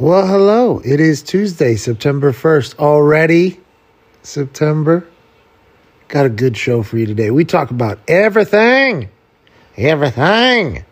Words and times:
Well, 0.00 0.26
hello. 0.26 0.80
It 0.82 0.98
is 0.98 1.20
Tuesday, 1.20 1.76
September 1.76 2.32
1st. 2.32 2.78
Already 2.78 3.60
September. 4.22 5.06
Got 6.08 6.24
a 6.24 6.30
good 6.30 6.56
show 6.56 6.82
for 6.82 6.96
you 6.96 7.04
today. 7.04 7.30
We 7.30 7.44
talk 7.44 7.70
about 7.70 7.98
everything. 8.08 9.10
Everything. 9.76 10.86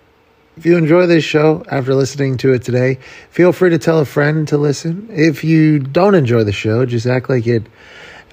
If 0.58 0.66
you 0.66 0.76
enjoy 0.76 1.06
this 1.06 1.24
show 1.24 1.64
after 1.70 1.94
listening 1.94 2.36
to 2.36 2.52
it 2.52 2.62
today, 2.62 2.98
feel 3.30 3.54
free 3.54 3.70
to 3.70 3.78
tell 3.78 3.98
a 3.98 4.04
friend 4.04 4.46
to 4.48 4.58
listen. 4.58 5.08
If 5.10 5.42
you 5.42 5.78
don't 5.78 6.14
enjoy 6.14 6.44
the 6.44 6.52
show, 6.52 6.84
just 6.84 7.06
act 7.06 7.30
like 7.30 7.46
it 7.46 7.62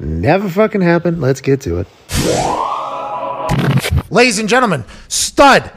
never 0.02 0.50
fucking 0.50 0.82
happened. 0.82 1.22
Let's 1.22 1.40
get 1.40 1.62
to 1.62 1.86
it. 1.86 1.88
Ladies 4.12 4.40
and 4.40 4.50
gentlemen, 4.50 4.84
stud. 5.08 5.72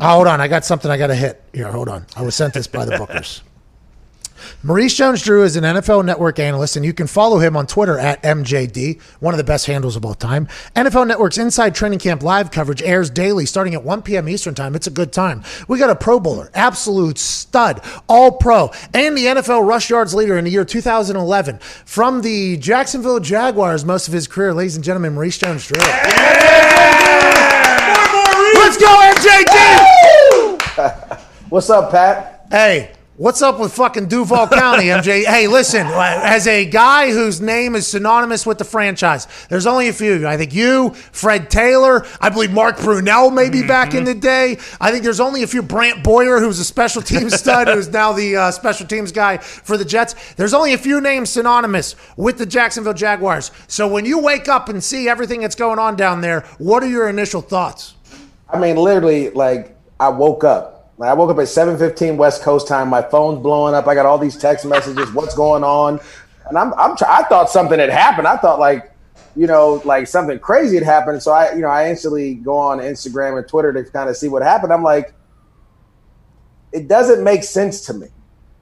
Oh, 0.00 0.14
hold 0.14 0.26
on. 0.26 0.40
I 0.40 0.48
got 0.48 0.64
something 0.64 0.90
I 0.90 0.98
got 0.98 1.06
to 1.06 1.14
hit. 1.14 1.40
Here, 1.52 1.70
hold 1.70 1.88
on. 1.88 2.06
I 2.16 2.22
was 2.22 2.34
sent 2.34 2.54
this 2.54 2.66
by 2.66 2.84
the 2.84 2.96
bookers. 2.96 3.42
Maurice 4.62 4.94
Jones 4.94 5.22
Drew 5.22 5.44
is 5.44 5.56
an 5.56 5.64
NFL 5.64 6.04
Network 6.04 6.38
analyst, 6.38 6.76
and 6.76 6.84
you 6.84 6.92
can 6.92 7.06
follow 7.06 7.38
him 7.38 7.56
on 7.56 7.66
Twitter 7.66 7.98
at 7.98 8.22
MJD, 8.22 9.00
one 9.20 9.32
of 9.34 9.38
the 9.38 9.44
best 9.44 9.66
handles 9.66 9.96
of 9.96 10.04
all 10.04 10.14
time. 10.14 10.46
NFL 10.76 11.06
Network's 11.06 11.38
Inside 11.38 11.74
Training 11.74 11.98
Camp 11.98 12.22
live 12.22 12.50
coverage 12.50 12.82
airs 12.82 13.10
daily 13.10 13.46
starting 13.46 13.74
at 13.74 13.84
1 13.84 14.02
p.m. 14.02 14.28
Eastern 14.28 14.54
Time. 14.54 14.74
It's 14.74 14.86
a 14.86 14.90
good 14.90 15.12
time. 15.12 15.42
We 15.68 15.78
got 15.78 15.90
a 15.90 15.96
Pro 15.96 16.20
Bowler, 16.20 16.50
absolute 16.54 17.18
stud, 17.18 17.80
all 18.08 18.32
pro, 18.32 18.70
and 18.94 19.16
the 19.16 19.26
NFL 19.26 19.66
rush 19.66 19.90
yards 19.90 20.14
leader 20.14 20.36
in 20.38 20.44
the 20.44 20.50
year 20.50 20.64
2011 20.64 21.58
from 21.58 22.22
the 22.22 22.56
Jacksonville 22.56 23.20
Jaguars 23.20 23.84
most 23.84 24.08
of 24.08 24.14
his 24.14 24.26
career. 24.26 24.54
Ladies 24.54 24.76
and 24.76 24.84
gentlemen, 24.84 25.14
Maurice 25.14 25.38
Jones 25.38 25.66
Drew. 25.66 25.80
Let's 28.54 28.76
go, 28.78 28.86
MJD! 29.14 31.18
What's 31.50 31.68
up, 31.68 31.90
Pat? 31.90 32.46
Hey, 32.50 32.92
what's 33.22 33.40
up 33.40 33.60
with 33.60 33.72
fucking 33.72 34.06
Duval 34.06 34.48
County, 34.48 34.86
MJ? 34.86 35.24
hey, 35.26 35.46
listen, 35.46 35.86
as 35.86 36.48
a 36.48 36.64
guy 36.64 37.12
whose 37.12 37.40
name 37.40 37.76
is 37.76 37.86
synonymous 37.86 38.44
with 38.44 38.58
the 38.58 38.64
franchise, 38.64 39.28
there's 39.48 39.64
only 39.64 39.86
a 39.86 39.92
few. 39.92 40.26
I 40.26 40.36
think 40.36 40.52
you, 40.52 40.90
Fred 40.90 41.48
Taylor, 41.48 42.04
I 42.20 42.30
believe 42.30 42.50
Mark 42.50 42.78
Brunell 42.78 43.32
maybe 43.32 43.64
back 43.64 43.94
in 43.94 44.02
the 44.02 44.14
day. 44.14 44.58
I 44.80 44.90
think 44.90 45.04
there's 45.04 45.20
only 45.20 45.44
a 45.44 45.46
few. 45.46 45.62
Brant 45.62 46.02
Boyer, 46.02 46.40
who's 46.40 46.58
a 46.58 46.64
special 46.64 47.00
teams 47.00 47.34
stud, 47.38 47.68
who's 47.68 47.88
now 47.88 48.12
the 48.12 48.36
uh, 48.36 48.50
special 48.50 48.88
teams 48.88 49.12
guy 49.12 49.36
for 49.36 49.76
the 49.76 49.84
Jets. 49.84 50.34
There's 50.34 50.52
only 50.52 50.72
a 50.72 50.78
few 50.78 51.00
names 51.00 51.30
synonymous 51.30 51.94
with 52.16 52.38
the 52.38 52.46
Jacksonville 52.46 52.92
Jaguars. 52.92 53.52
So 53.68 53.86
when 53.86 54.04
you 54.04 54.18
wake 54.18 54.48
up 54.48 54.68
and 54.68 54.82
see 54.82 55.08
everything 55.08 55.42
that's 55.42 55.54
going 55.54 55.78
on 55.78 55.94
down 55.94 56.22
there, 56.22 56.40
what 56.58 56.82
are 56.82 56.88
your 56.88 57.08
initial 57.08 57.40
thoughts? 57.40 57.94
I 58.48 58.58
mean, 58.58 58.74
literally, 58.74 59.30
like 59.30 59.76
I 60.00 60.08
woke 60.08 60.42
up. 60.42 60.81
Like, 61.02 61.10
I 61.10 61.14
woke 61.14 61.30
up 61.30 61.38
at 61.38 61.48
7:15 61.48 62.16
West 62.16 62.42
Coast 62.42 62.68
time. 62.68 62.88
My 62.88 63.02
phone's 63.02 63.42
blowing 63.42 63.74
up. 63.74 63.88
I 63.88 63.94
got 63.96 64.06
all 64.06 64.18
these 64.18 64.36
text 64.36 64.64
messages. 64.64 65.12
What's 65.12 65.34
going 65.34 65.64
on? 65.64 65.98
And 66.48 66.56
I'm, 66.56 66.72
I'm, 66.74 66.96
try- 66.96 67.18
I 67.18 67.24
thought 67.24 67.50
something 67.50 67.80
had 67.80 67.90
happened. 67.90 68.28
I 68.28 68.36
thought 68.36 68.60
like, 68.60 68.92
you 69.34 69.48
know, 69.48 69.82
like 69.84 70.06
something 70.06 70.38
crazy 70.38 70.76
had 70.76 70.84
happened. 70.84 71.20
So 71.20 71.32
I, 71.32 71.54
you 71.54 71.60
know, 71.60 71.70
I 71.70 71.90
instantly 71.90 72.36
go 72.36 72.56
on 72.56 72.78
Instagram 72.78 73.36
and 73.36 73.48
Twitter 73.48 73.72
to 73.72 73.82
kind 73.90 74.08
of 74.08 74.16
see 74.16 74.28
what 74.28 74.42
happened. 74.42 74.72
I'm 74.72 74.84
like, 74.84 75.12
it 76.70 76.86
doesn't 76.86 77.24
make 77.24 77.42
sense 77.42 77.84
to 77.86 77.94
me, 77.94 78.06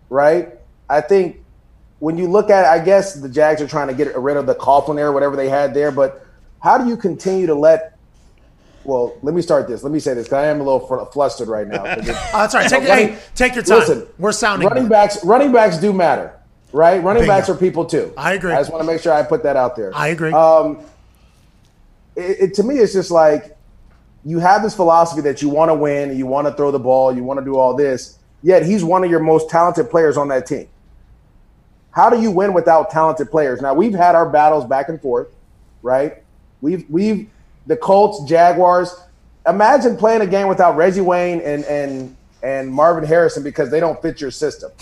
right? 0.09 0.49
I 0.89 1.03
think 1.03 1.45
when 1.99 2.17
you 2.17 2.27
look 2.27 2.49
at, 2.49 2.65
I 2.65 2.83
guess 2.83 3.17
the 3.17 3.29
Jags 3.29 3.61
are 3.61 3.69
trying 3.69 3.89
to 3.89 3.95
get 3.95 4.17
rid 4.17 4.39
of 4.39 4.47
the 4.47 4.55
Coughlin 4.55 4.99
era, 4.99 5.13
whatever 5.13 5.37
they 5.37 5.51
had 5.51 5.75
there. 5.75 5.91
But 5.93 6.27
how 6.63 6.79
do 6.79 6.89
you 6.89 6.97
continue 6.97 7.47
to 7.49 7.55
let 7.55 7.99
well, 8.85 9.17
let 9.23 9.35
me 9.35 9.43
start 9.43 9.69
this. 9.69 9.83
Let 9.83 9.93
me 9.93 10.01
say 10.01 10.15
this 10.15 10.27
because 10.27 10.45
I 10.45 10.47
am 10.47 10.61
a 10.61 10.65
little 10.65 10.81
fl- 10.81 11.05
flustered 11.13 11.49
right 11.49 11.67
now. 11.67 11.85
it- 11.87 11.99
Oh, 12.01 12.03
that's 12.05 12.55
all 12.55 12.61
right. 12.61 12.71
Take, 12.71 12.89
Running- 12.89 13.09
hey, 13.15 13.19
take 13.35 13.55
your 13.55 13.65
time. 13.65 13.79
Listen, 13.81 14.07
We're 14.19 14.33
sounding 14.33 14.69
running 14.69 14.85
good. 14.85 14.91
backs. 14.91 15.25
Running 15.25 15.53
backs 15.53 15.77
do 15.79 15.93
matter, 15.93 16.33
right? 16.73 17.03
Running 17.03 17.23
Bingo. 17.23 17.33
backs 17.35 17.49
are 17.49 17.55
people 17.55 17.85
too. 17.85 18.13
I 18.17 18.35
agree. 18.35 18.53
I 18.53 18.57
just 18.59 18.71
want 18.73 18.83
to 18.85 18.87
make 18.91 19.03
sure 19.03 19.13
I 19.13 19.23
put 19.23 19.43
that 19.43 19.57
out 19.57 19.77
there. 19.77 19.95
I 19.95 20.09
agree. 20.09 20.33
Um, 20.33 20.81
it, 22.17 22.41
it, 22.41 22.55
to 22.55 22.63
me, 22.63 22.77
it's 22.79 22.93
just 22.93 23.11
like 23.11 23.57
you 24.25 24.39
have 24.39 24.63
this 24.63 24.75
philosophy 24.75 25.23
that 25.23 25.41
you 25.43 25.49
want 25.49 25.71
to 25.71 25.75
win, 25.75 26.17
you 26.17 26.27
want 26.27 26.47
to 26.47 26.53
throw 26.55 26.71
the 26.71 26.79
ball, 26.79 27.15
you 27.15 27.23
want 27.25 27.39
to 27.39 27.45
do 27.45 27.57
all 27.57 27.75
this. 27.75 28.19
Yet 28.43 28.65
he's 28.65 28.83
one 28.83 29.05
of 29.05 29.11
your 29.11 29.21
most 29.21 29.51
talented 29.51 29.91
players 29.91 30.17
on 30.17 30.29
that 30.29 30.47
team. 30.47 30.69
How 31.93 32.09
do 32.09 32.21
you 32.21 32.31
win 32.31 32.53
without 32.53 32.91
talented 32.91 33.31
players? 33.31 33.61
Now 33.61 33.75
we've 33.75 33.95
had 33.95 34.15
our 34.15 34.29
battles 34.29 34.65
back 34.65 34.89
and 34.89 35.01
forth, 35.01 35.29
right? 35.83 36.23
We've 36.61 36.85
we've 36.89 37.29
the 37.71 37.77
Colts, 37.77 38.29
Jaguars. 38.29 38.95
Imagine 39.47 39.97
playing 39.97 40.23
a 40.23 40.27
game 40.27 40.49
without 40.49 40.77
Reggie 40.77 41.01
Wayne 41.01 41.41
and 41.41 41.65
and 41.65 42.17
and 42.43 42.69
Marvin 42.69 43.05
Harrison 43.05 43.45
because 43.45 43.71
they 43.71 43.79
don't 43.79 44.03
fit 44.03 44.21
your 44.21 44.33
system. 44.33 44.73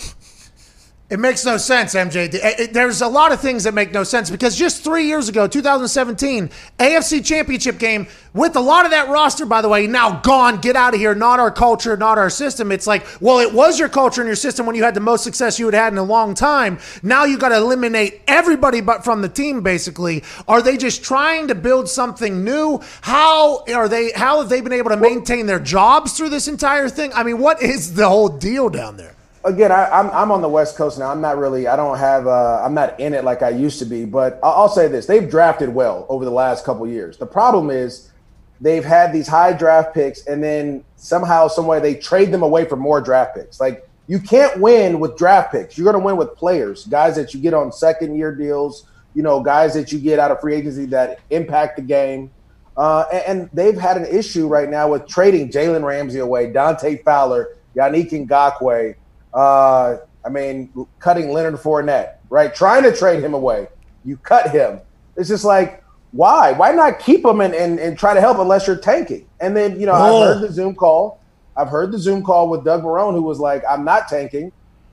It 1.09 1.19
makes 1.19 1.43
no 1.43 1.57
sense, 1.57 1.95
MJ. 1.95 2.25
It- 2.25 2.35
it- 2.35 2.73
There's 2.73 3.01
a 3.01 3.07
lot 3.07 3.31
of 3.31 3.39
things 3.39 3.63
that 3.63 3.73
make 3.73 3.91
no 3.91 4.03
sense 4.03 4.29
because 4.29 4.55
just 4.55 4.83
three 4.83 5.05
years 5.05 5.27
ago, 5.27 5.47
2017, 5.47 6.51
AFC 6.79 7.19
Championship 7.21 7.79
game 7.79 8.05
with 8.35 8.55
a 8.55 8.59
lot 8.59 8.85
of 8.85 8.91
that 8.91 9.09
roster, 9.09 9.47
by 9.47 9.61
the 9.63 9.67
way, 9.69 9.87
now 9.87 10.19
gone. 10.21 10.57
Get 10.57 10.75
out 10.75 10.93
of 10.93 10.99
here. 10.99 11.15
Not 11.15 11.39
our 11.39 11.49
culture, 11.49 11.97
not 11.97 12.19
our 12.19 12.29
system. 12.29 12.71
It's 12.71 12.85
like, 12.85 13.07
well, 13.19 13.39
it 13.39 13.51
was 13.55 13.79
your 13.79 13.89
culture 13.89 14.21
and 14.21 14.27
your 14.27 14.35
system 14.35 14.67
when 14.67 14.75
you 14.75 14.83
had 14.83 14.93
the 14.93 14.99
most 14.99 15.23
success 15.23 15.57
you 15.57 15.65
had 15.65 15.73
had 15.73 15.93
in 15.93 15.97
a 15.97 16.03
long 16.03 16.35
time. 16.35 16.77
Now 17.01 17.25
you 17.25 17.39
got 17.39 17.49
to 17.49 17.57
eliminate 17.57 18.21
everybody 18.27 18.79
but 18.81 19.03
from 19.03 19.23
the 19.23 19.29
team. 19.29 19.61
Basically, 19.61 20.23
are 20.47 20.61
they 20.61 20.77
just 20.77 21.03
trying 21.03 21.47
to 21.47 21.55
build 21.55 21.89
something 21.89 22.43
new? 22.43 22.81
How 23.01 23.63
are 23.73 23.89
they? 23.89 24.11
How 24.11 24.41
have 24.41 24.49
they 24.49 24.61
been 24.61 24.73
able 24.73 24.91
to 24.91 24.97
maintain 24.97 25.47
their 25.47 25.59
jobs 25.59 26.13
through 26.13 26.29
this 26.29 26.47
entire 26.47 26.87
thing? 26.87 27.11
I 27.15 27.23
mean, 27.23 27.39
what 27.39 27.63
is 27.63 27.95
the 27.95 28.07
whole 28.07 28.29
deal 28.29 28.69
down 28.69 28.97
there? 28.97 29.15
Again, 29.45 29.71
I, 29.71 29.89
I'm 29.89 30.09
I'm 30.09 30.31
on 30.31 30.41
the 30.41 30.49
West 30.49 30.75
Coast 30.75 30.99
now. 30.99 31.09
I'm 31.09 31.21
not 31.21 31.37
really. 31.37 31.67
I 31.67 31.75
don't 31.75 31.97
have. 31.97 32.27
Uh, 32.27 32.61
I'm 32.63 32.73
not 32.73 32.99
in 32.99 33.13
it 33.13 33.23
like 33.23 33.41
I 33.41 33.49
used 33.49 33.79
to 33.79 33.85
be. 33.85 34.05
But 34.05 34.39
I'll, 34.43 34.51
I'll 34.51 34.69
say 34.69 34.87
this: 34.87 35.05
they've 35.05 35.29
drafted 35.29 35.69
well 35.69 36.05
over 36.09 36.25
the 36.25 36.31
last 36.31 36.65
couple 36.65 36.85
years. 36.87 37.17
The 37.17 37.25
problem 37.25 37.69
is 37.69 38.11
they've 38.59 38.83
had 38.83 39.13
these 39.13 39.27
high 39.27 39.53
draft 39.53 39.93
picks, 39.93 40.25
and 40.25 40.43
then 40.43 40.83
somehow, 40.97 41.47
some 41.47 41.67
way, 41.67 41.79
they 41.79 41.95
trade 41.95 42.31
them 42.31 42.43
away 42.43 42.65
for 42.65 42.75
more 42.75 42.99
draft 42.99 43.35
picks. 43.35 43.61
Like 43.61 43.87
you 44.07 44.19
can't 44.19 44.59
win 44.59 44.99
with 44.99 45.15
draft 45.15 45.51
picks. 45.51 45.77
You're 45.77 45.85
going 45.85 46.01
to 46.01 46.05
win 46.05 46.17
with 46.17 46.35
players, 46.35 46.85
guys 46.87 47.15
that 47.15 47.33
you 47.33 47.39
get 47.39 47.53
on 47.53 47.71
second 47.71 48.15
year 48.15 48.35
deals. 48.35 48.87
You 49.13 49.23
know, 49.23 49.41
guys 49.41 49.73
that 49.75 49.91
you 49.91 49.99
get 49.99 50.19
out 50.19 50.31
of 50.31 50.41
free 50.41 50.55
agency 50.55 50.85
that 50.87 51.19
impact 51.29 51.77
the 51.77 51.81
game. 51.81 52.31
Uh, 52.75 53.05
and, 53.11 53.23
and 53.41 53.49
they've 53.53 53.77
had 53.77 53.97
an 53.97 54.05
issue 54.05 54.47
right 54.47 54.69
now 54.69 54.89
with 54.89 55.07
trading 55.07 55.51
Jalen 55.51 55.83
Ramsey 55.83 56.19
away, 56.19 56.51
Dante 56.51 57.01
Fowler, 57.03 57.55
Yannick 57.75 58.11
Ngakoue. 58.11 58.95
Uh, 59.33 59.97
I 60.25 60.29
mean, 60.29 60.71
cutting 60.99 61.31
Leonard 61.31 61.55
Fournette, 61.55 62.15
right? 62.29 62.53
Trying 62.53 62.83
to 62.83 62.95
trade 62.95 63.23
him 63.23 63.33
away. 63.33 63.67
You 64.05 64.17
cut 64.17 64.51
him. 64.51 64.81
It's 65.15 65.29
just 65.29 65.45
like, 65.45 65.83
why? 66.11 66.53
Why 66.53 66.71
not 66.71 66.99
keep 66.99 67.23
him 67.23 67.41
and, 67.41 67.53
and, 67.53 67.79
and 67.79 67.97
try 67.97 68.13
to 68.13 68.21
help 68.21 68.39
unless 68.39 68.65
you're 68.67 68.77
tanking? 68.77 69.27
And 69.39 69.55
then, 69.55 69.79
you 69.79 69.85
know, 69.85 69.93
Oh. 69.93 70.21
I've 70.21 70.35
heard 70.39 70.49
the 70.49 70.53
Zoom 70.53 70.75
call. 70.75 71.19
I've 71.55 71.67
heard 71.69 71.91
the 71.91 71.99
Zoom 71.99 72.23
call 72.23 72.49
with 72.49 72.63
Doug 72.63 72.83
Marrone, 72.83 73.13
who 73.13 73.21
was 73.21 73.39
like, 73.39 73.63
I'm 73.69 73.83
not 73.83 74.07
tanking. 74.07 74.51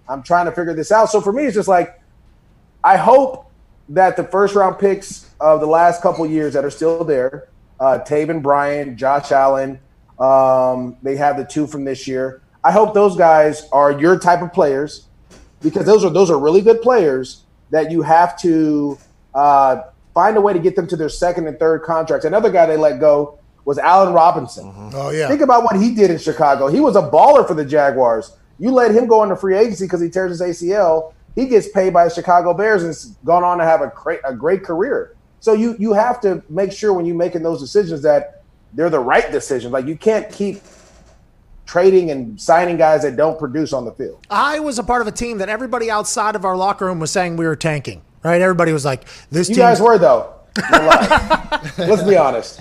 I'm 0.09 0.23
trying 0.23 0.47
to 0.47 0.53
figure 0.53 0.75
this 0.75 0.93
out. 0.93 1.11
So 1.11 1.21
for 1.21 1.33
me, 1.33 1.45
it's 1.45 1.55
just 1.55 1.69
like, 1.69 2.01
I 2.85 2.97
hope 2.97 3.51
that 3.89 4.17
the 4.17 4.25
first 4.25 4.55
round 4.55 4.79
picks 4.79 5.31
of 5.41 5.61
the 5.61 5.67
last 5.67 6.03
couple 6.03 6.27
years 6.27 6.55
that 6.55 6.65
are 6.65 6.71
still 6.71 7.05
there, 7.05 7.49
uh, 7.81 8.01
Taven 8.07 8.43
Bryan, 8.43 8.97
Josh 8.97 9.33
Allen, 9.33 9.79
um, 10.19 10.97
they 11.03 11.17
have 11.17 11.37
the 11.37 11.45
two 11.45 11.67
from 11.67 11.85
this 11.85 12.07
year. 12.09 12.43
I 12.67 12.73
hope 12.73 12.95
those 12.95 13.15
guys 13.15 13.69
are 13.71 13.93
your 13.93 14.19
type 14.19 14.43
of 14.43 14.53
players 14.53 15.07
because 15.63 15.87
those 15.87 16.05
are 16.05 16.11
those 16.11 16.33
are 16.33 16.39
really 16.39 16.61
good 16.61 16.83
players 16.83 17.45
that 17.71 17.93
you 17.93 18.03
have 18.03 18.37
to 18.41 18.99
uh, 19.35 19.83
find 20.13 20.37
a 20.37 20.41
way 20.41 20.53
to 20.53 20.59
get 20.59 20.75
them 20.75 20.89
to 20.89 20.97
their 20.97 21.09
second 21.09 21.47
and 21.47 21.57
third 21.61 21.85
contracts. 21.85 22.25
Another 22.25 22.51
guy 22.51 22.67
they 22.67 22.77
let 22.77 22.99
go 22.99 23.39
was 23.65 23.79
Allen 23.79 24.13
Robinson. 24.13 24.73
Oh 24.95 25.11
yeah. 25.11 25.29
Think 25.29 25.43
about 25.43 25.63
what 25.63 25.77
he 25.77 25.95
did 25.95 26.11
in 26.11 26.19
Chicago. 26.19 26.67
He 26.67 26.81
was 26.81 26.97
a 26.97 27.03
baller 27.03 27.47
for 27.47 27.55
the 27.55 27.65
Jaguars. 27.65 28.37
You 28.59 28.73
let 28.73 28.91
him 28.91 29.07
go 29.07 29.23
into 29.23 29.37
free 29.37 29.57
agency 29.57 29.85
because 29.85 30.01
he 30.01 30.11
tears 30.11 30.37
his 30.37 30.41
ACL. 30.41 31.15
He 31.37 31.47
gets 31.47 31.69
paid 31.69 31.93
by 31.93 32.03
the 32.03 32.11
Chicago 32.11 32.53
Bears 32.53 32.83
and 32.83 32.89
has 32.89 33.17
gone 33.25 33.45
on 33.45 33.59
to 33.59 33.65
have 33.65 33.81
a 33.81 33.93
great, 33.95 34.19
a 34.25 34.35
great 34.35 34.65
career. 34.65 35.15
So 35.39 35.53
you 35.53 35.77
you 35.79 35.93
have 35.93 36.21
to 36.23 36.43
make 36.49 36.73
sure 36.73 36.93
when 36.93 37.07
you're 37.07 37.15
making 37.15 37.45
those 37.45 37.61
decisions 37.61 38.03
that 38.03 38.43
they're 38.73 38.91
the 38.91 38.99
right 38.99 39.31
decisions. 39.31 39.73
Like 39.73 39.87
you 39.87 39.97
can't 39.97 40.29
keep 40.33 40.57
trading 41.67 42.11
and 42.11 42.41
signing 42.41 42.77
guys 42.77 43.03
that 43.03 43.17
don't 43.17 43.39
produce 43.39 43.73
on 43.73 43.85
the 43.85 43.93
field. 43.93 44.25
I 44.31 44.61
was 44.61 44.79
a 44.79 44.83
part 44.85 45.03
of 45.03 45.09
a 45.09 45.13
team 45.13 45.39
that 45.39 45.49
everybody 45.49 45.91
outside 45.91 46.35
of 46.37 46.45
our 46.45 46.57
locker 46.57 46.87
room 46.87 46.99
was 47.01 47.11
saying 47.11 47.37
we 47.37 47.45
were 47.47 47.57
tanking. 47.57 48.03
Right? 48.23 48.41
Everybody 48.41 48.73
was 48.73 48.85
like, 48.85 49.05
"This 49.31 49.49
You 49.49 49.57
team." 49.57 49.63
guys 49.63 49.81
were 49.81 49.99
though. 49.99 50.33
Let's 51.79 52.03
be 52.03 52.17
honest. 52.17 52.61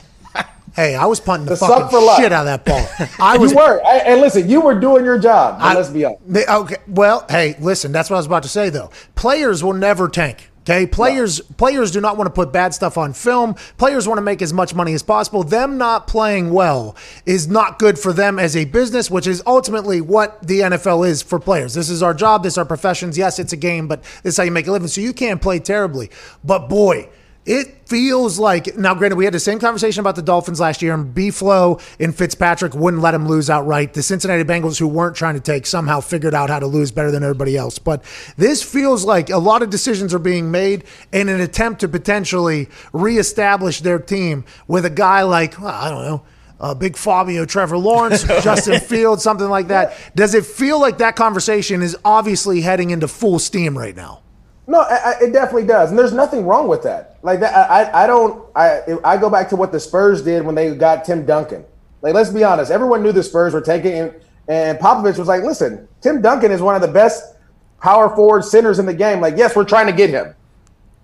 hey, 0.76 0.96
I 0.96 1.06
was 1.06 1.20
punting 1.20 1.46
the, 1.46 1.52
The 1.52 1.58
fucking 1.58 1.90
shit 2.18 2.32
out 2.32 2.46
of 2.48 2.64
that 2.64 2.66
ball. 2.66 3.08
I 3.20 3.38
was. 3.38 3.52
You 3.52 3.58
were. 3.58 3.82
I, 3.86 3.98
and 4.00 4.22
listen, 4.22 4.50
you 4.50 4.62
were 4.62 4.78
doing 4.80 5.06
your 5.06 5.18
job. 5.18 5.58
I- 5.60 5.74
let's 5.76 5.90
be 5.90 6.06
honest. 6.06 6.22
They- 6.28 6.46
okay. 6.46 6.78
Well, 6.88 7.26
hey, 7.30 7.56
listen. 7.60 7.92
That's 7.92 8.10
what 8.10 8.18
I 8.18 8.20
was 8.20 8.26
about 8.28 8.44
to 8.44 8.50
say 8.50 8.70
though. 8.70 8.92
Players 9.16 9.64
will 9.64 9.74
never 9.74 10.08
tank. 10.10 10.52
Okay, 10.68 10.88
players 10.88 11.48
no. 11.48 11.56
players 11.58 11.92
do 11.92 12.02
not 12.02 12.18
want 12.18 12.28
to 12.28 12.34
put 12.34 12.52
bad 12.52 12.74
stuff 12.74 12.98
on 12.98 13.14
film. 13.14 13.54
Players 13.78 14.08
want 14.08 14.18
to 14.18 14.24
make 14.24 14.42
as 14.42 14.52
much 14.52 14.74
money 14.74 14.96
as 14.96 15.04
possible. 15.04 15.44
Them 15.44 15.78
not 15.78 16.08
playing 16.08 16.50
well 16.50 16.96
is 17.28 17.48
not 17.48 17.78
good 17.78 18.00
for 18.00 18.12
them 18.12 18.40
as 18.40 18.56
a 18.56 18.66
business, 18.66 19.12
which 19.12 19.28
is 19.28 19.44
ultimately 19.46 20.02
what 20.02 20.42
the 20.46 20.62
NFL 20.62 21.08
is 21.08 21.22
for 21.22 21.40
players. 21.40 21.76
This 21.76 21.90
is 21.92 22.02
our 22.02 22.16
job. 22.16 22.42
This 22.42 22.56
is 22.56 22.58
our 22.58 22.66
professions. 22.66 23.16
Yes, 23.16 23.38
it's 23.38 23.54
a 23.54 23.58
game, 23.58 23.88
but 23.88 24.02
this 24.24 24.34
is 24.34 24.38
how 24.38 24.44
you 24.44 24.52
make 24.52 24.66
a 24.66 24.72
living. 24.72 24.88
So 24.88 25.02
you 25.02 25.14
can't 25.14 25.40
play 25.40 25.60
terribly. 25.60 26.10
But 26.44 26.68
boy, 26.68 27.10
it 27.46 27.88
feels 27.88 28.40
like 28.40 28.76
now. 28.76 28.96
Granted, 28.96 29.18
we 29.18 29.26
had 29.26 29.34
the 29.34 29.40
same 29.40 29.60
conversation 29.60 30.00
about 30.00 30.16
the 30.16 30.24
Dolphins 30.24 30.60
last 30.60 30.82
year, 30.82 30.96
and 30.96 31.14
B. 31.14 31.30
Flow 31.30 31.80
and 32.00 32.16
Fitzpatrick 32.16 32.74
wouldn't 32.74 33.04
let 33.04 33.14
him 33.14 33.28
lose 33.28 33.50
outright. 33.52 33.94
The 33.94 34.02
Cincinnati 34.02 34.44
Bengals, 34.44 34.80
who 34.80 34.88
weren't 34.88 35.16
trying 35.16 35.36
to 35.36 35.40
take, 35.40 35.68
somehow 35.68 36.00
figured 36.00 36.34
out 36.34 36.50
how 36.50 36.58
to 36.60 36.66
lose 36.66 36.92
better 36.92 37.12
than 37.12 37.22
everybody 37.22 37.56
else. 37.56 37.78
But 37.78 38.04
this 38.36 38.64
feels 38.64 39.06
like 39.06 39.30
a 39.30 39.38
lot 39.38 39.62
of 39.62 39.70
decisions 39.70 40.12
are 40.14 40.20
being 40.20 40.50
made 40.50 40.86
in 41.12 41.30
an 41.30 41.40
attempt 41.40 41.82
to 41.82 41.88
potentially 41.88 42.68
reestablish 42.94 43.82
their 43.82 44.00
team 44.00 44.44
with 44.68 44.86
a 44.86 44.90
guy 44.90 45.22
like 45.22 45.60
well, 45.60 45.70
I 45.70 45.90
don't 45.92 46.04
know. 46.04 46.24
Uh, 46.60 46.74
big 46.74 46.96
Fabio, 46.98 47.46
Trevor 47.46 47.78
Lawrence, 47.78 48.24
Justin 48.44 48.80
Fields, 48.80 49.22
something 49.22 49.50
like 49.50 49.68
that. 49.68 49.96
Does 50.16 50.34
it 50.34 50.46
feel 50.46 50.80
like 50.80 50.98
that 51.00 51.16
conversation 51.16 51.84
is 51.84 51.98
obviously 52.04 52.62
heading 52.62 52.90
into 52.90 53.08
full 53.08 53.40
steam 53.40 53.78
right 53.78 53.96
now? 53.96 54.22
No, 54.68 54.82
I, 54.82 55.16
it 55.22 55.32
definitely 55.32 55.68
does, 55.68 55.92
and 55.92 56.00
there's 56.00 56.14
nothing 56.14 56.46
wrong 56.46 56.68
with 56.68 56.82
that. 56.84 57.20
Like 57.22 57.40
that, 57.42 57.54
I, 57.70 58.04
I 58.04 58.08
don't. 58.08 58.50
I, 58.56 58.82
I 59.04 59.18
go 59.18 59.30
back 59.30 59.50
to 59.50 59.56
what 59.56 59.72
the 59.72 59.80
Spurs 59.80 60.24
did 60.24 60.44
when 60.44 60.56
they 60.56 60.76
got 60.76 61.06
Tim 61.06 61.26
Duncan. 61.26 61.64
Like, 62.02 62.16
let's 62.16 62.32
be 62.32 62.44
honest, 62.44 62.72
everyone 62.72 63.04
knew 63.04 63.12
the 63.12 63.24
Spurs 63.24 63.54
were 63.54 63.62
taking, 63.62 63.94
and, 63.94 64.16
and 64.48 64.80
Popovich 64.80 65.20
was 65.20 65.28
like, 65.28 65.44
"Listen, 65.44 65.88
Tim 66.02 66.22
Duncan 66.22 66.52
is 66.52 66.62
one 66.62 66.76
of 66.76 66.82
the 66.82 66.88
best 66.88 67.36
power 67.80 68.16
forward 68.16 68.44
centers 68.44 68.80
in 68.80 68.88
the 68.88 68.94
game. 68.94 69.22
Like, 69.22 69.38
yes, 69.38 69.56
we're 69.56 69.66
trying 69.66 69.86
to 69.86 69.94
get 69.94 70.10
him. 70.10 70.34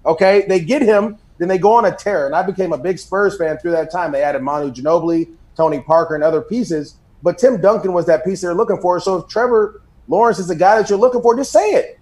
Okay, 0.05 0.45
they 0.47 0.59
get 0.59 0.81
him, 0.81 1.17
then 1.37 1.47
they 1.47 1.59
go 1.59 1.73
on 1.73 1.85
a 1.85 1.95
tear, 1.95 2.25
and 2.25 2.35
I 2.35 2.41
became 2.41 2.73
a 2.73 2.77
big 2.77 2.97
Spurs 2.97 3.37
fan 3.37 3.57
through 3.59 3.71
that 3.71 3.91
time. 3.91 4.11
They 4.11 4.23
added 4.23 4.41
Manu 4.41 4.71
Ginobili, 4.71 5.29
Tony 5.55 5.79
Parker, 5.79 6.15
and 6.15 6.23
other 6.23 6.41
pieces, 6.41 6.95
but 7.21 7.37
Tim 7.37 7.61
Duncan 7.61 7.93
was 7.93 8.07
that 8.07 8.25
piece 8.25 8.41
they're 8.41 8.55
looking 8.55 8.81
for. 8.81 8.99
So 8.99 9.17
if 9.17 9.27
Trevor 9.27 9.83
Lawrence 10.07 10.39
is 10.39 10.47
the 10.47 10.55
guy 10.55 10.79
that 10.79 10.89
you're 10.89 10.97
looking 10.97 11.21
for, 11.21 11.35
just 11.35 11.51
say 11.51 11.71
it. 11.71 11.99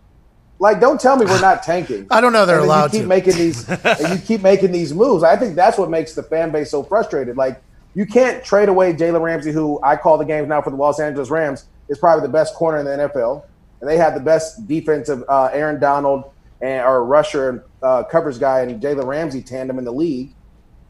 Like, 0.59 0.81
don't 0.81 0.99
tell 0.99 1.15
me 1.15 1.25
we're 1.25 1.41
not 1.41 1.63
tanking. 1.63 2.07
I 2.11 2.21
don't 2.21 2.33
know 2.33 2.45
they're 2.45 2.59
allowed 2.59 2.93
you 2.93 2.99
keep 2.99 3.01
to. 3.03 3.07
making 3.07 3.33
these. 3.33 3.67
you 4.11 4.17
keep 4.23 4.41
making 4.41 4.71
these 4.71 4.93
moves. 4.93 5.23
I 5.23 5.35
think 5.35 5.55
that's 5.55 5.77
what 5.77 5.89
makes 5.89 6.13
the 6.13 6.23
fan 6.23 6.51
base 6.51 6.69
so 6.69 6.83
frustrated. 6.83 7.37
Like, 7.37 7.61
you 7.95 8.05
can't 8.05 8.43
trade 8.43 8.69
away 8.69 8.93
Jalen 8.93 9.21
Ramsey, 9.21 9.51
who 9.51 9.79
I 9.81 9.95
call 9.95 10.17
the 10.17 10.25
games 10.25 10.47
now 10.47 10.61
for 10.61 10.69
the 10.69 10.75
Los 10.75 10.99
Angeles 10.99 11.29
Rams 11.29 11.65
is 11.87 11.97
probably 11.97 12.25
the 12.27 12.31
best 12.31 12.53
corner 12.53 12.77
in 12.79 12.85
the 12.85 13.09
NFL, 13.09 13.43
and 13.81 13.89
they 13.89 13.97
have 13.97 14.13
the 14.13 14.19
best 14.19 14.67
defensive 14.67 15.23
uh, 15.27 15.49
Aaron 15.51 15.79
Donald 15.79 16.31
and 16.61 16.85
or 16.85 17.05
rusher 17.05 17.49
and 17.49 17.61
uh, 17.81 18.03
covers 18.03 18.37
guy 18.37 18.61
and 18.61 18.81
Jalen 18.81 19.05
Ramsey 19.05 19.41
tandem 19.41 19.79
in 19.79 19.85
the 19.85 19.93
league. 19.93 20.33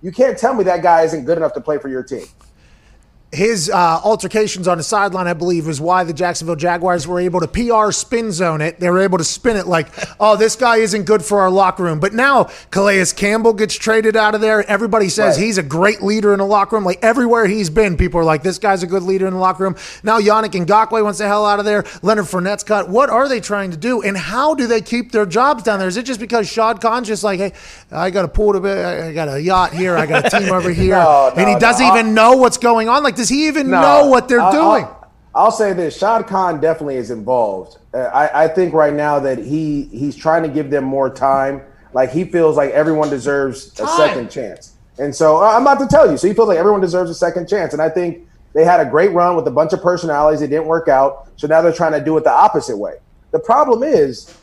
You 0.02 0.12
can't 0.12 0.38
tell 0.38 0.54
me 0.54 0.64
that 0.64 0.82
guy 0.82 1.04
isn't 1.04 1.26
good 1.26 1.38
enough 1.38 1.54
to 1.54 1.62
play 1.62 1.78
for 1.78 1.90
your 1.90 2.04
team 2.04 2.26
his 3.32 3.70
uh, 3.70 4.02
altercations 4.04 4.68
on 4.68 4.80
the 4.80 4.84
sideline, 4.84 5.28
I 5.28 5.34
believe, 5.34 5.68
is 5.68 5.80
why 5.80 6.04
the 6.04 6.14
Jacksonville 6.14 6.56
Jaguars 6.56 7.06
were 7.06 7.20
able 7.20 7.40
to 7.42 7.48
PR 7.48 7.92
spin 7.92 8.32
zone 8.32 8.60
it. 8.60 8.80
They 8.80 8.90
were 8.90 9.02
able 9.02 9.20
to 9.20 9.24
spin 9.24 9.56
it 9.56 9.68
like, 9.68 9.90
oh, 10.20 10.36
this 10.36 10.56
guy 10.56 10.78
isn't 10.78 11.04
good 11.04 11.24
for 11.24 11.42
our 11.42 11.52
locker 11.52 11.84
room. 11.84 12.00
But 12.00 12.14
now 12.14 12.46
Calais 12.72 13.06
Campbell 13.16 13.54
gets 13.54 13.76
traded 13.76 14.16
out 14.16 14.34
of 14.34 14.42
there. 14.42 14.68
Everybody 14.68 15.10
says 15.10 15.38
right. 15.38 15.46
he's 15.46 15.60
a 15.60 15.64
great 15.64 16.02
leader 16.02 16.34
in 16.34 16.40
the 16.40 16.46
locker 16.46 16.76
room. 16.76 16.86
Like 16.86 17.04
everywhere 17.04 17.46
he's 17.46 17.70
been, 17.70 17.98
people 17.98 18.20
are 18.20 18.24
like, 18.24 18.42
this 18.42 18.58
guy's 18.58 18.82
a 18.82 18.88
good 18.88 19.04
leader 19.04 19.28
in 19.28 19.34
the 19.34 19.40
locker 19.40 19.64
room. 19.64 19.76
Now 20.02 20.20
Yannick 20.20 20.66
Ngakoue 20.66 21.04
wants 21.04 21.20
the 21.20 21.28
hell 21.28 21.46
out 21.46 21.60
of 21.60 21.66
there. 21.66 21.86
Leonard 22.02 22.26
Fournette's 22.26 22.64
cut. 22.64 22.90
What 22.90 23.12
are 23.12 23.30
they 23.30 23.40
trying 23.40 23.70
to 23.70 23.78
do? 23.78 24.02
And 24.02 24.18
how 24.18 24.56
do 24.56 24.66
they 24.66 24.82
keep 24.82 25.12
their 25.12 25.28
jobs 25.28 25.62
down 25.62 25.78
there? 25.78 25.88
Is 25.88 25.98
it 25.98 26.06
just 26.06 26.20
because 26.20 26.50
Shad 26.50 26.82
Khan's 26.82 27.08
just 27.08 27.24
like, 27.24 27.40
hey, 27.40 27.54
I 27.92 28.10
got 28.10 28.26
a 28.26 28.28
pool 28.28 28.54
to, 28.54 28.60
I 28.60 29.14
got 29.14 29.28
a 29.28 29.40
yacht 29.40 29.74
here, 29.74 29.96
I 29.96 30.08
got 30.08 30.26
a 30.26 30.40
team 30.40 30.52
over 30.52 30.70
here, 30.72 30.96
no, 30.96 31.30
no, 31.30 31.34
and 31.36 31.48
he 31.48 31.60
doesn't 31.60 31.86
no. 31.86 31.94
even 31.94 32.16
know 32.16 32.38
what's 32.38 32.58
going 32.58 32.90
on? 32.90 33.04
Like, 33.04 33.19
does 33.20 33.28
he 33.28 33.48
even 33.48 33.70
no, 33.70 33.82
know 33.82 34.06
what 34.08 34.30
they're 34.30 34.40
I'll, 34.40 34.52
doing? 34.52 34.86
I'll, 34.86 35.12
I'll, 35.36 35.52
say 35.52 35.74
this: 35.74 35.98
Shad 35.98 36.26
Khan 36.26 36.62
definitely 36.62 36.96
is 36.96 37.12
involved. 37.12 37.78
Uh, 37.94 37.98
I, 37.98 38.46
I 38.46 38.48
think 38.48 38.74
right 38.74 38.94
now 38.94 39.20
that 39.20 39.38
he 39.40 39.84
he's 39.92 40.16
trying 40.16 40.42
to 40.44 40.50
give 40.50 40.70
them 40.70 40.86
more 40.86 41.10
time. 41.10 41.62
Like 41.92 42.12
he 42.12 42.24
feels 42.24 42.56
like 42.56 42.72
everyone 42.72 43.10
deserves 43.10 43.78
a 43.80 43.88
second 43.88 44.32
chance, 44.32 44.76
and 45.00 45.14
so 45.14 45.44
I'm 45.44 45.64
about 45.64 45.80
to 45.80 45.88
tell 45.88 46.10
you. 46.10 46.18
So 46.18 46.28
he 46.28 46.34
feels 46.34 46.48
like 46.48 46.58
everyone 46.58 46.80
deserves 46.80 47.12
a 47.12 47.16
second 47.16 47.50
chance, 47.50 47.74
and 47.74 47.82
I 47.82 47.90
think 47.90 48.26
they 48.54 48.64
had 48.64 48.80
a 48.80 48.86
great 48.86 49.12
run 49.12 49.36
with 49.36 49.46
a 49.48 49.52
bunch 49.52 49.74
of 49.74 49.82
personalities. 49.82 50.42
It 50.42 50.48
didn't 50.48 50.68
work 50.68 50.88
out, 50.88 51.28
so 51.36 51.46
now 51.46 51.62
they're 51.62 51.74
trying 51.74 51.94
to 51.94 52.04
do 52.04 52.16
it 52.18 52.24
the 52.24 52.32
opposite 52.32 52.78
way. 52.78 53.00
The 53.32 53.40
problem 53.40 53.84
is, 53.84 54.34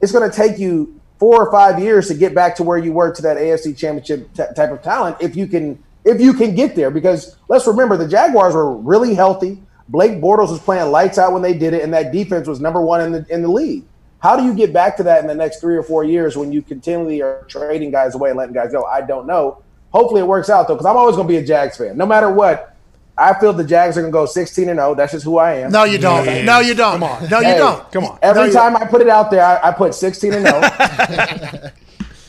it's 0.00 0.10
going 0.10 0.28
to 0.28 0.36
take 0.36 0.58
you 0.58 1.00
four 1.20 1.40
or 1.40 1.52
five 1.52 1.78
years 1.78 2.08
to 2.08 2.14
get 2.14 2.34
back 2.34 2.56
to 2.56 2.64
where 2.64 2.78
you 2.78 2.92
were 2.92 3.12
to 3.12 3.22
that 3.22 3.36
AFC 3.36 3.76
Championship 3.76 4.32
t- 4.32 4.42
type 4.56 4.72
of 4.72 4.82
talent 4.82 5.16
if 5.20 5.36
you 5.36 5.46
can 5.46 5.78
if 6.04 6.20
you 6.20 6.34
can 6.34 6.54
get 6.54 6.74
there. 6.76 6.90
Because 6.90 7.36
let's 7.48 7.66
remember, 7.66 7.96
the 7.96 8.08
Jaguars 8.08 8.54
were 8.54 8.76
really 8.76 9.14
healthy. 9.14 9.62
Blake 9.88 10.12
Bortles 10.12 10.50
was 10.50 10.60
playing 10.60 10.90
lights 10.90 11.18
out 11.18 11.32
when 11.32 11.42
they 11.42 11.54
did 11.54 11.74
it, 11.74 11.82
and 11.82 11.92
that 11.92 12.12
defense 12.12 12.48
was 12.48 12.60
number 12.60 12.80
one 12.80 13.00
in 13.00 13.12
the 13.12 13.26
in 13.28 13.42
the 13.42 13.48
league. 13.48 13.84
How 14.20 14.36
do 14.36 14.44
you 14.44 14.54
get 14.54 14.72
back 14.72 14.96
to 14.96 15.02
that 15.02 15.20
in 15.20 15.26
the 15.26 15.34
next 15.34 15.60
three 15.60 15.76
or 15.76 15.82
four 15.82 16.02
years 16.02 16.34
when 16.34 16.50
you 16.50 16.62
continually 16.62 17.20
are 17.20 17.44
trading 17.46 17.90
guys 17.90 18.14
away 18.14 18.30
and 18.30 18.38
letting 18.38 18.54
guys 18.54 18.72
go? 18.72 18.84
I 18.84 19.02
don't 19.02 19.26
know. 19.26 19.62
Hopefully, 19.90 20.22
it 20.22 20.26
works 20.26 20.48
out 20.48 20.66
though, 20.66 20.74
because 20.74 20.86
I'm 20.86 20.96
always 20.96 21.16
going 21.16 21.28
to 21.28 21.32
be 21.32 21.36
a 21.38 21.44
Jags 21.44 21.76
fan, 21.76 21.96
no 21.96 22.06
matter 22.06 22.30
what. 22.30 22.74
I 23.16 23.38
feel 23.38 23.52
the 23.52 23.62
Jags 23.62 23.96
are 23.96 24.00
going 24.00 24.12
to 24.12 24.16
go 24.16 24.26
16 24.26 24.68
and 24.68 24.78
0. 24.78 24.96
That's 24.96 25.12
just 25.12 25.24
who 25.24 25.38
I 25.38 25.58
am. 25.58 25.70
No, 25.70 25.84
you 25.84 25.98
don't. 25.98 26.24
Yeah. 26.24 26.42
No, 26.42 26.58
you 26.58 26.74
don't. 26.74 26.94
Come 26.94 27.04
on. 27.04 27.28
No, 27.28 27.38
you 27.38 27.46
hey, 27.46 27.58
don't. 27.58 27.92
Come 27.92 28.04
on. 28.04 28.18
Every 28.22 28.48
no, 28.48 28.52
time 28.52 28.76
I 28.76 28.86
put 28.86 29.02
it 29.02 29.08
out 29.08 29.30
there, 29.30 29.44
I, 29.44 29.68
I 29.68 29.72
put 29.72 29.94
16 29.94 30.32
and 30.32 30.46
0. 30.46 30.60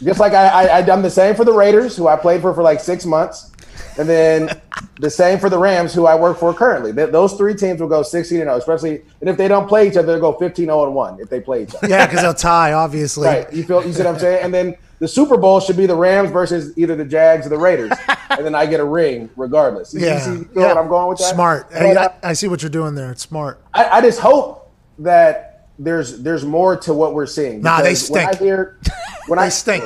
just 0.04 0.19
like 0.19 0.33
I, 0.33 0.68
I, 0.68 0.77
I 0.77 0.81
done 0.83 1.01
the 1.01 1.10
same 1.10 1.33
for 1.33 1.44
the 1.44 1.54
Raiders, 1.54 1.98
who 1.98 2.07
I 2.07 2.18
played 2.18 2.42
for 2.42 2.54
for 2.54 2.62
like 2.62 2.80
six 2.80 3.04
months. 3.06 3.51
And 3.98 4.07
then 4.07 4.62
the 5.00 5.10
same 5.10 5.39
for 5.39 5.50
the 5.50 5.57
Rams, 5.57 5.94
who 5.94 6.06
I 6.06 6.16
work 6.16 6.38
for 6.38 6.54
currently. 6.54 6.92
Those 6.92 7.33
three 7.33 7.56
teams 7.56 7.81
will 7.81 7.88
go 7.88 8.04
16 8.04 8.39
and 8.39 8.48
0, 8.48 8.57
especially 8.57 9.01
and 9.22 9.30
if 9.30 9.38
they 9.38 9.48
don't 9.48 9.68
play 9.68 9.88
each 9.88 9.98
other, 9.98 10.07
they'll 10.07 10.19
go 10.19 10.33
15 10.33 10.66
0 10.66 10.86
and 10.86 10.95
1 10.95 11.19
if 11.19 11.30
they 11.30 11.39
play 11.39 11.63
each 11.63 11.75
other. 11.75 11.88
Yeah, 11.88 12.06
because 12.06 12.22
they'll 12.22 12.33
tie, 12.33 12.74
obviously. 12.74 13.27
Right. 13.27 13.54
You 13.54 13.63
feel 13.63 13.86
you 13.86 13.94
see 13.94 14.04
what 14.04 14.13
I'm 14.13 14.19
saying? 14.19 14.44
And 14.44 14.54
then 14.54 14.75
the 15.00 15.07
Super 15.07 15.38
Bowl 15.38 15.60
should 15.60 15.77
be 15.77 15.86
the 15.86 15.95
Rams 15.95 16.31
versus 16.31 16.77
either 16.77 16.95
the 16.95 17.06
Jags 17.06 17.45
or 17.45 17.50
the 17.50 17.57
Raiders. 17.57 17.92
and 18.30 18.45
then 18.45 18.56
I 18.56 18.66
get 18.66 18.80
a 18.80 18.86
ring 18.86 19.30
regardless. 19.36 19.94
You, 19.94 20.01
yeah. 20.01 20.30
You 20.30 20.44
see 20.44 20.50
yeah. 20.56 20.68
what 20.68 20.77
I'm 20.77 20.88
going 20.88 21.10
with 21.10 21.19
that? 21.19 21.33
Smart. 21.33 21.69
But, 21.69 21.98
I, 21.98 22.30
I, 22.30 22.33
see 22.33 22.48
what 22.48 22.62
you're 22.62 22.69
doing 22.69 22.95
there. 22.95 23.12
It's 23.12 23.22
smart. 23.22 23.62
I, 23.74 23.89
I 23.89 24.01
just 24.01 24.19
hope 24.19 24.72
that 25.00 25.68
there's 25.77 26.22
there's 26.22 26.45
more 26.45 26.77
to 26.77 26.94
what 26.94 27.13
we're 27.13 27.25
seeing. 27.25 27.62
Nah, 27.62 27.81
they 27.81 27.95
stink. 27.95 28.16
When 28.16 28.36
I 28.36 28.38
hear 28.38 28.80
when 29.27 29.39
they 29.39 29.45
I 29.45 29.50
stink. 29.50 29.83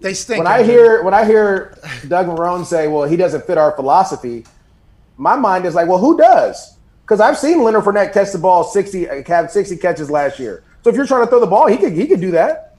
They 0.00 0.14
stink. 0.14 0.38
When 0.38 0.46
I 0.46 0.62
hear 0.62 1.02
when 1.02 1.14
I 1.14 1.24
hear 1.24 1.78
Doug 2.08 2.26
Marrone 2.26 2.64
say, 2.64 2.88
"Well, 2.88 3.04
he 3.04 3.16
doesn't 3.16 3.46
fit 3.46 3.58
our 3.58 3.72
philosophy," 3.72 4.46
my 5.16 5.36
mind 5.36 5.66
is 5.66 5.74
like, 5.74 5.88
"Well, 5.88 5.98
who 5.98 6.16
does?" 6.16 6.76
Because 7.02 7.20
I've 7.20 7.38
seen 7.38 7.62
Leonard 7.62 7.84
Fournette 7.84 8.12
catch 8.12 8.32
the 8.32 8.38
ball 8.38 8.64
sixty, 8.64 9.04
have 9.26 9.50
sixty 9.50 9.76
catches 9.76 10.10
last 10.10 10.38
year. 10.38 10.62
So 10.82 10.90
if 10.90 10.96
you're 10.96 11.06
trying 11.06 11.24
to 11.24 11.26
throw 11.26 11.40
the 11.40 11.46
ball, 11.46 11.66
he 11.66 11.76
could 11.76 11.92
he 11.92 12.06
could 12.06 12.20
do 12.20 12.30
that. 12.30 12.76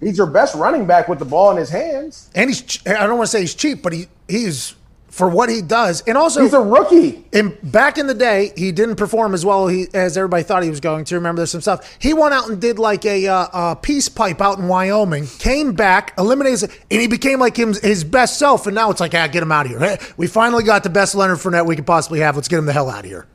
He's 0.00 0.18
your 0.18 0.26
best 0.26 0.54
running 0.54 0.86
back 0.86 1.08
with 1.08 1.18
the 1.18 1.24
ball 1.24 1.50
in 1.50 1.56
his 1.56 1.70
hands. 1.70 2.30
And 2.34 2.50
he's 2.50 2.78
I 2.86 3.06
don't 3.06 3.16
want 3.16 3.28
to 3.28 3.32
say 3.32 3.40
he's 3.40 3.54
cheap, 3.54 3.82
but 3.82 3.92
he 3.92 4.08
he's 4.28 4.74
for 5.14 5.28
what 5.28 5.48
he 5.48 5.62
does. 5.62 6.00
And 6.08 6.18
also, 6.18 6.42
he's 6.42 6.54
a 6.54 6.60
rookie. 6.60 7.24
And 7.32 7.56
back 7.62 7.98
in 7.98 8.08
the 8.08 8.14
day, 8.14 8.52
he 8.56 8.72
didn't 8.72 8.96
perform 8.96 9.32
as 9.32 9.44
well 9.44 9.68
as 9.94 10.16
everybody 10.16 10.42
thought 10.42 10.64
he 10.64 10.70
was 10.70 10.80
going 10.80 11.04
to. 11.04 11.14
Remember, 11.14 11.38
there's 11.38 11.52
some 11.52 11.60
stuff. 11.60 11.96
He 12.00 12.12
went 12.12 12.34
out 12.34 12.48
and 12.48 12.60
did 12.60 12.80
like 12.80 13.04
a, 13.04 13.28
uh, 13.28 13.46
a 13.52 13.76
peace 13.76 14.08
pipe 14.08 14.40
out 14.40 14.58
in 14.58 14.66
Wyoming, 14.66 15.28
came 15.38 15.72
back, 15.72 16.14
eliminated, 16.18 16.68
and 16.90 17.00
he 17.00 17.06
became 17.06 17.38
like 17.38 17.56
him, 17.56 17.74
his 17.74 18.02
best 18.02 18.40
self. 18.40 18.66
And 18.66 18.74
now 18.74 18.90
it's 18.90 19.00
like, 19.00 19.14
ah, 19.14 19.28
get 19.28 19.40
him 19.40 19.52
out 19.52 19.66
of 19.66 19.72
here. 19.80 19.98
We 20.16 20.26
finally 20.26 20.64
got 20.64 20.82
the 20.82 20.90
best 20.90 21.14
Leonard 21.14 21.38
Fournette 21.38 21.64
we 21.64 21.76
could 21.76 21.86
possibly 21.86 22.18
have. 22.18 22.34
Let's 22.34 22.48
get 22.48 22.58
him 22.58 22.66
the 22.66 22.72
hell 22.72 22.90
out 22.90 23.04
of 23.04 23.10
here. 23.10 23.28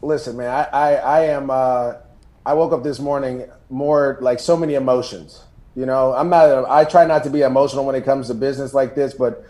Listen, 0.00 0.38
man, 0.38 0.48
I, 0.48 0.62
I, 0.72 0.94
I 0.94 1.20
am. 1.26 1.50
Uh, 1.50 1.94
I 2.46 2.54
woke 2.54 2.72
up 2.72 2.82
this 2.82 2.98
morning 2.98 3.44
more 3.68 4.16
like 4.22 4.40
so 4.40 4.56
many 4.56 4.74
emotions. 4.76 5.44
You 5.76 5.84
know, 5.84 6.14
I'm 6.14 6.30
not. 6.30 6.70
I 6.70 6.86
try 6.86 7.04
not 7.04 7.22
to 7.24 7.30
be 7.30 7.42
emotional 7.42 7.84
when 7.84 7.96
it 7.96 8.06
comes 8.06 8.28
to 8.28 8.34
business 8.34 8.72
like 8.72 8.94
this, 8.94 9.12
but 9.12 9.44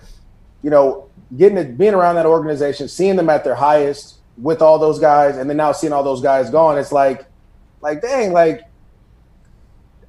you 0.62 0.70
know, 0.70 1.08
getting 1.36 1.58
it, 1.58 1.78
being 1.78 1.94
around 1.94 2.16
that 2.16 2.26
organization, 2.26 2.88
seeing 2.88 3.16
them 3.16 3.30
at 3.30 3.44
their 3.44 3.54
highest 3.54 4.16
with 4.38 4.62
all 4.62 4.78
those 4.78 4.98
guys, 4.98 5.36
and 5.36 5.48
then 5.48 5.56
now 5.56 5.72
seeing 5.72 5.92
all 5.92 6.02
those 6.02 6.20
guys 6.20 6.50
gone, 6.50 6.78
it's 6.78 6.92
like, 6.92 7.26
like, 7.80 8.02
dang, 8.02 8.32
like, 8.32 8.62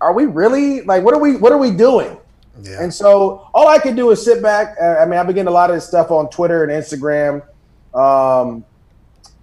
are 0.01 0.13
we 0.13 0.25
really 0.25 0.81
like, 0.81 1.03
what 1.03 1.13
are 1.13 1.19
we, 1.19 1.37
what 1.37 1.51
are 1.51 1.57
we 1.57 1.71
doing? 1.71 2.17
Yeah. 2.61 2.83
And 2.83 2.93
so 2.93 3.49
all 3.53 3.67
I 3.67 3.79
can 3.79 3.95
do 3.95 4.11
is 4.11 4.23
sit 4.23 4.41
back. 4.41 4.79
I 4.81 5.05
mean, 5.05 5.17
I've 5.17 5.25
been 5.25 5.35
getting 5.35 5.47
a 5.47 5.51
lot 5.51 5.69
of 5.69 5.75
this 5.75 5.87
stuff 5.87 6.11
on 6.11 6.29
Twitter 6.29 6.63
and 6.63 6.71
Instagram, 6.71 7.41
um, 7.95 8.63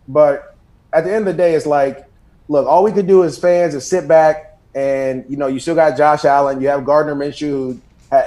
but 0.07 0.57
at 0.93 1.05
the 1.05 1.13
end 1.13 1.27
of 1.27 1.37
the 1.37 1.43
day, 1.43 1.55
it's 1.55 1.67
like, 1.67 2.07
look, 2.49 2.67
all 2.67 2.83
we 2.85 2.93
can 2.93 3.07
do 3.07 3.25
as 3.25 3.39
fans 3.39 3.75
is 3.75 3.87
sit 3.87 4.07
back, 4.07 4.59
and 4.75 5.25
you 5.29 5.37
know, 5.37 5.47
you 5.47 5.59
still 5.61 5.75
got 5.75 5.97
Josh 5.97 6.25
Allen, 6.25 6.61
you 6.61 6.69
have 6.69 6.85
Gardner 6.85 7.15
Minshew, 7.15 7.49
who 7.49 7.81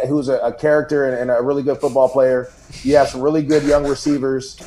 who's 0.08 0.30
a, 0.30 0.38
a 0.40 0.54
character 0.54 1.10
and, 1.10 1.18
and, 1.18 1.32
a 1.32 1.42
really 1.42 1.64
good 1.64 1.78
football 1.80 2.08
player. 2.10 2.50
You 2.84 2.96
have 2.96 3.10
some 3.10 3.22
really 3.22 3.44
good 3.44 3.64
young 3.64 3.86
receivers. 3.86 4.58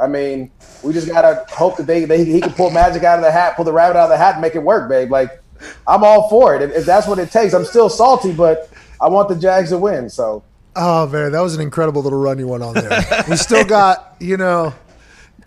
I 0.00 0.06
mean, 0.06 0.50
we 0.82 0.92
just 0.92 1.08
gotta 1.08 1.44
hope 1.50 1.76
that 1.76 1.86
they, 1.86 2.04
they 2.04 2.24
he 2.24 2.40
can 2.40 2.52
pull 2.52 2.70
magic 2.70 3.02
out 3.04 3.18
of 3.18 3.24
the 3.24 3.30
hat, 3.30 3.56
pull 3.56 3.64
the 3.64 3.72
rabbit 3.72 3.98
out 3.98 4.04
of 4.04 4.10
the 4.10 4.16
hat, 4.16 4.34
and 4.34 4.42
make 4.42 4.54
it 4.54 4.62
work, 4.62 4.88
babe. 4.88 5.10
Like 5.10 5.42
I'm 5.86 6.04
all 6.04 6.28
for 6.28 6.54
it. 6.54 6.62
If, 6.62 6.72
if 6.72 6.86
that's 6.86 7.06
what 7.06 7.18
it 7.18 7.30
takes, 7.30 7.54
I'm 7.54 7.64
still 7.64 7.88
salty, 7.88 8.32
but 8.32 8.70
I 9.00 9.08
want 9.08 9.28
the 9.28 9.36
Jags 9.36 9.70
to 9.70 9.78
win. 9.78 10.08
So 10.08 10.44
Oh 10.76 11.06
man, 11.06 11.32
that 11.32 11.40
was 11.40 11.54
an 11.54 11.60
incredible 11.60 12.02
little 12.02 12.18
run 12.18 12.38
you 12.38 12.48
went 12.48 12.62
on 12.62 12.74
there. 12.74 13.24
we 13.28 13.36
still 13.36 13.64
got, 13.64 14.16
you 14.18 14.36
know, 14.36 14.74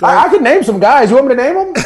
I, 0.02 0.26
I 0.26 0.30
can 0.30 0.44
name 0.44 0.64
some 0.64 0.80
guys. 0.80 1.10
You 1.10 1.16
want 1.16 1.28
me 1.28 1.36
to 1.36 1.42
name 1.42 1.56
them? 1.56 1.74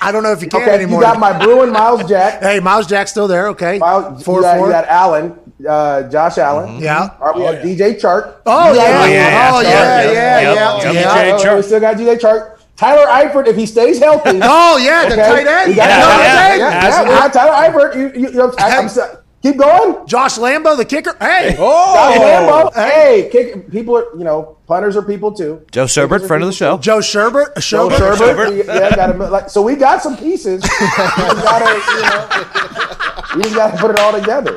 I 0.00 0.10
don't 0.12 0.22
know 0.22 0.30
if 0.30 0.42
you 0.42 0.48
can 0.48 0.62
Okay, 0.62 0.74
anymore. 0.74 1.00
you 1.00 1.06
got 1.06 1.18
my 1.18 1.36
Bruin 1.36 1.72
Myles 1.72 2.08
Jack. 2.08 2.40
hey, 2.42 2.60
Myles 2.60 2.86
Jack's 2.86 3.10
still 3.10 3.26
there. 3.26 3.48
Okay, 3.48 3.78
Myles, 3.78 4.22
four 4.22 4.36
you, 4.36 4.42
got, 4.42 4.58
four. 4.58 4.66
you 4.66 4.72
got 4.72 4.86
Allen, 4.86 5.45
uh, 5.68 6.02
Josh 6.10 6.38
Allen. 6.38 6.80
Yeah. 6.80 7.10
All 7.20 7.28
right, 7.32 7.36
we 7.36 7.42
got 7.42 7.54
DJ 7.88 8.00
Chark. 8.00 8.36
Oh 8.46 8.70
You 8.70 8.76
got- 8.76 8.76
yeah, 8.76 9.06
yeah, 9.08 9.50
oh 9.54 9.60
yeah, 9.60 9.70
yeah, 9.70 10.12
yeah, 10.12 10.40
yep, 10.40 10.82
yeah, 10.82 10.92
yep. 10.92 11.40
DJ 11.40 11.44
Chark. 11.44 11.56
We 11.56 11.62
still 11.62 11.80
got 11.80 11.96
DJ 11.96 12.18
Chark. 12.18 12.52
Tyler 12.76 13.06
Eifert, 13.06 13.46
if 13.46 13.56
he 13.56 13.64
stays 13.64 13.98
healthy. 13.98 14.38
Oh 14.42 14.76
yeah, 14.76 15.08
the 15.08 15.14
okay? 15.14 15.22
tight 15.44 15.46
end. 15.46 15.70
We 15.70 15.76
got, 15.76 15.88
You 15.88 15.88
know 15.88 16.22
yeah, 16.22 16.26
yeah, 16.26 16.56
yeah, 16.56 16.80
That's 16.90 17.08
we 17.08 17.14
got 17.14 17.32
Tyler 17.32 17.52
Eifert. 17.70 17.94
You, 17.96 18.20
you, 18.20 18.28
you 18.30 18.36
know, 18.36 18.52
I, 18.58 18.76
I'm, 18.76 18.88
so- 18.90 19.22
keep 19.42 19.56
going. 19.56 20.06
Josh 20.06 20.36
Lambo, 20.38 20.76
the 20.76 20.84
kicker. 20.84 21.16
Hey, 21.18 21.50
Josh 21.52 21.58
Oh, 21.58 22.70
Lambo. 22.70 22.74
Hey, 22.74 23.30
kick, 23.32 23.70
people 23.70 23.96
are, 23.96 24.04
you 24.18 24.24
know, 24.24 24.58
punters 24.66 24.94
are 24.94 25.02
people 25.02 25.32
too. 25.32 25.64
Joe 25.72 25.84
Schobert, 25.86 26.26
friend 26.26 26.42
of 26.42 26.48
the 26.50 26.52
show. 26.54 26.76
Joe 26.76 26.98
Schobert, 26.98 27.54
Joe 27.62 27.88
Schobert. 27.88 28.16
Schobert. 28.16 28.50
we- 28.50 28.64
Yeah, 28.66 28.94
got 28.94 29.08
him, 29.08 29.18
like, 29.20 29.48
so 29.48 29.62
we 29.62 29.74
got 29.76 30.02
some 30.02 30.14
pieces. 30.18 30.60
we 30.62 30.68
just 30.68 31.16
gotta, 31.16 31.64
you 31.94 32.02
know, 32.02 33.36
we 33.36 33.42
just 33.44 33.54
gotta 33.54 33.76
put 33.78 33.90
it 33.92 33.98
all 34.00 34.12
together. 34.12 34.54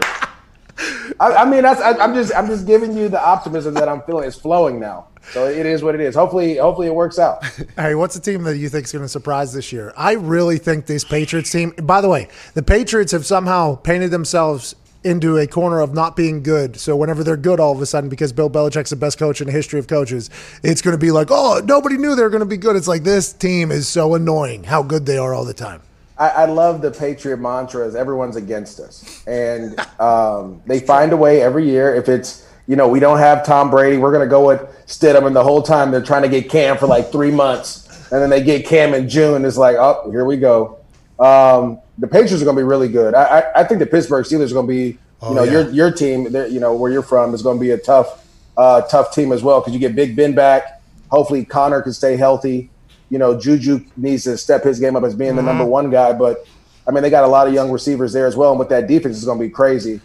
I, 1.19 1.33
I 1.39 1.45
mean, 1.45 1.63
that's 1.63 1.81
I, 1.81 1.91
I'm 1.97 2.13
just 2.13 2.33
I'm 2.35 2.47
just 2.47 2.65
giving 2.65 2.95
you 2.95 3.09
the 3.09 3.21
optimism 3.21 3.73
that 3.75 3.89
I'm 3.89 4.01
feeling 4.03 4.25
is 4.25 4.35
flowing 4.35 4.79
now. 4.79 5.07
So 5.31 5.47
it 5.47 5.65
is 5.65 5.83
what 5.83 5.95
it 5.95 6.01
is. 6.01 6.15
Hopefully, 6.15 6.57
hopefully 6.57 6.87
it 6.87 6.95
works 6.95 7.19
out. 7.19 7.45
Hey, 7.75 7.93
what's 7.95 8.15
the 8.15 8.21
team 8.21 8.43
that 8.43 8.57
you 8.57 8.69
think 8.69 8.85
is 8.85 8.91
going 8.91 9.03
to 9.03 9.09
surprise 9.09 9.53
this 9.53 9.71
year? 9.71 9.93
I 9.95 10.13
really 10.13 10.57
think 10.57 10.85
this 10.85 11.03
Patriots 11.03 11.51
team. 11.51 11.71
By 11.83 12.01
the 12.01 12.09
way, 12.09 12.29
the 12.53 12.63
Patriots 12.63 13.11
have 13.11 13.25
somehow 13.25 13.75
painted 13.75 14.11
themselves 14.11 14.75
into 15.03 15.37
a 15.37 15.47
corner 15.47 15.79
of 15.79 15.93
not 15.93 16.15
being 16.15 16.43
good. 16.43 16.77
So 16.77 16.95
whenever 16.95 17.23
they're 17.23 17.37
good, 17.37 17.59
all 17.59 17.71
of 17.71 17.81
a 17.81 17.85
sudden, 17.85 18.09
because 18.09 18.33
Bill 18.33 18.49
Belichick's 18.49 18.89
the 18.89 18.95
best 18.95 19.17
coach 19.17 19.39
in 19.39 19.47
the 19.47 19.53
history 19.53 19.79
of 19.79 19.87
coaches, 19.87 20.29
it's 20.63 20.81
going 20.81 20.93
to 20.93 20.97
be 20.97 21.11
like, 21.11 21.27
oh, 21.29 21.61
nobody 21.63 21.97
knew 21.97 22.15
they 22.15 22.23
were 22.23 22.29
going 22.29 22.41
to 22.41 22.45
be 22.45 22.57
good. 22.57 22.75
It's 22.75 22.87
like 22.87 23.03
this 23.03 23.31
team 23.31 23.71
is 23.71 23.87
so 23.87 24.15
annoying 24.15 24.65
how 24.65 24.83
good 24.83 25.05
they 25.05 25.17
are 25.17 25.33
all 25.33 25.45
the 25.45 25.53
time. 25.53 25.81
I, 26.19 26.29
I 26.29 26.45
love 26.45 26.81
the 26.81 26.91
Patriot 26.91 27.37
mantra 27.37 27.87
is 27.87 27.95
everyone's 27.95 28.35
against 28.35 28.79
us, 28.81 29.23
and 29.25 29.79
um, 30.01 30.61
they 30.65 30.79
find 30.81 31.13
a 31.13 31.17
way 31.17 31.41
every 31.41 31.65
year. 31.65 31.95
If 31.95 32.09
it's 32.09 32.45
you 32.67 32.75
know 32.75 32.89
we 32.89 32.99
don't 32.99 33.19
have 33.19 33.45
Tom 33.45 33.71
Brady, 33.71 33.97
we're 33.97 34.11
going 34.11 34.27
to 34.27 34.29
go 34.29 34.45
with 34.45 34.61
Stidham, 34.85 35.25
and 35.25 35.35
the 35.35 35.43
whole 35.43 35.61
time 35.61 35.91
they're 35.91 36.03
trying 36.03 36.23
to 36.23 36.29
get 36.29 36.49
Cam 36.49 36.77
for 36.77 36.87
like 36.87 37.09
three 37.11 37.31
months, 37.31 37.87
and 38.11 38.21
then 38.21 38.29
they 38.29 38.43
get 38.43 38.65
Cam 38.65 38.93
in 38.93 39.07
June. 39.07 39.45
It's 39.45 39.57
like, 39.57 39.77
oh, 39.77 40.11
here 40.11 40.25
we 40.25 40.35
go. 40.35 40.79
Um, 41.19 41.79
the 41.97 42.07
Patriots 42.07 42.41
are 42.41 42.45
going 42.45 42.57
to 42.57 42.61
be 42.61 42.67
really 42.67 42.89
good. 42.89 43.13
I, 43.13 43.39
I, 43.39 43.61
I 43.61 43.63
think 43.63 43.79
the 43.79 43.85
Pittsburgh 43.85 44.25
Steelers 44.25 44.51
are 44.51 44.55
going 44.55 44.67
to 44.67 44.73
be, 44.73 44.97
you 45.27 45.35
know, 45.35 45.43
yeah. 45.43 45.51
your 45.51 45.69
your 45.69 45.91
team, 45.91 46.27
you 46.33 46.59
know, 46.59 46.73
where 46.73 46.91
you're 46.91 47.01
from 47.01 47.33
is 47.33 47.41
going 47.41 47.57
to 47.57 47.61
be 47.61 47.71
a 47.71 47.77
tough, 47.77 48.27
uh, 48.57 48.81
tough 48.81 49.13
team 49.13 49.31
as 49.31 49.41
well 49.41 49.61
because 49.61 49.73
you 49.73 49.79
get 49.79 49.95
Big 49.95 50.17
Ben 50.17 50.35
back. 50.35 50.81
Hopefully, 51.11 51.45
Conner 51.45 51.81
can 51.81 51.93
stay 51.93 52.17
healthy. 52.17 52.69
You 53.09 53.17
know, 53.17 53.39
Juju 53.39 53.83
needs 53.97 54.23
to 54.25 54.37
step 54.37 54.63
his 54.63 54.79
game 54.79 54.95
up 54.95 55.03
as 55.03 55.15
being 55.15 55.35
the 55.35 55.41
number 55.41 55.65
one 55.65 55.89
guy, 55.89 56.13
but 56.13 56.45
I 56.87 56.91
mean, 56.91 57.03
they 57.03 57.09
got 57.09 57.23
a 57.23 57.27
lot 57.27 57.47
of 57.47 57.53
young 57.53 57.71
receivers 57.71 58.13
there 58.13 58.25
as 58.27 58.35
well, 58.35 58.51
and 58.51 58.59
with 58.59 58.69
that 58.69 58.87
defense, 58.87 59.17
it's 59.17 59.25
going 59.25 59.39
to 59.39 59.45
be 59.45 59.49
crazy. 59.49 60.01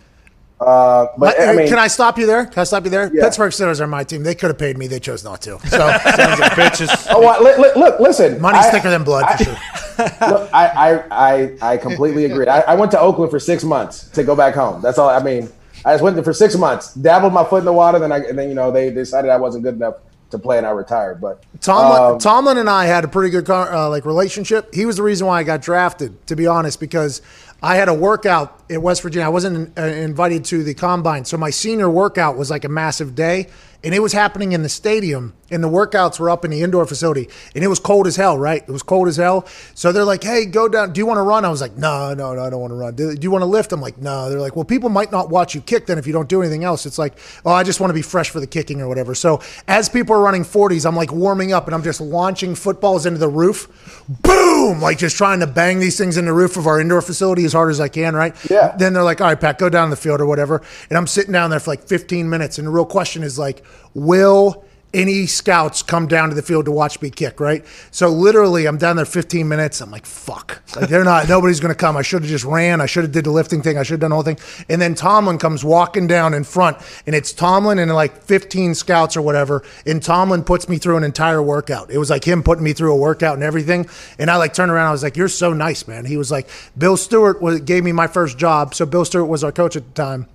Uh, 0.61 1.09
but 1.19 1.39
I 1.41 1.55
mean, 1.55 1.69
can 1.69 1.79
I 1.79 1.89
stop 1.89 2.17
you 2.19 2.27
there? 2.27 2.47
Can 2.47 2.61
I 2.61 2.65
stop 2.65 2.85
you 2.85 2.91
there? 2.91 3.11
Yeah. 3.13 3.25
Pittsburgh 3.25 3.53
Steelers 3.53 3.81
are 3.81 3.87
my 3.87 4.05
team. 4.05 4.23
They 4.23 4.35
could 4.35 4.49
have 4.51 4.59
paid 4.59 4.79
me. 4.79 4.87
They 4.87 5.01
chose 5.01 5.25
not 5.25 5.43
to. 5.43 5.59
So 5.69 5.79
Bitches. 5.91 7.07
Oh, 7.11 7.21
well, 7.21 7.43
li- 7.43 7.57
li- 7.59 7.73
look, 7.77 7.99
listen. 8.01 8.41
money's 8.41 8.65
I- 8.67 8.71
thicker 8.71 8.89
than 8.89 9.03
blood 9.05 9.25
I- 9.25 9.37
for 9.37 9.45
sure. 9.45 9.57
Look, 10.29 10.51
I, 10.53 10.67
I, 10.67 11.03
I, 11.11 11.57
I 11.75 11.77
completely 11.77 12.25
agree. 12.25 12.49
I, 12.49 12.61
I 12.63 12.75
went 12.75 12.91
to 12.93 12.99
Oakland 13.01 13.31
for 13.31 13.39
six 13.39 13.63
months 13.63 14.09
to 14.11 14.25
go 14.25 14.35
back 14.35 14.55
home. 14.55 14.83
That's 14.83 14.99
all. 14.99 15.09
I 15.09 15.23
mean, 15.23 15.49
I 15.85 15.93
just 15.93 16.03
went 16.03 16.17
there 16.17 16.25
for 16.25 16.33
six 16.33 16.57
months, 16.57 16.95
dabbled 16.95 17.33
my 17.33 17.45
foot 17.45 17.59
in 17.61 17.65
the 17.65 17.73
water, 17.73 18.01
then 18.01 18.11
I, 18.11 18.19
and 18.19 18.37
then 18.37 18.49
you 18.49 18.57
know 18.57 18.73
they 18.73 18.91
decided 18.91 19.31
I 19.31 19.37
wasn't 19.37 19.63
good 19.63 19.75
enough 19.77 19.97
to 20.35 20.39
play, 20.39 20.59
and 20.59 20.67
I 20.67 20.71
retired. 20.71 21.21
But 21.21 21.43
Tomlin, 21.61 22.15
um, 22.15 22.19
Tomlin 22.19 22.59
and 22.59 22.69
I 22.69 22.85
had 22.85 23.05
a 23.05 23.09
pretty 23.09 23.31
good 23.31 23.49
uh, 23.49 23.89
like 23.89 24.05
relationship. 24.05 24.75
He 24.75 24.85
was 24.85 24.97
the 24.97 25.03
reason 25.03 25.27
why 25.27 25.41
I 25.41 25.43
got 25.43 25.63
drafted, 25.63 26.27
to 26.27 26.37
be 26.37 26.47
honest, 26.47 26.81
because 26.81 27.23
I 27.63 27.77
had 27.77 27.89
a 27.89 27.95
workout 27.95 28.64
in 28.69 28.83
West 28.83 29.03
Virginia. 29.03 29.27
I 29.27 29.31
wasn't 29.31 29.79
uh, 29.79 29.83
invited 29.83 30.45
to 30.47 30.63
the 30.63 30.75
combine, 30.75 31.25
so 31.25 31.37
my 31.37 31.51
senior 31.51 31.89
workout 31.91 32.37
was 32.37 32.51
like 32.51 32.65
a 32.65 32.69
massive 32.69 33.15
day, 33.15 33.49
and 33.83 33.95
it 33.95 34.01
was 34.01 34.13
happening 34.13 34.53
in 34.53 34.63
the 34.63 34.69
stadium. 34.69 35.35
And 35.51 35.63
the 35.63 35.69
workouts 35.69 36.19
were 36.19 36.31
up 36.31 36.45
in 36.45 36.51
the 36.51 36.63
indoor 36.63 36.85
facility, 36.87 37.29
and 37.55 37.63
it 37.63 37.69
was 37.69 37.79
cold 37.79 38.07
as 38.09 38.17
hell. 38.17 38.37
Right, 38.37 38.63
it 38.67 38.71
was 38.71 38.83
cold 38.83 39.07
as 39.07 39.19
hell. 39.19 39.47
So 39.75 39.93
they're 39.93 40.05
like, 40.05 40.25
"Hey, 40.25 40.47
go 40.47 40.69
down. 40.69 40.93
Do 40.93 40.99
you 40.99 41.07
want 41.07 41.19
to 41.19 41.23
run?" 41.23 41.45
I 41.45 41.49
was 41.49 41.61
like, 41.61 41.77
"No, 41.77 42.13
no, 42.15 42.35
no, 42.35 42.43
I 42.43 42.51
don't 42.51 42.61
want 42.61 42.73
to 42.73 42.77
run." 42.77 42.95
Do, 42.95 43.15
do 43.15 43.21
you 43.23 43.31
want 43.31 43.43
to 43.43 43.47
lift? 43.47 43.71
I'm 43.73 43.81
like, 43.81 43.99
"No." 43.99 44.31
They're 44.31 44.41
like, 44.41 44.57
"Well, 44.57 44.65
people 44.65 44.89
might 44.89 45.13
not 45.13 45.29
watch 45.29 45.55
you 45.55 45.61
kick 45.61 45.87
then 45.87 45.99
if 45.99 46.07
you 46.07 46.13
don't 46.13 46.29
do 46.29 46.41
anything 46.41 46.65
else." 46.65 46.87
It's 46.87 46.99
like, 46.99 47.19
"Oh, 47.45 47.53
I 47.53 47.63
just 47.63 47.79
want 47.79 47.91
to 47.91 47.95
be 47.95 48.03
fresh 48.03 48.31
for 48.31 48.41
the 48.41 48.47
kicking 48.47 48.81
or 48.81 48.89
whatever." 48.89 49.15
So 49.15 49.41
as 49.69 49.89
people 49.89 50.17
are 50.17 50.21
running 50.21 50.45
40s, 50.45 50.87
I'm 50.87 50.97
like 50.97 51.13
warming 51.13 51.53
up, 51.53 51.67
and 51.67 51.75
I'm 51.75 51.85
just 51.85 52.01
launching 52.01 52.55
footballs 52.55 53.05
into 53.07 53.19
the 53.19 53.29
roof. 53.29 53.69
Boom! 54.09 54.81
Like 54.81 54.99
just 54.99 55.17
trying 55.17 55.41
to 55.41 55.47
bang 55.47 55.79
these 55.79 55.99
things 55.99 56.17
in 56.17 56.25
the 56.25 56.33
roof 56.33 56.57
of 56.57 56.67
our 56.67 56.81
indoor 56.81 57.03
facility 57.03 57.45
as 57.45 57.53
hard 57.53 57.71
as 57.71 57.81
I 57.81 57.89
can. 57.89 58.17
Right? 58.17 58.35
Yeah. 58.51 58.54
Then 58.77 58.93
they're 58.93 59.03
like, 59.03 59.21
"All 59.21 59.29
right, 59.29 59.41
Pat, 59.41 59.59
go 59.59 59.69
down 59.69 59.91
the 59.91 59.97
field 59.97 60.21
or 60.21 60.27
whatever," 60.27 60.63
and 60.89 60.97
I'm 60.97 61.07
sitting 61.07 61.33
down 61.33 61.51
there 61.51 61.61
for 61.61 61.71
like 61.71 61.87
15 61.87 62.29
minutes, 62.29 62.59
and 62.59 62.67
the 62.67 62.71
real 62.71 62.85
question 62.85 63.23
is 63.23 63.39
like, 63.39 63.63
will 63.95 64.65
any 64.95 65.27
scouts 65.27 65.83
come 65.83 66.07
down 66.07 66.31
to 66.31 66.35
the 66.35 66.43
field 66.43 66.65
to 66.67 66.71
watch 66.71 67.03
me 67.03 67.11
kick, 67.11 67.41
right? 67.41 67.65
So 67.91 68.09
literally, 68.09 68.67
I'm 68.67 68.79
down 68.79 68.97
there 68.97 69.05
15 69.05 69.47
minutes. 69.47 69.81
I'm 69.81 69.91
like, 69.91 70.07
fuck. 70.07 70.63
Like 70.77 70.89
they're 70.89 71.05
not. 71.05 71.29
nobody's 71.35 71.61
gonna 71.61 71.75
come. 71.75 71.97
I 71.97 72.03
should 72.03 72.23
have 72.23 72.31
just 72.31 72.45
ran. 72.45 72.81
I 72.81 72.87
should 72.87 73.05
have 73.05 73.13
did 73.13 73.25
the 73.25 73.31
lifting 73.31 73.61
thing. 73.61 73.77
I 73.77 73.83
should 73.83 73.95
have 73.95 74.01
done 74.01 74.11
the 74.11 74.17
whole 74.17 74.23
thing. 74.23 74.39
And 74.69 74.81
then 74.81 74.95
Tomlin 74.95 75.39
comes 75.39 75.65
walking 75.65 76.07
down 76.07 76.33
in 76.33 76.45
front, 76.45 76.79
and 77.07 77.15
it's 77.15 77.33
Tomlin 77.33 77.79
and 77.79 77.93
like 77.93 78.23
15 78.23 78.75
scouts 78.75 79.17
or 79.17 79.23
whatever. 79.23 79.63
And 79.85 80.03
Tomlin 80.03 80.45
puts 80.45 80.69
me 80.69 80.79
through 80.79 80.97
an 80.97 81.05
entire 81.05 81.43
workout. 81.43 81.91
It 81.91 81.99
was 81.99 82.11
like 82.11 82.25
him 82.25 82.43
putting 82.43 82.65
me 82.65 82.73
through 82.73 82.93
a 82.93 82.97
workout 82.97 83.35
and 83.35 83.43
everything. 83.43 83.89
And 84.19 84.31
I 84.31 84.37
like 84.37 84.55
turned 84.55 84.71
around. 84.71 84.89
I 84.89 84.93
was 84.93 85.03
like, 85.03 85.17
"You're 85.17 85.29
so 85.29 85.53
nice, 85.53 85.89
man." 85.89 86.05
He 86.05 86.17
was 86.17 86.31
like, 86.31 86.49
"Bill 86.79 86.97
Stewart 86.97 87.65
gave 87.65 87.85
me 87.85 87.93
my 87.93 88.07
first 88.07 88.39
job." 88.39 88.75
So 88.75 88.87
Bill 88.87 89.05
Stewart 89.05 89.29
was 89.29 89.43
our 89.43 89.53
coach 89.53 89.77
at 89.77 89.85
the 89.85 90.03
time. 90.03 90.29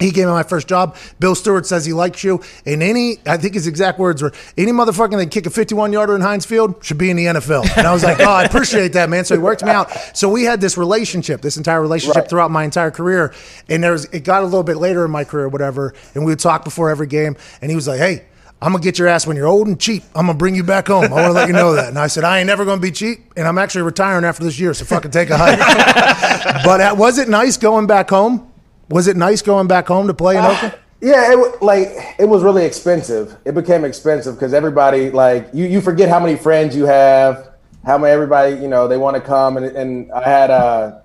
He 0.00 0.10
gave 0.10 0.26
me 0.26 0.32
my 0.32 0.42
first 0.42 0.66
job. 0.66 0.96
Bill 1.20 1.34
Stewart 1.34 1.66
says 1.66 1.84
he 1.86 1.92
likes 1.92 2.24
you. 2.24 2.42
And 2.66 2.82
any, 2.82 3.18
I 3.26 3.36
think 3.36 3.54
his 3.54 3.66
exact 3.66 3.98
words 3.98 4.22
were, 4.22 4.32
any 4.58 4.72
motherfucker 4.72 5.16
that 5.16 5.30
kick 5.30 5.46
a 5.46 5.50
51 5.50 5.92
yarder 5.92 6.14
in 6.16 6.20
Heinz 6.20 6.44
Field 6.44 6.84
should 6.84 6.98
be 6.98 7.10
in 7.10 7.16
the 7.16 7.26
NFL. 7.26 7.76
And 7.76 7.86
I 7.86 7.92
was 7.92 8.02
like, 8.02 8.18
oh, 8.20 8.24
I 8.24 8.42
appreciate 8.44 8.92
that, 8.94 9.08
man. 9.08 9.24
So 9.24 9.34
he 9.36 9.40
worked 9.40 9.64
me 9.64 9.70
out. 9.70 9.90
So 10.16 10.28
we 10.28 10.42
had 10.44 10.60
this 10.60 10.76
relationship, 10.76 11.40
this 11.42 11.56
entire 11.56 11.80
relationship 11.80 12.22
Right. 12.22 12.28
throughout 12.28 12.50
my 12.50 12.64
entire 12.64 12.90
career. 12.90 13.32
And 13.68 13.82
there 13.84 13.92
was, 13.92 14.04
it 14.06 14.24
got 14.24 14.42
a 14.42 14.44
little 14.46 14.62
bit 14.64 14.76
later 14.78 15.04
in 15.04 15.10
my 15.12 15.24
career, 15.24 15.48
whatever. 15.48 15.94
And 16.14 16.24
we 16.24 16.32
would 16.32 16.40
talk 16.40 16.64
before 16.64 16.90
every 16.90 17.06
game. 17.06 17.36
And 17.62 17.70
he 17.70 17.74
was 17.76 17.86
like, 17.88 17.98
hey, 18.00 18.24
I'm 18.62 18.72
gonna 18.72 18.82
get 18.82 18.98
your 18.98 19.08
ass 19.08 19.26
when 19.26 19.36
you're 19.36 19.46
old 19.46 19.66
and 19.66 19.78
cheap. 19.78 20.02
I'm 20.14 20.26
gonna 20.26 20.38
bring 20.38 20.54
you 20.54 20.62
back 20.64 20.88
home. 20.88 21.04
I 21.04 21.08
want 21.10 21.26
to 21.26 21.32
let 21.32 21.48
you 21.48 21.52
know 21.52 21.74
that. 21.74 21.88
And 21.88 21.98
I 21.98 22.06
said, 22.06 22.24
I 22.24 22.38
ain't 22.38 22.46
never 22.46 22.64
gonna 22.64 22.80
be 22.80 22.90
cheap, 22.92 23.32
and 23.36 23.46
I'm 23.46 23.58
actually 23.58 23.82
retiring 23.82 24.24
after 24.24 24.42
this 24.42 24.58
year, 24.58 24.72
so 24.72 24.86
fucking 24.86 25.10
take 25.10 25.28
a 25.28 25.36
hike. 25.36 25.58
but 26.64 26.96
was 26.96 27.18
it 27.18 27.28
nice 27.28 27.58
going 27.58 27.86
back 27.86 28.08
home? 28.08 28.50
Was 28.88 29.08
it 29.08 29.16
nice 29.16 29.42
going 29.42 29.66
back 29.66 29.88
home 29.88 30.06
to 30.06 30.14
play 30.14 30.36
in 30.36 30.44
Oakland? 30.44 30.74
Yeah, 31.00 31.32
it, 31.32 31.62
like 31.62 31.88
it 32.18 32.26
was 32.26 32.42
really 32.42 32.64
expensive. 32.64 33.36
It 33.44 33.54
became 33.54 33.84
expensive 33.84 34.36
because 34.36 34.54
everybody 34.54 35.10
like 35.10 35.48
you 35.52 35.66
you 35.66 35.82
forget 35.82 36.08
how 36.08 36.18
many 36.18 36.34
friends 36.34 36.74
you 36.74 36.86
have, 36.86 37.50
how 37.84 37.98
many 37.98 38.10
everybody 38.10 38.54
you 38.56 38.68
know 38.68 38.88
they 38.88 38.96
want 38.96 39.14
to 39.14 39.20
come 39.20 39.58
and 39.58 39.66
and 39.66 40.10
I 40.12 40.24
had 40.24 40.50
uh 40.50 41.00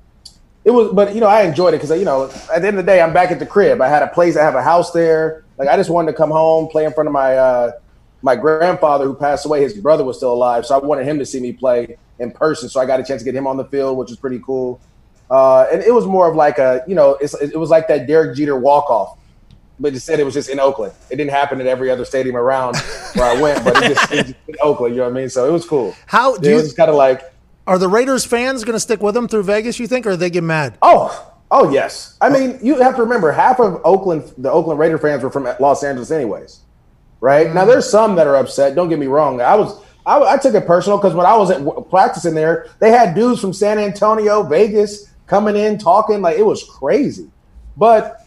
it 0.63 0.71
was 0.71 0.93
but 0.93 1.13
you 1.13 1.19
know 1.19 1.27
I 1.27 1.41
enjoyed 1.41 1.73
it 1.73 1.81
because 1.81 1.97
you 1.97 2.05
know 2.05 2.31
at 2.53 2.61
the 2.61 2.67
end 2.67 2.79
of 2.79 2.85
the 2.85 2.89
day 2.89 3.01
I'm 3.01 3.11
back 3.11 3.31
at 3.31 3.39
the 3.39 3.45
crib. 3.45 3.81
I 3.81 3.89
had 3.89 4.01
a 4.01 4.07
place, 4.07 4.37
I 4.37 4.43
have 4.43 4.55
a 4.55 4.63
house 4.63 4.91
there. 4.91 5.43
Like 5.57 5.67
I 5.67 5.75
just 5.75 5.89
wanted 5.89 6.11
to 6.11 6.17
come 6.17 6.31
home, 6.31 6.69
play 6.69 6.85
in 6.85 6.93
front 6.93 7.07
of 7.07 7.13
my 7.13 7.35
uh 7.35 7.71
my 8.21 8.35
grandfather 8.35 9.05
who 9.05 9.13
passed 9.13 9.45
away. 9.45 9.61
His 9.61 9.73
brother 9.73 10.03
was 10.03 10.17
still 10.17 10.33
alive, 10.33 10.65
so 10.65 10.79
I 10.79 10.85
wanted 10.85 11.05
him 11.07 11.19
to 11.19 11.25
see 11.25 11.39
me 11.39 11.51
play 11.51 11.97
in 12.19 12.31
person. 12.31 12.69
So 12.69 12.79
I 12.79 12.85
got 12.85 12.99
a 12.99 13.03
chance 13.03 13.21
to 13.21 13.25
get 13.25 13.35
him 13.35 13.47
on 13.47 13.57
the 13.57 13.65
field, 13.65 13.97
which 13.97 14.09
was 14.09 14.17
pretty 14.17 14.39
cool. 14.45 14.79
Uh, 15.29 15.67
and 15.71 15.81
it 15.83 15.93
was 15.93 16.05
more 16.05 16.29
of 16.29 16.35
like 16.35 16.57
a 16.57 16.83
you 16.87 16.95
know 16.95 17.11
it's, 17.21 17.33
it 17.35 17.57
was 17.57 17.69
like 17.69 17.87
that 17.87 18.07
Derek 18.07 18.35
Jeter 18.35 18.57
walk 18.57 18.89
off 18.89 19.19
but 19.79 19.93
it 19.93 19.99
said 20.01 20.19
it 20.19 20.23
was 20.23 20.33
just 20.33 20.49
in 20.49 20.59
Oakland. 20.59 20.93
It 21.09 21.15
didn't 21.15 21.31
happen 21.31 21.61
at 21.61 21.67
every 21.67 21.89
other 21.89 22.05
stadium 22.05 22.35
around 22.35 22.75
where 23.13 23.25
I 23.25 23.41
went, 23.41 23.63
but 23.63 23.77
it 23.77 23.95
just, 23.95 24.11
it 24.11 24.15
just 24.27 24.35
in 24.47 24.55
Oakland. 24.61 24.93
You 24.93 25.01
know 25.01 25.07
what 25.07 25.17
I 25.17 25.21
mean? 25.21 25.29
So 25.29 25.47
it 25.47 25.51
was 25.51 25.65
cool. 25.65 25.95
How 26.05 26.37
do 26.37 26.57
it 26.59 26.65
you- 26.65 26.73
kind 26.73 26.89
of 26.89 26.95
like, 26.95 27.33
Are 27.65 27.77
the 27.77 27.87
Raiders 27.87 28.25
fans 28.25 28.63
going 28.63 28.75
to 28.75 28.79
stick 28.79 29.01
with 29.01 29.15
them 29.15 29.27
through 29.27 29.43
Vegas? 29.43 29.79
You 29.79 29.87
think, 29.87 30.05
or 30.05 30.15
they 30.15 30.29
get 30.29 30.43
mad? 30.43 30.77
oh, 30.81 31.33
oh 31.51 31.71
yes. 31.71 32.17
I 32.21 32.29
mean, 32.29 32.59
you 32.61 32.79
have 32.81 32.95
to 32.97 33.01
remember 33.03 33.31
half 33.31 33.59
of 33.59 33.81
Oakland, 33.85 34.33
the 34.37 34.51
Oakland 34.51 34.79
Raider 34.79 34.97
fans 34.97 35.23
were 35.23 35.31
from 35.31 35.47
Los 35.59 35.83
Angeles, 35.83 36.11
anyways. 36.11 36.59
Right 37.21 37.53
now, 37.53 37.65
there's 37.65 37.89
some 37.89 38.15
that 38.15 38.27
are 38.27 38.35
upset. 38.35 38.75
Don't 38.75 38.89
get 38.89 38.99
me 38.99 39.07
wrong. 39.07 39.41
I 39.41 39.55
was. 39.55 39.81
I, 40.05 40.17
I 40.21 40.37
took 40.37 40.55
it 40.55 40.65
personal 40.65 40.97
because 40.97 41.13
when 41.13 41.25
I 41.25 41.35
was 41.35 41.51
at, 41.51 41.89
practicing 41.89 42.33
there, 42.33 42.67
they 42.79 42.89
had 42.89 43.13
dudes 43.13 43.41
from 43.41 43.51
San 43.51 43.77
Antonio, 43.77 44.41
Vegas 44.43 45.11
coming 45.29 45.55
in 45.55 45.77
talking 45.77 46.21
like 46.21 46.37
it 46.37 46.45
was 46.45 46.63
crazy. 46.63 47.29
But 47.77 48.25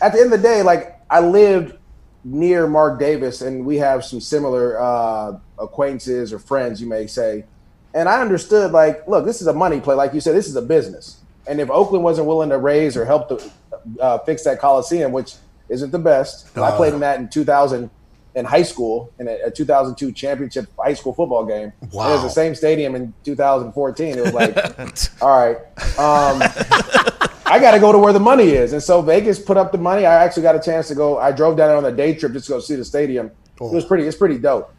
at 0.00 0.12
the 0.12 0.20
end 0.20 0.32
of 0.32 0.40
the 0.40 0.46
day, 0.46 0.62
like 0.62 1.00
I 1.10 1.18
lived 1.20 1.76
near 2.22 2.66
Mark 2.68 2.98
Davis, 3.00 3.42
and 3.42 3.66
we 3.66 3.76
have 3.78 4.04
some 4.04 4.20
similar 4.20 4.80
uh, 4.80 5.38
acquaintances 5.58 6.32
or 6.32 6.38
friends, 6.38 6.80
you 6.80 6.86
may 6.88 7.06
say. 7.06 7.44
And 7.92 8.08
I 8.08 8.20
understood, 8.20 8.72
like, 8.72 9.06
look, 9.06 9.24
this 9.24 9.40
is 9.40 9.46
a 9.46 9.52
money 9.52 9.80
play. 9.80 9.94
Like 9.94 10.14
you 10.14 10.20
said, 10.20 10.34
this 10.34 10.48
is 10.48 10.56
a 10.56 10.62
business. 10.62 11.20
And 11.46 11.60
if 11.60 11.70
Oakland 11.70 12.02
wasn't 12.02 12.26
willing 12.26 12.48
to 12.50 12.58
raise 12.58 12.96
or 12.96 13.04
help 13.04 13.28
to 13.28 13.50
uh, 14.00 14.18
fix 14.20 14.42
that 14.44 14.58
Coliseum, 14.58 15.12
which 15.12 15.34
isn't 15.68 15.90
the 15.90 15.98
best, 15.98 16.56
I 16.56 16.60
Uh. 16.70 16.76
played 16.76 16.94
in 16.94 17.00
that 17.00 17.20
in 17.20 17.28
2000 17.28 17.90
in 18.34 18.44
high 18.44 18.62
school 18.62 19.12
in 19.18 19.28
a, 19.28 19.38
a 19.46 19.50
2002 19.50 20.12
championship 20.12 20.66
high 20.78 20.94
school 20.94 21.12
football 21.12 21.44
game. 21.44 21.72
And 21.80 21.92
It 21.92 21.94
was 21.94 22.22
the 22.22 22.28
same 22.28 22.54
stadium 22.54 22.94
in 22.94 23.14
2014. 23.24 24.18
It 24.18 24.20
was 24.20 24.32
like, 24.32 24.56
all 25.22 25.38
right, 25.38 25.56
um, 25.98 26.42
I 27.46 27.58
got 27.60 27.72
to 27.72 27.78
go 27.80 27.92
to 27.92 27.98
where 27.98 28.12
the 28.12 28.20
money 28.20 28.50
is. 28.50 28.72
And 28.72 28.82
so 28.82 29.02
Vegas 29.02 29.38
put 29.38 29.56
up 29.56 29.70
the 29.72 29.78
money. 29.78 30.06
I 30.06 30.24
actually 30.24 30.42
got 30.42 30.56
a 30.56 30.60
chance 30.60 30.88
to 30.88 30.94
go. 30.94 31.18
I 31.18 31.30
drove 31.30 31.56
down 31.56 31.68
there 31.68 31.76
on 31.76 31.84
a 31.84 31.92
day 31.92 32.14
trip 32.14 32.32
just 32.32 32.46
to 32.46 32.52
go 32.52 32.60
see 32.60 32.74
the 32.74 32.84
stadium. 32.84 33.30
It 33.60 33.60
was 33.60 33.84
pretty. 33.84 34.06
It's 34.06 34.16
pretty 34.16 34.38
dope. 34.38 34.74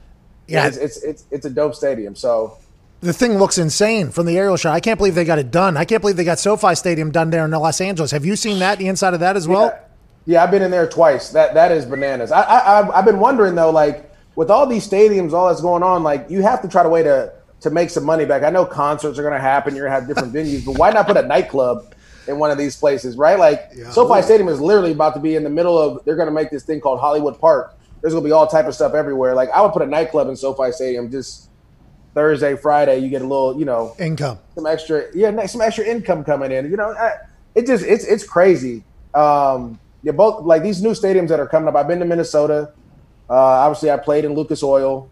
Yeah. 0.47 0.67
it's 0.67 0.77
it's 0.77 1.03
it's, 1.03 1.25
it's 1.31 1.45
a 1.45 1.50
dope 1.50 1.74
stadium. 1.75 2.15
So 2.15 2.57
The 3.01 3.13
thing 3.13 3.38
looks 3.38 3.57
insane 3.57 4.12
from 4.12 4.25
the 4.25 4.38
aerial 4.38 4.57
shot. 4.57 4.74
I 4.74 4.79
can't 4.79 4.97
believe 4.97 5.15
they 5.15 5.24
got 5.25 5.39
it 5.39 5.51
done. 5.51 5.77
I 5.77 5.85
can't 5.85 6.01
believe 6.01 6.17
they 6.17 6.24
got 6.24 6.39
SoFi 6.39 6.75
Stadium 6.75 7.12
done 7.12 7.29
there 7.29 7.45
in 7.45 7.51
Los 7.51 7.79
Angeles. 7.79 8.12
Have 8.12 8.25
you 8.25 8.35
seen 8.35 8.59
that, 8.59 8.77
the 8.77 8.88
inside 8.88 9.13
of 9.13 9.21
that 9.21 9.38
as 9.38 9.47
well? 9.47 9.67
Yeah. 9.67 9.79
Yeah, 10.25 10.44
I've 10.44 10.51
been 10.51 10.62
in 10.63 10.72
there 10.72 10.88
twice. 10.88 11.29
That 11.29 11.53
that 11.53 11.72
is 11.72 11.86
bananas. 11.86 12.32
I, 12.32 12.41
I 12.41 12.79
I've- 12.79 12.89
I've 12.91 13.05
been 13.05 13.20
wondering 13.20 13.55
though, 13.55 13.70
like 13.72 14.12
with 14.36 14.50
all 14.50 14.65
these 14.67 14.88
stadiums, 14.88 15.34
all 15.34 15.48
that's 15.48 15.62
going 15.62 15.84
on, 15.84 16.03
like 16.03 16.29
you 16.29 16.41
have 16.41 16.62
to 16.63 16.67
try 16.67 16.84
to 16.84 16.89
way 16.89 17.03
to 17.03 17.32
to 17.62 17.70
make 17.70 17.89
some 17.89 18.03
money 18.03 18.25
back. 18.25 18.44
I 18.44 18.50
know 18.50 18.65
concerts 18.65 19.17
are 19.17 19.22
going 19.24 19.34
to 19.34 19.39
happen. 19.39 19.75
You're 19.75 19.88
going 19.88 19.96
to 19.96 20.00
have 20.00 20.08
different 20.08 20.34
venues, 20.38 20.65
but 20.65 20.77
why 20.77 20.91
not 20.91 21.08
put 21.08 21.17
a 21.17 21.22
nightclub 21.24 21.94
in 22.27 22.38
one 22.39 22.51
of 22.51 22.58
these 22.58 22.75
places, 22.75 23.17
right? 23.17 23.38
Like 23.39 23.72
SoFi 23.91 24.22
Stadium 24.24 24.50
is 24.50 24.60
literally 24.60 24.91
about 24.91 25.13
to 25.13 25.20
be 25.20 25.36
in 25.36 25.44
the 25.44 25.50
middle 25.50 25.77
of. 25.77 26.03
They're 26.05 26.15
going 26.15 26.27
to 26.27 26.34
make 26.34 26.50
this 26.51 26.63
thing 26.63 26.82
called 26.82 27.00
Hollywood 27.00 27.39
Park. 27.39 27.75
There's 28.01 28.13
going 28.13 28.24
to 28.24 28.27
be 28.27 28.32
all 28.34 28.46
type 28.48 28.65
of 28.65 28.75
stuff 28.75 28.94
everywhere. 28.94 29.36
Like 29.36 29.50
I 29.51 29.62
would 29.62 29.72
put 29.74 29.82
a 29.84 29.88
nightclub 29.88 30.27
in 30.29 30.36
SoFi 30.36 30.72
Stadium 30.72 31.10
just 31.10 31.50
Thursday, 32.13 32.55
Friday. 32.55 33.00
You 33.00 33.10
get 33.10 33.22
a 33.22 33.27
little, 33.27 33.58
you 33.58 33.65
know, 33.65 33.96
Income. 34.00 34.39
some 34.55 34.65
extra 34.65 35.05
yeah 35.13 35.46
some 35.46 35.62
extra 35.62 35.86
income 35.86 36.24
coming 36.24 36.51
in 36.51 36.70
you 36.70 36.77
know 36.77 36.91
I, 36.94 37.13
it 37.55 37.65
just 37.67 37.84
it's 37.86 38.05
it's 38.05 38.24
crazy 38.27 38.84
um 39.13 39.79
yeah 40.05 40.12
both 40.13 40.45
like 40.45 40.63
these 40.63 40.81
new 40.81 40.91
stadiums 40.91 41.27
that 41.27 41.39
are 41.39 41.47
coming 41.47 41.67
up 41.67 41.75
i've 41.75 41.88
been 41.88 42.00
to 42.00 42.05
minnesota 42.05 42.71
uh 43.29 43.33
obviously 43.33 43.91
i 43.91 43.97
played 43.97 44.24
in 44.24 44.33
lucas 44.33 44.63
oil 44.63 45.09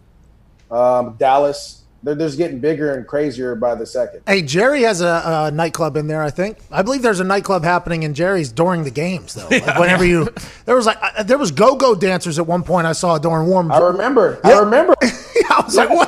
um 0.70 1.14
dallas 1.18 1.82
they're, 2.02 2.14
they're 2.14 2.28
just 2.28 2.36
getting 2.38 2.60
bigger 2.60 2.94
and 2.94 3.06
crazier 3.06 3.54
by 3.54 3.74
the 3.74 3.86
second 3.86 4.20
Hey, 4.26 4.42
Jerry 4.42 4.82
has 4.82 5.00
a, 5.00 5.22
a 5.46 5.50
nightclub 5.50 5.96
in 5.96 6.06
there. 6.06 6.22
I 6.22 6.28
think. 6.30 6.58
I 6.70 6.82
believe 6.82 7.00
there's 7.00 7.20
a 7.20 7.24
nightclub 7.24 7.64
happening 7.64 8.02
in 8.02 8.12
Jerry's 8.12 8.52
during 8.52 8.84
the 8.84 8.90
games, 8.90 9.32
though. 9.32 9.48
Like 9.48 9.78
whenever 9.78 10.04
you, 10.04 10.28
there 10.66 10.76
was 10.76 10.84
like 10.84 10.98
there 11.24 11.38
was 11.38 11.50
go-go 11.50 11.94
dancers 11.94 12.38
at 12.38 12.46
one 12.46 12.62
point 12.62 12.86
I 12.86 12.92
saw 12.92 13.16
during 13.16 13.48
warm. 13.48 13.72
i 13.72 13.78
remember 13.78 14.38
i 14.44 14.58
remember 14.58 14.94
I 15.02 15.62
was 15.64 15.76
like, 15.76 15.88
what 15.88 16.03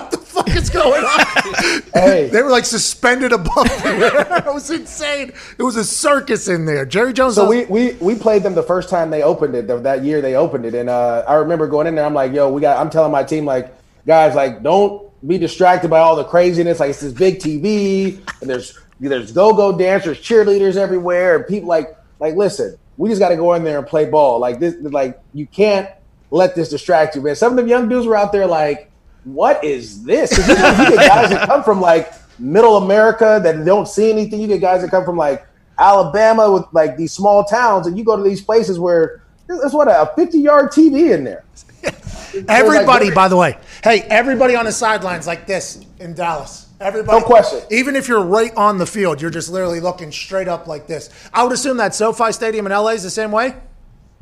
fuck 0.47 0.57
is 0.57 0.71
going 0.71 1.05
on? 1.05 1.83
hey 1.95 2.29
they 2.33 2.43
were 2.43 2.51
like 2.51 2.65
suspended 2.65 3.33
above 3.33 3.65
the 3.65 3.83
air. 3.87 4.43
It 4.47 4.55
was 4.55 4.71
insane. 4.71 5.33
It 5.59 5.63
was 5.63 5.77
a 5.77 5.85
circus 5.85 6.49
in 6.49 6.65
there. 6.65 6.87
Jerry 6.87 7.13
Jones. 7.13 7.35
So 7.35 7.43
does- 7.53 7.69
we, 7.69 7.91
we 7.91 7.95
we 7.97 8.15
played 8.15 8.43
them 8.43 8.55
the 8.55 8.63
first 8.63 8.89
time 8.89 9.11
they 9.11 9.23
opened 9.23 9.55
it 9.55 9.67
th- 9.67 9.83
that 9.83 10.05
year 10.05 10.21
they 10.21 10.35
opened 10.37 10.65
it 10.65 10.75
and 10.75 10.89
uh, 10.89 11.25
I 11.27 11.35
remember 11.35 11.67
going 11.67 11.87
in 11.87 11.95
there 11.95 12.05
I'm 12.05 12.15
like 12.15 12.33
yo 12.33 12.51
we 12.51 12.61
got 12.61 12.79
I'm 12.79 12.91
telling 12.91 13.13
my 13.13 13.23
team 13.25 13.45
like 13.45 13.75
guys 14.07 14.35
like 14.35 14.63
don't 14.63 15.03
be 15.27 15.39
distracted 15.39 15.89
by 15.89 15.99
all 15.99 16.15
the 16.17 16.25
craziness 16.25 16.79
like 16.81 16.91
it's 16.91 17.01
this 17.01 17.13
big 17.13 17.39
TV 17.39 18.21
and 18.41 18.49
there's 18.51 18.79
there's 19.01 19.33
go-go 19.33 19.77
dancers 19.77 20.19
cheerleaders 20.19 20.77
everywhere 20.77 21.37
and 21.37 21.47
people 21.47 21.69
like 21.69 21.97
like 22.21 22.35
listen 22.35 22.77
we 22.97 23.09
just 23.11 23.19
got 23.21 23.29
to 23.31 23.37
go 23.37 23.53
in 23.55 23.65
there 23.65 23.79
and 23.79 23.87
play 23.87 24.05
ball 24.09 24.39
like 24.39 24.59
this 24.59 24.75
like 24.81 25.21
you 25.35 25.47
can't 25.47 25.89
let 26.31 26.55
this 26.55 26.69
distract 26.71 27.15
you 27.17 27.23
man 27.23 27.35
some 27.35 27.59
of 27.59 27.65
the 27.65 27.69
young 27.69 27.89
dudes 27.89 28.07
were 28.07 28.17
out 28.17 28.33
there 28.33 28.47
like 28.47 28.91
what 29.27 29.63
is 29.65 30.05
this 30.05 30.31
you, 30.37 30.55
know, 30.55 30.71
you 30.71 30.97
get 30.97 31.09
guys 31.09 31.31
that 31.31 31.49
come 31.49 31.63
from 31.65 31.81
like 31.81 32.13
middle 32.39 32.77
America 32.77 33.41
that 33.43 33.65
don't 33.65 33.89
see 33.89 34.11
anything 34.11 34.41
you 34.41 34.47
get 34.47 34.61
guys 34.61 34.83
that 34.83 34.91
come 34.91 35.05
from 35.05 35.17
like 35.17 35.47
Alabama 35.79 36.51
with 36.51 36.65
like 36.73 36.97
these 36.97 37.13
small 37.13 37.45
towns, 37.45 37.87
and 37.87 37.99
you 37.99 38.05
go 38.05 38.17
to 38.17 38.23
these 38.23 38.41
places 38.41 38.79
where 38.79 39.23
there's 39.47 39.73
what 39.75 39.89
a 39.89 40.11
50 40.17 40.39
yard 40.39 40.71
TV 40.71 41.13
in 41.15 41.25
there. 41.25 41.45
Everybody, 42.49 43.07
like- 43.07 43.15
by 43.15 43.29
the 43.29 43.37
way, 43.37 43.59
hey, 43.85 44.01
everybody 44.03 44.57
on 44.57 44.65
the 44.65 44.73
sidelines 44.73 45.27
like 45.27 45.47
this 45.47 45.85
in 46.01 46.15
Dallas. 46.15 46.69
Everybody, 46.81 47.21
No 47.21 47.25
question. 47.25 47.61
Even 47.71 47.97
if 47.97 48.07
you're 48.09 48.23
right 48.23 48.55
on 48.55 48.77
the 48.79 48.87
field, 48.87 49.21
you're 49.23 49.31
just 49.31 49.51
literally 49.51 49.81
looking 49.81 50.13
straight 50.13 50.47
up 50.49 50.67
like 50.67 50.87
this. 50.87 51.09
I 51.33 51.43
would 51.43 51.53
assume 51.53 51.79
that 51.79 51.95
SoFi 51.95 52.33
Stadium 52.33 52.67
in 52.67 52.73
LA 52.73 52.91
is 52.91 53.03
the 53.03 53.11
same 53.11 53.33
way. 53.33 53.55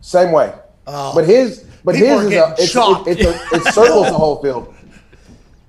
Same 0.01 0.31
way. 0.31 0.53
Oh. 0.87 1.13
but 1.15 1.25
his, 1.27 1.65
but 1.85 1.95
Oh. 1.97 1.99
His 1.99 2.25
is 2.27 2.33
a, 2.33 2.55
it's, 2.59 2.75
it, 2.77 3.19
it's 3.19 3.25
a, 3.25 3.57
it 3.57 3.75
circles 3.75 4.07
the 4.07 4.13
whole 4.13 4.41
field. 4.43 4.74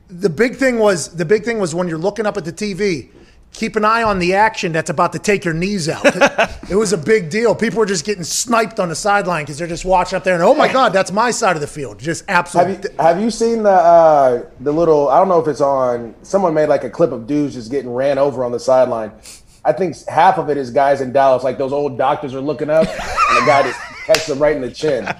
The 0.07 0.29
big 0.29 0.55
thing 0.55 0.79
was 0.79 1.09
the 1.15 1.25
big 1.25 1.43
thing 1.43 1.59
was 1.59 1.73
when 1.73 1.87
you're 1.87 1.97
looking 1.97 2.25
up 2.25 2.37
at 2.37 2.45
the 2.45 2.53
TV. 2.53 3.09
Keep 3.53 3.77
an 3.77 3.85
eye 3.85 4.03
on 4.03 4.19
the 4.19 4.33
action 4.33 4.73
that's 4.73 4.89
about 4.89 5.13
to 5.13 5.19
take 5.19 5.45
your 5.45 5.53
knees 5.53 5.87
out. 5.87 6.05
it 6.69 6.75
was 6.75 6.91
a 6.91 6.97
big 6.97 7.29
deal. 7.29 7.55
People 7.55 7.79
were 7.79 7.85
just 7.85 8.03
getting 8.03 8.25
sniped 8.25 8.81
on 8.81 8.89
the 8.89 8.95
sideline 8.95 9.45
because 9.45 9.57
they're 9.57 9.65
just 9.65 9.85
watching 9.85 10.17
up 10.17 10.25
there 10.25 10.33
and 10.33 10.43
oh 10.43 10.53
my 10.53 10.71
god, 10.71 10.91
that's 10.91 11.09
my 11.11 11.31
side 11.31 11.55
of 11.55 11.61
the 11.61 11.67
field. 11.67 11.97
Just 11.97 12.25
absolutely. 12.27 12.73
Have 12.73 12.83
you 12.83 12.89
have 12.99 13.21
you 13.21 13.31
seen 13.31 13.63
the 13.63 13.69
uh, 13.71 14.43
the 14.59 14.73
little? 14.73 15.07
I 15.07 15.19
don't 15.19 15.29
know 15.29 15.39
if 15.39 15.47
it's 15.47 15.61
on. 15.61 16.13
Someone 16.21 16.53
made 16.53 16.67
like 16.67 16.83
a 16.83 16.89
clip 16.89 17.13
of 17.13 17.27
dudes 17.27 17.53
just 17.53 17.71
getting 17.71 17.93
ran 17.93 18.17
over 18.17 18.43
on 18.43 18.51
the 18.51 18.59
sideline. 18.59 19.11
I 19.63 19.71
think 19.71 19.95
half 20.07 20.37
of 20.37 20.49
it 20.49 20.57
is 20.57 20.69
guys 20.69 21.01
in 21.01 21.11
Dallas, 21.11 21.43
like 21.43 21.57
those 21.57 21.73
old 21.73 21.97
doctors 21.97 22.35
are 22.35 22.41
looking 22.41 22.69
up, 22.69 22.87
and 22.87 23.41
the 23.41 23.45
guy 23.47 23.63
just 23.63 23.79
catches 24.05 24.27
them 24.27 24.39
right 24.39 24.55
in 24.55 24.61
the 24.61 24.71
chin. 24.71 25.07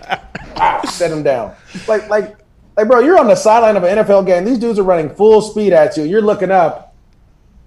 Ah, 0.57 0.81
set 0.85 1.11
him 1.11 1.21
down. 1.21 1.53
Like 1.85 2.07
like 2.07 2.37
like, 2.77 2.87
bro, 2.87 2.99
you're 2.99 3.17
on 3.19 3.27
the 3.27 3.35
sideline 3.35 3.75
of 3.77 3.83
an 3.83 3.97
NFL 3.97 4.25
game. 4.25 4.45
These 4.45 4.59
dudes 4.59 4.79
are 4.79 4.83
running 4.83 5.09
full 5.09 5.41
speed 5.41 5.73
at 5.73 5.95
you. 5.97 6.03
You're 6.03 6.21
looking 6.21 6.51
up, 6.51 6.95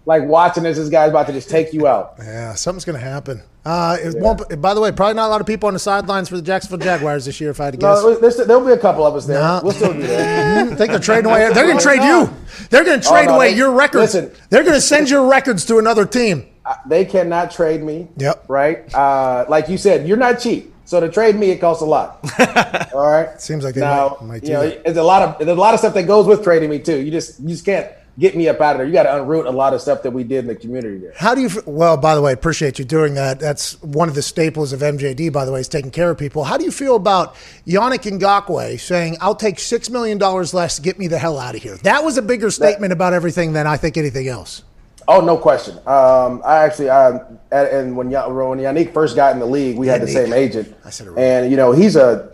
like 0.06 0.24
watching 0.24 0.64
as 0.66 0.76
this 0.76 0.88
guy's 0.88 1.10
about 1.10 1.26
to 1.28 1.32
just 1.32 1.48
take 1.50 1.72
you 1.72 1.86
out. 1.86 2.14
Yeah, 2.18 2.54
something's 2.54 2.84
going 2.84 2.98
to 2.98 3.04
happen. 3.04 3.42
Uh, 3.64 3.98
it 4.00 4.14
won't, 4.18 4.60
by 4.62 4.72
the 4.72 4.80
way, 4.80 4.90
probably 4.92 5.12
not 5.14 5.26
a 5.26 5.28
lot 5.28 5.42
of 5.42 5.46
people 5.46 5.66
on 5.66 5.74
the 5.74 5.78
sidelines 5.80 6.28
for 6.30 6.36
the 6.36 6.42
Jacksonville 6.42 6.78
Jaguars 6.78 7.26
this 7.26 7.38
year, 7.38 7.50
if 7.50 7.60
I 7.60 7.66
had 7.66 7.72
to 7.74 7.76
guess. 7.78 8.02
No, 8.02 8.14
there's, 8.18 8.36
there'll 8.38 8.64
be 8.64 8.72
a 8.72 8.78
couple 8.78 9.04
of 9.06 9.14
us 9.14 9.26
there. 9.26 9.38
No. 9.40 9.60
We'll 9.62 9.72
still 9.74 9.92
be 9.92 10.00
there. 10.02 10.64
I 10.64 10.74
think 10.74 10.90
they're 10.90 10.98
trading 11.00 11.26
away. 11.30 11.52
They're 11.52 11.66
going 11.66 11.76
to 11.76 11.82
trade 11.82 12.02
you. 12.02 12.34
They're 12.70 12.84
going 12.84 13.00
to 13.00 13.06
trade 13.06 13.24
Oh, 13.28 13.32
no, 13.32 13.36
away 13.36 13.50
they- 13.50 13.58
your 13.58 13.72
records. 13.72 14.14
listen. 14.14 14.30
they're 14.48 14.62
going 14.62 14.74
to 14.76 14.80
send 14.80 15.10
your 15.10 15.28
records 15.28 15.66
to 15.66 15.76
another 15.78 16.06
team. 16.06 16.46
they 16.86 17.04
cannot 17.04 17.50
trade 17.50 17.82
me. 17.82 18.08
Yep. 18.16 18.44
Right. 18.48 18.94
Uh, 18.94 19.44
like 19.50 19.68
you 19.68 19.76
said, 19.76 20.08
you're 20.08 20.16
not 20.16 20.40
cheap. 20.40 20.72
So 20.88 21.00
to 21.00 21.10
trade 21.10 21.36
me, 21.36 21.50
it 21.50 21.58
costs 21.60 21.82
a 21.82 21.84
lot. 21.84 22.18
All 22.94 23.06
right. 23.06 23.38
Seems 23.38 23.62
like 23.62 23.74
they 23.74 23.82
now, 23.82 24.16
might- 24.22 24.26
might 24.26 24.40
do 24.40 24.46
you 24.48 24.52
know, 24.54 24.68
that. 24.70 24.84
there's 24.84 24.96
a 24.96 25.02
lot 25.02 25.20
of 25.20 25.36
there's 25.38 25.50
a 25.58 25.60
lot 25.60 25.74
of 25.74 25.80
stuff 25.80 25.92
that 25.92 26.04
goes 26.04 26.26
with 26.26 26.42
trading 26.42 26.70
me 26.70 26.78
too. 26.78 26.96
You 26.96 27.10
just 27.10 27.38
you 27.40 27.48
just 27.48 27.66
can't 27.66 27.92
get 28.18 28.34
me 28.34 28.48
up 28.48 28.58
out 28.62 28.72
of 28.72 28.78
there. 28.78 28.86
You 28.86 28.94
got 28.94 29.02
to 29.02 29.10
unroot 29.10 29.44
a 29.46 29.50
lot 29.50 29.74
of 29.74 29.82
stuff 29.82 30.02
that 30.02 30.12
we 30.12 30.24
did 30.24 30.38
in 30.38 30.46
the 30.46 30.54
community 30.54 30.96
there. 30.96 31.12
How 31.14 31.34
do 31.34 31.42
you? 31.42 31.50
Well, 31.66 31.98
by 31.98 32.14
the 32.14 32.22
way, 32.22 32.32
appreciate 32.32 32.78
you 32.78 32.86
doing 32.86 33.12
that. 33.16 33.38
That's 33.38 33.80
one 33.82 34.08
of 34.08 34.14
the 34.14 34.22
staples 34.22 34.72
of 34.72 34.80
MJD. 34.80 35.30
By 35.30 35.44
the 35.44 35.52
way, 35.52 35.60
is 35.60 35.68
taking 35.68 35.90
care 35.90 36.08
of 36.10 36.16
people. 36.16 36.44
How 36.44 36.56
do 36.56 36.64
you 36.64 36.70
feel 36.72 36.96
about 36.96 37.34
Yannick 37.66 38.10
Ngakoue 38.18 38.80
saying, 38.80 39.18
"I'll 39.20 39.34
take 39.34 39.58
six 39.58 39.90
million 39.90 40.16
dollars 40.16 40.54
less, 40.54 40.78
get 40.78 40.98
me 40.98 41.06
the 41.06 41.18
hell 41.18 41.38
out 41.38 41.54
of 41.54 41.62
here"? 41.62 41.76
That 41.82 42.02
was 42.02 42.16
a 42.16 42.22
bigger 42.22 42.50
statement 42.50 42.94
about 42.94 43.12
everything 43.12 43.52
than 43.52 43.66
I 43.66 43.76
think 43.76 43.98
anything 43.98 44.26
else. 44.26 44.62
Oh, 45.10 45.22
no 45.22 45.38
question. 45.38 45.78
Um, 45.86 46.42
I 46.44 46.58
actually, 46.58 46.90
I, 46.90 47.18
and 47.50 47.96
when, 47.96 48.10
Ya- 48.10 48.28
when 48.28 48.58
Yannick 48.58 48.92
first 48.92 49.16
got 49.16 49.32
in 49.32 49.38
the 49.38 49.46
league, 49.46 49.78
we 49.78 49.86
had 49.86 50.02
the 50.02 50.06
same 50.06 50.34
agent. 50.34 50.76
I 50.84 50.90
said 50.90 51.06
it 51.06 51.10
right. 51.12 51.22
And 51.22 51.50
you 51.50 51.56
know, 51.56 51.72
he's 51.72 51.96
a 51.96 52.30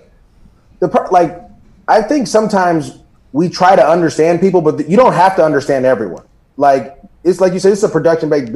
the 0.80 0.88
per- 0.88 1.08
like. 1.10 1.40
I 1.86 2.02
think 2.02 2.26
sometimes 2.26 2.98
we 3.32 3.48
try 3.48 3.76
to 3.76 3.86
understand 3.86 4.40
people, 4.40 4.60
but 4.60 4.88
you 4.88 4.96
don't 4.96 5.12
have 5.12 5.36
to 5.36 5.44
understand 5.44 5.84
everyone. 5.86 6.24
Like 6.56 6.98
it's 7.22 7.40
like 7.40 7.52
you 7.52 7.60
said, 7.60 7.72
it's 7.72 7.82
a 7.84 7.88
production 7.88 8.28
based 8.28 8.50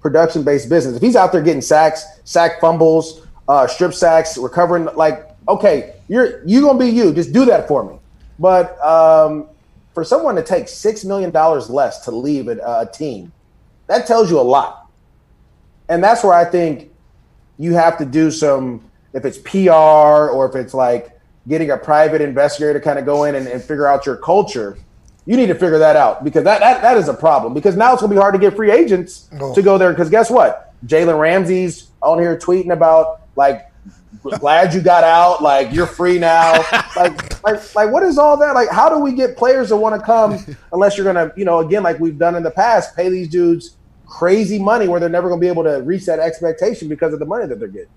production 0.00 0.42
based 0.42 0.70
business. 0.70 0.96
If 0.96 1.02
he's 1.02 1.16
out 1.16 1.30
there 1.30 1.42
getting 1.42 1.60
sacks, 1.60 2.04
sack 2.24 2.60
fumbles, 2.60 3.26
uh, 3.46 3.66
strip 3.66 3.92
sacks, 3.92 4.38
recovering, 4.38 4.86
like 4.96 5.28
okay, 5.48 5.96
you're 6.08 6.42
you 6.46 6.62
gonna 6.62 6.78
be 6.78 6.86
you. 6.88 7.12
Just 7.12 7.32
do 7.34 7.44
that 7.44 7.68
for 7.68 7.84
me. 7.84 7.98
But 8.38 8.80
um, 8.82 9.48
for 9.92 10.02
someone 10.04 10.34
to 10.36 10.42
take 10.42 10.66
six 10.68 11.04
million 11.04 11.30
dollars 11.30 11.68
less 11.68 12.04
to 12.04 12.10
leave 12.10 12.48
a, 12.48 12.56
a 12.58 12.88
team, 12.90 13.32
that 13.90 14.06
tells 14.06 14.30
you 14.30 14.38
a 14.38 14.42
lot. 14.42 14.88
And 15.88 16.02
that's 16.02 16.22
where 16.22 16.32
I 16.32 16.44
think 16.44 16.90
you 17.58 17.74
have 17.74 17.98
to 17.98 18.04
do 18.04 18.30
some, 18.30 18.88
if 19.12 19.24
it's 19.24 19.36
PR 19.38 19.70
or 20.30 20.48
if 20.48 20.54
it's 20.54 20.72
like 20.72 21.18
getting 21.48 21.72
a 21.72 21.76
private 21.76 22.20
investigator 22.20 22.74
to 22.74 22.80
kind 22.80 23.00
of 23.00 23.04
go 23.04 23.24
in 23.24 23.34
and, 23.34 23.48
and 23.48 23.60
figure 23.60 23.88
out 23.88 24.06
your 24.06 24.16
culture, 24.16 24.78
you 25.26 25.36
need 25.36 25.48
to 25.48 25.54
figure 25.56 25.78
that 25.78 25.96
out 25.96 26.22
because 26.22 26.44
that, 26.44 26.60
that, 26.60 26.82
that 26.82 26.96
is 26.96 27.08
a 27.08 27.14
problem. 27.14 27.52
Because 27.52 27.76
now 27.76 27.92
it's 27.92 28.00
going 28.00 28.10
to 28.10 28.14
be 28.14 28.20
hard 28.20 28.32
to 28.34 28.38
get 28.38 28.54
free 28.54 28.70
agents 28.70 29.28
Oh. 29.40 29.52
to 29.56 29.60
go 29.60 29.76
there. 29.76 29.90
Because 29.90 30.08
guess 30.08 30.30
what? 30.30 30.72
Jalen 30.86 31.18
Ramsey's 31.18 31.88
on 32.00 32.20
here 32.20 32.38
tweeting 32.38 32.72
about 32.72 33.22
like, 33.34 33.66
glad 34.38 34.72
you 34.72 34.80
got 34.80 35.02
out. 35.02 35.42
Like 35.42 35.72
you're 35.72 35.86
free 35.88 36.20
now. 36.20 36.52
like, 36.96 37.42
like, 37.42 37.74
like, 37.74 37.90
what 37.90 38.04
is 38.04 38.18
all 38.18 38.36
that? 38.36 38.54
Like, 38.54 38.68
how 38.70 38.88
do 38.88 39.00
we 39.00 39.12
get 39.14 39.36
players 39.36 39.68
to 39.70 39.76
want 39.76 39.98
to 39.98 40.06
come 40.06 40.38
unless 40.72 40.96
you're 40.96 41.06
gonna, 41.12 41.32
you 41.36 41.44
know, 41.44 41.58
again, 41.58 41.82
like 41.82 41.98
we've 41.98 42.18
done 42.18 42.36
in 42.36 42.44
the 42.44 42.50
past, 42.52 42.94
pay 42.94 43.08
these 43.08 43.28
dudes 43.28 43.76
crazy 44.10 44.58
money 44.58 44.88
where 44.88 45.00
they're 45.00 45.08
never 45.08 45.28
gonna 45.28 45.40
be 45.40 45.48
able 45.48 45.62
to 45.64 45.80
reach 45.82 46.04
that 46.04 46.18
expectation 46.18 46.88
because 46.88 47.14
of 47.14 47.18
the 47.20 47.24
money 47.24 47.46
that 47.46 47.58
they're 47.58 47.68
getting. 47.68 47.88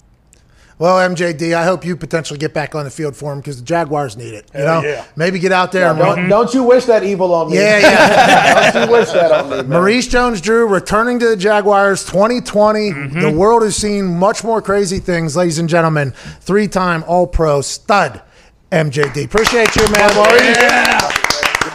Well, 0.80 0.98
MJD, 1.10 1.54
I 1.54 1.66
hope 1.66 1.86
you 1.86 1.96
potentially 1.96 2.40
get 2.40 2.54
back 2.54 2.74
on 2.74 2.84
the 2.84 2.90
field 2.90 3.16
for 3.16 3.32
him 3.32 3.40
because 3.40 3.58
the 3.60 3.66
Jaguars 3.66 4.18
need 4.18 4.34
it. 4.34 4.50
You 4.54 4.62
Hell 4.62 4.82
know, 4.82 4.88
yeah. 4.88 5.06
maybe 5.16 5.38
get 5.38 5.52
out 5.52 5.72
there 5.72 5.90
and 5.90 6.00
Don't, 6.00 6.18
run. 6.18 6.30
don't 6.30 6.54
you 6.54 6.64
wish 6.64 6.86
that 6.86 7.04
evil 7.04 7.34
on 7.34 7.52
me? 7.52 7.58
Yeah, 7.58 7.78
yeah. 7.80 8.72
don't 8.74 8.86
you 8.88 8.92
wish 8.92 9.12
that 9.12 9.32
on 9.32 9.50
me, 9.52 9.56
man. 9.58 9.70
Maurice 9.70 10.08
Jones-Drew 10.08 10.68
returning 10.68 11.20
to 11.20 11.30
the 11.30 11.38
Jaguars 11.38 12.04
2020. 12.06 12.80
Mm-hmm. 12.92 13.20
The 13.22 13.32
world 13.32 13.62
has 13.62 13.76
seen 13.76 14.18
much 14.18 14.44
more 14.44 14.62
crazy 14.64 14.98
things, 15.00 15.36
ladies 15.36 15.60
and 15.60 15.70
gentlemen. 15.70 16.12
Three-time 16.42 17.04
All-Pro 17.08 17.62
stud 17.62 18.24
MJD. 18.72 19.26
Appreciate 19.26 19.76
you, 19.76 19.88
man. 19.92 20.16
Maurice. 20.16 20.58
Yeah. 20.58 21.12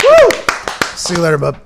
Woo! 0.03 0.31
See 0.97 1.15
you 1.15 1.21
later, 1.21 1.39
bub. 1.39 1.61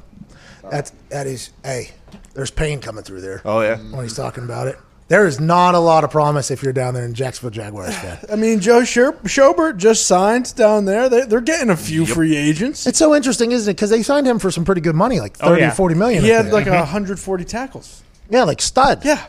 That's 0.71 0.93
that 1.09 1.27
is. 1.27 1.51
Hey, 1.65 1.91
there's 2.35 2.51
pain 2.51 2.81
coming 2.81 3.05
through 3.05 3.21
there 3.21 3.43
Oh 3.45 3.61
yeah. 3.61 3.77
when 3.77 4.03
he's 4.05 4.17
talking 4.17 4.45
about 4.45 4.69
it. 4.69 4.79
There 5.09 5.27
is 5.27 5.39
not 5.41 5.75
a 5.75 5.79
lot 5.79 6.05
of 6.05 6.11
promise 6.11 6.51
if 6.51 6.63
you're 6.63 6.73
down 6.73 6.95
there 6.95 7.05
in 7.05 7.13
Jacksonville 7.13 7.51
Jaguars 7.51 7.95
fan. 7.97 8.19
I 8.33 8.37
mean, 8.37 8.61
Joe 8.61 8.81
Scher- 8.81 9.21
Schobert 9.25 9.77
just 9.77 10.07
signed 10.07 10.55
down 10.55 10.87
there. 10.87 11.09
They, 11.11 11.23
they're 11.27 11.43
getting 11.43 11.69
a 11.69 11.77
few 11.77 12.07
free 12.07 12.35
agents. 12.35 12.87
It's 12.87 12.99
so 12.99 13.15
interesting, 13.15 13.53
isn't 13.53 13.71
it? 13.71 13.75
Because 13.75 13.91
they 13.91 14.03
signed 14.03 14.27
him 14.27 14.39
for 14.39 14.51
some 14.51 14.65
pretty 14.65 14.81
good 14.81 14.95
money, 14.95 15.21
like 15.21 15.37
30, 15.37 15.51
Oh, 15.53 15.57
yeah. 15.57 15.71
40 15.73 15.95
million. 15.97 16.25
He 16.25 16.33
I 16.33 16.37
had 16.37 16.43
think. 16.51 16.55
like 16.55 16.67
140 16.67 17.45
mm-hmm. 17.45 17.49
tackles. 17.51 18.03
yeah, 18.31 18.45
like 18.45 18.63
stud. 18.63 19.05
Yeah, 19.05 19.27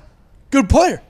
good 0.51 0.69
player. 0.69 1.01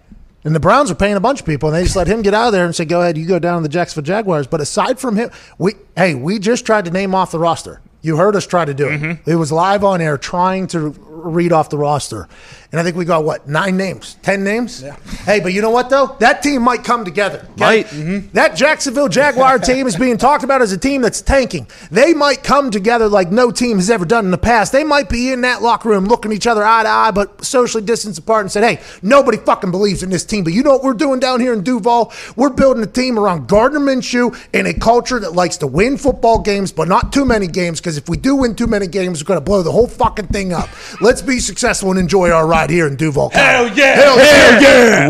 And 0.46 0.56
the 0.56 0.60
Browns 0.60 0.90
are 0.92 0.96
paying 0.96 1.16
a 1.16 1.22
bunch 1.22 1.40
of 1.40 1.46
people, 1.46 1.70
and 1.70 1.76
they 1.78 1.84
just 1.84 1.96
let 1.96 2.08
him 2.08 2.22
get 2.22 2.34
out 2.34 2.48
of 2.48 2.52
there 2.54 2.66
and 2.66 2.76
say, 2.76 2.84
"Go 2.84 3.00
ahead, 3.02 3.18
you 3.18 3.26
go 3.26 3.40
down 3.40 3.58
to 3.62 3.64
the 3.64 3.70
Jacksonville 3.72 4.06
Jaguars." 4.06 4.46
But 4.46 4.60
aside 4.60 5.00
from 5.00 5.16
him, 5.16 5.30
we 5.58 5.76
hey, 5.96 6.16
we 6.16 6.38
just 6.38 6.66
tried 6.66 6.84
to 6.84 6.92
name 6.92 7.16
off 7.16 7.32
the 7.32 7.40
roster. 7.40 7.80
You 8.04 8.18
heard 8.18 8.36
us 8.36 8.46
try 8.46 8.66
to 8.66 8.74
do 8.74 8.89
it. 8.89 9.02
Mm-hmm. 9.02 9.30
It 9.30 9.36
was 9.36 9.52
live 9.52 9.84
on 9.84 10.02
air, 10.02 10.18
trying 10.18 10.68
to 10.68 10.89
read 10.89 11.54
off 11.54 11.70
the 11.70 11.78
roster, 11.78 12.28
and 12.74 12.80
I 12.80 12.84
think 12.84 12.96
we 12.96 13.06
got 13.06 13.24
what 13.24 13.48
nine 13.48 13.78
names, 13.78 14.18
ten 14.24 14.44
names. 14.44 14.82
Yeah. 14.82 14.96
Hey, 15.26 15.40
but 15.40 15.54
you 15.54 15.62
know 15.62 15.70
what 15.70 15.92
though? 15.92 16.16
That 16.20 16.42
team 16.42 16.64
might 16.64 16.84
come 16.84 17.06
together. 17.06 17.38
okay? 17.52 17.54
Might. 17.58 17.86
Mm-hmm. 17.86 18.30
That 18.34 18.56
Jacksonville 18.56 19.10
Jaguar 19.10 19.60
team 19.60 19.86
is 19.86 19.96
being 19.96 20.18
talked 20.18 20.44
about 20.44 20.64
as 20.64 20.72
a 20.72 20.78
team 20.80 21.04
that's 21.04 21.22
tanking. 21.22 21.68
They 21.92 22.16
might 22.16 22.44
come 22.44 22.72
together 22.72 23.08
like 23.08 23.32
no 23.32 23.52
team 23.52 23.78
has 23.78 23.92
ever 23.92 24.06
done 24.06 24.26
in 24.26 24.32
the 24.32 24.40
past. 24.40 24.72
They 24.72 24.84
might 24.84 25.08
be 25.08 25.32
in 25.32 25.42
that 25.42 25.62
locker 25.62 25.90
room 25.90 26.06
looking 26.06 26.32
each 26.32 26.48
other 26.48 26.66
eye 26.66 26.82
to 26.82 26.90
eye, 26.90 27.12
but 27.12 27.46
socially 27.46 27.84
distanced 27.84 28.18
apart 28.18 28.42
and 28.42 28.52
said, 28.52 28.64
hey, 28.64 28.82
nobody 29.04 29.38
fucking 29.38 29.70
believes 29.70 30.02
in 30.02 30.10
this 30.10 30.26
team. 30.26 30.44
But 30.44 30.54
you 30.54 30.64
know 30.64 30.72
what 30.72 30.84
we're 30.84 30.96
doing 30.96 31.20
down 31.20 31.42
here 31.42 31.54
in 31.54 31.64
Duval? 31.64 32.12
We're 32.36 32.50
building 32.50 32.82
a 32.82 32.88
team 32.88 33.20
around 33.20 33.48
Gardner 33.48 33.82
Minshew 33.82 34.36
and 34.52 34.66
a 34.66 34.74
culture 34.74 35.20
that 35.20 35.34
likes 35.34 35.58
to 35.58 35.68
win 35.68 35.96
football 35.96 36.40
games, 36.42 36.72
but 36.72 36.88
not 36.88 37.14
too 37.14 37.24
many 37.24 37.46
games, 37.46 37.80
because 37.80 37.98
if 37.98 38.10
we 38.10 38.18
do 38.18 38.36
win 38.36 38.56
too 38.56 38.66
many 38.66 38.88
games, 38.88 39.22
we're 39.24 39.28
going 39.28 39.40
to 39.40 39.46
blow 39.46 39.62
the 39.62 39.72
whole 39.72 39.88
fucking 39.88 40.28
thing 40.28 40.54
up. 40.54 40.70
Let's 41.02 41.22
be 41.22 41.40
successful 41.40 41.92
and 41.92 42.00
enjoy 42.00 42.32
our 42.32 42.48
ride 42.48 42.62
here 42.69 42.88
in 42.88 42.95
Duval. 42.95 43.30
Hell 43.30 43.67
yeah! 43.69 43.95
Hell 43.95 44.17
yeah! 44.62 45.10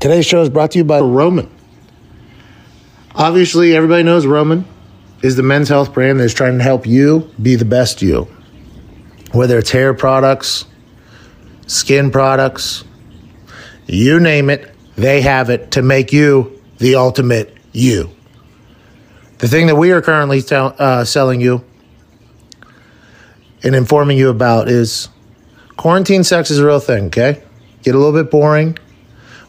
Today's 0.00 0.26
show 0.26 0.42
is 0.42 0.50
brought 0.50 0.70
to 0.72 0.78
you 0.78 0.84
by 0.84 1.00
Roman. 1.00 1.50
Obviously, 3.14 3.74
everybody 3.74 4.02
knows 4.02 4.26
Roman 4.26 4.64
is 5.22 5.36
the 5.36 5.42
men's 5.42 5.68
health 5.68 5.92
brand 5.94 6.20
that 6.20 6.24
is 6.24 6.34
trying 6.34 6.58
to 6.58 6.64
help 6.64 6.86
you 6.86 7.30
be 7.40 7.56
the 7.56 7.64
best 7.64 8.02
you. 8.02 8.28
Whether 9.32 9.58
it's 9.58 9.70
hair 9.70 9.94
products, 9.94 10.66
skin 11.66 12.10
products, 12.10 12.84
you 13.86 14.20
name 14.20 14.50
it, 14.50 14.74
they 14.96 15.22
have 15.22 15.50
it 15.50 15.72
to 15.72 15.82
make 15.82 16.12
you 16.12 16.62
the 16.78 16.96
ultimate 16.96 17.56
you. 17.72 18.10
The 19.38 19.48
thing 19.48 19.66
that 19.66 19.76
we 19.76 19.92
are 19.92 20.00
currently 20.00 20.40
tell, 20.42 20.74
uh, 20.78 21.04
selling 21.04 21.40
you 21.40 21.64
and 23.62 23.74
informing 23.74 24.16
you 24.16 24.28
about 24.30 24.68
is 24.68 25.08
quarantine 25.76 26.24
sex 26.24 26.50
is 26.50 26.58
a 26.58 26.66
real 26.66 26.80
thing, 26.80 27.06
okay? 27.06 27.42
Get 27.82 27.94
a 27.94 27.98
little 27.98 28.12
bit 28.12 28.30
boring. 28.30 28.78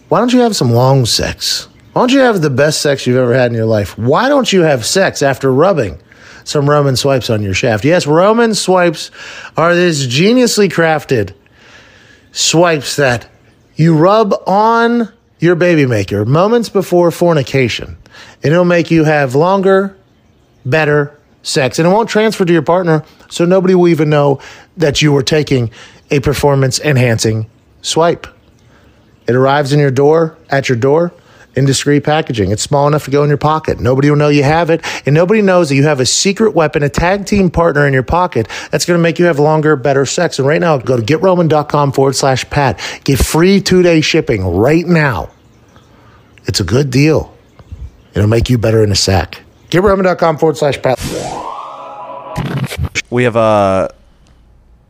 Why 0.09 0.19
don't 0.19 0.31
you 0.31 0.41
have 0.41 0.55
some 0.55 0.71
long 0.71 1.05
sex? 1.05 1.67
Why 1.93 2.01
don't 2.01 2.11
you 2.11 2.19
have 2.19 2.41
the 2.41 2.49
best 2.49 2.81
sex 2.81 3.07
you've 3.07 3.17
ever 3.17 3.33
had 3.33 3.51
in 3.51 3.57
your 3.57 3.65
life? 3.65 3.97
Why 3.97 4.29
don't 4.29 4.51
you 4.53 4.61
have 4.61 4.85
sex 4.85 5.21
after 5.21 5.51
rubbing 5.51 5.99
some 6.43 6.69
Roman 6.69 6.95
swipes 6.95 7.29
on 7.29 7.41
your 7.41 7.53
shaft? 7.53 7.83
Yes, 7.83 8.05
Roman 8.05 8.53
swipes 8.53 9.11
are 9.57 9.73
this 9.73 10.05
geniusly 10.05 10.69
crafted 10.69 11.33
swipes 12.31 12.97
that 12.97 13.27
you 13.75 13.97
rub 13.97 14.33
on 14.45 15.11
your 15.39 15.55
baby 15.55 15.85
maker 15.85 16.23
moments 16.23 16.69
before 16.69 17.11
fornication, 17.11 17.97
and 18.43 18.53
it'll 18.53 18.65
make 18.65 18.91
you 18.91 19.03
have 19.03 19.35
longer, 19.35 19.97
better 20.65 21.16
sex. 21.47 21.79
And 21.79 21.87
it 21.87 21.91
won't 21.91 22.09
transfer 22.09 22.45
to 22.45 22.53
your 22.53 22.61
partner, 22.61 23.03
so 23.29 23.45
nobody 23.45 23.73
will 23.73 23.87
even 23.87 24.09
know 24.09 24.39
that 24.75 25.01
you 25.01 25.11
were 25.11 25.23
taking 25.23 25.71
a 26.11 26.19
performance 26.19 26.79
enhancing 26.79 27.49
swipe. 27.81 28.27
It 29.27 29.35
arrives 29.35 29.73
in 29.73 29.79
your 29.79 29.91
door, 29.91 30.37
at 30.49 30.69
your 30.69 30.77
door, 30.77 31.13
in 31.55 31.65
discreet 31.65 32.03
packaging. 32.03 32.51
It's 32.51 32.61
small 32.61 32.87
enough 32.87 33.05
to 33.05 33.11
go 33.11 33.23
in 33.23 33.29
your 33.29 33.37
pocket. 33.37 33.79
Nobody 33.79 34.09
will 34.09 34.17
know 34.17 34.29
you 34.29 34.43
have 34.43 34.69
it, 34.69 34.85
and 35.05 35.15
nobody 35.15 35.41
knows 35.41 35.69
that 35.69 35.75
you 35.75 35.83
have 35.83 35.99
a 35.99 36.05
secret 36.05 36.53
weapon, 36.53 36.83
a 36.83 36.89
tag 36.89 37.25
team 37.25 37.49
partner 37.49 37.87
in 37.87 37.93
your 37.93 38.03
pocket 38.03 38.47
that's 38.71 38.85
going 38.85 38.97
to 38.97 39.01
make 39.01 39.17
you 39.17 39.25
have 39.25 39.39
longer, 39.39 39.75
better 39.75 40.05
sex. 40.05 40.39
And 40.39 40.47
right 40.47 40.61
now, 40.61 40.77
go 40.77 40.97
to 40.97 41.03
getroman.com 41.03 41.91
forward 41.93 42.15
slash 42.15 42.47
Pat. 42.49 42.79
Get 43.03 43.19
free 43.19 43.59
two 43.59 43.81
day 43.81 44.01
shipping 44.01 44.45
right 44.45 44.85
now. 44.85 45.29
It's 46.45 46.59
a 46.59 46.63
good 46.63 46.91
deal. 46.91 47.35
It'll 48.13 48.29
make 48.29 48.49
you 48.49 48.57
better 48.57 48.83
in 48.83 48.91
a 48.91 48.95
sack. 48.95 49.41
GetRoman.com 49.69 50.37
forward 50.37 50.57
slash 50.57 50.81
Pat. 50.81 50.97
We 53.09 53.23
have 53.23 53.35
uh, 53.35 53.89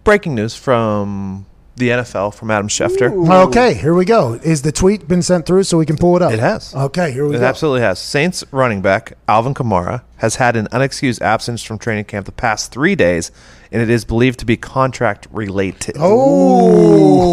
breaking 0.04 0.36
news 0.36 0.56
from 0.56 1.46
the 1.76 1.90
NFL 1.90 2.34
from 2.34 2.50
Adam 2.50 2.68
Schefter. 2.68 3.12
Okay, 3.48 3.76
here 3.76 3.94
we 3.94 4.04
go. 4.06 4.34
Is 4.34 4.64
the 4.64 4.72
tweet 4.72 5.08
been 5.08 5.22
sent 5.22 5.46
through 5.46 5.64
so 5.64 5.78
we 5.78 5.86
can 5.86 5.96
pull 5.98 6.16
it 6.16 6.22
up? 6.24 6.32
It 6.34 6.40
has. 6.40 6.74
Okay, 6.74 7.12
here 7.12 7.28
we 7.28 7.36
It 7.36 7.40
go. 7.40 7.46
absolutely 7.46 7.82
has. 7.82 8.00
Saints 8.00 8.44
running 8.52 8.82
back 8.82 9.14
Alvin 9.28 9.54
Kamara 9.54 10.02
has 10.18 10.38
had 10.38 10.56
an 10.56 10.68
unexcused 10.72 11.22
absence 11.22 11.62
from 11.62 11.78
training 11.78 12.06
camp 12.06 12.26
the 12.26 12.32
past 12.32 12.72
three 12.72 12.96
days, 12.96 13.32
and 13.72 13.82
it 13.82 13.90
is 13.90 14.06
believed 14.06 14.40
to 14.40 14.46
be 14.46 14.58
contract 14.58 15.28
related. 15.32 15.96
Oh. 16.00 17.28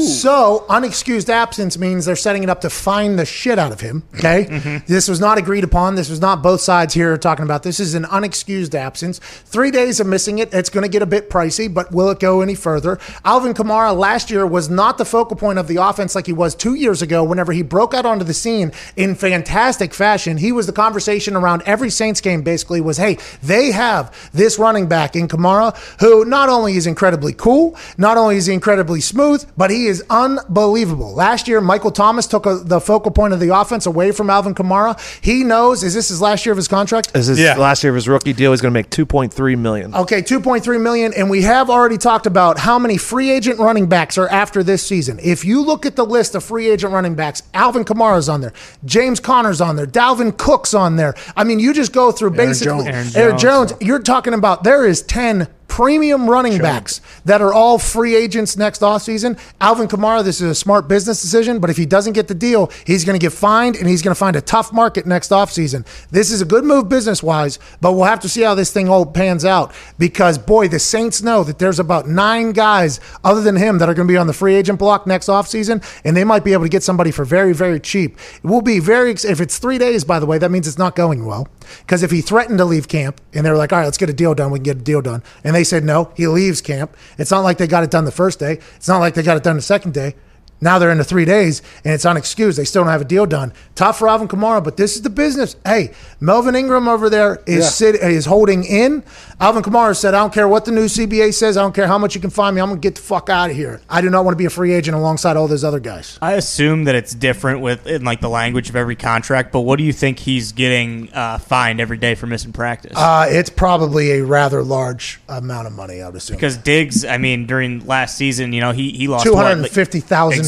so, 0.00 0.64
unexcused 0.68 1.28
absence 1.28 1.78
means 1.78 2.04
they're 2.04 2.16
setting 2.16 2.42
it 2.42 2.48
up 2.48 2.60
to 2.62 2.70
fine 2.70 3.16
the 3.16 3.24
shit 3.24 3.58
out 3.58 3.72
of 3.72 3.80
him. 3.80 4.02
Okay. 4.16 4.44
Mm-hmm. 4.44 4.86
This 4.86 5.08
was 5.08 5.20
not 5.20 5.38
agreed 5.38 5.64
upon. 5.64 5.94
This 5.94 6.10
was 6.10 6.20
not 6.20 6.42
both 6.42 6.60
sides 6.60 6.94
here 6.94 7.16
talking 7.16 7.44
about. 7.44 7.62
This 7.62 7.80
is 7.80 7.94
an 7.94 8.04
unexcused 8.04 8.74
absence. 8.74 9.18
Three 9.18 9.70
days 9.70 10.00
of 10.00 10.06
missing 10.06 10.38
it. 10.38 10.52
It's 10.52 10.70
going 10.70 10.82
to 10.82 10.88
get 10.88 11.02
a 11.02 11.06
bit 11.06 11.30
pricey, 11.30 11.72
but 11.72 11.92
will 11.92 12.10
it 12.10 12.20
go 12.20 12.40
any 12.40 12.54
further? 12.54 12.98
Alvin 13.24 13.54
Kamara 13.54 13.96
last 13.96 14.30
year 14.30 14.46
was 14.46 14.68
not 14.68 14.98
the 14.98 15.04
focal 15.04 15.36
point 15.36 15.58
of 15.58 15.68
the 15.68 15.76
offense 15.76 16.14
like 16.14 16.26
he 16.26 16.32
was 16.32 16.54
two 16.54 16.74
years 16.74 17.02
ago 17.02 17.22
whenever 17.24 17.52
he 17.52 17.62
broke 17.62 17.94
out 17.94 18.06
onto 18.06 18.24
the 18.24 18.34
scene 18.34 18.72
in 18.96 19.14
fantastic 19.14 19.94
fashion. 19.94 20.38
He 20.38 20.52
was 20.52 20.66
the 20.66 20.72
conversation 20.72 21.36
around 21.36 21.62
every 21.66 21.90
Saints 21.90 22.20
game 22.20 22.42
basically 22.42 22.80
was, 22.80 22.96
hey, 22.96 23.18
they 23.42 23.72
have 23.72 24.30
this 24.32 24.58
running 24.58 24.88
back 24.88 25.16
in 25.20 25.28
Kamara 25.28 25.76
who 26.00 26.24
not 26.24 26.48
only 26.48 26.76
is 26.76 26.86
incredibly 26.86 27.32
cool, 27.32 27.76
not 27.98 28.16
only 28.16 28.36
is 28.36 28.46
he 28.46 28.54
incredibly 28.54 29.00
smooth, 29.00 29.48
but 29.56 29.70
he 29.70 29.86
is 29.86 30.02
unbelievable. 30.10 31.12
Last 31.12 31.46
year, 31.48 31.60
Michael 31.60 31.90
Thomas 31.90 32.26
took 32.26 32.46
a, 32.46 32.56
the 32.56 32.80
focal 32.80 33.10
point 33.10 33.32
of 33.34 33.40
the 33.40 33.54
offense 33.54 33.86
away 33.86 34.12
from 34.12 34.30
Alvin 34.30 34.54
Kamara. 34.54 34.98
He 35.22 35.44
knows, 35.44 35.82
is 35.82 35.94
this 35.94 36.08
his 36.08 36.20
last 36.20 36.44
year 36.46 36.52
of 36.52 36.56
his 36.56 36.68
contract? 36.68 37.12
This 37.12 37.28
is 37.28 37.38
Yeah. 37.38 37.56
last 37.56 37.82
year 37.84 37.90
of 37.90 37.96
his 37.96 38.08
rookie 38.08 38.32
deal. 38.32 38.50
He's 38.52 38.60
going 38.60 38.72
to 38.72 38.78
make 38.78 38.90
two 38.90 39.06
point 39.06 39.32
three 39.32 39.56
million. 39.56 39.94
Okay, 39.94 40.22
2.3 40.22 40.80
million 40.80 41.12
and 41.14 41.28
we 41.30 41.42
have 41.42 41.68
already 41.70 41.98
talked 41.98 42.26
about 42.26 42.58
how 42.58 42.78
many 42.78 42.96
free 42.96 43.30
agent 43.30 43.58
running 43.58 43.86
backs 43.86 44.16
are 44.18 44.28
after 44.28 44.62
this 44.62 44.82
season. 44.86 45.18
If 45.22 45.44
you 45.44 45.62
look 45.62 45.84
at 45.86 45.96
the 45.96 46.04
list 46.04 46.34
of 46.34 46.44
free 46.44 46.68
agent 46.70 46.92
running 46.92 47.14
backs, 47.14 47.42
Alvin 47.54 47.84
Kamara's 47.84 48.28
on 48.28 48.40
there, 48.40 48.52
James 48.84 49.20
Conner's 49.20 49.60
on 49.60 49.76
there, 49.76 49.86
Dalvin 49.86 50.36
Cook's 50.36 50.74
on 50.74 50.96
there. 50.96 51.14
I 51.36 51.44
mean, 51.44 51.58
you 51.58 51.72
just 51.74 51.92
go 51.92 52.12
through 52.12 52.30
basically 52.32 52.84
Jones. 52.84 52.86
Aaron 52.88 53.08
Aaron 53.16 53.38
Jones. 53.38 53.72
Jones. 53.72 53.82
You're 53.82 53.98
talking 54.02 54.34
about 54.34 54.64
there 54.64 54.86
is 54.86 55.02
10 55.10 55.48
premium 55.70 56.28
running 56.28 56.58
backs 56.58 57.00
that 57.24 57.40
are 57.40 57.54
all 57.54 57.78
free 57.78 58.14
agents 58.14 58.56
next 58.56 58.82
offseason. 58.82 59.38
Alvin 59.60 59.88
Kamara, 59.88 60.22
this 60.22 60.40
is 60.40 60.50
a 60.50 60.54
smart 60.54 60.88
business 60.88 61.22
decision, 61.22 61.60
but 61.60 61.70
if 61.70 61.76
he 61.76 61.86
doesn't 61.86 62.12
get 62.12 62.28
the 62.28 62.34
deal, 62.34 62.70
he's 62.84 63.04
going 63.04 63.18
to 63.18 63.24
get 63.24 63.32
fined 63.32 63.76
and 63.76 63.88
he's 63.88 64.02
going 64.02 64.14
to 64.14 64.18
find 64.18 64.36
a 64.36 64.40
tough 64.40 64.72
market 64.72 65.06
next 65.06 65.30
offseason. 65.30 65.86
This 66.10 66.30
is 66.30 66.42
a 66.42 66.44
good 66.44 66.64
move 66.64 66.88
business 66.88 67.22
wise, 67.22 67.58
but 67.80 67.92
we'll 67.92 68.04
have 68.04 68.20
to 68.20 68.28
see 68.28 68.42
how 68.42 68.54
this 68.54 68.72
thing 68.72 68.88
all 68.88 69.06
pans 69.06 69.44
out 69.44 69.72
because, 69.98 70.36
boy, 70.36 70.68
the 70.68 70.78
Saints 70.78 71.22
know 71.22 71.44
that 71.44 71.58
there's 71.58 71.78
about 71.78 72.08
nine 72.08 72.52
guys 72.52 73.00
other 73.24 73.40
than 73.40 73.56
him 73.56 73.78
that 73.78 73.88
are 73.88 73.94
going 73.94 74.08
to 74.08 74.12
be 74.12 74.18
on 74.18 74.26
the 74.26 74.32
free 74.32 74.56
agent 74.56 74.78
block 74.78 75.06
next 75.06 75.28
offseason, 75.28 75.82
and 76.04 76.16
they 76.16 76.24
might 76.24 76.44
be 76.44 76.52
able 76.52 76.64
to 76.64 76.68
get 76.68 76.82
somebody 76.82 77.10
for 77.10 77.24
very, 77.24 77.54
very 77.54 77.78
cheap. 77.78 78.18
It 78.42 78.46
will 78.46 78.62
be 78.62 78.80
very, 78.80 79.12
if 79.12 79.40
it's 79.40 79.58
three 79.58 79.78
days, 79.78 80.04
by 80.04 80.18
the 80.18 80.26
way, 80.26 80.38
that 80.38 80.50
means 80.50 80.66
it's 80.66 80.78
not 80.78 80.96
going 80.96 81.24
well 81.24 81.48
because 81.78 82.02
if 82.02 82.10
he 82.10 82.20
threatened 82.20 82.58
to 82.58 82.64
leave 82.64 82.88
camp 82.88 83.20
and 83.32 83.44
they 83.44 83.50
were 83.50 83.56
like, 83.56 83.72
all 83.72 83.78
right, 83.78 83.84
let's 83.84 83.98
get 83.98 84.10
a 84.10 84.14
deal 84.14 84.34
done, 84.34 84.50
we 84.50 84.58
can 84.58 84.64
get 84.64 84.76
a 84.78 84.80
deal 84.80 85.00
done, 85.00 85.22
and 85.44 85.54
they 85.54 85.59
said 85.64 85.84
no, 85.84 86.12
he 86.16 86.26
leaves 86.26 86.60
camp. 86.60 86.96
It's 87.18 87.30
not 87.30 87.40
like 87.40 87.58
they 87.58 87.66
got 87.66 87.84
it 87.84 87.90
done 87.90 88.04
the 88.04 88.12
first 88.12 88.38
day. 88.38 88.60
It's 88.76 88.88
not 88.88 88.98
like 88.98 89.14
they 89.14 89.22
got 89.22 89.36
it 89.36 89.42
done 89.42 89.56
the 89.56 89.62
second 89.62 89.94
day. 89.94 90.14
Now 90.60 90.78
they're 90.78 90.90
into 90.90 91.04
three 91.04 91.24
days 91.24 91.62
and 91.84 91.94
it's 91.94 92.04
unexcused. 92.04 92.56
They 92.56 92.64
still 92.64 92.82
don't 92.82 92.92
have 92.92 93.00
a 93.00 93.04
deal 93.04 93.26
done. 93.26 93.52
Tough 93.74 93.98
for 93.98 94.08
Alvin 94.08 94.28
Kamara, 94.28 94.62
but 94.62 94.76
this 94.76 94.96
is 94.96 95.02
the 95.02 95.10
business. 95.10 95.56
Hey, 95.64 95.92
Melvin 96.20 96.54
Ingram 96.54 96.88
over 96.88 97.08
there 97.08 97.40
is 97.46 97.64
Yeah. 97.64 97.70
sit, 97.70 97.94
is 97.96 98.26
holding 98.26 98.64
in. 98.64 99.02
Alvin 99.40 99.62
Kamara 99.62 99.96
said, 99.96 100.12
"I 100.14 100.18
don't 100.18 100.32
care 100.34 100.46
what 100.46 100.66
the 100.66 100.70
new 100.72 100.86
CBA 100.86 101.32
says. 101.32 101.56
I 101.56 101.62
don't 101.62 101.74
care 101.74 101.86
how 101.86 101.96
much 101.96 102.14
you 102.14 102.20
can 102.20 102.28
find 102.30 102.54
me. 102.54 102.60
I'm 102.60 102.68
gonna 102.68 102.80
get 102.80 102.96
the 102.96 103.00
fuck 103.00 103.30
out 103.30 103.48
of 103.50 103.56
here. 103.56 103.80
I 103.88 104.00
do 104.02 104.10
not 104.10 104.24
want 104.24 104.34
to 104.34 104.38
be 104.38 104.44
a 104.44 104.50
free 104.50 104.72
agent 104.74 104.94
alongside 104.96 105.36
all 105.38 105.48
those 105.48 105.64
other 105.64 105.80
guys." 105.80 106.18
I 106.20 106.32
assume 106.32 106.84
that 106.84 106.94
it's 106.94 107.14
different 107.14 107.60
with 107.60 107.86
in 107.86 108.04
like 108.04 108.20
the 108.20 108.28
language 108.28 108.68
of 108.68 108.76
every 108.76 108.96
contract, 108.96 109.50
but 109.52 109.60
what 109.60 109.78
do 109.78 109.84
you 109.84 109.94
think 109.94 110.18
he's 110.18 110.52
getting 110.52 111.08
uh, 111.14 111.38
fined 111.38 111.80
every 111.80 111.96
day 111.96 112.14
for 112.14 112.26
missing 112.26 112.52
practice? 112.52 112.92
Uh, 112.94 113.26
it's 113.30 113.48
probably 113.48 114.12
a 114.12 114.24
rather 114.24 114.62
large 114.62 115.20
amount 115.28 115.66
of 115.66 115.72
money, 115.72 116.02
I 116.02 116.06
would 116.06 116.16
assume. 116.16 116.36
because 116.36 116.58
Diggs, 116.58 117.04
I 117.06 117.16
mean, 117.16 117.46
during 117.46 117.86
last 117.86 118.16
season, 118.18 118.52
you 118.52 118.60
know, 118.60 118.72
he 118.72 118.90
he 118.90 119.08
lost 119.08 119.24
two 119.24 119.32
what, 119.34 119.46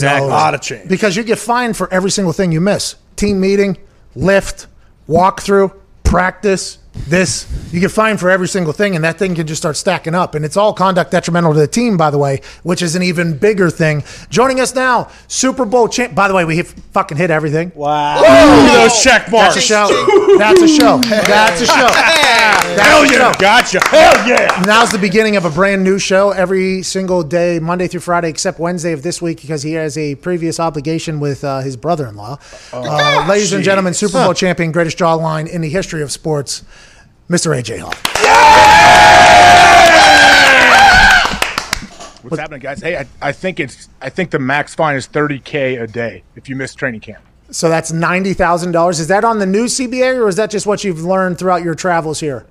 hundred 0.02 0.14
like- 0.14 0.22
and 0.22 0.22
fifty 0.22 0.28
thousand 0.28 0.30
Lot 0.30 0.54
of 0.54 0.60
change. 0.60 0.88
Because 0.88 1.16
you 1.16 1.22
get 1.22 1.38
fined 1.38 1.76
for 1.76 1.92
every 1.92 2.10
single 2.10 2.32
thing 2.32 2.52
you 2.52 2.60
miss: 2.60 2.96
team 3.16 3.40
meeting, 3.40 3.78
lift, 4.14 4.66
walkthrough, 5.08 5.72
practice. 6.04 6.78
This 6.94 7.46
you 7.72 7.80
get 7.80 7.90
fined 7.90 8.20
for 8.20 8.28
every 8.28 8.48
single 8.48 8.72
thing, 8.72 8.94
and 8.94 9.02
that 9.04 9.18
thing 9.18 9.34
can 9.34 9.46
just 9.46 9.62
start 9.62 9.76
stacking 9.76 10.14
up. 10.14 10.34
And 10.34 10.44
it's 10.44 10.56
all 10.56 10.74
conduct 10.74 11.10
detrimental 11.10 11.54
to 11.54 11.58
the 11.58 11.66
team, 11.66 11.96
by 11.96 12.10
the 12.10 12.18
way, 12.18 12.40
which 12.62 12.82
is 12.82 12.94
an 12.94 13.02
even 13.02 13.36
bigger 13.38 13.70
thing. 13.70 14.04
Joining 14.28 14.60
us 14.60 14.74
now, 14.74 15.10
Super 15.26 15.64
Bowl 15.64 15.88
champ. 15.88 16.14
By 16.14 16.28
the 16.28 16.34
way, 16.34 16.44
we 16.44 16.56
hit, 16.56 16.66
fucking 16.66 17.16
hit 17.16 17.30
everything. 17.30 17.72
Wow. 17.74 18.16
Look 18.16 18.26
at 18.26 18.82
those 18.82 19.02
check 19.02 19.30
marks 19.30 19.54
That's 19.54 19.64
a 19.64 19.68
show. 19.68 20.36
That's 20.38 20.60
a 20.60 20.68
show. 20.68 20.98
That's 20.98 21.60
a 21.62 21.66
show. 21.66 21.88
That's 22.62 22.80
Hell 22.80 23.02
a 23.02 23.06
yeah. 23.06 23.32
show. 23.32 23.38
Gotcha. 23.40 23.80
Hell 23.88 24.28
yeah. 24.28 24.62
Now's 24.66 24.90
the 24.90 24.98
beginning 24.98 25.36
of 25.36 25.44
a 25.44 25.50
brand 25.50 25.82
new 25.82 25.98
show 25.98 26.30
every 26.30 26.82
single 26.82 27.22
day, 27.22 27.58
Monday 27.58 27.88
through 27.88 28.00
Friday, 28.00 28.28
except 28.28 28.58
Wednesday 28.58 28.92
of 28.92 29.02
this 29.02 29.20
week 29.20 29.40
because 29.40 29.62
he 29.62 29.72
has 29.72 29.98
a 29.98 30.14
previous 30.16 30.60
obligation 30.60 31.20
with 31.20 31.42
uh, 31.44 31.60
his 31.60 31.76
brother-in-law. 31.76 32.38
uh, 32.72 33.26
ladies 33.28 33.52
and 33.52 33.64
gentlemen, 33.64 33.94
Super 33.94 34.24
Bowl 34.24 34.34
champion, 34.34 34.72
greatest 34.72 34.98
jawline 34.98 35.48
in 35.48 35.60
the 35.60 35.68
history 35.68 36.02
of 36.02 36.12
sports, 36.12 36.62
Mr. 37.32 37.56
AJ 37.56 37.80
Hawk. 37.80 37.96
What's 42.22 42.38
happening, 42.38 42.60
guys? 42.60 42.82
Hey, 42.82 42.98
I, 42.98 43.06
I 43.22 43.32
think 43.32 43.58
it's 43.58 43.88
I 44.02 44.10
think 44.10 44.30
the 44.30 44.38
max 44.38 44.74
fine 44.74 44.96
is 44.96 45.06
thirty 45.06 45.38
k 45.38 45.76
a 45.76 45.86
day 45.86 46.24
if 46.36 46.50
you 46.50 46.56
miss 46.56 46.74
training 46.74 47.00
camp. 47.00 47.24
So 47.50 47.70
that's 47.70 47.90
ninety 47.90 48.34
thousand 48.34 48.72
dollars. 48.72 49.00
Is 49.00 49.08
that 49.08 49.24
on 49.24 49.38
the 49.38 49.46
new 49.46 49.64
CBA 49.64 50.18
or 50.18 50.28
is 50.28 50.36
that 50.36 50.50
just 50.50 50.66
what 50.66 50.84
you've 50.84 51.04
learned 51.04 51.38
throughout 51.38 51.62
your 51.62 51.74
travels 51.74 52.20
here? 52.20 52.44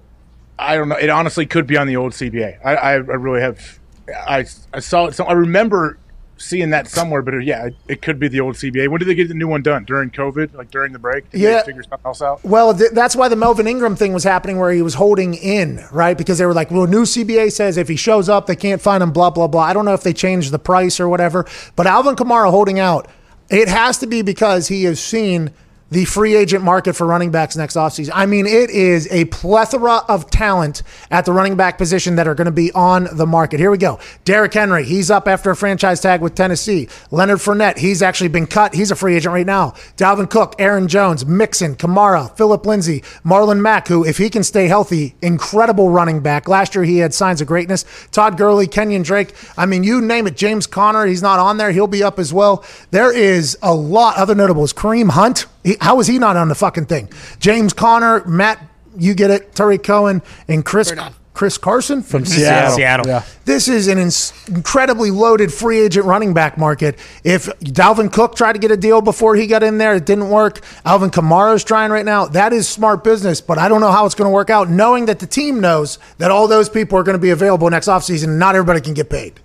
I 0.57 0.75
don't 0.75 0.89
know. 0.89 0.97
It 0.97 1.09
honestly 1.09 1.45
could 1.45 1.67
be 1.67 1.77
on 1.77 1.85
the 1.85 1.95
old 1.95 2.13
CBA. 2.13 2.59
I, 2.65 2.75
I, 2.75 2.91
I 2.93 2.95
really 2.95 3.41
have. 3.41 3.79
I, 4.27 4.45
I 4.73 4.79
saw 4.79 5.05
it. 5.05 5.13
So 5.13 5.25
I 5.25 5.33
remember 5.33 5.99
seeing 6.41 6.69
that 6.71 6.87
somewhere, 6.87 7.21
but 7.21 7.33
uh, 7.33 7.37
yeah, 7.37 7.67
it, 7.67 7.75
it 7.87 8.01
could 8.01 8.19
be 8.19 8.27
the 8.27 8.39
old 8.41 8.55
CBA. 8.55 8.87
When 8.89 8.99
did 8.99 9.05
they 9.07 9.15
get 9.15 9.27
the 9.27 9.33
new 9.33 9.47
one 9.47 9.61
done? 9.61 9.83
During 9.85 10.09
COVID, 10.09 10.53
like 10.55 10.71
during 10.71 10.91
the 10.93 10.99
break? 10.99 11.29
Did 11.29 11.41
Yeah. 11.41 11.59
they 11.61 11.67
figure 11.67 11.83
something 11.83 11.99
else 12.05 12.21
out. 12.21 12.43
Well, 12.43 12.73
th- 12.75 12.91
that's 12.91 13.15
why 13.15 13.27
the 13.29 13.35
Melvin 13.35 13.67
Ingram 13.67 13.95
thing 13.95 14.13
was 14.13 14.23
happening, 14.23 14.57
where 14.59 14.71
he 14.71 14.81
was 14.81 14.95
holding 14.95 15.33
in, 15.33 15.83
right? 15.91 16.17
Because 16.17 16.37
they 16.37 16.45
were 16.45 16.53
like, 16.53 16.71
well, 16.71 16.87
new 16.87 17.03
CBA 17.03 17.51
says 17.51 17.77
if 17.77 17.87
he 17.87 17.95
shows 17.95 18.29
up, 18.29 18.45
they 18.47 18.55
can't 18.55 18.81
find 18.81 19.01
him, 19.03 19.11
blah, 19.11 19.29
blah, 19.29 19.47
blah. 19.47 19.61
I 19.61 19.73
don't 19.73 19.85
know 19.85 19.93
if 19.93 20.03
they 20.03 20.13
changed 20.13 20.51
the 20.51 20.59
price 20.59 20.99
or 20.99 21.07
whatever, 21.07 21.45
but 21.75 21.87
Alvin 21.87 22.15
Kamara 22.15 22.49
holding 22.51 22.79
out, 22.79 23.07
it 23.49 23.67
has 23.67 23.97
to 23.99 24.07
be 24.07 24.21
because 24.21 24.67
he 24.69 24.83
has 24.85 24.99
seen 24.99 25.51
the 25.91 26.05
free 26.05 26.35
agent 26.35 26.63
market 26.63 26.93
for 26.93 27.05
running 27.05 27.31
backs 27.31 27.55
next 27.55 27.75
offseason. 27.75 28.11
I 28.13 28.25
mean, 28.25 28.47
it 28.47 28.69
is 28.69 29.07
a 29.11 29.25
plethora 29.25 29.97
of 30.07 30.29
talent 30.31 30.83
at 31.11 31.25
the 31.25 31.33
running 31.33 31.57
back 31.57 31.77
position 31.77 32.15
that 32.15 32.27
are 32.27 32.33
going 32.33 32.45
to 32.45 32.51
be 32.51 32.71
on 32.71 33.09
the 33.11 33.27
market. 33.27 33.59
Here 33.59 33.69
we 33.69 33.77
go. 33.77 33.99
Derrick 34.23 34.53
Henry, 34.53 34.85
he's 34.85 35.11
up 35.11 35.27
after 35.27 35.51
a 35.51 35.55
franchise 35.55 35.99
tag 35.99 36.21
with 36.21 36.33
Tennessee. 36.33 36.87
Leonard 37.11 37.39
Fournette, 37.39 37.77
he's 37.77 38.01
actually 38.01 38.29
been 38.29 38.47
cut. 38.47 38.73
He's 38.73 38.89
a 38.89 38.95
free 38.95 39.15
agent 39.15 39.33
right 39.33 39.45
now. 39.45 39.71
Dalvin 39.97 40.29
Cook, 40.29 40.55
Aaron 40.59 40.87
Jones, 40.87 41.25
Mixon, 41.25 41.75
Kamara, 41.75 42.35
Phillip 42.37 42.65
Lindsay, 42.65 43.01
Marlon 43.25 43.59
Mack, 43.59 43.89
who, 43.89 44.05
if 44.05 44.17
he 44.17 44.29
can 44.29 44.43
stay 44.43 44.67
healthy, 44.67 45.15
incredible 45.21 45.89
running 45.89 46.21
back. 46.21 46.47
Last 46.47 46.73
year, 46.73 46.85
he 46.85 46.99
had 46.99 47.13
signs 47.13 47.41
of 47.41 47.47
greatness. 47.47 47.83
Todd 48.11 48.37
Gurley, 48.37 48.65
Kenyon 48.65 49.01
Drake. 49.01 49.33
I 49.57 49.65
mean, 49.65 49.83
you 49.83 49.99
name 49.99 50.25
it. 50.25 50.37
James 50.37 50.67
Conner, 50.67 51.05
he's 51.05 51.21
not 51.21 51.39
on 51.39 51.57
there. 51.57 51.71
He'll 51.71 51.87
be 51.87 52.01
up 52.01 52.17
as 52.17 52.33
well. 52.33 52.63
There 52.91 53.13
is 53.13 53.57
a 53.61 53.75
lot. 53.75 54.15
Other 54.15 54.35
notables, 54.35 54.71
Kareem 54.71 55.09
Hunt. 55.09 55.47
He, 55.63 55.77
how 55.79 55.99
is 55.99 56.07
he 56.07 56.17
not 56.19 56.35
on 56.37 56.47
the 56.47 56.55
fucking 56.55 56.85
thing? 56.85 57.09
James 57.39 57.73
Conner, 57.73 58.25
Matt, 58.25 58.59
you 58.97 59.13
get 59.13 59.31
it, 59.31 59.55
Tarik 59.55 59.83
Cohen, 59.83 60.21
and 60.47 60.65
Chris 60.65 60.91
Chris 61.33 61.57
Carson 61.57 62.03
from 62.03 62.25
Seattle. 62.25 62.75
Seattle. 62.75 63.07
Yeah. 63.07 63.23
this 63.45 63.67
is 63.69 63.87
an 63.87 63.97
ins- 63.97 64.33
incredibly 64.49 65.11
loaded 65.11 65.51
free 65.51 65.79
agent 65.79 66.05
running 66.05 66.33
back 66.33 66.57
market. 66.57 66.99
If 67.23 67.45
Dalvin 67.61 68.11
Cook 68.11 68.35
tried 68.35 68.53
to 68.53 68.59
get 68.59 68.69
a 68.69 68.77
deal 68.77 69.01
before 69.01 69.35
he 69.35 69.47
got 69.47 69.63
in 69.63 69.77
there, 69.77 69.95
it 69.95 70.05
didn't 70.05 70.29
work. 70.29 70.59
Alvin 70.85 71.09
Kamara's 71.09 71.63
trying 71.63 71.89
right 71.89 72.05
now. 72.05 72.25
That 72.25 72.51
is 72.51 72.67
smart 72.67 73.03
business, 73.03 73.39
but 73.39 73.57
I 73.57 73.69
don't 73.69 73.79
know 73.81 73.91
how 73.91 74.05
it's 74.05 74.13
going 74.13 74.27
to 74.27 74.33
work 74.33 74.49
out, 74.49 74.69
knowing 74.69 75.05
that 75.05 75.19
the 75.19 75.25
team 75.25 75.61
knows 75.61 75.99
that 76.17 76.31
all 76.31 76.47
those 76.47 76.67
people 76.67 76.97
are 76.99 77.03
going 77.03 77.17
to 77.17 77.21
be 77.21 77.29
available 77.29 77.69
next 77.69 77.87
offseason 77.87 78.25
and 78.25 78.39
not 78.39 78.55
everybody 78.55 78.81
can 78.81 78.93
get 78.93 79.09
paid. 79.09 79.39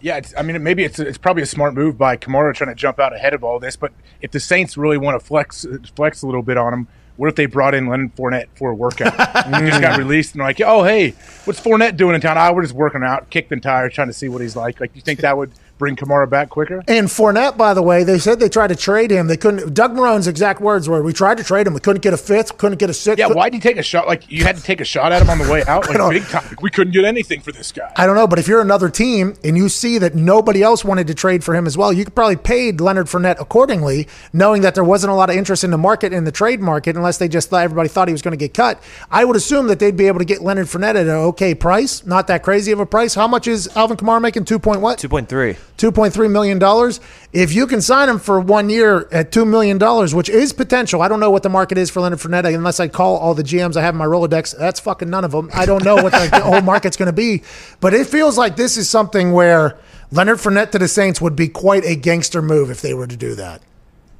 Yeah, 0.00 0.18
it's, 0.18 0.32
I 0.36 0.42
mean, 0.42 0.62
maybe 0.62 0.84
it's 0.84 0.98
it's 0.98 1.18
probably 1.18 1.42
a 1.42 1.46
smart 1.46 1.74
move 1.74 1.98
by 1.98 2.16
Kamara 2.16 2.54
trying 2.54 2.70
to 2.70 2.74
jump 2.74 2.98
out 3.00 3.14
ahead 3.14 3.34
of 3.34 3.42
all 3.42 3.58
this. 3.58 3.76
But 3.76 3.92
if 4.20 4.30
the 4.30 4.40
Saints 4.40 4.76
really 4.76 4.98
want 4.98 5.20
to 5.20 5.26
flex 5.26 5.66
flex 5.96 6.22
a 6.22 6.26
little 6.26 6.42
bit 6.42 6.56
on 6.56 6.72
him, 6.72 6.88
what 7.16 7.28
if 7.28 7.34
they 7.34 7.46
brought 7.46 7.74
in 7.74 7.88
Leonard 7.88 8.14
Fournette 8.14 8.46
for 8.54 8.70
a 8.70 8.74
workout? 8.74 9.12
he 9.46 9.68
just 9.68 9.80
got 9.80 9.98
released 9.98 10.34
and 10.34 10.42
like, 10.42 10.60
oh 10.60 10.84
hey, 10.84 11.10
what's 11.44 11.60
Fournette 11.60 11.96
doing 11.96 12.14
in 12.14 12.20
town? 12.20 12.38
Ah, 12.38 12.52
we're 12.52 12.62
just 12.62 12.74
working 12.74 13.02
out, 13.02 13.28
kicked 13.30 13.50
the 13.50 13.58
tires, 13.58 13.92
trying 13.92 14.06
to 14.06 14.12
see 14.12 14.28
what 14.28 14.40
he's 14.40 14.54
like. 14.54 14.80
Like, 14.80 14.92
do 14.92 14.98
you 14.98 15.02
think 15.02 15.20
that 15.20 15.36
would 15.36 15.50
bring 15.78 15.96
Kamara 15.96 16.28
back 16.28 16.50
quicker? 16.50 16.82
And 16.88 17.08
Fournette, 17.08 17.56
by 17.56 17.74
the 17.74 17.82
way, 17.82 18.04
they 18.04 18.18
said 18.18 18.40
they 18.40 18.48
tried 18.48 18.68
to 18.68 18.76
trade 18.76 19.10
him. 19.10 19.26
They 19.26 19.36
couldn't. 19.36 19.72
Doug 19.74 19.94
Marrone's 19.94 20.26
exact 20.26 20.60
words 20.60 20.88
were, 20.88 21.02
"We 21.02 21.12
tried 21.12 21.38
to 21.38 21.44
trade 21.44 21.66
him. 21.66 21.74
We 21.74 21.80
couldn't 21.80 22.02
get 22.02 22.12
a 22.12 22.16
fifth. 22.16 22.58
Couldn't 22.58 22.78
get 22.78 22.90
a 22.90 22.94
sixth. 22.94 23.18
Yeah, 23.18 23.28
why'd 23.28 23.54
you 23.54 23.60
take 23.60 23.76
a 23.78 23.82
shot? 23.82 24.06
Like, 24.06 24.30
you 24.30 24.44
had 24.44 24.56
to 24.56 24.62
take 24.62 24.80
a 24.80 24.84
shot 24.84 25.12
at 25.12 25.22
him 25.22 25.30
on 25.30 25.38
the 25.38 25.50
way 25.50 25.64
out, 25.64 25.88
like 25.94 26.10
big 26.10 26.24
time. 26.24 26.56
We 26.60 26.70
couldn't 26.70 26.92
get 26.92 27.04
anything 27.04 27.40
for 27.40 27.52
this 27.52 27.72
guy. 27.72 27.92
I 27.96 28.06
don't 28.06 28.16
know, 28.16 28.26
but 28.26 28.38
if 28.38 28.48
you're 28.48 28.60
another 28.60 28.88
team 28.88 29.34
and 29.44 29.56
you 29.56 29.68
see 29.68 29.98
that 29.98 30.14
nobody 30.14 30.62
else 30.62 30.84
wanted 30.84 31.06
to 31.06 31.14
trade 31.14 31.44
for 31.44 31.54
him 31.54 31.66
as 31.66 31.76
well, 31.76 31.92
you 31.92 32.04
could 32.04 32.14
probably 32.14 32.36
paid 32.36 32.80
Leonard 32.80 33.06
Fournette 33.06 33.40
accordingly, 33.40 34.08
knowing 34.32 34.62
that 34.62 34.74
there 34.74 34.84
wasn't 34.84 35.12
a 35.12 35.14
lot 35.14 35.30
of 35.30 35.36
interest 35.36 35.64
in 35.64 35.70
the 35.70 35.78
market 35.78 36.12
in 36.12 36.24
the 36.24 36.32
trade 36.32 36.60
market, 36.60 36.96
unless 36.96 37.18
they 37.18 37.28
just 37.28 37.50
thought 37.50 37.62
everybody 37.62 37.88
thought 37.88 38.08
he 38.08 38.12
was 38.12 38.22
going 38.22 38.32
to 38.32 38.38
get 38.38 38.54
cut. 38.54 38.82
I 39.10 39.24
would 39.24 39.36
assume 39.36 39.68
that 39.68 39.78
they'd 39.78 39.96
be 39.96 40.06
able 40.06 40.18
to 40.18 40.24
get 40.24 40.42
Leonard 40.42 40.66
Fournette 40.66 40.90
at 40.90 40.96
an 40.96 41.10
okay 41.10 41.54
price, 41.54 42.04
not 42.04 42.26
that 42.26 42.42
crazy 42.42 42.72
of 42.72 42.80
a 42.80 42.86
price. 42.86 43.14
How 43.14 43.28
much 43.28 43.46
is 43.46 43.68
Alvin 43.76 43.96
Kamara 43.96 44.20
making? 44.20 44.44
Two 44.44 44.58
point 44.58 44.80
what? 44.80 44.98
Two 44.98 45.08
point 45.08 45.28
three. 45.28 45.56
Two 45.78 45.92
point 45.92 46.12
three 46.12 46.26
million 46.26 46.58
dollars. 46.58 47.00
If 47.32 47.54
you 47.54 47.68
can 47.68 47.80
sign 47.80 48.08
him 48.08 48.18
for 48.18 48.40
one 48.40 48.68
year 48.68 49.08
at 49.12 49.30
two 49.30 49.44
million 49.46 49.78
dollars, 49.78 50.12
which 50.12 50.28
is 50.28 50.52
potential, 50.52 51.00
I 51.02 51.08
don't 51.08 51.20
know 51.20 51.30
what 51.30 51.44
the 51.44 51.48
market 51.48 51.78
is 51.78 51.88
for 51.88 52.00
Leonard 52.00 52.18
Fournette 52.18 52.52
unless 52.52 52.80
I 52.80 52.88
call 52.88 53.16
all 53.16 53.32
the 53.32 53.44
GMs 53.44 53.76
I 53.76 53.82
have 53.82 53.94
in 53.94 53.98
my 53.98 54.04
Rolodex. 54.04 54.58
That's 54.58 54.80
fucking 54.80 55.08
none 55.08 55.24
of 55.24 55.30
them. 55.30 55.48
I 55.54 55.66
don't 55.66 55.84
know 55.84 55.94
what 55.94 56.10
the, 56.10 56.28
the 56.32 56.40
whole 56.44 56.62
market's 56.62 56.96
going 56.96 57.06
to 57.06 57.12
be, 57.12 57.44
but 57.80 57.94
it 57.94 58.08
feels 58.08 58.36
like 58.36 58.56
this 58.56 58.76
is 58.76 58.90
something 58.90 59.32
where 59.32 59.78
Leonard 60.10 60.38
Fournette 60.38 60.72
to 60.72 60.80
the 60.80 60.88
Saints 60.88 61.20
would 61.20 61.36
be 61.36 61.46
quite 61.46 61.84
a 61.84 61.94
gangster 61.94 62.42
move 62.42 62.70
if 62.70 62.82
they 62.82 62.92
were 62.92 63.06
to 63.06 63.16
do 63.16 63.36
that. 63.36 63.62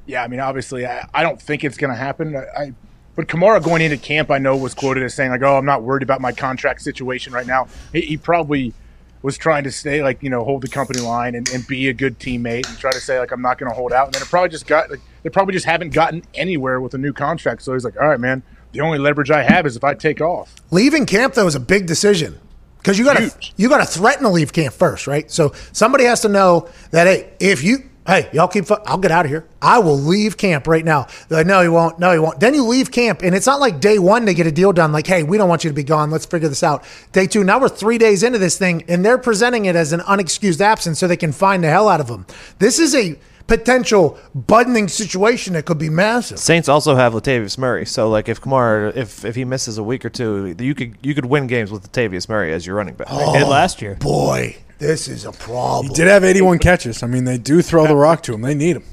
Yeah, 0.05 0.23
I 0.23 0.29
mean, 0.29 0.39
obviously, 0.39 0.87
I, 0.87 1.07
I 1.13 1.23
don't 1.23 1.41
think 1.41 1.65
it's 1.65 1.77
going 1.77 1.91
to 1.91 1.97
happen. 1.97 2.37
I, 2.37 2.45
I, 2.57 2.73
but 3.17 3.27
Kamara 3.27 3.61
going 3.61 3.81
into 3.81 3.97
camp, 3.97 4.31
I 4.31 4.37
know 4.37 4.55
was 4.55 4.73
quoted 4.73 5.03
as 5.03 5.13
saying 5.13 5.29
like, 5.29 5.43
"Oh, 5.43 5.57
I'm 5.57 5.65
not 5.65 5.83
worried 5.83 6.03
about 6.03 6.21
my 6.21 6.31
contract 6.31 6.81
situation 6.81 7.33
right 7.33 7.45
now." 7.45 7.67
He, 7.91 8.01
he 8.01 8.17
probably 8.17 8.73
was 9.21 9.37
trying 9.37 9.63
to 9.65 9.71
stay 9.71 10.01
like 10.01 10.23
you 10.23 10.29
know 10.29 10.43
hold 10.43 10.61
the 10.61 10.67
company 10.67 11.01
line 11.01 11.35
and, 11.35 11.47
and 11.49 11.67
be 11.67 11.89
a 11.89 11.93
good 11.93 12.19
teammate 12.19 12.67
and 12.67 12.77
try 12.77 12.91
to 12.91 12.99
say 12.99 13.19
like 13.19 13.31
I'm 13.31 13.41
not 13.41 13.57
going 13.57 13.69
to 13.69 13.75
hold 13.75 13.91
out. 13.91 14.07
And 14.07 14.13
then 14.13 14.21
it 14.21 14.27
probably 14.27 14.49
just 14.49 14.67
got 14.67 14.89
like 14.89 15.01
they 15.23 15.29
probably 15.29 15.53
just 15.53 15.65
haven't 15.65 15.91
gotten 15.91 16.23
anywhere 16.33 16.79
with 16.79 16.93
a 16.93 16.97
new 16.97 17.13
contract. 17.13 17.61
So 17.61 17.73
he's 17.73 17.83
like, 17.83 17.99
"All 17.99 18.07
right, 18.07 18.19
man, 18.19 18.43
the 18.71 18.81
only 18.81 18.97
leverage 18.97 19.31
I 19.31 19.43
have 19.43 19.65
is 19.65 19.75
if 19.75 19.83
I 19.83 19.93
take 19.93 20.21
off." 20.21 20.55
Leaving 20.71 21.05
camp 21.05 21.33
though 21.33 21.47
is 21.47 21.55
a 21.55 21.59
big 21.59 21.85
decision 21.85 22.39
because 22.77 22.97
you 22.97 23.05
got 23.05 23.17
to 23.17 23.33
you 23.57 23.69
got 23.69 23.79
to 23.79 23.85
threaten 23.85 24.23
to 24.23 24.29
leave 24.29 24.53
camp 24.53 24.73
first, 24.73 25.07
right? 25.07 25.29
So 25.29 25.53
somebody 25.71 26.05
has 26.05 26.21
to 26.21 26.29
know 26.29 26.69
that 26.91 27.07
hey, 27.07 27.33
if 27.39 27.63
you 27.63 27.88
hey 28.09 28.29
y'all 28.33 28.47
keep, 28.47 28.65
fu- 28.65 28.75
I'll 28.85 28.97
get 28.97 29.11
out 29.11 29.25
of 29.25 29.31
here. 29.31 29.45
I 29.61 29.79
will 29.79 29.97
leave 29.97 30.37
camp 30.37 30.67
right 30.67 30.83
now. 30.83 31.07
They're 31.27 31.39
like, 31.39 31.47
no, 31.47 31.61
he 31.61 31.69
won't. 31.69 31.99
No, 31.99 32.11
he 32.11 32.19
won't. 32.19 32.39
Then 32.39 32.53
you 32.53 32.65
leave 32.65 32.91
camp, 32.91 33.21
and 33.21 33.35
it's 33.35 33.45
not 33.45 33.59
like 33.59 33.79
day 33.79 33.99
one 33.99 34.25
they 34.25 34.33
get 34.33 34.47
a 34.47 34.51
deal 34.51 34.73
done. 34.73 34.91
Like, 34.91 35.07
hey, 35.07 35.23
we 35.23 35.37
don't 35.37 35.49
want 35.49 35.63
you 35.63 35.69
to 35.69 35.75
be 35.75 35.83
gone. 35.83 36.11
Let's 36.11 36.25
figure 36.25 36.49
this 36.49 36.63
out. 36.63 36.83
Day 37.11 37.27
two, 37.27 37.43
now 37.43 37.59
we're 37.59 37.69
three 37.69 37.97
days 37.97 38.23
into 38.23 38.39
this 38.39 38.57
thing, 38.57 38.83
and 38.87 39.05
they're 39.05 39.17
presenting 39.17 39.65
it 39.65 39.75
as 39.75 39.93
an 39.93 40.01
unexcused 40.01 40.61
absence 40.61 40.99
so 40.99 41.07
they 41.07 41.17
can 41.17 41.31
find 41.31 41.63
the 41.63 41.69
hell 41.69 41.87
out 41.87 41.99
of 41.99 42.07
them. 42.07 42.25
This 42.59 42.79
is 42.79 42.95
a 42.95 43.17
potential 43.47 44.17
buttoning 44.35 44.87
situation 44.87 45.53
that 45.53 45.65
could 45.65 45.79
be 45.79 45.89
massive. 45.89 46.39
Saints 46.39 46.69
also 46.69 46.95
have 46.95 47.13
Latavius 47.13 47.57
Murray, 47.57 47.85
so 47.85 48.09
like 48.09 48.29
if 48.29 48.39
Kamara, 48.39 48.95
if 48.95 49.25
if 49.25 49.35
he 49.35 49.43
misses 49.43 49.77
a 49.77 49.83
week 49.83 50.05
or 50.05 50.09
two, 50.09 50.55
you 50.59 50.75
could 50.75 50.95
you 51.01 51.13
could 51.15 51.25
win 51.25 51.47
games 51.47 51.71
with 51.71 51.91
Latavius 51.91 52.29
Murray 52.29 52.53
as 52.53 52.65
your 52.65 52.75
running 52.75 52.93
back. 52.93 53.07
Did 53.07 53.47
last 53.47 53.81
year. 53.81 53.97
Oh, 53.99 54.03
boy, 54.03 54.55
this 54.79 55.07
is 55.07 55.25
a 55.25 55.31
problem. 55.31 55.89
He 55.89 55.93
did 55.93 56.07
have 56.07 56.23
81 56.23 56.59
catches. 56.59 57.03
I 57.03 57.07
mean, 57.07 57.25
they 57.25 57.37
do 57.37 57.61
throw 57.61 57.85
the 57.87 57.95
rock 57.95 58.23
to 58.23 58.33
him. 58.33 58.41
They 58.41 58.55
need 58.55 58.77
him. 58.77 58.83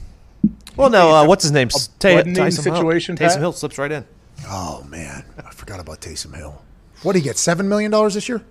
Well, 0.76 0.90
no, 0.90 1.14
uh, 1.14 1.26
what's 1.26 1.42
his 1.42 1.52
name? 1.52 1.68
Ta- 1.70 1.88
bludgeoning 2.00 2.34
Taysom 2.34 2.64
Hill. 2.64 2.74
situation, 2.74 3.16
Taysom 3.16 3.38
Hill 3.38 3.52
slips 3.52 3.78
right 3.78 3.90
in. 3.90 4.04
Oh 4.46 4.84
man, 4.90 5.24
I 5.38 5.50
forgot 5.50 5.80
about 5.80 6.02
Taysom 6.02 6.36
Hill. 6.36 6.60
What 7.02 7.14
did 7.14 7.20
he 7.20 7.24
get? 7.24 7.38
Seven 7.38 7.68
million 7.68 7.90
dollars 7.90 8.14
this 8.14 8.28
year? 8.28 8.42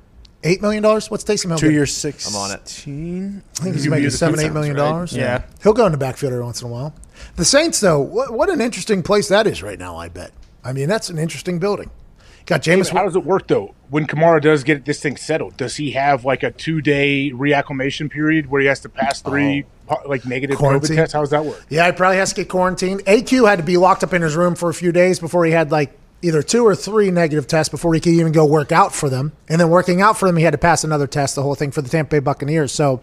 eight 0.46 0.62
million 0.62 0.82
dollars. 0.84 1.12
What's 1.12 1.24
Taysom 1.24 1.50
Hill? 1.50 1.58
Two 1.58 1.72
years, 1.72 1.94
six. 1.94 2.28
I'm 2.28 2.36
on 2.36 2.52
it. 2.52 2.84
I 2.88 3.64
think 3.64 3.76
he's 3.76 3.88
making 3.88 4.12
seven, 4.12 4.40
eight 4.40 4.54
million 4.54 4.76
dollars. 4.76 5.14
right? 5.14 5.20
Yeah. 5.22 5.44
he'll 5.62 5.74
go 5.74 5.86
in 5.86 5.92
the 5.92 5.98
backfield 5.98 6.32
every 6.32 6.46
once 6.46 6.62
in 6.62 6.68
a 6.68 6.72
while. 6.72 6.94
The 7.36 7.46
Saints, 7.46 7.80
though, 7.80 8.00
what, 8.00 8.32
what 8.32 8.50
an 8.50 8.62
interesting 8.62 9.04
place 9.04 9.28
that 9.30 9.48
is 9.48 9.62
right 9.64 9.80
now. 9.80 9.98
I 9.98 10.08
bet. 10.10 10.32
I 10.64 10.74
mean, 10.74 10.88
that's 10.88 11.10
an 11.10 11.18
interesting 11.18 11.60
building. 11.60 11.90
Got 12.46 12.62
Jameis. 12.62 12.90
How 12.90 13.04
does 13.04 13.16
it 13.16 13.24
work 13.24 13.48
though? 13.48 13.74
When 13.90 14.06
Kamara 14.06 14.42
does 14.42 14.64
get 14.64 14.86
this 14.86 15.00
thing 15.00 15.18
settled, 15.18 15.58
does 15.58 15.78
he 15.78 15.92
have 15.92 16.26
like 16.26 16.44
a 16.44 16.52
two 16.52 16.82
day 16.82 17.32
reacclimation 17.34 18.10
period 18.10 18.50
where 18.50 18.62
he 18.62 18.68
has 18.68 18.80
to 18.82 18.90
pass 18.90 19.22
three 19.22 19.66
oh. 19.90 19.98
like 20.06 20.26
negative 20.26 20.58
Quarantine. 20.58 20.96
COVID 20.96 21.00
tests? 21.00 21.14
How 21.14 21.22
does 21.22 21.32
that 21.32 21.46
work? 21.46 21.66
Yeah, 21.70 21.86
he 21.88 21.92
probably 21.92 22.18
has 22.18 22.30
to 22.30 22.36
get 22.36 22.50
quarantined. 22.50 23.02
AQ 23.06 23.50
had 23.50 23.58
to 23.58 23.64
be 23.64 23.78
locked 23.78 24.04
up 24.04 24.14
in 24.14 24.22
his 24.22 24.36
room 24.36 24.56
for 24.56 24.70
a 24.70 24.74
few 24.74 24.92
days 24.92 25.20
before 25.20 25.46
he 25.46 25.52
had 25.52 25.72
like 25.72 25.98
either 26.22 26.42
two 26.42 26.66
or 26.66 26.76
three 26.76 27.12
negative 27.12 27.48
tests 27.48 27.70
before 27.70 27.94
he 27.94 28.00
could 28.00 28.14
even 28.14 28.32
go 28.32 28.46
work 28.46 28.72
out 28.72 28.94
for 28.94 29.10
them. 29.10 29.32
And 29.48 29.60
then 29.60 29.70
working 29.70 30.02
out 30.02 30.18
for 30.18 30.28
them, 30.28 30.38
he 30.38 30.44
had 30.44 30.52
to 30.52 30.58
pass 30.58 30.84
another 30.84 31.08
test, 31.08 31.36
the 31.36 31.44
whole 31.44 31.56
thing 31.56 31.72
for 31.72 31.82
the 31.82 31.90
Tampa 31.90 32.16
Bay 32.16 32.20
Buccaneers. 32.20 32.72
So 32.72 33.02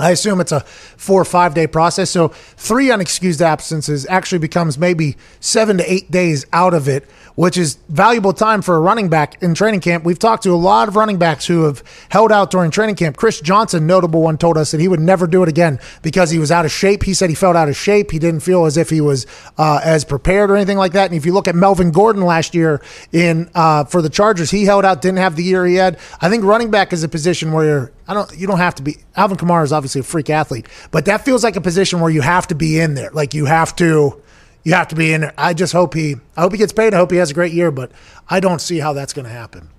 I 0.00 0.10
assume 0.10 0.40
it's 0.40 0.52
a 0.52 0.60
four 0.60 1.20
or 1.20 1.24
five 1.24 1.54
day 1.54 1.66
process. 1.66 2.10
So 2.10 2.28
three 2.28 2.88
unexcused 2.88 3.40
absences 3.40 4.06
actually 4.08 4.38
becomes 4.38 4.78
maybe 4.78 5.16
seven 5.40 5.78
to 5.78 5.92
eight 5.92 6.10
days 6.10 6.46
out 6.52 6.74
of 6.74 6.88
it, 6.88 7.04
which 7.34 7.56
is 7.56 7.78
valuable 7.88 8.32
time 8.32 8.62
for 8.62 8.76
a 8.76 8.80
running 8.80 9.08
back 9.08 9.42
in 9.42 9.54
training 9.54 9.80
camp. 9.80 10.04
We've 10.04 10.18
talked 10.18 10.42
to 10.44 10.50
a 10.50 10.56
lot 10.56 10.88
of 10.88 10.96
running 10.96 11.18
backs 11.18 11.46
who 11.46 11.64
have 11.64 11.82
held 12.08 12.32
out 12.32 12.50
during 12.50 12.70
training 12.70 12.96
camp. 12.96 13.16
Chris 13.16 13.40
Johnson, 13.40 13.86
notable 13.86 14.22
one, 14.22 14.38
told 14.38 14.56
us 14.56 14.70
that 14.70 14.80
he 14.80 14.88
would 14.88 15.00
never 15.00 15.26
do 15.26 15.42
it 15.42 15.48
again 15.48 15.78
because 16.02 16.30
he 16.30 16.38
was 16.38 16.50
out 16.50 16.64
of 16.64 16.70
shape. 16.70 17.02
He 17.02 17.14
said 17.14 17.30
he 17.30 17.36
felt 17.36 17.56
out 17.56 17.68
of 17.68 17.76
shape. 17.76 18.10
He 18.10 18.18
didn't 18.18 18.40
feel 18.40 18.64
as 18.64 18.76
if 18.76 18.90
he 18.90 19.00
was 19.00 19.26
uh, 19.58 19.80
as 19.82 20.04
prepared 20.04 20.50
or 20.50 20.56
anything 20.56 20.78
like 20.78 20.92
that. 20.92 21.06
And 21.10 21.14
if 21.14 21.26
you 21.26 21.32
look 21.32 21.48
at 21.48 21.54
Melvin 21.54 21.90
Gordon 21.90 22.22
last 22.22 22.54
year 22.54 22.82
in 23.12 23.50
uh, 23.54 23.84
for 23.84 24.02
the 24.02 24.10
Chargers, 24.10 24.50
he 24.50 24.64
held 24.64 24.84
out, 24.84 25.02
didn't 25.02 25.18
have 25.18 25.36
the 25.36 25.44
year 25.44 25.66
he 25.66 25.76
had. 25.76 25.98
I 26.20 26.28
think 26.28 26.44
running 26.44 26.70
back 26.70 26.92
is 26.92 27.02
a 27.02 27.08
position 27.08 27.52
where 27.52 27.92
I 28.06 28.14
don't, 28.14 28.36
you 28.36 28.46
don't 28.46 28.58
have 28.58 28.74
to 28.76 28.82
be. 28.82 28.96
Alvin 29.16 29.36
Kamara 29.36 29.64
is 29.64 29.72
obviously 29.72 29.89
a 29.96 30.02
freak 30.02 30.30
athlete, 30.30 30.68
but 30.90 31.04
that 31.04 31.24
feels 31.24 31.44
like 31.44 31.56
a 31.56 31.60
position 31.60 32.00
where 32.00 32.10
you 32.10 32.20
have 32.20 32.46
to 32.48 32.54
be 32.54 32.78
in 32.78 32.94
there. 32.94 33.10
Like 33.10 33.34
you 33.34 33.46
have 33.46 33.74
to, 33.76 34.22
you 34.64 34.74
have 34.74 34.88
to 34.88 34.96
be 34.96 35.12
in 35.12 35.22
there. 35.22 35.34
I 35.38 35.54
just 35.54 35.72
hope 35.72 35.94
he, 35.94 36.16
I 36.36 36.42
hope 36.42 36.52
he 36.52 36.58
gets 36.58 36.72
paid. 36.72 36.94
I 36.94 36.98
hope 36.98 37.10
he 37.10 37.16
has 37.18 37.30
a 37.30 37.34
great 37.34 37.52
year, 37.52 37.70
but 37.70 37.90
I 38.28 38.40
don't 38.40 38.60
see 38.60 38.78
how 38.78 38.92
that's 38.92 39.12
going 39.12 39.26
to 39.26 39.32
happen. 39.32 39.70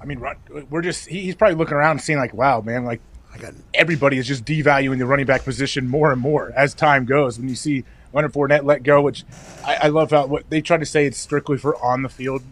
I 0.00 0.04
mean, 0.04 0.24
we're 0.70 0.82
just, 0.82 1.06
he's 1.08 1.34
probably 1.34 1.56
looking 1.56 1.74
around 1.74 1.92
and 1.92 2.00
seeing 2.00 2.18
like, 2.18 2.34
wow, 2.34 2.60
man, 2.60 2.84
like 2.84 3.00
everybody 3.74 4.18
is 4.18 4.26
just 4.26 4.44
devaluing 4.44 4.98
the 4.98 5.06
running 5.06 5.26
back 5.26 5.44
position 5.44 5.86
more 5.88 6.12
and 6.12 6.20
more 6.20 6.52
as 6.56 6.74
time 6.74 7.04
goes. 7.04 7.38
When 7.38 7.48
you 7.48 7.54
see 7.54 7.84
Leonard 8.12 8.32
Fournette 8.32 8.64
let 8.64 8.82
go, 8.82 9.02
which 9.02 9.24
I, 9.64 9.76
I 9.82 9.88
love 9.88 10.10
how 10.10 10.26
what 10.26 10.48
they 10.48 10.60
try 10.60 10.76
to 10.76 10.86
say 10.86 11.06
it's 11.06 11.18
strictly 11.18 11.58
for 11.58 11.76
on 11.84 12.02
the 12.02 12.08
field, 12.08 12.42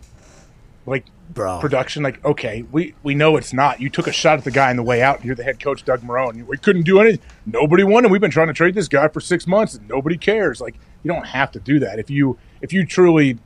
like 0.86 1.06
Bro. 1.30 1.60
production. 1.60 2.02
Like, 2.02 2.24
okay, 2.24 2.64
we 2.70 2.94
we 3.02 3.14
know 3.14 3.36
it's 3.36 3.52
not. 3.52 3.80
You 3.80 3.88
took 3.90 4.06
a 4.06 4.12
shot 4.12 4.38
at 4.38 4.44
the 4.44 4.50
guy 4.50 4.70
on 4.70 4.76
the 4.76 4.82
way 4.82 5.02
out. 5.02 5.16
and 5.16 5.24
You're 5.24 5.34
the 5.34 5.44
head 5.44 5.58
coach, 5.60 5.84
Doug 5.84 6.00
Marrone. 6.02 6.46
We 6.46 6.56
couldn't 6.58 6.82
do 6.82 7.00
anything. 7.00 7.20
Nobody 7.46 7.84
won, 7.84 8.04
and 8.04 8.12
we've 8.12 8.20
been 8.20 8.30
trying 8.30 8.48
to 8.48 8.52
trade 8.54 8.74
this 8.74 8.88
guy 8.88 9.08
for 9.08 9.20
six 9.20 9.46
months, 9.46 9.74
and 9.74 9.88
nobody 9.88 10.16
cares. 10.16 10.60
Like, 10.60 10.74
you 11.02 11.12
don't 11.12 11.26
have 11.26 11.50
to 11.52 11.60
do 11.60 11.78
that 11.80 11.98
if 11.98 12.10
you 12.10 12.38
if 12.60 12.72
you 12.72 12.84
truly, 12.86 13.38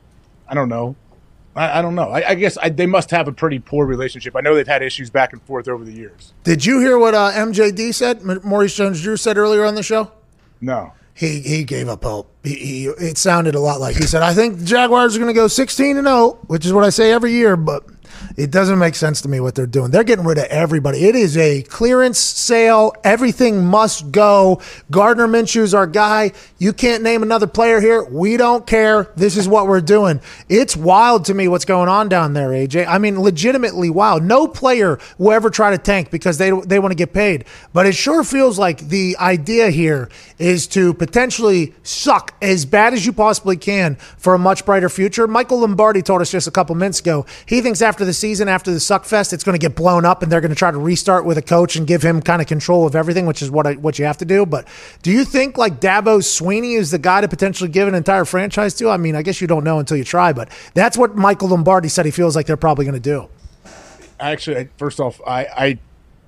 I 0.47 0.53
don't 0.53 0.69
know. 0.69 0.95
I, 1.55 1.79
I 1.79 1.81
don't 1.81 1.95
know. 1.95 2.09
I, 2.09 2.29
I 2.29 2.35
guess 2.35 2.57
I, 2.57 2.69
they 2.69 2.85
must 2.85 3.11
have 3.11 3.27
a 3.27 3.31
pretty 3.31 3.59
poor 3.59 3.85
relationship. 3.85 4.35
I 4.35 4.41
know 4.41 4.55
they've 4.55 4.67
had 4.67 4.83
issues 4.83 5.09
back 5.09 5.33
and 5.33 5.41
forth 5.41 5.67
over 5.67 5.83
the 5.83 5.91
years. 5.91 6.33
Did 6.43 6.65
you 6.65 6.79
hear 6.79 6.97
what 6.97 7.15
uh, 7.15 7.31
MJD 7.33 7.93
said? 7.93 8.21
Maurice 8.43 8.75
Jones-Drew 8.75 9.17
said 9.17 9.37
earlier 9.37 9.65
on 9.65 9.75
the 9.75 9.83
show. 9.83 10.11
No. 10.61 10.93
He 11.19 11.41
he 11.41 11.65
gave 11.65 11.89
up 11.89 12.05
hope. 12.05 12.33
He, 12.45 12.55
he 12.55 12.85
it 12.85 13.17
sounded 13.17 13.53
a 13.53 13.59
lot 13.59 13.81
like 13.81 13.97
he 13.97 14.03
said, 14.03 14.21
"I 14.21 14.33
think 14.33 14.59
the 14.59 14.63
Jaguars 14.63 15.17
are 15.17 15.19
going 15.19 15.27
to 15.27 15.33
go 15.33 15.49
16 15.49 15.97
and 15.97 16.07
0, 16.07 16.39
which 16.47 16.65
is 16.65 16.71
what 16.71 16.85
I 16.85 16.91
say 16.91 17.11
every 17.11 17.33
year, 17.33 17.57
but 17.57 17.83
it 18.37 18.51
doesn't 18.51 18.79
make 18.79 18.95
sense 18.95 19.21
to 19.21 19.29
me 19.29 19.39
what 19.39 19.55
they're 19.55 19.67
doing. 19.67 19.91
They're 19.91 20.03
getting 20.03 20.25
rid 20.25 20.37
of 20.37 20.45
everybody. 20.45 21.05
It 21.05 21.15
is 21.15 21.37
a 21.37 21.61
clearance 21.63 22.19
sale. 22.19 22.93
Everything 23.03 23.65
must 23.65 24.11
go. 24.11 24.61
Gardner 24.91 25.27
Minshew's 25.27 25.73
our 25.73 25.87
guy. 25.87 26.31
You 26.57 26.73
can't 26.73 27.03
name 27.03 27.23
another 27.23 27.47
player 27.47 27.79
here. 27.79 28.03
We 28.03 28.37
don't 28.37 28.65
care. 28.65 29.11
This 29.15 29.37
is 29.37 29.47
what 29.47 29.67
we're 29.67 29.81
doing. 29.81 30.21
It's 30.47 30.75
wild 30.75 31.25
to 31.25 31.33
me 31.33 31.47
what's 31.47 31.65
going 31.65 31.89
on 31.89 32.09
down 32.09 32.33
there, 32.33 32.49
AJ. 32.49 32.87
I 32.87 32.97
mean, 32.97 33.19
legitimately 33.19 33.89
wild. 33.89 34.23
No 34.23 34.47
player 34.47 34.99
will 35.17 35.31
ever 35.31 35.49
try 35.49 35.71
to 35.71 35.77
tank 35.77 36.11
because 36.11 36.37
they 36.37 36.51
they 36.51 36.79
want 36.79 36.91
to 36.91 36.95
get 36.95 37.13
paid. 37.13 37.45
But 37.73 37.85
it 37.85 37.95
sure 37.95 38.23
feels 38.23 38.57
like 38.59 38.79
the 38.89 39.15
idea 39.19 39.69
here 39.69 40.09
is 40.37 40.67
to 40.67 40.93
potentially 40.93 41.73
suck 41.83 42.33
as 42.41 42.65
bad 42.65 42.93
as 42.93 43.05
you 43.05 43.13
possibly 43.13 43.57
can 43.57 43.95
for 43.95 44.33
a 44.33 44.39
much 44.39 44.65
brighter 44.65 44.89
future. 44.89 45.27
Michael 45.27 45.59
Lombardi 45.59 46.01
told 46.01 46.21
us 46.21 46.31
just 46.31 46.47
a 46.47 46.51
couple 46.51 46.75
minutes 46.75 46.99
ago 46.99 47.25
he 47.45 47.61
thinks 47.61 47.81
after 47.81 48.05
the 48.09 48.13
season, 48.13 48.47
after 48.49 48.71
the 48.71 48.79
suck 48.79 49.05
fest, 49.05 49.31
it's 49.33 49.43
going 49.43 49.57
to 49.57 49.59
get 49.65 49.75
blown 49.75 50.03
up 50.03 50.23
and 50.23 50.31
they're 50.31 50.41
going 50.41 50.49
to 50.49 50.55
try 50.55 50.71
to 50.71 50.77
restart 50.77 51.23
with 51.25 51.37
a 51.37 51.41
coach 51.41 51.75
and 51.75 51.85
give 51.87 52.01
him 52.03 52.21
kind 52.21 52.41
of 52.41 52.47
control 52.47 52.85
of 52.85 52.95
everything, 52.95 53.25
which 53.25 53.41
is 53.41 53.49
what 53.51 53.65
I, 53.67 53.73
what 53.73 53.97
you 53.99 54.05
have 54.05 54.17
to 54.17 54.25
do. 54.25 54.45
But 54.45 54.67
do 55.03 55.11
you 55.11 55.23
think 55.23 55.57
like 55.57 55.79
Dabo 55.79 56.19
Swinney 56.19 56.77
is 56.77 56.91
the 56.91 56.99
guy 56.99 57.21
to 57.21 57.27
potentially 57.27 57.69
give 57.69 57.87
an 57.87 57.95
entire 57.95 58.25
franchise 58.25 58.73
to? 58.75 58.89
I 58.89 58.97
mean, 58.97 59.15
I 59.15 59.21
guess 59.21 59.39
you 59.41 59.47
don't 59.47 59.63
know 59.63 59.79
until 59.79 59.97
you 59.97 60.03
try, 60.03 60.33
but 60.33 60.49
that's 60.73 60.97
what 60.97 61.15
Michael 61.15 61.49
Lombardi 61.49 61.87
said 61.87 62.05
he 62.05 62.11
feels 62.11 62.35
like 62.35 62.45
they're 62.47 62.57
probably 62.57 62.85
going 62.85 62.95
to 62.95 62.99
do. 62.99 63.29
Actually, 64.19 64.67
first 64.77 64.99
off, 64.99 65.21
I, 65.25 65.45
I 65.45 65.79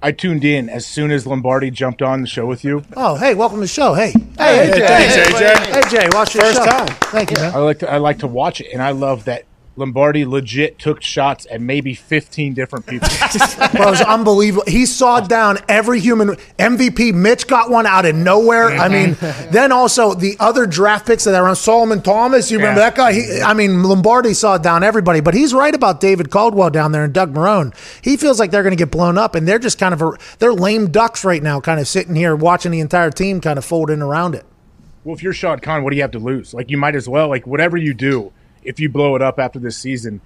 I 0.04 0.12
tuned 0.12 0.44
in 0.44 0.67
as 0.70 0.86
soon 0.86 1.12
as 1.12 1.28
Lombardi 1.28 1.70
jumped 1.70 2.02
on 2.02 2.22
the 2.22 2.28
show 2.28 2.46
with 2.48 2.63
you. 2.63 2.84
Oh, 2.96 3.15
hey, 3.17 3.36
welcome 3.36 3.58
to 3.58 3.62
the 3.62 3.67
show. 3.67 3.94
Hey, 3.94 4.12
hey, 4.38 4.72
Hey, 4.72 4.80
thanks, 4.88 5.15
AJ. 5.15 5.74
Hey, 5.74 5.89
Jay, 5.89 6.10
watch 6.12 6.34
your 6.34 6.44
First 6.46 6.58
show. 6.58 6.65
time. 6.65 6.88
Thank 7.12 7.32
you, 7.32 7.38
man. 7.38 7.54
I 7.54 7.58
like 7.60 7.80
to 7.80 7.91
I 7.91 7.98
like 7.98 8.20
to 8.20 8.28
watch 8.28 8.62
it, 8.62 8.72
and 8.74 8.82
I 8.82 8.91
love 8.91 9.26
that 9.26 9.44
Lombardi 9.82 10.26
legit 10.26 10.78
took 10.78 11.02
shots 11.02 11.48
at 11.50 11.60
maybe 11.60 11.96
fifteen 11.96 12.54
different 12.54 12.86
people. 12.86 13.10
Bro, 13.74 13.88
it 13.88 13.89
was 13.89 14.02
unbelievable. 14.02 14.63
He 14.67 14.86
sawed 14.86 15.28
down 15.28 15.58
every 15.67 16.00
human 16.00 16.30
MVP. 16.60 17.13
Mitch 17.13 17.48
got 17.48 17.70
one 17.72 17.86
out 17.88 18.06
of 18.06 18.15
nowhere. 18.15 18.67
I 18.70 18.88
mean, 18.88 19.15
mm-hmm. 19.15 19.52
then 19.52 19.72
also 19.72 20.13
the 20.13 20.38
other 20.39 20.65
draft 20.67 21.08
picks 21.08 21.24
that 21.24 21.34
are 21.34 21.44
around 21.44 21.56
Solomon 21.56 22.02
Thomas. 22.02 22.52
You 22.52 22.60
remember 22.60 22.80
Yeah. 22.80 22.89
that 22.91 22.96
guy? 22.96 23.13
He, 23.13 23.20
mm-hmm. 23.22 23.46
I 23.46 23.54
mean, 23.56 23.82
Lombardi 23.84 24.34
sawed 24.36 24.62
down 24.62 24.84
everybody, 24.84 25.20
but 25.20 25.34
he's 25.34 25.54
right 25.54 25.74
about 25.74 26.00
David 26.00 26.30
Caldwell 26.30 26.70
down 26.70 26.91
there 26.91 27.04
and 27.04 27.12
Doug 27.13 27.34
Marrone. 27.34 27.74
He 28.04 28.17
feels 28.17 28.39
like 28.39 28.52
they're 28.52 28.63
going 28.63 28.78
to 28.78 28.82
get 28.82 28.91
blown 28.91 29.17
up, 29.17 29.34
and 29.34 29.48
they're 29.48 29.60
just 29.60 29.80
kind 29.80 29.94
of 29.96 30.02
a, 30.04 30.12
they're 30.39 30.54
lame 30.54 30.91
ducks 30.91 31.26
right 31.26 31.41
now, 31.41 31.60
kind 31.60 31.80
of 31.80 31.88
sitting 31.88 32.13
here 32.15 32.36
watching 32.36 32.72
the 32.72 32.80
entire 32.80 33.10
team 33.10 33.41
kind 33.41 33.58
of 33.58 33.65
folding 33.65 34.02
around 34.02 34.36
it. 34.36 34.46
well, 35.04 35.15
if 35.15 35.24
you're 35.24 35.34
Sean 35.34 35.60
Khan, 35.60 35.84
what 35.84 35.89
do 35.89 35.96
you 35.96 36.04
have 36.04 36.12
to 36.12 36.20
lose? 36.20 36.54
Like 36.54 36.70
you 36.70 36.78
might 36.78 36.96
as 36.96 37.10
well 37.10 37.28
like 37.30 37.48
whatever 37.48 37.78
you 37.78 37.96
do. 37.96 38.32
If 38.63 38.80
you 38.80 38.89
blow 38.89 39.15
it 39.15 39.21
up 39.21 39.39
after 39.39 39.60
this 39.60 39.78
season, 39.78 40.21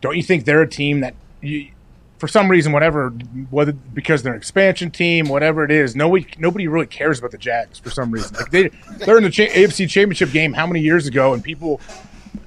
don't 0.00 0.16
you 0.16 0.22
think 0.22 0.44
they're 0.44 0.62
a 0.62 0.68
team 0.68 1.00
that 1.00 1.14
you, 1.40 1.68
for 2.18 2.28
some 2.28 2.50
reason, 2.50 2.72
whatever, 2.72 3.10
whether 3.50 3.72
because 3.72 4.22
they're 4.22 4.32
an 4.32 4.38
expansion 4.38 4.90
team, 4.90 5.28
whatever 5.28 5.64
it 5.64 5.70
is, 5.70 5.94
nobody 5.94 6.26
nobody 6.38 6.66
really 6.66 6.86
cares 6.86 7.18
about 7.18 7.30
the 7.30 7.38
Jags 7.38 7.78
for 7.78 7.90
some 7.90 8.10
reason. 8.10 8.36
Like 8.36 8.50
they 8.50 8.68
they're 9.04 9.18
in 9.18 9.24
the 9.24 9.30
cha- 9.30 9.44
AFC 9.44 9.88
Championship 9.88 10.32
game 10.32 10.52
how 10.52 10.66
many 10.66 10.80
years 10.80 11.06
ago, 11.06 11.34
and 11.34 11.42
people 11.44 11.80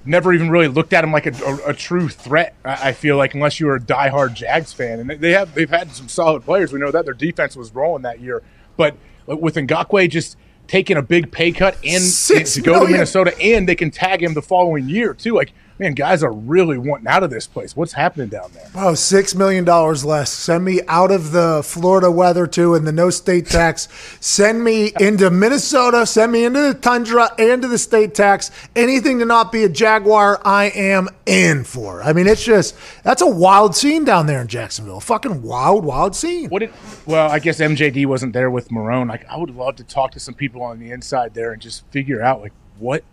never 0.06 0.34
even 0.34 0.50
really 0.50 0.68
looked 0.68 0.94
at 0.94 1.02
them 1.02 1.12
like 1.12 1.26
a, 1.26 1.44
a, 1.44 1.70
a 1.70 1.74
true 1.74 2.10
threat. 2.10 2.56
I, 2.66 2.90
I 2.90 2.92
feel 2.94 3.18
like 3.18 3.34
unless 3.34 3.60
you 3.60 3.68
were 3.68 3.76
a 3.76 3.80
diehard 3.80 4.34
Jags 4.34 4.74
fan, 4.74 5.00
and 5.00 5.10
they 5.10 5.32
have 5.32 5.54
they've 5.54 5.70
had 5.70 5.92
some 5.92 6.08
solid 6.08 6.44
players. 6.44 6.74
We 6.74 6.80
know 6.80 6.92
that 6.92 7.06
their 7.06 7.14
defense 7.14 7.56
was 7.56 7.74
rolling 7.74 8.04
that 8.04 8.20
year, 8.20 8.42
but 8.76 8.96
with 9.28 9.56
Ngakoue 9.56 10.10
just 10.10 10.38
taking 10.70 10.98
a 10.98 11.02
big 11.02 11.32
pay 11.32 11.52
cut 11.52 11.76
and 11.84 12.02
to 12.04 12.62
go 12.62 12.86
to. 12.86 12.92
Minnesota, 12.92 13.38
and 13.42 13.68
they 13.68 13.76
can 13.76 13.90
tag 13.92 14.24
him 14.24 14.34
the 14.36 14.42
following 14.42 14.88
year 14.88 15.14
too. 15.14 15.34
Like 15.34 15.52
man, 15.80 15.94
guys 15.94 16.22
are 16.24 16.32
really 16.32 16.78
wanting 16.78 17.08
out 17.08 17.24
of 17.24 17.30
this 17.30 17.48
place. 17.48 17.76
What's 17.76 17.94
happening 17.94 18.28
down 18.28 18.52
there? 18.54 18.70
Oh, 18.76 18.94
six 18.96 19.34
million 19.34 19.64
dollars 19.64 20.04
less. 20.04 20.32
Send 20.32 20.66
me 20.66 20.82
out 20.88 21.10
of 21.10 21.32
the 21.32 21.62
Florida 21.64 22.12
weather 22.12 22.46
too, 22.46 22.76
and 22.76 22.86
the 22.86 22.92
no 22.92 23.10
state 23.10 23.48
tax. 23.48 23.88
Send 24.20 24.64
me 24.64 24.92
into 25.00 25.30
Minnesota. 25.30 26.06
Send 26.06 26.32
me 26.32 26.44
into 26.44 26.62
the 26.62 26.74
tundra 26.74 27.30
and 27.40 27.62
to 27.62 27.68
the 27.68 27.78
state 27.78 28.14
tax. 28.14 28.52
Anything 28.76 29.20
to 29.20 29.26
not 29.26 29.52
be 29.52 29.64
a 29.64 29.70
Jaguar, 29.70 30.42
I 30.46 30.66
am 30.66 31.08
in 31.26 31.64
for. 31.64 32.04
I 32.04 32.14
mean, 32.14 32.28
it's 32.28 32.44
just 32.44 32.76
that's 33.04 33.22
a 33.22 33.28
wild 33.28 33.76
scene 33.76 34.04
down 34.04 34.26
there 34.26 34.42
in 34.42 34.48
Jacksonville. 34.48 35.00
Fucking 35.00 35.42
wild, 35.42 35.86
wild 35.86 36.16
scene. 36.16 36.50
What 36.50 36.60
did? 36.60 36.74
Well, 37.06 37.32
I 37.32 37.40
guess 37.40 37.60
MJD 37.60 38.06
wasn't 38.06 38.34
there 38.34 38.52
with 38.52 38.70
Marrone. 38.70 39.08
Like, 39.08 39.26
I 39.30 39.38
would 39.38 39.56
love 39.56 39.78
to 39.78 39.84
talk 39.84 40.12
to 40.12 40.20
some 40.20 40.34
people 40.34 40.62
on 40.62 40.80
the 40.80 40.92
inside 40.92 41.34
there 41.34 41.54
and 41.54 41.62
just 41.62 41.86
figure 41.92 42.22
out 42.22 42.42
like 42.42 42.54
what, 42.78 43.04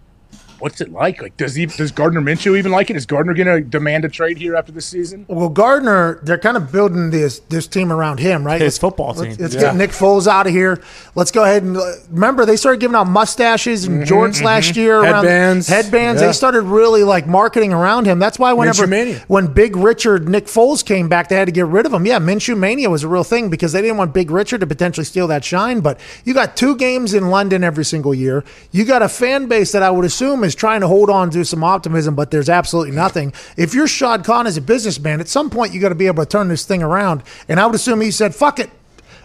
what's 0.58 0.80
it 0.80 0.90
like? 0.92 1.20
Like, 1.22 1.36
does 1.36 1.54
he 1.54 1.66
does 1.66 1.90
Gardner 1.92 2.20
Minshew 2.20 2.56
even 2.58 2.72
like 2.72 2.90
it? 2.90 2.96
Is 2.96 3.06
Gardner 3.06 3.34
going 3.34 3.46
to 3.46 3.60
demand 3.60 4.04
a 4.04 4.08
trade 4.08 4.38
here 4.38 4.56
after 4.56 4.72
the 4.72 4.80
season? 4.80 5.24
Well, 5.28 5.48
Gardner, 5.48 6.18
they're 6.22 6.38
kind 6.38 6.56
of 6.56 6.72
building 6.72 7.10
this 7.10 7.40
this 7.48 7.66
team 7.66 7.92
around 7.92 8.18
him, 8.20 8.44
right? 8.44 8.60
His 8.60 8.78
football 8.78 9.14
team. 9.14 9.30
Let's, 9.30 9.38
let's 9.40 9.54
get 9.56 9.74
Nick 9.76 9.90
Foles 9.90 10.26
out 10.26 10.46
of 10.46 10.52
here. 10.52 10.80
Let's 11.14 11.30
go 11.30 11.44
ahead 11.44 11.62
and 11.62 11.76
uh, 11.76 11.82
remember 12.10 12.44
they 12.46 12.56
started 12.56 12.80
giving 12.80 12.94
out 12.96 13.06
mustaches 13.06 13.84
and 13.84 14.04
jorts 14.04 14.42
last 14.42 14.76
year. 14.76 15.00
around- 15.00 15.24
Headbands. 15.24 15.68
headbands. 15.68 16.20
Yeah. 16.20 16.28
They 16.28 16.32
started 16.32 16.62
really 16.62 17.04
like 17.04 17.26
marketing 17.26 17.72
around 17.72 18.06
him. 18.06 18.18
That's 18.18 18.38
why 18.38 18.52
whenever 18.52 18.86
when 19.28 19.46
Big 19.52 19.76
Richard 19.76 20.28
Nick 20.28 20.46
Foles 20.46 20.84
came 20.84 21.08
back, 21.08 21.28
they 21.28 21.36
had 21.36 21.46
to 21.46 21.52
get 21.52 21.66
rid 21.66 21.86
of 21.86 21.92
him. 21.92 22.06
Yeah, 22.06 22.18
Minshew 22.18 22.56
Mania 22.56 22.90
was 22.90 23.02
a 23.02 23.08
real 23.08 23.24
thing 23.24 23.50
because 23.50 23.72
they 23.72 23.82
didn't 23.82 23.96
want 23.96 24.12
Big 24.14 24.30
Richard 24.30 24.60
to 24.60 24.66
potentially 24.66 25.04
steal 25.04 25.26
that 25.28 25.44
shine. 25.44 25.80
But 25.80 26.00
you 26.24 26.34
got 26.34 26.56
two 26.56 26.76
games 26.76 27.14
in 27.14 27.28
London 27.30 27.64
every 27.64 27.84
single 27.84 28.14
year. 28.14 28.44
You 28.72 28.84
got 28.84 29.02
a 29.02 29.08
fan 29.08 29.46
base 29.46 29.72
that 29.72 29.82
I 29.82 29.90
would 29.90 30.04
assume 30.04 30.44
is 30.46 30.54
trying 30.54 30.80
to 30.80 30.88
hold 30.88 31.10
on 31.10 31.30
to 31.30 31.44
some 31.44 31.62
optimism, 31.62 32.14
but 32.14 32.30
there's 32.30 32.48
absolutely 32.48 32.94
nothing. 32.94 33.32
If 33.56 33.74
you're 33.74 33.88
Shad 33.88 34.24
Khan 34.24 34.46
as 34.46 34.56
a 34.56 34.62
businessman, 34.62 35.20
at 35.20 35.28
some 35.28 35.50
point 35.50 35.74
you 35.74 35.80
got 35.80 35.90
to 35.90 35.94
be 35.94 36.06
able 36.06 36.24
to 36.24 36.28
turn 36.28 36.48
this 36.48 36.64
thing 36.64 36.82
around. 36.82 37.22
And 37.48 37.60
I 37.60 37.66
would 37.66 37.74
assume 37.74 38.00
he 38.00 38.10
said, 38.10 38.34
"Fuck 38.34 38.58
it." 38.58 38.70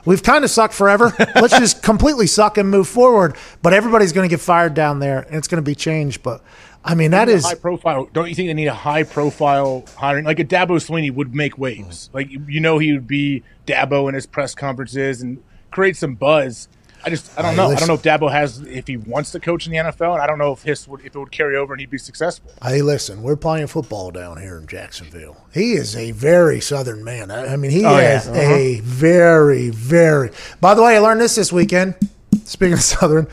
We've 0.04 0.24
kind 0.24 0.44
of 0.44 0.50
sucked 0.50 0.74
forever. 0.74 1.14
Let's 1.36 1.58
just 1.58 1.84
completely 1.84 2.28
suck 2.28 2.58
and 2.58 2.70
move 2.70 2.88
forward. 2.88 3.36
But 3.62 3.74
everybody's 3.74 4.12
going 4.12 4.28
to 4.28 4.34
get 4.34 4.42
fired 4.42 4.74
down 4.74 5.00
there, 5.00 5.20
and 5.20 5.36
it's 5.36 5.48
going 5.48 5.64
to 5.64 5.70
be 5.70 5.76
changed. 5.76 6.24
But 6.24 6.42
I 6.84 6.96
mean, 6.96 7.12
that 7.12 7.30
is 7.30 7.46
high 7.46 7.56
profile. 7.56 8.10
Don't 8.12 8.28
you 8.28 8.36
think 8.36 8.50
they 8.50 8.54
need 8.54 8.68
a 8.68 8.74
high 8.74 9.04
profile 9.04 9.86
hiring? 9.96 10.26
Like 10.26 10.40
a 10.40 10.46
Dabo 10.46 10.78
Swinney 10.78 11.14
would 11.14 11.36
make 11.36 11.58
waves. 11.58 12.10
Like 12.14 12.30
you 12.32 12.60
know, 12.60 12.80
he 12.80 12.94
would 12.94 13.08
be 13.08 13.44
Dabo 13.68 14.10
in 14.10 14.16
his 14.16 14.26
press 14.26 14.56
conferences 14.56 15.22
and 15.22 15.44
create 15.70 15.96
some 15.96 16.16
buzz. 16.16 16.68
I 17.04 17.10
just 17.10 17.38
I 17.38 17.42
don't 17.42 17.52
Hey, 17.52 17.58
know. 17.58 17.64
I 17.64 17.68
listen. 17.68 17.88
don't 17.88 18.04
know 18.06 18.12
if 18.12 18.20
Dabo 18.22 18.32
has 18.32 18.60
if 18.62 18.88
he 18.88 18.98
wants 18.98 19.32
to 19.32 19.40
coach 19.40 19.66
in 19.66 19.72
the 19.72 19.78
NFL, 19.80 20.14
and 20.14 20.22
I 20.22 20.28
don't 20.28 20.38
know 20.38 20.52
if 20.54 20.62
his 20.64 20.88
would 20.88 21.02
if 21.02 21.08
it 21.16 21.18
would 21.20 21.32
carry 21.32 21.56
over 21.58 21.74
and 21.74 21.80
he'd 21.80 21.90
be 21.90 21.98
successful. 21.98 22.52
Hey, 22.64 22.82
listen, 22.82 23.24
we're 23.24 23.36
playing 23.36 23.68
football 23.68 24.12
down 24.12 24.40
here 24.40 24.58
in 24.58 24.68
Jacksonville. 24.68 25.38
He 25.54 25.74
is 25.74 25.96
a 25.96 26.12
very 26.12 26.62
southern 26.62 27.04
man. 27.04 27.32
I, 27.32 27.54
I 27.54 27.56
mean, 27.58 27.72
he 27.72 27.84
Oh, 27.86 27.98
yeah. 27.98 28.18
is 28.20 28.28
a 28.30 28.80
very, 28.82 29.70
very. 29.70 30.32
By 30.60 30.74
the 30.76 30.84
way, 30.84 30.96
I 30.96 31.00
learned 31.00 31.22
this 31.22 31.36
this 31.36 31.52
weekend. 31.52 31.96
Speaking 32.46 32.74
of 32.74 32.82
southern, 32.84 33.28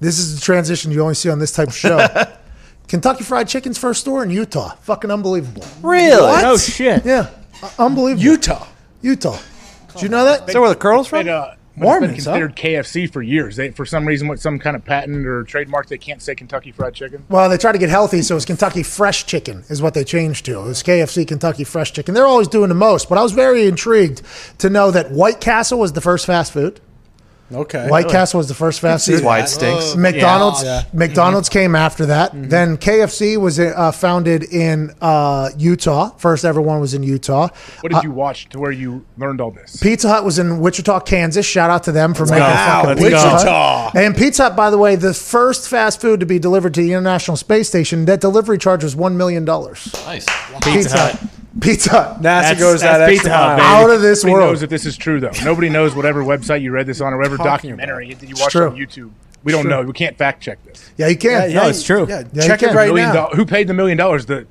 this 0.00 0.18
is 0.18 0.34
the 0.34 0.40
transition 0.40 0.90
you 0.90 1.00
only 1.02 1.14
see 1.14 1.30
on 1.30 1.38
this 1.38 1.52
type 1.52 1.68
of 1.68 1.76
show. 1.76 2.06
Kentucky 2.88 3.24
Fried 3.24 3.48
Chicken's 3.48 3.78
first 3.78 4.00
store 4.02 4.22
in 4.22 4.30
Utah. 4.30 4.74
Fucking 4.82 5.10
unbelievable. 5.10 5.64
Really? 5.80 6.42
Oh 6.44 6.56
shit! 6.58 7.04
Yeah, 7.06 7.30
uh, 7.62 7.70
unbelievable. 7.78 8.22
Utah. 8.24 8.66
Utah. 9.00 9.38
Did 9.94 10.02
you 10.02 10.08
know 10.08 10.24
that? 10.24 10.48
Is 10.48 10.54
that 10.54 10.60
where 10.60 10.68
the 10.70 10.76
colonel's 10.76 11.06
from? 11.08 11.20
And, 11.20 11.28
uh, 11.30 11.54
but 11.76 11.84
it's 11.84 12.00
been 12.00 12.00
Mormons, 12.00 12.24
huh? 12.24 12.32
considered 12.32 12.56
KFC 12.56 13.10
for 13.10 13.22
years. 13.22 13.56
They, 13.56 13.70
for 13.70 13.86
some 13.86 14.06
reason, 14.06 14.28
with 14.28 14.40
some 14.40 14.58
kind 14.58 14.76
of 14.76 14.84
patent 14.84 15.26
or 15.26 15.44
trademark, 15.44 15.88
they 15.88 15.98
can't 15.98 16.20
say 16.20 16.34
Kentucky 16.34 16.72
Fried 16.72 16.94
Chicken. 16.94 17.24
Well, 17.28 17.48
they 17.48 17.58
tried 17.58 17.72
to 17.72 17.78
get 17.78 17.90
healthy, 17.90 18.22
so 18.22 18.34
it 18.34 18.36
was 18.36 18.44
Kentucky 18.44 18.82
Fresh 18.82 19.26
Chicken, 19.26 19.64
is 19.68 19.80
what 19.80 19.94
they 19.94 20.04
changed 20.04 20.44
to. 20.46 20.60
It 20.60 20.64
was 20.64 20.82
KFC 20.82 21.26
Kentucky 21.26 21.64
Fresh 21.64 21.92
Chicken. 21.92 22.14
They're 22.14 22.26
always 22.26 22.48
doing 22.48 22.68
the 22.68 22.74
most, 22.74 23.08
but 23.08 23.18
I 23.18 23.22
was 23.22 23.32
very 23.32 23.66
intrigued 23.66 24.22
to 24.58 24.68
know 24.70 24.90
that 24.90 25.10
White 25.10 25.40
Castle 25.40 25.78
was 25.78 25.92
the 25.92 26.00
first 26.00 26.26
fast 26.26 26.52
food. 26.52 26.80
Okay. 27.54 27.88
White 27.88 28.08
Castle 28.08 28.38
was 28.38 28.48
the 28.48 28.54
first 28.54 28.80
fast 28.80 29.06
food. 29.06 29.22
White 29.24 29.48
stinks. 29.48 29.94
McDonald's 29.96 30.62
Yeah. 30.62 30.84
McDonald's 30.92 31.48
came 31.48 31.74
after 31.74 32.06
that. 32.06 32.30
Then 32.34 32.76
KFC 32.76 33.36
was 33.36 33.58
uh, 33.60 33.92
founded 33.92 34.44
in 34.44 34.92
uh, 35.00 35.50
Utah. 35.56 36.10
First 36.16 36.44
ever 36.44 36.60
one 36.60 36.80
was 36.80 36.94
in 36.94 37.02
Utah. 37.02 37.48
What 37.80 37.92
did 37.92 38.02
you 38.02 38.10
watch 38.12 38.48
to 38.50 38.58
where 38.58 38.72
you 38.72 39.04
learned 39.16 39.40
all 39.40 39.50
this? 39.50 39.76
Pizza 39.76 40.08
Hut 40.08 40.24
was 40.24 40.38
in 40.38 40.60
Wichita, 40.60 41.00
Kansas. 41.00 41.44
Shout 41.46 41.70
out 41.70 41.84
to 41.84 41.92
them 41.92 42.14
for 42.14 42.24
making 42.26 42.40
Wow, 42.40 42.82
fucking 42.84 43.02
Wichita. 43.02 43.32
Pizza 43.32 43.50
Hut. 43.52 43.96
And 43.96 44.16
Pizza 44.16 44.42
Hut, 44.44 44.56
by 44.56 44.70
the 44.70 44.78
way, 44.78 44.96
the 44.96 45.14
first 45.14 45.68
fast 45.68 46.00
food 46.00 46.20
to 46.20 46.26
be 46.26 46.38
delivered 46.38 46.74
to 46.74 46.80
the 46.82 46.92
International 46.92 47.36
Space 47.36 47.68
Station. 47.68 48.04
That 48.06 48.20
delivery 48.20 48.58
charge 48.58 48.82
was 48.84 48.96
one 48.96 49.16
million 49.16 49.44
dollars. 49.44 49.90
Nice. 50.06 50.26
Pizza 50.62 50.96
Hut. 50.98 51.20
Pizza 51.60 52.16
NASA 52.18 52.22
That's- 52.22 52.58
goes 52.58 52.80
that 52.80 53.00
extra 53.02 53.12
Pizza 53.14 53.30
Hut, 53.36 53.58
mile. 53.58 53.84
Out 53.84 53.90
of 53.90 54.00
this 54.00 54.24
Nobody 54.24 54.32
world. 54.40 54.52
knows 54.52 54.62
if 54.62 54.70
this 54.70 54.86
is 54.86 54.96
true, 54.96 55.20
though. 55.20 55.30
Nobody 55.44 55.68
knows 55.68 55.94
whatever 55.94 56.22
website 56.24 56.62
you 56.62 56.70
read 56.72 56.86
this 56.86 57.00
on 57.00 57.12
or 57.12 57.16
whatever 57.18 57.36
Talking 57.36 57.70
documentary 57.70 58.14
that 58.14 58.28
you 58.28 58.34
watched 58.38 58.56
on 58.56 58.76
YouTube. 58.76 59.10
We 59.44 59.52
don't 59.52 59.68
know. 59.68 59.82
We 59.82 59.92
can't 59.92 60.16
fact 60.16 60.42
check 60.42 60.64
this. 60.64 60.90
Yeah, 60.96 61.08
you 61.08 61.16
can. 61.16 61.50
Yeah, 61.50 61.62
yeah, 61.64 61.68
it's 61.68 61.82
true. 61.82 62.06
Yeah, 62.08 62.22
Yeah, 62.32 62.46
check 62.46 62.62
it 62.62 62.72
right 62.74 62.94
now. 62.94 63.12
doll- 63.12 63.30
who 63.34 63.44
paid 63.44 63.66
the 63.68 63.74
million 63.74 63.98
dollars? 63.98 64.26
The 64.26 64.46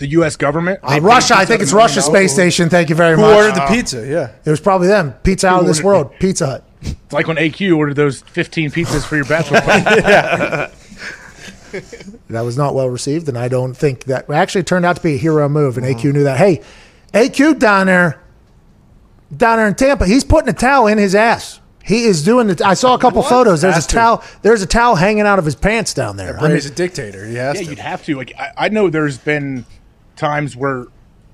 the 0.00 0.08
U.S. 0.08 0.34
government. 0.36 0.80
Uh, 0.82 0.98
Russia, 1.00 1.36
I 1.36 1.44
think 1.44 1.62
it's 1.62 1.70
a 1.70 1.74
million 1.74 1.84
Russia 1.86 2.00
dollars? 2.00 2.16
Space 2.18 2.32
Station. 2.34 2.68
Thank 2.68 2.88
you 2.90 2.96
very 2.96 3.14
Who 3.14 3.20
much. 3.22 3.30
Who 3.30 3.36
ordered 3.36 3.54
the 3.54 3.66
pizza? 3.68 4.04
Yeah. 4.06 4.30
It 4.44 4.50
was 4.50 4.60
probably 4.60 4.88
them. 4.88 5.12
Pizza 5.22 5.46
out 5.46 5.60
of 5.60 5.66
this 5.68 5.82
world. 5.84 6.10
Pizza 6.18 6.46
Hut. 6.46 6.64
It's 6.82 7.12
like 7.12 7.28
when 7.28 7.36
AQ 7.36 7.76
ordered 7.76 7.94
those 7.94 8.20
15 8.22 8.70
pizzas 8.72 9.04
for 9.06 9.14
your 9.16 9.24
bachelor 9.24 9.60
party. 9.62 10.72
That 12.28 12.42
was 12.42 12.56
not 12.56 12.74
well 12.74 12.88
received, 12.88 13.28
and 13.28 13.38
I 13.38 13.48
don't 13.48 13.74
think 13.74 14.04
that 14.04 14.28
actually 14.30 14.62
it 14.62 14.66
turned 14.66 14.84
out 14.84 14.96
to 14.96 15.02
be 15.02 15.14
a 15.14 15.18
hero 15.18 15.48
move. 15.48 15.76
And 15.78 15.86
AQ 15.86 15.96
uh-huh. 15.96 16.08
knew 16.12 16.24
that. 16.24 16.38
Hey, 16.38 16.62
AQ 17.12 17.58
down 17.58 17.86
there, 17.86 18.22
down 19.36 19.58
there 19.58 19.68
in 19.68 19.74
Tampa, 19.74 20.06
he's 20.06 20.24
putting 20.24 20.48
a 20.48 20.54
towel 20.54 20.86
in 20.86 20.98
his 20.98 21.14
ass. 21.14 21.60
He 21.84 22.04
is 22.04 22.24
doing 22.24 22.48
it. 22.48 22.62
I 22.62 22.74
saw 22.74 22.94
a 22.94 22.98
couple 22.98 23.22
photos. 23.22 23.60
There's 23.60 23.74
Has 23.74 23.84
a 23.84 23.88
to. 23.88 23.94
towel. 23.94 24.24
There's 24.40 24.62
a 24.62 24.66
towel 24.66 24.94
hanging 24.94 25.26
out 25.26 25.38
of 25.38 25.44
his 25.44 25.54
pants 25.54 25.92
down 25.92 26.16
there. 26.16 26.38
I 26.38 26.40
mean, 26.40 26.50
Bray's 26.52 26.66
a 26.66 26.70
dictator. 26.70 27.26
He 27.26 27.34
has 27.34 27.56
yeah, 27.56 27.64
to. 27.64 27.70
you'd 27.70 27.78
have 27.78 28.02
to. 28.04 28.16
Like 28.16 28.32
I, 28.38 28.52
I 28.56 28.68
know 28.70 28.88
there's 28.88 29.18
been 29.18 29.66
times 30.16 30.56
where 30.56 30.86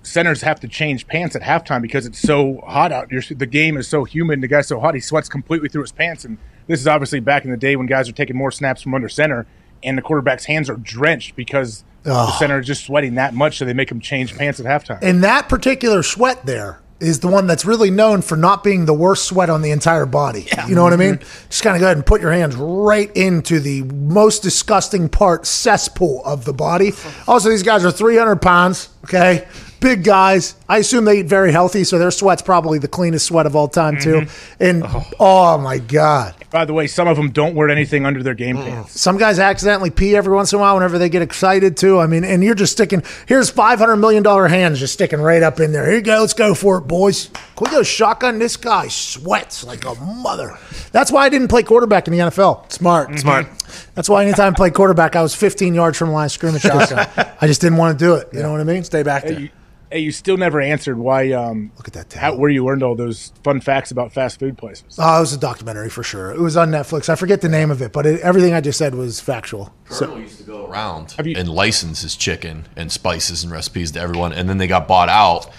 centers 0.02 0.42
have 0.42 0.60
to 0.60 0.68
change 0.68 1.06
pants 1.06 1.36
at 1.36 1.42
halftime 1.42 1.82
because 1.82 2.06
it's 2.06 2.18
so 2.18 2.62
hot 2.66 2.92
out. 2.92 3.10
You're, 3.10 3.22
the 3.22 3.46
game 3.46 3.76
is 3.76 3.88
so 3.88 4.04
humid. 4.04 4.40
The 4.40 4.48
guy's 4.48 4.66
so 4.66 4.80
hot, 4.80 4.94
he 4.94 5.00
sweats 5.00 5.28
completely 5.28 5.68
through 5.68 5.82
his 5.82 5.92
pants. 5.92 6.24
And 6.24 6.38
this 6.66 6.80
is 6.80 6.86
obviously 6.86 7.20
back 7.20 7.44
in 7.44 7.50
the 7.50 7.56
day 7.56 7.76
when 7.76 7.86
guys 7.86 8.08
are 8.08 8.12
taking 8.12 8.36
more 8.36 8.50
snaps 8.50 8.82
from 8.82 8.94
under 8.94 9.08
center, 9.08 9.46
and 9.82 9.96
the 9.98 10.02
quarterback's 10.02 10.44
hands 10.44 10.68
are 10.70 10.76
drenched 10.76 11.36
because 11.36 11.84
the 12.02 12.30
center 12.38 12.60
is 12.60 12.66
just 12.66 12.84
sweating 12.84 13.14
that 13.16 13.34
much, 13.34 13.58
so 13.58 13.64
they 13.64 13.74
make 13.74 13.90
him 13.90 14.00
change 14.00 14.36
pants 14.36 14.60
at 14.60 14.66
halftime. 14.66 14.98
and 15.02 15.22
that 15.22 15.48
particular 15.48 16.02
sweat 16.02 16.46
there 16.46 16.80
is 16.98 17.20
the 17.20 17.28
one 17.28 17.46
that's 17.46 17.64
really 17.64 17.90
known 17.90 18.20
for 18.20 18.36
not 18.36 18.62
being 18.62 18.84
the 18.84 18.92
worst 18.92 19.24
sweat 19.24 19.48
on 19.48 19.62
the 19.62 19.70
entire 19.70 20.04
body. 20.04 20.46
You 20.68 20.74
know 20.74 20.82
what 20.82 20.92
I 20.92 20.96
mean? 20.96 21.14
Mm-hmm. 21.14 21.48
Just 21.48 21.62
kind 21.62 21.74
of 21.74 21.80
go 21.80 21.86
ahead 21.86 21.96
and 21.96 22.04
put 22.04 22.20
your 22.20 22.30
hands 22.30 22.54
right 22.56 23.10
into 23.16 23.58
the 23.58 23.82
most 23.84 24.42
disgusting 24.42 25.08
part, 25.08 25.46
cesspool 25.46 26.22
of 26.26 26.44
the 26.44 26.52
body. 26.52 26.92
Also, 27.26 27.48
these 27.48 27.62
guys 27.62 27.86
are 27.86 27.90
300 27.90 28.36
pounds, 28.42 28.90
okay? 29.04 29.48
Big 29.80 30.04
guys. 30.04 30.54
I 30.68 30.78
assume 30.78 31.04
they 31.06 31.20
eat 31.20 31.26
very 31.26 31.52
healthy, 31.52 31.84
so 31.84 31.98
their 31.98 32.10
sweat's 32.10 32.42
probably 32.42 32.78
the 32.78 32.88
cleanest 32.88 33.26
sweat 33.26 33.46
of 33.46 33.56
all 33.56 33.68
time, 33.68 33.98
too. 33.98 34.20
Mm-hmm. 34.20 34.62
And 34.62 34.82
oh. 34.84 35.10
oh 35.18 35.58
my 35.58 35.78
God. 35.78 36.34
By 36.50 36.64
the 36.64 36.72
way, 36.74 36.86
some 36.86 37.06
of 37.06 37.16
them 37.16 37.30
don't 37.30 37.54
wear 37.54 37.68
anything 37.68 38.04
under 38.04 38.22
their 38.22 38.34
game 38.34 38.56
mm. 38.56 38.64
pants. 38.64 39.00
Some 39.00 39.18
guys 39.18 39.38
accidentally 39.38 39.90
pee 39.90 40.16
every 40.16 40.34
once 40.34 40.52
in 40.52 40.58
a 40.58 40.60
while 40.60 40.74
whenever 40.74 40.98
they 40.98 41.08
get 41.08 41.22
excited 41.22 41.76
too. 41.76 41.98
I 42.00 42.06
mean, 42.06 42.24
and 42.24 42.42
you're 42.42 42.56
just 42.56 42.72
sticking. 42.72 43.02
Here's 43.26 43.50
five 43.50 43.78
hundred 43.78 43.96
million 43.96 44.24
dollar 44.24 44.48
hands 44.48 44.80
just 44.80 44.94
sticking 44.94 45.20
right 45.20 45.42
up 45.42 45.60
in 45.60 45.70
there. 45.72 45.86
Here 45.86 45.96
you 45.96 46.02
go. 46.02 46.20
Let's 46.20 46.34
go 46.34 46.54
for 46.54 46.78
it, 46.78 46.82
boys. 46.82 47.26
Can 47.26 47.66
we 47.66 47.70
go 47.70 47.82
shotgun? 47.84 48.40
This 48.40 48.56
guy 48.56 48.88
sweats 48.88 49.62
like 49.64 49.84
a 49.84 49.94
mother. 49.94 50.58
That's 50.90 51.12
why 51.12 51.24
I 51.24 51.28
didn't 51.28 51.48
play 51.48 51.62
quarterback 51.62 52.08
in 52.08 52.12
the 52.12 52.18
NFL. 52.18 52.72
Smart. 52.72 53.10
Mm-hmm. 53.10 53.18
Smart. 53.18 53.46
That's 53.94 54.08
why 54.08 54.24
anytime 54.24 54.52
I 54.52 54.56
played 54.56 54.74
quarterback, 54.74 55.14
I 55.14 55.22
was 55.22 55.34
15 55.34 55.74
yards 55.74 55.98
from 55.98 56.08
the 56.08 56.14
line 56.14 56.26
of 56.26 56.32
scrimmage. 56.32 56.64
I 56.66 57.46
just 57.46 57.60
didn't 57.60 57.78
want 57.78 57.98
to 57.98 58.04
do 58.04 58.14
it. 58.14 58.28
You 58.32 58.42
know 58.42 58.50
what 58.50 58.60
I 58.60 58.64
mean? 58.64 58.82
Stay 58.82 59.02
back 59.02 59.22
Hey, 59.22 59.30
there. 59.30 59.40
you, 59.40 59.48
hey, 59.90 59.98
you 60.00 60.12
still 60.12 60.36
never 60.36 60.60
answered 60.60 60.98
why. 60.98 61.32
Um, 61.32 61.72
Look 61.76 61.88
at 61.88 61.94
that 61.94 62.12
how, 62.12 62.36
where 62.36 62.50
you 62.50 62.64
learned 62.64 62.82
all 62.82 62.94
those 62.94 63.32
fun 63.44 63.60
facts 63.60 63.90
about 63.90 64.12
fast 64.12 64.38
food 64.38 64.56
places. 64.58 64.96
Oh, 64.98 65.18
it 65.18 65.20
was 65.20 65.32
a 65.32 65.38
documentary 65.38 65.90
for 65.90 66.02
sure. 66.02 66.30
It 66.30 66.38
was 66.40 66.56
on 66.56 66.70
Netflix. 66.70 67.08
I 67.08 67.14
forget 67.16 67.40
the 67.40 67.48
name 67.48 67.70
of 67.70 67.82
it, 67.82 67.92
but 67.92 68.06
it, 68.06 68.20
everything 68.20 68.52
I 68.54 68.60
just 68.60 68.78
said 68.78 68.94
was 68.94 69.20
factual. 69.20 69.74
Colonel 69.86 70.20
used 70.20 70.38
to 70.38 70.44
go 70.44 70.66
around 70.66 71.14
you- 71.24 71.34
and 71.36 71.48
license 71.48 72.02
his 72.02 72.16
chicken 72.16 72.66
and 72.76 72.90
spices 72.92 73.42
and 73.44 73.52
recipes 73.52 73.90
to 73.92 74.00
everyone, 74.00 74.32
and 74.32 74.48
then 74.48 74.58
they 74.58 74.66
got 74.66 74.86
bought 74.88 75.08
out. 75.08 75.50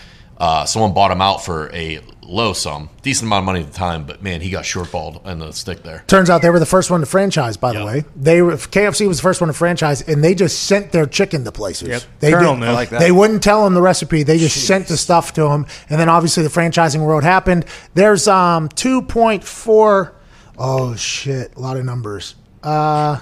Uh, 0.41 0.65
someone 0.65 0.91
bought 0.91 1.11
him 1.11 1.21
out 1.21 1.45
for 1.45 1.69
a 1.71 1.99
low 2.23 2.51
sum, 2.51 2.89
decent 3.03 3.27
amount 3.27 3.43
of 3.43 3.45
money 3.45 3.59
at 3.59 3.67
the 3.67 3.77
time, 3.77 4.05
but 4.05 4.23
man, 4.23 4.41
he 4.41 4.49
got 4.49 4.63
shortballed 4.63 5.23
in 5.27 5.37
the 5.37 5.51
stick 5.51 5.83
there. 5.83 6.03
Turns 6.07 6.31
out 6.31 6.41
they 6.41 6.49
were 6.49 6.57
the 6.57 6.65
first 6.65 6.89
one 6.89 6.99
to 7.01 7.05
franchise. 7.05 7.57
By 7.57 7.73
the 7.73 7.85
way, 7.85 8.05
they 8.15 8.41
were 8.41 8.53
KFC 8.53 9.07
was 9.07 9.17
the 9.17 9.21
first 9.23 9.39
one 9.39 9.49
to 9.49 9.53
franchise, 9.53 10.01
and 10.01 10.23
they 10.23 10.33
just 10.33 10.63
sent 10.63 10.91
their 10.91 11.05
chicken 11.05 11.43
to 11.43 11.51
places. 11.51 11.89
Yep. 11.89 12.03
They 12.21 12.31
Colonel 12.31 12.55
did- 12.55 12.61
knew. 12.61 12.65
I 12.65 12.71
like 12.71 12.89
that. 12.89 13.01
They 13.01 13.11
wouldn't 13.11 13.43
tell 13.43 13.63
them 13.63 13.75
the 13.75 13.83
recipe. 13.83 14.23
They 14.23 14.39
just 14.39 14.65
sent 14.65 14.87
the 14.87 14.97
stuff 14.97 15.33
to 15.33 15.43
them, 15.43 15.67
and 15.91 15.99
then 15.99 16.09
obviously 16.09 16.41
the 16.41 16.49
franchising 16.49 17.05
world 17.05 17.23
happened. 17.23 17.65
There's 17.93 18.27
um 18.27 18.67
two 18.69 19.03
point 19.03 19.43
four. 19.43 20.15
Oh 20.57 20.95
shit! 20.95 21.55
A 21.55 21.59
lot 21.59 21.77
of 21.77 21.85
numbers. 21.85 22.33
Uh, 22.63 23.19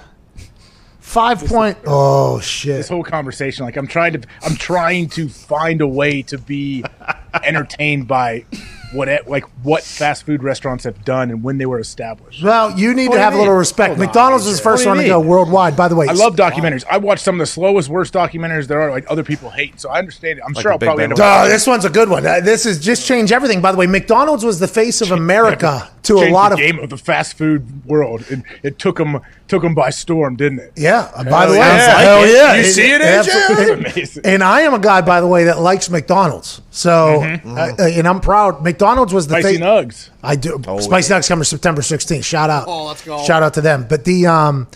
five 1.10 1.44
point. 1.46 1.76
Oh 1.88 2.40
shit! 2.40 2.78
this 2.78 2.88
whole 2.90 3.04
conversation 3.04 3.66
like 3.66 3.76
i'm 3.78 3.88
trying 3.88 4.14
to 4.14 4.28
i'm 4.44 4.56
trying 4.56 5.10
to 5.10 5.28
find 5.28 5.82
a 5.82 5.88
way 5.88 6.22
to 6.24 6.38
be 6.38 6.84
entertained 7.44 8.08
by 8.08 8.46
what 8.92 9.08
it- 9.08 9.30
like 9.30 9.44
what 9.62 9.84
fast 9.84 10.26
food 10.26 10.42
restaurants 10.42 10.84
have 10.84 11.06
done 11.06 11.30
and 11.30 11.44
when 11.44 11.60
they 11.60 11.66
were 11.68 11.80
established 11.80 12.42
Well, 12.42 12.72
you 12.78 12.96
need 12.96 13.10
What 13.10 13.16
to 13.16 13.20
do 13.20 13.24
have 13.24 13.34
a 13.36 13.38
little 13.38 13.54
respect. 13.54 13.90
Hold 13.90 14.00
on, 14.00 14.06
McDonald's 14.08 14.46
was 14.48 14.58
the 14.58 14.64
first 14.64 14.84
one 14.88 14.98
to 14.98 15.06
go 15.06 15.20
worldwide. 15.20 15.78
By 15.78 15.88
the 15.90 15.96
way, 15.96 16.08
i 16.08 16.14
love 16.14 16.36
documentaries 16.36 16.84
i 16.90 16.98
watch 16.98 17.20
some 17.20 17.36
of 17.36 17.40
the 17.40 17.46
slowest 17.46 17.88
worst 17.88 18.14
documentaries 18.16 18.66
there 18.68 18.82
are 18.82 18.90
like 18.90 19.06
other 19.08 19.24
people 19.24 19.52
hate 19.52 19.80
so 19.80 19.90
i 19.90 20.00
understand 20.00 20.40
it 20.40 20.44
i'm 20.48 20.54
Like 20.54 20.64
sure 20.64 20.72
i'll 20.72 20.80
probably 20.80 21.04
Bang 21.04 21.12
end 21.12 21.20
up 21.22 21.44
Duh, 21.44 21.48
this 21.50 21.68
one's 21.68 21.86
a 21.86 21.90
good 21.92 22.10
one. 22.10 22.26
Uh, 22.26 22.40
This 22.40 22.66
is 22.66 22.80
just 22.80 23.06
change 23.06 23.32
everything. 23.32 23.62
By 23.62 23.72
the 23.72 23.78
way, 23.78 23.86
McDonald's 23.86 24.44
was 24.44 24.58
the 24.60 24.68
face 24.68 25.02
of 25.02 25.12
America 25.12 25.90
to 26.04 26.18
a 26.20 26.32
lot 26.32 26.50
the 26.50 26.54
of 26.56 26.60
game 26.60 26.80
of 26.80 26.90
the 26.90 26.98
fast 26.98 27.38
food 27.38 27.86
world 27.86 28.24
and 28.32 28.44
it 28.64 28.80
took 28.80 28.98
them 28.98 29.20
took 29.48 29.62
them 29.62 29.76
by 29.76 29.90
storm 29.92 30.36
didn't 30.36 30.60
it 30.60 30.72
Yeah. 30.76 31.12
uh, 31.16 31.24
by 31.26 31.46
the 31.46 31.52
way, 31.54 31.60
yeah. 31.60 31.80
Sounds 31.86 32.04
hell 32.04 32.20
like 32.22 32.30
it. 32.30 32.34
yeah. 32.34 32.56
You 32.56 32.64
see 32.64 32.92
it, 32.92 33.02
AJ? 33.02 33.18
absolutely. 33.20 33.74
Amazing. 33.92 34.22
And 34.26 34.44
I 34.44 34.62
am 34.62 34.74
a 34.74 34.80
guy, 34.80 35.02
by 35.02 35.22
the 35.22 35.28
way, 35.28 35.44
that 35.46 35.60
likes 35.60 35.90
McDonald's. 35.90 36.62
So, 36.72 37.19
uh, 37.22 37.76
uh, 37.80 37.84
and 37.84 38.08
I'm 38.08 38.20
proud. 38.20 38.64
McDonald's 38.64 39.14
was 39.14 39.28
the 39.28 39.40
spicy 39.42 39.58
fa- 39.58 39.64
nugs 39.64 40.10
I 40.24 40.36
do. 40.36 40.62
Spicy 40.80 41.14
nugs 41.14 41.28
coming 41.28 41.44
September 41.44 41.82
16th. 41.82 42.24
Shout 42.24 42.50
out. 42.50 42.66
Oh, 42.68 42.86
let's 42.86 43.04
go. 43.04 43.24
Shout 43.24 43.44
out 43.44 43.54
to 43.56 43.62
them. 43.62 43.86
But 43.90 44.06
the 44.06 44.28
um, 44.28 44.68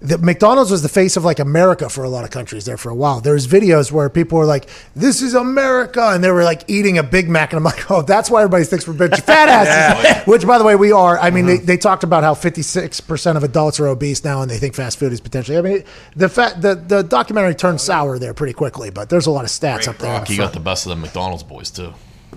the 0.00 0.16
McDonald's 0.18 0.70
was 0.70 0.82
the 0.82 0.88
face 0.88 1.16
of 1.16 1.24
like 1.24 1.40
America 1.40 1.88
for 1.88 2.04
a 2.04 2.08
lot 2.08 2.24
of 2.24 2.30
countries 2.30 2.64
there 2.64 2.76
for 2.76 2.88
a 2.88 2.94
while. 2.94 3.20
There's 3.20 3.48
videos 3.48 3.90
where 3.90 4.08
people 4.08 4.38
were 4.38 4.44
like, 4.44 4.68
"This 4.94 5.22
is 5.22 5.34
America," 5.34 6.10
and 6.12 6.22
they 6.22 6.30
were 6.30 6.44
like 6.44 6.62
eating 6.68 6.98
a 6.98 7.02
Big 7.02 7.28
Mac, 7.28 7.52
and 7.52 7.58
I'm 7.58 7.64
like, 7.64 7.90
"Oh, 7.90 8.02
that's 8.02 8.30
why 8.30 8.42
everybody 8.42 8.64
thinks 8.64 8.86
we're 8.86 8.94
bitch 8.94 9.20
fat 9.22 9.48
asses." 9.48 10.24
Which, 10.26 10.46
by 10.46 10.58
the 10.58 10.64
way, 10.64 10.76
we 10.76 10.92
are. 10.92 11.18
I 11.18 11.30
mean, 11.30 11.46
mm-hmm. 11.46 11.66
they, 11.66 11.74
they 11.74 11.76
talked 11.76 12.04
about 12.04 12.22
how 12.22 12.34
56 12.34 13.00
percent 13.00 13.36
of 13.36 13.42
adults 13.42 13.80
are 13.80 13.88
obese 13.88 14.22
now, 14.22 14.40
and 14.40 14.50
they 14.50 14.58
think 14.58 14.74
fast 14.74 14.98
food 14.98 15.12
is 15.12 15.20
potentially. 15.20 15.58
I 15.58 15.62
mean, 15.62 15.84
the 16.14 16.28
fat 16.28 16.62
the 16.62 16.76
the 16.76 17.02
documentary 17.02 17.56
turned 17.56 17.80
sour 17.80 18.20
there 18.20 18.34
pretty 18.34 18.52
quickly, 18.52 18.90
but 18.90 19.10
there's 19.10 19.26
a 19.26 19.32
lot 19.32 19.44
of 19.44 19.50
stats 19.50 19.88
up 19.88 19.98
there. 19.98 20.14
in 20.14 20.20
Kroc, 20.20 20.26
the 20.26 20.32
he 20.32 20.38
got 20.38 20.52
the 20.52 20.60
best 20.60 20.86
of 20.86 20.90
the 20.90 20.96
McDonald's 20.96 21.42
boys 21.42 21.70
too. 21.70 21.92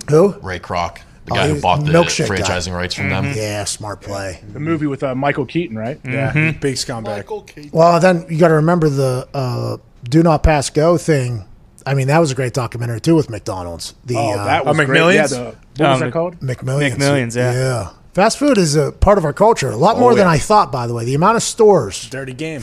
Who? 0.09 0.35
Ray 0.41 0.59
Kroc, 0.59 1.01
the 1.25 1.33
Oh, 1.33 1.35
guy 1.35 1.47
who 1.49 1.61
bought 1.61 1.85
the 1.85 1.91
milkshake 1.91 2.27
guy. 2.29 2.37
franchising 2.37 2.73
rights 2.75 2.95
from 2.95 3.09
them. 3.09 3.31
Yeah, 3.35 3.63
smart 3.65 4.01
play. 4.01 4.41
The 4.53 4.59
movie 4.59 4.87
with 4.87 5.03
uh, 5.03 5.13
Michael 5.15 5.45
Keaton, 5.45 5.77
right? 5.77 5.99
Yeah, 6.03 6.33
big 6.59 6.75
scumbag. 6.75 7.71
Well, 7.71 7.99
then 7.99 8.25
you 8.29 8.37
got 8.39 8.47
to 8.49 8.55
remember 8.55 8.89
the 8.89 9.27
uh, 9.33 9.77
"Do 10.03 10.23
Not 10.23 10.43
Pass 10.43 10.69
Go" 10.69 10.97
thing. 10.97 11.45
I 11.85 11.93
mean, 11.95 12.07
that 12.07 12.19
was 12.19 12.31
a 12.31 12.35
great 12.35 12.53
documentary 12.53 13.01
too 13.01 13.15
with 13.15 13.29
McDonald's. 13.29 13.95
The 14.05 14.15
Oh, 14.15 14.31
uh, 14.39 14.45
that 14.45 14.65
was 14.65 14.79
Oh, 14.79 14.85
great. 14.85 15.15
Yeah, 15.15 15.27
the, 15.27 15.35
what 15.45 15.55
was 15.79 15.87
Um, 15.95 15.99
that 16.01 16.13
called? 16.13 16.39
McMillions. 16.39 16.91
McMillions, 16.97 17.35
yeah. 17.35 17.53
Yeah. 17.53 17.89
Fast 18.13 18.37
food 18.37 18.57
is 18.57 18.75
a 18.75 18.91
part 18.91 19.17
of 19.17 19.25
our 19.25 19.33
culture. 19.33 19.69
A 19.71 19.77
lot 19.77 19.97
more 19.97 20.13
than 20.13 20.27
I 20.27 20.37
thought, 20.37 20.71
by 20.71 20.85
the 20.85 20.93
way. 20.93 21.05
The 21.05 21.15
amount 21.15 21.37
of 21.37 21.43
stores, 21.43 22.09
Dirty 22.09 22.33
game. 22.33 22.61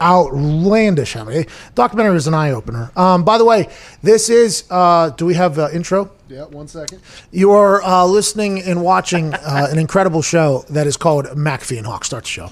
Outlandish. 0.00 1.14
How 1.14 1.24
many? 1.24 1.46
Documentary 1.74 2.16
is 2.16 2.26
an 2.26 2.34
eye 2.34 2.50
opener. 2.50 2.90
Um, 2.96 3.24
by 3.24 3.38
the 3.38 3.44
way, 3.44 3.68
this 4.02 4.28
is. 4.28 4.64
Uh, 4.70 5.10
do 5.10 5.26
we 5.26 5.34
have 5.34 5.58
uh, 5.58 5.68
intro? 5.72 6.10
Yeah, 6.28 6.44
one 6.44 6.68
second. 6.68 7.00
You 7.30 7.50
are 7.52 7.82
uh, 7.82 8.04
listening 8.06 8.62
and 8.62 8.82
watching 8.82 9.34
uh, 9.34 9.68
an 9.70 9.78
incredible 9.78 10.22
show 10.22 10.64
that 10.70 10.86
is 10.86 10.96
called 10.96 11.26
McAfee 11.26 11.76
and 11.78 11.86
Hawk. 11.86 12.04
Start 12.04 12.24
the 12.24 12.28
show. 12.30 12.48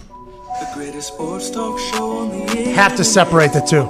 The 0.61 0.70
greatest 0.74 1.09
sports 1.09 1.51
talk 1.51 1.78
show 1.78 2.18
on 2.18 2.28
the 2.28 2.59
air. 2.59 2.74
Have 2.74 2.95
to 2.97 3.03
separate 3.05 3.53
the 3.53 3.61
2 3.61 3.88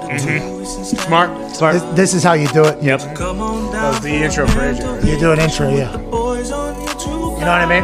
Smart. 1.05 1.51
Smart. 1.55 1.73
This, 1.75 1.83
this 1.95 2.13
is 2.15 2.23
how 2.23 2.33
you 2.33 2.47
do 2.47 2.63
it. 2.63 2.81
Yep. 2.81 3.15
Come 3.15 3.41
on 3.41 3.65
That 3.73 3.81
down. 3.81 3.87
was 3.93 4.01
the 4.01 4.09
intro 4.15 4.47
for 4.47 4.59
AJ. 4.59 4.83
right? 4.95 5.03
You 5.05 5.19
do 5.19 5.31
an 5.33 5.39
intro, 5.39 5.69
yeah. 5.69 5.91
The 5.91 5.97
boys 5.99 6.51
on 6.51 6.73
YouTube. 6.75 7.33
You 7.39 7.45
know 7.45 7.51
what 7.51 7.61
I 7.61 7.65
mean? 7.65 7.83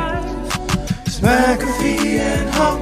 McAfee 1.20 2.20
and 2.20 2.50
Hawk. 2.56 2.79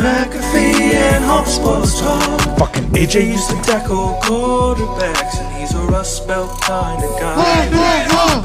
McAfee 0.00 0.94
and 0.96 1.22
Hawk 1.24 1.46
Sports 1.46 2.00
Talk. 2.00 2.40
Fucking 2.58 2.84
AJ 2.96 3.20
AJ. 3.20 3.32
used 3.32 3.50
to 3.50 3.56
tackle 3.62 4.18
quarterbacks, 4.22 5.36
and 5.38 5.60
he's 5.60 5.74
a 5.74 5.82
Rust 5.92 6.26
Belt 6.26 6.58
kind 6.62 7.04
of 7.04 7.10
guy. 7.20 7.68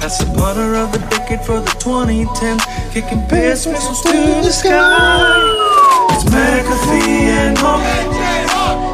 That's 0.02 0.18
the 0.18 0.26
punter 0.36 0.76
of 0.76 0.92
the 0.92 1.00
decade 1.10 1.42
for 1.46 1.62
the 1.62 1.72
2010s, 1.80 2.62
kicking 2.94 3.26
pass 3.30 3.66
missiles 3.66 4.02
to 4.02 4.12
the 4.12 4.52
sky. 4.52 5.40
It's 6.12 6.26
McAfee 6.26 7.32
and 7.40 7.58
Hawk. 7.58 7.82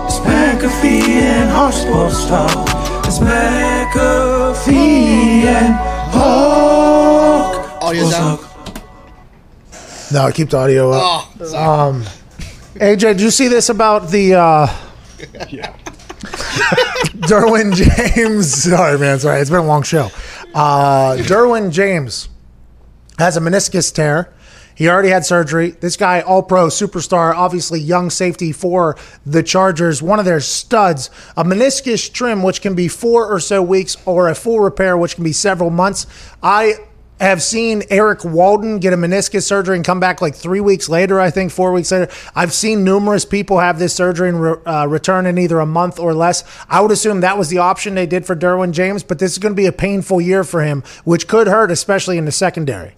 It's 0.06 0.20
McAfee 0.20 1.02
and 1.34 1.50
Hawk 1.50 1.74
Sports 1.74 2.26
Talk. 2.28 2.68
It's 3.08 3.18
McAfee 3.18 4.72
and 5.50 5.74
Hawk. 6.14 7.82
Audio's 7.82 8.14
Sports 8.14 8.16
out. 8.16 8.40
Talk. 8.40 10.14
No, 10.14 10.32
keep 10.32 10.50
the 10.52 10.58
audio 10.58 10.92
up. 10.92 11.02
Oh, 11.40 11.46
sorry. 11.46 11.90
Um, 11.90 12.06
AJ, 12.76 13.00
did 13.00 13.22
you 13.22 13.32
see 13.32 13.48
this 13.48 13.70
about 13.70 14.10
the 14.10 14.36
uh, 14.36 14.68
Yeah. 15.50 15.76
Derwin 17.22 17.74
James? 17.74 18.64
Sorry, 18.64 18.98
man. 18.98 19.20
Sorry, 19.20 19.42
it's 19.42 19.50
been 19.50 19.60
a 19.60 19.66
long 19.66 19.84
show. 19.84 20.10
Uh, 20.54 21.16
Derwin 21.18 21.72
James 21.72 22.30
has 23.18 23.38
a 23.38 23.40
meniscus 23.40 23.94
tear. 23.94 24.34
He 24.76 24.88
already 24.90 25.10
had 25.10 25.26
surgery. 25.26 25.72
This 25.72 25.98
guy, 25.98 26.22
all 26.22 26.42
pro 26.42 26.68
superstar, 26.68 27.36
obviously 27.36 27.80
young 27.80 28.10
safety 28.10 28.52
for 28.52 28.98
the 29.26 29.44
Chargers, 29.44 30.02
one 30.02 30.18
of 30.18 30.26
their 30.26 30.40
studs. 30.40 31.10
A 31.36 31.44
meniscus 31.44 32.12
trim, 32.12 32.42
which 32.42 32.62
can 32.62 32.74
be 32.74 32.88
four 32.88 33.28
or 33.32 33.40
so 33.40 33.62
weeks, 33.62 33.98
or 34.06 34.30
a 34.30 34.36
full 34.36 34.60
repair, 34.60 34.98
which 34.98 35.16
can 35.16 35.24
be 35.24 35.34
several 35.34 35.70
months. 35.70 36.08
I 36.42 36.76
have 37.22 37.44
seen 37.44 37.84
Erik 37.92 38.26
Walden 38.26 38.80
get 38.80 38.94
a 38.94 38.98
meniscus 38.98 39.44
surgery 39.44 39.76
and 39.76 39.86
come 39.86 40.00
back 40.00 40.22
like 40.22 40.34
three 40.34 40.60
weeks 40.60 40.90
later, 40.90 41.22
I 41.22 41.30
think, 41.30 41.52
four 41.52 41.72
weeks 41.72 41.92
later. 41.92 42.12
I've 42.36 42.52
seen 42.52 42.84
numerous 42.84 43.26
people 43.26 43.60
have 43.60 43.78
this 43.78 43.94
surgery 43.94 44.30
and 44.30 44.42
re- 44.42 44.56
uh, 44.66 44.88
return 44.88 45.28
in 45.28 45.38
either 45.38 45.60
a 45.60 45.66
month 45.68 46.00
or 46.00 46.16
less. 46.16 46.44
I 46.68 46.82
would 46.82 46.90
assume 46.90 47.22
that 47.22 47.38
was 47.38 47.50
the 47.50 47.60
option 47.60 47.94
they 47.94 48.08
did 48.08 48.26
for 48.26 48.36
Derwin 48.36 48.72
James, 48.72 49.04
but 49.04 49.20
this 49.20 49.34
is 49.34 49.38
going 49.38 49.54
to 49.54 49.56
be 49.56 49.68
a 49.68 49.72
painful 49.72 50.20
year 50.20 50.44
for 50.44 50.64
him, 50.64 50.84
which 51.04 51.28
could 51.28 51.46
hurt, 51.46 51.70
especially 51.70 52.18
in 52.18 52.26
the 52.26 52.32
secondary. 52.32 52.94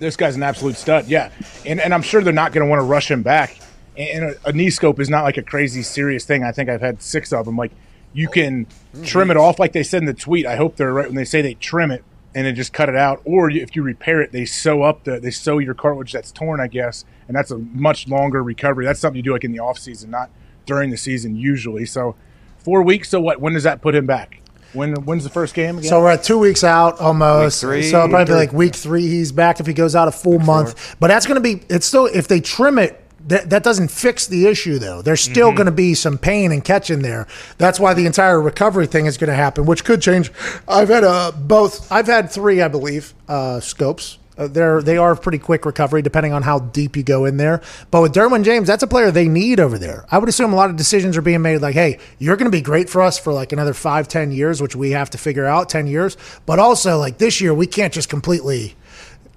this 0.00 0.16
guy's 0.16 0.34
an 0.34 0.42
absolute 0.42 0.74
stud. 0.74 1.06
Yeah, 1.06 1.30
and 1.64 1.80
and 1.80 1.94
I'm 1.94 2.02
sure 2.02 2.22
they're 2.22 2.32
not 2.32 2.52
going 2.52 2.66
to 2.66 2.68
want 2.70 2.80
to 2.80 2.84
rush 2.84 3.08
him 3.08 3.22
back. 3.22 3.56
And 3.96 4.24
a, 4.24 4.48
a 4.48 4.52
knee 4.52 4.70
scope 4.70 4.98
is 4.98 5.08
not 5.08 5.22
like 5.22 5.36
a 5.36 5.42
crazy 5.42 5.82
serious 5.82 6.24
thing. 6.24 6.42
I 6.42 6.50
think 6.50 6.68
I've 6.68 6.80
had 6.80 7.00
six 7.00 7.32
of 7.32 7.44
them. 7.44 7.56
Like 7.56 7.70
you 8.12 8.26
can 8.26 8.66
trim 9.04 9.30
it 9.30 9.36
off, 9.36 9.60
like 9.60 9.72
they 9.72 9.84
said 9.84 10.02
in 10.02 10.06
the 10.06 10.14
tweet. 10.14 10.44
I 10.44 10.56
hope 10.56 10.74
they're 10.74 10.92
right 10.92 11.06
when 11.06 11.14
they 11.14 11.24
say 11.24 11.40
they 11.40 11.54
trim 11.54 11.92
it 11.92 12.02
and 12.34 12.46
then 12.46 12.54
just 12.54 12.72
cut 12.72 12.88
it 12.88 12.96
out. 12.96 13.20
Or 13.24 13.50
if 13.50 13.76
you 13.76 13.82
repair 13.82 14.20
it, 14.20 14.32
they 14.32 14.44
sew 14.44 14.82
up 14.82 15.04
the 15.04 15.20
they 15.20 15.30
sew 15.30 15.58
your 15.58 15.74
cartilage 15.74 16.12
that's 16.12 16.32
torn, 16.32 16.60
I 16.60 16.66
guess, 16.66 17.04
and 17.28 17.36
that's 17.36 17.50
a 17.50 17.58
much 17.58 18.08
longer 18.08 18.42
recovery. 18.42 18.84
That's 18.84 19.00
something 19.00 19.16
you 19.16 19.22
do 19.22 19.32
like 19.32 19.44
in 19.44 19.52
the 19.52 19.60
off 19.60 19.78
season, 19.78 20.10
not 20.10 20.30
during 20.66 20.90
the 20.90 20.96
season 20.96 21.36
usually. 21.36 21.84
So 21.86 22.16
four 22.58 22.82
weeks. 22.82 23.08
So 23.10 23.20
what? 23.20 23.40
When 23.40 23.52
does 23.54 23.64
that 23.64 23.82
put 23.82 23.94
him 23.94 24.06
back? 24.06 24.40
When 24.72 24.94
when's 25.04 25.24
the 25.24 25.30
first 25.30 25.54
game 25.54 25.78
again? 25.78 25.90
So 25.90 26.00
we're 26.00 26.12
at 26.12 26.24
two 26.24 26.38
weeks 26.38 26.64
out 26.64 26.98
almost. 26.98 27.62
Week 27.62 27.70
three. 27.70 27.90
so 27.90 28.08
probably 28.08 28.34
like 28.34 28.52
week 28.52 28.74
three, 28.74 29.06
he's 29.06 29.30
back 29.30 29.60
if 29.60 29.66
he 29.66 29.74
goes 29.74 29.94
out 29.94 30.08
a 30.08 30.12
full 30.12 30.38
month. 30.38 30.96
But 30.98 31.08
that's 31.08 31.26
going 31.26 31.34
to 31.34 31.42
be. 31.42 31.62
It's 31.68 31.84
still 31.86 32.06
if 32.06 32.28
they 32.28 32.40
trim 32.40 32.78
it. 32.78 32.98
That, 33.28 33.50
that 33.50 33.62
doesn't 33.62 33.90
fix 33.90 34.26
the 34.26 34.46
issue 34.46 34.78
though. 34.78 35.00
There's 35.00 35.20
still 35.20 35.52
going 35.52 35.66
to 35.66 35.72
be 35.72 35.94
some 35.94 36.18
pain 36.18 36.50
and 36.50 36.64
catch 36.64 36.90
in 36.90 37.02
there. 37.02 37.26
That's 37.58 37.78
why 37.78 37.94
the 37.94 38.06
entire 38.06 38.40
recovery 38.40 38.86
thing 38.86 39.06
is 39.06 39.16
going 39.16 39.30
to 39.30 39.36
happen, 39.36 39.64
which 39.64 39.84
could 39.84 40.02
change. 40.02 40.32
I've 40.66 40.88
had 40.88 41.04
uh, 41.04 41.32
both. 41.32 41.90
I've 41.92 42.06
had 42.06 42.30
three, 42.30 42.60
I 42.60 42.68
believe, 42.68 43.14
uh, 43.28 43.60
scopes. 43.60 44.18
Uh, 44.36 44.46
they're 44.48 44.80
they 44.80 44.96
are 44.96 45.14
pretty 45.14 45.38
quick 45.38 45.66
recovery 45.66 46.00
depending 46.00 46.32
on 46.32 46.42
how 46.42 46.58
deep 46.58 46.96
you 46.96 47.02
go 47.02 47.26
in 47.26 47.36
there. 47.36 47.60
But 47.90 48.00
with 48.00 48.14
Derwin 48.14 48.44
James, 48.44 48.66
that's 48.66 48.82
a 48.82 48.86
player 48.86 49.10
they 49.10 49.28
need 49.28 49.60
over 49.60 49.78
there. 49.78 50.06
I 50.10 50.18
would 50.18 50.28
assume 50.28 50.52
a 50.52 50.56
lot 50.56 50.70
of 50.70 50.76
decisions 50.76 51.16
are 51.16 51.22
being 51.22 51.42
made 51.42 51.58
like, 51.58 51.74
hey, 51.74 51.98
you're 52.18 52.36
going 52.36 52.50
to 52.50 52.56
be 52.56 52.62
great 52.62 52.88
for 52.88 53.02
us 53.02 53.18
for 53.18 53.32
like 53.32 53.52
another 53.52 53.74
five, 53.74 54.08
ten 54.08 54.32
years, 54.32 54.62
which 54.62 54.74
we 54.74 54.92
have 54.92 55.10
to 55.10 55.18
figure 55.18 55.44
out 55.44 55.68
ten 55.68 55.86
years. 55.86 56.16
But 56.46 56.58
also 56.58 56.98
like 56.98 57.18
this 57.18 57.40
year, 57.40 57.52
we 57.52 57.66
can't 57.66 57.92
just 57.92 58.08
completely 58.08 58.74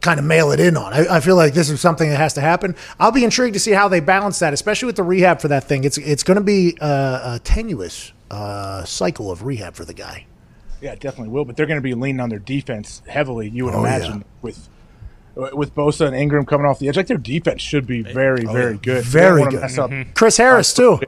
kind 0.06 0.20
of 0.20 0.26
mail 0.26 0.52
it 0.52 0.60
in 0.60 0.78
on. 0.78 0.94
I, 0.94 1.18
I 1.18 1.20
feel 1.20 1.36
like 1.36 1.54
this 1.54 1.70
is 1.70 1.82
something 1.82 2.10
that 2.10 2.18
has 2.18 2.34
to 2.36 2.42
happen. 2.42 2.76
I'll 3.00 3.12
be 3.12 3.24
intrigued 3.24 3.56
to 3.56 3.60
see 3.60 3.72
how 3.72 3.88
they 3.90 4.00
balance 4.00 4.40
that, 4.40 4.54
especially 4.54 4.86
with 4.86 4.96
the 4.96 5.04
rehab 5.04 5.42
for 5.42 5.48
that 5.50 5.64
thing. 5.66 5.84
It's 5.84 5.98
it's 5.98 6.24
going 6.24 6.38
to 6.38 6.44
be 6.44 6.78
a, 6.80 6.86
a 7.36 7.40
tenuous 7.44 8.14
uh, 8.32 8.84
cycle 8.86 9.32
of 9.32 9.44
rehab 9.44 9.74
for 9.76 9.84
the 9.84 9.94
guy. 9.94 10.28
Yeah, 10.82 10.92
it 10.94 11.00
definitely 11.00 11.30
will. 11.34 11.44
But 11.46 11.58
they're 11.58 11.66
going 11.66 11.80
to 11.80 11.84
be 11.84 11.94
leaning 11.96 12.20
on 12.20 12.30
their 12.30 12.40
defense 12.40 13.02
heavily. 13.08 13.50
You 13.50 13.66
would 13.66 13.74
Oh, 13.74 13.80
imagine 13.80 14.20
yeah. 14.20 14.24
with 14.42 14.70
with 15.54 15.76
Bosa 15.76 16.08
and 16.08 16.16
Ingram 16.16 16.46
coming 16.46 16.66
off 16.66 16.80
the 16.80 16.88
edge. 16.88 16.96
Like 16.96 17.08
their 17.08 17.18
defense 17.18 17.62
should 17.62 17.86
be 17.88 18.02
very, 18.04 18.46
very 18.46 18.78
good. 18.78 19.04
Very 19.04 19.44
good. 19.50 19.62
Mess 19.62 19.78
up. 19.78 19.92
Chris 20.14 20.38
Harris 20.38 20.74
too. 20.74 21.00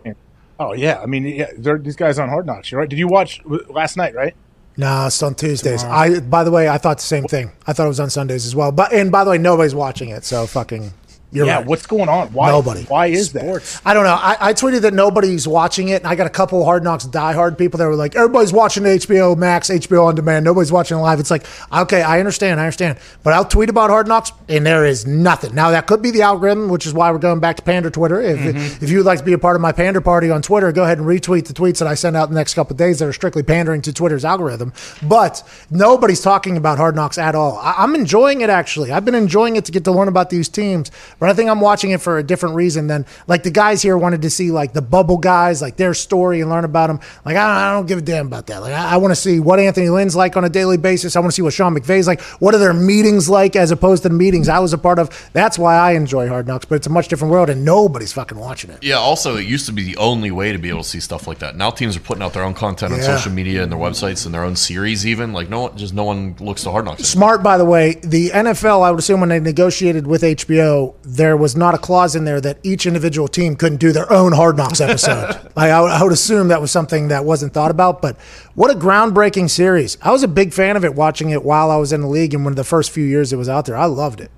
Oh 0.60 0.74
yeah, 0.74 1.00
I 1.02 1.06
mean, 1.06 1.24
yeah, 1.26 1.52
these 1.58 1.96
guys 1.96 2.18
on 2.18 2.30
Hard 2.30 2.46
Knocks, 2.48 2.72
You're 2.72 2.80
right? 2.82 2.90
Did 2.90 2.98
you 3.00 3.08
watch 3.08 3.42
last 3.70 3.96
night? 3.96 4.16
Right? 4.16 4.36
No, 4.78 5.08
it's 5.08 5.22
on 5.24 5.34
Tuesdays. 5.34 5.84
I 5.84 6.20
by 6.20 6.44
the 6.44 6.52
way, 6.52 6.70
I 6.70 6.78
thought 6.78 6.98
the 6.98 7.04
same 7.04 7.24
thing. 7.26 7.52
I 7.66 7.74
thought 7.74 7.86
it 7.86 7.90
was 7.90 8.00
on 8.00 8.10
Sundays 8.12 8.46
as 8.46 8.56
well. 8.56 8.72
But 8.72 8.94
and 8.94 9.12
by 9.12 9.24
the 9.24 9.32
way, 9.32 9.38
nobody's 9.40 9.74
watching 9.76 10.10
it, 10.10 10.24
so 10.24 10.46
fucking 10.46 10.94
you're 11.30 11.46
yeah. 11.46 11.58
right. 11.58 11.66
What's 11.66 11.86
going 11.86 12.08
on? 12.08 12.30
Why? 12.30 12.52
Nobody. 12.52 12.84
Why 12.84 13.08
is 13.08 13.34
that? 13.34 13.82
I 13.84 13.94
don't 13.94 14.06
know. 14.06 14.14
I, 14.14 14.38
I 14.40 14.54
tweeted 14.54 14.82
that 14.82 14.94
nobody's 14.94 15.46
watching 15.46 15.90
it, 15.90 16.02
and 16.02 16.08
I 16.08 16.16
got 16.16 16.26
a 16.26 16.30
couple 16.30 16.64
Hard 16.64 16.86
Knocks 16.86 17.06
diehard 17.06 17.58
people 17.58 17.80
that 17.80 17.86
were 17.86 17.96
like, 17.96 18.16
"Everybody's 18.16 18.54
watching 18.54 18.84
HBO 18.84 19.38
Max, 19.38 19.70
HBO 19.70 20.06
on 20.06 20.16
demand. 20.16 20.46
Nobody's 20.46 20.72
watching 20.72 20.98
it 20.98 21.02
live." 21.02 21.20
It's 21.20 21.30
like, 21.30 21.46
okay, 21.72 22.02
I 22.02 22.20
understand, 22.20 22.62
I 22.62 22.64
understand, 22.64 22.98
but 23.24 23.34
I'll 23.34 23.44
tweet 23.44 23.70
about 23.70 23.90
Hard 23.90 24.08
Knocks, 24.08 24.32
and 24.48 24.66
there 24.66 24.86
is 24.86 25.06
nothing. 25.06 25.54
Now 25.54 25.72
that 25.72 25.86
could 25.86 26.02
be 26.02 26.12
the 26.12 26.22
algorithm, 26.22 26.70
which 26.70 26.86
is 26.86 26.94
why 26.94 27.12
we're 27.12 27.18
going 27.18 27.42
back 27.42 27.58
to 27.58 27.62
Pander 27.62 27.90
Twitter. 27.90 28.22
If 28.22 28.40
mm-hmm. 28.40 28.84
if 28.84 28.90
you 28.90 28.98
would 28.98 29.06
like 29.06 29.20
to 29.20 29.26
be 29.26 29.34
a 29.34 29.38
part 29.38 29.58
of 29.58 29.62
my 29.62 29.74
Pander 29.74 30.00
party 30.00 30.32
on 30.32 30.42
Twitter, 30.42 30.72
go 30.72 30.86
ahead 30.86 30.98
and 30.98 31.06
retweet 31.06 31.48
the 31.48 31.54
tweets 31.54 31.80
that 31.80 31.90
I 31.90 31.96
send 31.96 32.16
out 32.16 32.30
the 32.30 32.36
next 32.36 32.54
couple 32.54 32.74
of 32.74 32.78
days 32.78 33.00
that 33.00 33.06
are 33.06 33.14
strictly 33.14 33.44
pandering 33.44 33.82
to 33.82 33.92
Twitter's 33.92 34.24
algorithm. 34.24 34.72
But 35.04 35.44
nobody's 35.70 36.22
talking 36.22 36.56
about 36.56 36.78
Hard 36.78 36.96
Knocks 36.96 37.18
at 37.18 37.36
all. 37.36 37.58
I, 37.58 37.76
I'm 37.80 37.96
enjoying 37.96 38.40
it 38.40 38.50
actually. 38.50 38.94
I've 38.94 39.04
been 39.04 39.14
enjoying 39.14 39.58
it 39.58 39.66
to 39.66 39.74
get 39.74 39.84
to 39.84 39.92
learn 39.92 40.08
about 40.08 40.30
these 40.30 40.48
teams, 40.48 40.90
but 41.20 41.30
I 41.30 41.34
think 41.34 41.50
I'm 41.50 41.62
watching 41.62 41.92
it 41.92 42.02
for 42.02 42.18
a 42.18 42.24
different 42.24 42.56
reason 42.56 42.88
than 42.88 43.06
like 43.28 43.44
the 43.44 43.52
guys 43.52 43.82
here 43.82 43.98
wanted 43.98 44.22
to 44.24 44.30
see 44.30 44.52
like 44.52 44.74
the 44.74 44.82
bubble 44.82 45.18
guys, 45.18 45.62
like 45.62 45.78
their 45.78 45.94
story 45.94 46.42
and 46.42 46.50
learn 46.50 46.64
about 46.66 46.88
them. 46.88 47.00
Like 47.26 47.36
I 47.38 47.48
don't, 47.48 47.56
I 47.58 47.72
don't 47.74 47.86
give 47.88 47.98
a 48.00 48.02
damn 48.02 48.28
about 48.28 48.48
that. 48.48 48.62
Like 48.62 48.74
I, 48.74 48.94
I 48.94 48.98
want 48.98 49.12
to 49.12 49.16
see 49.16 49.40
what 49.40 49.60
Anthony 49.60 49.90
Lynn's 49.90 50.16
like 50.16 50.38
on 50.38 50.44
a 50.46 50.50
daily 50.50 50.78
basis. 50.78 51.16
I 51.16 51.20
want 51.20 51.32
to 51.32 51.36
see 51.36 51.42
what 51.42 51.54
Sean 51.54 51.76
McVay's 51.76 52.08
like. 52.08 52.22
What 52.40 52.54
are 52.56 52.60
their 52.60 52.74
meetings 52.74 53.30
like 53.30 53.56
as 53.56 53.72
opposed 53.72 54.04
to 54.04 54.10
the 54.10 54.16
meetings 54.16 54.48
I 54.50 54.60
was 54.60 54.74
a 54.74 54.78
part 54.78 55.00
of? 55.00 55.30
That's 55.34 55.58
why 55.60 55.76
I 55.76 55.92
enjoy 55.94 56.28
Hard 56.28 56.48
Knocks. 56.48 56.66
But 56.66 56.76
it's 56.76 56.88
a 56.88 56.92
much 56.92 57.08
different 57.08 57.32
world, 57.32 57.50
and 57.50 57.66
nobody's 57.66 58.14
fucking 58.14 58.38
watching 58.38 58.70
it. 58.72 58.84
Yeah. 58.84 58.96
Also, 58.96 59.38
it 59.38 59.46
used 59.46 59.66
to 59.68 59.72
be 59.72 59.84
the 59.84 59.98
only 59.98 60.32
way 60.32 60.52
to 60.52 60.58
be 60.58 60.70
able 60.70 60.84
to 60.84 60.88
see 60.90 61.00
stuff 61.00 61.28
like 61.28 61.40
that. 61.40 61.56
Now 61.56 61.70
teams 61.72 61.96
are 61.98 62.00
putting 62.02 62.24
out 62.24 62.34
their 62.34 62.44
own 62.44 62.54
content 62.54 62.94
on 62.94 63.00
Yeah. 63.00 63.18
social 63.18 63.32
media 63.32 63.64
and 63.64 63.72
their 63.72 63.80
websites 63.80 64.26
and 64.26 64.34
their 64.34 64.44
own 64.44 64.56
series. 64.56 65.06
Even 65.06 65.34
like 65.34 65.50
no 65.50 65.62
one, 65.62 65.78
just 65.78 65.94
no 65.94 66.04
one 66.04 66.36
looks 66.40 66.64
to 66.64 66.72
Hard 66.72 66.86
Knocks. 66.86 67.00
anymore. 67.00 67.06
Smart, 67.12 67.44
by 67.44 67.58
the 67.58 67.66
way. 67.66 67.96
The 68.04 68.30
NFL, 68.30 68.84
I 68.84 68.92
would 68.92 69.00
assume 69.00 69.20
when 69.20 69.30
they 69.30 69.40
negotiated 69.40 70.06
with 70.08 70.22
HBO, 70.24 70.94
there 71.10 71.38
was 71.38 71.56
not 71.56 71.74
a 71.74 71.78
clause 71.78 72.16
in 72.18 72.26
there 72.26 72.42
that 72.42 72.60
each 72.64 72.86
individual 72.86 73.30
team 73.30 73.56
couldn't 73.56 73.78
do 73.78 73.94
their 73.94 74.12
own 74.12 74.34
Hard 74.34 74.58
Knocks 74.58 74.82
episode. 74.82 75.40
I, 75.56 75.70
I 75.70 75.82
would- 75.82 76.04
would 76.04 76.12
assume 76.12 76.50
that 76.50 76.60
was 76.60 76.70
something 76.70 77.08
that 77.08 77.24
wasn't 77.24 77.54
thought 77.54 77.72
about, 77.72 78.02
but 78.02 78.18
what 78.56 78.70
a 78.70 78.78
groundbreaking 78.78 79.50
series. 79.50 79.98
I 80.02 80.12
was 80.12 80.24
a 80.24 80.28
big 80.28 80.54
fan 80.54 80.76
of 80.76 80.84
it 80.84 80.96
watching 80.96 81.30
it 81.30 81.44
while 81.44 81.72
I 81.72 81.78
was 81.78 81.94
in 81.94 82.02
the 82.02 82.08
league 82.08 82.34
and 82.34 82.44
one 82.44 82.52
of 82.52 82.58
the 82.58 82.64
first 82.66 82.92
few 82.92 83.06
years 83.06 83.32
it 83.32 83.38
was 83.38 83.48
out 83.48 83.66
there. 83.66 83.78
I 83.78 83.86
loved 83.86 84.20
it. 84.20 84.32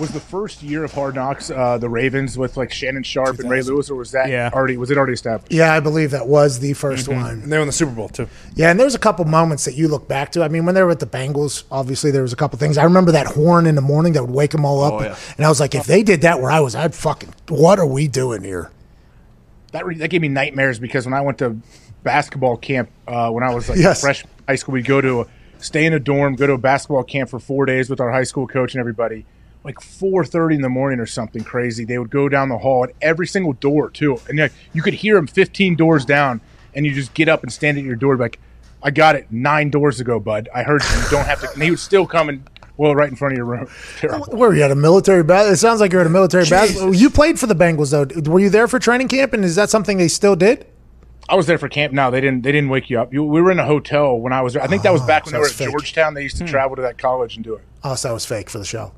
Was 0.00 0.10
the 0.10 0.20
first 0.20 0.62
year 0.62 0.84
of 0.84 0.92
Hard 0.92 1.14
Knocks 1.14 1.50
uh, 1.50 1.78
the 1.78 1.88
Ravens 1.88 2.36
with 2.36 2.58
like 2.58 2.70
Shannon 2.70 3.02
Sharpe 3.02 3.38
and 3.38 3.48
Ray 3.48 3.62
Lewis, 3.62 3.88
or 3.88 3.94
was 3.94 4.10
that 4.10 4.28
Yeah. 4.28 4.50
already 4.52 4.76
was 4.76 4.90
it 4.90 4.98
already 4.98 5.14
established? 5.14 5.50
Yeah, 5.52 5.72
I 5.72 5.80
believe 5.80 6.10
that 6.10 6.28
was 6.28 6.58
the 6.58 6.72
1st 6.72 7.08
one. 7.16 7.42
And 7.44 7.50
they 7.52 7.56
won 7.56 7.66
the 7.66 7.72
Super 7.72 7.92
Bowl 7.92 8.10
too. 8.10 8.28
Yeah, 8.54 8.70
and 8.70 8.78
there 8.78 8.84
was 8.84 8.94
a 8.94 8.98
couple 8.98 9.24
moments 9.24 9.64
that 9.64 9.74
you 9.74 9.88
look 9.88 10.06
back 10.06 10.32
to. 10.32 10.42
I 10.42 10.48
mean, 10.48 10.66
when 10.66 10.74
they 10.74 10.82
were 10.82 10.88
with 10.88 10.98
the 11.00 11.06
Bengals, 11.06 11.64
obviously 11.70 12.10
there 12.10 12.20
was 12.20 12.34
a 12.34 12.36
couple 12.36 12.58
things. 12.58 12.76
I 12.76 12.84
remember 12.84 13.12
that 13.12 13.26
horn 13.28 13.66
in 13.66 13.74
the 13.74 13.80
morning 13.80 14.12
that 14.14 14.22
would 14.22 14.34
wake 14.34 14.50
them 14.50 14.66
all 14.66 14.82
up, 14.82 15.00
yeah. 15.00 15.16
and 15.38 15.46
I 15.46 15.48
was 15.48 15.60
like, 15.60 15.74
if 15.74 15.86
they 15.86 16.02
did 16.02 16.20
that 16.22 16.42
where 16.42 16.50
I 16.50 16.60
was, 16.60 16.74
I'd 16.74 16.94
fucking. 16.94 17.32
What 17.48 17.78
are 17.78 17.86
we 17.86 18.06
doing 18.06 18.42
here? 18.42 18.70
That 19.72 19.86
re- 19.86 19.96
that 19.98 20.08
gave 20.10 20.20
me 20.20 20.28
nightmares 20.28 20.78
because 20.78 21.06
when 21.06 21.14
I 21.14 21.22
went 21.22 21.38
to 21.38 21.56
basketball 22.02 22.56
camp 22.58 22.90
uh, 23.08 23.30
when 23.30 23.42
I 23.44 23.54
was 23.54 23.68
like 23.68 23.78
Yes. 23.78 23.98
a 24.00 24.02
fresh 24.02 24.24
high 24.46 24.56
school, 24.56 24.74
we'd 24.74 24.84
go 24.84 25.00
to 25.00 25.22
a, 25.22 25.26
stay 25.58 25.86
in 25.86 25.94
a 25.94 25.98
dorm, 26.00 26.36
go 26.36 26.46
to 26.46 26.52
a 26.52 26.58
basketball 26.58 27.02
camp 27.02 27.30
for 27.30 27.38
four 27.38 27.64
days 27.64 27.88
with 27.88 28.00
our 28.00 28.10
high 28.12 28.24
school 28.24 28.46
coach 28.46 28.74
and 28.74 28.80
everybody. 28.80 29.24
Like 29.66 29.80
four 29.80 30.24
thirty 30.24 30.54
in 30.54 30.62
the 30.62 30.68
morning 30.68 31.00
or 31.00 31.06
something 31.06 31.42
crazy. 31.42 31.84
They 31.84 31.98
would 31.98 32.08
go 32.08 32.28
down 32.28 32.48
the 32.48 32.58
hall 32.58 32.84
at 32.84 32.90
every 33.02 33.26
single 33.26 33.52
door 33.52 33.90
too, 33.90 34.18
and 34.28 34.38
like, 34.38 34.52
you 34.72 34.80
could 34.80 34.94
hear 34.94 35.16
them 35.16 35.26
fifteen 35.26 35.74
doors 35.74 36.04
down, 36.04 36.40
and 36.72 36.86
you 36.86 36.94
just 36.94 37.14
get 37.14 37.28
up 37.28 37.42
and 37.42 37.52
stand 37.52 37.76
at 37.76 37.82
your 37.82 37.96
door 37.96 38.16
like, 38.16 38.38
"I 38.82 38.92
got 38.92 39.16
it 39.16 39.26
nine 39.30 39.70
doors 39.70 39.98
ago, 39.98 40.20
bud. 40.20 40.48
I 40.54 40.62
heard 40.62 40.82
you. 40.82 41.02
You 41.02 41.10
don't 41.10 41.26
have 41.26 41.40
to." 41.40 41.50
And 41.52 41.62
he 41.62 41.70
would 41.70 41.80
still 41.80 42.06
come 42.06 42.28
and 42.28 42.48
well 42.76 42.94
right 42.94 43.08
in 43.08 43.16
front 43.16 43.32
of 43.32 43.36
your 43.38 43.46
room. 43.46 43.68
Terrible. 43.98 44.26
Where 44.26 44.50
were 44.50 44.54
you 44.54 44.62
at 44.62 44.70
a 44.70 44.76
military 44.76 45.24
base? 45.24 45.52
It 45.52 45.56
sounds 45.56 45.80
like 45.80 45.90
you're 45.90 46.00
at 46.00 46.06
a 46.06 46.10
military 46.10 46.48
base. 46.48 46.80
You 46.80 47.10
played 47.10 47.40
for 47.40 47.46
the 47.46 47.54
Bengals 47.54 47.90
though. 47.90 48.30
Were 48.30 48.40
you 48.40 48.50
there 48.50 48.68
for 48.68 48.78
training 48.78 49.08
camp? 49.08 49.32
And 49.32 49.44
is 49.44 49.56
that 49.56 49.70
something 49.70 49.98
they 49.98 50.08
still 50.08 50.36
did? 50.36 50.66
I 51.28 51.34
was 51.34 51.46
there 51.46 51.58
for 51.58 51.68
camp. 51.68 51.92
No, 51.92 52.10
they 52.10 52.20
didn't. 52.20 52.42
They 52.42 52.52
didn't 52.52 52.70
wake 52.70 52.88
you 52.88 53.00
up. 53.00 53.12
You, 53.12 53.24
we 53.24 53.42
were 53.42 53.50
in 53.50 53.58
a 53.58 53.66
hotel 53.66 54.16
when 54.16 54.32
I 54.32 54.42
was 54.42 54.52
there. 54.52 54.62
I 54.62 54.68
think 54.68 54.82
that 54.84 54.92
was 54.92 55.02
oh, 55.02 55.06
back 55.06 55.24
when 55.24 55.32
they 55.32 55.40
were 55.40 55.46
at 55.46 55.52
fake. 55.52 55.70
Georgetown. 55.70 56.14
They 56.14 56.22
used 56.22 56.36
to 56.36 56.44
hmm. 56.44 56.50
travel 56.50 56.76
to 56.76 56.82
that 56.82 56.98
college 56.98 57.34
and 57.34 57.44
do 57.44 57.54
it. 57.54 57.64
Oh, 57.82 57.94
so 57.96 58.08
that 58.08 58.14
was 58.14 58.24
fake 58.24 58.48
for 58.48 58.58
the 58.58 58.64
show. 58.64 58.92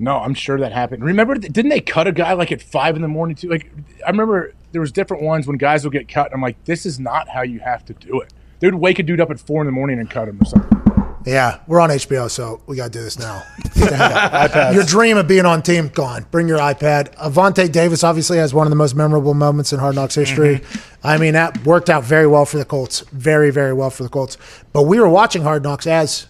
No, 0.00 0.16
I'm 0.16 0.32
sure 0.32 0.58
that 0.58 0.72
happened. 0.72 1.04
Remember, 1.04 1.34
didn't 1.34 1.68
they 1.68 1.82
cut 1.82 2.06
a 2.06 2.12
guy 2.12 2.32
like 2.32 2.50
at 2.50 2.62
five 2.62 2.96
in 2.96 3.02
the 3.02 3.08
morning 3.08 3.36
too? 3.36 3.50
Like, 3.50 3.70
I 4.04 4.10
remember 4.10 4.54
there 4.72 4.80
was 4.80 4.90
different 4.90 5.22
ones 5.22 5.46
when 5.46 5.58
guys 5.58 5.84
would 5.84 5.92
get 5.92 6.08
cut. 6.08 6.32
I'm 6.32 6.40
like, 6.40 6.64
this 6.64 6.86
is 6.86 6.98
not 6.98 7.28
how 7.28 7.42
you 7.42 7.60
have 7.60 7.84
to 7.84 7.92
do 7.92 8.20
it. 8.20 8.32
They 8.60 8.66
would 8.66 8.76
wake 8.76 8.98
a 8.98 9.02
dude 9.02 9.20
up 9.20 9.30
at 9.30 9.38
four 9.38 9.60
in 9.60 9.66
the 9.66 9.72
morning 9.72 9.98
and 9.98 10.08
cut 10.08 10.26
him 10.26 10.40
or 10.40 10.46
something. 10.46 10.80
Yeah, 11.26 11.60
we're 11.66 11.80
on 11.80 11.90
HBO, 11.90 12.30
so 12.30 12.62
we 12.66 12.76
got 12.76 12.92
to 12.92 12.98
do 12.98 13.02
this 13.02 13.18
now. 13.18 13.42
Get 13.74 13.90
the 13.90 13.96
heck 13.96 14.56
out. 14.56 14.74
Your 14.74 14.84
dream 14.84 15.18
of 15.18 15.28
being 15.28 15.44
on 15.44 15.60
team 15.60 15.88
gone. 15.88 16.24
Bring 16.30 16.48
your 16.48 16.58
iPad. 16.58 17.14
Vontae 17.16 17.70
Davis 17.70 18.02
obviously 18.02 18.38
has 18.38 18.54
one 18.54 18.66
of 18.66 18.70
the 18.70 18.76
most 18.76 18.94
memorable 18.94 19.34
moments 19.34 19.70
in 19.70 19.80
Hard 19.80 19.96
Knocks 19.96 20.14
history. 20.14 20.60
Mm-hmm. 20.60 21.06
I 21.06 21.18
mean, 21.18 21.34
that 21.34 21.62
worked 21.66 21.90
out 21.90 22.04
very 22.04 22.26
well 22.26 22.46
for 22.46 22.56
the 22.56 22.64
Colts. 22.64 23.00
Very, 23.12 23.50
very 23.50 23.74
well 23.74 23.90
for 23.90 24.02
the 24.02 24.08
Colts. 24.08 24.38
But 24.72 24.84
we 24.84 24.98
were 24.98 25.10
watching 25.10 25.42
Hard 25.42 25.62
Knocks 25.62 25.86
as 25.86 26.26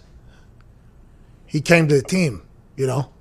he 1.47 1.61
came 1.61 1.87
to 1.87 1.95
the 1.95 2.03
team. 2.03 2.43
You 2.77 2.89
know, 2.89 3.01
it 3.01 3.20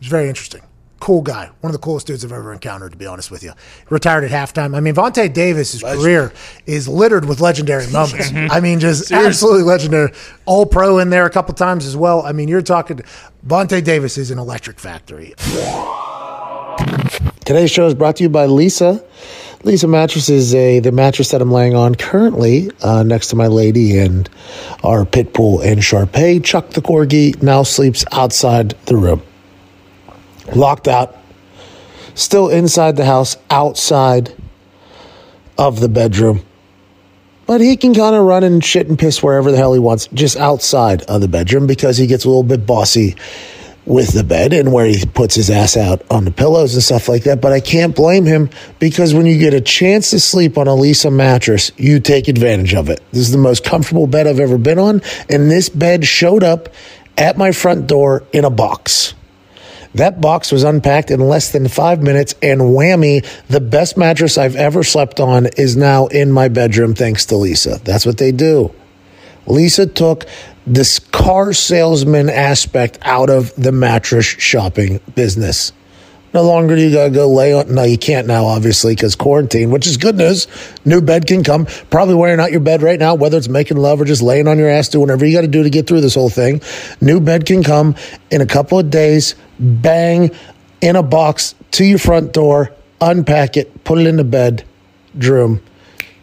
was 0.00 0.08
very 0.08 0.28
interesting. 0.28 0.62
Cool 0.98 1.22
guy. 1.22 1.48
One 1.62 1.70
of 1.70 1.72
the 1.72 1.82
coolest 1.82 2.08
dudes 2.08 2.24
I've 2.26 2.32
ever 2.32 2.52
encountered, 2.52 2.92
to 2.92 2.98
be 2.98 3.06
honest 3.06 3.30
with 3.30 3.42
you. 3.42 3.52
Retired 3.88 4.22
at 4.24 4.30
halftime. 4.30 4.76
I 4.76 4.80
mean, 4.80 4.94
Vontae 4.94 5.32
Davis' 5.32 5.82
career 5.82 6.30
is 6.66 6.86
littered 6.88 7.24
with 7.24 7.40
legendary 7.40 7.86
moments. 7.90 8.30
I 8.34 8.60
mean, 8.60 8.80
just 8.80 9.10
absolutely 9.10 9.62
legendary. 9.62 10.12
All 10.44 10.66
pro 10.66 10.98
in 10.98 11.08
there 11.08 11.24
a 11.24 11.30
couple 11.30 11.54
times 11.54 11.86
as 11.86 11.96
well. 11.96 12.20
I 12.22 12.32
mean, 12.32 12.48
you're 12.48 12.60
talking, 12.60 13.00
Vontae 13.46 13.82
Davis 13.82 14.18
is 14.18 14.30
an 14.30 14.38
electric 14.38 14.78
factory. 14.78 15.34
Today's 17.46 17.70
show 17.70 17.86
is 17.86 17.94
brought 17.94 18.16
to 18.16 18.22
you 18.22 18.28
by 18.28 18.46
Leesa. 18.46 19.02
Leesa 19.60 19.88
mattress 19.88 20.28
is 20.30 20.54
a 20.54 20.80
the 20.80 20.92
mattress 20.92 21.30
that 21.32 21.42
I'm 21.42 21.50
laying 21.50 21.74
on 21.74 21.94
currently 21.94 22.70
uh, 22.82 23.02
next 23.02 23.28
to 23.28 23.36
my 23.36 23.46
lady 23.46 23.98
and 23.98 24.28
our 24.84 25.04
pit 25.04 25.34
bull 25.34 25.60
and 25.60 25.80
Sharpei. 25.80 26.42
Chuck 26.42 26.70
the 26.70 26.80
corgi 26.80 27.42
now 27.42 27.62
sleeps 27.62 28.04
outside 28.12 28.70
the 28.86 28.96
room, 28.96 29.22
locked 30.54 30.88
out, 30.88 31.16
still 32.14 32.48
inside 32.48 32.96
the 32.96 33.04
house, 33.04 33.36
outside 33.50 34.34
of 35.58 35.80
the 35.80 35.88
bedroom. 35.88 36.42
But 37.46 37.60
he 37.60 37.76
can 37.76 37.94
kind 37.94 38.14
of 38.14 38.24
run 38.24 38.44
and 38.44 38.64
shit 38.64 38.88
and 38.88 38.98
piss 38.98 39.22
wherever 39.22 39.50
the 39.50 39.56
hell 39.56 39.72
he 39.72 39.80
wants, 39.80 40.06
just 40.14 40.36
outside 40.36 41.02
of 41.02 41.20
the 41.20 41.28
bedroom 41.28 41.66
because 41.66 41.96
he 41.96 42.06
gets 42.06 42.24
a 42.24 42.28
little 42.28 42.44
bit 42.44 42.64
bossy 42.64 43.16
with 43.86 44.12
the 44.12 44.22
bed 44.22 44.52
and 44.52 44.72
where 44.72 44.86
he 44.86 45.04
puts 45.04 45.34
his 45.34 45.50
ass 45.50 45.76
out 45.76 46.02
on 46.10 46.24
the 46.24 46.30
pillows 46.30 46.74
and 46.74 46.82
stuff 46.82 47.08
like 47.08 47.24
that. 47.24 47.40
But 47.40 47.52
I 47.52 47.60
can't 47.60 47.94
blame 47.94 48.24
him 48.24 48.50
because 48.78 49.14
when 49.14 49.26
you 49.26 49.36
get 49.38 49.52
a 49.52 49.60
chance 49.60 50.10
to 50.10 50.20
sleep 50.20 50.58
on 50.58 50.68
a 50.68 50.72
Leesa 50.72 51.12
mattress, 51.12 51.72
you 51.76 51.98
take 51.98 52.28
advantage 52.28 52.74
of 52.74 52.88
it. 52.88 53.02
This 53.10 53.22
is 53.22 53.32
the 53.32 53.38
most 53.38 53.64
comfortable 53.64 54.06
bed 54.06 54.26
I've 54.26 54.40
ever 54.40 54.58
been 54.58 54.78
on. 54.78 55.02
And 55.28 55.50
this 55.50 55.68
bed 55.68 56.04
showed 56.04 56.44
up 56.44 56.68
at 57.18 57.36
my 57.36 57.52
front 57.52 57.86
door 57.86 58.24
in 58.32 58.44
a 58.44 58.50
box. 58.50 59.14
That 59.94 60.20
box 60.20 60.52
was 60.52 60.62
unpacked 60.62 61.10
in 61.10 61.20
less 61.20 61.50
than 61.50 61.66
five 61.68 62.02
minutes, 62.02 62.34
and 62.42 62.60
whammy, 62.60 63.26
the 63.48 63.60
best 63.60 63.96
mattress 63.96 64.38
I've 64.38 64.56
ever 64.56 64.84
slept 64.84 65.18
on 65.18 65.46
is 65.56 65.76
now 65.76 66.06
in 66.06 66.30
my 66.30 66.48
bedroom 66.48 66.94
thanks 66.94 67.26
to 67.26 67.34
Leesa. 67.34 67.82
That's 67.82 68.06
what 68.06 68.18
they 68.18 68.30
do. 68.30 68.72
Leesa 69.46 69.92
took 69.92 70.26
this 70.66 70.98
car 70.98 71.52
salesman 71.52 72.30
aspect 72.30 72.98
out 73.02 73.30
of 73.30 73.52
the 73.56 73.72
mattress 73.72 74.26
shopping 74.26 75.00
business. 75.14 75.72
No 76.32 76.42
longer 76.42 76.76
do 76.76 76.82
you 76.82 76.92
gotta 76.92 77.10
go 77.10 77.28
lay 77.28 77.52
on. 77.52 77.74
No, 77.74 77.82
you 77.82 77.98
can't 77.98 78.26
now, 78.26 78.44
obviously, 78.46 78.94
because 78.94 79.16
quarantine, 79.16 79.70
which 79.70 79.86
is 79.86 79.96
good 79.96 80.16
news. 80.16 80.46
New 80.84 81.00
bed 81.00 81.26
can 81.26 81.42
come. 81.42 81.66
Probably 81.90 82.14
wearing 82.14 82.38
out 82.38 82.52
your 82.52 82.60
bed 82.60 82.82
right 82.82 82.98
now, 82.98 83.14
whether 83.14 83.36
it's 83.36 83.48
making 83.48 83.78
love 83.78 84.00
or 84.00 84.04
just 84.04 84.22
laying 84.22 84.46
on 84.46 84.58
your 84.58 84.68
ass, 84.68 84.88
doing 84.88 85.02
whatever 85.02 85.26
you 85.26 85.36
got 85.36 85.42
to 85.42 85.48
do 85.48 85.64
to 85.64 85.70
get 85.70 85.86
through 85.86 86.02
this 86.02 86.14
whole 86.14 86.30
thing. 86.30 86.62
New 87.00 87.20
bed 87.20 87.46
can 87.46 87.64
come 87.64 87.96
in 88.30 88.40
a 88.40 88.46
couple 88.46 88.78
of 88.78 88.90
days. 88.90 89.34
Bang, 89.58 90.30
in 90.80 90.96
a 90.96 91.02
box 91.02 91.54
to 91.72 91.84
your 91.84 91.98
front 91.98 92.32
door. 92.32 92.72
Unpack 93.00 93.56
it, 93.56 93.82
put 93.84 93.98
it 93.98 94.06
in 94.06 94.16
the 94.16 94.24
bed, 94.24 94.64
room. 95.14 95.62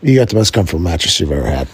You 0.01 0.15
got 0.15 0.29
the 0.29 0.35
most 0.35 0.53
comfortable 0.53 0.83
mattress 0.83 1.19
you've 1.19 1.31
ever 1.31 1.49
had. 1.49 1.67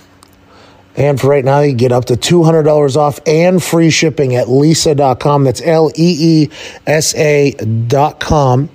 And 0.96 1.20
for 1.20 1.28
right 1.28 1.44
now, 1.44 1.62
you 1.62 1.74
get 1.74 1.92
up 1.92 2.06
to 2.06 2.14
$200 2.14 2.96
off 2.96 3.20
and 3.26 3.64
free 3.64 3.90
shipping 3.90 4.36
at 4.36 4.48
leesa.com. 4.48 5.44
That's 5.44 5.62
L 5.62 5.90
E 5.96 6.44
E 6.46 6.50
S 6.86 7.16
A.com. 7.16 8.70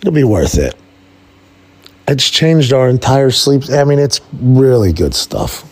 It'll 0.00 0.12
be 0.12 0.24
worth 0.24 0.58
it. 0.58 0.74
It's 2.08 2.28
changed 2.28 2.72
our 2.72 2.88
entire 2.88 3.30
sleep. 3.30 3.70
I 3.70 3.84
mean, 3.84 3.98
it's 3.98 4.20
really 4.32 4.92
good 4.92 5.14
stuff. 5.14 5.64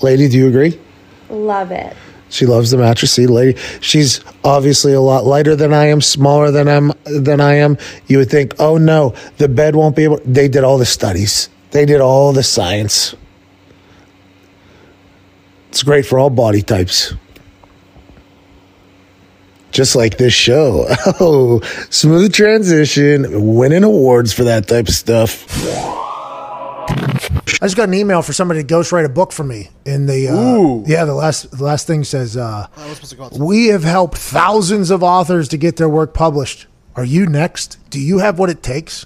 Lady, 0.00 0.28
do 0.28 0.38
you 0.38 0.48
agree? 0.48 0.80
Love 1.28 1.70
it. 1.70 1.96
She 2.28 2.46
loves 2.46 2.70
the 2.70 2.78
mattress. 2.78 3.12
See, 3.12 3.26
lady, 3.26 3.58
she's 3.80 4.20
obviously 4.42 4.92
a 4.92 5.00
lot 5.00 5.24
lighter 5.24 5.54
than 5.54 5.72
I 5.72 5.86
am, 5.86 6.00
smaller 6.00 6.50
than 6.50 6.68
I'm 6.68 6.92
than 7.04 7.40
I 7.40 7.54
am. 7.54 7.78
You 8.06 8.18
would 8.18 8.30
think, 8.30 8.54
oh 8.58 8.78
no, 8.78 9.14
the 9.38 9.48
bed 9.48 9.76
won't 9.76 9.94
be 9.94 10.04
able. 10.04 10.20
They 10.24 10.48
did 10.48 10.64
all 10.64 10.78
the 10.78 10.86
studies. 10.86 11.48
They 11.70 11.84
did 11.84 12.00
all 12.00 12.32
the 12.32 12.42
science. 12.42 13.14
It's 15.76 15.82
great 15.82 16.06
for 16.06 16.18
all 16.18 16.30
body 16.30 16.62
types. 16.62 17.12
Just 19.72 19.94
like 19.94 20.16
this 20.16 20.32
show. 20.32 20.86
Oh, 21.20 21.60
smooth 21.90 22.32
transition, 22.32 23.54
winning 23.54 23.84
awards 23.84 24.32
for 24.32 24.44
that 24.44 24.68
type 24.68 24.88
of 24.88 24.94
stuff. 24.94 25.44
I 26.88 27.66
just 27.66 27.76
got 27.76 27.88
an 27.88 27.94
email 27.94 28.22
for 28.22 28.32
somebody 28.32 28.64
to 28.64 28.66
ghostwrite 28.66 29.04
a 29.04 29.10
book 29.10 29.32
for 29.32 29.44
me. 29.44 29.68
In 29.84 30.06
the 30.06 30.28
uh, 30.28 30.88
yeah, 30.88 31.04
the 31.04 31.12
last 31.12 31.50
the 31.50 31.64
last 31.64 31.86
thing 31.86 32.04
says, 32.04 32.38
uh, 32.38 32.68
"We 33.38 33.66
have 33.66 33.84
helped 33.84 34.16
thousands 34.16 34.90
of 34.90 35.02
authors 35.02 35.46
to 35.48 35.58
get 35.58 35.76
their 35.76 35.90
work 35.90 36.14
published. 36.14 36.68
Are 36.94 37.04
you 37.04 37.26
next? 37.26 37.76
Do 37.90 38.00
you 38.00 38.20
have 38.20 38.38
what 38.38 38.48
it 38.48 38.62
takes? 38.62 39.04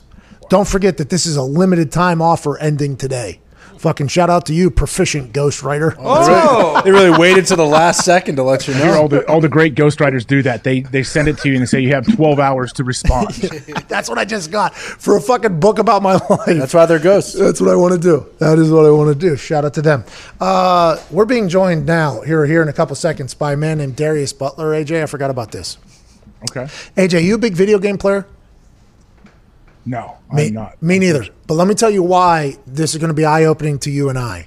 Don't 0.49 0.69
forget 0.69 0.99
that 0.99 1.11
this 1.11 1.27
is 1.27 1.35
a 1.35 1.43
limited 1.43 1.91
time 1.91 2.23
offer 2.23 2.57
ending 2.59 2.97
today. 2.97 3.41
Fucking 3.81 4.09
shout 4.09 4.29
out 4.29 4.45
to 4.45 4.53
you, 4.53 4.71
proficient 4.71 5.33
ghostwriter. 5.33 5.97
They 6.85 6.91
really 6.91 7.17
waited 7.19 7.47
to 7.47 7.57
the 7.57 7.65
last 7.65 8.05
second 8.05 8.37
to 8.37 8.43
let 8.43 8.69
you 8.69 8.75
Here, 8.75 8.93
all 8.95 9.09
know. 9.09 9.21
the 9.21 9.27
all 9.27 9.41
the 9.41 9.49
great 9.49 9.75
ghostwriters 9.75 10.27
do 10.27 10.43
that. 10.43 10.65
They 10.65 10.81
they 10.81 11.03
send 11.03 11.29
it 11.29 11.39
to 11.39 11.49
you 11.49 11.55
and 11.55 11.63
they 11.63 11.67
say 11.67 11.81
you 11.81 11.89
have 11.95 12.05
12 12.15 12.39
hours 12.39 12.75
to 12.75 12.85
respond. 12.85 13.29
That's 13.89 14.11
what 14.11 14.19
I 14.19 14.27
just 14.27 14.51
got 14.51 14.75
for 14.75 15.17
a 15.17 15.21
fucking 15.21 15.61
book 15.61 15.79
about 15.79 16.03
my 16.03 16.13
life. 16.31 16.59
That's 16.59 16.75
why 16.75 16.85
they're 16.85 16.99
ghosts. 16.99 17.33
That's 17.33 17.59
what 17.59 17.71
I 17.71 17.75
want 17.75 17.95
to 17.95 17.99
do. 17.99 18.27
That 18.39 18.59
is 18.59 18.71
what 18.71 18.85
I 18.85 18.91
want 18.91 19.19
to 19.19 19.19
do. 19.19 19.35
Shout 19.35 19.65
out 19.65 19.73
to 19.73 19.83
them. 19.83 20.05
Uh, 20.39 20.99
we're 21.11 21.25
being 21.25 21.49
joined 21.49 21.87
now 21.87 22.21
here 22.21 22.45
here 22.45 22.61
in 22.61 22.69
a 22.69 22.75
couple 22.75 22.95
seconds 22.97 23.33
by 23.33 23.55
a 23.55 23.57
man 23.57 23.79
named 23.79 23.97
Darius 23.97 24.35
Butler. 24.35 24.73
AJ, 24.73 25.05
I 25.05 25.07
forgot 25.07 25.31
about 25.31 25.53
this. 25.53 25.79
Okay. 26.51 26.65
AJ, 26.99 27.25
you 27.25 27.37
a 27.37 27.39
big 27.39 27.55
video 27.55 27.79
game 27.79 27.97
player? 27.97 28.27
No, 29.87 30.17
Me, 30.33 30.49
I'm 30.49 30.55
not. 30.55 30.83
me 30.83 30.99
neither. 30.99 31.25
But 31.47 31.55
let 31.55 31.67
me 31.67 31.75
tell 31.75 31.91
you 31.91 32.03
why 32.03 32.57
this 32.67 32.93
is 32.95 32.99
going 33.01 33.09
to 33.09 33.15
be 33.15 33.25
eye 33.25 33.45
opening 33.45 33.79
to 33.81 33.91
you 33.91 34.09
and 34.09 34.19
I. 34.19 34.47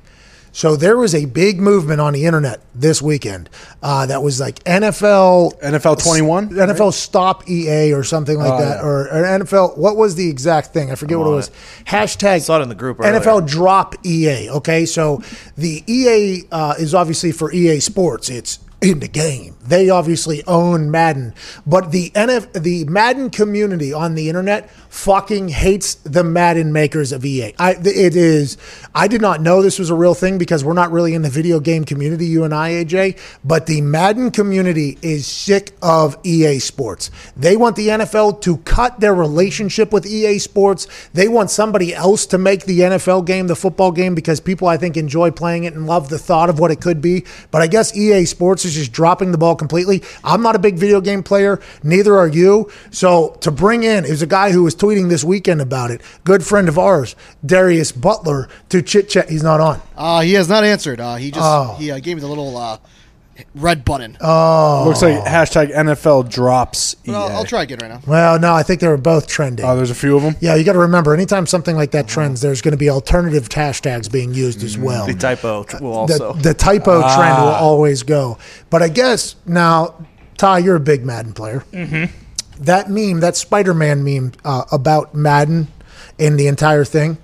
So 0.56 0.76
there 0.76 0.96
was 0.98 1.16
a 1.16 1.26
big 1.26 1.60
movement 1.60 2.00
on 2.00 2.14
the 2.14 2.26
internet 2.26 2.62
this 2.76 3.02
weekend 3.02 3.50
uh, 3.82 4.06
that 4.06 4.22
was 4.22 4.40
like 4.40 4.64
NFL 4.66 5.60
NFL 5.62 6.04
21? 6.04 6.50
NFL 6.52 6.94
Stop 6.94 7.50
EA 7.50 7.92
or 7.94 8.04
something 8.04 8.38
like 8.38 8.54
Oh, 8.54 8.60
that, 8.60 8.78
yeah. 8.78 8.84
or, 8.84 9.08
or 9.08 9.24
NFL. 9.40 9.76
What 9.80 9.98
was 9.98 10.14
the 10.14 10.30
exact 10.30 10.68
thing? 10.72 10.92
I 10.92 10.96
forget 10.96 11.18
what 11.18 11.26
it 11.26 11.32
was. 11.32 11.48
it. 11.48 11.54
Hashtag 11.86 12.42
Saw 12.42 12.60
it 12.60 12.62
in 12.62 12.70
the 12.70 12.76
group 12.76 13.00
NFL. 13.00 13.48
Drop 13.48 13.96
EA. 14.06 14.52
Okay, 14.52 14.86
so 14.86 15.24
the 15.58 15.84
EA 15.88 16.44
uh, 16.52 16.76
is 16.78 16.94
obviously 16.94 17.32
for 17.32 17.52
EA 17.52 17.80
Sports. 17.80 18.30
It's 18.30 18.60
in 18.80 19.00
the 19.00 19.08
game. 19.08 19.56
They 19.66 19.90
obviously 19.90 20.44
own 20.46 20.92
Madden, 20.92 21.34
but 21.66 21.92
the 21.92 22.12
NF 22.12 22.64
the 22.64 22.86
Madden 22.86 23.30
community 23.30 23.94
on 23.94 24.16
the 24.16 24.28
internet 24.28 24.70
fucking 24.90 25.50
hates 25.50 25.96
the 25.96 26.24
Madden 26.24 26.72
makers 26.72 27.12
of 27.12 27.26
EA. 27.26 27.54
I 27.58 27.72
it 27.72 28.16
is. 28.16 28.58
I 28.94 29.08
did 29.08 29.22
not 29.22 29.42
know 29.42 29.62
this 29.62 29.80
was 29.80 29.90
a 29.90 29.96
real 29.96 30.14
thing 30.14 30.38
because 30.38 30.64
we're 30.64 30.74
not 30.74 30.92
really 30.92 31.14
in 31.14 31.22
the 31.22 31.30
video 31.30 31.60
game 31.60 31.86
community. 31.86 32.26
You 32.26 32.44
and 32.44 32.54
I, 32.54 32.72
AJ, 32.72 33.20
but 33.44 33.66
the 33.66 33.82
Madden 33.82 34.32
community 34.32 34.98
is 35.02 35.26
sick 35.26 35.72
of 35.82 36.18
EA 36.24 36.60
Sports. 36.60 37.10
They 37.36 37.58
want 37.58 37.76
the 37.76 37.88
NFL 37.88 38.42
to 38.42 38.58
cut 38.58 39.00
their 39.00 39.16
relationship 39.16 39.92
with 39.92 40.06
EA 40.06 40.40
Sports. 40.40 40.88
They 41.14 41.28
want 41.28 41.50
somebody 41.52 41.96
else 41.96 42.26
to 42.28 42.38
make 42.38 42.66
the 42.66 42.82
NFL 42.82 43.26
game, 43.26 43.48
the 43.48 43.56
football 43.56 43.92
game, 43.92 44.14
because 44.14 44.40
people 44.40 44.68
I 44.68 44.78
think 44.78 44.98
enjoy 44.98 45.32
playing 45.32 45.64
it 45.64 45.74
and 45.74 45.88
love 45.88 46.10
the 46.10 46.20
thought 46.20 46.50
of 46.50 46.60
what 46.60 46.72
it 46.72 46.82
could 46.82 47.02
be. 47.02 47.26
But 47.50 47.62
I 47.62 47.68
guess 47.68 47.96
EA 47.96 48.26
Sports 48.26 48.66
is 48.66 48.74
just 48.76 48.92
dropping 48.92 49.32
the 49.32 49.38
ball 49.38 49.53
completely. 49.56 50.04
I'm 50.24 50.42
not 50.42 50.56
a 50.56 50.60
big 50.60 50.76
video 50.76 51.02
game 51.02 51.24
player, 51.24 51.60
neither 51.84 52.18
are 52.18 52.28
you. 52.28 52.70
So 52.92 53.38
to 53.42 53.52
bring 53.52 53.84
in 53.84 54.06
is 54.06 54.22
a 54.22 54.28
guy 54.28 54.52
who 54.52 54.64
was 54.64 54.76
tweeting 54.76 55.10
this 55.10 55.24
weekend 55.24 55.62
about 55.62 55.92
it, 55.92 56.02
good 56.24 56.44
friend 56.46 56.68
of 56.70 56.78
ours, 56.78 57.16
Darius 57.46 57.92
Butler, 57.92 58.50
to 58.70 58.82
chit 58.82 59.10
chat. 59.10 59.30
He's 59.30 59.44
not 59.44 59.60
on. 59.60 59.82
Uh, 59.96 60.22
he 60.22 60.34
has 60.34 60.50
not 60.50 60.64
answered. 60.64 61.00
Uh, 61.00 61.16
he 61.16 61.32
just 61.32 61.42
Oh. 61.44 61.76
he 61.80 61.92
uh, 61.92 62.00
gave 62.00 62.18
me 62.18 62.22
the 62.22 62.28
little 62.28 62.56
uh, 62.58 62.78
red 63.56 63.84
button. 63.84 64.18
Oh, 64.22 64.84
Looks 64.88 65.02
like 65.02 65.24
hashtag 65.26 65.74
NFL 65.74 66.30
drops. 66.30 66.96
EA. 67.04 67.12
But 67.12 67.16
I'll, 67.16 67.38
I'll 67.38 67.46
try 67.46 67.64
again 67.64 67.80
right 67.82 67.90
now. 67.90 68.02
Well, 68.06 68.40
no, 68.40 68.54
I 68.54 68.64
think 68.64 68.80
they 68.80 68.88
were 68.88 68.98
both 68.98 69.28
trending. 69.28 69.66
Oh, 69.66 69.76
there's 69.76 69.90
a 69.92 69.96
few 69.96 70.16
of 70.16 70.24
them. 70.24 70.36
Yeah, 70.40 70.56
you 70.56 70.64
got 70.64 70.74
to 70.74 70.80
remember, 70.80 71.14
anytime 71.14 71.48
something 71.48 71.76
like 71.76 71.92
that 71.92 72.08
trends, 72.08 72.42
there's 72.42 72.62
going 72.62 72.72
to 72.74 72.78
be 72.78 72.90
alternative 72.90 73.50
hashtags 73.50 74.12
being 74.12 74.34
used 74.34 74.64
as 74.64 74.78
well. 74.78 75.06
The 75.08 75.14
typo 75.16 75.64
tr- 75.64 75.78
will 75.84 76.06
The, 76.06 76.14
also. 76.14 76.34
the 76.34 76.54
typo 76.54 77.02
trend 77.02 77.38
will 77.42 77.50
always 77.50 78.04
go. 78.04 78.38
But 78.70 78.82
I 78.84 78.90
guess 78.90 79.36
now, 79.46 80.06
Ty, 80.38 80.60
you're 80.60 80.76
a 80.76 80.80
big 80.80 81.06
Madden 81.06 81.34
player. 81.34 81.64
Mm-hmm. 81.72 82.64
That 82.64 82.90
meme, 82.90 83.20
that 83.22 83.36
Spider 83.36 83.74
Man 83.74 84.04
meme 84.04 84.34
uh, 84.46 84.66
about 84.72 85.16
Madden 85.16 85.68
and 86.20 86.40
the 86.40 86.48
entire 86.48 86.86
thing, 86.86 87.18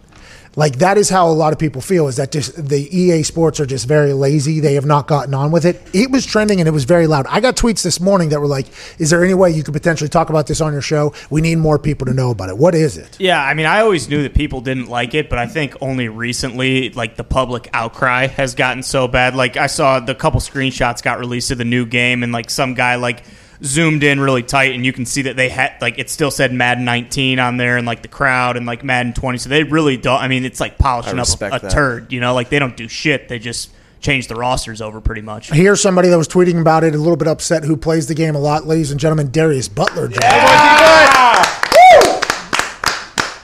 like 0.60 0.80
that 0.80 0.97
is 0.97 1.10
how 1.10 1.30
a 1.30 1.32
lot 1.32 1.53
of 1.53 1.60
people 1.60 1.82
feel 1.82 2.07
is 2.07 2.18
that 2.18 2.32
just 2.32 2.68
the 2.68 2.88
EA 2.95 3.24
Sports 3.24 3.60
are 3.60 3.66
just 3.66 3.88
very 3.88 4.12
lazy. 4.12 4.60
They 4.60 4.74
have 4.74 4.86
not 4.86 5.07
gotten 5.07 5.34
on 5.34 5.51
with 5.51 5.66
it. 5.66 5.82
It 5.93 6.12
was 6.12 6.26
trending 6.26 6.60
and 6.60 6.68
it 6.68 6.72
was 6.72 6.84
very 6.84 7.07
loud. 7.07 7.26
I 7.30 7.39
got 7.39 7.55
tweets 7.55 7.82
this 7.82 8.01
morning 8.01 8.30
that 8.30 8.41
were 8.41 8.47
like, 8.47 8.68
"Is 8.99 9.10
there 9.10 9.24
any 9.24 9.34
way 9.34 9.51
you 9.51 9.64
could 9.64 9.74
potentially 9.74 10.10
talk 10.10 10.30
about 10.30 10.47
this 10.47 10.60
on 10.60 10.74
your 10.74 10.82
show? 10.82 11.14
We 11.30 11.39
need 11.39 11.55
more 11.55 11.80
people 11.80 12.05
to 12.07 12.14
know 12.14 12.30
about 12.30 12.49
it. 12.49 12.57
What 12.57 12.76
is 12.76 12.97
it?" 12.97 13.16
Yeah, 13.20 13.41
I 13.41 13.53
mean, 13.53 13.66
I 13.66 13.80
always 13.80 14.10
knew 14.10 14.22
that 14.24 14.34
people 14.34 14.60
didn't 14.60 14.89
like 14.89 15.14
it, 15.14 15.30
but 15.30 15.39
I 15.39 15.47
think 15.47 15.76
only 15.80 16.10
recently, 16.10 16.89
like 16.89 17.16
the 17.16 17.24
public 17.24 17.70
outcry 17.74 18.28
has 18.28 18.53
gotten 18.53 18.84
so 18.84 19.07
bad. 19.07 19.36
Like 19.36 19.55
I 19.55 19.68
saw 19.68 20.01
the 20.01 20.14
couple 20.14 20.41
screenshots 20.41 21.01
got 21.01 21.20
released 21.20 21.51
of 21.51 21.57
the 21.57 21.66
new 21.66 21.86
game, 21.86 22.22
and 22.22 22.34
like 22.34 22.49
some 22.49 22.74
guy 22.74 22.95
like 22.95 23.24
zoomed 23.64 24.03
in 24.03 24.20
really 24.20 24.43
tight, 24.43 24.74
and 24.74 24.86
you 24.86 24.93
can 24.93 25.05
see 25.05 25.24
that 25.24 25.36
they 25.36 25.49
had 25.49 25.74
like 25.82 25.99
it 25.99 26.10
still 26.10 26.32
said 26.32 26.53
Madden 26.53 26.86
19 26.86 27.39
on 27.39 27.57
there, 27.57 27.78
and 27.78 27.86
like 27.86 28.01
the 28.01 28.07
crowd, 28.07 28.57
and 28.57 28.66
like 28.66 28.84
Madden 28.84 29.14
20. 29.14 29.38
So 29.38 29.49
they 29.49 29.64
really 29.64 29.97
don't. 29.97 30.22
I 30.22 30.28
mean, 30.28 30.45
it's 30.45 30.60
like 30.60 30.78
polishing 30.78 31.20
up 31.20 31.28
a, 31.41 31.66
a 31.66 31.70
turd. 31.70 32.12
You 32.12 32.20
know, 32.20 32.34
like 32.34 32.49
they 32.49 32.60
don't 32.60 32.78
do 32.78 32.88
shit. 32.88 33.28
They 33.28 33.39
just 33.39 33.72
change 34.01 34.28
the 34.28 34.36
rosters 34.36 34.82
over 34.82 35.01
pretty 35.01 35.22
much. 35.22 35.51
Here's 35.51 35.82
somebody 35.82 36.10
that 36.10 36.18
was 36.18 36.28
tweeting 36.28 36.60
about 36.62 36.84
it, 36.84 36.95
a 36.95 36.97
little 36.97 37.18
bit 37.18 37.28
upset, 37.28 37.64
who 37.64 37.76
plays 37.76 38.07
the 38.07 38.16
game 38.16 38.36
a 38.36 38.39
lot, 38.39 38.66
ladies 38.66 38.91
and 38.91 38.99
gentlemen. 38.99 39.32
Darius 39.32 39.68
Butler. 39.68 40.10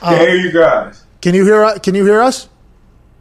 Can't 0.00 0.20
hear 0.20 0.36
you 0.36 0.52
guys. 0.52 1.04
Can 1.20 1.34
you 1.34 1.44
hear? 1.44 1.64
Uh, 1.64 1.78
can 1.78 1.94
you 1.94 2.04
hear 2.04 2.20
us? 2.20 2.48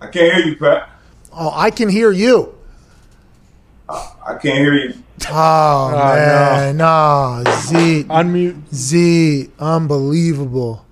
I 0.02 0.08
can't 0.08 0.36
hear 0.36 0.46
you, 0.46 0.56
Pat. 0.58 0.90
Oh, 1.34 1.52
I 1.54 1.72
can 1.72 1.90
hear 1.90 2.12
you. 2.12 2.56
I 3.90 4.38
can't 4.42 4.58
hear 4.58 4.74
you. 4.74 4.94
Oh, 5.30 5.92
oh 5.94 5.98
man, 5.98 6.78
no. 6.78 7.44
Z, 7.62 8.04
Unmute. 8.10 8.62
Z, 8.74 9.50
unbelievable. 9.60 10.85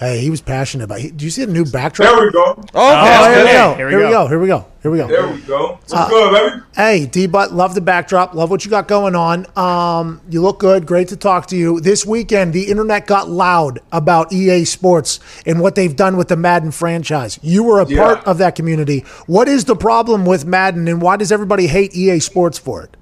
Hey, 0.00 0.20
he 0.20 0.30
was 0.30 0.40
passionate 0.40 0.84
about. 0.84 0.98
He, 1.00 1.10
do 1.10 1.26
you 1.26 1.30
see 1.30 1.44
the 1.44 1.52
new 1.52 1.66
backdrop? 1.66 2.08
There 2.16 2.24
we 2.24 2.32
go. 2.32 2.58
Oh, 2.74 3.30
here 3.30 3.44
we 3.44 3.50
go. 3.52 3.74
Here 3.74 3.88
Here 3.90 3.98
we 3.98 4.04
we 4.06 4.10
go. 4.10 4.24
go. 4.24 4.28
Here 4.28 4.40
we 4.40 4.46
go. 4.48 4.66
Here 4.82 4.90
we 4.90 4.96
go. 4.98 5.06
There 5.08 5.28
we 5.28 5.40
go. 5.42 5.66
What's 5.72 5.92
Uh, 5.92 6.08
good, 6.08 6.32
baby? 6.32 6.62
Hey, 6.74 7.04
D 7.04 7.26
Butt, 7.26 7.52
love 7.52 7.74
the 7.74 7.82
backdrop. 7.82 8.32
Love 8.32 8.48
what 8.50 8.64
you 8.64 8.70
got 8.70 8.88
going 8.88 9.14
on. 9.14 9.44
Um, 9.56 10.22
you 10.30 10.40
look 10.40 10.58
good. 10.58 10.86
Great 10.86 11.08
to 11.08 11.16
talk 11.18 11.48
to 11.48 11.56
you. 11.56 11.80
This 11.80 12.06
weekend, 12.06 12.54
the 12.54 12.70
internet 12.70 13.06
got 13.06 13.28
loud 13.28 13.80
about 13.92 14.32
EA 14.32 14.64
Sports 14.64 15.20
and 15.44 15.60
what 15.60 15.74
they've 15.74 15.94
done 15.94 16.16
with 16.16 16.28
the 16.28 16.36
Madden 16.36 16.70
franchise. 16.70 17.38
You 17.42 17.62
were 17.62 17.78
a 17.82 17.86
Yeah. 17.86 18.02
part 18.02 18.26
of 18.26 18.38
that 18.38 18.54
community. 18.54 19.04
What 19.26 19.48
is 19.48 19.66
the 19.66 19.76
problem 19.76 20.24
with 20.24 20.46
Madden 20.46 20.88
and 20.88 21.02
why 21.02 21.18
does 21.18 21.30
everybody 21.30 21.66
hate 21.66 21.94
EA 21.94 22.20
Sports 22.20 22.56
for 22.56 22.82
it? 22.82 22.96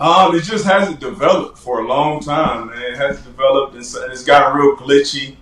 Um, 0.00 0.34
it 0.34 0.44
just 0.44 0.64
hasn't 0.64 0.98
developed 0.98 1.58
for 1.58 1.80
a 1.80 1.86
long 1.86 2.20
time, 2.20 2.68
man. 2.68 2.80
It 2.82 2.96
hasn't 2.96 3.26
developed, 3.26 3.74
and 3.74 3.84
so- 3.84 4.02
and 4.02 4.12
it's 4.12 4.24
gotten 4.24 4.58
real 4.58 4.76
glitchy. 4.76 5.36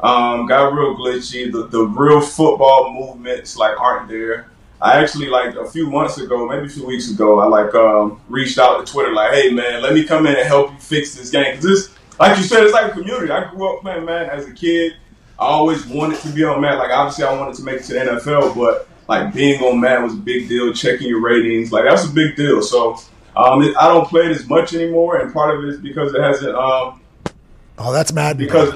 Um, 0.00 0.46
got 0.46 0.72
real 0.74 0.94
glitchy. 0.96 1.50
The 1.50 1.66
the 1.68 1.84
real 1.86 2.20
football 2.20 2.92
movements 2.92 3.56
like 3.56 3.78
aren't 3.80 4.08
there. 4.08 4.50
I 4.80 4.98
actually 5.00 5.28
like 5.28 5.54
a 5.56 5.64
few 5.70 5.88
months 5.88 6.18
ago, 6.18 6.46
maybe 6.46 6.66
a 6.66 6.68
few 6.68 6.86
weeks 6.86 7.10
ago, 7.10 7.40
I 7.40 7.46
like 7.46 7.74
um, 7.74 8.20
reached 8.28 8.58
out 8.58 8.84
to 8.84 8.92
Twitter 8.92 9.12
like, 9.12 9.32
"Hey 9.32 9.50
man, 9.50 9.80
let 9.82 9.94
me 9.94 10.04
come 10.04 10.26
in 10.26 10.36
and 10.36 10.46
help 10.46 10.70
you 10.72 10.78
fix 10.78 11.14
this 11.14 11.30
game." 11.30 11.56
Because 11.56 11.64
this, 11.64 11.94
like 12.20 12.36
you 12.36 12.44
said, 12.44 12.62
it's 12.62 12.74
like 12.74 12.92
a 12.92 12.94
community. 12.94 13.30
I 13.32 13.50
grew 13.50 13.74
up 13.74 13.80
playing 13.80 14.04
man 14.04 14.28
as 14.28 14.46
a 14.46 14.52
kid. 14.52 14.92
I 15.38 15.44
always 15.46 15.86
wanted 15.86 16.18
to 16.20 16.28
be 16.28 16.44
on 16.44 16.60
Madden. 16.60 16.78
Like 16.78 16.90
obviously, 16.90 17.24
I 17.24 17.38
wanted 17.38 17.54
to 17.56 17.62
make 17.62 17.76
it 17.76 17.84
to 17.84 17.92
the 17.94 18.00
NFL, 18.00 18.54
but 18.54 18.86
like 19.08 19.32
being 19.32 19.62
on 19.62 19.80
Madden 19.80 20.04
was 20.04 20.12
a 20.12 20.18
big 20.18 20.46
deal. 20.46 20.70
Checking 20.74 21.08
your 21.08 21.22
ratings, 21.22 21.72
like 21.72 21.84
that's 21.84 22.04
a 22.04 22.10
big 22.10 22.36
deal. 22.36 22.60
So 22.60 22.98
um, 23.34 23.62
it, 23.62 23.74
I 23.78 23.88
don't 23.88 24.06
play 24.06 24.26
it 24.26 24.30
as 24.32 24.46
much 24.46 24.74
anymore, 24.74 25.16
and 25.18 25.32
part 25.32 25.56
of 25.56 25.64
it 25.64 25.70
is 25.70 25.80
because 25.80 26.12
it 26.14 26.20
hasn't 26.20 26.54
um, 26.54 27.00
Oh, 27.78 27.92
that's 27.94 28.12
Madden. 28.12 28.44
because 28.44 28.74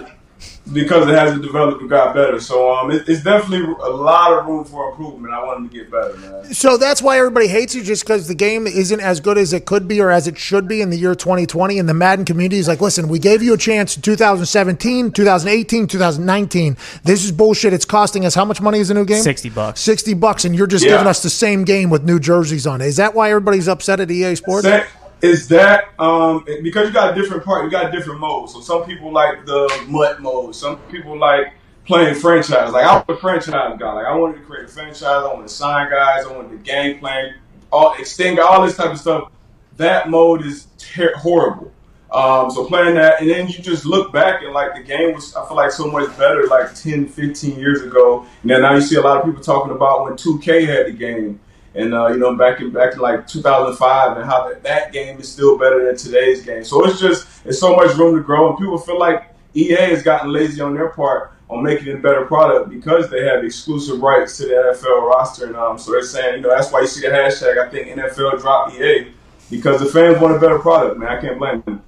because 0.72 1.08
it 1.08 1.14
hasn't 1.14 1.42
developed 1.42 1.80
and 1.80 1.90
got 1.90 2.14
better. 2.14 2.38
So 2.38 2.72
um, 2.72 2.90
it, 2.90 3.08
it's 3.08 3.22
definitely 3.24 3.66
a 3.82 3.88
lot 3.90 4.38
of 4.38 4.46
room 4.46 4.64
for 4.64 4.90
improvement. 4.90 5.34
I 5.34 5.44
want 5.44 5.60
him 5.60 5.68
to 5.68 5.74
get 5.74 5.90
better, 5.90 6.16
man. 6.18 6.54
So 6.54 6.76
that's 6.76 7.02
why 7.02 7.18
everybody 7.18 7.48
hates 7.48 7.74
you, 7.74 7.82
just 7.82 8.04
because 8.04 8.28
the 8.28 8.34
game 8.34 8.66
isn't 8.66 9.00
as 9.00 9.20
good 9.20 9.36
as 9.38 9.52
it 9.52 9.66
could 9.66 9.88
be 9.88 10.00
or 10.00 10.10
as 10.10 10.28
it 10.28 10.38
should 10.38 10.68
be 10.68 10.80
in 10.80 10.90
the 10.90 10.96
year 10.96 11.14
2020. 11.14 11.78
And 11.78 11.88
the 11.88 11.94
Madden 11.94 12.24
community 12.24 12.58
is 12.58 12.68
like, 12.68 12.80
listen, 12.80 13.08
we 13.08 13.18
gave 13.18 13.42
you 13.42 13.54
a 13.54 13.58
chance 13.58 13.96
in 13.96 14.02
2017, 14.02 15.10
2018, 15.12 15.86
2019. 15.88 16.76
This 17.04 17.24
is 17.24 17.32
bullshit. 17.32 17.72
It's 17.72 17.84
costing 17.84 18.24
us 18.24 18.34
how 18.34 18.44
much 18.44 18.60
money 18.60 18.78
is 18.78 18.90
a 18.90 18.94
new 18.94 19.04
game? 19.04 19.22
60 19.22 19.50
bucks. 19.50 19.80
60 19.80 20.14
bucks, 20.14 20.44
and 20.44 20.54
you're 20.54 20.66
just 20.66 20.84
Yeah. 20.84 20.92
giving 20.92 21.06
us 21.06 21.22
the 21.22 21.30
same 21.30 21.64
game 21.64 21.90
with 21.90 22.04
new 22.04 22.20
jerseys 22.20 22.66
on 22.66 22.80
it. 22.80 22.86
Is 22.86 22.96
that 22.96 23.14
why 23.14 23.30
everybody's 23.30 23.66
upset 23.68 23.98
at 24.00 24.10
EA 24.10 24.34
Sports? 24.36 24.64
That, 24.64 24.86
is 25.22 25.48
that 25.48 25.98
um, 25.98 26.44
because 26.62 26.88
you 26.88 26.94
got 26.94 27.16
a 27.16 27.20
different 27.20 27.44
part, 27.44 27.64
you 27.64 27.70
got 27.70 27.92
different 27.92 28.20
modes. 28.20 28.52
So 28.52 28.60
some 28.60 28.84
people 28.84 29.12
like 29.12 29.46
the 29.46 29.84
MUT 29.88 30.20
mode. 30.20 30.54
Some 30.54 30.78
people 30.90 31.18
like 31.18 31.54
playing 31.84 32.14
franchise. 32.14 32.72
Like 32.72 32.84
I 32.84 32.96
was 32.96 33.04
a 33.08 33.20
franchise 33.20 33.76
guy. 33.78 33.92
Like 33.92 34.06
I 34.06 34.14
wanted 34.14 34.38
to 34.38 34.44
create 34.44 34.64
a 34.64 34.68
franchise. 34.68 35.04
I 35.04 35.26
wanted 35.26 35.48
to 35.48 35.54
sign 35.54 35.90
guys. 35.90 36.24
I 36.26 36.32
wanted 36.32 36.52
the 36.52 36.64
game 36.64 36.98
plan, 36.98 37.34
all 37.72 37.94
extend 37.98 38.38
all 38.38 38.64
this 38.64 38.76
type 38.76 38.92
of 38.92 38.98
stuff. 38.98 39.30
That 39.76 40.10
mode 40.10 40.44
is 40.44 40.68
ter- 40.78 41.14
horrible. 41.16 41.72
Um, 42.12 42.50
so 42.50 42.64
playing 42.66 42.96
that, 42.96 43.20
and 43.20 43.30
then 43.30 43.46
you 43.46 43.58
just 43.60 43.86
look 43.86 44.12
back 44.12 44.42
and 44.42 44.52
like 44.52 44.74
the 44.74 44.82
game 44.82 45.14
was, 45.14 45.34
I 45.36 45.46
feel 45.46 45.56
like 45.56 45.70
so 45.70 45.86
much 45.86 46.16
better 46.18 46.44
like 46.48 46.74
10, 46.74 47.06
15 47.06 47.58
years 47.58 47.82
ago. 47.82 48.26
And 48.42 48.50
then 48.50 48.62
now 48.62 48.74
you 48.74 48.80
see 48.80 48.96
a 48.96 49.00
lot 49.00 49.18
of 49.18 49.24
people 49.24 49.40
talking 49.40 49.70
about 49.72 50.04
when 50.04 50.14
2K 50.14 50.66
had 50.66 50.86
the 50.86 50.92
game. 50.92 51.38
And 51.74 51.94
uh, 51.94 52.08
you 52.08 52.18
know, 52.18 52.34
back 52.36 52.60
in 52.60 52.70
back 52.70 52.94
in 52.94 52.98
like 52.98 53.26
2005, 53.28 54.16
and 54.16 54.26
how 54.26 54.48
that, 54.48 54.62
that 54.64 54.92
game 54.92 55.20
is 55.20 55.30
still 55.30 55.56
better 55.56 55.86
than 55.86 55.96
today's 55.96 56.44
game. 56.44 56.64
So 56.64 56.84
it's 56.84 56.98
just 56.98 57.28
it's 57.44 57.60
so 57.60 57.76
much 57.76 57.96
room 57.96 58.16
to 58.16 58.22
grow, 58.22 58.48
and 58.48 58.58
people 58.58 58.78
feel 58.78 58.98
like 58.98 59.32
EA 59.54 59.76
has 59.76 60.02
gotten 60.02 60.32
lazy 60.32 60.60
on 60.60 60.74
their 60.74 60.88
part 60.88 61.32
on 61.48 61.62
making 61.62 61.88
it 61.88 61.96
a 61.96 61.98
better 61.98 62.24
product 62.24 62.70
because 62.70 63.10
they 63.10 63.24
have 63.24 63.44
exclusive 63.44 64.00
rights 64.00 64.36
to 64.38 64.44
the 64.44 64.54
NFL 64.54 65.08
roster, 65.08 65.46
and 65.46 65.56
um, 65.56 65.78
so 65.78 65.92
they're 65.92 66.02
saying, 66.02 66.36
you 66.36 66.40
know, 66.42 66.48
that's 66.48 66.72
why 66.72 66.80
you 66.80 66.86
see 66.86 67.00
the 67.00 67.12
hashtag. 67.12 67.58
I 67.58 67.68
think 67.68 67.88
NFL 67.88 68.40
drop 68.40 68.72
EA 68.72 69.12
because 69.50 69.80
the 69.80 69.86
fans 69.86 70.20
want 70.20 70.34
a 70.34 70.38
better 70.38 70.58
product. 70.58 70.98
Man, 70.98 71.08
I 71.08 71.20
can't 71.20 71.38
blame 71.38 71.62
them. 71.62 71.82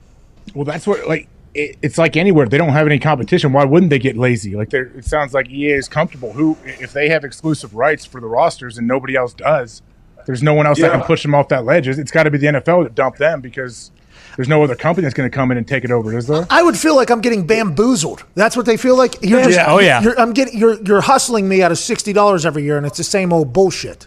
Well, 0.54 0.64
that's 0.64 0.86
what 0.86 1.06
like 1.08 1.28
it, 1.54 1.76
it's 1.82 1.98
like 1.98 2.16
anywhere. 2.16 2.46
They 2.46 2.58
don't 2.58 2.70
have 2.70 2.86
any 2.86 2.98
competition. 2.98 3.52
Why 3.52 3.64
wouldn't 3.64 3.90
they 3.90 3.98
get 3.98 4.16
lazy? 4.16 4.56
Like 4.56 4.70
they're, 4.70 4.86
it 4.96 5.04
sounds 5.04 5.34
like 5.34 5.48
EA 5.50 5.72
is 5.72 5.88
comfortable. 5.88 6.32
Who 6.32 6.56
if 6.64 6.92
they 6.92 7.08
have 7.08 7.24
exclusive 7.24 7.74
rights 7.74 8.04
for 8.04 8.20
the 8.20 8.26
rosters 8.26 8.78
and 8.78 8.86
nobody 8.86 9.16
else 9.16 9.34
does? 9.34 9.82
There's 10.26 10.42
no 10.42 10.54
one 10.54 10.66
else 10.66 10.80
that 10.80 10.92
can 10.92 11.02
push 11.02 11.22
them 11.22 11.34
off 11.34 11.48
that 11.48 11.64
ledge. 11.64 11.88
It's 11.88 12.12
got 12.12 12.24
to 12.24 12.30
be 12.30 12.38
the 12.38 12.46
NFL 12.46 12.84
to 12.84 12.90
dump 12.90 13.16
them 13.16 13.40
because 13.40 13.90
there's 14.36 14.48
no 14.48 14.62
other 14.62 14.76
company 14.76 15.04
that's 15.04 15.14
going 15.14 15.30
to 15.30 15.34
come 15.34 15.50
in 15.50 15.58
and 15.58 15.66
take 15.66 15.84
it 15.84 15.90
over, 15.90 16.16
is 16.16 16.26
there? 16.26 16.46
I 16.48 16.62
would 16.62 16.76
feel 16.76 16.96
like 16.96 17.10
I'm 17.10 17.20
getting 17.20 17.46
bamboozled. 17.46 18.24
That's 18.34 18.56
what 18.56 18.64
they 18.66 18.76
feel 18.76 18.96
like. 18.96 19.16
You're 19.22 19.42
just, 19.42 19.56
Yeah, 19.56 19.66
oh, 19.68 19.78
yeah. 19.78 20.00
You're, 20.00 20.18
I'm 20.18 20.32
getting. 20.32 20.58
You're 20.58 20.82
you're 20.82 21.00
hustling 21.00 21.48
me 21.48 21.62
out 21.62 21.72
of 21.72 21.78
sixty 21.78 22.12
dollars 22.12 22.46
every 22.46 22.62
year, 22.62 22.76
and 22.76 22.86
it's 22.86 22.98
the 22.98 23.04
same 23.04 23.32
old 23.32 23.52
bullshit. 23.52 24.06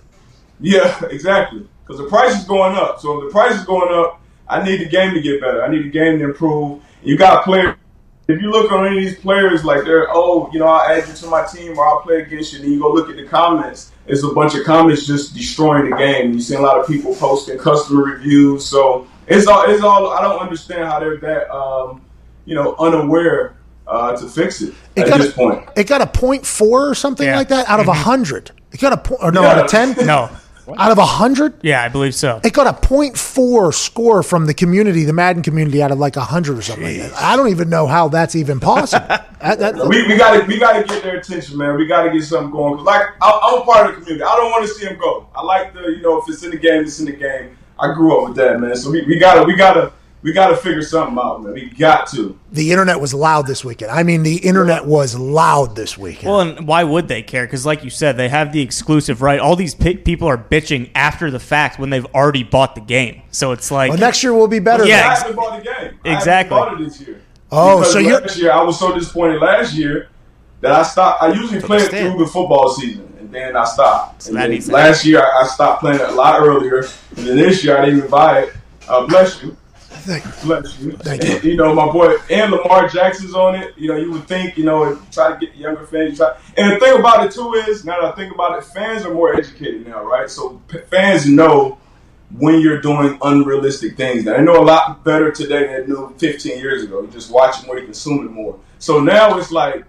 Yeah, 0.60 1.00
exactly. 1.10 1.68
Because 1.86 2.02
the 2.02 2.08
price 2.08 2.40
is 2.40 2.46
going 2.46 2.76
up. 2.76 3.00
So 3.00 3.22
if 3.22 3.28
the 3.28 3.32
price 3.32 3.56
is 3.56 3.66
going 3.66 3.94
up, 3.94 4.22
I 4.48 4.64
need 4.64 4.80
the 4.80 4.90
game 4.90 5.14
to 5.14 5.22
get 5.22 5.42
better. 5.42 5.64
I 5.64 5.70
need 5.70 5.84
the 5.84 5.90
game 5.90 6.18
to 6.20 6.26
improve. 6.26 6.82
You 7.06 7.18
got 7.18 7.44
players. 7.44 7.76
If 8.28 8.42
you 8.42 8.50
look 8.50 8.72
on 8.72 8.88
any 8.88 8.98
of 8.98 9.04
these 9.04 9.20
players, 9.20 9.64
like 9.64 9.84
they're, 9.84 10.08
oh, 10.10 10.50
you 10.52 10.58
know, 10.58 10.66
I'll 10.66 10.82
add 10.90 11.08
you 11.08 11.14
to 11.14 11.28
my 11.28 11.46
team 11.46 11.78
or 11.78 11.88
I'll 11.88 12.02
play 12.02 12.22
against 12.24 12.54
you. 12.54 12.60
Then 12.60 12.72
you 12.72 12.80
go 12.80 12.92
look 12.92 13.08
at 13.08 13.16
the 13.18 13.26
comments. 13.26 13.92
It's 14.08 14.24
a 14.24 14.30
bunch 14.30 14.56
of 14.56 14.66
comments 14.66 15.06
just 15.06 15.36
destroying 15.36 15.92
the 15.92 15.96
game. 15.96 16.34
You 16.34 16.42
see 16.42 16.56
a 16.56 16.60
lot 16.60 16.80
of 16.80 16.88
people 16.88 17.14
posting 17.16 17.60
customer 17.60 18.04
reviews. 18.04 18.66
So 18.66 19.08
it's 19.28 19.46
all, 19.46 19.70
it's 19.70 19.84
all. 19.84 20.10
I 20.10 20.22
don't 20.24 20.40
understand 20.40 20.86
how 20.86 21.00
they're 21.00 21.18
that, 21.18 21.54
um, 21.56 22.02
you 22.46 22.56
know, 22.56 22.76
unaware 22.80 23.58
uh, 23.88 24.16
to 24.18 24.28
fix 24.28 24.64
it, 24.64 24.74
It 24.96 25.04
at 25.04 25.10
got 25.10 25.18
this 25.20 25.30
a, 25.32 25.36
point. 25.36 25.70
It 25.78 25.84
got 25.88 26.02
a 26.02 26.08
point 26.08 26.48
four 26.48 26.90
or 26.90 26.96
something 26.96 27.28
Yeah. 27.28 27.38
like 27.38 27.50
that 27.50 27.70
out 27.70 27.80
of 27.80 27.88
a 27.88 27.94
hundred. 27.94 28.50
It 28.72 28.80
got 28.80 28.92
a 28.94 28.98
point, 28.98 29.22
or 29.22 29.32
no, 29.32 29.44
Yeah. 29.44 29.50
out 29.52 29.66
of 29.66 29.70
ten. 29.70 29.96
No. 30.08 30.32
Out 30.78 30.92
of 30.92 30.98
a 30.98 31.06
hundred. 31.06 31.54
Yeah, 31.62 31.84
I 31.84 31.90
believe 31.90 32.16
so. 32.16 32.40
It 32.44 32.54
got 32.54 32.68
a 32.68 32.74
point 32.74 33.18
four 33.18 33.72
score 33.72 34.24
from 34.24 34.46
the 34.46 34.54
community, 34.54 35.04
the 35.04 35.14
Madden 35.14 35.44
community, 35.44 35.82
out 35.84 35.92
of 35.92 36.00
like 36.00 36.16
a 36.16 36.22
hundred 36.22 36.58
or 36.58 36.62
something. 36.62 36.86
Like 36.86 37.12
that. 37.12 37.22
I 37.22 37.36
don't 37.36 37.50
even 37.50 37.70
know 37.70 37.88
how 37.88 38.08
that's 38.10 38.36
even 38.36 38.60
possible. 38.60 39.06
That- 39.46 39.60
that- 39.60 39.76
We, 39.88 40.08
we 40.08 40.18
gotta 40.18 40.44
we 40.46 40.58
gotta 40.58 40.84
get 40.84 41.04
their 41.04 41.18
attention, 41.18 41.58
man. 41.58 41.76
We 41.78 41.86
gotta 41.86 42.10
get 42.10 42.24
something 42.24 42.50
going. 42.52 42.84
like 42.84 43.06
I, 43.22 43.40
I'm 43.58 43.62
part 43.64 43.90
of 43.90 43.96
the 43.96 44.02
community. 44.02 44.24
I 44.24 44.36
don't 44.38 44.50
want 44.50 44.66
to 44.68 44.74
see 44.74 44.88
him 44.88 44.98
go. 44.98 45.28
I 45.36 45.44
like 45.44 45.74
the 45.74 45.82
you 45.82 46.02
know 46.02 46.18
if 46.20 46.28
it's 46.30 46.42
in 46.44 46.50
the 46.52 46.58
game, 46.58 46.82
it's 46.84 47.00
in 47.00 47.06
the 47.06 47.12
game. 47.12 47.56
I 47.80 47.94
grew 47.94 48.18
up 48.18 48.30
with 48.30 48.38
that, 48.38 48.60
man. 48.60 48.76
So 48.76 48.90
we, 48.90 49.04
we 49.04 49.20
gotta 49.20 49.44
we 49.44 49.56
gotta 49.56 49.92
we 50.26 50.34
gotta 50.34 50.58
figure 50.58 50.82
something 50.82 51.20
out, 51.20 51.44
man. 51.44 51.54
We 51.54 51.70
got 51.70 52.08
to. 52.08 52.36
the 52.52 52.72
internet 52.72 53.00
was 53.00 53.14
loud 53.14 53.46
this 53.46 53.64
weekend. 53.64 53.92
I 53.92 54.02
mean, 54.02 54.24
the 54.24 54.38
internet 54.38 54.84
was 54.84 55.16
loud 55.16 55.76
this 55.76 56.00
weekend. 56.00 56.32
Well, 56.32 56.42
and 56.42 56.68
why 56.68 56.84
would 56.84 57.08
they 57.08 57.22
care? 57.22 57.46
Because, 57.46 57.64
like 57.64 57.84
you 57.84 57.92
said, 57.92 58.18
they 58.18 58.28
have 58.30 58.52
the 58.52 58.60
exclusive 58.60 59.22
right. 59.22 59.40
All 59.40 59.56
these 59.56 59.76
pi 59.76 59.94
people 59.94 60.28
are 60.28 60.38
bitching 60.38 60.90
after 60.96 61.30
the 61.30 61.38
fact 61.38 61.78
when 61.78 61.92
they've 61.92 62.08
already 62.08 62.42
bought 62.42 62.74
the 62.74 62.82
game. 62.82 63.22
So 63.30 63.52
it's 63.52 63.70
like, 63.70 63.90
well, 63.90 64.00
next 64.00 64.24
year 64.24 64.34
will 64.34 64.48
be 64.48 64.58
better. 64.58 64.88
Yeah, 64.88 65.12
I 65.12 65.16
haven't 65.16 65.36
bought 65.36 65.60
the 65.60 65.64
game. 65.64 66.00
Exactly. 66.04 66.58
I 66.58 66.60
bought 66.60 66.82
it 66.82 66.84
this 66.84 67.00
year. 67.02 67.22
Oh, 67.52 67.78
Because 67.82 67.94
so 67.94 68.00
last 68.00 68.38
year 68.40 68.52
I 68.52 68.64
was 68.64 68.80
so 68.80 68.96
disappointed 68.96 69.40
last 69.40 69.76
year 69.76 70.10
that 70.62 70.72
I 70.72 70.82
stopped. 70.82 71.22
I 71.22 71.34
usually 71.34 71.62
play 71.62 71.78
it 71.78 71.92
through 71.92 72.18
the 72.18 72.26
football 72.26 72.70
season, 72.70 73.14
and 73.20 73.32
then 73.32 73.56
I 73.56 73.64
stopped. 73.66 74.24
So 74.24 74.30
And 74.30 74.38
that 74.38 74.42
then 74.42 74.50
needs 74.50 74.66
to 74.66 74.72
last 74.72 75.06
year 75.06 75.22
I, 75.22 75.44
I 75.44 75.46
stopped 75.46 75.82
playing 75.82 76.00
it 76.00 76.10
a 76.10 76.14
lot 76.14 76.42
earlier, 76.42 76.80
and 77.16 77.28
then 77.28 77.38
this 77.38 77.64
year 77.64 77.78
I 77.78 77.86
didn't 77.86 78.00
even 78.00 78.10
buy 78.10 78.40
it. 78.40 78.54
Uh, 78.88 79.06
bless 79.06 79.44
you. 79.44 79.56
Bless 80.44 80.80
you. 80.80 80.92
Thank 80.94 81.24
And, 81.24 81.44
you 81.44 81.56
know, 81.56 81.74
my 81.74 81.92
boy 81.92 82.16
and 82.30 82.52
Lamar 82.52 82.88
Jackson's 82.88 83.34
on 83.34 83.56
it. 83.56 83.78
You 83.78 83.90
know, 83.90 83.98
you 83.98 84.12
would 84.12 84.28
think, 84.28 84.58
you 84.58 84.64
know, 84.64 84.84
if 84.84 85.00
you 85.00 85.06
try 85.12 85.32
to 85.34 85.38
get 85.38 85.54
the 85.54 85.60
younger 85.60 85.86
fans. 85.86 86.12
you 86.12 86.18
Try, 86.18 86.38
and 86.58 86.72
the 86.72 86.80
thing 86.80 87.00
about 87.00 87.26
it 87.26 87.32
too 87.32 87.54
is, 87.54 87.86
now 87.86 88.02
that 88.02 88.14
I 88.14 88.16
think 88.16 88.34
about 88.34 88.58
it, 88.58 88.64
fans 88.66 89.06
are 89.06 89.14
more 89.14 89.36
educated 89.36 89.88
now, 89.88 90.04
right? 90.04 90.30
So 90.30 90.62
p- 90.68 90.80
fans 90.90 91.28
know 91.28 91.80
when 92.38 92.60
you're 92.60 92.82
doing 92.82 93.18
unrealistic 93.22 93.98
things. 93.98 94.26
Now, 94.26 94.38
they 94.38 94.44
know 94.44 94.62
a 94.62 94.66
lot 94.66 95.04
better 95.04 95.32
today 95.32 95.68
than 95.68 95.82
they 95.82 95.88
knew 95.88 96.14
15 96.18 96.58
years 96.60 96.84
ago. 96.84 97.02
You 97.02 97.08
just 97.08 97.32
watch 97.32 97.62
it 97.64 97.68
more, 97.68 97.78
you 97.80 97.86
consume 97.86 98.26
it 98.26 98.32
more. 98.32 98.60
So 98.80 99.00
now 99.00 99.38
it's 99.38 99.52
like 99.52 99.86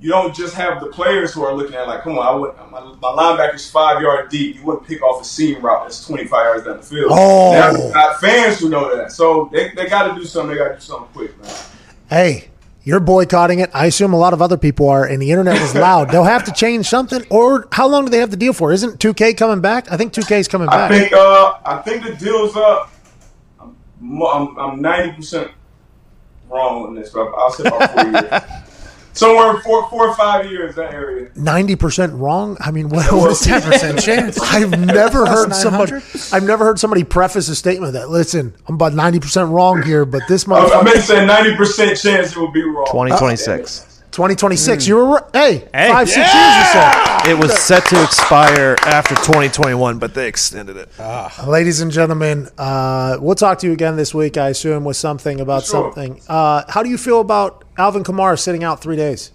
you 0.00 0.08
don't 0.08 0.34
just 0.34 0.54
have 0.54 0.80
the 0.80 0.86
players 0.86 1.32
who 1.34 1.42
are 1.42 1.54
looking 1.54 1.74
at 1.74 1.86
like, 1.86 2.02
come 2.02 2.18
on, 2.18 2.26
I 2.26 2.34
would, 2.34 2.56
my, 2.70 2.80
my 2.80 3.08
linebacker's 3.22 3.70
five 3.70 4.00
yard 4.00 4.30
deep. 4.30 4.56
You 4.56 4.64
wouldn't 4.64 4.86
pick 4.86 5.02
off 5.02 5.20
a 5.20 5.24
seam 5.24 5.60
route 5.60 5.82
that's 5.84 6.06
25 6.06 6.30
yards 6.32 6.64
down 6.64 6.78
the 6.78 6.82
field. 6.82 7.10
Oh. 7.12 7.52
Now 7.52 7.70
you 7.72 7.92
got 7.92 8.18
fans 8.20 8.60
who 8.60 8.70
know 8.70 8.96
that. 8.96 9.12
So 9.12 9.50
they, 9.52 9.70
they 9.74 9.86
got 9.88 10.08
to 10.08 10.14
do 10.18 10.24
something. 10.24 10.56
They 10.56 10.62
got 10.62 10.68
to 10.68 10.74
do 10.76 10.80
something 10.80 11.08
quick, 11.12 11.38
man. 11.42 11.54
hey, 12.08 12.48
you're 12.82 12.98
boycotting 13.00 13.60
it. 13.60 13.68
I 13.74 13.86
assume 13.86 14.14
a 14.14 14.18
lot 14.18 14.32
of 14.32 14.40
other 14.40 14.56
people 14.56 14.88
are, 14.88 15.04
and 15.04 15.20
the 15.20 15.30
internet 15.30 15.60
was 15.60 15.74
loud. 15.86 16.10
They'll 16.10 16.24
have 16.24 16.44
to 16.44 16.52
change 16.52 16.86
something. 16.88 17.22
Or 17.28 17.68
how 17.70 17.86
long 17.86 18.06
do 18.06 18.10
they 18.10 18.18
have 18.20 18.30
the 18.30 18.38
deal 18.38 18.54
for? 18.54 18.72
Isn't 18.72 18.98
2K 18.98 19.36
coming 19.36 19.60
back? 19.60 19.92
I 19.92 19.98
think 19.98 20.14
2K 20.14 20.40
is 20.40 20.48
coming 20.48 20.68
I 20.70 20.88
back. 20.88 20.90
think 20.90 21.12
uh, 21.12 21.58
I 21.66 21.82
think 21.82 22.04
the 22.04 22.14
deal's 22.14 22.56
up. 22.56 22.90
I'm 23.60 23.76
I'm, 24.22 24.58
I'm 24.58 24.82
90% 24.82 25.52
wrong 26.48 26.86
on 26.86 26.94
this, 26.94 27.10
but 27.10 27.30
I'll 27.36 27.50
say 27.52 27.64
about 27.68 27.90
four 27.90 28.04
years. 28.10 28.42
Somewhere 29.12 29.60
four, 29.60 29.88
four 29.88 30.08
or 30.08 30.14
five 30.14 30.50
years, 30.50 30.74
that 30.76 30.94
area. 30.94 31.30
Ninety 31.34 31.76
percent 31.76 32.12
wrong. 32.14 32.56
I 32.60 32.70
mean, 32.70 32.88
what, 32.88 33.10
what 33.12 33.30
is 33.32 33.40
Ten 33.40 33.60
percent 33.62 34.00
chance. 34.02 34.38
I've 34.40 34.70
never 34.70 35.26
heard 35.26 35.50
900? 35.50 35.52
somebody. 35.54 35.92
I've 36.32 36.46
never 36.46 36.64
heard 36.64 36.78
somebody 36.78 37.04
preface 37.04 37.48
a 37.48 37.56
statement 37.56 37.92
that 37.94 38.10
listen, 38.10 38.54
I'm 38.68 38.76
about 38.76 38.94
ninety 38.94 39.20
percent 39.20 39.50
wrong 39.50 39.82
here, 39.82 40.04
but 40.04 40.22
this 40.28 40.48
I, 40.48 40.52
I 40.54 40.60
motherfucker, 40.60 40.84
meant 40.84 40.96
to 40.96 41.02
say 41.02 41.16
90% 41.26 42.02
chance 42.02 42.32
it 42.32 42.36
will 42.36 42.50
be 42.50 42.62
wrong. 42.62 42.86
2026. 44.12 44.86
2026. 44.86 44.86
You 44.88 44.96
were 44.96 45.04
right. 45.06 45.24
hey, 45.32 45.68
Hey. 45.72 45.92
five 45.92 46.08
six 46.08 46.34
years 46.34 46.54
or 46.56 46.64
so. 46.72 47.30
It 47.30 47.38
was 47.38 47.56
set 47.58 47.84
to 47.86 48.02
expire 48.02 48.76
after 48.86 49.14
2021, 49.16 49.98
but 49.98 50.14
they 50.14 50.26
extended 50.26 50.76
it. 50.76 50.88
Ladies 51.46 51.80
and 51.80 51.90
gentlemen, 51.90 52.48
uh, 52.58 53.18
we'll 53.20 53.34
talk 53.34 53.58
to 53.60 53.66
you 53.66 53.72
again 53.72 53.96
this 53.96 54.14
week. 54.14 54.36
I 54.36 54.48
assume 54.48 54.84
with 54.84 54.96
something 54.96 55.40
about 55.40 55.64
Sure. 55.64 55.92
something. 55.92 56.20
Uh, 56.28 56.62
how 56.68 56.82
do 56.82 56.88
you 56.90 56.98
feel 56.98 57.20
about 57.20 57.64
Alvin 57.78 58.02
Kamara 58.04 58.38
sitting 58.38 58.64
out 58.64 58.80
three 58.80 58.96
days 58.96 59.30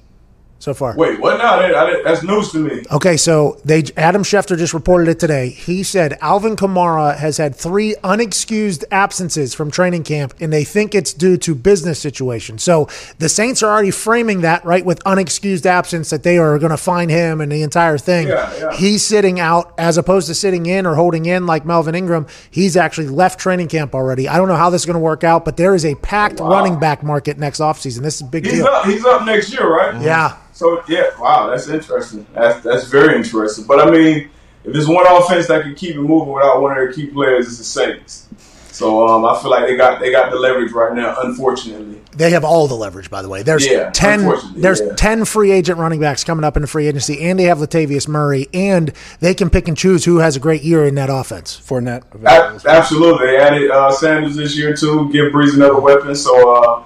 so 0.65 0.73
far? 0.73 0.95
Wait, 0.97 1.19
what 1.19 1.37
now? 1.37 1.59
That- 1.61 1.71
that- 1.73 2.03
That's 2.03 2.23
news 2.23 2.51
to 2.51 2.57
me. 2.59 2.83
Okay, 2.91 3.15
so 3.17 3.57
they 3.63 3.83
Adam 3.95 4.23
Schefter 4.23 4.57
just 4.57 4.73
reported 4.73 5.07
it 5.07 5.19
today. 5.19 5.49
He 5.49 5.83
said 5.83 6.17
Alvin 6.21 6.55
Kamara 6.55 7.15
has 7.17 7.37
had 7.37 7.55
three 7.55 7.95
unexcused 8.03 8.83
absences 8.91 9.53
from 9.53 9.69
training 9.71 10.03
camp, 10.03 10.33
and 10.39 10.51
they 10.51 10.63
think 10.63 10.93
it's 10.95 11.13
due 11.13 11.37
to 11.37 11.53
business 11.55 11.99
situation. 11.99 12.57
So 12.57 12.87
the 13.19 13.29
Saints 13.29 13.61
are 13.63 13.71
already 13.71 13.91
framing 13.91 14.41
that 14.41 14.65
right 14.65 14.83
with 14.85 15.03
unexcused 15.03 15.65
absence 15.65 16.09
that 16.09 16.23
they 16.23 16.37
are 16.37 16.57
going 16.59 16.71
to 16.71 16.77
fine 16.77 17.09
him 17.09 17.41
and 17.41 17.51
the 17.51 17.61
entire 17.61 17.97
thing. 17.97 18.27
Yeah, 18.27 18.51
yeah. 18.59 18.73
He's 18.75 19.05
sitting 19.05 19.39
out 19.39 19.73
as 19.77 19.97
opposed 19.97 20.27
to 20.27 20.33
sitting 20.35 20.65
in 20.65 20.85
or 20.85 20.95
holding 20.95 21.25
in 21.25 21.45
like 21.45 21.65
Melvin 21.65 21.93
Ingram. 21.95 22.25
He's 22.49 22.75
actually 22.75 23.07
left 23.07 23.39
training 23.39 23.67
camp 23.67 23.93
already. 23.93 24.27
I 24.27 24.37
don't 24.37 24.47
know 24.47 24.55
how 24.55 24.69
this 24.69 24.81
is 24.81 24.85
going 24.85 24.95
to 24.95 24.99
work 24.99 25.23
out, 25.23 25.45
but 25.45 25.57
there 25.57 25.75
is 25.75 25.85
a 25.85 25.93
packed 25.95 26.39
running 26.39 26.79
back 26.79 27.03
market 27.03 27.37
next 27.37 27.59
offseason. 27.59 28.01
This 28.01 28.15
is 28.15 28.21
a 28.21 28.25
big 28.25 28.45
He's 28.45 28.55
deal. 28.55 28.65
up. 28.67 28.85
He's 28.85 29.05
up 29.05 29.25
next 29.25 29.51
year, 29.53 29.67
right? 29.69 30.01
Yeah. 30.01 30.37
So 30.55 30.81
yeah, 30.87 31.09
wow, 31.19 31.49
that's 31.49 31.67
interesting. 31.67 32.25
That's 32.33 32.63
that's 32.63 32.85
very 32.85 33.17
interesting. 33.17 33.65
But 33.67 33.85
I 33.85 33.91
mean, 33.91 34.29
if 34.63 34.71
there's 34.71 34.87
one 34.87 35.05
offense 35.05 35.47
that 35.47 35.63
can 35.63 35.75
keep 35.75 35.97
it 35.97 35.99
moving 36.01 36.33
without 36.33 36.61
one 36.61 36.71
of 36.71 36.77
their 36.77 36.93
key 36.93 37.07
players, 37.07 37.47
it's 37.47 37.57
the 37.57 37.63
Saints. 37.65 38.29
So 38.71 39.05
um, 39.07 39.25
I 39.25 39.37
feel 39.41 39.51
like 39.51 39.67
they 39.67 39.75
got 39.75 39.99
they 39.99 40.11
got 40.11 40.31
the 40.31 40.37
leverage 40.37 40.71
right 40.71 40.93
now. 40.93 41.13
Unfortunately, 41.23 42.01
They 42.15 42.31
have 42.31 42.45
all 42.45 42.67
the 42.67 42.75
leverage, 42.75 43.09
by 43.09 43.21
the 43.21 43.27
way. 43.27 43.43
There's 43.43 43.67
Yeah, 43.67 43.89
ten. 43.91 44.33
There's 44.55 44.79
yeah. 44.79 44.93
ten 44.95 45.25
free 45.25 45.51
agent 45.51 45.77
running 45.77 45.99
backs 45.99 46.23
coming 46.23 46.45
up 46.45 46.55
into 46.55 46.67
free 46.67 46.87
agency, 46.87 47.19
and 47.21 47.37
they 47.37 47.43
have 47.43 47.57
Latavius 47.57 48.07
Murray, 48.07 48.47
and 48.53 48.93
they 49.19 49.33
can 49.33 49.49
pick 49.49 49.67
and 49.67 49.75
choose 49.77 50.05
who 50.05 50.19
has 50.19 50.37
a 50.37 50.39
great 50.39 50.61
year 50.61 50.85
in 50.85 50.95
that 50.95 51.09
offense. 51.09 51.59
Fournette. 51.65 52.03
available. 52.13 52.61
A- 52.65 52.71
absolutely. 52.71 53.27
They 53.27 53.37
added 53.37 53.71
uh, 53.71 53.91
Sanders 53.91 54.37
this 54.37 54.57
year 54.57 54.73
too. 54.73 55.11
Give 55.11 55.33
Brees 55.33 55.53
another 55.53 55.79
weapon. 55.81 56.15
So 56.15 56.55
uh, 56.55 56.83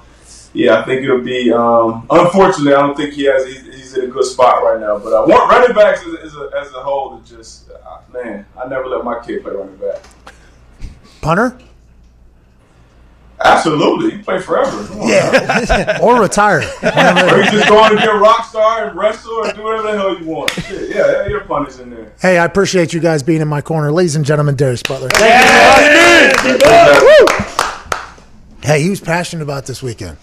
yeah, 0.53 0.79
I 0.79 0.85
think 0.85 1.03
it'll 1.03 1.21
be. 1.21 1.51
Um, 1.51 2.07
unfortunately, 2.09 2.73
I 2.73 2.81
don't 2.81 2.95
think 2.95 3.13
he 3.13 3.25
has. 3.25 3.45
He's, 3.45 3.63
he's 3.65 3.97
in 3.97 4.05
a 4.05 4.07
good 4.07 4.25
spot 4.25 4.63
right 4.63 4.79
now. 4.79 4.97
But 4.99 5.13
I 5.13 5.21
want 5.21 5.51
running 5.51 5.75
backs 5.75 6.05
as, 6.05 6.15
as, 6.15 6.35
a, 6.35 6.49
as 6.59 6.73
a 6.73 6.81
whole, 6.81 7.19
to 7.19 7.35
just 7.35 7.69
uh, 7.71 7.99
man, 8.11 8.45
I 8.61 8.67
never 8.67 8.87
let 8.87 9.03
my 9.03 9.19
kid 9.23 9.43
play 9.43 9.53
running 9.53 9.77
back. 9.77 10.01
Punter, 11.21 11.57
Absolutely, 13.41 14.17
he 14.17 14.17
play 14.21 14.39
forever. 14.39 14.77
On. 14.99 15.07
yeah, 15.07 15.99
or 16.03 16.21
retire. 16.21 16.59
Or 16.59 17.37
you 17.37 17.51
just 17.51 17.69
go 17.69 17.77
on 17.79 17.91
and 17.91 17.99
get 17.99 18.07
rock 18.07 18.45
star 18.45 18.89
and 18.89 18.97
wrestle 18.97 19.31
or 19.31 19.53
do 19.53 19.63
whatever 19.63 19.83
the 19.83 19.97
hell 19.97 20.19
you 20.19 20.25
want. 20.25 20.51
Shit, 20.51 20.89
yeah, 20.89 21.11
yeah, 21.11 21.27
your 21.27 21.41
pun 21.41 21.65
is 21.65 21.79
in 21.79 21.89
there. 21.89 22.11
Hey, 22.21 22.37
I 22.37 22.43
appreciate 22.43 22.91
you 22.91 22.99
guys 22.99 23.23
being 23.23 23.39
in 23.41 23.47
my 23.47 23.61
corner, 23.61 23.91
ladies 23.93 24.17
and 24.17 24.25
gentlemen. 24.25 24.55
Darius 24.57 24.83
Butler. 24.83 25.09
Hey, 28.61 28.81
he 28.81 28.89
was 28.89 28.99
passionate 28.99 29.43
about 29.43 29.65
this 29.65 29.81
weekend. 29.81 30.17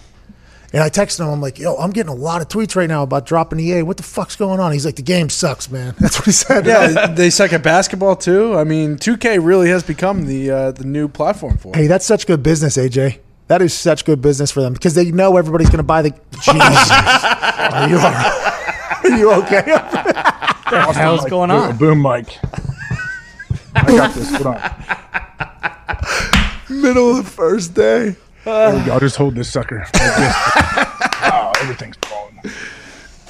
And 0.73 0.83
I 0.83 0.89
texted 0.89 1.21
him, 1.21 1.27
I'm 1.29 1.39
like, 1.41 1.59
yo, 1.59 1.75
I'm 1.77 1.91
getting 1.91 2.11
a 2.11 2.15
lot 2.15 2.41
of 2.41 2.49
tweets 2.49 2.75
right 2.75 2.89
now 2.89 3.01
about 3.03 3.25
dropping 3.25 3.57
EA. 3.59 3.83
What 3.83 3.95
the 3.97 4.03
fuck's 4.03 4.35
going 4.35 4.59
on? 4.59 4.73
He's 4.73 4.85
like, 4.85 4.97
the 4.97 5.01
game 5.01 5.29
sucks, 5.29 5.71
man. 5.71 5.95
That's 5.99 6.17
what 6.17 6.25
he 6.25 6.31
said. 6.33 6.65
Yeah, 6.65 7.07
they 7.07 7.29
suck 7.29 7.53
at 7.53 7.63
basketball 7.63 8.15
too. 8.17 8.57
I 8.57 8.63
mean, 8.65 8.97
2K 8.97 9.39
really 9.43 9.69
has 9.69 9.83
become 9.83 10.25
the 10.25 10.51
uh, 10.51 10.71
the 10.71 10.83
new 10.83 11.07
platform 11.07 11.57
for. 11.57 11.69
it. 11.69 11.75
Hey, 11.77 11.87
that's 11.87 12.05
such 12.05 12.27
good 12.27 12.43
business, 12.43 12.75
AJ. 12.77 13.19
That 13.47 13.61
is 13.61 13.73
such 13.73 14.03
good 14.03 14.21
business 14.21 14.51
for 14.51 14.59
them 14.61 14.73
because 14.73 14.93
they 14.93 15.09
know 15.11 15.37
everybody's 15.37 15.69
going 15.69 15.77
to 15.77 15.83
buy 15.83 16.01
the. 16.01 16.11
Jeez. 16.31 16.59
Are 16.59 17.87
you 17.89 17.95
all 17.97 18.11
right? 18.11 18.99
Are 19.05 19.17
you 19.17 19.31
okay? 19.43 19.63
What 20.67 20.93
the 20.95 20.99
hell's 20.99 21.23
going 21.25 21.49
Boom- 21.49 21.61
on? 21.61 21.77
Boom 21.77 22.01
mic. 22.01 22.37
I 23.73 23.85
got 23.95 24.13
this. 24.13 24.29
Hold 24.35 24.47
on. 24.47 24.59
Middle 26.81 27.11
of 27.11 27.17
the 27.23 27.31
first 27.31 27.73
day. 27.73 28.17
There 28.47 28.79
we 28.79 28.85
go. 28.85 28.93
I'll 28.93 28.99
just 29.01 29.17
hold 29.17 29.35
this 29.35 29.49
sucker. 29.49 29.79
Like 29.79 29.91
this. 29.91 30.01
oh, 31.23 31.51
everything's 31.59 31.97
falling. 31.97 32.39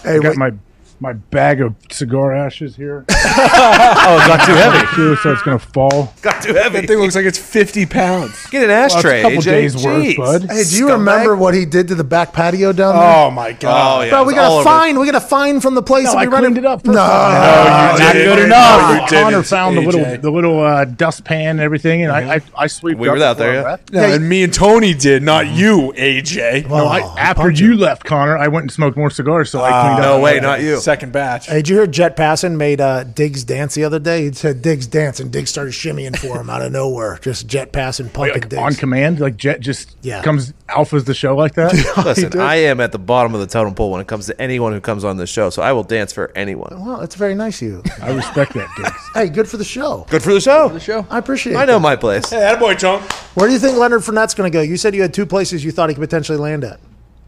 Hey, 0.03 0.17
I 0.17 0.19
got 0.19 0.23
wait, 0.23 0.37
my 0.37 0.51
my 0.99 1.13
bag 1.13 1.61
of 1.61 1.75
cigar 1.91 2.33
ashes 2.33 2.75
here. 2.75 3.05
oh, 3.09 4.19
it 4.21 4.27
got 4.27 4.45
too 4.45 4.53
heavy. 4.55 4.95
Too, 4.95 5.15
so 5.17 5.31
it's 5.31 5.41
gonna 5.43 5.59
fall. 5.59 6.13
Got 6.21 6.41
too 6.41 6.53
heavy. 6.53 6.81
That 6.81 6.87
thing 6.87 6.97
looks 6.99 7.15
like 7.15 7.25
it's 7.25 7.37
50 7.37 7.85
pounds. 7.85 8.47
Get 8.47 8.63
an 8.63 8.69
Well, 8.69 8.81
a 8.81 8.85
ashtray, 8.85 9.21
couple 9.21 9.37
AJ. 9.39 9.43
days 9.43 9.85
worth, 9.85 10.17
bud. 10.17 10.43
Hey, 10.49 10.63
do 10.63 10.75
you 10.77 10.91
remember 10.91 11.35
what 11.35 11.53
he 11.53 11.65
did 11.65 11.87
to 11.89 11.95
the 11.95 12.03
back 12.03 12.33
patio 12.33 12.71
down 12.73 12.95
there? 12.95 13.15
Oh, 13.25 13.31
my 13.31 13.51
God. 13.53 13.99
Oh, 13.99 14.03
yeah. 14.03 14.09
Bro, 14.09 14.23
we 14.25 14.33
got 14.33 14.61
a 14.61 14.63
fine. 14.63 14.99
We 14.99 15.05
got 15.05 15.15
a 15.15 15.25
fine 15.25 15.59
from 15.59 15.75
the 15.75 15.83
place. 15.83 16.05
No, 16.05 16.11
that 16.13 16.17
I 16.17 16.21
we 16.25 16.27
rented- 16.27 16.51
cleaned 16.53 16.57
it 16.57 16.65
up. 16.65 16.85
No, 16.85 16.93
first 16.93 16.97
time. 16.99 17.93
you 17.97 18.03
not 18.03 18.13
didn't. 18.13 18.35
good 18.35 18.39
No, 18.39 18.45
enough. 18.45 18.91
you 18.91 19.07
didn't, 19.09 19.23
Connor 19.23 19.43
found 19.43 19.77
the 19.77 19.81
little 19.81 20.17
the 20.17 20.31
little 20.31 20.59
uh, 20.63 20.85
dustpan 20.85 21.49
and 21.51 21.59
everything, 21.59 22.03
and 22.03 22.11
I 22.11 22.23
uh-huh. 22.37 22.39
I, 22.57 22.63
I 22.63 22.67
swept. 22.67 22.97
We 22.97 23.09
were 23.09 23.17
out 23.17 23.37
there, 23.37 23.53
yeah. 23.53 23.77
No, 23.91 24.01
and 24.01 24.27
me 24.27 24.43
and 24.43 24.53
Tony 24.53 24.93
did, 24.93 25.23
not 25.23 25.45
mm. 25.45 25.55
you, 25.57 25.93
AJ. 25.95 26.67
No, 26.69 26.85
I, 26.87 27.01
Oh, 27.03 27.15
after 27.17 27.49
you 27.51 27.75
left, 27.77 28.03
Connor, 28.05 28.37
I 28.37 28.47
went 28.47 28.63
and 28.63 28.71
smoked 28.71 28.97
more 28.97 29.09
cigars, 29.09 29.49
so 29.51 29.61
I 29.61 29.71
ah, 29.71 29.81
cleaned 29.81 29.99
up. 29.99 30.05
No 30.05 30.15
up. 30.17 30.23
way, 30.23 30.39
not 30.39 30.61
you. 30.61 30.77
Second 30.87 31.11
batch. 31.11 31.47
Hey, 31.47 31.57
did 31.57 31.67
you 31.67 31.75
hear 31.75 31.85
Jet 31.85 32.15
Passon 32.15 32.55
made 32.55 32.79
uh, 32.79 33.03
Diggs 33.03 33.43
dance 33.43 33.75
the 33.75 33.83
other 33.83 33.99
day? 33.99 34.23
He 34.23 34.31
said 34.31 34.61
Diggs 34.61 34.87
dance, 34.87 35.19
and 35.19 35.29
Diggs 35.29 35.49
started 35.49 35.73
shimmying 35.73 36.17
for 36.17 36.39
him 36.39 36.49
out 36.49 36.61
of 36.61 36.71
nowhere. 36.71 37.19
Just 37.21 37.45
Jet 37.45 37.73
Passon 37.73 38.09
pumping 38.09 38.35
Like 38.35 38.47
Diggs. 38.47 38.61
on 38.61 38.73
command, 38.75 39.19
like 39.19 39.35
Jet 39.35 39.59
just 39.59 39.97
Yeah. 40.01 40.21
comes 40.21 40.53
alphas 40.69 41.03
the 41.03 41.13
show 41.13 41.35
like 41.35 41.55
that. 41.55 41.73
Listen, 42.05 42.39
I 42.39 42.55
am 42.55 42.79
at 42.79 42.93
the 42.93 42.99
bottom 42.99 43.33
of 43.33 43.41
the 43.41 43.47
totem 43.47 43.75
pole 43.75 43.91
when 43.91 43.99
it 43.99 44.07
comes 44.07 44.27
to 44.27 44.41
anyone 44.41 44.71
who 44.71 44.79
comes 44.79 45.03
on 45.03 45.17
this 45.17 45.29
show, 45.29 45.49
so 45.49 45.61
I 45.61 45.73
will 45.73 45.83
dance 45.83 46.13
for 46.13 46.31
anyone. 46.37 46.69
well, 46.85 47.01
that's 47.01 47.15
very 47.15 47.35
nice 47.35 47.61
of 47.61 47.67
you. 47.67 47.83
I 48.01 48.13
respect 48.13 48.53
that, 48.53 48.69
Diggs. 48.77 49.09
hey, 49.13 49.27
good 49.27 49.49
for 49.49 49.57
the 49.57 49.65
show. 49.65 50.05
Good 50.09 50.23
for 50.23 50.33
the 50.33 50.39
show. 50.39 50.69
The 50.69 50.79
show. 50.79 51.05
I 51.09 51.17
appreciate 51.17 51.51
it. 51.55 51.57
I 51.57 51.65
know 51.65 51.79
my 51.79 51.97
place. 51.97 52.29
Hey, 52.29 52.55
boy, 52.57 52.75
Chunk. 52.75 53.03
Where 53.35 53.47
do 53.47 53.51
you 53.51 53.59
think 53.59 53.77
Leonard 53.77 54.03
Fournette's 54.03 54.35
going 54.35 54.49
to 54.49 54.57
go? 54.57 54.61
You 54.61 54.77
said 54.77 54.95
you 54.95 55.01
had 55.01 55.13
two 55.13 55.25
places 55.25 55.65
you 55.65 55.73
thought 55.73 55.89
he 55.89 55.95
could 55.95 56.01
potentially 56.01 56.37
land 56.37 56.63
at. 56.63 56.79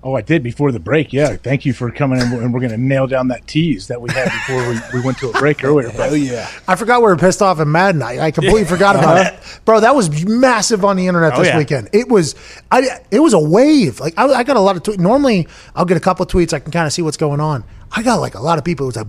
Oh, 0.02 0.16
I 0.16 0.22
did 0.22 0.44
before 0.44 0.72
the 0.72 0.80
break. 0.80 1.12
Yeah, 1.12 1.36
thank 1.36 1.66
you 1.66 1.74
for 1.74 1.92
coming, 1.92 2.22
in, 2.22 2.28
and 2.32 2.54
we're 2.54 2.62
going 2.62 2.72
to 2.72 2.78
nail 2.78 3.06
down 3.06 3.28
that 3.28 3.46
tease 3.48 3.88
that 3.88 4.02
we 4.02 4.10
had 4.14 4.26
before 4.26 4.70
we, 4.70 4.80
we 4.94 5.06
went 5.06 5.18
to 5.18 5.30
a 5.30 5.34
break 5.34 5.62
earlier. 5.62 5.90
Hell 5.90 6.16
yeah. 6.16 6.50
I 6.70 6.78
forgot 6.78 7.02
we 7.02 7.08
were 7.08 7.18
pissed 7.18 7.42
off 7.42 7.60
at 7.60 7.68
Madden. 7.68 8.02
I, 8.02 8.28
I 8.28 8.32
completely 8.32 8.64
forgot 8.64 8.96
about 8.96 9.18
uh-huh. 9.18 9.36
it, 9.36 9.60
bro. 9.66 9.82
That 9.82 9.96
was 9.96 10.26
massive 10.26 10.86
on 10.86 10.96
the 10.96 11.08
internet 11.08 11.34
Oh, 11.34 11.40
this 11.40 11.50
yeah. 11.50 11.58
weekend. 11.58 11.90
It 11.92 12.08
was, 12.08 12.36
I, 12.72 13.02
it 13.12 13.20
was 13.20 13.34
a 13.34 13.40
wave. 13.40 14.00
Like 14.00 14.18
I, 14.18 14.26
I 14.28 14.44
got 14.46 14.56
a 14.56 14.62
lot 14.62 14.78
of 14.78 14.84
tweets. 14.84 15.00
Normally, 15.00 15.50
I'll 15.76 15.86
get 15.86 15.98
a 15.98 16.02
couple 16.02 16.24
of 16.24 16.32
tweets. 16.32 16.54
I 16.54 16.60
can 16.60 16.72
kind 16.72 16.88
of 16.88 16.94
see 16.94 17.02
what's 17.02 17.18
going 17.18 17.42
on. 17.42 17.66
I 17.92 18.04
got 18.04 18.20
like 18.20 18.36
a 18.36 18.42
lot 18.42 18.58
of 18.58 18.64
people. 18.64 18.86
Was 18.86 18.96
like, 18.96 19.08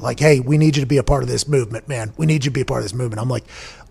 like, 0.00 0.20
hey, 0.20 0.40
we 0.40 0.56
need 0.56 0.76
you 0.76 0.82
to 0.82 0.86
be 0.86 0.98
a 0.98 1.02
part 1.02 1.22
of 1.22 1.28
this 1.28 1.48
movement, 1.48 1.88
man. 1.88 2.12
We 2.16 2.26
need 2.26 2.44
you 2.44 2.50
to 2.50 2.54
be 2.54 2.60
a 2.60 2.64
part 2.64 2.78
of 2.78 2.84
this 2.84 2.94
movement. 2.94 3.20
I'm 3.20 3.28
like, 3.28 3.44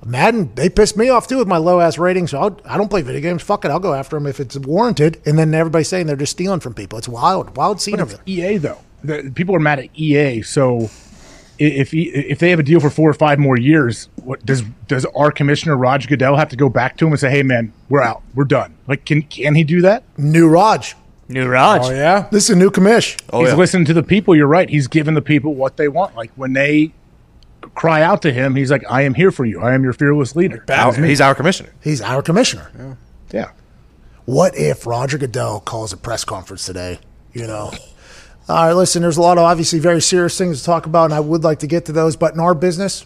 Madden, 0.05 0.53
they 0.55 0.69
pissed 0.69 0.97
me 0.97 1.09
off 1.09 1.27
too 1.27 1.37
with 1.37 1.47
my 1.47 1.57
low 1.57 1.79
ass 1.79 1.97
rating. 1.97 2.27
So 2.27 2.39
I'll, 2.39 2.59
I 2.65 2.77
don't 2.77 2.89
play 2.89 3.01
video 3.01 3.21
games. 3.21 3.41
Fuck 3.41 3.65
it, 3.65 3.71
I'll 3.71 3.79
go 3.79 3.93
after 3.93 4.15
them 4.15 4.27
if 4.27 4.39
it's 4.39 4.57
warranted. 4.57 5.21
And 5.25 5.37
then 5.37 5.53
everybody's 5.53 5.89
saying 5.89 6.07
they're 6.07 6.15
just 6.15 6.31
stealing 6.31 6.61
from 6.61 6.73
people. 6.73 6.97
It's 6.97 7.09
wild, 7.09 7.55
wild 7.57 7.81
scene 7.81 7.99
it's 7.99 8.13
it. 8.13 8.21
EA 8.25 8.57
though. 8.57 8.79
The, 9.03 9.31
people 9.35 9.55
are 9.55 9.59
mad 9.59 9.79
at 9.79 9.89
EA. 9.95 10.41
So 10.43 10.89
if 11.59 11.93
if 11.93 12.39
they 12.39 12.49
have 12.49 12.59
a 12.59 12.63
deal 12.63 12.79
for 12.79 12.89
four 12.89 13.09
or 13.09 13.13
five 13.13 13.39
more 13.39 13.57
years, 13.57 14.09
what 14.23 14.45
does 14.45 14.63
does 14.87 15.05
our 15.15 15.31
commissioner 15.31 15.77
Roger 15.77 16.07
Goodell 16.07 16.35
have 16.35 16.49
to 16.49 16.55
go 16.55 16.69
back 16.69 16.97
to 16.97 17.05
him 17.05 17.13
and 17.13 17.19
say, 17.19 17.29
"Hey, 17.29 17.43
man, 17.43 17.73
we're 17.89 18.01
out, 18.01 18.23
we're 18.33 18.45
done"? 18.45 18.75
Like, 18.87 19.05
can 19.05 19.21
can 19.23 19.55
he 19.55 19.63
do 19.63 19.81
that? 19.81 20.03
New 20.17 20.47
Raj. 20.47 20.95
New 21.29 21.47
Raj. 21.47 21.81
Oh, 21.85 21.91
yeah? 21.91 22.27
This 22.31 22.45
is 22.45 22.49
a 22.51 22.55
new 22.59 22.69
commish. 22.69 23.19
Oh, 23.31 23.41
He's 23.41 23.49
yeah. 23.49 23.55
listening 23.55 23.85
to 23.85 23.93
the 23.93 24.03
people. 24.03 24.35
You're 24.35 24.47
right. 24.47 24.69
He's 24.69 24.87
giving 24.87 25.13
the 25.13 25.21
people 25.21 25.55
what 25.55 25.77
they 25.77 25.87
want. 25.87 26.15
Like 26.15 26.31
when 26.35 26.53
they 26.53 26.93
cry 27.75 28.01
out 28.01 28.21
to 28.23 28.31
him, 28.33 28.55
he's 28.55 28.69
like, 28.69 28.83
"I 28.89 29.03
am 29.03 29.13
here 29.13 29.31
for 29.31 29.45
you. 29.45 29.61
I 29.61 29.73
am 29.73 29.83
your 29.83 29.93
fearless 29.93 30.35
leader." 30.35 30.63
Our- 30.69 30.93
he's 30.93 31.21
our 31.21 31.33
commissioner. 31.33 31.69
He's 31.81 32.01
our 32.01 32.21
commissioner. 32.21 32.97
Yeah. 33.31 33.51
What 34.25 34.55
if 34.57 34.85
Roger 34.85 35.17
Goodell 35.17 35.59
calls 35.61 35.91
a 35.93 35.97
press 35.97 36.23
conference 36.23 36.65
today? 36.65 36.99
You 37.33 37.47
know. 37.47 37.71
All 38.49 38.65
right, 38.67 38.73
listen, 38.73 39.01
there's 39.01 39.15
a 39.17 39.21
lot 39.21 39.37
of 39.37 39.45
obviously 39.45 39.79
very 39.79 40.01
serious 40.01 40.37
things 40.37 40.59
to 40.59 40.65
talk 40.65 40.85
about, 40.85 41.05
and 41.05 41.13
I 41.13 41.21
would 41.21 41.43
like 41.45 41.59
to 41.59 41.67
get 41.67 41.85
to 41.85 41.93
those. 41.93 42.17
But 42.17 42.33
in 42.33 42.41
our 42.41 42.53
business, 42.53 43.05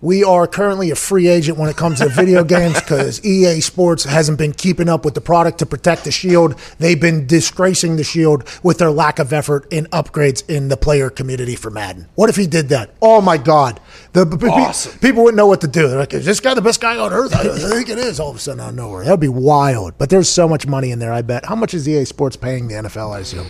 we 0.00 0.24
are 0.24 0.46
currently 0.46 0.90
a 0.90 0.96
free 0.96 1.28
agent 1.28 1.58
when 1.58 1.68
it 1.68 1.76
comes 1.76 2.00
to 2.00 2.08
video 2.08 2.44
games 2.56 2.80
because 2.80 3.24
EA 3.24 3.60
Sports 3.60 4.04
hasn't 4.04 4.38
been 4.38 4.52
keeping 4.52 4.88
up 4.88 5.04
with 5.04 5.14
the 5.14 5.20
product 5.20 5.58
to 5.60 5.66
protect 5.66 6.04
the 6.04 6.10
shield. 6.10 6.54
They've 6.78 7.00
been 7.00 7.26
disgracing 7.26 7.96
the 7.96 8.04
shield 8.04 8.44
with 8.62 8.78
their 8.78 8.90
lack 8.90 9.18
of 9.18 9.32
effort 9.32 9.66
in 9.72 9.86
upgrades 9.86 10.48
in 10.48 10.68
the 10.68 10.76
player 10.76 11.10
community 11.10 11.56
for 11.56 11.70
Madden. 11.70 12.08
What 12.14 12.30
if 12.30 12.36
he 12.36 12.46
did 12.46 12.68
that? 12.68 12.90
Oh 13.00 13.20
my 13.20 13.36
God. 13.36 13.80
The, 14.16 14.24
p- 14.24 14.36
p- 14.38 14.46
Awesome. 14.48 14.98
people 15.00 15.24
wouldn't 15.24 15.36
know 15.36 15.46
what 15.46 15.60
to 15.60 15.68
do. 15.68 15.88
They're 15.88 15.98
like, 15.98 16.14
is 16.14 16.24
this 16.24 16.40
guy 16.40 16.54
the 16.54 16.62
best 16.62 16.80
guy 16.80 16.96
on 16.96 17.12
earth? 17.12 17.34
I 17.36 17.42
think 17.58 17.90
it 17.90 17.98
is 17.98 18.18
all 18.18 18.30
of 18.30 18.36
a 18.36 18.38
sudden 18.38 18.60
out 18.60 18.70
of 18.70 18.74
nowhere. 18.74 19.04
That'd 19.04 19.20
be 19.20 19.28
wild. 19.28 19.98
But 19.98 20.08
there's 20.08 20.26
so 20.28 20.48
much 20.48 20.66
money 20.66 20.90
in 20.90 20.98
there, 21.00 21.12
I 21.12 21.20
bet. 21.20 21.44
How 21.44 21.54
much 21.54 21.74
is 21.74 21.86
EA 21.86 22.06
Sports 22.06 22.34
paying 22.34 22.66
the 22.68 22.74
NFL, 22.76 23.14
I 23.14 23.18
assume? 23.18 23.46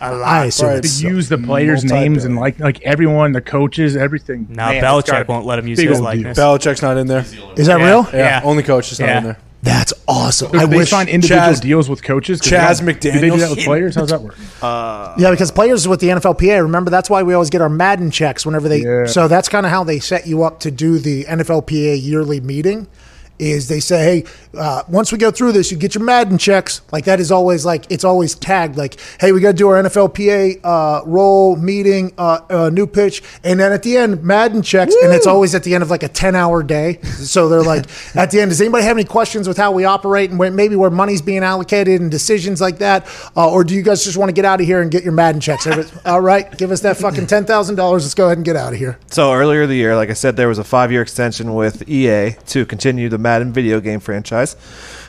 I 0.00 0.44
assume 0.44 0.68
to 0.70 0.76
it's 0.76 1.00
use 1.02 1.28
the 1.28 1.38
players' 1.38 1.84
names 1.84 2.24
and 2.24 2.36
like 2.36 2.60
like 2.60 2.80
everyone, 2.82 3.32
the 3.32 3.40
coaches, 3.40 3.96
everything. 3.96 4.46
No, 4.48 4.66
Man, 4.68 4.82
Belichick 4.82 5.26
won't 5.26 5.44
let 5.44 5.58
him 5.58 5.66
use 5.66 5.80
his 5.80 5.96
old 5.96 6.04
likeness. 6.04 6.38
Belichick's 6.38 6.82
not 6.82 6.96
in 6.98 7.08
there. 7.08 7.24
Is 7.56 7.66
that 7.66 7.80
Yeah. 7.80 7.86
real? 7.86 8.06
Yeah, 8.12 8.18
Yeah. 8.18 8.40
only 8.44 8.62
coach 8.62 8.92
is 8.92 9.00
not 9.00 9.08
in 9.08 9.24
there. 9.24 9.38
That's 9.62 9.92
awesome. 10.06 10.52
deal. 10.52 10.60
I 10.60 10.64
Do 10.64 10.70
they 10.70 10.76
wish. 10.78 10.90
sign 10.90 11.08
individual 11.08 11.40
Chaz- 11.54 11.60
deals 11.60 11.88
with 11.88 12.02
coaches. 12.02 12.40
'Cause 12.40 12.50
Chaz 12.50 12.80
they 12.80 12.92
don't- 12.92 13.02
they 13.20 13.30
do 13.30 13.36
that 13.38 13.50
with 13.50 13.64
players? 13.64 13.94
How 13.96 14.02
does 14.02 14.10
that 14.10 14.22
work? 14.22 14.36
Uh, 14.62 15.14
yeah, 15.18 15.30
because 15.30 15.50
players 15.50 15.88
with 15.88 15.98
the 16.00 16.10
NFLPA. 16.10 16.62
Remember, 16.62 16.90
that's 16.90 17.10
why 17.10 17.22
we 17.22 17.34
always 17.34 17.50
get 17.50 17.60
our 17.60 17.68
Madden 17.68 18.10
checks 18.10 18.46
whenever 18.46 18.68
they. 18.68 18.78
Yeah. 18.82 19.06
So 19.06 19.26
that's 19.28 19.48
kind 19.48 19.66
of 19.66 19.72
how 19.72 19.82
they 19.82 19.98
set 19.98 20.26
you 20.26 20.44
up 20.44 20.60
to 20.60 20.70
do 20.70 20.98
the 20.98 21.24
NFLPA 21.28 21.96
yearly 22.00 22.40
meeting. 22.40 22.86
Is 23.38 23.68
they 23.68 23.80
say, 23.80 24.22
hey, 24.22 24.30
uh, 24.58 24.82
once 24.88 25.12
we 25.12 25.18
go 25.18 25.30
through 25.30 25.52
this, 25.52 25.70
you 25.70 25.76
get 25.76 25.94
your 25.94 26.04
Madden 26.04 26.38
checks. 26.38 26.80
Like 26.92 27.04
that 27.04 27.20
is 27.20 27.30
always 27.30 27.64
like 27.64 27.86
it's 27.90 28.04
always 28.04 28.34
tagged. 28.34 28.76
Like, 28.76 28.98
hey, 29.20 29.32
we 29.32 29.40
got 29.40 29.52
to 29.52 29.56
do 29.56 29.68
our 29.68 29.82
NFLPA 29.82 30.60
uh, 30.64 31.02
roll 31.04 31.56
meeting, 31.56 32.12
uh, 32.18 32.40
uh, 32.48 32.70
new 32.70 32.86
pitch, 32.86 33.22
and 33.44 33.60
then 33.60 33.72
at 33.72 33.82
the 33.82 33.96
end, 33.96 34.22
Madden 34.22 34.62
checks, 34.62 34.94
and 35.02 35.12
it's 35.12 35.26
always 35.26 35.54
at 35.54 35.64
the 35.64 35.74
end 35.74 35.82
of 35.82 35.90
like 35.90 36.02
a 36.02 36.08
ten-hour 36.08 36.62
day. 36.62 37.00
So 37.02 37.48
they're 37.48 37.62
like, 37.62 37.86
at 38.16 38.30
the 38.30 38.40
end, 38.40 38.50
does 38.50 38.60
anybody 38.60 38.84
have 38.84 38.96
any 38.96 39.04
questions 39.04 39.48
with 39.48 39.56
how 39.56 39.72
we 39.72 39.84
operate 39.84 40.30
and 40.30 40.38
where, 40.38 40.50
maybe 40.50 40.76
where 40.76 40.90
money's 40.90 41.22
being 41.22 41.42
allocated 41.42 42.00
and 42.00 42.10
decisions 42.10 42.60
like 42.60 42.78
that, 42.78 43.06
uh, 43.36 43.50
or 43.50 43.64
do 43.64 43.74
you 43.74 43.82
guys 43.82 44.04
just 44.04 44.16
want 44.16 44.28
to 44.28 44.34
get 44.34 44.44
out 44.44 44.60
of 44.60 44.66
here 44.66 44.80
and 44.80 44.90
get 44.90 45.04
your 45.04 45.12
Madden 45.12 45.40
checks? 45.40 45.66
All 46.06 46.20
right, 46.20 46.56
give 46.56 46.70
us 46.70 46.80
that 46.80 46.96
fucking 46.96 47.26
ten 47.26 47.44
thousand 47.44 47.76
dollars. 47.76 48.04
Let's 48.04 48.14
go 48.14 48.26
ahead 48.26 48.38
and 48.38 48.44
get 48.44 48.56
out 48.56 48.72
of 48.72 48.78
here. 48.78 48.98
So 49.08 49.32
earlier 49.32 49.62
in 49.62 49.68
the 49.68 49.76
year, 49.76 49.96
like 49.96 50.10
I 50.10 50.14
said, 50.14 50.36
there 50.36 50.48
was 50.48 50.58
a 50.58 50.64
five-year 50.64 51.02
extension 51.02 51.54
with 51.54 51.88
EA 51.88 52.36
to 52.46 52.64
continue 52.64 53.08
the 53.08 53.18
Madden 53.26 53.52
video 53.52 53.80
game 53.80 53.98
franchise. 53.98 54.54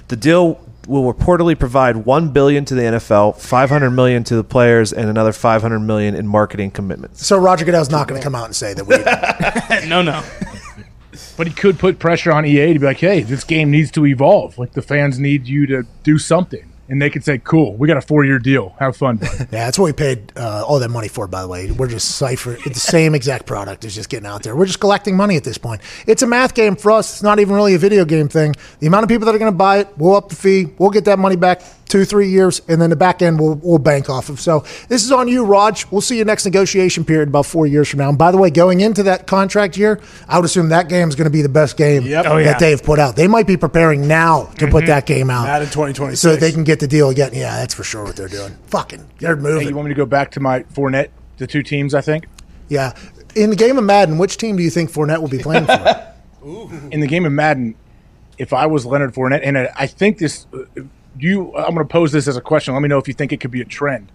The 0.07 0.15
deal 0.15 0.59
will 0.87 1.13
reportedly 1.13 1.57
provide 1.59 1.97
one 1.97 2.29
billion 2.29 2.65
to 2.65 2.73
the 2.73 2.81
NFL, 2.81 3.37
five 3.37 3.69
hundred 3.69 3.91
million 3.91 4.23
to 4.23 4.35
the 4.35 4.43
players, 4.43 4.91
and 4.91 5.07
another 5.07 5.31
five 5.31 5.61
hundred 5.61 5.81
million 5.81 6.15
in 6.15 6.25
marketing 6.25 6.71
commitments. 6.71 7.27
So 7.27 7.37
Roger 7.37 7.63
Goodell's 7.63 7.91
not 7.91 8.07
going 8.07 8.19
to 8.19 8.23
come 8.23 8.33
out 8.33 8.45
and 8.45 8.55
say 8.55 8.73
that 8.73 8.87
we. 8.87 8.97
no, 9.87 10.01
no. 10.01 10.23
But 11.37 11.45
he 11.45 11.53
could 11.53 11.77
put 11.77 11.99
pressure 11.99 12.31
on 12.31 12.43
EA 12.43 12.73
to 12.73 12.79
be 12.79 12.85
like, 12.87 12.97
"Hey, 12.97 13.21
this 13.21 13.43
game 13.43 13.69
needs 13.69 13.91
to 13.91 14.07
evolve. 14.07 14.57
Like 14.57 14.73
the 14.73 14.81
fans 14.81 15.19
need 15.19 15.47
you 15.47 15.67
to 15.67 15.83
do 16.01 16.17
something." 16.17 16.71
And 16.89 17.01
they 17.01 17.09
could 17.09 17.23
say, 17.23 17.37
"Cool, 17.37 17.75
we 17.75 17.87
got 17.87 17.97
a 17.97 18.01
four-year 18.01 18.39
deal. 18.39 18.75
Have 18.79 18.95
fun." 18.95 19.17
bud." 19.17 19.29
Yeah, 19.51 19.65
that's 19.65 19.77
what 19.77 19.85
we 19.85 19.93
paid 19.93 20.31
uh, 20.37 20.63
all 20.65 20.79
that 20.79 20.89
money 20.89 21.07
for. 21.07 21.27
By 21.27 21.41
the 21.41 21.47
way, 21.47 21.71
we're 21.71 21.87
just 21.87 22.15
cipher. 22.15 22.53
It's 22.53 22.85
the 22.85 22.91
same 22.91 23.13
exact 23.15 23.45
product. 23.45 23.83
It's 23.85 23.95
just 23.95 24.09
getting 24.09 24.27
out 24.27 24.43
there. 24.43 24.55
We're 24.55 24.65
just 24.65 24.79
collecting 24.79 25.15
money 25.15 25.35
at 25.35 25.43
this 25.43 25.57
point. 25.57 25.81
It's 26.05 26.21
a 26.21 26.27
math 26.27 26.53
game 26.53 26.75
for 26.75 26.91
us. 26.91 27.13
It's 27.13 27.23
not 27.23 27.39
even 27.39 27.55
really 27.55 27.73
a 27.73 27.77
video 27.77 28.05
game 28.05 28.29
thing. 28.29 28.55
The 28.79 28.87
amount 28.87 29.03
of 29.03 29.09
people 29.09 29.25
that 29.25 29.35
are 29.35 29.39
going 29.39 29.51
to 29.51 29.57
buy 29.57 29.79
it, 29.79 29.89
we'll 29.97 30.15
up 30.15 30.29
the 30.29 30.35
fee. 30.35 30.73
We'll 30.77 30.89
get 30.89 31.05
that 31.05 31.19
money 31.19 31.35
back 31.35 31.61
two, 31.87 32.05
three 32.05 32.29
years, 32.29 32.61
and 32.67 32.81
then 32.81 32.89
the 32.89 32.95
back 32.95 33.21
end 33.21 33.39
we'll, 33.39 33.55
we'll 33.55 33.79
bank 33.79 34.09
off 34.09 34.29
of. 34.29 34.39
So 34.39 34.65
this 34.89 35.03
is 35.03 35.11
on 35.11 35.27
you, 35.27 35.45
Raj. 35.45 35.89
We'll 35.91 36.01
see 36.01 36.17
you 36.17 36.25
next 36.25 36.45
negotiation 36.45 37.05
period 37.05 37.29
about 37.29 37.45
four 37.45 37.67
years 37.67 37.89
from 37.89 37.99
now. 37.99 38.09
And 38.09 38.17
by 38.17 38.31
the 38.31 38.37
way, 38.37 38.49
going 38.49 38.81
into 38.81 39.03
that 39.03 39.27
contract 39.27 39.77
year, 39.77 39.99
I 40.27 40.37
would 40.37 40.45
assume 40.45 40.69
that 40.69 40.89
game 40.89 41.09
is 41.09 41.15
going 41.15 41.25
to 41.25 41.31
be 41.31 41.41
the 41.41 41.49
best 41.49 41.77
game 41.77 42.03
Yep. 42.03 42.25
Oh, 42.27 42.37
that 42.37 42.43
yeah. 42.43 42.57
they've 42.57 42.81
put 42.81 42.99
out. 42.99 43.15
They 43.15 43.27
might 43.27 43.47
be 43.47 43.57
preparing 43.57 44.07
now 44.07 44.45
to 44.57 44.67
put 44.67 44.83
mm-hmm. 44.83 44.85
that 44.87 45.05
game 45.05 45.29
out. 45.29 45.61
in 45.61 45.67
2026. 45.67 46.19
So 46.19 46.31
that 46.31 46.39
they 46.39 46.51
can 46.51 46.63
get 46.63 46.79
the 46.79 46.87
deal 46.87 47.09
again. 47.09 47.31
Yeah, 47.33 47.57
that's 47.57 47.73
for 47.73 47.83
sure 47.83 48.03
what 48.03 48.15
they're 48.15 48.27
doing. 48.27 48.55
Fucking, 48.67 49.05
they're 49.19 49.35
moving. 49.35 49.45
hey, 49.45 49.53
moving. 49.53 49.69
you 49.69 49.75
want 49.75 49.87
me 49.87 49.93
to 49.93 49.97
go 49.97 50.05
back 50.05 50.31
to 50.31 50.39
my 50.39 50.63
Fournette? 50.63 51.09
The 51.37 51.47
two 51.47 51.63
teams, 51.63 51.93
I 51.93 52.01
think. 52.01 52.27
Yeah. 52.69 52.93
In 53.35 53.49
the 53.49 53.55
game 53.55 53.77
of 53.77 53.83
Madden, 53.83 54.17
which 54.17 54.37
team 54.37 54.57
do 54.57 54.63
you 54.63 54.69
think 54.69 54.91
Fournette 54.91 55.21
will 55.21 55.27
be 55.27 55.39
playing 55.39 55.65
for? 55.65 56.13
in 56.91 56.99
the 56.99 57.07
game 57.07 57.25
of 57.25 57.31
Madden, 57.31 57.75
if 58.37 58.53
I 58.53 58.65
was 58.65 58.85
Leonard 58.85 59.13
Fournette, 59.13 59.41
and 59.43 59.57
I 59.57 59.69
I 59.75 59.87
think 59.87 60.17
this, 60.17 60.47
uh, 61.17 61.19
you, 61.19 61.55
I'm 61.55 61.73
going 61.73 61.87
to 61.87 61.91
pose 61.91 62.11
this 62.11 62.27
as 62.27 62.37
a 62.37 62.41
question. 62.41 62.73
Let 62.73 62.81
me 62.81 62.89
know 62.89 62.97
if 62.97 63.07
you 63.07 63.13
think 63.13 63.33
it 63.33 63.39
could 63.39 63.51
be 63.51 63.61
a 63.61 63.65
trend. 63.65 64.11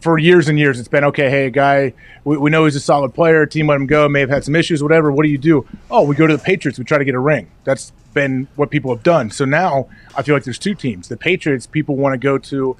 For 0.00 0.16
years 0.16 0.48
and 0.48 0.58
years, 0.58 0.78
it's 0.78 0.88
been 0.88 1.04
okay. 1.04 1.28
Hey, 1.28 1.46
a 1.46 1.50
guy, 1.50 1.92
we, 2.22 2.36
we 2.36 2.50
know 2.50 2.64
he's 2.66 2.76
a 2.76 2.80
solid 2.80 3.14
player. 3.14 3.46
Team 3.46 3.66
let 3.66 3.76
him 3.76 3.86
go. 3.86 4.08
May 4.08 4.20
have 4.20 4.30
had 4.30 4.44
some 4.44 4.54
issues, 4.54 4.82
whatever. 4.82 5.10
What 5.10 5.24
do 5.24 5.28
you 5.28 5.38
do? 5.38 5.66
Oh, 5.90 6.04
we 6.04 6.14
go 6.14 6.26
to 6.26 6.36
the 6.36 6.42
Patriots. 6.42 6.78
We 6.78 6.84
try 6.84 6.98
to 6.98 7.04
get 7.04 7.14
a 7.14 7.20
ring. 7.20 7.50
That's 7.64 7.92
been 8.14 8.46
what 8.54 8.70
people 8.70 8.94
have 8.94 9.02
done. 9.02 9.30
So 9.30 9.44
now 9.44 9.88
I 10.16 10.22
feel 10.22 10.34
like 10.36 10.44
there's 10.44 10.58
two 10.58 10.74
teams. 10.74 11.08
The 11.08 11.16
Patriots, 11.16 11.66
people 11.66 11.96
want 11.96 12.14
to 12.14 12.18
go 12.18 12.38
to 12.38 12.76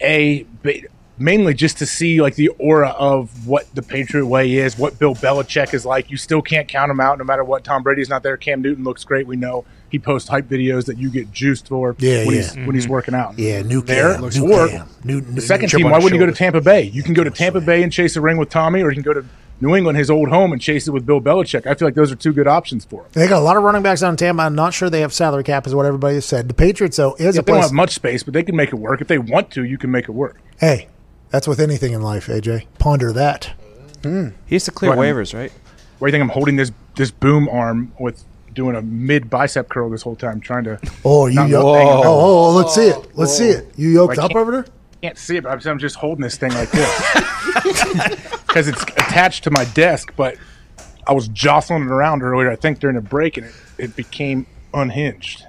a 0.00 0.46
mainly 1.20 1.54
just 1.54 1.78
to 1.78 1.86
see 1.86 2.20
like 2.20 2.34
the 2.34 2.48
aura 2.58 2.90
of 2.90 3.46
what 3.46 3.66
the 3.74 3.82
Patriot 3.82 4.26
way 4.26 4.54
is, 4.54 4.78
what 4.78 4.98
Bill 4.98 5.14
Belichick 5.14 5.74
is 5.74 5.84
like. 5.86 6.10
You 6.10 6.16
still 6.16 6.42
can't 6.42 6.68
count 6.68 6.90
him 6.90 7.00
out 7.00 7.18
no 7.18 7.24
matter 7.24 7.44
what. 7.44 7.64
Tom 7.64 7.82
Brady's 7.82 8.08
not 8.08 8.22
there. 8.22 8.36
Cam 8.36 8.62
Newton 8.62 8.84
looks 8.84 9.04
great. 9.04 9.26
We 9.26 9.36
know 9.36 9.64
he 9.90 9.98
posts 9.98 10.28
hype 10.28 10.46
videos 10.48 10.84
that 10.86 10.98
you 10.98 11.10
get 11.10 11.32
juiced 11.32 11.68
for 11.68 11.96
Yeah, 11.98 12.26
when 12.26 12.34
yeah. 12.36 12.42
he's 12.42 12.56
when 12.56 12.74
he's 12.74 12.84
mm-hmm. 12.84 12.92
working 12.92 13.14
out. 13.14 13.38
Yeah, 13.38 13.62
new 13.62 13.80
there. 13.80 14.14
Cam, 14.18 14.28
new 14.28 14.52
or 14.52 14.68
Cam, 14.68 14.88
new- 15.04 15.20
new- 15.20 15.32
the 15.32 15.40
second 15.40 15.68
chip 15.68 15.78
team, 15.78 15.90
why 15.90 15.98
wouldn't 15.98 16.12
you 16.12 16.18
go 16.18 16.30
to. 16.30 16.36
Tampa 16.36 16.60
Bay? 16.60 16.82
You 16.82 17.02
can 17.02 17.14
go 17.14 17.24
to 17.24 17.30
Tampa 17.30 17.60
Bay 17.60 17.82
and 17.82 17.92
chase 17.92 18.16
a 18.16 18.20
ring 18.20 18.36
with 18.36 18.50
Tommy, 18.50 18.82
or 18.82 18.90
you 18.90 18.94
can 18.94 19.02
go 19.02 19.14
to 19.14 19.24
New 19.60 19.74
England, 19.74 19.98
his 19.98 20.08
old 20.08 20.28
home, 20.28 20.52
and 20.52 20.62
chase 20.62 20.86
it 20.86 20.92
with 20.92 21.04
Bill 21.04 21.20
Belichick. 21.20 21.66
I 21.66 21.74
feel 21.74 21.88
like 21.88 21.96
those 21.96 22.12
are 22.12 22.16
two 22.16 22.32
good 22.32 22.46
options 22.46 22.84
for 22.84 23.02
him. 23.02 23.08
They 23.12 23.26
got 23.26 23.38
a 23.38 23.44
lot 23.44 23.56
of 23.56 23.64
running 23.64 23.82
backs 23.82 24.02
down 24.02 24.10
in 24.12 24.16
Tampa. 24.16 24.42
I'm 24.42 24.54
not 24.54 24.72
sure 24.72 24.88
they 24.88 25.00
have 25.00 25.12
salary 25.12 25.42
cap, 25.42 25.66
is 25.66 25.74
what 25.74 25.84
everybody 25.84 26.14
has 26.14 26.24
said. 26.26 26.46
The 26.46 26.54
Patriots, 26.54 26.96
though, 26.96 27.14
is 27.14 27.34
Yeah, 27.34 27.40
a 27.40 27.44
they 27.44 27.52
don't 27.54 27.62
have 27.62 27.72
much 27.72 27.90
space, 27.90 28.22
but 28.22 28.34
they 28.34 28.44
can 28.44 28.54
make 28.54 28.68
it 28.68 28.76
work. 28.76 29.00
If 29.00 29.08
they 29.08 29.18
want 29.18 29.50
to, 29.52 29.64
you 29.64 29.76
can 29.76 29.90
make 29.90 30.04
it 30.08 30.12
work. 30.12 30.36
hey, 30.60 30.86
that's 31.30 31.46
with 31.48 31.60
anything 31.60 31.92
in 31.92 32.02
life, 32.02 32.26
AJ. 32.26 32.66
Ponder 32.78 33.12
that. 33.12 33.52
Mm. 34.02 34.32
He 34.46 34.54
used 34.56 34.66
to 34.66 34.70
clear 34.72 34.92
Right. 34.92 34.98
waivers, 35.14 35.34
right? 35.34 35.52
Why 35.98 36.06
do 36.08 36.10
you 36.10 36.12
think 36.12 36.22
I'm 36.30 36.34
holding 36.34 36.56
this 36.56 36.70
this 36.96 37.10
boom 37.10 37.48
arm 37.48 37.92
with 37.98 38.24
doing 38.54 38.74
a 38.76 38.82
mid 38.82 39.28
bicep 39.30 39.68
curl 39.68 39.90
this 39.90 40.02
whole 40.02 40.16
time, 40.16 40.40
trying 40.40 40.64
to? 40.64 40.78
Oh, 41.04 41.26
you 41.26 41.34
not 41.36 41.48
yoked? 41.48 41.64
Oh, 41.64 42.02
oh, 42.04 42.04
oh, 42.04 42.50
let's 42.52 42.74
see 42.74 42.88
it. 42.88 43.16
Let's 43.16 43.36
see 43.36 43.48
it. 43.48 43.72
You 43.76 43.88
yoked 43.90 44.18
I 44.18 44.24
up 44.24 44.34
over 44.36 44.50
there? 44.52 44.66
can't 45.02 45.16
see 45.18 45.36
it, 45.36 45.44
but 45.44 45.50
I'm- 45.50 45.60
I'm 45.64 45.78
just 45.78 45.94
holding 45.96 46.22
this 46.22 46.36
thing 46.36 46.52
like 46.54 46.70
this 46.72 47.12
because 48.48 48.66
it's 48.66 48.82
attached 48.82 49.44
to 49.44 49.50
my 49.52 49.64
desk. 49.66 50.12
But 50.16 50.36
I 51.06 51.12
was 51.12 51.28
jostling 51.28 51.82
it 51.84 51.88
around 51.88 52.22
earlier, 52.22 52.50
I 52.50 52.56
think 52.56 52.80
during 52.80 52.96
a 52.96 53.00
break, 53.00 53.36
and 53.36 53.46
it, 53.46 53.52
it 53.78 53.96
became 53.96 54.46
unhinged. 54.74 55.44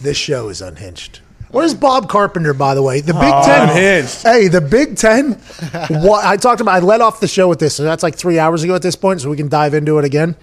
This 0.00 0.16
show 0.16 0.48
is 0.48 0.62
unhinged. 0.62 1.20
Where's 1.50 1.74
Bob 1.74 2.08
Carpenter, 2.08 2.54
by 2.54 2.74
the 2.74 2.82
way? 2.82 3.00
The 3.00 3.12
Big 3.12 3.22
Oh, 3.24 3.42
Ten. 3.44 3.68
unhinged. 3.70 4.22
Hey, 4.22 4.48
the 4.48 4.60
Big 4.60 4.96
Ten. 4.96 5.32
what 6.02 6.24
I 6.24 6.36
talked 6.36 6.60
about, 6.60 6.74
I 6.76 6.78
led 6.84 7.00
off 7.00 7.20
the 7.20 7.26
show 7.28 7.48
with 7.48 7.58
this, 7.58 7.74
so 7.74 7.82
that's 7.82 8.02
like 8.02 8.14
three 8.14 8.38
hours 8.38 8.62
ago 8.62 8.74
at 8.74 8.82
this 8.82 8.94
point, 8.96 9.20
so 9.20 9.30
we 9.30 9.36
can 9.36 9.48
dive 9.48 9.74
into 9.74 9.98
it 9.98 10.04
again. 10.04 10.36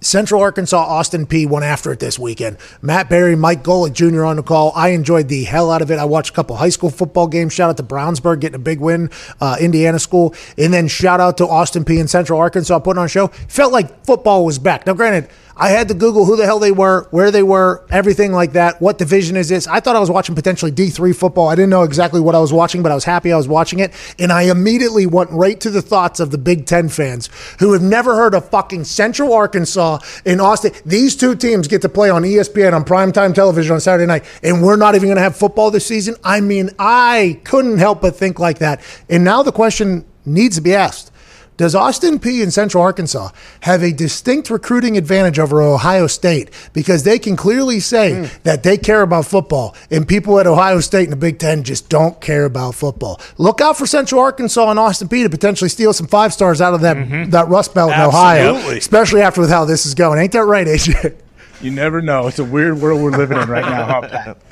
Central 0.00 0.40
Arkansas, 0.40 0.78
Austin 0.78 1.26
Peay 1.26 1.48
went 1.48 1.64
after 1.64 1.90
it 1.92 1.98
this 1.98 2.18
weekend. 2.18 2.56
Matt 2.80 3.08
Barrie, 3.08 3.34
Mike 3.34 3.64
Golic 3.64 3.92
Jr. 3.92 4.24
on 4.24 4.36
the 4.36 4.42
call. 4.42 4.72
I 4.76 4.90
enjoyed 4.90 5.28
the 5.28 5.44
hell 5.44 5.70
out 5.70 5.82
of 5.82 5.90
it. 5.90 5.98
I 5.98 6.04
watched 6.04 6.30
a 6.30 6.32
couple 6.34 6.56
high 6.56 6.68
school 6.68 6.90
football 6.90 7.26
games. 7.26 7.52
Shout 7.52 7.70
out 7.70 7.76
to 7.78 7.82
Brownsburg 7.82 8.40
getting 8.40 8.56
a 8.56 8.60
big 8.60 8.80
win, 8.80 9.10
uh, 9.40 9.56
Indiana 9.60 9.98
school, 9.98 10.34
and 10.56 10.72
then 10.72 10.86
shout 10.86 11.20
out 11.20 11.36
to 11.38 11.48
Austin 11.48 11.84
Peay 11.84 11.98
and 11.98 12.08
Central 12.08 12.38
Arkansas 12.38 12.78
putting 12.78 12.98
on 12.98 13.06
a 13.06 13.08
show. 13.08 13.28
Felt 13.48 13.72
like 13.72 14.04
football 14.04 14.44
was 14.44 14.58
back. 14.58 14.86
Now, 14.86 14.94
granted, 14.94 15.28
I 15.60 15.70
had 15.70 15.88
to 15.88 15.94
Google 15.94 16.24
who 16.24 16.36
the 16.36 16.44
hell 16.44 16.60
they 16.60 16.70
were, 16.70 17.08
where 17.10 17.32
they 17.32 17.42
were, 17.42 17.84
everything 17.90 18.32
like 18.32 18.52
that. 18.52 18.80
What 18.80 18.96
division 18.96 19.36
is 19.36 19.48
this? 19.48 19.66
I 19.66 19.80
thought 19.80 19.96
I 19.96 19.98
was 19.98 20.10
watching 20.10 20.36
potentially 20.36 20.70
D3 20.70 21.14
football. 21.16 21.48
I 21.48 21.56
didn't 21.56 21.70
know 21.70 21.82
exactly 21.82 22.20
what 22.20 22.36
I 22.36 22.38
was 22.38 22.52
watching, 22.52 22.80
but 22.80 22.92
I 22.92 22.94
was 22.94 23.02
happy 23.02 23.32
I 23.32 23.36
was 23.36 23.48
watching 23.48 23.80
it. 23.80 23.92
And 24.20 24.32
I 24.32 24.42
immediately 24.42 25.04
went 25.06 25.30
right 25.32 25.58
to 25.60 25.70
the 25.70 25.82
thoughts 25.82 26.20
of 26.20 26.30
the 26.30 26.38
Big 26.38 26.64
Ten 26.66 26.88
fans 26.88 27.28
who 27.58 27.72
have 27.72 27.82
never 27.82 28.14
heard 28.14 28.34
of 28.34 28.48
fucking 28.48 28.84
Central 28.84 29.32
Arkansas 29.32 29.87
in 30.24 30.40
Austin. 30.40 30.72
These 30.84 31.16
two 31.16 31.34
teams 31.34 31.68
get 31.68 31.82
to 31.82 31.88
play 31.88 32.10
on 32.10 32.22
ESPN 32.22 32.72
on 32.72 32.84
primetime 32.84 33.34
television 33.34 33.74
on 33.74 33.80
Saturday 33.80 34.06
night, 34.06 34.24
and 34.42 34.62
we're 34.62 34.76
not 34.76 34.94
even 34.94 35.08
going 35.08 35.16
to 35.16 35.22
have 35.22 35.36
football 35.36 35.70
this 35.70 35.86
season. 35.86 36.14
I 36.22 36.40
mean, 36.40 36.70
I 36.78 37.40
couldn't 37.44 37.78
help 37.78 38.00
but 38.02 38.16
think 38.16 38.38
like 38.38 38.58
that. 38.58 38.80
And 39.08 39.24
now 39.24 39.42
the 39.42 39.52
question 39.52 40.04
needs 40.24 40.56
to 40.56 40.62
be 40.62 40.74
asked. 40.74 41.12
Does 41.58 41.74
Austin 41.74 42.20
Peay 42.20 42.42
in 42.42 42.52
Central 42.52 42.82
Arkansas 42.82 43.30
have 43.62 43.82
a 43.82 43.92
distinct 43.92 44.48
recruiting 44.48 44.96
advantage 44.96 45.40
over 45.40 45.60
Ohio 45.60 46.06
State 46.06 46.50
because 46.72 47.02
they 47.02 47.18
can 47.18 47.36
clearly 47.36 47.80
say 47.80 48.14
hmm. 48.14 48.26
that 48.44 48.62
they 48.62 48.78
care 48.78 49.02
about 49.02 49.26
football 49.26 49.74
and 49.90 50.06
people 50.06 50.38
at 50.38 50.46
Ohio 50.46 50.78
State 50.78 51.04
and 51.04 51.12
the 51.12 51.16
Big 51.16 51.40
Ten 51.40 51.64
just 51.64 51.88
don't 51.88 52.20
care 52.20 52.44
about 52.44 52.76
football? 52.76 53.20
Look 53.38 53.60
out 53.60 53.76
for 53.76 53.86
Central 53.86 54.20
Arkansas 54.20 54.70
and 54.70 54.78
Austin 54.78 55.08
Peay 55.08 55.24
to 55.24 55.30
potentially 55.30 55.68
steal 55.68 55.92
some 55.92 56.06
five 56.06 56.32
stars 56.32 56.60
out 56.60 56.74
of 56.74 56.80
that 56.82 56.96
mm-hmm. 56.96 57.30
that 57.30 57.48
Rust 57.48 57.74
Belt 57.74 57.92
in 57.92 58.00
Ohio, 58.00 58.54
especially 58.70 59.20
after 59.20 59.40
with 59.40 59.50
how 59.50 59.64
this 59.64 59.84
is 59.84 59.94
going. 59.94 60.20
Ain't 60.20 60.32
that 60.32 60.44
right, 60.44 60.66
AJ? 60.66 61.16
You 61.60 61.70
never 61.72 62.00
know. 62.00 62.28
It's 62.28 62.38
a 62.38 62.44
weird 62.44 62.78
world 62.80 63.02
we're 63.02 63.10
living 63.10 63.36
in 63.38 63.48
right 63.48 63.64
now, 63.64 64.02
huh? 64.02 64.34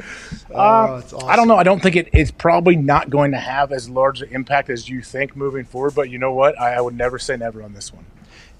Oh, 0.50 0.54
Uh, 0.58 1.02
I 1.26 1.36
don't 1.36 1.48
know. 1.48 1.56
I 1.56 1.62
don't 1.64 1.82
think 1.82 1.96
it, 1.96 2.08
it's 2.12 2.30
probably 2.30 2.76
not 2.76 3.10
going 3.10 3.32
to 3.32 3.38
have 3.38 3.72
as 3.72 3.88
large 3.90 4.22
an 4.22 4.28
impact 4.30 4.70
as 4.70 4.88
you 4.88 5.02
think 5.02 5.36
moving 5.36 5.64
forward. 5.64 5.94
But 5.94 6.08
you 6.10 6.18
know 6.18 6.32
what? 6.32 6.58
I, 6.60 6.74
I 6.74 6.80
would 6.80 6.96
never 6.96 7.18
say 7.18 7.36
never 7.36 7.62
on 7.62 7.74
this 7.74 7.92
one. 7.92 8.04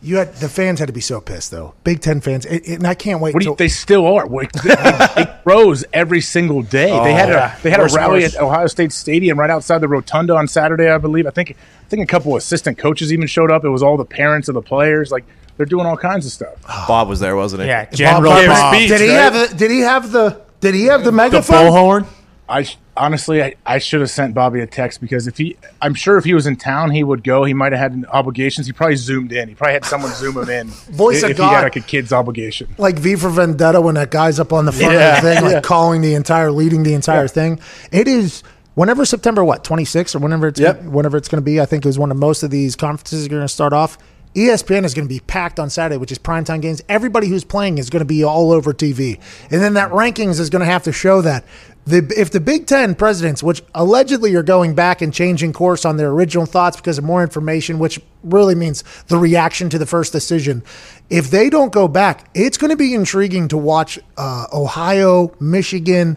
You 0.02 0.16
had 0.18 0.34
the 0.36 0.48
fans 0.48 0.78
had 0.78 0.86
to 0.86 0.92
be 0.92 1.00
so 1.00 1.20
pissed 1.20 1.50
though. 1.50 1.74
Big 1.82 2.00
Ten 2.00 2.20
fans, 2.20 2.44
it, 2.46 2.62
it- 2.68 2.74
and 2.78 2.86
I 2.86 2.94
can't 2.94 3.20
wait. 3.20 3.34
What 3.34 3.42
do 3.42 3.48
you, 3.50 3.56
they 3.56 3.68
still 3.68 4.06
are. 4.06 4.26
What- 4.26 4.50
It 4.64 5.44
grows 5.44 5.84
every 5.92 6.20
single 6.20 6.62
day. 6.62 6.90
they 7.02 7.12
had 7.14 7.30
a 7.30 7.56
they 7.62 7.70
had 7.70 7.80
Worse 7.80 7.94
a 7.94 7.96
rally 7.98 8.20
worse. 8.20 8.34
at 8.36 8.42
Ohio 8.42 8.66
State 8.66 8.92
Stadium 8.92 9.38
right 9.38 9.50
outside 9.50 9.78
the 9.78 9.88
rotunda 9.88 10.36
on 10.36 10.46
Saturday, 10.48 10.88
I 10.90 10.98
believe. 10.98 11.26
I 11.26 11.30
think 11.30 11.52
I 11.52 11.88
think 11.88 12.02
a 12.02 12.06
couple 12.06 12.36
assistant 12.36 12.78
coaches 12.78 13.12
even 13.12 13.26
showed 13.26 13.50
up. 13.50 13.64
It 13.64 13.70
was 13.70 13.82
all 13.82 13.96
the 13.96 14.04
parents 14.04 14.48
of 14.48 14.54
the 14.54 14.62
players. 14.62 15.10
Like 15.10 15.24
they're 15.56 15.66
doing 15.66 15.86
all 15.86 15.96
kinds 15.96 16.26
of 16.26 16.32
stuff. 16.32 16.54
Bob 16.88 17.08
was 17.08 17.18
there, 17.20 17.34
wasn't 17.34 17.62
he? 17.62 17.68
Yeah, 17.68 17.86
General 17.90 18.32
Carpenter- 18.32 18.52
Bob. 18.52 18.74
speech, 18.74 18.88
did 18.90 19.00
he 19.00 19.08
right? 19.08 19.14
have 19.32 19.50
the, 19.50 19.56
Did 19.56 19.70
he 19.70 19.80
have 19.80 20.12
the? 20.12 20.40
Did 20.60 20.74
he 20.74 20.84
have 20.84 21.00
the 21.04 21.10
The 21.10 21.16
megaphone? 21.16 21.56
bullhorn. 21.56 22.06
I 22.48 22.62
sh- 22.62 22.76
honestly, 22.96 23.42
I, 23.42 23.54
I 23.66 23.78
should 23.78 24.00
have 24.00 24.10
sent 24.10 24.34
Bobby 24.34 24.60
a 24.60 24.66
text 24.66 25.00
because 25.00 25.26
if 25.26 25.36
he, 25.38 25.56
I'm 25.82 25.94
sure 25.94 26.16
if 26.16 26.24
he 26.24 26.32
was 26.32 26.46
in 26.46 26.56
town, 26.56 26.90
he 26.92 27.02
would 27.02 27.24
go. 27.24 27.42
He 27.44 27.54
might 27.54 27.72
have 27.72 27.80
had 27.92 28.04
obligations. 28.12 28.66
He 28.68 28.72
probably 28.72 28.94
zoomed 28.96 29.32
in. 29.32 29.48
He 29.48 29.54
probably 29.56 29.74
had 29.74 29.84
someone 29.84 30.12
zoom 30.12 30.36
him 30.38 30.48
in. 30.48 30.68
Voice 30.94 31.22
if 31.24 31.30
of 31.32 31.36
he 31.38 31.42
had 31.42 31.50
God. 31.50 31.62
like 31.64 31.76
a 31.76 31.80
kid's 31.80 32.12
obligation. 32.12 32.68
like 32.78 32.98
V 32.98 33.16
for 33.16 33.30
Vendetta 33.30 33.80
when 33.80 33.96
that 33.96 34.10
guy's 34.12 34.38
up 34.38 34.52
on 34.52 34.64
the 34.64 34.72
front 34.72 34.92
Yeah, 34.94 35.16
of 35.18 35.24
the 35.24 35.34
thing, 35.34 35.42
like 35.44 35.52
yeah. 35.54 35.60
calling 35.60 36.02
the 36.02 36.14
entire, 36.14 36.52
leading 36.52 36.84
the 36.84 36.94
entire 36.94 37.26
thing. 37.26 37.58
It 37.90 38.06
is 38.06 38.42
whenever 38.74 39.04
September 39.04 39.42
what 39.44 39.64
twenty 39.64 39.84
sixth 39.84 40.14
or 40.14 40.20
whenever 40.20 40.46
it's 40.48 40.60
Yep. 40.60 40.82
whenever 40.84 41.16
it's 41.16 41.28
going 41.28 41.40
to 41.40 41.44
be. 41.44 41.60
I 41.60 41.66
think 41.66 41.84
is 41.84 41.98
when 41.98 42.16
most 42.16 42.42
of 42.44 42.50
these 42.50 42.76
conferences 42.76 43.26
are 43.26 43.28
going 43.28 43.42
to 43.42 43.48
start 43.48 43.72
off. 43.72 43.98
ESPN 44.36 44.84
is 44.84 44.92
going 44.92 45.08
to 45.08 45.12
be 45.12 45.20
packed 45.20 45.58
on 45.58 45.70
Saturday, 45.70 45.96
which 45.96 46.12
is 46.12 46.18
primetime 46.18 46.60
games. 46.60 46.82
Everybody 46.90 47.26
who's 47.26 47.42
playing 47.42 47.78
is 47.78 47.88
going 47.88 48.00
to 48.00 48.04
be 48.06 48.22
all 48.22 48.52
over 48.52 48.74
TV, 48.74 49.18
and 49.50 49.62
then 49.62 49.72
that 49.74 49.90
rankings 49.92 50.38
is 50.38 50.50
going 50.50 50.60
to 50.60 50.66
have 50.70 50.82
to 50.82 50.92
show 50.92 51.22
that. 51.22 51.42
The, 51.86 52.12
if 52.16 52.32
the 52.32 52.40
Big 52.40 52.66
Ten 52.66 52.96
presidents, 52.96 53.44
which 53.44 53.62
allegedly 53.72 54.34
are 54.34 54.42
going 54.42 54.74
back 54.74 55.02
and 55.02 55.14
changing 55.14 55.52
course 55.52 55.84
on 55.84 55.96
their 55.96 56.10
original 56.10 56.44
thoughts 56.44 56.76
because 56.76 56.98
of 56.98 57.04
more 57.04 57.22
information, 57.22 57.78
which 57.78 58.00
really 58.24 58.56
means 58.56 58.82
the 59.06 59.16
reaction 59.16 59.70
to 59.70 59.78
the 59.78 59.86
first 59.86 60.12
decision, 60.12 60.64
if 61.10 61.30
they 61.30 61.48
don't 61.48 61.72
go 61.72 61.86
back, 61.86 62.28
it's 62.34 62.58
going 62.58 62.70
to 62.70 62.76
be 62.76 62.92
intriguing 62.92 63.46
to 63.48 63.56
watch 63.56 64.00
uh, 64.16 64.46
Ohio, 64.52 65.32
Michigan, 65.38 66.16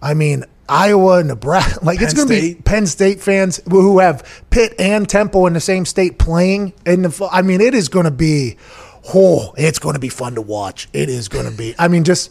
I 0.00 0.14
mean, 0.14 0.44
Iowa, 0.70 1.22
Nebraska. 1.22 1.80
Like 1.84 2.00
it's 2.00 2.14
going 2.14 2.28
to 2.28 2.34
be 2.34 2.54
Penn 2.54 2.86
State 2.86 3.20
fans 3.20 3.60
who 3.68 3.98
have 3.98 4.44
Pitt 4.48 4.74
and 4.78 5.08
Temple 5.08 5.46
in 5.46 5.52
the 5.52 5.60
same 5.60 5.84
state 5.84 6.18
playing. 6.18 6.72
In 6.86 7.02
the, 7.02 7.28
I 7.30 7.42
mean, 7.42 7.60
it 7.60 7.74
is 7.74 7.88
going 7.88 8.04
to 8.04 8.10
be, 8.10 8.56
oh, 9.14 9.52
it's 9.56 9.78
going 9.78 9.94
to 9.94 10.00
be 10.00 10.08
fun 10.08 10.36
to 10.36 10.42
watch. 10.42 10.88
It 10.92 11.10
is 11.10 11.28
going 11.28 11.50
to 11.50 11.56
be. 11.56 11.74
I 11.78 11.88
mean, 11.88 12.04
just 12.04 12.30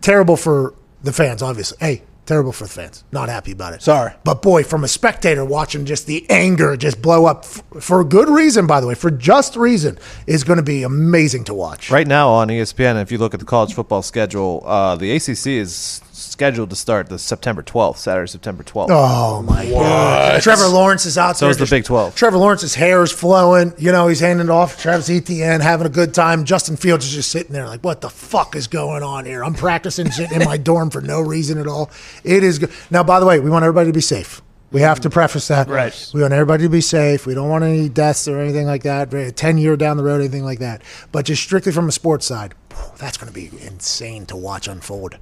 terrible 0.00 0.36
for 0.36 0.74
the 1.02 1.12
fans, 1.12 1.42
obviously. 1.42 1.78
Hey, 1.80 2.02
terrible 2.30 2.52
for 2.52 2.62
the 2.64 2.70
fans. 2.70 3.02
Not 3.10 3.28
happy 3.28 3.50
about 3.50 3.74
it. 3.74 3.82
Sorry. 3.82 4.12
but 4.22 4.40
boy, 4.40 4.62
from 4.62 4.84
a 4.84 4.88
spectator 4.88 5.44
watching 5.44 5.84
just 5.84 6.06
the 6.06 6.24
anger 6.30 6.76
just 6.76 7.02
blow 7.02 7.26
up 7.26 7.38
f- 7.44 7.64
for 7.80 8.04
good 8.04 8.28
reason, 8.28 8.68
by 8.68 8.80
the 8.80 8.86
way, 8.86 8.94
for 8.94 9.10
just 9.10 9.56
reason, 9.56 9.98
is 10.28 10.44
going 10.44 10.58
to 10.58 10.62
be 10.62 10.84
amazing 10.84 11.42
to 11.44 11.54
watch. 11.54 11.90
Right 11.90 12.06
now 12.06 12.28
on 12.28 12.46
ESPN, 12.46 13.02
if 13.02 13.10
you 13.10 13.18
look 13.18 13.34
at 13.34 13.40
the 13.40 13.46
college 13.46 13.74
football 13.74 14.02
schedule, 14.02 14.62
uh, 14.64 14.94
the 14.94 15.10
ACC 15.10 15.46
is 15.48 16.02
scheduled 16.20 16.70
to 16.70 16.76
start 16.76 17.08
the 17.08 17.18
September 17.18 17.62
12th, 17.62 17.96
Saturday, 17.98 18.28
September 18.30 18.62
12th. 18.62 18.88
Oh 18.90 19.42
my 19.42 19.68
god! 19.68 20.42
Trevor 20.42 20.66
Lawrence 20.68 21.06
is 21.06 21.16
out 21.18 21.36
So 21.36 21.46
there. 21.46 21.50
is 21.50 21.56
the 21.58 21.66
Big 21.66 21.84
12. 21.84 22.14
Trevor 22.14 22.38
Lawrence's 22.38 22.74
hair 22.74 23.02
is 23.02 23.12
flowing. 23.12 23.72
You 23.78 23.92
know, 23.92 24.08
he's 24.08 24.20
handing 24.20 24.46
it 24.46 24.50
off 24.50 24.76
to 24.76 24.82
Travis 24.82 25.08
Etienne, 25.10 25.60
having 25.60 25.86
a 25.86 25.90
good 25.90 26.14
time. 26.14 26.44
Justin 26.44 26.76
Fields 26.76 27.06
is 27.06 27.12
just 27.14 27.30
sitting 27.30 27.52
there 27.52 27.66
like, 27.66 27.82
"What 27.82 28.00
the 28.00 28.10
fuck 28.10 28.54
is 28.56 28.66
going 28.66 29.02
on 29.02 29.24
here?" 29.24 29.44
I'm 29.44 29.54
practicing 29.54 30.10
sitting 30.10 30.40
in 30.40 30.44
my 30.46 30.56
dorm 30.56 30.90
for 30.90 31.00
no 31.00 31.20
reason 31.20 31.58
at 31.58 31.66
all. 31.66 31.90
It 32.24 32.44
is 32.44 32.58
good. 32.58 32.70
Now, 32.90 33.02
by 33.02 33.20
the 33.20 33.26
way, 33.26 33.40
we 33.40 33.50
want 33.50 33.64
everybody 33.64 33.88
to 33.88 33.92
be 33.94 34.00
safe. 34.00 34.42
We 34.72 34.82
have 34.82 35.00
to 35.00 35.10
preface 35.10 35.48
that. 35.48 35.66
Right. 35.68 36.10
We 36.14 36.20
want 36.20 36.32
everybody 36.32 36.62
to 36.62 36.68
be 36.68 36.80
safe. 36.80 37.26
We 37.26 37.34
don't 37.34 37.48
want 37.48 37.64
any 37.64 37.88
deaths 37.88 38.28
or 38.28 38.38
anything 38.38 38.66
like 38.66 38.84
that. 38.84 39.10
Very- 39.10 39.32
Ten 39.32 39.58
year 39.58 39.76
down 39.76 39.96
the 39.96 40.04
road, 40.04 40.20
anything 40.20 40.44
like 40.44 40.60
that. 40.60 40.82
But 41.10 41.24
just 41.24 41.42
strictly 41.42 41.72
from 41.72 41.88
a 41.88 41.92
sports 41.92 42.24
side, 42.26 42.54
that's 42.96 43.16
going 43.16 43.26
to 43.26 43.34
be 43.34 43.50
insane 43.66 44.26
to 44.26 44.36
watch 44.36 44.68
unfold. 44.68 45.16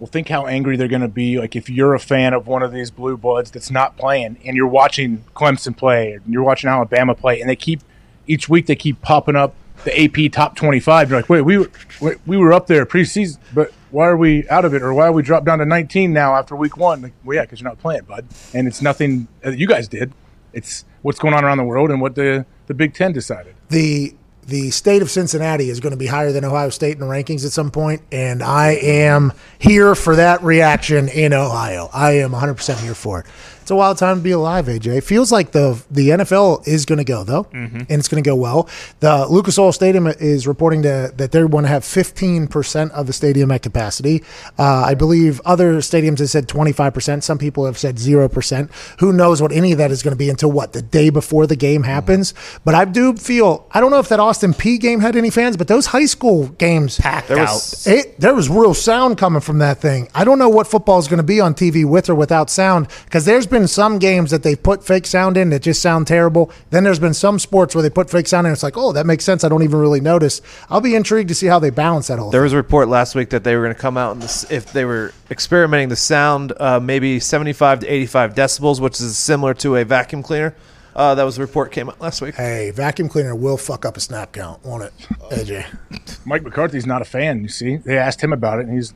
Well, 0.00 0.08
think 0.08 0.28
how 0.28 0.46
angry 0.46 0.76
they're 0.76 0.88
going 0.88 1.02
to 1.02 1.08
be. 1.08 1.38
Like 1.38 1.54
if 1.56 1.70
you're 1.70 1.94
a 1.94 2.00
fan 2.00 2.34
of 2.34 2.46
one 2.46 2.62
of 2.62 2.72
these 2.72 2.90
blue 2.90 3.16
bloods 3.16 3.50
that's 3.50 3.70
not 3.70 3.96
playing, 3.96 4.36
and 4.44 4.56
you're 4.56 4.66
watching 4.66 5.24
Clemson 5.34 5.76
play, 5.76 6.12
and 6.12 6.22
you're 6.28 6.42
watching 6.42 6.68
Alabama 6.68 7.14
play, 7.14 7.40
and 7.40 7.48
they 7.48 7.56
keep 7.56 7.80
each 8.26 8.48
week 8.48 8.66
they 8.66 8.74
keep 8.76 9.00
popping 9.02 9.36
up 9.36 9.54
the 9.84 10.04
AP 10.04 10.32
top 10.32 10.56
25. 10.56 11.10
You're 11.10 11.18
like, 11.20 11.28
wait, 11.28 11.42
we 11.42 11.58
were 11.58 11.70
we- 12.00 12.16
we 12.26 12.36
were 12.36 12.52
up 12.52 12.66
there 12.66 12.84
preseason, 12.86 13.38
but 13.52 13.72
why 13.90 14.06
are 14.08 14.16
we 14.16 14.48
out 14.48 14.64
of 14.64 14.74
it, 14.74 14.82
or 14.82 14.92
why 14.94 15.06
are 15.06 15.12
we 15.12 15.22
dropped 15.22 15.46
down 15.46 15.58
to 15.60 15.64
19 15.66 16.12
now 16.12 16.34
after 16.34 16.56
week 16.56 16.76
one? 16.76 17.02
Like, 17.02 17.12
well, 17.24 17.36
yeah, 17.36 17.42
because 17.42 17.60
you're 17.60 17.68
not 17.70 17.78
playing, 17.78 18.02
bud, 18.04 18.26
and 18.52 18.66
it's 18.66 18.82
nothing 18.82 19.28
that 19.42 19.58
you 19.58 19.66
guys 19.68 19.86
did. 19.88 20.12
It's 20.52 20.84
what's 21.02 21.18
going 21.18 21.34
on 21.34 21.44
around 21.44 21.58
the 21.58 21.64
world 21.64 21.90
and 21.90 22.00
what 22.00 22.14
the 22.14 22.46
the 22.66 22.74
Big 22.74 22.94
Ten 22.94 23.12
decided. 23.12 23.54
the 23.68 24.14
the 24.46 24.70
state 24.70 25.02
of 25.02 25.10
Cincinnati 25.10 25.70
is 25.70 25.80
going 25.80 25.92
to 25.92 25.96
be 25.96 26.06
higher 26.06 26.32
than 26.32 26.44
Ohio 26.44 26.70
State 26.70 26.92
in 26.92 27.00
the 27.00 27.06
rankings 27.06 27.44
at 27.44 27.52
some 27.52 27.70
point, 27.70 28.02
and 28.12 28.42
I 28.42 28.72
am 28.72 29.32
here 29.58 29.94
for 29.94 30.16
that 30.16 30.42
reaction 30.42 31.08
in 31.08 31.32
Ohio. 31.32 31.88
I 31.92 32.18
am 32.18 32.32
100% 32.32 32.80
here 32.80 32.94
for 32.94 33.20
it. 33.20 33.26
It's 33.64 33.70
a 33.70 33.74
wild 33.74 33.96
time 33.96 34.18
to 34.18 34.22
be 34.22 34.32
alive, 34.32 34.66
AJ. 34.66 34.98
It 34.98 35.04
feels 35.04 35.32
like 35.32 35.52
the 35.52 35.82
the 35.90 36.10
NFL 36.10 36.68
is 36.68 36.84
going 36.84 36.98
to 36.98 37.04
go 37.04 37.24
though, 37.24 37.46
and 37.54 37.86
it's 37.88 38.08
going 38.08 38.22
to 38.22 38.28
go 38.28 38.36
well. 38.36 38.68
The 39.00 39.26
Lucas 39.26 39.58
Oil 39.58 39.72
Stadium 39.72 40.06
is 40.06 40.46
reporting 40.46 40.82
to, 40.82 41.10
that 41.16 41.32
they 41.32 41.42
want 41.44 41.64
to 41.64 41.68
have 41.68 41.82
15 41.82 42.46
percent 42.48 42.92
of 42.92 43.06
the 43.06 43.14
stadium 43.14 43.50
at 43.50 43.62
capacity. 43.62 44.22
Uh, 44.58 44.82
I 44.84 44.92
believe 44.92 45.40
other 45.46 45.76
stadiums 45.76 46.18
have 46.18 46.28
said 46.28 46.46
25 46.46 46.92
percent. 46.92 47.24
Some 47.24 47.38
people 47.38 47.64
have 47.64 47.78
said 47.78 47.98
zero 47.98 48.28
percent. 48.28 48.70
Who 48.98 49.14
knows 49.14 49.40
what 49.40 49.50
any 49.50 49.72
of 49.72 49.78
that 49.78 49.90
is 49.90 50.02
going 50.02 50.12
to 50.12 50.18
be 50.18 50.28
until 50.28 50.52
what 50.52 50.74
the 50.74 50.82
day 50.82 51.08
before 51.08 51.46
the 51.46 51.56
game 51.56 51.84
happens? 51.84 52.34
But 52.66 52.74
I 52.74 52.84
do 52.84 53.14
feel 53.16 53.66
I 53.72 53.80
don't 53.80 53.90
know 53.90 53.98
if 53.98 54.10
that 54.10 54.20
Austin 54.20 54.52
Peay 54.52 54.78
game 54.78 55.00
had 55.00 55.16
any 55.16 55.30
fans, 55.30 55.56
but 55.56 55.68
those 55.68 55.86
high 55.86 56.04
school 56.04 56.48
games 56.48 56.98
Packed 56.98 57.28
There 57.28 57.38
out. 57.38 57.44
was- 57.54 57.86
it, 57.86 58.20
there 58.20 58.34
was 58.34 58.50
real 58.50 58.74
sound 58.74 59.16
coming 59.16 59.40
from 59.40 59.60
that 59.60 59.78
thing. 59.80 60.10
I 60.14 60.24
don't 60.24 60.38
know 60.38 60.50
what 60.50 60.66
football 60.66 60.98
is 60.98 61.08
going 61.08 61.16
to 61.16 61.22
be 61.22 61.40
on 61.40 61.54
TV 61.54 61.86
with 61.86 62.10
or 62.10 62.14
without 62.14 62.50
sound 62.50 62.88
because 63.06 63.24
there's 63.24 63.46
been 63.46 63.53
some 63.66 63.98
games 63.98 64.30
that 64.30 64.42
they 64.42 64.56
put 64.56 64.84
fake 64.84 65.06
sound 65.06 65.36
in 65.36 65.50
that 65.50 65.62
just 65.62 65.80
sound 65.80 66.06
terrible. 66.06 66.50
Then 66.70 66.84
there's 66.84 66.98
been 66.98 67.14
some 67.14 67.38
sports 67.38 67.74
where 67.74 67.82
they 67.82 67.90
put 67.90 68.10
fake 68.10 68.26
sound 68.26 68.46
in. 68.46 68.52
It's 68.52 68.62
like, 68.62 68.76
oh, 68.76 68.92
that 68.92 69.06
makes 69.06 69.24
sense. 69.24 69.44
I 69.44 69.48
don't 69.48 69.62
even 69.62 69.78
really 69.78 70.00
notice. 70.00 70.42
I'll 70.68 70.80
be 70.80 70.94
intrigued 70.94 71.28
to 71.28 71.34
see 71.34 71.46
how 71.46 71.58
they 71.58 71.70
balance 71.70 72.08
that 72.08 72.18
whole. 72.18 72.30
There 72.30 72.40
thing. 72.40 72.44
was 72.44 72.52
a 72.52 72.56
report 72.56 72.88
last 72.88 73.14
week 73.14 73.30
that 73.30 73.44
they 73.44 73.56
were 73.56 73.62
going 73.62 73.74
to 73.74 73.80
come 73.80 73.96
out 73.96 74.12
and 74.12 74.22
this, 74.22 74.50
if 74.50 74.72
they 74.72 74.84
were 74.84 75.12
experimenting 75.30 75.88
the 75.88 75.96
sound, 75.96 76.52
uh, 76.58 76.80
maybe 76.80 77.20
75 77.20 77.80
to 77.80 77.86
85 77.86 78.34
decibels, 78.34 78.80
which 78.80 79.00
is 79.00 79.16
similar 79.16 79.54
to 79.54 79.76
a 79.76 79.84
vacuum 79.84 80.22
cleaner. 80.22 80.54
Uh, 80.94 81.14
that 81.14 81.24
was 81.24 81.38
a 81.38 81.40
report 81.40 81.72
came 81.72 81.88
out 81.88 82.00
last 82.00 82.20
week. 82.22 82.36
Hey, 82.36 82.70
vacuum 82.70 83.08
cleaner 83.08 83.34
will 83.34 83.56
fuck 83.56 83.84
up 83.84 83.96
a 83.96 84.00
snap 84.00 84.32
count, 84.32 84.64
won't 84.64 84.84
it, 84.84 84.92
AJ? 85.32 86.24
Mike 86.24 86.44
McCarthy's 86.44 86.86
not 86.86 87.02
a 87.02 87.04
fan. 87.04 87.42
You 87.42 87.48
see, 87.48 87.76
they 87.78 87.98
asked 87.98 88.22
him 88.22 88.32
about 88.32 88.60
it, 88.60 88.66
and 88.66 88.74
he's 88.74 88.94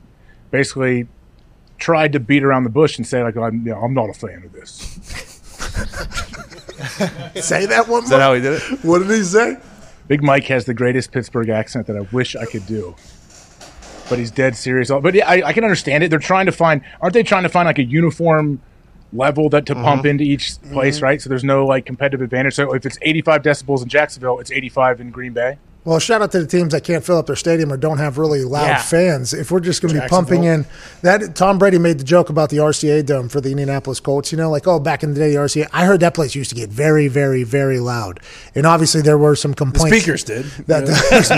basically 0.53 1.09
tried 1.79 2.13
to 2.13 2.21
beat 2.21 2.43
around 2.43 2.65
the 2.65 2.71
bush 2.71 2.99
and 2.99 3.07
say 3.07 3.23
like, 3.23 3.37
"I'm, 3.37 3.67
you 3.67 3.73
know, 3.73 3.81
I'm 3.81 3.95
not 3.95 4.11
a 4.11 4.15
fan 4.15 4.43
of 4.45 4.53
this." 4.53 4.75
say 7.45 7.67
that 7.67 7.89
one. 7.89 8.05
Is 8.05 8.11
that 8.11 8.21
how 8.21 8.35
he 8.35 8.41
did 8.41 8.55
it? 8.55 8.85
What 8.85 9.01
did 9.01 9.11
he 9.11 9.23
say? 9.23 9.57
Big 10.09 10.23
Mike 10.23 10.45
has 10.45 10.65
the 10.65 10.75
greatest 10.75 11.13
Pittsburgh 11.13 11.51
accent 11.51 11.87
that 11.87 11.97
I 11.97 12.01
wish 12.13 12.35
I 12.35 12.47
could 12.47 12.67
do. 12.67 12.95
But 14.09 14.19
he's 14.19 14.31
dead 14.31 14.57
serious. 14.57 14.91
But 14.91 15.15
yeah, 15.15 15.29
I, 15.29 15.49
I 15.49 15.53
can 15.53 15.65
understand 15.65 16.03
it. 16.03 16.09
They're 16.09 16.19
trying 16.19 16.47
to 16.47 16.53
find, 16.53 16.81
aren't 17.03 17.13
they 17.13 17.23
trying 17.23 17.43
to 17.43 17.51
find 17.51 17.67
like 17.67 17.79
a 17.79 17.85
uniform 17.85 18.63
level 19.13 19.51
that 19.51 19.67
to 19.67 19.75
pump 19.75 20.01
mm-hmm. 20.01 20.09
into 20.09 20.25
each 20.25 20.61
place, 20.73 20.97
mm-hmm. 20.97 21.05
right? 21.05 21.23
So 21.23 21.29
there's 21.29 21.45
no 21.45 21.67
like 21.67 21.85
competitive 21.85 22.23
advantage. 22.23 22.55
So 22.55 22.73
if 22.75 22.87
it's 22.87 22.99
85 23.03 23.43
decibels 23.43 23.83
in 23.83 23.89
Jacksonville, 23.89 24.39
it's 24.39 24.51
85 24.51 25.03
in 25.03 25.11
Green 25.11 25.35
Bay. 25.35 25.59
Well, 25.89 25.99
shout 25.99 26.21
out 26.21 26.33
to 26.33 26.41
the 26.41 26.47
teams 26.47 26.73
that 26.75 26.85
can't 26.85 27.03
fill 27.03 27.17
up 27.17 27.27
their 27.27 27.35
stadium 27.35 27.73
or 27.73 27.79
don't 27.79 27.97
have 27.97 28.19
really 28.19 28.45
loud 28.45 28.67
Yeah. 28.67 28.83
fans. 28.83 29.33
If 29.33 29.51
we're 29.51 29.61
just 29.61 29.81
going 29.81 29.95
to 29.95 30.01
be 30.03 30.07
pumping 30.07 30.45
in 30.45 30.67
that, 31.01 31.35
Tom 31.35 31.57
Brady 31.59 31.79
made 31.79 31.99
the 31.99 32.05
joke 32.05 32.29
about 32.29 32.51
the 32.51 32.59
RCA 32.59 33.03
dome 33.07 33.31
for 33.31 33.41
the 33.41 33.51
Indianapolis 33.51 33.99
Colts. 33.99 34.31
You 34.31 34.37
know, 34.37 34.51
like 34.51 34.67
oh, 34.67 34.79
back 34.79 35.03
in 35.03 35.15
the 35.15 35.19
day, 35.21 35.31
the 35.31 35.37
RCA. 35.37 35.67
I 35.73 35.87
heard 35.87 36.01
that 36.01 36.13
place 36.13 36.35
used 36.35 36.51
to 36.51 36.57
get 36.57 36.69
very, 36.69 37.09
very, 37.09 37.43
very 37.43 37.81
loud, 37.81 38.21
and 38.55 38.67
obviously 38.67 39.01
there 39.01 39.17
were 39.17 39.35
some 39.35 39.53
The 39.53 39.57
complaints. 39.57 39.97
speakers 39.97 40.25
did. 40.25 40.45
That, 40.67 40.85
the 40.87 40.93
fans 40.95 41.29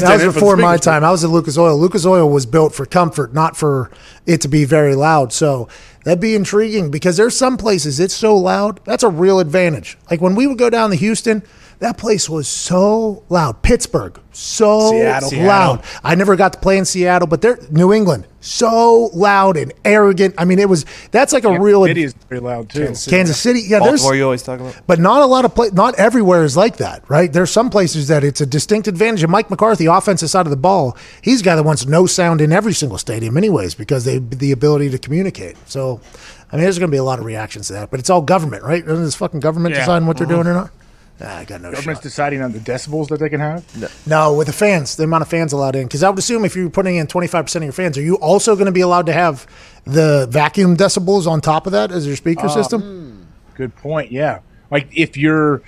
that 0.00 0.12
was 0.14 0.20
did 0.22 0.22
it, 0.22 0.26
but 0.28 0.34
before 0.34 0.56
my 0.56 0.76
speakers 0.76 0.80
did. 0.80 0.90
time. 0.90 1.04
I 1.04 1.10
was 1.10 1.22
at 1.22 1.28
Lucas 1.28 1.58
Oil. 1.58 1.76
Lucas 1.76 2.06
Oil 2.06 2.30
was 2.30 2.46
built 2.46 2.74
for 2.74 2.86
comfort, 2.86 3.34
not 3.34 3.58
for 3.58 3.90
it 4.24 4.40
to 4.40 4.48
be 4.48 4.64
very 4.64 4.94
loud. 4.94 5.34
So 5.34 5.68
that'd 6.04 6.18
be 6.18 6.34
intriguing 6.34 6.90
because 6.90 7.18
there's 7.18 7.36
some 7.36 7.58
places 7.58 8.00
it's 8.00 8.14
so 8.14 8.34
loud. 8.36 8.80
That's 8.84 9.02
a 9.02 9.10
real 9.10 9.38
advantage. 9.38 9.98
Like 10.10 10.22
when 10.22 10.34
we 10.34 10.46
would 10.46 10.56
go 10.56 10.70
down 10.70 10.88
to 10.90 10.96
Houston, 10.96 11.42
that 11.78 11.98
place 11.98 12.28
was 12.28 12.48
so 12.48 13.24
loud. 13.28 13.62
Pittsburgh, 13.62 14.18
so 14.32 14.90
Seattle. 14.90 15.38
loud. 15.40 15.84
I 16.02 16.14
never 16.14 16.36
got 16.36 16.52
to 16.54 16.58
play 16.58 16.78
in 16.78 16.84
Seattle, 16.84 17.28
but 17.28 17.42
they're 17.42 17.58
New 17.70 17.92
England, 17.92 18.26
so 18.40 19.10
loud 19.12 19.56
and 19.56 19.72
arrogant. 19.84 20.34
I 20.38 20.46
mean, 20.46 20.58
it 20.58 20.68
was 20.68 20.86
that's 21.10 21.32
like 21.32 21.44
a 21.44 21.58
real 21.60 21.84
City 21.84 22.04
is 22.04 22.14
very 22.28 22.40
loud 22.40 22.70
too. 22.70 22.94
Kansas 23.08 23.38
City. 23.38 23.60
Yeah, 23.60 23.80
there's 23.80 24.00
Baltimore, 24.00 24.16
you 24.16 24.24
always 24.24 24.42
talk 24.42 24.60
about. 24.60 24.74
but 24.86 24.98
not 24.98 25.20
a 25.20 25.26
lot 25.26 25.44
of 25.44 25.54
play. 25.54 25.70
Not 25.72 25.94
everywhere 25.96 26.44
is 26.44 26.56
like 26.56 26.78
that, 26.78 27.08
right? 27.08 27.30
There's 27.32 27.50
some 27.50 27.68
places 27.68 28.08
that 28.08 28.24
it's 28.24 28.40
a 28.40 28.46
distinct 28.46 28.88
advantage. 28.88 29.22
And 29.22 29.30
Mike 29.30 29.50
McCarthy, 29.50 29.86
offensive 29.86 30.30
side 30.30 30.46
of 30.46 30.50
the 30.50 30.56
ball, 30.56 30.96
he's 31.22 31.40
a 31.42 31.44
guy 31.44 31.56
that 31.56 31.62
wants 31.64 31.84
no 31.86 32.06
sound 32.06 32.40
in 32.40 32.52
every 32.52 32.72
single 32.72 32.98
stadium, 32.98 33.36
anyways, 33.36 33.74
because 33.74 34.04
they 34.04 34.18
the 34.18 34.52
ability 34.52 34.90
to 34.90 34.98
communicate. 34.98 35.56
So, 35.68 36.00
I 36.50 36.56
mean, 36.56 36.62
there's 36.62 36.78
going 36.78 36.90
to 36.90 36.94
be 36.94 36.98
a 36.98 37.04
lot 37.04 37.18
of 37.18 37.24
reactions 37.26 37.66
to 37.66 37.74
that. 37.74 37.90
But 37.90 38.00
it's 38.00 38.08
all 38.08 38.22
government, 38.22 38.62
right? 38.62 38.82
Isn't 38.82 39.04
this 39.04 39.14
fucking 39.14 39.40
government 39.40 39.74
Yeah. 39.74 39.80
deciding 39.80 40.06
what 40.06 40.16
they're 40.16 40.26
mm-hmm. 40.26 40.36
doing 40.36 40.46
or 40.46 40.54
not? 40.54 40.70
Ah, 41.20 41.38
I 41.38 41.44
got 41.44 41.62
no 41.62 41.70
Government's 41.72 42.00
shot. 42.00 42.02
deciding 42.02 42.42
on 42.42 42.52
the 42.52 42.58
decibels 42.58 43.08
that 43.08 43.20
they 43.20 43.30
can 43.30 43.40
have. 43.40 43.64
No, 43.76 43.88
no, 44.06 44.34
with 44.34 44.48
the 44.48 44.52
fans, 44.52 44.96
the 44.96 45.04
amount 45.04 45.22
of 45.22 45.28
fans 45.28 45.52
allowed 45.52 45.74
in. 45.74 45.84
Because 45.86 46.02
I 46.02 46.10
would 46.10 46.18
assume 46.18 46.44
if 46.44 46.54
you're 46.54 46.68
putting 46.68 46.96
in 46.96 47.06
25% 47.06 47.56
of 47.56 47.62
your 47.62 47.72
fans, 47.72 47.96
are 47.96 48.02
you 48.02 48.16
also 48.16 48.54
going 48.54 48.66
to 48.66 48.72
be 48.72 48.82
allowed 48.82 49.06
to 49.06 49.14
have 49.14 49.46
the 49.84 50.26
vacuum 50.30 50.76
decibels 50.76 51.26
on 51.26 51.40
top 51.40 51.64
of 51.66 51.72
that 51.72 51.90
as 51.90 52.06
your 52.06 52.16
speaker 52.16 52.48
system? 52.50 53.26
Good 53.54 53.74
point. 53.76 54.12
Yeah, 54.12 54.40
like 54.70 54.88
if 54.94 55.16
you're 55.16 55.62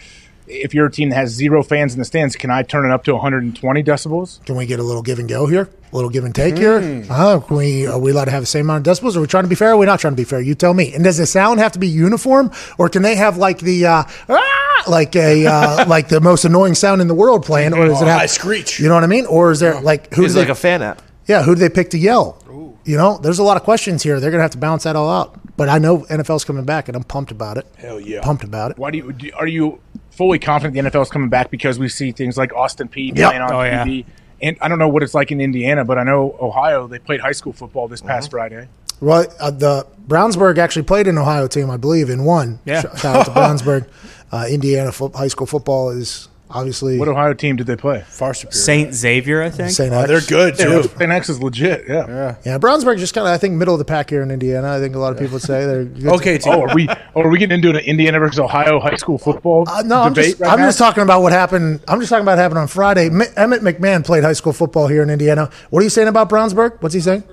if 0.49 0.75
you're 0.75 0.87
a 0.87 0.91
team 0.91 1.11
that 1.11 1.17
has 1.17 1.31
zero 1.31 1.63
fans 1.63 1.93
in 1.93 1.99
the 1.99 2.05
stands, 2.05 2.37
can 2.37 2.51
I 2.51 2.63
turn 2.63 2.85
it 2.85 2.93
up 2.93 3.05
to 3.05 3.13
120 3.13 3.83
decibels? 3.83 4.45
Can 4.45 4.57
we 4.57 4.67
get 4.67 4.81
a 4.81 4.83
little 4.83 5.03
give 5.03 5.19
and 5.19 5.29
go 5.29 5.47
here? 5.47 5.69
A 5.91 5.95
little 5.97 6.11
give 6.11 6.25
and 6.25 6.35
take 6.35 6.59
here? 6.59 7.05
Uh, 7.09 7.41
can 7.41 7.57
we, 7.57 7.87
are 7.87 7.99
we 7.99 8.11
allowed 8.11 8.27
to 8.27 8.31
have 8.31 8.43
the 8.43 8.47
same 8.47 8.67
amount 8.67 8.87
of 8.87 8.93
decibels? 8.93 9.17
Are 9.17 9.21
we 9.21 9.27
trying 9.27 9.45
to 9.45 9.49
be 9.49 9.55
fair? 9.55 9.71
Or 9.71 9.73
are 9.75 9.77
we 9.79 9.87
not 9.87 10.01
trying 10.01 10.13
to 10.13 10.17
be 10.17 10.25
fair? 10.25 10.41
You 10.41 10.55
tell 10.55 10.75
me. 10.75 10.95
And 10.95 11.05
does 11.05 11.17
the 11.17 11.27
sound 11.27 11.61
have 11.61 11.73
to 11.73 11.79
be 11.79 11.89
uniform, 11.89 12.51
or 12.79 12.89
can 12.89 13.03
they 13.03 13.17
have 13.17 13.37
like 13.37 13.61
the 13.61 13.87
uh, 13.87 14.05
ah, 14.29 14.85
like 14.87 15.17
a 15.17 15.47
uh, 15.47 15.85
like 15.89 16.09
the 16.09 16.21
most 16.21 16.45
annoying 16.45 16.75
sound 16.75 17.01
in 17.01 17.09
the 17.09 17.15
world 17.15 17.45
playing, 17.45 17.73
or 17.73 17.87
does 17.87 18.03
it 18.03 18.07
have 18.07 18.21
high 18.21 18.27
screech. 18.27 18.79
You 18.81 18.89
know 18.89 18.95
what 18.95 19.05
I 19.05 19.09
mean? 19.09 19.27
Or 19.27 19.51
is 19.51 19.61
there 19.61 19.81
like 19.81 20.13
who's 20.15 20.37
like 20.37 20.47
they, 20.47 20.53
a 20.53 20.57
fan 20.57 20.83
app. 20.83 21.03
yeah 21.27 21.43
who 21.43 21.55
do 21.55 21.61
they 21.61 21.71
pick 21.71 21.91
to 21.91 21.99
yell? 21.99 22.43
You 22.85 22.97
know, 22.97 23.19
there's 23.19 23.39
a 23.39 23.43
lot 23.43 23.59
of 23.59 23.65
questions 23.65 24.03
here. 24.03 24.19
They're 24.19 24.31
gonna 24.31 24.43
have 24.43 24.53
to 24.53 24.59
balance 24.59 24.85
that 24.85 24.97
all 24.97 25.11
out. 25.11 25.39
But 25.59 25.69
I 25.69 25.79
know 25.79 25.99
NFL's 26.05 26.45
coming 26.45 26.65
back, 26.65 26.89
and 26.89 26.97
I'm 26.97 27.03
pumped 27.03 27.33
about 27.33 27.59
it. 27.59 27.67
Hell 27.77 28.01
yeah. 28.01 28.21
Pumped 28.23 28.45
about 28.45 28.71
it. 28.71 28.79
Why 28.79 28.91
do 28.91 28.99
you 28.99 29.13
do, 29.13 29.31
are 29.35 29.47
you 29.47 29.81
fully 30.19 30.39
confident 30.39 30.75
the 30.75 30.91
NFL 30.91 31.03
is 31.03 31.11
coming 31.11 31.31
back 31.31 31.51
because 31.51 31.79
we 31.79 31.89
see 31.89 32.13
things 32.13 32.37
like 32.37 32.53
Austin 32.53 32.89
Peay 32.89 33.17
Yep. 33.17 33.29
playing 33.31 33.43
on 33.43 33.53
Oh, 33.53 33.63
yeah. 33.63 33.85
TV? 33.85 34.05
And 34.43 34.57
I 34.61 34.69
don't 34.69 34.79
know 34.79 34.89
what 34.89 35.03
it's 35.03 35.15
like 35.15 35.31
in 35.33 35.41
Indiana, 35.41 35.85
but 35.85 35.97
I 35.99 36.03
know 36.03 36.37
Ohio 36.41 36.87
they 36.87 36.99
played 36.99 37.21
high 37.21 37.33
school 37.33 37.53
football 37.53 37.89
this 37.89 38.01
Mm-hmm. 38.01 38.09
past 38.09 38.31
Friday. 38.31 38.69
Well, 39.01 39.27
uh, 39.41 39.51
the 39.53 39.87
Brownsburg 40.09 40.59
actually 40.59 40.83
played 40.83 41.07
an 41.07 41.19
Ohio 41.19 41.47
team, 41.47 41.71
I 41.71 41.77
believe, 41.77 42.11
and 42.11 42.27
won. 42.27 42.59
Yeah. 42.65 42.83
Shout 42.97 43.05
out 43.17 43.25
to 43.27 43.31
Brownsburg. 43.39 43.87
Uh, 44.33 44.47
Indiana 44.51 44.91
fo- 44.93 45.11
high 45.11 45.29
school 45.29 45.47
football 45.47 45.91
is 45.91 46.29
obviously 46.51 46.99
What 46.99 47.09
Ohio 47.09 47.35
team 47.35 47.57
did 47.57 47.67
they 47.67 47.77
play? 47.77 48.05
Far 48.09 48.35
superior. 48.35 48.53
Saint 48.53 48.95
Xavier, 48.95 49.43
I 49.43 49.51
think. 49.51 49.71
St. 49.71 49.93
Oh, 49.93 50.01
X. 50.01 50.09
they're 50.09 50.21
good 50.21 50.57
too. 50.59 50.83
St. 50.85 51.11
X 51.11 51.29
is 51.29 51.43
legit. 51.43 51.85
Yeah. 51.89 52.07
Yeah, 52.09 52.37
yeah 52.45 52.59
Brownsburg 52.59 52.99
just 52.99 53.15
kind 53.15 53.27
of 53.27 53.33
I 53.33 53.39
think 53.39 53.55
middle 53.55 53.75
of 53.75 53.79
the 53.79 53.85
pack 53.85 54.11
here 54.11 54.23
in 54.23 54.31
Indiana. 54.31 54.73
I 54.73 54.81
think 54.81 54.95
a 54.95 54.99
lot 54.99 55.13
of 55.13 55.19
people 55.19 55.35
would 55.35 55.43
say 55.43 55.67
they're 55.67 55.85
good. 55.85 56.07
Okay, 56.15 56.39
team. 56.39 56.55
Oh, 56.55 56.63
are 56.63 56.75
we 56.75 56.89
oh, 56.89 57.23
are 57.23 57.29
we 57.29 57.39
getting 57.39 57.57
into 57.57 57.71
an 57.71 57.77
Indiana 57.85 58.19
versus 58.19 58.39
Ohio 58.39 58.81
high 58.81 58.97
school 58.97 59.19
football 59.19 59.65
Uh, 59.69 59.83
no, 59.83 60.03
I'm 60.03 60.15
just, 60.15 60.41
right 60.41 60.51
I'm 60.53 60.59
now? 60.61 60.67
just 60.69 60.79
talking 60.79 61.03
about 61.03 61.23
what 61.23 61.33
happened. 61.33 61.81
I'm 61.89 62.01
just 62.01 62.11
talking 62.11 62.23
about 62.23 62.33
what 62.33 62.39
happened 62.39 62.59
on 62.59 62.69
Friday. 62.69 63.07
M- 63.07 63.23
Emmett 63.37 63.63
McMahon 63.63 64.05
played 64.05 64.25
high 64.25 64.33
school 64.33 64.53
football 64.53 64.87
here 64.89 65.03
in 65.03 65.11
Indiana. 65.11 65.51
What 65.71 65.81
are 65.81 65.85
you 65.85 65.91
saying 65.91 66.09
about 66.09 66.29
Brownsburg? 66.31 66.81
What's 66.81 66.95
he 66.95 67.01
saying? 67.01 67.25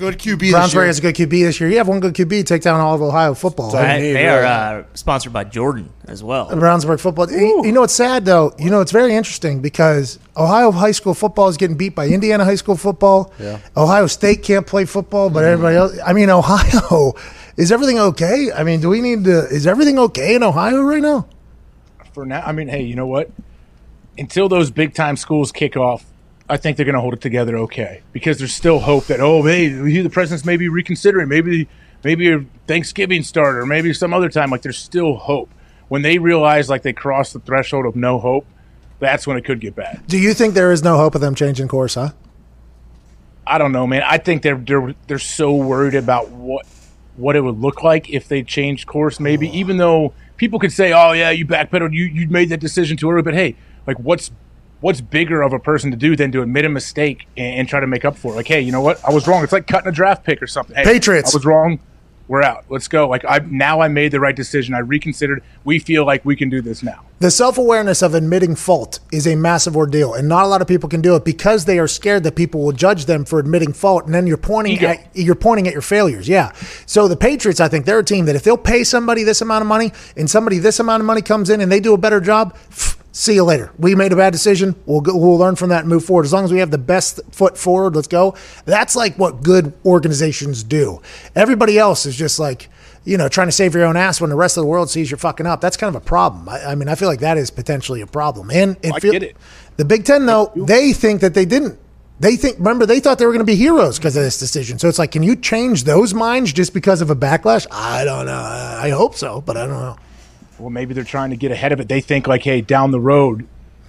Good 0.00 0.18
QB 0.18 0.40
this 0.40 0.54
Brownsburg 0.54 0.74
year. 0.74 0.86
has 0.86 0.98
a 0.98 1.02
good 1.02 1.14
QB 1.14 1.30
this 1.30 1.60
year. 1.60 1.68
You 1.68 1.76
have 1.76 1.86
one 1.86 2.00
good 2.00 2.14
QB, 2.14 2.46
take 2.46 2.62
down 2.62 2.80
all 2.80 2.94
of 2.94 3.02
Ohio 3.02 3.34
football. 3.34 3.70
Sorry. 3.70 3.86
They, 3.86 4.00
need, 4.00 4.12
they 4.14 4.28
are 4.28 4.44
uh, 4.44 4.84
sponsored 4.94 5.34
by 5.34 5.44
Jordan 5.44 5.92
as 6.08 6.24
well. 6.24 6.48
Brownsburg 6.48 7.00
football. 7.00 7.30
You 7.30 7.66
you 7.66 7.72
know 7.72 7.82
what's 7.82 7.92
sad 7.92 8.24
though? 8.24 8.54
You 8.58 8.70
know 8.70 8.80
it's 8.80 8.92
very 8.92 9.14
interesting 9.14 9.60
because 9.60 10.18
Ohio 10.36 10.70
high 10.72 10.92
school 10.92 11.12
football 11.12 11.48
is 11.48 11.58
getting 11.58 11.76
beat 11.76 11.94
by 11.94 12.08
Indiana 12.08 12.46
high 12.46 12.54
school 12.54 12.76
football. 12.76 13.30
Yeah. 13.38 13.58
Ohio 13.76 14.06
State 14.06 14.42
can't 14.42 14.66
play 14.66 14.86
football, 14.86 15.28
but 15.28 15.44
everybody 15.44 15.76
else. 15.76 15.98
I 16.04 16.14
mean, 16.14 16.30
Ohio. 16.40 17.12
Is 17.58 17.70
everything 17.70 17.98
okay? 17.98 18.50
I 18.50 18.64
mean, 18.64 18.80
do 18.80 18.88
we 18.88 19.02
need 19.02 19.24
to? 19.24 19.46
Is 19.48 19.66
everything 19.66 19.98
okay 19.98 20.34
in 20.34 20.42
Ohio 20.42 20.80
right 20.80 21.02
now? 21.02 21.28
for 22.12 22.26
now. 22.26 22.42
I 22.44 22.52
mean, 22.52 22.68
hey, 22.68 22.82
you 22.82 22.94
know 22.94 23.06
what? 23.06 23.30
Until 24.18 24.48
those 24.48 24.70
big 24.70 24.94
time 24.94 25.16
schools 25.16 25.52
kick 25.52 25.76
off, 25.76 26.04
I 26.50 26.56
think 26.56 26.76
they're 26.76 26.84
going 26.84 26.96
to 26.96 27.00
hold 27.00 27.14
it 27.14 27.20
together 27.20 27.56
okay 27.58 28.02
because 28.12 28.38
there's 28.38 28.52
still 28.52 28.80
hope 28.80 29.06
that 29.06 29.20
oh, 29.20 29.42
hey, 29.44 29.68
the 29.68 30.10
president's 30.10 30.44
maybe 30.44 30.68
reconsidering, 30.68 31.28
maybe 31.28 31.68
maybe 32.02 32.32
a 32.32 32.44
Thanksgiving 32.66 33.22
start 33.22 33.56
or 33.56 33.66
maybe 33.66 33.94
some 33.94 34.12
other 34.12 34.28
time. 34.28 34.50
Like 34.50 34.62
there's 34.62 34.78
still 34.78 35.14
hope. 35.16 35.50
When 35.88 36.02
they 36.02 36.18
realize 36.18 36.68
like 36.68 36.82
they 36.82 36.92
cross 36.92 37.32
the 37.32 37.40
threshold 37.40 37.86
of 37.86 37.94
no 37.96 38.18
hope, 38.18 38.46
that's 38.98 39.26
when 39.26 39.36
it 39.36 39.44
could 39.44 39.60
get 39.60 39.76
bad. 39.76 40.02
Do 40.08 40.18
you 40.18 40.34
think 40.34 40.54
there 40.54 40.72
is 40.72 40.82
no 40.82 40.96
hope 40.96 41.14
of 41.14 41.20
them 41.20 41.34
changing 41.34 41.68
course? 41.68 41.94
Huh? 41.94 42.10
I 43.46 43.58
don't 43.58 43.72
know, 43.72 43.86
man. 43.86 44.02
I 44.04 44.18
think 44.18 44.42
they're 44.42 44.58
they're 44.58 44.94
they're 45.06 45.18
so 45.18 45.54
worried 45.54 45.94
about 45.94 46.30
what 46.30 46.66
what 47.16 47.36
it 47.36 47.42
would 47.42 47.58
look 47.60 47.82
like 47.82 48.10
if 48.10 48.26
they 48.26 48.42
changed 48.42 48.86
course. 48.86 49.20
Maybe 49.20 49.48
oh. 49.48 49.54
even 49.54 49.76
though 49.76 50.14
people 50.36 50.58
could 50.58 50.72
say, 50.72 50.92
"Oh 50.92 51.12
yeah, 51.12 51.30
you 51.30 51.46
backpedaled, 51.46 51.92
you 51.92 52.04
you 52.06 52.28
made 52.28 52.48
that 52.48 52.60
decision 52.60 52.96
too 52.96 53.10
early," 53.10 53.22
but 53.22 53.34
hey, 53.34 53.56
like 53.86 53.98
what's 53.98 54.30
what's 54.80 55.00
bigger 55.00 55.42
of 55.42 55.52
a 55.52 55.58
person 55.58 55.90
to 55.90 55.96
do 55.96 56.16
than 56.16 56.32
to 56.32 56.42
admit 56.42 56.64
a 56.64 56.68
mistake 56.68 57.26
and, 57.36 57.60
and 57.60 57.68
try 57.68 57.80
to 57.80 57.86
make 57.86 58.04
up 58.04 58.16
for 58.16 58.32
it? 58.32 58.36
Like, 58.36 58.48
hey, 58.48 58.60
you 58.60 58.72
know 58.72 58.80
what? 58.80 59.02
I 59.04 59.12
was 59.12 59.26
wrong. 59.26 59.42
It's 59.44 59.52
like 59.52 59.66
cutting 59.66 59.88
a 59.88 59.92
draft 59.92 60.24
pick 60.24 60.42
or 60.42 60.46
something. 60.46 60.76
Hey, 60.76 60.84
Patriots. 60.84 61.34
I 61.34 61.36
was 61.36 61.44
wrong. 61.44 61.78
we're 62.28 62.42
out. 62.42 62.64
Let's 62.68 62.86
go. 62.86 63.08
Like 63.08 63.24
I 63.28 63.40
now 63.50 63.80
I 63.80 63.88
made 63.88 64.12
the 64.12 64.20
right 64.20 64.36
decision. 64.36 64.72
I 64.74 64.78
reconsidered. 64.78 65.42
We 65.64 65.80
feel 65.80 66.06
like 66.06 66.24
we 66.24 66.36
can 66.36 66.48
do 66.48 66.62
this 66.62 66.82
now. 66.82 67.04
The 67.18 67.30
self 67.30 67.58
awareness 67.58 68.02
of 68.02 68.14
admitting 68.14 68.54
fault 68.54 69.00
is 69.12 69.26
a 69.26 69.34
massive 69.34 69.76
ordeal, 69.76 70.14
and 70.14 70.28
not 70.28 70.44
a 70.44 70.46
lot 70.46 70.62
of 70.62 70.68
people 70.68 70.88
can 70.88 71.00
do 71.02 71.16
it 71.16 71.24
because 71.24 71.64
they 71.64 71.78
are 71.80 71.88
scared 71.88 72.22
that 72.22 72.36
people 72.36 72.62
will 72.62 72.72
judge 72.72 73.06
them 73.06 73.24
for 73.24 73.40
admitting 73.40 73.72
fault, 73.72 74.06
and 74.06 74.14
then 74.14 74.28
you're 74.28 74.36
pointing 74.36 74.74
Ego. 74.74 74.90
at 74.90 75.10
you're 75.12 75.34
pointing 75.34 75.66
at 75.66 75.72
your 75.72 75.82
failures. 75.82 76.28
Yeah. 76.28 76.52
So 76.86 77.08
the 77.08 77.16
Patriots, 77.16 77.58
I 77.60 77.66
think 77.68 77.84
they're 77.84 77.98
a 77.98 78.04
team 78.04 78.26
that 78.26 78.36
if 78.36 78.44
they'll 78.44 78.56
pay 78.56 78.84
somebody 78.84 79.24
this 79.24 79.40
amount 79.40 79.62
of 79.62 79.68
money, 79.68 79.92
and 80.16 80.30
somebody 80.30 80.58
this 80.58 80.78
amount 80.78 81.00
of 81.00 81.06
money 81.06 81.22
comes 81.22 81.50
in 81.50 81.60
and 81.60 81.70
they 81.70 81.80
do 81.80 81.94
a 81.94 81.98
better 81.98 82.20
job. 82.20 82.56
pff, 82.70 82.96
See 83.12 83.34
you 83.34 83.42
later. 83.44 83.72
We 83.78 83.94
made 83.96 84.12
a 84.12 84.16
bad 84.16 84.32
decision. 84.32 84.76
We'll 84.86 85.00
go, 85.00 85.16
we'll 85.16 85.36
learn 85.36 85.56
from 85.56 85.70
that 85.70 85.80
and 85.80 85.88
move 85.88 86.04
forward. 86.04 86.24
As 86.26 86.32
long 86.32 86.44
as 86.44 86.52
we 86.52 86.60
have 86.60 86.70
the 86.70 86.78
best 86.78 87.18
foot 87.32 87.58
forward, 87.58 87.96
let's 87.96 88.06
go. 88.06 88.36
That's 88.66 88.94
like 88.94 89.16
what 89.16 89.42
good 89.42 89.72
organizations 89.84 90.62
do. 90.62 91.02
Everybody 91.34 91.76
else 91.78 92.06
is 92.06 92.14
just 92.14 92.38
like, 92.38 92.68
you 93.04 93.16
know, 93.16 93.28
trying 93.28 93.48
to 93.48 93.52
save 93.52 93.74
your 93.74 93.84
own 93.84 93.96
ass 93.96 94.20
when 94.20 94.30
the 94.30 94.36
rest 94.36 94.56
of 94.56 94.62
the 94.62 94.68
world 94.68 94.90
sees 94.90 95.10
you're 95.10 95.18
fucking 95.18 95.46
up. 95.46 95.60
That's 95.60 95.76
kind 95.76 95.94
of 95.94 96.00
a 96.00 96.04
problem. 96.04 96.48
I, 96.48 96.66
I 96.66 96.74
mean, 96.76 96.88
I 96.88 96.94
feel 96.94 97.08
like 97.08 97.20
that 97.20 97.36
is 97.36 97.50
potentially 97.50 98.00
a 98.00 98.06
problem. 98.06 98.50
And 98.50 98.76
it 98.82 98.92
I 98.94 99.00
feel- 99.00 99.12
get 99.12 99.22
it. 99.24 99.36
The 99.76 99.84
Big 99.86 100.04
Ten, 100.04 100.26
though, 100.26 100.52
they 100.54 100.92
think 100.92 101.22
that 101.22 101.32
they 101.34 101.46
didn't. 101.46 101.78
They 102.20 102.36
think, 102.36 102.58
remember, 102.58 102.84
they 102.84 103.00
thought 103.00 103.18
they 103.18 103.24
were 103.24 103.32
going 103.32 103.46
to 103.46 103.50
be 103.50 103.56
heroes 103.56 103.98
because 103.98 104.14
of 104.14 104.22
this 104.22 104.38
decision. 104.38 104.78
So 104.78 104.88
it's 104.90 104.98
like, 104.98 105.10
can 105.12 105.22
you 105.22 105.34
change 105.34 105.84
those 105.84 106.12
minds 106.12 106.52
just 106.52 106.74
because 106.74 107.00
of 107.00 107.08
a 107.08 107.16
backlash? 107.16 107.66
I 107.70 108.04
don't 108.04 108.26
know. 108.26 108.34
I 108.34 108.90
hope 108.90 109.14
so, 109.14 109.40
but 109.40 109.56
I 109.56 109.60
don't 109.66 109.80
know. 109.80 109.96
Well, 110.60 110.70
maybe 110.70 110.94
they're 110.94 111.04
trying 111.04 111.30
to 111.30 111.36
get 111.36 111.50
ahead 111.52 111.72
of 111.72 111.80
it. 111.80 111.88
They 111.88 112.00
think 112.00 112.26
like, 112.26 112.42
hey, 112.42 112.60
down 112.60 112.90
the 112.90 113.00
road 113.00 113.46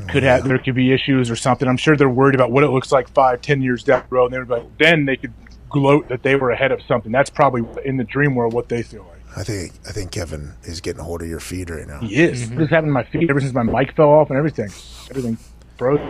could 0.09 0.23
have 0.23 0.47
there 0.47 0.57
could 0.57 0.73
be 0.73 0.91
issues 0.91 1.29
or 1.29 1.35
something. 1.35 1.67
I'm 1.67 1.77
sure 1.77 1.95
they're 1.95 2.09
worried 2.09 2.33
about 2.33 2.49
what 2.51 2.63
it 2.63 2.69
looks 2.69 2.91
like 2.91 3.07
five, 3.09 3.41
ten 3.41 3.61
years 3.61 3.83
down 3.83 4.03
the 4.09 4.15
road. 4.15 4.33
And 4.33 4.33
they're 4.33 4.57
like, 4.57 4.77
then 4.79 5.05
they 5.05 5.15
could 5.15 5.33
gloat 5.69 6.09
that 6.09 6.23
they 6.23 6.35
were 6.35 6.49
ahead 6.49 6.71
of 6.71 6.81
something. 6.87 7.11
That's 7.11 7.29
probably 7.29 7.63
in 7.85 7.97
the 7.97 8.03
dream 8.03 8.33
world 8.33 8.53
what 8.53 8.67
they 8.67 8.81
feel 8.83 9.03
like. 9.03 9.37
I 9.37 9.43
think 9.43 9.73
I 9.87 9.91
think 9.91 10.11
Kevin 10.11 10.53
is 10.63 10.81
getting 10.81 10.99
a 10.99 11.03
hold 11.03 11.21
of 11.21 11.27
your 11.29 11.39
feed 11.39 11.69
right 11.69 11.87
now. 11.87 11.99
He 11.99 12.15
is. 12.15 12.49
What 12.49 12.63
is 12.63 12.69
happening 12.69 12.89
to 12.89 12.93
my 12.93 13.03
feet 13.03 13.29
ever 13.29 13.39
since 13.39 13.53
my 13.53 13.63
mic 13.63 13.95
fell 13.95 14.09
off 14.09 14.29
and 14.29 14.37
everything? 14.37 14.69
Everything 15.09 15.37
broke. 15.77 16.01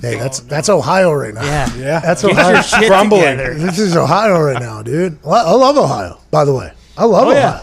Hey, 0.00 0.16
that's 0.18 0.40
that's 0.40 0.68
Ohio 0.68 1.12
right 1.12 1.32
now. 1.32 1.42
Yeah. 1.44 1.74
Yeah. 1.76 2.00
That's 2.00 2.22
Ohio. 2.24 2.60
Crumbling. 2.88 3.20
together. 3.22 3.54
This 3.54 3.78
is 3.78 3.96
Ohio 3.96 4.40
right 4.40 4.60
now, 4.60 4.82
dude. 4.82 5.18
I 5.24 5.28
I 5.30 5.52
love 5.52 5.78
Ohio, 5.78 6.18
by 6.30 6.44
the 6.44 6.52
way. 6.52 6.72
I 6.98 7.04
love 7.04 7.28
Oh, 7.28 7.30
Ohio. 7.30 7.40
yeah. 7.40 7.62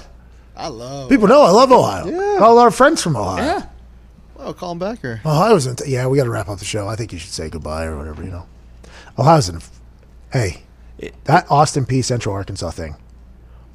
I 0.56 0.68
love. 0.68 1.10
People 1.10 1.28
know 1.28 1.42
I 1.42 1.50
love 1.50 1.72
Ohio. 1.72 2.06
Yeah. 2.06 2.40
Got 2.40 2.50
a 2.50 2.54
lot 2.54 2.68
of 2.68 2.76
friends 2.76 3.02
from 3.02 3.16
Ohio. 3.16 3.44
Yeah. 3.44 3.66
Well, 4.36 4.54
call 4.54 4.74
him 4.74 4.80
back 4.80 5.00
here. 5.02 5.22
Ohio's 5.26 5.66
in. 5.68 5.76
yeah, 5.88 6.06
we 6.08 6.18
got 6.18 6.26
to 6.26 6.30
wrap 6.30 6.50
up 6.50 6.60
the 6.60 6.66
show. 6.66 6.88
I 6.88 6.96
think 6.96 7.14
you 7.14 7.20
should 7.20 7.32
say 7.32 7.50
goodbye 7.50 7.86
or 7.86 7.98
whatever. 7.98 8.24
You 8.24 8.32
know, 8.32 8.46
Ohio's 9.18 9.50
in. 9.50 9.60
Hey, 10.32 10.64
that 11.26 11.50
Austin 11.50 11.86
Peay 11.86 12.04
Central 12.04 12.36
Arkansas 12.36 12.72
thing, 12.72 12.96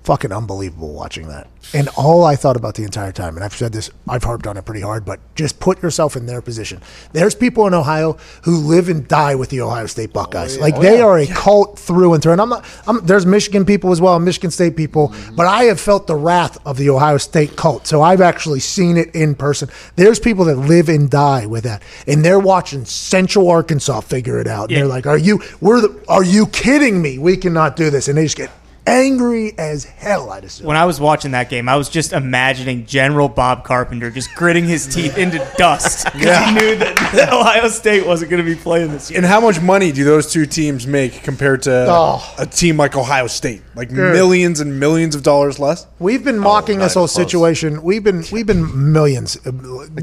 fucking 0.05 0.33
unbelievable 0.33 0.93
watching 0.93 1.29
that. 1.29 1.49
And 1.75 1.89
all 1.99 2.25
I 2.25 2.35
thought 2.35 2.57
about 2.57 2.77
the 2.77 2.85
entire 2.85 3.13
time, 3.13 3.37
and 3.37 3.45
I've 3.45 3.55
said 3.55 3.73
this, 3.73 3.91
I've 4.09 4.25
harped 4.25 4.47
on 4.47 4.57
it 4.57 4.65
pretty 4.65 4.81
hard, 4.81 5.05
but 5.05 5.21
just 5.35 5.61
put 5.61 5.83
yourself 5.83 6.17
in 6.17 6.25
their 6.25 6.41
position. 6.41 6.81
There's 7.13 7.35
people 7.35 7.67
in 7.67 7.75
Ohio 7.75 8.17
who 8.45 8.57
live 8.57 8.89
and 8.89 9.07
die 9.07 9.35
with 9.35 9.51
the 9.51 9.61
Ohio 9.61 9.85
State 9.85 10.15
Buckeyes. 10.15 10.57
Oh, 10.57 10.61
like 10.61 10.77
oh, 10.77 10.81
they 10.81 11.03
are 11.03 11.19
a 11.19 11.27
cult 11.27 11.79
through 11.79 12.15
and 12.15 12.23
through. 12.23 12.33
And 12.33 12.41
I'm 12.41 12.49
not. 12.49 12.65
I'm, 12.87 13.05
there's 13.05 13.27
Michigan 13.27 13.67
people 13.67 13.93
as 13.93 14.01
well, 14.01 14.19
Michigan 14.19 14.51
State 14.51 14.77
people, 14.77 15.09
mm-hmm. 15.09 15.37
but 15.37 15.47
I 15.47 15.65
have 15.65 15.79
felt 15.79 16.07
the 16.07 16.17
wrath 16.17 16.57
of 16.67 16.79
the 16.79 16.89
Ohio 16.89 17.19
State 17.19 17.57
cult. 17.57 17.87
So 17.87 18.01
I've 18.01 18.23
actually 18.23 18.61
seen 18.61 18.97
it 18.97 19.15
in 19.15 19.35
person. 19.35 19.69
There's 19.97 20.19
people 20.19 20.47
that 20.47 20.57
live 20.57 20.89
and 20.89 21.11
die 21.11 21.45
with 21.45 21.65
that, 21.65 21.83
and 22.07 22.25
they're 22.25 22.41
watching 22.41 22.87
Central 22.87 23.51
Arkansas 23.51 24.01
figure 24.01 24.39
it 24.39 24.47
out. 24.47 24.65
And 24.65 24.71
Yeah. 24.71 24.79
They're 24.79 24.87
like, 24.87 25.07
"Are 25.07 25.19
you? 25.19 25.43
We're 25.61 25.83
the? 25.83 26.01
Are 26.09 26.25
you 26.25 26.47
kidding 26.47 27.03
me? 27.03 27.19
We 27.19 27.37
cannot 27.37 27.77
do 27.77 27.91
this." 27.91 28.09
And 28.09 28.17
they 28.17 28.25
just 28.25 28.37
get 28.37 28.51
angry 28.89 29.53
as 29.59 29.85
hell. 29.85 30.31
I'd 30.31 30.45
assume. 30.45 30.67
When 30.67 30.77
I 30.77 30.85
was 30.87 30.99
watching 31.01 31.33
that 31.33 31.51
game, 31.51 31.69
I 31.69 31.77
was 31.77 31.89
just 31.89 32.13
imagining 32.13 32.87
General 32.87 33.29
Bob 33.29 33.65
Carpenter 33.65 34.11
just 34.11 34.35
gritting 34.35 34.65
his 34.65 34.87
teeth 34.93 35.19
into 35.19 35.39
dust 35.59 36.05
because 36.13 36.47
he 36.47 36.55
knew 36.55 36.77
that, 36.77 36.97
that 37.15 37.33
Ohio 37.33 37.69
State 37.69 38.07
wasn't 38.07 38.31
going 38.31 38.45
to 38.45 38.49
be 38.55 38.61
playing 38.61 38.91
this 38.93 39.11
year. 39.11 39.19
And 39.19 39.27
how 39.27 39.41
much 39.41 39.61
money 39.61 39.93
do 39.93 40.05
those 40.05 40.33
two 40.33 40.47
teams 40.47 40.87
make 40.87 41.23
compared 41.23 41.63
to 41.63 41.87
Oh. 41.89 42.35
a 42.39 42.47
team 42.47 42.77
like 42.77 42.97
Ohio 42.97 43.27
State? 43.27 43.63
Like 43.75 43.91
millions 43.91 44.61
and 44.61 44.81
millions 44.81 45.15
of 45.15 45.23
dollars 45.23 45.59
less? 45.59 45.87
We've 45.99 46.25
been 46.25 46.39
mocking 46.39 46.79
not 46.79 46.85
this 46.87 46.95
whole 46.95 47.03
close. 47.07 47.15
situation. 47.15 47.83
We've 47.83 48.03
been 48.03 48.25
we've 48.33 48.47
been 48.47 48.93
millions. 48.93 49.37
uh, 49.47 49.53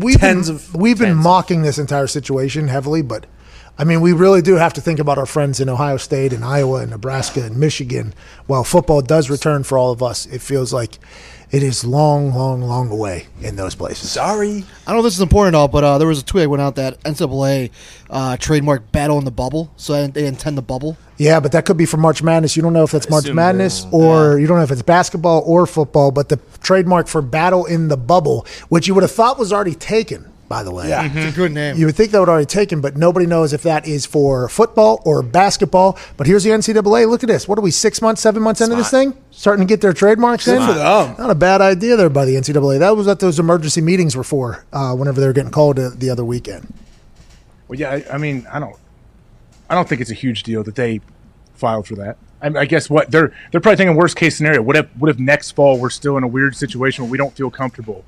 we've 0.01 0.19
tens 0.19 0.47
been, 0.47 0.55
of- 0.55 0.75
we've 0.75 0.97
been 0.97 1.07
tens 1.07 1.17
of- 1.19 1.23
mocking 1.23 1.61
this 1.63 1.77
entire 1.77 2.07
situation 2.07 2.67
heavily, 2.69 3.01
but 3.01 3.25
I 3.77 3.83
mean, 3.83 3.99
we 3.99 4.13
really 4.13 4.41
do 4.41 4.55
have 4.55 4.73
to 4.73 4.81
think 4.81 4.99
about 4.99 5.17
our 5.17 5.25
friends 5.25 5.59
in 5.59 5.67
Ohio 5.67 5.97
State 5.97 6.31
and 6.31 6.45
Iowa 6.45 6.81
and 6.81 6.91
Nebraska 6.91 7.43
and 7.43 7.57
Michigan. 7.57 8.13
While 8.47 8.63
football 8.63 9.01
does 9.01 9.29
return 9.29 9.63
for 9.63 9.77
all 9.77 9.91
of 9.91 10.01
us, 10.01 10.25
it 10.27 10.39
feels 10.41 10.71
like 10.71 10.97
it 11.51 11.61
is 11.61 11.83
long, 11.83 12.33
long, 12.33 12.61
long 12.61 12.89
away 12.89 13.27
in 13.41 13.55
those 13.57 13.75
places. 13.75 14.11
Sorry. 14.11 14.49
I 14.87 14.91
don't 14.91 14.95
know 14.95 14.99
if 14.99 15.03
this 15.03 15.15
is 15.15 15.21
important 15.21 15.55
at 15.55 15.59
all, 15.59 15.67
but 15.67 15.83
uh, 15.83 15.97
there 15.97 16.07
was 16.07 16.19
a 16.19 16.25
tweet 16.25 16.43
that 16.43 16.49
went 16.49 16.61
out 16.61 16.75
that 16.75 17.01
NCAA 17.03 17.71
uh, 18.09 18.37
trademark 18.37 18.91
battle 18.93 19.17
in 19.19 19.25
the 19.25 19.31
bubble, 19.31 19.71
so 19.75 20.07
they 20.07 20.25
intend 20.25 20.57
the 20.57 20.61
bubble. 20.61 20.97
Yeah, 21.17 21.39
but 21.39 21.51
that 21.51 21.65
could 21.65 21.77
be 21.77 21.85
for 21.85 21.97
March 21.97 22.23
Madness. 22.23 22.55
You 22.55 22.61
don't 22.61 22.73
know 22.73 22.83
if 22.83 22.91
that's 22.91 23.09
March 23.09 23.25
assume 23.25 23.37
Madness 23.37 23.85
or 23.91 24.37
you 24.37 24.47
don't 24.47 24.57
know 24.57 24.63
if 24.63 24.71
it's 24.71 24.81
basketball 24.81 25.43
or 25.45 25.65
football. 25.65 26.11
But 26.11 26.29
the 26.29 26.39
trademark 26.61 27.07
for 27.07 27.21
battle 27.21 27.65
in 27.65 27.87
the 27.87 27.97
bubble, 27.97 28.45
which 28.67 28.87
you 28.87 28.93
would 28.93 29.03
have 29.03 29.11
thought 29.11 29.39
was 29.39 29.53
already 29.53 29.75
taken, 29.75 30.29
by 30.47 30.63
the 30.63 30.71
way. 30.71 30.89
Yeah. 30.89 31.09
It's 31.11 31.33
a 31.33 31.35
good 31.35 31.51
name. 31.51 31.77
You 31.77 31.87
would 31.87 31.95
think 31.95 32.11
that 32.11 32.19
would 32.19 32.29
already 32.29 32.45
taken, 32.45 32.81
but 32.81 32.95
nobody 32.95 33.25
knows 33.25 33.53
if 33.53 33.63
that 33.63 33.87
is 33.87 34.05
for 34.05 34.47
football 34.49 35.01
or 35.05 35.21
basketball. 35.23 35.97
But 36.17 36.27
here's 36.27 36.43
the 36.43 36.51
NCAA. 36.51 37.09
Look 37.09 37.23
at 37.23 37.27
this. 37.27 37.47
What 37.47 37.57
are 37.57 37.61
we, 37.61 37.71
six 37.71 38.01
months, 38.01 38.21
seven 38.21 38.43
months 38.43 38.61
into 38.61 38.75
this 38.75 38.91
thing? 38.91 39.17
Starting 39.31 39.65
to 39.65 39.71
get 39.71 39.81
their 39.81 39.93
trademarks 39.93 40.47
in? 40.47 40.65
for 40.65 40.73
them. 40.73 41.15
Not 41.17 41.29
a 41.29 41.35
bad 41.35 41.61
idea 41.61 41.95
there 41.95 42.09
by 42.09 42.25
the 42.25 42.35
NCAA. 42.35 42.79
That 42.79 42.95
was 42.95 43.07
what 43.07 43.19
those 43.19 43.39
emergency 43.39 43.81
meetings 43.81 44.15
were 44.15 44.23
for 44.23 44.65
uh, 44.71 44.95
whenever 44.95 45.19
they 45.19 45.27
were 45.27 45.33
getting 45.33 45.51
called 45.51 45.79
uh, 45.79 45.91
the 45.95 46.09
other 46.09 46.23
weekend. 46.25 46.73
Well, 47.67 47.79
yeah, 47.79 47.91
I, 47.91 48.05
I 48.13 48.17
mean, 48.17 48.45
I 48.51 48.59
don't, 48.59 48.75
I 49.69 49.75
don't 49.75 49.89
think 49.89 50.01
it's 50.01 50.11
a 50.11 50.15
huge 50.15 50.43
deal 50.43 50.63
that 50.63 50.75
they 50.75 51.01
filed 51.55 51.87
for 51.87 51.95
that. 51.95 52.17
I, 52.41 52.49
mean, 52.49 52.57
I 52.57 52.65
guess 52.65 52.89
what 52.89 53.09
they're 53.09 53.33
they're 53.51 53.61
probably 53.61 53.77
thinking 53.77 53.95
worst 53.95 54.17
case 54.17 54.37
scenario. 54.37 54.61
What 54.61 54.75
if 54.75 54.85
what 54.97 55.09
if 55.09 55.17
next 55.17 55.51
fall 55.51 55.79
we're 55.79 55.89
still 55.89 56.17
in 56.17 56.23
a 56.23 56.27
weird 56.27 56.55
situation 56.55 57.03
where 57.03 57.11
we 57.11 57.17
don't 57.17 57.35
feel 57.35 57.49
comfortable? 57.49 58.05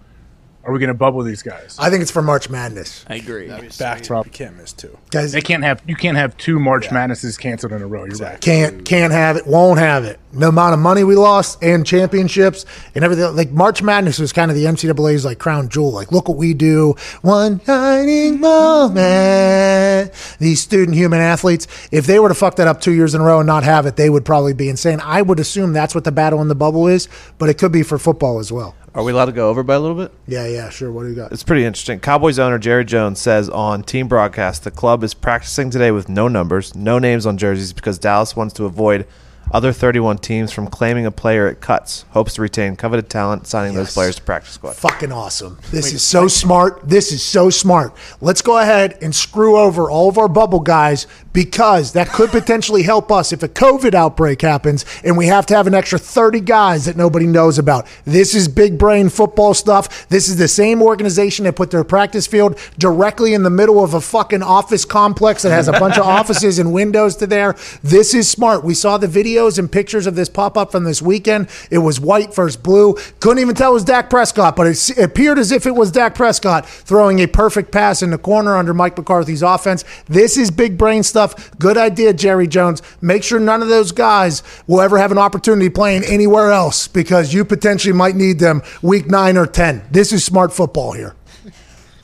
Are 0.68 0.74
we 0.74 0.80
going 0.80 0.90
to 0.90 0.94
bubble 0.94 1.24
these 1.24 1.44
guys? 1.44 1.78
I 1.80 1.90
think 1.90 2.02
it's 2.02 2.12
for 2.12 2.22
March 2.22 2.50
Madness. 2.50 3.06
I 3.08 3.16
agree. 3.16 3.48
Back 3.80 4.02
to 4.02 4.22
you 4.26 4.32
can't 4.32 4.58
miss 4.58 4.74
two. 4.74 4.98
Guys, 5.12 5.32
They 5.32 5.40
can't 5.40 5.64
have 5.64 5.82
you 5.88 5.96
can't 5.96 6.18
have 6.18 6.36
two 6.36 6.60
March 6.60 6.92
Madnesses 6.92 7.38
canceled 7.38 7.72
in 7.72 7.82
a 7.82 7.88
row. 7.88 8.04
You're 8.04 8.18
right. 8.18 8.42
Can't 8.42 8.84
can't 8.84 9.14
have 9.14 9.38
it. 9.38 9.48
Won't 9.48 9.80
have 9.80 10.04
it. 10.04 10.20
The 10.34 10.50
amount 10.50 10.74
of 10.74 10.80
money 10.82 11.06
we 11.06 11.16
lost 11.16 11.64
and 11.64 11.86
championships 11.86 12.66
and 12.94 13.06
everything. 13.06 13.34
Like 13.34 13.52
March 13.52 13.82
Madness 13.82 14.20
was 14.20 14.34
kind 14.34 14.52
of 14.52 14.58
the 14.58 14.66
NCAA's 14.66 15.24
like 15.24 15.40
crown 15.40 15.70
jewel. 15.70 15.92
Like 15.94 16.12
look 16.12 16.28
what 16.28 16.38
we 16.38 16.54
do. 16.54 16.96
One 17.22 17.62
shining 17.66 18.42
moment. 18.42 20.12
These 20.38 20.60
student 20.60 20.98
human 20.98 21.22
athletes. 21.22 21.68
If 21.94 22.08
they 22.08 22.20
were 22.20 22.28
to 22.28 22.36
fuck 22.36 22.58
that 22.58 22.68
up 22.68 22.82
two 22.82 22.92
years 22.92 23.16
in 23.16 23.22
a 23.22 23.24
row 23.24 23.40
and 23.40 23.48
not 23.48 23.64
have 23.64 23.86
it, 23.86 23.96
they 23.96 24.10
would 24.10 24.26
probably 24.26 24.54
be 24.54 24.68
insane. 24.68 25.00
I 25.02 25.22
would 25.22 25.40
assume 25.40 25.72
that's 25.72 25.96
what 25.96 26.04
the 26.04 26.12
battle 26.12 26.42
in 26.42 26.50
the 26.50 26.56
bubble 26.56 26.88
is, 26.88 27.08
but 27.38 27.48
it 27.48 27.58
could 27.58 27.72
be 27.72 27.84
for 27.84 27.98
football 27.98 28.40
as 28.40 28.52
well. 28.52 28.76
Are 28.98 29.04
we 29.04 29.12
allowed 29.12 29.26
to 29.26 29.32
go 29.32 29.48
over 29.48 29.62
by 29.62 29.76
a 29.76 29.80
little 29.80 29.96
bit? 29.96 30.12
Yeah, 30.26 30.48
yeah, 30.48 30.70
sure. 30.70 30.92
What 30.92 31.04
do 31.04 31.10
you 31.10 31.16
got? 31.16 31.32
It's 31.32 31.44
pretty 31.44 31.64
interesting. 31.64 32.00
Cowboys 32.00 32.40
owner 32.40 32.58
Jerry 32.58 32.84
Jones 32.84 33.20
says 33.20 33.48
on 33.48 33.84
team 33.84 34.08
broadcast 34.08 34.64
the 34.64 34.72
club 34.72 35.04
is 35.04 35.14
practicing 35.14 35.70
today 35.70 35.92
with 35.92 36.10
no 36.10 36.28
numbers, 36.28 36.74
no 36.74 36.98
names 36.98 37.28
on 37.28 37.38
jerseys 37.38 37.74
because 37.74 38.00
Dallas 38.00 38.36
wants 38.36 38.56
to 38.56 38.66
avoid 38.66 39.06
other 39.52 39.72
31 39.72 40.18
teams 40.18 40.52
from 40.52 40.68
claiming 40.68 41.06
a 41.06 41.12
player 41.12 41.48
it 41.48 41.62
cuts. 41.62 42.06
Hopes 42.10 42.34
to 42.34 42.42
retain 42.42 42.76
coveted 42.76 43.08
talent, 43.08 43.48
signing 43.48 43.76
those 43.76 43.94
players 43.94 44.16
to 44.16 44.22
practice 44.24 44.54
squad. 44.54 44.76
fucking 44.76 45.12
awesome. 45.12 45.60
This 45.72 45.94
is 45.94 46.02
so 46.02 46.28
smart. 46.28 46.82
This 46.84 47.12
is 47.12 47.24
so 47.24 47.50
smart. 47.50 47.94
Let's 48.20 48.42
go 48.42 48.58
ahead 48.58 48.98
and 49.02 49.16
screw 49.16 49.58
over 49.58 49.90
all 49.92 50.10
of 50.10 50.18
our 50.18 50.28
bubble 50.28 50.60
guys 50.60 51.06
because 51.38 51.92
that 51.92 52.10
could 52.10 52.32
potentially 52.32 52.82
help 52.82 53.12
us 53.12 53.32
if 53.32 53.44
a 53.44 53.48
COVID 53.48 53.94
outbreak 53.94 54.42
happens 54.42 54.86
and 55.04 55.16
we 55.16 55.28
have 55.28 55.46
to 55.46 55.56
have 55.56 55.68
an 55.68 55.76
extra 55.76 56.00
30 56.00 56.40
guys 56.40 56.86
that 56.86 56.98
nobody 56.98 57.28
knows 57.28 57.60
about. 57.60 57.86
This 58.06 58.34
is 58.34 58.48
big 58.48 58.80
brain 58.80 59.08
football 59.08 59.54
stuff. 59.54 60.08
This 60.10 60.30
is 60.30 60.38
the 60.38 60.48
same 60.48 60.82
organization 60.82 61.46
that 61.46 61.56
put 61.56 61.70
their 61.70 61.84
practice 61.84 62.26
field 62.26 62.58
directly 62.80 63.36
in 63.36 63.44
the 63.44 63.52
middle 63.52 63.84
of 63.84 63.94
a 63.94 64.02
fucking 64.02 64.42
office 64.42 64.84
complex 64.84 65.44
that 65.44 65.52
has 65.52 65.68
a 65.68 65.74
bunch 65.74 66.00
of 66.00 66.06
offices 66.08 66.58
and 66.58 66.74
windows 66.74 67.16
to 67.18 67.28
there. 67.28 67.56
This 67.84 68.16
is 68.16 68.28
smart. 68.28 68.64
We 68.64 68.74
saw 68.74 68.98
the 68.98 69.06
videos 69.06 69.60
and 69.60 69.72
pictures 69.72 70.08
of 70.08 70.16
this 70.16 70.30
pop 70.30 70.58
up 70.58 70.72
from 70.72 70.86
this 70.86 71.04
weekend. 71.04 71.50
It 71.70 71.78
was 71.78 72.00
white 72.00 72.34
versus 72.34 72.58
blue. 72.58 72.96
Couldn't 73.20 73.44
even 73.44 73.54
tell 73.54 73.70
it 73.70 73.76
was 73.76 73.84
Dak 73.84 74.10
Prescott, 74.10 74.56
but 74.56 74.66
it 74.66 74.90
it 74.90 75.04
appeared 75.04 75.38
as 75.38 75.52
if 75.52 75.68
it 75.68 75.76
was 75.76 75.92
Dak 75.92 76.16
Prescott 76.16 76.68
throwing 76.68 77.20
a 77.20 77.28
perfect 77.28 77.72
pass 77.72 78.02
in 78.02 78.10
the 78.10 78.18
corner 78.18 78.58
under 78.58 78.74
Mike 78.74 78.98
McCarthy's 78.98 79.44
offense. 79.44 79.86
This 80.08 80.38
is 80.38 80.50
big 80.50 80.78
brain 80.78 81.04
stuff. 81.04 81.27
Good 81.60 81.78
idea, 81.78 82.14
Jerry 82.14 82.48
Jones. 82.48 82.82
Make 83.02 83.24
sure 83.24 83.40
none 83.40 83.62
of 83.62 83.68
those 83.68 83.92
guys 83.92 84.44
will 84.68 84.82
ever 84.82 84.98
have 84.98 85.12
an 85.12 85.18
opportunity 85.18 85.70
playing 85.70 86.04
anywhere 86.06 86.52
else 86.52 86.88
because 86.88 87.34
you 87.34 87.46
potentially 87.46 87.94
might 87.94 88.16
need 88.16 88.40
them 88.40 88.62
week 88.82 89.08
nine 89.08 89.38
or 89.38 89.48
10. 89.48 89.88
This 89.92 90.12
is 90.12 90.24
smart 90.24 90.54
football 90.54 90.94
here. 90.94 91.16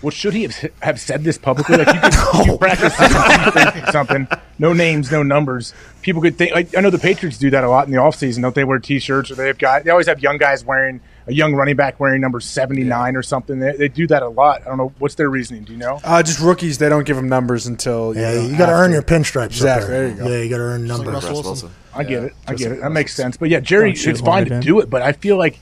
Well, 0.04 0.12
should 0.12 0.34
he 0.34 0.44
have, 0.44 0.72
have 0.82 1.00
said 1.00 1.24
this 1.24 1.38
publicly? 1.38 1.78
Like 1.78 1.88
you 1.88 2.02
could 2.02 2.45
you 2.45 2.58
practice 2.60 2.98
this 2.98 3.91
something, 3.94 4.28
no 4.60 4.74
names, 4.74 5.10
no 5.10 5.24
numbers. 5.24 5.74
People 6.02 6.22
could 6.22 6.38
think. 6.38 6.54
Like 6.54 6.76
I 6.78 6.82
know 6.82 6.90
the 6.90 7.00
Patriots 7.00 7.38
do 7.38 7.50
that 7.52 7.64
a 7.64 7.70
lot 7.70 7.88
in 7.88 7.94
the 7.94 8.00
offseason. 8.00 8.41
Don't 8.41 8.54
they 8.54 8.66
wear 8.66 8.80
T-shirts 8.80 9.32
or 9.32 9.36
they 9.36 9.48
have 9.48 9.58
guys? 9.58 9.86
They 9.86 9.91
always 9.91 10.08
have 10.08 10.20
young 10.20 10.38
guys 10.38 10.66
wearing 10.66 11.00
a 11.28 11.34
young 11.34 11.54
running 11.54 11.76
back 11.76 12.00
wearing 12.00 12.22
number 12.22 12.40
seventy 12.40 12.84
nine 12.84 13.16
or 13.16 13.24
something. 13.24 13.60
They, 13.60 13.74
they 13.74 13.88
do 13.88 14.08
that 14.08 14.24
a 14.24 14.28
lot. 14.30 14.62
I 14.62 14.66
don't 14.66 14.78
know 14.78 14.94
what's 15.00 15.16
their 15.16 15.30
reasoning. 15.30 15.64
Do 15.64 15.72
you 15.74 15.80
know? 15.80 16.00
Uh, 16.04 16.22
just 16.24 16.40
rookies, 16.40 16.78
they 16.78 16.90
don't 16.90 17.06
give 17.06 17.16
them 17.16 17.30
numbers 17.30 17.68
until 17.68 18.16
Yeah, 18.16 18.34
know, 18.34 18.41
you 18.48 18.58
got 18.58 18.68
to 18.68 18.74
earn 18.74 18.91
your 18.91 19.02
pinstripes. 19.04 19.45
up 19.45 19.52
Exactly. 19.52 19.90
There 19.91 20.08
you 20.10 20.16
go. 20.16 20.28
Yeah, 20.28 20.38
you 20.41 20.50
got 20.50 20.58
to 20.58 20.64
earn 20.64 20.86
numbers. 20.86 21.14
Russell 21.14 21.44
Wilson. 21.44 21.72
I 21.94 22.04
get 22.04 22.24
it. 22.24 22.34
I 22.48 22.56
get 22.56 22.72
it. 22.72 22.82
That 22.82 22.91
makes 22.91 23.14
sense. 23.14 23.38
But 23.38 23.50
yeah, 23.50 23.60
Jerry, 23.60 23.91
it's 23.94 24.22
fine 24.22 24.45
to 24.45 24.60
do 24.60 24.80
it, 24.80 24.90
but 24.90 25.02
I 25.02 25.14
feel 25.14 25.38
like 25.38 25.60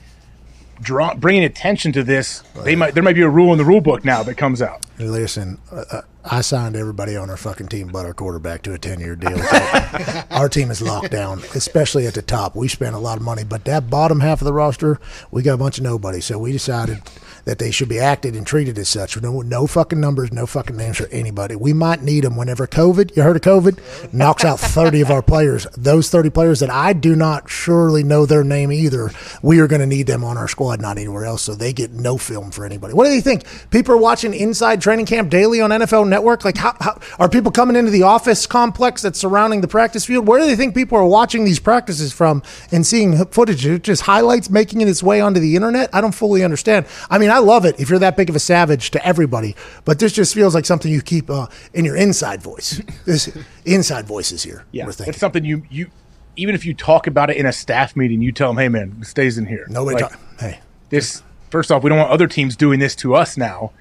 draw, 0.80 1.14
bringing 1.14 1.44
attention 1.44 1.92
to 1.92 2.02
this, 2.02 2.42
they 2.64 2.76
might 2.76 2.94
there 2.94 3.02
might 3.02 3.14
be 3.14 3.22
a 3.22 3.28
rule 3.28 3.52
in 3.52 3.58
the 3.58 3.64
rule 3.64 3.80
book 3.80 4.04
now 4.04 4.22
that 4.22 4.34
comes 4.36 4.60
out. 4.60 4.84
Listen, 5.10 5.58
uh, 5.72 5.84
uh, 5.90 6.02
I 6.24 6.40
signed 6.40 6.76
everybody 6.76 7.16
on 7.16 7.30
our 7.30 7.36
fucking 7.36 7.66
team 7.68 7.88
but 7.88 8.06
our 8.06 8.14
quarterback 8.14 8.62
to 8.62 8.74
a 8.74 8.78
10 8.78 9.00
year 9.00 9.16
deal. 9.16 9.38
our 10.30 10.48
team 10.48 10.70
is 10.70 10.80
locked 10.80 11.10
down, 11.10 11.40
especially 11.54 12.06
at 12.06 12.14
the 12.14 12.22
top. 12.22 12.54
We 12.54 12.68
spent 12.68 12.94
a 12.94 12.98
lot 12.98 13.18
of 13.18 13.24
money, 13.24 13.42
but 13.42 13.64
that 13.64 13.90
bottom 13.90 14.20
half 14.20 14.40
of 14.40 14.44
the 14.44 14.52
roster, 14.52 15.00
we 15.30 15.42
got 15.42 15.54
a 15.54 15.58
bunch 15.58 15.78
of 15.78 15.84
nobody. 15.84 16.20
So 16.20 16.38
we 16.38 16.52
decided 16.52 17.02
that 17.44 17.58
they 17.58 17.70
should 17.70 17.88
be 17.88 17.98
acted 17.98 18.36
and 18.36 18.46
treated 18.46 18.78
as 18.78 18.88
such. 18.88 19.20
No, 19.20 19.40
no 19.40 19.66
fucking 19.66 20.00
numbers, 20.00 20.32
no 20.32 20.46
fucking 20.46 20.76
names 20.76 20.98
for 20.98 21.08
anybody. 21.08 21.56
We 21.56 21.72
might 21.72 22.02
need 22.02 22.24
them 22.24 22.36
whenever 22.36 22.66
COVID, 22.66 23.16
you 23.16 23.22
heard 23.22 23.36
of 23.36 23.42
COVID, 23.42 24.12
knocks 24.12 24.44
out 24.44 24.60
30 24.60 25.00
of 25.00 25.10
our 25.10 25.22
players. 25.22 25.66
Those 25.76 26.08
30 26.08 26.30
players 26.30 26.60
that 26.60 26.70
I 26.70 26.92
do 26.92 27.16
not 27.16 27.50
surely 27.50 28.04
know 28.04 28.26
their 28.26 28.44
name 28.44 28.70
either, 28.70 29.10
we 29.42 29.58
are 29.58 29.66
going 29.66 29.80
to 29.80 29.86
need 29.86 30.06
them 30.06 30.22
on 30.22 30.36
our 30.38 30.48
squad, 30.48 30.80
not 30.80 30.98
anywhere 30.98 31.24
else. 31.24 31.42
So 31.42 31.54
they 31.54 31.72
get 31.72 31.90
no 31.90 32.16
film 32.16 32.52
for 32.52 32.64
anybody. 32.64 32.94
What 32.94 33.04
do 33.04 33.10
they 33.10 33.20
think? 33.20 33.44
People 33.70 33.94
are 33.94 33.98
watching 33.98 34.34
Inside 34.34 34.80
Training 34.92 35.06
Camp 35.06 35.30
daily 35.30 35.58
on 35.62 35.70
NFL 35.70 36.06
Network. 36.06 36.44
Like, 36.44 36.58
how, 36.58 36.76
how 36.78 37.00
are 37.18 37.26
people 37.26 37.50
coming 37.50 37.76
into 37.76 37.90
the 37.90 38.02
office 38.02 38.46
complex 38.46 39.00
that's 39.00 39.18
surrounding 39.18 39.62
the 39.62 39.68
practice 39.68 40.04
field? 40.04 40.28
Where 40.28 40.38
do 40.38 40.44
they 40.44 40.54
think 40.54 40.74
people 40.74 40.98
are 40.98 41.06
watching 41.06 41.46
these 41.46 41.58
practices 41.58 42.12
from 42.12 42.42
and 42.70 42.86
seeing 42.86 43.24
footage? 43.28 43.64
It's 43.64 43.86
just 43.86 44.02
highlights 44.02 44.50
making 44.50 44.82
it 44.82 44.88
its 44.88 45.02
way 45.02 45.22
onto 45.22 45.40
the 45.40 45.56
internet. 45.56 45.88
I 45.94 46.02
don't 46.02 46.14
fully 46.14 46.44
understand. 46.44 46.84
I 47.08 47.16
mean, 47.16 47.30
I 47.30 47.38
love 47.38 47.64
it 47.64 47.80
if 47.80 47.88
you're 47.88 48.00
that 48.00 48.18
big 48.18 48.28
of 48.28 48.36
a 48.36 48.38
savage 48.38 48.90
to 48.90 49.02
everybody, 49.06 49.56
but 49.86 49.98
this 49.98 50.12
just 50.12 50.34
feels 50.34 50.54
like 50.54 50.66
something 50.66 50.92
you 50.92 51.00
keep 51.00 51.30
uh, 51.30 51.46
in 51.72 51.86
your 51.86 51.96
inside 51.96 52.42
voice. 52.42 52.82
This 53.06 53.34
inside 53.64 54.04
voices 54.04 54.42
here. 54.42 54.66
Yeah, 54.72 54.84
we're 54.84 54.92
thinking. 54.92 55.12
it's 55.12 55.18
something 55.18 55.42
you 55.44 55.62
you 55.70 55.90
even 56.36 56.54
if 56.54 56.66
you 56.66 56.74
talk 56.74 57.06
about 57.06 57.30
it 57.30 57.38
in 57.38 57.46
a 57.46 57.52
staff 57.52 57.96
meeting, 57.96 58.20
you 58.20 58.30
tell 58.30 58.50
them, 58.50 58.58
"Hey, 58.58 58.68
man, 58.68 58.98
it 59.00 59.06
stays 59.06 59.38
in 59.38 59.46
here." 59.46 59.66
Nobody. 59.68 60.02
Like, 60.02 60.12
talk, 60.12 60.20
hey, 60.38 60.60
this 60.90 61.22
first 61.50 61.72
off, 61.72 61.82
we 61.82 61.88
don't 61.88 61.98
want 61.98 62.10
other 62.10 62.28
teams 62.28 62.54
doing 62.54 62.78
this 62.78 62.94
to 62.96 63.14
us 63.14 63.36
now, 63.36 63.72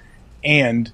and 0.43 0.91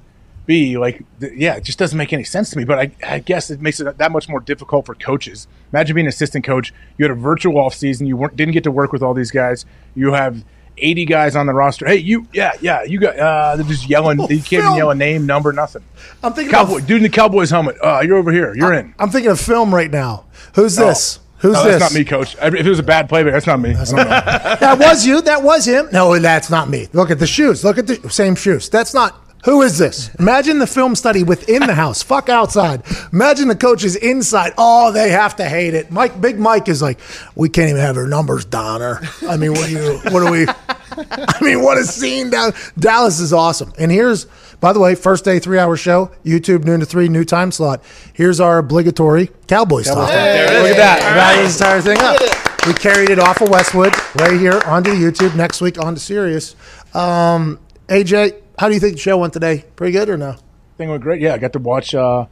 B, 0.48 0.78
like, 0.78 1.04
th- 1.20 1.34
yeah, 1.36 1.56
it 1.56 1.64
just 1.64 1.78
doesn't 1.78 1.98
make 1.98 2.12
any 2.14 2.24
sense 2.24 2.50
to 2.50 2.58
me. 2.58 2.64
But 2.64 2.80
I, 2.80 2.92
I 3.06 3.20
guess 3.20 3.52
it 3.52 3.62
makes 3.62 3.80
it 3.80 3.98
that 3.98 4.12
much 4.12 4.28
more 4.28 4.40
difficult 4.40 4.86
for 4.88 4.96
coaches. 4.96 5.48
Imagine 5.72 5.94
being 5.96 6.08
an 6.08 6.10
assistant 6.10 6.44
coach. 6.46 6.74
You 6.98 7.04
had 7.06 7.12
a 7.12 7.16
virtual 7.20 7.60
off 7.60 7.76
season. 7.76 8.08
You 8.08 8.18
weren't, 8.18 8.36
didn't 8.36 8.54
get 8.54 8.64
to 8.64 8.72
work 8.72 8.92
with 8.92 9.04
all 9.04 9.14
these 9.14 9.30
guys. 9.30 9.66
You 9.94 10.14
have 10.14 10.44
80 10.78 11.06
guys 11.06 11.36
on 11.36 11.46
the 11.48 11.54
roster. 11.54 11.86
Hey, 11.86 11.98
you, 11.98 12.28
yeah, 12.34 12.54
yeah, 12.62 12.84
you 12.84 13.00
got, 13.00 13.20
uh, 13.20 13.56
they're 13.58 13.66
just 13.66 13.90
yelling. 13.90 14.20
you 14.22 14.28
can't 14.42 14.64
even 14.64 14.76
yell 14.76 14.90
a 14.90 14.96
name, 14.96 15.26
number, 15.26 15.52
nothing. 15.54 15.84
I'm 16.24 16.34
thinking 16.34 16.52
Cowboy, 16.54 16.78
of, 16.78 16.88
dude 16.88 16.98
in 16.98 17.04
the 17.04 17.10
Cowboys 17.10 17.50
helmet. 17.50 17.76
Uh, 17.84 18.02
you're 18.06 18.18
over 18.18 18.32
here. 18.32 18.56
You're 18.56 18.74
in. 18.74 18.94
I'm 18.98 19.10
thinking 19.10 19.32
of 19.32 19.40
film 19.40 19.74
right 19.74 19.92
now. 19.92 20.26
Who's 20.56 20.76
this? 20.76 21.20
Who's 21.40 21.54
No, 21.54 21.64
this? 21.66 21.80
That's 21.80 21.94
not 21.94 22.00
me, 22.00 22.04
coach. 22.06 22.36
If 22.42 22.54
it 22.54 22.66
was 22.66 22.80
a 22.80 22.84
bad 22.84 23.10
play, 23.10 23.22
that's 23.24 23.46
not 23.46 23.60
me. 23.60 23.74
That's 23.74 23.92
not 23.92 24.06
me. 24.06 24.10
that 24.60 24.80
was 24.80 25.06
you. 25.06 25.22
That 25.22 25.44
was 25.44 25.68
him. 25.68 25.88
No, 25.92 26.18
that's 26.18 26.50
not 26.50 26.68
me. 26.70 26.88
Look 26.94 27.12
at 27.12 27.20
the 27.20 27.28
shoes. 27.28 27.64
Look 27.64 27.78
at 27.78 27.86
the 27.86 28.10
same 28.10 28.36
shoes. 28.36 28.70
That's 28.70 28.94
not. 28.94 29.22
Who 29.46 29.62
is 29.62 29.78
this? 29.78 30.14
Imagine 30.16 30.60
the 30.60 30.68
film 30.68 30.96
study 30.96 31.24
within 31.24 31.66
the 31.66 31.74
house. 31.74 32.04
Fuck 32.04 32.28
outside. 32.28 32.84
Imagine 33.14 33.48
the 33.48 33.56
coaches 33.56 33.96
inside. 33.96 34.54
Oh, 34.58 34.92
they 34.92 35.10
have 35.12 35.36
to 35.38 35.48
hate 35.48 35.74
it. 35.74 35.92
Mike, 35.92 36.20
Big 36.20 36.38
Mike 36.40 36.68
is 36.68 36.82
like, 36.82 37.00
we 37.36 37.48
can't 37.48 37.70
even 37.70 37.82
have 37.82 37.96
her 37.96 38.08
numbers, 38.08 38.44
Donner. 38.46 39.00
I 39.28 39.38
mean, 39.38 39.54
what 39.54 39.68
do 39.68 39.72
you? 39.72 40.00
What 40.12 40.26
do 40.26 40.32
we? 40.32 40.48
I 40.98 41.38
mean, 41.42 41.62
what 41.62 41.78
a 41.78 41.84
scene 41.84 42.30
down. 42.30 42.54
Dallas 42.78 43.20
is 43.20 43.32
awesome. 43.32 43.72
And 43.78 43.92
here's, 43.92 44.26
by 44.60 44.74
the 44.74 44.80
way, 44.80 44.96
first 44.96 45.24
day 45.24 45.40
three 45.40 45.60
hour 45.60 45.78
show. 45.78 46.12
YouTube 46.26 46.66
noon 46.66 46.80
to 46.80 46.86
three, 46.86 47.08
new 47.08 47.24
time 47.24 47.52
slot. 47.52 47.84
Here's 48.14 48.40
our 48.40 48.58
obligatory 48.58 49.30
Cowboys 49.48 49.86
talk. 49.86 49.98
Look 49.98 50.10
at 50.10 50.78
that. 50.78 51.16
Wrap 51.16 51.36
this 51.46 51.60
entire 51.60 51.82
thing 51.82 51.98
up. 52.00 52.20
We 52.66 52.74
carried 52.74 53.12
it 53.12 53.20
off 53.20 53.40
of 53.42 53.50
Westwood 53.50 53.94
right 54.16 54.38
here 54.38 54.60
onto 54.66 54.92
YouTube. 54.92 55.36
Next 55.36 55.62
week 55.62 55.78
onto 55.78 56.00
Sirius. 56.00 56.56
Um, 56.94 57.60
AJ, 57.88 58.42
how 58.58 58.68
do 58.68 58.74
you 58.74 58.80
think 58.80 58.94
the 58.94 59.00
show 59.00 59.18
went 59.18 59.34
today? 59.34 59.66
Pretty 59.76 59.94
good 59.94 60.10
or 60.10 60.18
no? 60.18 60.36
thing 60.78 60.90
went 60.90 61.04
great. 61.04 61.22
Yeah, 61.22 61.34
I 61.34 61.38
got 61.38 61.54
to 61.54 61.60
watch 61.60 61.94
uh, 61.94 62.28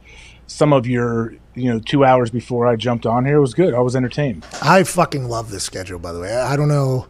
some 0.46 0.72
of 0.72 0.86
your, 0.86 1.34
you 1.54 1.72
know, 1.72 1.80
two 1.80 2.04
hours 2.04 2.30
before 2.30 2.66
I 2.66 2.76
jumped 2.76 3.04
on 3.04 3.24
here. 3.26 3.36
It 3.36 3.40
was 3.40 3.54
good. 3.54 3.74
I 3.74 3.80
was 3.80 3.96
entertained. 3.96 4.46
I 4.62 4.84
fucking 4.84 5.28
love 5.28 5.50
this 5.50 5.64
schedule, 5.64 5.98
by 5.98 6.12
the 6.12 6.20
way. 6.20 6.34
I, 6.34 6.54
I 6.54 6.56
don't 6.56 6.68
know. 6.68 7.08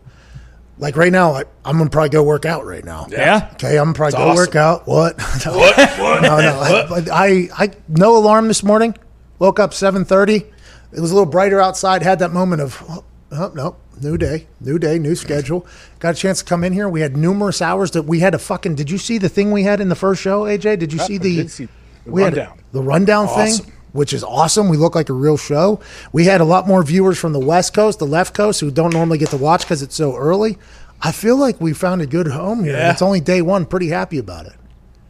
Like 0.79 0.97
right 0.97 1.13
now, 1.13 1.33
I, 1.33 1.45
I'm 1.65 1.79
gonna 1.79 1.89
probably 1.89 2.11
go 2.11 2.23
work 2.23 2.45
out 2.45 2.67
right 2.67 2.85
now. 2.85 3.07
Yeah. 3.09 3.49
Okay, 3.55 3.79
I'm 3.79 3.87
gonna 3.87 3.95
probably 3.95 4.19
go 4.19 4.29
awesome. 4.29 4.37
work 4.37 4.57
out. 4.57 4.87
What? 4.87 5.19
no. 5.47 5.57
What? 5.57 6.23
No, 6.23 6.39
no. 6.39 6.61
I, 6.61 7.05
I, 7.11 7.49
I, 7.57 7.71
no 7.89 8.19
alarm 8.19 8.49
this 8.49 8.63
morning. 8.63 8.95
Woke 9.39 9.59
up 9.59 9.71
7:30. 9.71 10.53
It 10.93 11.01
was 11.01 11.11
a 11.11 11.15
little 11.15 11.31
brighter 11.31 11.61
outside. 11.61 12.03
Had 12.03 12.19
that 12.19 12.33
moment 12.33 12.61
of, 12.61 12.83
oh, 12.91 13.05
oh 13.33 13.53
no, 13.55 13.77
new 14.03 14.17
day, 14.19 14.47
new 14.61 14.79
day, 14.79 14.99
new 14.99 15.15
schedule. 15.15 15.67
Got 15.99 16.15
a 16.15 16.19
chance 16.19 16.39
to 16.41 16.45
come 16.45 16.65
in 16.65 16.73
here. 16.73 16.89
We 16.89 17.01
had 17.01 17.17
numerous 17.17 17.61
hours 17.63 17.91
that 17.93 18.03
we 18.03 18.21
had 18.21 18.31
to 18.33 18.39
fucking. 18.39 18.75
Did 18.75 18.91
you 18.91 18.99
see 18.99 19.19
the 19.19 19.29
thing 19.29 19.53
we 19.53 19.63
had 19.65 19.81
in 19.81 19.89
the 19.89 19.95
first 19.95 20.21
show, 20.23 20.43
AJ? 20.45 20.79
Did 20.79 20.93
you 20.93 20.99
see 20.99 21.19
the? 21.19 21.37
did 21.37 21.51
see 21.51 21.69
the 22.05 22.11
we 22.11 22.23
had 22.23 22.37
rundown. 22.37 22.59
the 22.73 22.83
rundown 22.83 23.27
Awesome. 23.27 23.65
thing, 23.67 23.75
which 23.93 24.13
is 24.13 24.23
awesome. 24.23 24.69
We 24.69 24.77
look 24.77 24.95
like 24.95 25.09
a 25.09 25.13
real 25.15 25.37
show. 25.37 25.81
We 26.13 26.25
had 26.25 26.41
a 26.41 26.45
lot 26.45 26.67
more 26.69 26.83
viewers 26.83 27.19
from 27.19 27.33
the 27.33 27.41
West 27.41 27.75
Coast, 27.75 27.99
the 27.99 28.07
left 28.07 28.35
coast, 28.35 28.61
who 28.61 28.71
don't 28.71 28.93
normally 28.93 29.19
get 29.19 29.31
to 29.31 29.37
watch 29.37 29.63
because 29.63 29.83
it's 29.83 29.97
so 29.97 30.17
early. 30.17 30.59
I 31.03 31.13
feel 31.13 31.37
like 31.37 31.61
we 31.61 31.73
found 31.75 32.01
a 32.03 32.07
good 32.07 32.29
home 32.29 32.65
here. 32.65 32.73
Yeah. 32.75 32.91
It's 32.93 33.03
only 33.03 33.21
day 33.21 33.43
one. 33.43 33.67
Pretty 33.67 33.89
happy 33.89 34.19
about 34.19 34.47
it. 34.47 34.55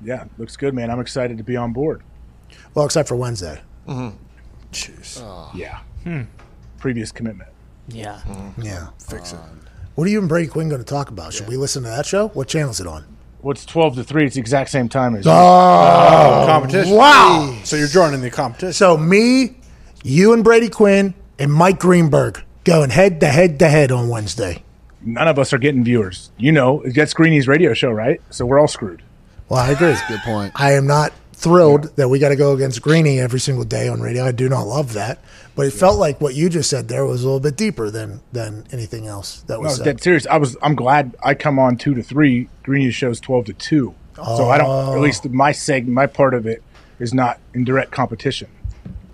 Yeah, 0.02 0.24
looks 0.38 0.56
good, 0.56 0.74
man. 0.74 0.90
I'm 0.90 1.00
excited 1.00 1.38
to 1.38 1.44
be 1.44 1.56
on 1.56 1.72
board. 1.72 2.02
Well, 2.74 2.84
except 2.84 3.08
for 3.08 3.16
Wednesday. 3.16 3.60
Mm-hmm. 3.88 4.16
Jeez. 4.72 5.54
Yeah. 5.54 5.78
Hmm. 6.02 6.22
Previous 6.78 7.12
commitment. 7.12 7.48
Yeah. 7.88 8.20
Mm-hmm. 8.26 8.62
Yeah, 8.62 8.88
fix 8.98 9.32
it. 9.32 9.38
Um, 9.38 9.60
what 9.94 10.06
are 10.06 10.10
you 10.10 10.18
and 10.18 10.28
Brady 10.28 10.48
Quinn 10.48 10.68
going 10.68 10.80
to 10.80 10.86
talk 10.86 11.10
about? 11.10 11.32
Should 11.32 11.48
we 11.48 11.56
listen 11.56 11.82
to 11.84 11.88
that 11.88 12.06
show? 12.06 12.28
What 12.28 12.48
channel 12.48 12.70
is 12.70 12.80
it 12.80 12.86
on? 12.86 13.04
What's 13.40 13.64
12 13.64 13.96
to 13.96 14.04
3? 14.04 14.26
It's 14.26 14.34
the 14.34 14.40
exact 14.40 14.70
same 14.70 14.88
time 14.88 15.14
as 15.14 15.26
Oh, 15.26 15.30
oh 15.30 16.46
competition. 16.46 16.94
Wow. 16.94 17.58
So 17.64 17.76
you're 17.76 17.88
joining 17.88 18.20
the 18.20 18.30
competition. 18.30 18.72
So 18.72 18.96
me, 18.96 19.56
you 20.02 20.32
and 20.32 20.42
Brady 20.42 20.68
Quinn 20.68 21.14
and 21.38 21.52
Mike 21.52 21.78
Greenberg 21.78 22.42
going 22.64 22.90
head 22.90 23.20
to 23.20 23.28
head 23.28 23.58
to 23.60 23.68
head 23.68 23.92
on 23.92 24.08
Wednesday. 24.08 24.64
None 25.00 25.28
of 25.28 25.38
us 25.38 25.52
are 25.52 25.58
getting 25.58 25.84
viewers. 25.84 26.30
You 26.36 26.52
know, 26.52 26.80
it 26.82 26.92
gets 26.92 27.14
Greeny's 27.14 27.46
radio 27.46 27.72
show, 27.72 27.90
right? 27.90 28.20
So 28.30 28.44
we're 28.44 28.58
all 28.58 28.68
screwed. 28.68 29.02
Well, 29.48 29.60
I 29.60 29.70
agree. 29.70 29.94
Good 30.08 30.20
point. 30.20 30.52
I 30.56 30.72
am 30.72 30.86
not 30.86 31.12
thrilled 31.36 31.94
that 31.96 32.08
we 32.08 32.18
got 32.18 32.30
to 32.30 32.36
go 32.36 32.54
against 32.54 32.80
Greeny 32.82 33.20
every 33.20 33.38
single 33.38 33.64
day 33.64 33.88
on 33.88 34.00
radio. 34.00 34.24
I 34.24 34.32
do 34.32 34.48
not 34.48 34.62
love 34.62 34.94
that, 34.94 35.18
but 35.54 35.66
it 35.66 35.72
felt 35.72 35.98
like 35.98 36.20
what 36.20 36.34
you 36.34 36.48
just 36.48 36.70
said 36.70 36.88
there 36.88 37.04
was 37.04 37.22
a 37.22 37.26
little 37.26 37.40
bit 37.40 37.56
deeper 37.56 37.90
than 37.90 38.20
than 38.32 38.64
anything 38.72 39.06
else 39.06 39.42
that 39.42 39.60
was 39.60 39.66
I 39.66 39.68
was 39.68 39.76
said. 39.76 39.84
dead 39.84 40.02
serious. 40.02 40.26
I 40.26 40.38
was. 40.38 40.56
I'm 40.62 40.74
glad 40.74 41.14
I 41.22 41.34
come 41.34 41.58
on 41.58 41.76
two 41.76 41.94
to 41.94 42.02
three. 42.02 42.48
Greeny's 42.62 42.94
show's 42.94 43.20
12 43.20 43.46
to 43.46 43.52
two. 43.52 43.94
So 44.16 44.48
I 44.48 44.58
don't. 44.58 44.94
At 44.94 45.00
least 45.00 45.26
oh. 45.26 45.28
my 45.28 45.52
segment, 45.52 45.94
my 45.94 46.06
part 46.06 46.32
of 46.32 46.46
it, 46.46 46.62
is 46.98 47.12
not 47.12 47.38
in 47.52 47.64
direct 47.64 47.90
competition. 47.90 48.48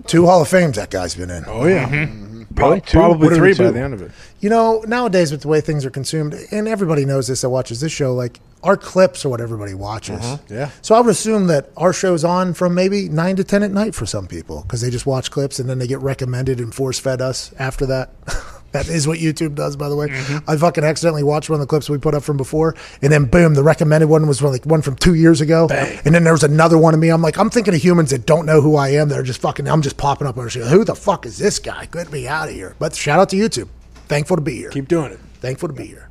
Two 0.06 0.26
Hall 0.26 0.42
of 0.42 0.48
Fames 0.48 0.76
that 0.76 0.90
guy's 0.90 1.14
been 1.14 1.30
in. 1.30 1.44
Oh 1.46 1.66
yeah, 1.66 1.88
mm-hmm. 1.88 2.31
Really? 2.54 2.80
Two? 2.80 2.98
probably 2.98 3.28
What 3.28 3.36
three 3.36 3.52
the 3.52 3.64
by 3.64 3.70
the 3.70 3.80
end 3.80 3.94
of 3.94 4.02
it. 4.02 4.10
You 4.40 4.50
know, 4.50 4.82
nowadays 4.86 5.30
with 5.30 5.42
the 5.42 5.48
way 5.48 5.60
things 5.60 5.84
are 5.84 5.90
consumed, 5.90 6.34
and 6.50 6.68
everybody 6.68 7.04
knows 7.04 7.28
this 7.28 7.42
that 7.42 7.50
watches 7.50 7.80
this 7.80 7.92
show, 7.92 8.14
like 8.14 8.40
our 8.62 8.76
clips 8.76 9.24
are 9.24 9.28
what 9.28 9.40
everybody 9.40 9.74
watches. 9.74 10.20
Mm-hmm. 10.20 10.54
Yeah. 10.54 10.70
So 10.82 10.94
I 10.94 11.00
would 11.00 11.10
assume 11.10 11.46
that 11.48 11.70
our 11.76 11.92
show's 11.92 12.24
on 12.24 12.54
from 12.54 12.74
maybe 12.74 13.08
nine 13.08 13.36
to 13.36 13.44
ten 13.44 13.62
at 13.62 13.70
night 13.70 13.94
for 13.94 14.06
some 14.06 14.26
people 14.26 14.62
because 14.62 14.80
they 14.80 14.90
just 14.90 15.06
watch 15.06 15.30
clips 15.30 15.58
and 15.58 15.68
then 15.68 15.78
they 15.78 15.86
get 15.86 16.00
recommended 16.00 16.60
and 16.60 16.74
force 16.74 16.98
fed 16.98 17.20
us 17.20 17.52
after 17.58 17.86
that. 17.86 18.10
that 18.72 18.88
is 18.88 19.06
what 19.06 19.18
YouTube 19.18 19.54
does, 19.54 19.76
by 19.76 19.88
the 19.88 19.96
way. 19.96 20.08
I 20.46 20.56
fucking 20.56 20.84
accidentally 20.84 21.22
watched 21.22 21.50
one 21.50 21.56
of 21.56 21.60
the 21.60 21.66
clips 21.66 21.88
we 21.88 21.98
put 21.98 22.14
up 22.14 22.22
from 22.22 22.36
before, 22.36 22.74
and 23.00 23.12
then 23.12 23.26
boom, 23.26 23.54
the 23.54 23.62
recommended 23.62 24.08
one 24.08 24.26
was 24.26 24.42
like 24.42 24.64
one 24.66 24.82
from 24.82 24.96
two 24.96 25.14
years 25.14 25.40
ago, 25.40 25.68
and 25.70 26.14
then 26.14 26.24
there 26.24 26.32
was 26.32 26.42
another 26.42 26.78
one 26.78 26.94
of 26.94 27.00
me. 27.00 27.08
I'm 27.10 27.22
like, 27.22 27.38
I'm 27.38 27.50
thinking 27.50 27.74
of 27.74 27.82
humans 27.82 28.10
that 28.10 28.26
don't 28.26 28.46
know 28.46 28.60
who 28.60 28.76
I 28.76 28.90
am. 28.90 29.08
They're 29.08 29.22
just 29.22 29.40
fucking. 29.40 29.68
I'm 29.68 29.82
just 29.82 29.96
popping 29.96 30.26
up 30.26 30.36
on 30.36 30.46
the. 30.46 30.50
Who 30.68 30.84
the 30.84 30.94
fuck 30.94 31.26
is 31.26 31.38
this 31.38 31.58
guy? 31.58 31.86
Get 31.86 32.12
me 32.12 32.26
out 32.26 32.48
of 32.48 32.54
here. 32.54 32.74
But 32.78 32.94
shout 32.94 33.20
out 33.20 33.28
to 33.30 33.36
YouTube. 33.36 33.68
Thankful 34.08 34.36
to 34.36 34.42
be 34.42 34.56
here. 34.56 34.70
Keep 34.70 34.88
doing 34.88 35.12
it. 35.12 35.20
Thankful 35.40 35.68
to 35.68 35.74
be 35.74 35.86
here. 35.86 36.08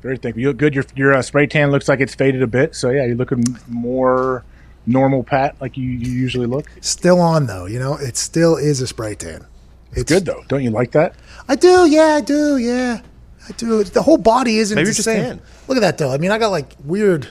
Very 0.00 0.16
thankful. 0.16 0.40
You 0.40 0.48
look 0.48 0.56
good. 0.56 0.74
Your 0.74 0.84
your 0.94 1.14
uh, 1.14 1.22
spray 1.22 1.46
tan 1.46 1.70
looks 1.70 1.88
like 1.88 2.00
it's 2.00 2.14
faded 2.14 2.42
a 2.42 2.46
bit. 2.46 2.74
So 2.74 2.90
yeah, 2.90 3.04
you're 3.04 3.16
looking 3.16 3.44
more 3.68 4.44
normal, 4.86 5.22
Pat, 5.22 5.60
like 5.60 5.76
you, 5.76 5.88
you 5.88 6.10
usually 6.10 6.46
look. 6.46 6.66
Still 6.80 7.20
on 7.20 7.46
though, 7.46 7.66
you 7.66 7.78
know, 7.78 7.94
it 7.96 8.16
still 8.16 8.56
is 8.56 8.80
a 8.80 8.86
spray 8.86 9.14
tan. 9.14 9.46
It's 9.92 10.10
Good 10.10 10.24
though, 10.24 10.42
don't 10.48 10.62
you 10.62 10.70
like 10.70 10.92
that? 10.92 11.14
I 11.48 11.56
do, 11.56 11.86
yeah, 11.88 12.14
I 12.16 12.20
do, 12.20 12.56
yeah, 12.56 13.00
I 13.48 13.52
do. 13.52 13.84
The 13.84 14.02
whole 14.02 14.16
body 14.18 14.58
isn't 14.58 14.74
Maybe 14.74 14.86
the 14.88 14.92
just 14.94 15.04
same. 15.04 15.22
tan. 15.22 15.42
Look 15.68 15.76
at 15.76 15.80
that 15.80 15.98
though. 15.98 16.12
I 16.12 16.18
mean, 16.18 16.30
I 16.30 16.38
got 16.38 16.48
like 16.48 16.72
weird. 16.84 17.28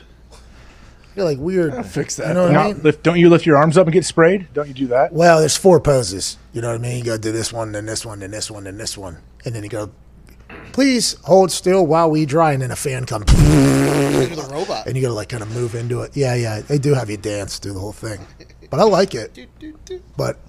You're 1.16 1.26
like 1.26 1.40
weird. 1.40 1.74
I'll 1.74 1.84
fix 1.84 2.16
that. 2.18 2.30
You 2.30 2.34
know 2.36 2.44
what 2.48 2.56
I 2.56 2.68
mean? 2.74 2.84
lift, 2.84 3.04
don't 3.04 3.20
you 3.20 3.30
lift 3.30 3.46
your 3.46 3.58
arms 3.58 3.78
up 3.78 3.86
and 3.86 3.94
get 3.94 4.06
sprayed? 4.06 4.48
Don't 4.54 4.68
you 4.70 4.74
do 4.74 4.88
that? 4.88 5.12
Well, 5.12 5.40
there's 5.40 5.58
four 5.58 5.80
poses. 5.82 6.38
You 6.54 6.62
know 6.62 6.70
what 6.70 6.76
I 6.76 6.82
mean? 6.82 7.00
You 7.00 7.04
go 7.04 7.18
do 7.18 7.32
this 7.34 7.52
one, 7.52 7.74
then 7.74 7.86
this 7.86 8.06
one, 8.06 8.20
then 8.20 8.32
this 8.32 8.50
one, 8.50 8.64
then 8.64 8.78
this 8.78 8.98
one, 8.98 9.18
and 9.44 9.54
then 9.54 9.64
you 9.64 9.70
go. 9.70 9.92
Please 10.74 11.16
hold 11.24 11.52
still 11.52 11.86
while 11.86 12.10
we 12.10 12.26
dry, 12.26 12.54
and 12.54 12.62
then 12.62 12.72
a 12.72 12.76
fan 12.78 13.06
comes. 13.06 13.26
You're 13.34 14.36
the 14.36 14.50
robot. 14.54 14.86
and 14.88 14.96
you 14.96 15.02
gotta 15.02 15.14
like 15.14 15.30
kind 15.30 15.44
of 15.44 15.54
move 15.54 15.76
into 15.76 16.02
it. 16.02 16.16
Yeah, 16.16 16.36
yeah, 16.36 16.62
they 16.62 16.78
do 16.78 16.94
have 16.94 17.10
you 17.10 17.18
dance 17.18 17.58
through 17.60 17.74
the 17.74 17.80
whole 17.80 17.92
thing, 17.92 18.20
but 18.72 18.80
I 18.80 18.84
like 18.84 19.14
it. 19.14 19.38
But 20.18 20.39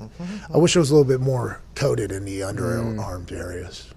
I 0.52 0.56
wish 0.56 0.74
it 0.74 0.78
was 0.78 0.90
a 0.90 0.94
little 0.94 1.06
bit 1.06 1.20
more 1.20 1.60
coated 1.74 2.10
in 2.10 2.24
the 2.24 2.40
underarm 2.40 2.96
mm. 2.96 3.32
areas. 3.32 3.92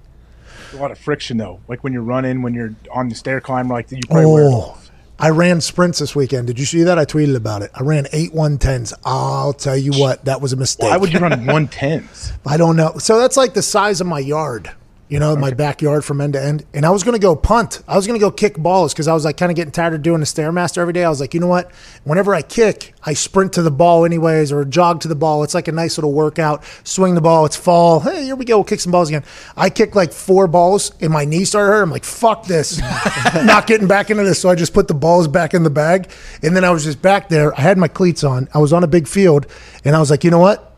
A 0.73 0.77
lot 0.77 0.91
of 0.91 0.97
friction 0.97 1.37
though. 1.37 1.61
Like 1.69 1.83
when 1.85 1.93
you're 1.93 2.01
running, 2.01 2.41
when 2.41 2.53
you're 2.53 2.75
on 2.91 3.07
the 3.07 3.15
stair 3.15 3.39
climb, 3.39 3.69
like 3.69 3.89
you 3.91 3.99
probably 4.09 4.25
wear. 4.25 4.49
Oh, 4.51 4.77
I 5.17 5.29
ran 5.29 5.61
sprints 5.61 5.99
this 5.99 6.15
weekend. 6.15 6.47
Did 6.47 6.59
you 6.59 6.65
see 6.65 6.83
that? 6.83 6.99
I 6.99 7.05
tweeted 7.05 7.35
about 7.35 7.61
it. 7.61 7.71
I 7.73 7.83
ran 7.83 8.07
eight 8.11 8.33
one 8.33 8.57
tens. 8.57 8.93
I'll 9.05 9.53
tell 9.53 9.77
you 9.77 9.91
what, 9.93 10.25
that 10.25 10.41
was 10.41 10.51
a 10.51 10.57
mistake. 10.57 10.89
Why 10.89 10.97
would 10.97 11.13
you 11.13 11.19
run 11.19 11.45
one 11.45 11.67
tens? 11.67 12.33
I 12.45 12.57
don't 12.57 12.75
know. 12.75 12.97
So 12.97 13.19
that's 13.19 13.37
like 13.37 13.53
the 13.53 13.61
size 13.61 14.01
of 14.01 14.07
my 14.07 14.19
yard, 14.19 14.71
you 15.07 15.19
know, 15.19 15.35
my 15.35 15.51
backyard 15.51 16.03
from 16.03 16.19
end 16.19 16.33
to 16.33 16.41
end. 16.41 16.65
And 16.73 16.83
I 16.83 16.89
was 16.89 17.03
going 17.03 17.13
to 17.13 17.21
go 17.21 17.35
punt. 17.35 17.83
I 17.87 17.95
was 17.95 18.07
going 18.07 18.19
to 18.19 18.23
go 18.23 18.31
kick 18.31 18.57
balls 18.57 18.91
because 18.91 19.07
I 19.07 19.13
was 19.13 19.23
like 19.23 19.37
kind 19.37 19.51
of 19.51 19.55
getting 19.55 19.71
tired 19.71 19.93
of 19.93 20.01
doing 20.01 20.19
the 20.19 20.25
Stairmaster 20.25 20.79
every 20.79 20.93
day. 20.93 21.03
I 21.03 21.09
was 21.09 21.19
like, 21.19 21.35
you 21.35 21.39
know 21.39 21.47
what? 21.47 21.71
Whenever 22.05 22.33
I 22.33 22.41
kick, 22.41 22.95
I 23.03 23.13
sprint 23.13 23.53
to 23.53 23.61
the 23.61 23.69
ball 23.69 24.03
anyways 24.03 24.51
or 24.51 24.65
jog 24.65 25.01
to 25.01 25.07
the 25.07 25.15
ball. 25.15 25.43
It's 25.43 25.53
like 25.53 25.67
a 25.67 25.71
nice 25.71 25.97
little 25.97 26.11
workout. 26.11 26.63
Swing 26.83 27.13
the 27.13 27.21
ball. 27.21 27.45
It's 27.45 27.55
fall. 27.55 27.99
Hey, 27.99 28.23
here 28.23 28.35
we 28.35 28.45
go. 28.45 28.57
We'll 28.57 28.63
kick 28.63 28.79
some 28.79 28.91
balls 28.91 29.09
again. 29.09 29.23
I 29.55 29.69
kicked 29.69 29.95
like 29.95 30.11
four 30.11 30.47
balls 30.47 30.91
and 30.99 31.13
my 31.13 31.23
knee 31.23 31.45
started 31.45 31.71
hurt. 31.71 31.83
I'm 31.83 31.91
like, 31.91 32.03
fuck 32.03 32.45
this. 32.47 32.79
Not 33.35 33.67
getting 33.67 33.87
back 33.87 34.09
into 34.09 34.23
this. 34.23 34.39
So 34.39 34.49
I 34.49 34.55
just 34.55 34.73
put 34.73 34.87
the 34.87 34.95
balls 34.95 35.27
back 35.27 35.53
in 35.53 35.61
the 35.61 35.69
bag. 35.69 36.09
And 36.41 36.55
then 36.55 36.63
I 36.63 36.71
was 36.71 36.83
just 36.83 37.01
back 37.03 37.29
there. 37.29 37.55
I 37.55 37.61
had 37.61 37.77
my 37.77 37.87
cleats 37.87 38.23
on. 38.23 38.49
I 38.55 38.57
was 38.57 38.73
on 38.73 38.83
a 38.83 38.87
big 38.87 39.07
field. 39.07 39.45
And 39.83 39.95
I 39.95 39.99
was 39.99 40.09
like, 40.09 40.23
you 40.23 40.31
know 40.31 40.39
what? 40.39 40.74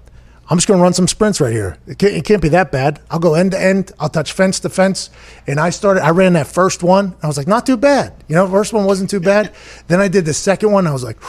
I'm 0.50 0.58
just 0.58 0.68
going 0.68 0.78
to 0.78 0.84
run 0.84 0.94
some 0.94 1.10
sprints 1.10 1.42
right 1.42 1.52
here. 1.52 1.78
It 1.88 1.98
can't, 1.98 2.14
it 2.14 2.24
can't 2.24 2.42
be 2.42 2.48
that 2.50 2.72
bad. 2.72 3.02
I'll 3.12 3.20
go 3.20 3.34
end 3.34 3.52
to 3.52 3.62
end. 3.62 3.92
I'll 4.00 4.08
touch 4.08 4.32
fence 4.32 4.62
to 4.62 4.70
fence. 4.70 5.10
And 5.46 5.60
I 5.60 5.72
started, 5.72 6.04
I 6.04 6.12
ran 6.12 6.34
that 6.34 6.48
first 6.48 6.84
one. 6.84 7.16
I 7.22 7.28
was 7.28 7.38
like, 7.38 7.48
not 7.48 7.66
too 7.66 7.76
bad. 7.76 8.14
You 8.30 8.36
know, 8.36 8.48
first 8.48 8.72
one 8.72 8.86
wasn't 8.86 9.10
too 9.10 9.20
bad. 9.20 9.54
then 9.88 10.00
I 10.00 10.08
did 10.08 10.24
the 10.24 10.34
second 10.34 10.72
one. 10.72 10.88
I 10.88 10.94
was 10.94 11.04
like, 11.04 11.18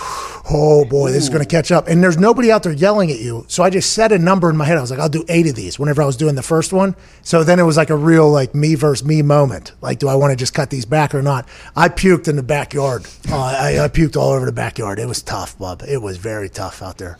oh 0.50 0.84
boy, 0.84 1.10
this 1.10 1.24
is 1.24 1.30
going 1.30 1.42
to 1.42 1.48
catch 1.48 1.72
up. 1.72 1.88
And 1.88 2.00
there's 2.00 2.16
nobody 2.16 2.52
out 2.52 2.62
there 2.62 2.72
yelling 2.72 3.10
at 3.10 3.18
you. 3.18 3.44
So 3.48 3.64
I 3.64 3.70
just 3.70 3.92
set 3.92 4.12
a 4.12 4.18
number 4.18 4.50
in 4.50 4.56
my 4.56 4.64
head. 4.64 4.78
I 4.78 4.80
was 4.80 4.92
like, 4.92 5.00
I'll 5.00 5.08
do 5.08 5.24
eight 5.28 5.48
of 5.48 5.56
these 5.56 5.80
whenever 5.80 6.00
I 6.00 6.06
was 6.06 6.16
doing 6.16 6.36
the 6.36 6.42
first 6.42 6.72
one. 6.72 6.94
So 7.22 7.42
then 7.42 7.58
it 7.58 7.64
was 7.64 7.76
like 7.76 7.90
a 7.90 7.96
real 7.96 8.30
like 8.30 8.54
me 8.54 8.76
versus 8.76 9.04
me 9.04 9.22
moment. 9.22 9.72
Like, 9.80 9.98
do 9.98 10.06
I 10.06 10.14
want 10.14 10.30
to 10.30 10.36
just 10.36 10.54
cut 10.54 10.70
these 10.70 10.84
back 10.84 11.12
or 11.12 11.22
not? 11.22 11.48
I 11.74 11.88
puked 11.88 12.28
in 12.28 12.36
the 12.36 12.44
backyard. 12.44 13.06
Uh, 13.28 13.36
I, 13.36 13.84
I 13.84 13.88
puked 13.88 14.16
all 14.16 14.30
over 14.30 14.46
the 14.46 14.52
backyard. 14.52 15.00
It 15.00 15.06
was 15.06 15.22
tough, 15.22 15.58
bub. 15.58 15.82
It 15.88 16.00
was 16.00 16.18
very 16.18 16.48
tough 16.48 16.82
out 16.82 16.98
there. 16.98 17.18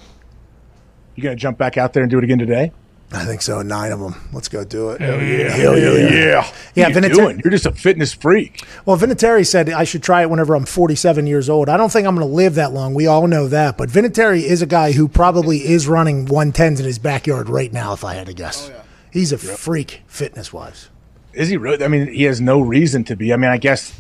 You 1.19 1.25
gonna 1.25 1.35
jump 1.35 1.59
back 1.59 1.77
out 1.77 1.95
there 1.95 2.05
and 2.05 2.11
do 2.13 2.17
it 2.19 2.23
again 2.23 2.39
today? 2.39 2.71
I 3.11 3.25
think 3.25 3.43
so. 3.43 3.61
Nine 3.61 3.91
of 3.91 3.99
them. 3.99 4.15
Let's 4.33 4.47
go 4.47 4.63
do 4.63 4.91
it. 4.91 5.01
Hell 5.01 5.21
yeah! 5.21 5.49
Hell 5.49 5.77
yeah! 5.77 5.89
yeah! 5.89 6.53
Yeah, 6.77 6.85
What 6.91 6.97
are 6.97 7.09
you 7.09 7.09
Vinatieri- 7.09 7.15
doing? 7.17 7.41
You're 7.43 7.51
just 7.51 7.67
a 7.67 7.73
fitness 7.73 8.13
freak. 8.13 8.65
Well, 8.87 8.97
Vinatieri 8.97 9.45
said 9.45 9.69
I 9.69 9.83
should 9.83 10.05
try 10.05 10.23
it 10.23 10.31
whenever 10.31 10.55
I'm 10.55 10.65
47 10.65 11.27
years 11.27 11.51
old. 11.51 11.69
I 11.69 11.77
don't 11.77 11.91
think 11.91 12.07
I'm 12.07 12.15
going 12.15 12.29
to 12.29 12.33
live 12.33 12.55
that 12.55 12.73
long. 12.73 12.95
We 12.95 13.09
all 13.09 13.27
know 13.27 13.49
that. 13.49 13.77
But 13.77 13.89
Vinatieri 13.89 14.43
is 14.43 14.63
a 14.63 14.67
guy 14.67 14.93
who 14.93 15.09
probably 15.09 15.67
is 15.67 15.89
running 15.89 16.27
110s 16.27 16.79
in 16.79 16.85
his 16.87 17.01
backyard 17.01 17.49
right 17.49 17.73
now, 17.73 17.95
if 17.95 18.05
I 18.05 18.15
had 18.15 18.29
to 18.29 18.33
guess. 18.33 18.71
Oh, 18.73 18.83
He's 19.11 19.33
a 19.33 19.39
freak 19.39 20.03
fitness 20.07 20.53
wise. 20.53 20.89
Is 21.33 21.49
he 21.49 21.57
really? 21.57 21.83
I 21.85 21.89
mean, 21.89 22.07
he 22.13 22.23
has 22.25 22.41
no 22.41 22.61
reason 22.61 23.03
to 23.05 23.17
be. 23.17 23.33
I 23.33 23.37
mean, 23.37 23.51
I 23.51 23.57
guess. 23.59 23.93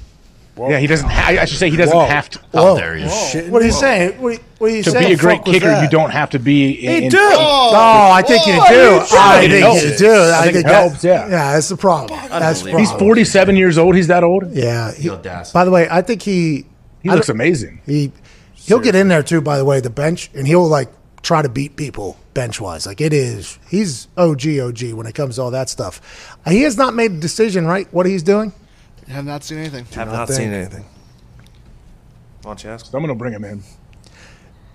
Yeah, 0.58 0.78
he 0.78 0.86
doesn't. 0.86 1.08
Ha- 1.08 1.38
I 1.40 1.44
should 1.44 1.58
say 1.58 1.70
he 1.70 1.76
doesn't 1.76 1.96
Whoa. 1.96 2.06
have 2.06 2.28
to. 2.30 2.38
Whoa. 2.52 2.76
there 2.76 2.96
he 2.96 3.04
is. 3.04 3.48
What 3.50 3.62
are 3.62 3.66
you 3.66 3.72
saying? 3.72 4.20
What 4.20 4.28
are 4.30 4.32
you, 4.34 4.38
what 4.58 4.70
are 4.70 4.76
you 4.76 4.82
To 4.82 4.90
saying? 4.90 5.06
be 5.08 5.12
a 5.14 5.16
great 5.16 5.44
kicker, 5.44 5.80
you 5.82 5.88
don't 5.88 6.10
have 6.10 6.30
to 6.30 6.38
be. 6.38 6.72
In, 6.86 7.04
in- 7.04 7.12
oh, 7.14 7.70
oh, 7.74 8.10
I 8.12 8.22
think 8.22 8.46
you 8.46 8.54
do. 8.54 9.00
I 9.12 9.40
think 9.40 9.52
It 9.52 9.92
you 9.92 9.98
do. 9.98 10.12
I 10.12 10.38
I 10.38 10.42
think 10.42 10.54
think 10.54 10.66
it 10.66 10.72
helps, 10.72 11.04
yeah. 11.04 11.28
yeah, 11.28 11.52
that's 11.54 11.68
the 11.68 11.76
problem. 11.76 12.18
That's 12.28 12.62
the 12.62 12.76
He's 12.78 12.90
47 12.92 13.56
years 13.56 13.78
old. 13.78 13.94
He's 13.94 14.08
that 14.08 14.24
old. 14.24 14.50
Yeah. 14.52 14.92
He, 14.94 15.08
by 15.08 15.64
the 15.64 15.70
way, 15.70 15.86
I 15.90 16.02
think 16.02 16.22
he 16.22 16.66
He 17.02 17.10
I 17.10 17.14
looks 17.14 17.28
amazing. 17.28 17.80
He 17.86 18.12
he'll 18.54 18.80
get 18.80 18.94
in 18.94 19.08
there 19.08 19.22
too. 19.22 19.40
By 19.40 19.58
the 19.58 19.64
way, 19.64 19.80
the 19.80 19.90
bench, 19.90 20.30
and 20.34 20.46
he'll 20.46 20.66
like 20.66 20.88
try 21.22 21.42
to 21.42 21.48
beat 21.48 21.76
people 21.76 22.16
bench 22.34 22.60
wise. 22.60 22.86
Like 22.86 23.00
it 23.00 23.12
is, 23.12 23.58
he's 23.68 24.08
OG 24.16 24.46
OG 24.60 24.92
when 24.92 25.06
it 25.06 25.14
comes 25.14 25.36
to 25.36 25.42
all 25.42 25.50
that 25.52 25.68
stuff. 25.68 26.00
He 26.46 26.62
has 26.62 26.76
not 26.76 26.94
made 26.94 27.12
a 27.12 27.16
decision, 27.18 27.66
right? 27.66 27.86
What 27.92 28.06
he's 28.06 28.22
doing. 28.22 28.52
Have 29.08 29.24
not 29.24 29.42
seen 29.44 29.58
anything. 29.58 29.84
Have 29.86 30.08
not 30.08 30.14
not 30.14 30.28
seen 30.28 30.52
anything. 30.52 30.84
Why 32.42 32.50
don't 32.50 32.64
you 32.64 32.70
ask? 32.70 32.86
Someone 32.86 33.08
will 33.10 33.16
bring 33.16 33.32
him 33.32 33.44
in. 33.44 33.62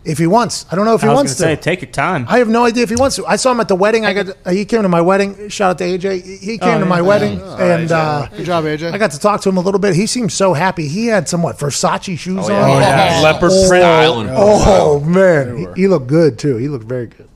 If 0.06 0.18
he 0.18 0.28
wants, 0.28 0.66
I 0.70 0.76
don't 0.76 0.84
know 0.84 0.96
if 0.96 1.02
he 1.02 1.08
I 1.08 1.12
was 1.12 1.18
wants 1.20 1.40
gonna 1.40 1.56
say, 1.56 1.62
take 1.62 1.82
your 1.82 1.90
time. 1.92 2.26
I 2.28 2.40
have 2.40 2.50
no 2.50 2.66
idea 2.66 2.84
if 2.84 2.90
he 2.90 2.98
wants 2.98 3.16
to. 3.16 3.26
I 3.26 3.38
saw 3.38 3.52
him 3.54 3.62
at 3.62 3.70
the 3.70 3.76
wedding. 3.76 4.06
I 4.06 4.12
got 4.14 4.36
uh, 4.46 4.52
he 4.52 4.66
came 4.66 4.82
to 4.82 4.90
my 4.90 5.00
wedding. 5.00 5.48
Shout 5.48 5.72
out 5.72 5.78
to 5.78 5.86
AJ. 5.86 6.40
He 6.42 6.58
came 6.58 6.76
Oh, 6.76 6.80
to 6.80 6.86
my 6.86 6.98
yeah. 6.98 7.02
wedding, 7.04 7.40
Oh, 7.42 7.56
and 7.58 7.90
uh, 7.90 8.28
Good 8.36 8.46
job, 8.46 8.66
AJ. 8.66 8.92
I 8.92 8.98
got 8.98 9.12
to 9.12 9.20
talk 9.20 9.40
to 9.42 9.50
him 9.50 9.56
a 9.56 9.62
little 9.62 9.80
bit. 9.80 9.96
He 9.96 10.06
seemed 10.06 10.34
so 10.34 10.54
happy. 10.54 10.90
He 10.90 11.08
had 11.08 11.30
some 11.30 11.42
what 11.42 11.58
Versace 11.58 12.20
shoes 12.20 12.50
yeah. 12.50 12.64
on. 12.64 12.70
Oh, 12.72 12.80
yeah. 12.80 13.22
Leopard 13.24 13.52
Oh, 13.54 13.68
print. 13.70 13.82
Style 13.84 14.26
Oh 14.32 15.00
man, 15.00 15.58
he, 15.58 15.68
he 15.84 15.88
looked 15.88 16.08
good 16.08 16.38
too. 16.38 16.58
He 16.58 16.68
looked 16.68 16.86
very 16.86 17.08
good. 17.08 17.30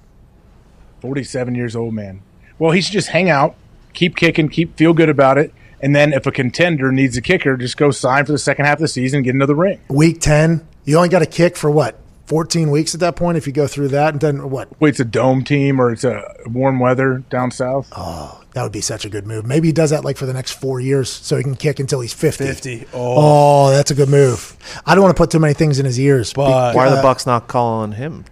47 1.00 1.56
years 1.56 1.74
old, 1.74 1.94
man. 1.94 2.22
Well, 2.60 2.72
he 2.72 2.82
should 2.82 2.92
just 2.94 3.10
hang 3.10 3.30
out, 3.30 3.56
keep 3.94 4.18
kicking, 4.18 4.50
keep 4.50 4.76
feel 4.76 4.94
good 4.94 5.10
about 5.10 5.38
it, 5.38 5.54
and 5.82 5.96
then 5.96 6.14
if 6.14 6.26
a 6.26 6.32
contender 6.32 6.92
needs 6.92 7.18
a 7.18 7.22
kicker, 7.22 7.58
just 7.58 7.78
go 7.78 7.92
sign 7.92 8.26
for 8.26 8.32
the 8.32 8.38
second 8.38 8.66
half 8.66 8.76
of 8.78 8.82
the 8.82 8.88
season, 8.88 9.18
and 9.18 9.26
get 9.26 9.36
another 9.36 9.56
ring. 9.56 9.80
Week 9.90 10.20
ten, 10.22 10.68
you 10.86 10.98
only 10.98 11.10
got 11.10 11.20
to 11.20 11.26
kick 11.26 11.56
for 11.58 11.70
what? 11.72 12.00
Fourteen 12.26 12.72
weeks 12.72 12.94
at 12.94 13.00
that 13.00 13.16
point. 13.16 13.38
If 13.38 13.48
you 13.48 13.54
go 13.54 13.68
through 13.68 13.88
that, 13.90 14.14
and 14.14 14.20
then 14.22 14.50
what? 14.50 14.68
Wait, 14.82 14.90
it's 14.90 15.00
a 15.00 15.06
dome 15.06 15.44
team 15.46 15.80
or 15.80 15.92
it's 15.94 16.04
a 16.04 16.36
warm 16.46 16.80
weather 16.80 17.24
down 17.30 17.52
south. 17.52 17.88
Oh, 17.96 18.44
that 18.54 18.64
would 18.64 18.74
be 18.74 18.82
such 18.82 19.06
a 19.06 19.10
good 19.10 19.26
move. 19.26 19.46
Maybe 19.46 19.70
he 19.70 19.72
does 19.72 19.92
that 19.92 20.04
like 20.04 20.18
for 20.18 20.26
the 20.26 20.34
next 20.34 20.52
four 20.52 20.82
years, 20.82 21.10
so 21.10 21.38
he 21.38 21.44
can 21.44 21.56
kick 21.56 21.80
until 21.80 22.02
he's 22.02 22.14
fifty. 22.14 22.46
50. 22.46 22.88
Oh. 22.94 23.68
Oh, 23.68 23.70
that's 23.70 23.92
a 23.92 23.96
good 23.96 24.10
move. 24.10 24.58
I 24.86 24.94
don't 24.94 25.04
want 25.06 25.16
to 25.16 25.22
put 25.22 25.32
too 25.32 25.40
many 25.40 25.54
things 25.54 25.80
in 25.80 25.86
his 25.86 25.98
ears. 26.00 26.34
But- 26.34 26.76
Why 26.76 26.88
are 26.88 26.96
the 26.96 27.02
Bucks 27.02 27.26
not 27.26 27.48
calling 27.48 27.94
him? 27.94 28.26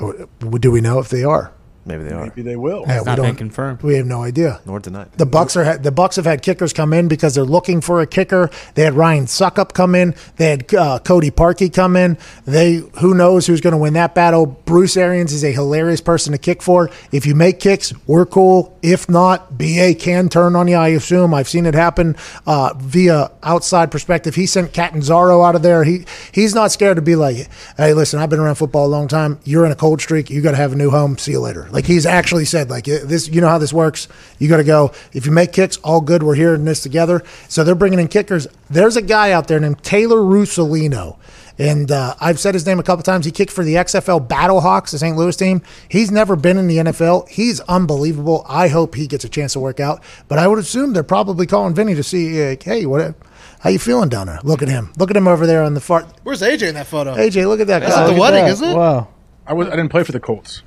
Oh, 0.00 0.12
do 0.40 0.70
we 0.72 0.80
know 0.80 0.98
if 0.98 1.08
they 1.08 1.22
are? 1.22 1.52
Maybe 1.86 2.02
they 2.02 2.12
are. 2.12 2.22
Maybe 2.24 2.42
they 2.42 2.56
will. 2.56 2.84
Yeah, 2.86 2.96
It's 2.96 3.04
we 3.06 3.10
not 3.10 3.16
don't- 3.16 3.26
been 3.26 3.36
confirmed. 3.36 3.82
We 3.82 3.94
have 3.94 4.06
no 4.06 4.22
idea. 4.22 4.60
Nor 4.66 4.80
denied. 4.80 5.08
The 5.16 5.24
Bucks 5.26 5.56
are 5.56 5.78
the 5.78 5.92
Bucks 5.92 6.16
have 6.16 6.24
had 6.24 6.42
kickers 6.42 6.72
come 6.72 6.92
in 6.92 7.06
because 7.08 7.34
they're 7.34 7.44
looking 7.44 7.80
for 7.80 8.00
a 8.00 8.06
kicker. 8.06 8.50
They 8.74 8.82
had 8.82 8.94
Ryan 8.94 9.26
Succop 9.26 9.72
come 9.72 9.94
in. 9.94 10.14
They 10.36 10.48
had 10.50 10.74
uh, 10.74 10.98
Cody 10.98 11.30
Parkey 11.30 11.72
come 11.72 11.94
in. 11.96 12.18
They 12.44 12.82
who 13.00 13.14
knows 13.14 13.46
who's 13.46 13.60
going 13.60 13.72
to 13.72 13.78
win 13.78 13.92
that 13.94 14.14
battle. 14.14 14.46
Bruce 14.46 14.96
Arians 14.96 15.32
is 15.32 15.44
a 15.44 15.52
hilarious 15.52 16.00
person 16.00 16.32
to 16.32 16.38
kick 16.38 16.60
for. 16.60 16.90
If 17.12 17.24
you 17.24 17.34
make 17.36 17.60
kicks, 17.60 17.92
we're 18.06 18.26
cool. 18.26 18.76
If 18.82 19.08
not, 19.08 19.56
BA 19.56 19.94
can 19.98 20.28
turn 20.28 20.56
on 20.56 20.66
you. 20.68 20.76
I 20.76 20.88
assume 20.88 21.34
I've 21.34 21.48
seen 21.48 21.66
it 21.66 21.74
happen 21.74 22.16
uh, 22.46 22.72
via 22.78 23.30
outside 23.42 23.90
perspective. 23.92 24.34
He 24.34 24.46
sent 24.46 24.72
Catanzaro 24.72 25.42
out 25.42 25.54
of 25.54 25.62
there. 25.62 25.84
He 25.84 26.04
he's 26.32 26.54
not 26.54 26.72
scared 26.72 26.96
to 26.96 27.02
be 27.02 27.14
like, 27.16 27.48
hey, 27.76 27.94
listen, 27.94 28.18
I've 28.18 28.30
been 28.30 28.40
around 28.40 28.56
football 28.56 28.86
a 28.86 28.88
long 28.88 29.06
time. 29.08 29.38
You're 29.44 29.66
in 29.66 29.72
a 29.72 29.76
cold 29.76 30.00
streak. 30.00 30.30
You 30.30 30.40
got 30.40 30.52
to 30.52 30.56
have 30.56 30.72
a 30.72 30.76
new 30.76 30.90
home. 30.90 31.16
See 31.18 31.32
you 31.32 31.40
later. 31.40 31.68
Like 31.70 31.75
he's 31.84 32.06
actually 32.06 32.46
said, 32.46 32.70
like 32.70 32.84
this. 32.84 33.28
You 33.28 33.40
know 33.40 33.48
how 33.48 33.58
this 33.58 33.72
works. 33.72 34.08
You 34.38 34.48
got 34.48 34.56
to 34.58 34.64
go. 34.64 34.92
If 35.12 35.26
you 35.26 35.32
make 35.32 35.52
kicks, 35.52 35.76
all 35.78 36.00
good. 36.00 36.22
We're 36.22 36.34
here 36.34 36.54
in 36.54 36.64
this 36.64 36.80
together. 36.82 37.22
So 37.48 37.64
they're 37.64 37.74
bringing 37.74 37.98
in 37.98 38.08
kickers. 38.08 38.46
There's 38.70 38.96
a 38.96 39.02
guy 39.02 39.32
out 39.32 39.48
there 39.48 39.60
named 39.60 39.82
Taylor 39.82 40.16
Russolino. 40.18 41.18
And 41.58 41.90
uh, 41.90 42.14
I've 42.20 42.38
said 42.38 42.52
his 42.54 42.66
name 42.66 42.78
a 42.78 42.82
couple 42.82 43.02
times. 43.02 43.24
He 43.24 43.30
kicked 43.32 43.50
for 43.50 43.64
the 43.64 43.74
XFL 43.74 44.28
Battlehawks, 44.28 44.90
the 44.90 44.98
St. 44.98 45.16
Louis 45.16 45.34
team. 45.34 45.62
He's 45.88 46.10
never 46.10 46.36
been 46.36 46.58
in 46.58 46.66
the 46.66 46.76
NFL. 46.78 47.28
He's 47.30 47.60
unbelievable. 47.60 48.44
I 48.48 48.68
hope 48.68 48.94
he 48.94 49.06
gets 49.06 49.24
a 49.24 49.28
chance 49.28 49.54
to 49.54 49.60
work 49.60 49.80
out. 49.80 50.02
But 50.28 50.38
I 50.38 50.48
would 50.48 50.58
assume 50.58 50.92
they're 50.92 51.02
probably 51.02 51.46
calling 51.46 51.74
Vinny 51.74 51.94
to 51.94 52.02
see, 52.02 52.42
uh, 52.52 52.56
hey, 52.62 52.84
what, 52.84 53.14
how 53.60 53.70
you 53.70 53.78
feeling 53.78 54.10
down 54.10 54.26
there? 54.26 54.38
Look 54.44 54.60
at 54.60 54.68
him. 54.68 54.92
Look 54.98 55.10
at 55.10 55.16
him 55.16 55.26
over 55.26 55.46
there 55.46 55.62
on 55.62 55.72
the 55.72 55.80
far. 55.80 56.02
Where's 56.24 56.42
AJ 56.42 56.68
in 56.68 56.74
that 56.74 56.86
photo? 56.88 57.14
AJ, 57.14 57.46
look 57.48 57.60
at 57.60 57.68
that 57.68 57.78
That's 57.80 57.94
guy. 57.94 58.02
at 58.02 58.06
the 58.06 58.12
Look 58.12 58.20
wedding, 58.20 58.44
that. 58.44 58.50
isn't 58.52 58.68
it? 58.68 58.76
Wow. 58.76 59.08
I 59.46 59.54
was. 59.54 59.68
I 59.68 59.76
didn't 59.76 59.88
play 59.88 60.02
for 60.04 60.12
the 60.12 60.20
Colts. 60.20 60.62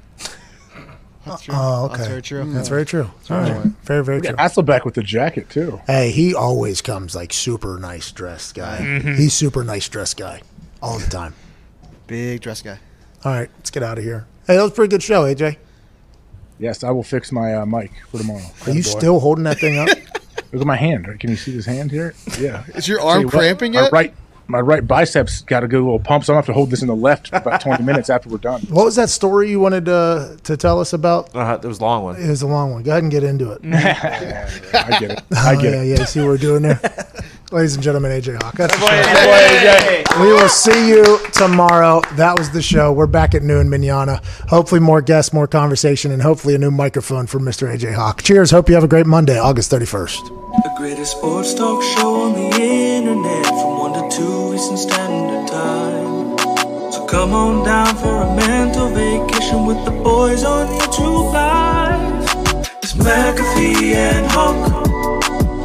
That's 1.30 1.44
true. 1.44 1.54
Oh, 1.58 1.86
okay. 1.86 1.98
That's 1.98 2.08
very 2.08 2.22
true. 2.22 2.54
That's 2.54 2.70
very 2.70 2.86
true. 2.86 3.10
All 3.30 3.38
right. 3.40 3.66
Very, 3.84 4.04
very 4.04 4.22
true. 4.22 4.36
Hasselbeck 4.36 4.86
with 4.86 4.96
the 4.96 5.04
jacket 5.04 5.50
too. 5.50 5.82
Hey, 5.88 6.12
he 6.12 6.34
always 6.36 6.82
comes 6.82 7.16
like 7.16 7.32
super 7.34 7.78
nice 7.80 8.12
dressed 8.12 8.56
guy. 8.56 8.80
Mm-hmm. 8.82 9.16
He's 9.16 9.34
super 9.34 9.64
nice 9.64 9.88
dressed 9.90 10.18
guy 10.18 10.42
all 10.82 11.00
the 11.00 11.10
time. 11.10 11.34
Big 12.08 12.42
dress 12.42 12.62
guy. 12.62 12.80
All 13.24 13.32
right, 13.34 13.50
let's 13.58 13.70
get 13.70 13.84
out 13.84 13.98
of 13.98 14.04
here. 14.04 14.26
Hey, 14.48 14.56
that 14.56 14.64
was 14.64 14.72
a 14.72 14.76
pretty 14.76 14.90
good 14.90 15.04
show, 15.04 15.24
AJ. 15.24 15.58
Yes, 16.58 16.84
I 16.84 16.92
will 16.92 17.04
fix 17.04 17.32
my 17.32 17.56
uh, 17.56 17.66
mic 17.66 17.92
for 18.10 18.18
tomorrow. 18.18 18.42
Are 18.66 18.72
you 18.72 18.82
Attaboy. 18.82 18.86
still 18.86 19.20
holding 19.20 19.44
that 19.46 19.60
thing 19.60 19.78
up? 19.78 19.88
Look 20.52 20.62
at 20.62 20.68
my 20.68 20.76
hand. 20.76 21.20
Can 21.20 21.30
you 21.30 21.36
see 21.36 21.52
this 21.52 21.66
hand 21.66 21.92
here? 21.92 22.16
Yeah. 22.40 22.64
Is 22.76 22.88
your 22.88 23.00
Tell 23.00 23.08
arm 23.10 23.22
you 23.22 23.28
what, 23.28 23.34
cramping 23.36 23.74
my 23.74 23.82
yet? 23.84 23.92
right, 23.92 24.14
my 24.50 24.60
right 24.60 24.86
biceps 24.86 25.42
got 25.42 25.64
a 25.64 25.68
good 25.68 25.82
little 25.82 26.00
pump, 26.00 26.26
so 26.26 26.34
I'm 26.34 26.36
gonna 26.36 26.42
have 26.42 26.46
to 26.48 26.54
hold 26.54 26.72
this 26.72 26.82
in 26.82 26.88
the 26.88 26.96
left 26.96 27.30
for 27.30 27.38
about 27.38 27.62
20 27.62 27.84
minutes 27.90 28.10
after 28.10 28.30
we're 28.30 28.38
done. 28.40 28.62
What 28.70 28.84
was 28.86 28.96
that 28.96 29.10
story 29.10 29.50
you 29.50 29.60
wanted 29.60 29.86
to 29.86 30.38
to 30.44 30.58
tell 30.58 30.80
us 30.82 30.92
about? 30.94 31.34
Uh, 31.36 31.60
it 31.62 31.68
was 31.68 31.80
a 31.80 31.84
long 31.84 32.04
one. 32.04 32.16
It 32.22 32.28
was 32.30 32.42
a 32.42 32.48
long 32.48 32.72
one. 32.72 32.84
Go 32.84 32.92
ahead 32.92 33.04
and 33.04 33.12
get 33.12 33.24
into 33.24 33.52
it. 33.52 33.62
I 33.66 34.98
get 35.00 35.12
it. 35.12 35.24
I 35.36 35.56
Oh, 35.56 35.62
get 35.62 35.74
yeah, 35.74 35.82
it. 35.82 35.88
yeah. 35.88 36.00
You 36.00 36.06
see 36.06 36.20
what 36.20 36.28
we're 36.28 36.38
doing 36.38 36.64
there? 36.64 36.80
Ladies 37.52 37.74
and 37.74 37.84
gentlemen, 37.84 38.12
AJ 38.12 38.44
Hawk. 38.44 38.54
That's 38.54 38.76
the 38.76 38.80
Boy, 38.80 38.86
show. 38.88 40.14
AJ. 40.14 40.22
We 40.22 40.32
will 40.34 40.50
see 40.50 40.90
you 40.90 41.20
tomorrow. 41.34 42.02
That 42.16 42.38
was 42.38 42.52
the 42.52 42.62
show. 42.62 42.94
We're 42.94 43.08
back 43.08 43.34
at 43.34 43.42
noon, 43.42 43.72
Manana. 43.72 44.22
Hopefully, 44.50 44.80
more 44.82 45.02
guests, 45.02 45.34
more 45.34 45.48
conversation, 45.48 46.12
and 46.12 46.22
hopefully 46.22 46.54
a 46.54 46.60
new 46.60 46.70
microphone 46.70 47.26
for 47.26 47.40
Mr. 47.40 47.68
AJ 47.76 47.96
Hawk. 47.96 48.22
Cheers. 48.22 48.52
Hope 48.52 48.70
you 48.70 48.76
have 48.76 48.84
a 48.84 48.88
great 48.88 49.08
Monday, 49.08 49.40
August 49.40 49.72
31st. 49.72 50.28
The 50.64 50.74
greatest 50.78 51.14
sports 51.14 51.56
talk 51.56 51.82
show 51.82 52.22
on 52.22 52.34
the 52.34 52.56
internet 52.62 53.46
from 53.48 53.79
1 53.79 53.79
to 53.79 53.79
2 53.79 53.79
Eastern 54.60 54.76
Standard 54.76 55.48
Time. 55.48 56.38
So 56.92 57.06
come 57.06 57.32
on 57.32 57.64
down 57.64 57.96
for 57.96 58.24
a 58.24 58.36
mental 58.36 58.90
vacation 58.90 59.66
with 59.66 59.86
the 59.86 59.92
boys 59.92 60.44
on 60.44 60.68
YouTube 60.68 61.32
Live. 61.32 62.68
It's 62.84 62.92
McAfee 62.92 63.96
and 63.96 64.30
Hawk. 64.30 64.84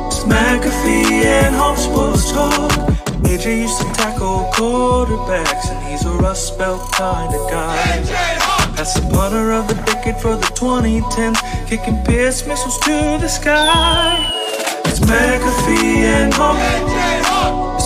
It's 0.07 0.23
McAfee 0.23 1.25
and 1.25 1.57
Hawk 1.57 1.77
Sports 1.77 2.31
Talk. 2.31 2.71
AJ 3.27 3.63
used 3.63 3.81
to 3.81 3.93
tackle 3.95 4.49
quarterbacks 4.55 5.67
and 5.71 5.89
he's 5.89 6.05
a 6.05 6.11
Rust 6.11 6.57
Belt 6.57 6.93
kind 6.93 7.35
of 7.35 7.51
guy. 7.51 8.01
That's 8.77 8.95
the 8.95 9.03
punter 9.13 9.51
of 9.51 9.67
the 9.67 9.75
decade 9.87 10.19
for 10.23 10.37
the 10.37 10.47
2010s, 10.55 11.41
kicking 11.67 11.99
Pierce 12.05 12.47
missiles 12.47 12.79
to 12.85 13.19
the 13.19 13.27
sky. 13.27 14.31
It's 14.85 15.01
McAfee 15.01 15.97
and 16.15 16.33
Hawk. 16.33 17.24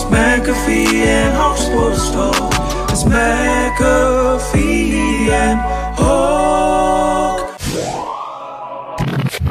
McAfee 0.09 1.05
and 1.05 1.33
It's 2.91 3.03
McAfee 3.03 4.89
and. 5.29 5.79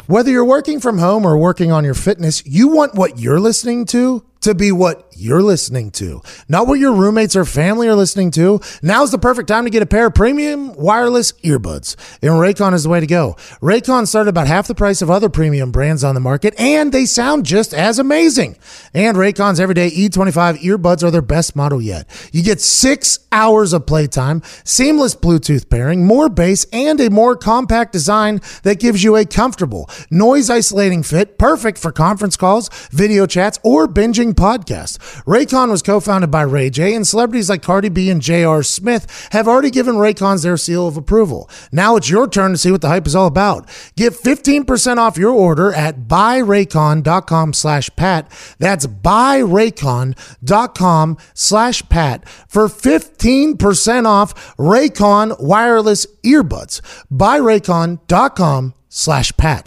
Whether 0.09 0.31
you're 0.31 0.43
working 0.43 0.79
from 0.79 0.97
home 0.97 1.23
or 1.23 1.37
working 1.37 1.71
on 1.71 1.85
your 1.85 1.93
fitness, 1.93 2.43
you 2.43 2.69
want 2.69 2.95
what 2.95 3.19
you're 3.19 3.39
listening 3.39 3.85
to 3.85 4.25
to 4.41 4.55
be 4.55 4.71
what 4.71 5.08
you're 5.19 5.41
listening 5.41 5.91
to, 5.91 6.21
not 6.47 6.67
what 6.67 6.79
your 6.79 6.93
roommates 6.93 7.35
or 7.35 7.45
family 7.45 7.87
are 7.87 7.95
listening 7.95 8.31
to. 8.31 8.59
Now's 8.81 9.11
the 9.11 9.19
perfect 9.19 9.47
time 9.47 9.65
to 9.65 9.69
get 9.69 9.83
a 9.83 9.85
pair 9.85 10.07
of 10.07 10.15
premium 10.15 10.73
wireless 10.73 11.31
earbuds. 11.43 11.95
And 12.21 12.31
Raycon 12.31 12.73
is 12.73 12.83
the 12.83 12.89
way 12.89 12.99
to 12.99 13.07
go. 13.07 13.35
Raycon 13.61 14.07
started 14.07 14.29
about 14.29 14.47
half 14.47 14.67
the 14.67 14.75
price 14.75 15.01
of 15.01 15.09
other 15.09 15.29
premium 15.29 15.71
brands 15.71 16.03
on 16.03 16.15
the 16.15 16.21
market, 16.21 16.53
and 16.59 16.91
they 16.91 17.05
sound 17.05 17.45
just 17.45 17.73
as 17.73 17.99
amazing. 17.99 18.57
And 18.93 19.17
Raycon's 19.17 19.59
everyday 19.59 19.91
E25 19.91 20.59
earbuds 20.59 21.03
are 21.03 21.11
their 21.11 21.21
best 21.21 21.55
model 21.55 21.81
yet. 21.81 22.07
You 22.31 22.43
get 22.43 22.61
six 22.61 23.19
hours 23.31 23.73
of 23.73 23.85
playtime, 23.85 24.41
seamless 24.63 25.15
Bluetooth 25.15 25.69
pairing, 25.69 26.05
more 26.05 26.29
bass, 26.29 26.65
and 26.71 26.99
a 26.99 27.09
more 27.09 27.35
compact 27.35 27.91
design 27.91 28.41
that 28.63 28.79
gives 28.79 29.03
you 29.03 29.15
a 29.15 29.25
comfortable, 29.25 29.89
noise 30.09 30.49
isolating 30.49 31.03
fit, 31.03 31.37
perfect 31.37 31.77
for 31.77 31.91
conference 31.91 32.37
calls, 32.37 32.69
video 32.91 33.25
chats, 33.25 33.59
or 33.63 33.87
binging 33.87 34.33
podcasts. 34.33 34.97
Raycon 35.25 35.69
was 35.69 35.81
co-founded 35.81 36.29
by 36.31 36.41
Ray 36.41 36.69
J, 36.69 36.93
and 36.95 37.07
celebrities 37.07 37.49
like 37.49 37.61
Cardi 37.61 37.87
B 37.89 38.09
and 38.09 38.21
J.R. 38.21 38.63
Smith 38.63 39.29
have 39.31 39.47
already 39.47 39.69
given 39.69 39.95
Raycons 39.95 40.43
their 40.43 40.57
seal 40.57 40.85
of 40.87 40.97
approval. 40.97 41.49
Now 41.71 41.95
it's 41.95 42.09
your 42.09 42.27
turn 42.27 42.51
to 42.51 42.57
see 42.57 42.71
what 42.71 42.81
the 42.81 42.89
hype 42.89 43.07
is 43.07 43.15
all 43.15 43.27
about. 43.27 43.69
Get 43.95 44.11
15% 44.13 44.97
off 44.97 45.17
your 45.17 45.31
order 45.31 45.71
at 45.73 46.07
buyraycon.com 46.07 47.53
slash 47.53 47.89
pat. 47.95 48.29
That's 48.59 48.85
buyraycon.com 48.87 51.17
slash 51.33 51.89
pat 51.89 52.29
for 52.47 52.67
15% 52.67 54.05
off 54.05 54.57
Raycon 54.57 55.41
wireless 55.41 56.05
earbuds. 56.23 56.81
Buyraycon.com 57.11 58.73
slash 58.89 59.35
pat. 59.37 59.65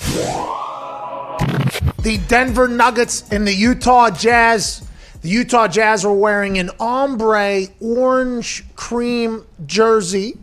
The 2.02 2.19
Denver 2.28 2.69
Nuggets 2.69 3.24
and 3.31 3.47
the 3.47 3.55
Utah 3.55 4.10
Jazz. 4.10 4.86
The 5.22 5.28
Utah 5.28 5.68
Jazz 5.68 6.04
were 6.04 6.12
wearing 6.12 6.58
an 6.58 6.70
ombre 6.80 7.66
orange 7.80 8.64
cream 8.74 9.46
jersey. 9.64 10.36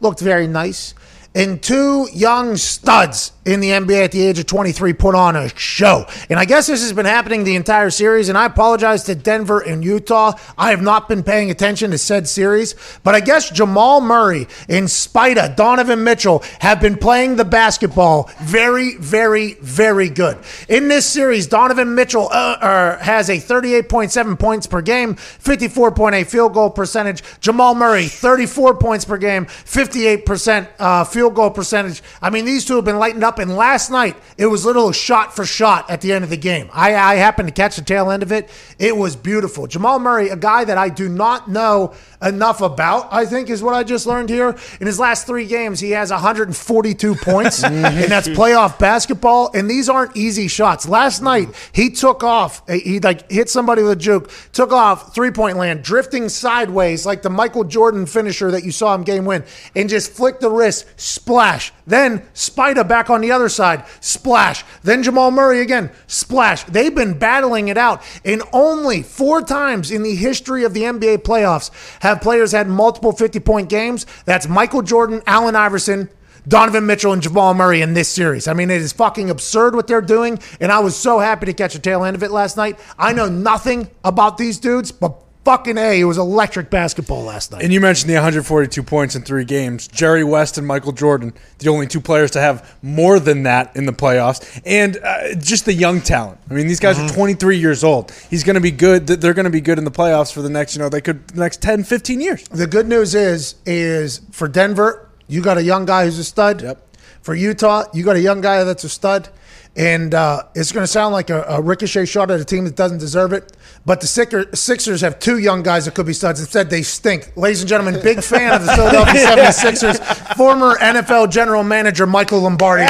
Looked 0.00 0.20
very 0.20 0.46
nice. 0.46 0.94
And 1.34 1.62
two 1.62 2.08
young 2.12 2.56
studs 2.56 3.32
in 3.44 3.60
the 3.60 3.70
NBA 3.70 4.04
at 4.04 4.12
the 4.12 4.22
age 4.22 4.38
of 4.38 4.46
23 4.46 4.92
put 4.92 5.14
on 5.14 5.34
a 5.34 5.48
show. 5.56 6.06
And 6.28 6.38
I 6.38 6.44
guess 6.44 6.66
this 6.66 6.82
has 6.82 6.92
been 6.92 7.06
happening 7.06 7.42
the 7.42 7.56
entire 7.56 7.90
series. 7.90 8.28
And 8.28 8.38
I 8.38 8.44
apologize 8.44 9.04
to 9.04 9.14
Denver 9.14 9.60
and 9.60 9.82
Utah. 9.82 10.34
I 10.56 10.70
have 10.70 10.82
not 10.82 11.08
been 11.08 11.22
paying 11.22 11.50
attention 11.50 11.90
to 11.90 11.98
said 11.98 12.28
series. 12.28 12.74
But 13.02 13.14
I 13.14 13.20
guess 13.20 13.50
Jamal 13.50 14.00
Murray 14.00 14.46
and 14.68 14.86
Spida, 14.86 15.56
Donovan 15.56 16.04
Mitchell, 16.04 16.44
have 16.60 16.80
been 16.80 16.96
playing 16.96 17.36
the 17.36 17.44
basketball 17.44 18.30
very, 18.42 18.96
very, 18.96 19.54
very 19.54 20.08
good. 20.10 20.38
In 20.68 20.88
this 20.88 21.06
series, 21.06 21.46
Donovan 21.46 21.94
Mitchell 21.94 22.28
uh, 22.30 22.58
uh, 22.60 22.98
has 22.98 23.28
a 23.30 23.36
38.7 23.36 24.38
points 24.38 24.66
per 24.66 24.82
game, 24.82 25.14
54.8 25.14 26.26
field 26.26 26.54
goal 26.54 26.70
percentage. 26.70 27.22
Jamal 27.40 27.74
Murray, 27.74 28.06
34 28.06 28.76
points 28.76 29.04
per 29.04 29.16
game, 29.16 29.46
58% 29.46 30.68
uh, 30.78 31.04
field 31.04 31.21
goal 31.30 31.50
percentage. 31.50 32.02
I 32.20 32.30
mean, 32.30 32.44
these 32.44 32.64
two 32.64 32.76
have 32.76 32.84
been 32.84 32.98
lightened 32.98 33.24
up. 33.24 33.38
And 33.38 33.56
last 33.56 33.90
night, 33.90 34.16
it 34.36 34.46
was 34.46 34.64
little 34.64 34.92
shot 34.92 35.34
for 35.34 35.44
shot 35.44 35.90
at 35.90 36.00
the 36.00 36.12
end 36.12 36.24
of 36.24 36.30
the 36.30 36.36
game. 36.36 36.70
I, 36.72 36.94
I 36.94 37.14
happened 37.16 37.48
to 37.48 37.54
catch 37.54 37.76
the 37.76 37.82
tail 37.82 38.10
end 38.10 38.22
of 38.22 38.32
it. 38.32 38.50
It 38.78 38.96
was 38.96 39.16
beautiful. 39.16 39.66
Jamal 39.66 39.98
Murray, 39.98 40.28
a 40.28 40.36
guy 40.36 40.64
that 40.64 40.78
I 40.78 40.88
do 40.88 41.08
not 41.08 41.50
know 41.50 41.94
enough 42.22 42.60
about, 42.60 43.12
I 43.12 43.26
think 43.26 43.50
is 43.50 43.62
what 43.62 43.74
I 43.74 43.82
just 43.82 44.06
learned 44.06 44.28
here. 44.28 44.56
In 44.80 44.86
his 44.86 44.98
last 44.98 45.26
three 45.26 45.46
games, 45.46 45.80
he 45.80 45.90
has 45.90 46.10
142 46.10 47.14
points, 47.16 47.64
and 47.64 48.10
that's 48.10 48.28
playoff 48.28 48.78
basketball. 48.78 49.50
And 49.54 49.68
these 49.68 49.88
aren't 49.88 50.16
easy 50.16 50.48
shots. 50.48 50.88
Last 50.88 51.22
night, 51.22 51.48
he 51.72 51.90
took 51.90 52.22
off. 52.22 52.62
Eh, 52.68 52.78
he 52.78 53.00
like 53.00 53.30
hit 53.30 53.50
somebody 53.50 53.82
with 53.82 53.92
a 53.92 53.96
juke, 53.96 54.30
took 54.52 54.72
off 54.72 55.14
three 55.14 55.30
point 55.30 55.56
land, 55.56 55.82
drifting 55.82 56.28
sideways 56.28 57.04
like 57.04 57.22
the 57.22 57.30
Michael 57.30 57.64
Jordan 57.64 58.06
finisher 58.06 58.50
that 58.50 58.64
you 58.64 58.72
saw 58.72 58.94
him 58.94 59.02
game 59.02 59.24
win, 59.24 59.44
and 59.74 59.88
just 59.88 60.12
flicked 60.12 60.40
the 60.40 60.50
wrist, 60.50 60.86
splash. 61.12 61.72
Then 61.86 62.20
Spida 62.34 62.86
back 62.86 63.10
on 63.10 63.20
the 63.20 63.32
other 63.32 63.48
side, 63.48 63.84
splash. 64.00 64.64
Then 64.82 65.02
Jamal 65.02 65.30
Murray 65.30 65.60
again, 65.60 65.90
splash. 66.06 66.64
They've 66.64 66.94
been 66.94 67.18
battling 67.18 67.68
it 67.68 67.76
out, 67.76 68.02
and 68.24 68.42
only 68.52 69.02
four 69.02 69.42
times 69.42 69.90
in 69.90 70.02
the 70.02 70.14
history 70.14 70.64
of 70.64 70.74
the 70.74 70.82
NBA 70.82 71.18
playoffs 71.18 71.70
have 72.00 72.20
players 72.20 72.52
had 72.52 72.68
multiple 72.68 73.12
50 73.12 73.40
point 73.40 73.68
games. 73.68 74.06
That's 74.24 74.48
Michael 74.48 74.82
Jordan, 74.82 75.22
Allen 75.26 75.56
Iverson, 75.56 76.08
Donovan 76.48 76.86
Mitchell, 76.86 77.12
and 77.12 77.22
Jamal 77.22 77.54
Murray 77.54 77.82
in 77.82 77.94
this 77.94 78.08
series. 78.08 78.48
I 78.48 78.54
mean, 78.54 78.70
it 78.70 78.80
is 78.80 78.92
fucking 78.92 79.30
absurd 79.30 79.74
what 79.74 79.86
they're 79.86 80.00
doing, 80.00 80.38
and 80.60 80.72
I 80.72 80.80
was 80.80 80.96
so 80.96 81.18
happy 81.18 81.46
to 81.46 81.52
catch 81.52 81.74
the 81.74 81.78
tail 81.78 82.04
end 82.04 82.16
of 82.16 82.22
it 82.22 82.30
last 82.30 82.56
night. 82.56 82.78
I 82.98 83.12
know 83.12 83.28
nothing 83.28 83.90
about 84.02 84.38
these 84.38 84.58
dudes, 84.58 84.90
but 84.90 85.22
fucking 85.44 85.76
A, 85.78 86.00
it 86.00 86.04
was 86.04 86.18
electric 86.18 86.70
basketball 86.70 87.22
last 87.24 87.50
night. 87.52 87.62
And 87.62 87.72
you 87.72 87.80
mentioned 87.80 88.10
the 88.10 88.14
142 88.14 88.82
points 88.82 89.14
in 89.16 89.22
three 89.22 89.44
games. 89.44 89.88
Jerry 89.88 90.22
West 90.24 90.58
and 90.58 90.66
Michael 90.66 90.92
Jordan, 90.92 91.32
the 91.58 91.68
only 91.68 91.86
two 91.86 92.00
players 92.00 92.30
to 92.32 92.40
have 92.40 92.76
more 92.82 93.18
than 93.18 93.42
that 93.44 93.74
in 93.76 93.86
the 93.86 93.92
playoffs. 93.92 94.60
And 94.64 94.98
uh, 95.02 95.34
just 95.36 95.64
the 95.64 95.72
young 95.74 96.00
talent. 96.00 96.38
I 96.50 96.54
mean, 96.54 96.66
these 96.66 96.80
guys 96.80 96.96
Mm-hmm. 96.96 97.06
are 97.10 97.14
23 97.14 97.58
years 97.58 97.82
old. 97.82 98.12
He's 98.30 98.44
going 98.44 98.54
to 98.54 98.60
be 98.60 98.70
good. 98.70 99.06
They're 99.06 99.34
going 99.34 99.44
to 99.44 99.50
be 99.50 99.60
good 99.62 99.78
in 99.78 99.84
the 99.84 99.90
playoffs 99.90 100.32
for 100.32 100.42
the 100.42 100.50
next, 100.50 100.76
you 100.76 100.82
know, 100.82 100.88
they 100.88 101.00
could 101.00 101.26
the 101.28 101.40
next 101.40 101.62
10, 101.62 101.84
15 101.84 102.20
years. 102.20 102.44
The 102.48 102.66
good 102.66 102.86
news 102.86 103.14
is, 103.14 103.54
is 103.66 104.20
for 104.30 104.46
Denver, 104.48 105.08
you 105.26 105.40
got 105.42 105.56
a 105.56 105.62
young 105.62 105.84
guy 105.86 106.04
who's 106.04 106.18
a 106.18 106.24
stud. 106.24 106.62
Yep. 106.62 106.86
For 107.22 107.34
Utah, 107.34 107.84
you 107.94 108.04
got 108.04 108.16
a 108.16 108.20
young 108.20 108.40
guy 108.40 108.62
that's 108.64 108.84
a 108.84 108.88
stud. 108.88 109.28
And 109.74 110.14
uh, 110.14 110.42
it's 110.54 110.70
going 110.70 110.82
to 110.84 110.86
sound 110.86 111.14
like 111.14 111.30
a, 111.30 111.42
a 111.48 111.60
ricochet 111.60 112.04
shot 112.04 112.30
at 112.30 112.38
a 112.38 112.44
team 112.44 112.64
that 112.64 112.76
doesn't 112.76 112.98
deserve 112.98 113.32
it. 113.32 113.56
But 113.86 114.02
the 114.02 114.06
Sixers 114.54 115.00
have 115.00 115.18
two 115.18 115.38
young 115.38 115.62
guys 115.62 115.86
that 115.86 115.94
could 115.94 116.04
be 116.04 116.12
studs. 116.12 116.40
Instead, 116.40 116.68
they 116.68 116.82
stink. 116.82 117.34
Ladies 117.36 117.62
and 117.62 117.68
gentlemen, 117.68 118.00
big 118.02 118.22
fan 118.22 118.52
of 118.52 118.66
the 118.66 118.72
Philadelphia 118.76 119.22
76ers, 119.48 120.36
former 120.36 120.74
NFL 120.74 121.30
general 121.30 121.64
manager 121.64 122.06
Michael 122.06 122.40
Lombardi. 122.40 122.84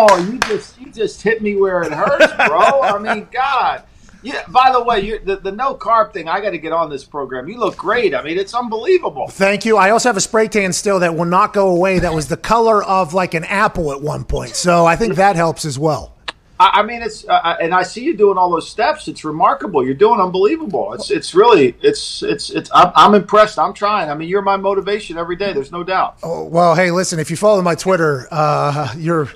Oh, 0.00 0.28
you 0.30 0.38
just 0.40 0.78
you 0.80 0.92
just 0.92 1.22
hit 1.22 1.42
me 1.42 1.56
where 1.56 1.82
it 1.82 1.92
hurts, 1.92 2.32
bro. 2.46 2.82
I 2.82 2.98
mean, 2.98 3.26
God. 3.32 3.82
Yeah. 4.22 4.42
By 4.48 4.70
the 4.72 4.82
way, 4.82 5.18
the, 5.18 5.36
the 5.36 5.52
no 5.52 5.74
carb 5.74 6.12
thing. 6.12 6.28
I 6.28 6.40
got 6.40 6.50
to 6.50 6.58
get 6.58 6.72
on 6.72 6.90
this 6.90 7.04
program. 7.04 7.48
You 7.48 7.58
look 7.58 7.76
great. 7.76 8.14
I 8.14 8.22
mean, 8.22 8.38
it's 8.38 8.54
unbelievable. 8.54 9.28
Thank 9.28 9.64
you. 9.64 9.76
I 9.76 9.90
also 9.90 10.08
have 10.08 10.16
a 10.16 10.20
spray 10.20 10.48
tan 10.48 10.72
still 10.72 11.00
that 11.00 11.14
will 11.14 11.24
not 11.24 11.52
go 11.52 11.68
away. 11.68 11.98
That 11.98 12.12
was 12.12 12.28
the 12.28 12.36
color 12.36 12.82
of 12.82 13.14
like 13.14 13.34
an 13.34 13.44
apple 13.44 13.92
at 13.92 14.00
one 14.00 14.24
point. 14.24 14.56
So 14.56 14.86
I 14.86 14.96
think 14.96 15.16
that 15.16 15.36
helps 15.36 15.64
as 15.64 15.78
well. 15.78 16.14
I, 16.60 16.80
I 16.80 16.82
mean, 16.82 17.02
it's 17.02 17.26
uh, 17.28 17.56
and 17.60 17.72
I 17.72 17.82
see 17.82 18.02
you 18.02 18.16
doing 18.16 18.36
all 18.36 18.50
those 18.50 18.68
steps. 18.68 19.06
It's 19.08 19.24
remarkable. 19.24 19.84
You're 19.84 19.94
doing 19.94 20.20
unbelievable. 20.20 20.92
It's 20.94 21.10
it's 21.10 21.34
really 21.34 21.76
it's 21.82 22.22
it's 22.22 22.50
it's. 22.50 22.70
I'm, 22.74 22.92
I'm 22.96 23.14
impressed. 23.14 23.58
I'm 23.58 23.72
trying. 23.72 24.10
I 24.10 24.14
mean, 24.14 24.28
you're 24.28 24.42
my 24.42 24.56
motivation 24.56 25.16
every 25.16 25.36
day. 25.36 25.52
There's 25.52 25.72
no 25.72 25.84
doubt. 25.84 26.18
Oh, 26.22 26.44
well, 26.44 26.74
hey, 26.74 26.90
listen, 26.90 27.20
if 27.20 27.30
you 27.30 27.36
follow 27.36 27.62
my 27.62 27.74
Twitter, 27.74 28.26
uh, 28.30 28.92
you're 28.96 29.28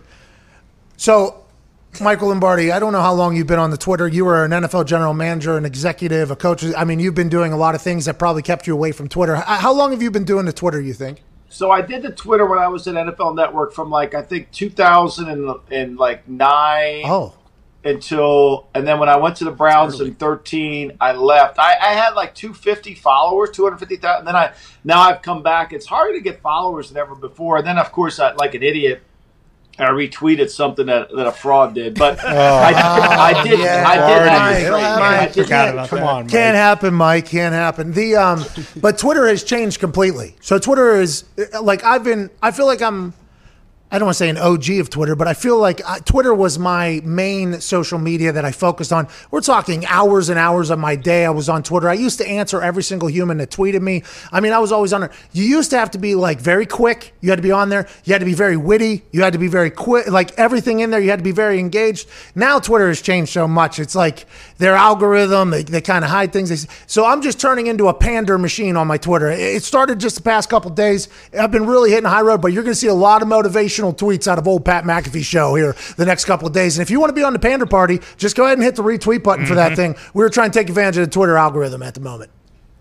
so 0.96 1.41
Michael 2.00 2.28
Lombardi. 2.28 2.72
I 2.72 2.78
don't 2.78 2.92
know 2.92 3.02
how 3.02 3.12
long 3.12 3.36
you've 3.36 3.46
been 3.46 3.58
on 3.58 3.70
the 3.70 3.76
Twitter. 3.76 4.08
You 4.08 4.24
were 4.24 4.44
an 4.44 4.50
NFL 4.50 4.86
general 4.86 5.12
manager, 5.14 5.56
an 5.58 5.64
executive, 5.64 6.30
a 6.30 6.36
coach. 6.36 6.64
I 6.76 6.84
mean, 6.84 7.00
you've 7.00 7.14
been 7.14 7.28
doing 7.28 7.52
a 7.52 7.56
lot 7.56 7.74
of 7.74 7.82
things 7.82 8.06
that 8.06 8.18
probably 8.18 8.42
kept 8.42 8.66
you 8.66 8.72
away 8.72 8.92
from 8.92 9.08
Twitter. 9.08 9.36
How 9.36 9.72
long 9.72 9.90
have 9.92 10.02
you 10.02 10.10
been 10.10 10.24
doing 10.24 10.46
the 10.46 10.52
Twitter? 10.52 10.80
You 10.80 10.94
think? 10.94 11.22
So 11.48 11.70
I 11.70 11.82
did 11.82 12.02
the 12.02 12.12
Twitter 12.12 12.46
when 12.46 12.58
I 12.58 12.68
was 12.68 12.88
at 12.88 12.94
NFL 12.94 13.36
Network 13.36 13.74
from 13.74 13.90
like 13.90 14.14
I 14.14 14.22
think 14.22 14.50
2000 14.52 15.28
and, 15.28 15.54
and 15.70 15.98
like 15.98 16.26
nine. 16.26 17.02
Oh. 17.04 17.34
until, 17.84 18.68
and 18.74 18.86
then 18.86 18.98
when 18.98 19.08
I 19.10 19.16
went 19.16 19.36
to 19.36 19.44
the 19.44 19.50
Browns 19.50 20.00
in 20.00 20.14
13, 20.14 20.96
I 21.00 21.12
left. 21.12 21.58
I, 21.58 21.76
I 21.78 21.92
had 21.92 22.14
like 22.14 22.34
250 22.34 22.94
followers, 22.94 23.50
250,000. 23.50 24.24
Then 24.24 24.34
I, 24.34 24.52
now 24.84 25.00
I've 25.02 25.20
come 25.20 25.42
back. 25.42 25.72
It's 25.72 25.86
harder 25.86 26.14
to 26.14 26.20
get 26.20 26.40
followers 26.40 26.88
than 26.88 26.96
ever 26.96 27.14
before. 27.14 27.58
And 27.58 27.66
then, 27.66 27.76
of 27.76 27.92
course, 27.92 28.18
I, 28.18 28.32
like 28.32 28.54
an 28.54 28.62
idiot, 28.62 29.02
I 29.82 29.90
retweeted 29.90 30.50
something 30.50 30.86
that, 30.86 31.10
that 31.14 31.26
a 31.26 31.32
fraud 31.32 31.74
did, 31.74 31.94
but 31.98 32.22
I, 32.24 33.30
I 33.30 33.42
did. 33.44 33.58
yeah. 33.58 33.84
I 33.86 33.94
did. 33.96 34.28
have 34.28 34.40
Mike, 34.40 34.58
to 34.58 34.64
trade. 34.64 34.80
Mike, 35.00 35.02
I 35.20 35.26
did- 35.28 35.88
Come 35.88 35.98
that. 35.98 36.02
on, 36.08 36.28
Can't 36.28 36.56
happen, 36.56 36.94
Mike. 36.94 37.26
Can't 37.26 37.54
happen. 37.54 37.92
The 37.92 38.16
um, 38.16 38.44
but 38.76 38.98
Twitter 38.98 39.26
has 39.26 39.42
changed 39.44 39.80
completely. 39.80 40.36
So 40.40 40.58
Twitter 40.58 40.96
is 40.96 41.24
like 41.60 41.84
I've 41.84 42.04
been. 42.04 42.30
I 42.42 42.50
feel 42.50 42.66
like 42.66 42.82
I'm. 42.82 43.14
I 43.92 43.98
don't 43.98 44.06
want 44.06 44.16
to 44.16 44.24
say 44.24 44.30
an 44.30 44.38
OG 44.38 44.70
of 44.80 44.88
Twitter, 44.88 45.14
but 45.14 45.28
I 45.28 45.34
feel 45.34 45.58
like 45.58 45.82
uh, 45.86 45.98
Twitter 45.98 46.32
was 46.32 46.58
my 46.58 47.02
main 47.04 47.60
social 47.60 47.98
media 47.98 48.32
that 48.32 48.42
I 48.42 48.50
focused 48.50 48.90
on. 48.90 49.06
We're 49.30 49.42
talking 49.42 49.84
hours 49.84 50.30
and 50.30 50.38
hours 50.38 50.70
of 50.70 50.78
my 50.78 50.96
day. 50.96 51.26
I 51.26 51.30
was 51.30 51.50
on 51.50 51.62
Twitter. 51.62 51.90
I 51.90 51.92
used 51.92 52.16
to 52.20 52.26
answer 52.26 52.62
every 52.62 52.82
single 52.84 53.10
human 53.10 53.36
that 53.36 53.50
tweeted 53.50 53.82
me. 53.82 54.02
I 54.32 54.40
mean, 54.40 54.54
I 54.54 54.60
was 54.60 54.72
always 54.72 54.94
on 54.94 55.02
there. 55.02 55.10
You 55.32 55.44
used 55.44 55.68
to 55.72 55.78
have 55.78 55.90
to 55.90 55.98
be 55.98 56.14
like 56.14 56.40
very 56.40 56.64
quick. 56.64 57.12
You 57.20 57.28
had 57.28 57.36
to 57.36 57.42
be 57.42 57.52
on 57.52 57.68
there. 57.68 57.86
You 58.04 58.14
had 58.14 58.20
to 58.20 58.24
be 58.24 58.32
very 58.32 58.56
witty. 58.56 59.02
You 59.12 59.24
had 59.24 59.34
to 59.34 59.38
be 59.38 59.48
very 59.48 59.68
quick. 59.68 60.06
Like 60.06 60.38
everything 60.38 60.80
in 60.80 60.90
there, 60.90 61.00
you 61.00 61.10
had 61.10 61.18
to 61.18 61.22
be 61.22 61.32
very 61.32 61.58
engaged. 61.58 62.08
Now 62.34 62.60
Twitter 62.60 62.88
has 62.88 63.02
changed 63.02 63.30
so 63.30 63.46
much. 63.46 63.78
It's 63.78 63.94
like 63.94 64.24
their 64.56 64.74
algorithm. 64.74 65.50
They, 65.50 65.64
they 65.64 65.82
kind 65.82 66.02
of 66.02 66.10
hide 66.10 66.32
things. 66.32 66.66
So 66.86 67.04
I'm 67.04 67.20
just 67.20 67.38
turning 67.38 67.66
into 67.66 67.88
a 67.88 67.94
pander 67.94 68.38
machine 68.38 68.78
on 68.78 68.86
my 68.86 68.96
Twitter. 68.96 69.30
It 69.30 69.62
started 69.64 70.00
just 70.00 70.16
the 70.16 70.22
past 70.22 70.48
couple 70.48 70.70
days. 70.70 71.10
I've 71.38 71.50
been 71.50 71.66
really 71.66 71.90
hitting 71.90 72.08
high 72.08 72.22
road, 72.22 72.40
but 72.40 72.54
you're 72.54 72.62
going 72.62 72.72
to 72.72 72.80
see 72.80 72.86
a 72.86 72.94
lot 72.94 73.20
of 73.20 73.28
motivational 73.82 73.96
tweets 73.96 74.28
out 74.28 74.38
of 74.38 74.46
old 74.46 74.64
Pat 74.64 74.84
McAfee 74.84 75.24
show 75.24 75.54
here 75.54 75.74
the 75.96 76.06
next 76.06 76.24
couple 76.24 76.46
of 76.46 76.52
days. 76.52 76.76
And 76.78 76.82
if 76.82 76.90
you 76.90 77.00
want 77.00 77.10
to 77.10 77.14
be 77.14 77.22
on 77.22 77.32
the 77.32 77.38
pander 77.38 77.66
party, 77.66 78.00
just 78.16 78.36
go 78.36 78.44
ahead 78.44 78.58
and 78.58 78.64
hit 78.64 78.76
the 78.76 78.82
retweet 78.82 79.22
button 79.22 79.46
for 79.46 79.54
that 79.54 79.72
mm-hmm. 79.72 79.94
thing. 79.94 80.10
We're 80.14 80.28
trying 80.28 80.50
to 80.50 80.58
take 80.58 80.68
advantage 80.68 80.98
of 80.98 81.06
the 81.06 81.10
Twitter 81.10 81.36
algorithm 81.36 81.82
at 81.82 81.94
the 81.94 82.00
moment. 82.00 82.30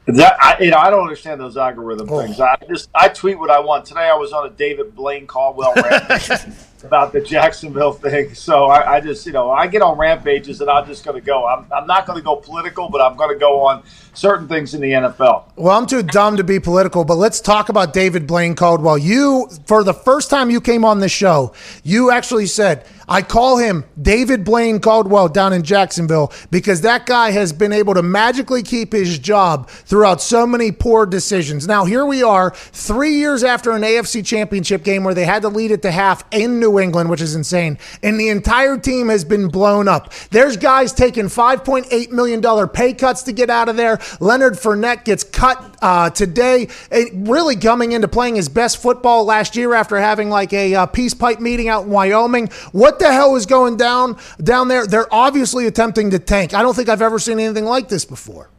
That 0.07 0.36
I, 0.41 0.60
you 0.60 0.72
know, 0.72 0.78
I 0.78 0.90
don't 0.90 1.02
understand 1.02 1.40
those 1.40 1.57
algorithm 1.57 2.10
Oh. 2.10 2.22
things. 2.22 2.40
I 2.40 2.57
just 2.68 2.90
I 2.95 3.07
tweet 3.10 3.38
what 3.38 3.52
I 3.52 3.60
want. 3.60 3.86
Today 3.86 4.10
I 4.11 4.15
was 4.15 4.34
on 4.34 4.48
a 4.48 4.49
David 4.49 4.95
Blaine 4.95 5.28
Caldwell 5.28 5.73
rant 5.76 6.07
about 6.83 7.13
the 7.13 7.21
Jacksonville 7.21 7.93
thing. 7.93 8.33
So 8.33 8.65
I, 8.65 8.95
I 8.95 9.01
just 9.01 9.25
you 9.25 9.31
know 9.31 9.51
I 9.51 9.67
get 9.67 9.81
on 9.81 9.97
rampages 9.97 10.61
and 10.61 10.69
I'm 10.69 10.85
just 10.85 11.03
going 11.03 11.19
to 11.19 11.25
go. 11.25 11.45
I'm, 11.47 11.65
I'm 11.71 11.87
not 11.87 12.05
going 12.05 12.17
to 12.17 12.23
go 12.23 12.35
political, 12.35 12.89
but 12.89 13.01
I'm 13.01 13.15
going 13.15 13.33
to 13.33 13.39
go 13.39 13.61
on 13.61 13.83
certain 14.13 14.47
things 14.47 14.73
in 14.73 14.81
the 14.81 14.91
NFL. 14.91 15.43
Well, 15.55 15.77
I'm 15.77 15.85
too 15.85 16.03
dumb 16.03 16.37
to 16.37 16.43
be 16.43 16.59
political, 16.59 17.05
but 17.05 17.15
let's 17.15 17.39
talk 17.39 17.69
about 17.69 17.93
David 17.93 18.27
Blaine 18.27 18.55
Caldwell. 18.55 18.97
You, 18.97 19.49
for 19.65 19.83
the 19.83 19.93
first 19.93 20.29
time 20.29 20.49
you 20.49 20.61
came 20.61 20.83
on 20.83 20.99
this 20.99 21.11
show, 21.11 21.53
you 21.83 22.11
actually 22.11 22.47
said, 22.47 22.85
I 23.07 23.21
call 23.21 23.57
him 23.57 23.83
David 24.01 24.45
Blaine 24.45 24.79
Caldwell 24.79 25.27
down 25.27 25.51
in 25.51 25.63
Jacksonville 25.63 26.31
because 26.49 26.81
that 26.81 27.05
guy 27.05 27.31
has 27.31 27.51
been 27.51 27.73
able 27.73 27.93
to 27.93 28.01
magically 28.01 28.63
keep 28.63 28.93
his 28.93 29.19
job 29.19 29.69
throughout 29.69 30.21
so 30.21 30.47
many 30.47 30.71
poor 30.71 31.05
decisions. 31.05 31.67
Now, 31.67 31.83
here 31.83 32.05
we 32.05 32.23
are, 32.23 32.51
three 32.51 33.15
years 33.15 33.43
after 33.43 33.71
an 33.71 33.81
AFC 33.81 34.25
championship 34.25 34.83
game 34.83 35.03
where 35.03 35.13
they 35.13 35.25
had 35.25 35.41
to 35.41 35.49
lead 35.49 35.71
at 35.71 35.81
the 35.81 35.91
half 35.91 36.23
in 36.31 36.59
New 36.59 36.70
England, 36.80 37.10
which 37.10 37.22
is 37.22 37.35
insane, 37.35 37.77
and 38.03 38.19
the 38.19 38.30
entire 38.30 38.77
team 38.77 39.10
has 39.10 39.23
been 39.23 39.48
blown 39.48 39.88
up. 39.88 40.11
There's 40.30 40.57
guys 40.57 40.93
taking 40.93 41.26
$5.8 41.26 42.11
million 42.11 42.69
pay 42.69 42.93
cuts 42.93 43.23
to 43.23 43.31
get 43.31 43.49
out 43.49 43.69
of 43.69 43.77
there. 43.77 43.99
Leonard 44.19 44.53
Fournette 44.53 45.03
gets 45.06 45.23
cut 45.23 45.76
uh, 45.81 46.10
today, 46.10 46.68
eh, 46.91 47.06
really 47.14 47.56
coming 47.56 47.91
into 47.91 48.07
playing 48.07 48.35
his 48.35 48.49
best 48.49 48.81
football 48.81 49.26
last 49.26 49.56
year 49.56 49.73
after 49.73 49.98
having 49.98 50.30
like 50.30 50.53
a 50.53 50.76
uh, 50.76 50.85
peace 50.85 51.14
pipe 51.14 51.39
meeting 51.39 51.68
out 51.69 51.85
in 51.85 51.89
Wyoming. 51.89 52.48
What 52.72 52.99
the 52.99 53.11
hell 53.11 53.35
is 53.35 53.45
going 53.45 53.77
down 53.77 54.18
down 54.41 54.68
there? 54.68 54.85
They're 54.85 55.14
obviously 55.14 55.68
attempting 55.68 56.11
to 56.11 56.19
tank. 56.19 56.53
I 56.53 56.61
don't 56.61 56.76
think 56.76 56.89
I've 56.89 57.02
ever 57.02 57.19
seen 57.19 57.39
anything 57.39 57.65
like 57.65 57.89
this 57.89 58.06
before. 58.06 58.49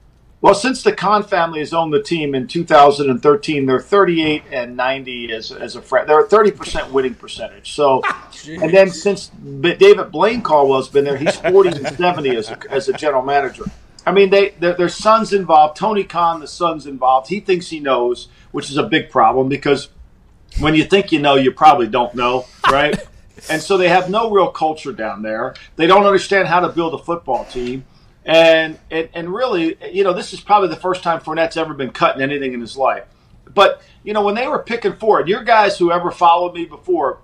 Well, 0.42 0.54
since 0.54 0.82
the 0.82 0.92
Khan 0.92 1.22
family 1.22 1.60
has 1.60 1.72
owned 1.72 1.92
the 1.92 2.02
team 2.02 2.34
in 2.34 2.48
2013, 2.48 3.64
they're 3.64 3.80
38 3.80 4.42
and 4.50 4.76
90 4.76 5.32
as, 5.32 5.52
as 5.52 5.76
a 5.76 5.82
frat. 5.82 6.08
They're 6.08 6.24
a 6.24 6.28
30 6.28 6.50
percent 6.50 6.92
winning 6.92 7.14
percentage. 7.14 7.72
So, 7.72 8.02
and 8.48 8.74
then 8.74 8.90
since 8.90 9.28
David 9.28 10.10
Blaine 10.10 10.42
Caldwell's 10.42 10.88
been 10.88 11.04
there, 11.04 11.16
he's 11.16 11.36
40 11.36 11.68
and 11.84 11.96
70 11.96 12.36
as 12.36 12.50
a, 12.50 12.58
as 12.72 12.88
a 12.88 12.92
general 12.92 13.22
manager. 13.22 13.64
I 14.04 14.10
mean, 14.10 14.30
they 14.30 14.50
their, 14.58 14.74
their 14.74 14.88
son's 14.88 15.32
involved. 15.32 15.76
Tony 15.76 16.02
Khan, 16.02 16.40
the 16.40 16.48
son's 16.48 16.86
involved. 16.86 17.28
He 17.28 17.38
thinks 17.38 17.68
he 17.68 17.78
knows, 17.78 18.26
which 18.50 18.68
is 18.68 18.76
a 18.76 18.82
big 18.82 19.10
problem 19.10 19.48
because 19.48 19.90
when 20.58 20.74
you 20.74 20.82
think 20.82 21.12
you 21.12 21.20
know, 21.20 21.36
you 21.36 21.52
probably 21.52 21.86
don't 21.86 22.16
know, 22.16 22.46
right? 22.68 22.98
and 23.48 23.62
so 23.62 23.76
they 23.76 23.88
have 23.88 24.10
no 24.10 24.28
real 24.32 24.48
culture 24.48 24.92
down 24.92 25.22
there. 25.22 25.54
They 25.76 25.86
don't 25.86 26.04
understand 26.04 26.48
how 26.48 26.58
to 26.58 26.68
build 26.68 26.94
a 26.94 26.98
football 26.98 27.44
team. 27.44 27.84
And, 28.24 28.78
and 28.90 29.08
and 29.14 29.34
really, 29.34 29.76
you 29.92 30.04
know, 30.04 30.12
this 30.12 30.32
is 30.32 30.40
probably 30.40 30.68
the 30.68 30.76
first 30.76 31.02
time 31.02 31.20
Fournette's 31.20 31.56
ever 31.56 31.74
been 31.74 31.90
cutting 31.90 32.22
anything 32.22 32.52
in 32.52 32.60
his 32.60 32.76
life. 32.76 33.04
But 33.52 33.82
you 34.04 34.12
know, 34.12 34.22
when 34.22 34.34
they 34.34 34.46
were 34.46 34.60
picking 34.60 34.94
Ford, 34.94 35.28
your 35.28 35.42
guys 35.42 35.78
who 35.78 35.90
ever 35.90 36.10
followed 36.10 36.54
me 36.54 36.64
before, 36.64 37.18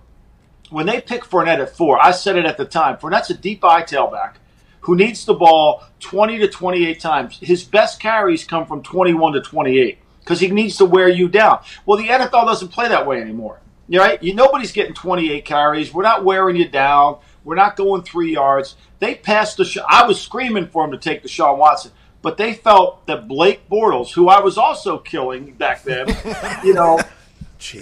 when 0.71 0.87
they 0.87 1.01
picked 1.01 1.31
Fournette 1.31 1.61
at 1.61 1.77
four, 1.77 2.03
I 2.03 2.11
said 2.11 2.37
it 2.37 2.47
at 2.47 2.57
the 2.57 2.65
time. 2.65 2.97
Fournette's 2.97 3.31
a 3.31 3.35
deep 3.35 3.65
eye 3.65 3.83
tailback 3.83 4.35
who 4.81 4.97
needs 4.97 5.25
the 5.25 5.35
ball 5.35 5.85
20 6.01 6.39
to 6.39 6.49
28 6.49 7.01
times. 7.01 7.39
His 7.41 7.65
best 7.65 8.01
carries 8.01 8.45
come 8.45 8.67
from 8.67 8.83
21 8.83 9.35
to 9.35 9.41
28 9.41 9.99
because 10.21 10.41
he 10.41 10.49
needs 10.51 10.77
to 10.79 10.85
wear 10.85 11.09
you 11.09 11.29
down. 11.29 11.63
Well, 11.87 11.99
the 11.99 12.09
NFL 12.09 12.47
doesn't 12.47 12.69
play 12.69 12.89
that 12.89 13.07
way 13.07 13.21
anymore. 13.21 13.61
Right? 13.91 14.23
You 14.23 14.35
nobody's 14.35 14.73
getting 14.73 14.95
28 14.95 15.45
carries. 15.45 15.95
We're 15.95 16.03
not 16.03 16.25
wearing 16.25 16.57
you 16.57 16.69
down. 16.69 17.19
We're 17.45 17.55
not 17.55 17.77
going 17.77 18.03
three 18.03 18.35
yards. 18.35 18.77
They 18.99 19.15
passed 19.15 19.57
the. 19.57 19.85
I 19.89 20.07
was 20.07 20.21
screaming 20.21 20.67
for 20.67 20.85
him 20.85 20.91
to 20.93 20.99
take 20.99 21.23
Deshaun 21.23 21.59
Watson, 21.59 21.93
but 22.23 22.37
they 22.37 22.55
felt 22.55 23.07
that 23.07 23.29
Blake 23.29 23.69
Bortles, 23.69 24.13
who 24.13 24.29
I 24.29 24.41
was 24.41 24.59
also 24.59 24.99
killing 24.99 25.53
back 25.53 25.83
then, 25.85 26.09
you 26.65 26.75
know, 26.75 27.01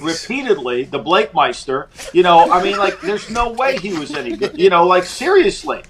repeatedly, 0.00 0.84
the 0.84 0.98
Blake 0.98 1.32
Meister, 1.32 1.88
you 2.12 2.22
know, 2.22 2.50
I 2.50 2.62
mean, 2.62 2.76
like, 2.76 3.00
there's 3.00 3.30
no 3.30 3.52
way 3.52 3.78
he 3.78 3.98
was 3.98 4.14
any 4.14 4.36
good. 4.36 4.58
You 4.58 4.70
know, 4.70 4.86
like 4.86 5.04
seriously, 5.04 5.82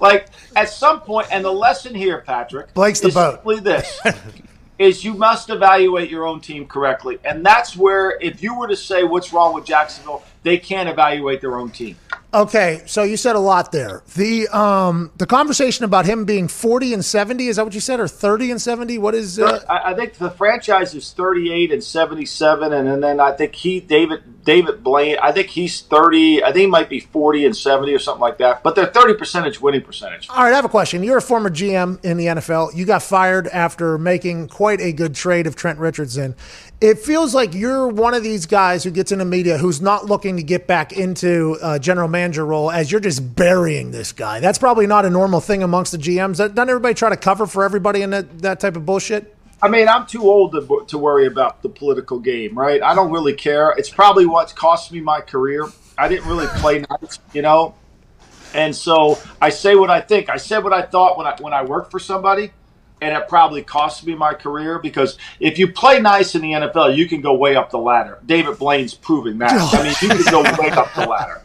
like 0.00 0.28
at 0.54 0.68
some 0.68 1.00
point, 1.00 1.28
and 1.32 1.44
the 1.44 1.52
lesson 1.52 1.94
here, 1.94 2.18
Patrick, 2.20 2.72
Blake's 2.74 3.00
the 3.00 3.08
is 3.08 3.14
boat. 3.14 3.34
simply 3.36 3.60
this. 3.60 4.00
is 4.78 5.02
you 5.02 5.12
must 5.12 5.50
evaluate 5.50 6.08
your 6.08 6.24
own 6.24 6.40
team 6.40 6.66
correctly. 6.66 7.18
And 7.24 7.44
that's 7.44 7.76
where, 7.76 8.16
if 8.20 8.42
you 8.42 8.56
were 8.56 8.68
to 8.68 8.76
say 8.76 9.02
what's 9.02 9.32
wrong 9.32 9.52
with 9.52 9.64
Jacksonville, 9.64 10.22
they 10.44 10.56
can't 10.56 10.88
evaluate 10.88 11.40
their 11.40 11.58
own 11.58 11.70
team. 11.70 11.96
Okay, 12.32 12.82
so 12.84 13.04
you 13.04 13.16
said 13.16 13.36
a 13.36 13.38
lot 13.38 13.72
there. 13.72 14.02
The 14.14 14.48
um 14.48 15.10
the 15.16 15.24
conversation 15.24 15.86
about 15.86 16.04
him 16.04 16.26
being 16.26 16.46
40 16.46 16.92
and 16.92 17.04
70, 17.04 17.48
is 17.48 17.56
that 17.56 17.64
what 17.64 17.72
you 17.72 17.80
said 17.80 18.00
or 18.00 18.08
30 18.08 18.50
and 18.50 18.60
70? 18.60 18.98
What 18.98 19.14
is 19.14 19.38
uh, 19.38 19.64
I, 19.66 19.92
I 19.92 19.94
think 19.94 20.14
the 20.14 20.30
franchise 20.30 20.94
is 20.94 21.10
38 21.12 21.72
and 21.72 21.82
77, 21.82 22.72
and, 22.72 22.86
and 22.86 23.02
then 23.02 23.18
I 23.18 23.32
think 23.32 23.54
he, 23.54 23.80
David 23.80 24.44
David 24.44 24.84
Blaine, 24.84 25.16
I 25.22 25.32
think 25.32 25.48
he's 25.48 25.80
30. 25.80 26.42
I 26.42 26.46
think 26.46 26.58
he 26.58 26.66
might 26.66 26.90
be 26.90 27.00
40 27.00 27.46
and 27.46 27.56
70 27.56 27.94
or 27.94 27.98
something 27.98 28.20
like 28.20 28.38
that. 28.38 28.62
But 28.62 28.74
they're 28.74 28.86
30 28.86 29.14
percentage 29.14 29.60
winning 29.60 29.82
percentage. 29.82 30.28
All 30.28 30.36
right, 30.36 30.52
I 30.52 30.56
have 30.56 30.66
a 30.66 30.70
question. 30.70 31.02
You're 31.02 31.18
a 31.18 31.22
former 31.22 31.48
GM 31.48 32.04
in 32.04 32.18
the 32.18 32.26
NFL. 32.26 32.74
You 32.74 32.84
got 32.84 33.02
fired 33.02 33.48
after 33.48 33.96
making 33.96 34.48
quite 34.48 34.80
a 34.82 34.92
good 34.92 35.14
trade 35.14 35.46
of 35.46 35.56
Trent 35.56 35.78
Richardson. 35.78 36.34
It 36.80 37.00
feels 37.00 37.34
like 37.34 37.54
you're 37.54 37.88
one 37.88 38.14
of 38.14 38.22
these 38.22 38.46
guys 38.46 38.84
who 38.84 38.92
gets 38.92 39.10
into 39.10 39.24
media 39.24 39.58
who's 39.58 39.80
not 39.80 40.06
looking 40.06 40.36
to 40.36 40.44
get 40.44 40.68
back 40.68 40.92
into 40.92 41.58
general 41.80 42.06
manager 42.06 42.46
role 42.46 42.70
as 42.70 42.92
you're 42.92 43.00
just 43.00 43.34
burying 43.34 43.90
this 43.90 44.12
guy. 44.12 44.38
That's 44.38 44.58
probably 44.58 44.86
not 44.86 45.04
a 45.04 45.10
normal 45.10 45.40
thing 45.40 45.64
amongst 45.64 45.90
the 45.90 45.98
GMs. 45.98 46.36
Doesn't 46.36 46.56
everybody 46.56 46.94
try 46.94 47.10
to 47.10 47.16
cover 47.16 47.48
for 47.48 47.64
everybody 47.64 48.02
in 48.02 48.10
that, 48.10 48.38
that 48.42 48.60
type 48.60 48.76
of 48.76 48.86
bullshit? 48.86 49.34
I 49.60 49.66
mean, 49.66 49.88
I'm 49.88 50.06
too 50.06 50.22
old 50.22 50.52
to, 50.52 50.84
to 50.86 50.98
worry 50.98 51.26
about 51.26 51.62
the 51.62 51.68
political 51.68 52.20
game, 52.20 52.56
right? 52.56 52.80
I 52.80 52.94
don't 52.94 53.10
really 53.10 53.34
care. 53.34 53.74
It's 53.76 53.90
probably 53.90 54.24
what's 54.24 54.52
cost 54.52 54.92
me 54.92 55.00
my 55.00 55.20
career. 55.20 55.66
I 55.98 56.06
didn't 56.06 56.28
really 56.28 56.46
play 56.46 56.84
nice, 56.88 57.18
you 57.32 57.42
know, 57.42 57.74
and 58.54 58.74
so 58.74 59.18
I 59.42 59.50
say 59.50 59.74
what 59.74 59.90
I 59.90 60.00
think. 60.00 60.30
I 60.30 60.36
said 60.36 60.64
what 60.64 60.72
I 60.72 60.82
thought 60.82 61.18
when 61.18 61.26
I 61.26 61.36
when 61.40 61.52
I 61.52 61.64
worked 61.64 61.90
for 61.90 61.98
somebody, 61.98 62.52
and 63.00 63.16
it 63.16 63.28
probably 63.28 63.62
cost 63.62 64.04
me 64.06 64.14
my 64.14 64.34
career 64.34 64.78
because 64.78 65.18
if 65.40 65.58
you 65.58 65.72
play 65.72 66.00
nice 66.00 66.34
in 66.34 66.42
the 66.42 66.52
NFL, 66.52 66.96
you 66.96 67.08
can 67.08 67.20
go 67.20 67.34
way 67.34 67.56
up 67.56 67.70
the 67.70 67.78
ladder. 67.78 68.18
David 68.26 68.58
Blaine's 68.58 68.94
proving 68.94 69.38
that. 69.38 69.52
I 69.74 69.82
mean, 69.82 69.94
you 70.00 70.08
can 70.08 70.30
go 70.30 70.42
way 70.42 70.70
up 70.70 70.94
the 70.94 71.06
ladder. 71.06 71.42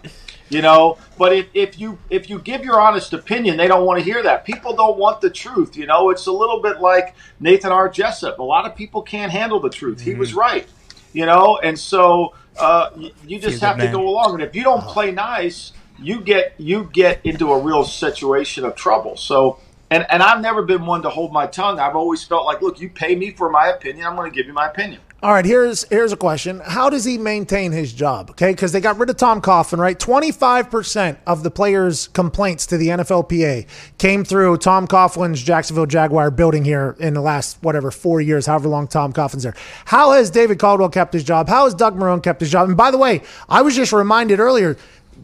You 0.50 0.62
know, 0.62 1.00
but 1.18 1.34
if, 1.34 1.48
if 1.56 1.80
you 1.80 1.98
if 2.12 2.30
you 2.30 2.38
give 2.38 2.64
your 2.64 2.80
honest 2.80 3.12
opinion, 3.14 3.58
they 3.58 3.68
don't 3.68 3.86
want 3.86 4.00
to 4.00 4.06
hear 4.06 4.22
that. 4.22 4.46
People 4.46 4.76
don't 4.76 5.00
want 5.00 5.20
the 5.20 5.30
truth. 5.32 5.76
You 5.76 5.88
know, 5.88 6.12
it's 6.12 6.28
a 6.28 6.32
little 6.32 6.62
bit 6.62 6.80
like 6.80 7.16
Nathan 7.40 7.72
R. 7.72 7.90
Jessup. 7.90 8.38
A 8.38 8.44
lot 8.44 8.66
of 8.66 8.76
people 8.76 9.02
can't 9.02 9.32
handle 9.32 9.60
the 9.60 9.72
truth. 9.72 10.02
He 10.02 10.14
was 10.14 10.36
right. 10.36 10.68
You 11.12 11.26
know, 11.26 11.58
and 11.58 11.80
so 11.80 12.36
uh, 12.60 12.90
you, 12.96 13.12
you 13.26 13.40
just 13.40 13.62
Feel 13.62 13.70
have 13.70 13.80
to 13.80 13.88
go 13.88 14.08
along. 14.08 14.36
And 14.36 14.44
if 14.44 14.56
you 14.56 14.64
don't 14.64 14.84
play 14.84 15.12
nice, 15.12 15.74
you 15.98 16.22
get 16.22 16.54
you 16.60 16.90
get 16.92 17.26
into 17.26 17.52
a 17.52 17.60
real 17.60 17.84
situation 17.84 18.64
of 18.64 18.76
trouble. 18.76 19.18
So. 19.18 19.60
And, 19.89 20.05
and 20.10 20.23
I've 20.23 20.41
never 20.41 20.64
been 20.64 20.85
one 20.85 21.01
to 21.03 21.10
hold 21.10 21.31
my 21.31 21.45
tongue. 21.45 21.80
I've 21.80 21.95
always 21.95 22.23
felt 22.23 22.45
like, 22.45 22.61
look, 22.61 22.80
you 22.80 22.89
pay 22.89 23.15
me 23.15 23.31
for 23.31 23.49
my 23.49 23.68
opinion. 23.68 24.07
I'm 24.07 24.15
going 24.15 24.31
to 24.31 24.35
give 24.35 24.47
you 24.47 24.53
my 24.53 24.68
opinion. 24.68 25.01
All 25.23 25.31
right, 25.31 25.45
here's 25.45 25.85
here's 25.85 26.11
a 26.11 26.18
question. 26.18 26.60
How 26.60 26.89
does 26.89 27.05
he 27.05 27.18
maintain 27.18 27.72
his 27.72 27.93
job? 27.93 28.31
Okay, 28.31 28.51
because 28.51 28.73
they 28.73 28.81
got 28.81 28.97
rid 28.97 29.10
of 29.10 29.15
Tom 29.15 29.41
Coughlin, 29.41 29.77
right? 29.77 29.97
25% 29.97 31.15
of 31.26 31.43
the 31.43 31.49
players' 31.49 32.10
complaints 32.10 32.65
to 32.65 32.77
the 32.77 32.89
NFLPA 32.89 33.65
came 33.97 34.26
through 34.26 34.57
Tom 34.57 34.85
Coughlin's 34.85 35.41
Jacksonville 35.41 35.85
Jaguar 35.85 36.30
building 36.30 36.65
here 36.65 36.97
in 36.99 37.14
the 37.14 37.22
last, 37.22 37.57
whatever, 37.64 37.89
four 37.89 38.19
years, 38.19 38.47
however 38.47 38.68
long 38.68 38.85
Tom 38.85 39.14
Coughlin's 39.14 39.43
there. 39.43 39.55
How 39.85 40.11
has 40.11 40.30
David 40.30 40.60
Caldwell 40.60 40.89
kept 40.89 41.14
his 41.14 41.23
job? 41.23 41.47
How 41.47 41.64
has 41.64 41.73
Doug 41.73 41.95
Marrone 41.97 42.22
kept 42.22 42.41
his 42.41 42.51
job? 42.51 42.68
And 42.68 42.76
by 42.76 42.91
the 42.91 42.97
way, 42.97 43.22
I 43.47 43.61
was 43.61 43.77
just 43.77 43.93
reminded 43.93 44.41
earlier, 44.41 44.76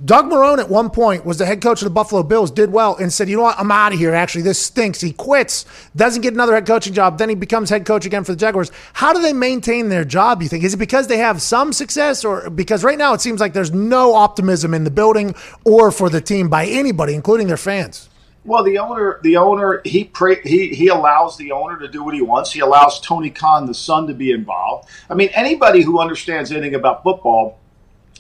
Doug 0.04 0.28
Marrone 0.28 0.60
at 0.60 0.70
one 0.70 0.90
point 0.90 1.26
was 1.26 1.40
the 1.40 1.46
head 1.46 1.62
coach 1.62 1.82
of 1.82 1.86
the 1.86 1.90
Buffalo 1.90 2.24
Bills, 2.24 2.52
did 2.52 2.72
well, 2.72 2.96
and 2.96 3.12
said, 3.12 3.28
"You 3.28 3.36
know 3.36 3.44
what? 3.44 3.60
I'm 3.60 3.70
out 3.70 3.92
of 3.92 4.00
here. 4.00 4.16
Actually, 4.16 4.44
this 4.44 4.58
stinks." 4.58 5.02
He 5.02 5.12
quits, 5.12 5.66
doesn't 5.94 6.22
get 6.22 6.34
another 6.34 6.54
head 6.54 6.66
coaching 6.66 6.94
job. 6.94 7.18
Then 7.18 7.28
he 7.28 7.36
becomes 7.36 7.70
head 7.70 7.86
coach 7.86 8.06
again 8.06 8.24
for 8.24 8.32
the 8.32 8.38
Jaguars. 8.38 8.72
How 8.94 9.12
do 9.12 9.22
they 9.22 9.34
maintain 9.34 9.90
their 9.90 10.06
job? 10.06 10.42
You 10.42 10.48
think 10.48 10.64
is 10.64 10.74
it 10.74 10.78
because 10.78 11.08
they 11.08 11.18
have 11.18 11.42
some 11.42 11.74
success, 11.74 12.24
or 12.24 12.50
because 12.50 12.82
right 12.82 12.98
now 12.98 13.14
it 13.14 13.20
seems 13.20 13.42
like 13.42 13.52
there's 13.52 13.74
no 13.74 14.16
optimism 14.16 14.74
in 14.74 14.86
the 14.86 14.92
building 14.92 15.36
or 15.66 15.92
for 15.92 16.10
the 16.10 16.22
team 16.22 16.48
by 16.48 16.66
anybody, 16.66 17.14
including 17.14 17.48
their 17.48 17.58
fans? 17.58 18.08
Well, 18.46 18.64
the 18.64 18.78
owner, 18.78 19.20
the 19.22 19.36
owner, 19.36 19.82
he 19.84 20.10
he 20.46 20.70
he 20.70 20.88
allows 20.88 21.36
the 21.36 21.52
owner 21.52 21.78
to 21.78 21.90
do 21.90 22.06
what 22.06 22.14
he 22.16 22.22
wants. 22.22 22.54
He 22.54 22.62
allows 22.62 23.02
Tony 23.02 23.30
Khan, 23.30 23.66
the 23.66 23.74
son, 23.74 24.08
to 24.08 24.14
be 24.14 24.32
involved. 24.32 24.88
I 25.10 25.14
mean, 25.14 25.30
anybody 25.34 25.82
who 25.82 26.00
understands 26.00 26.54
anything 26.54 26.74
about 26.74 27.04
football 27.04 27.59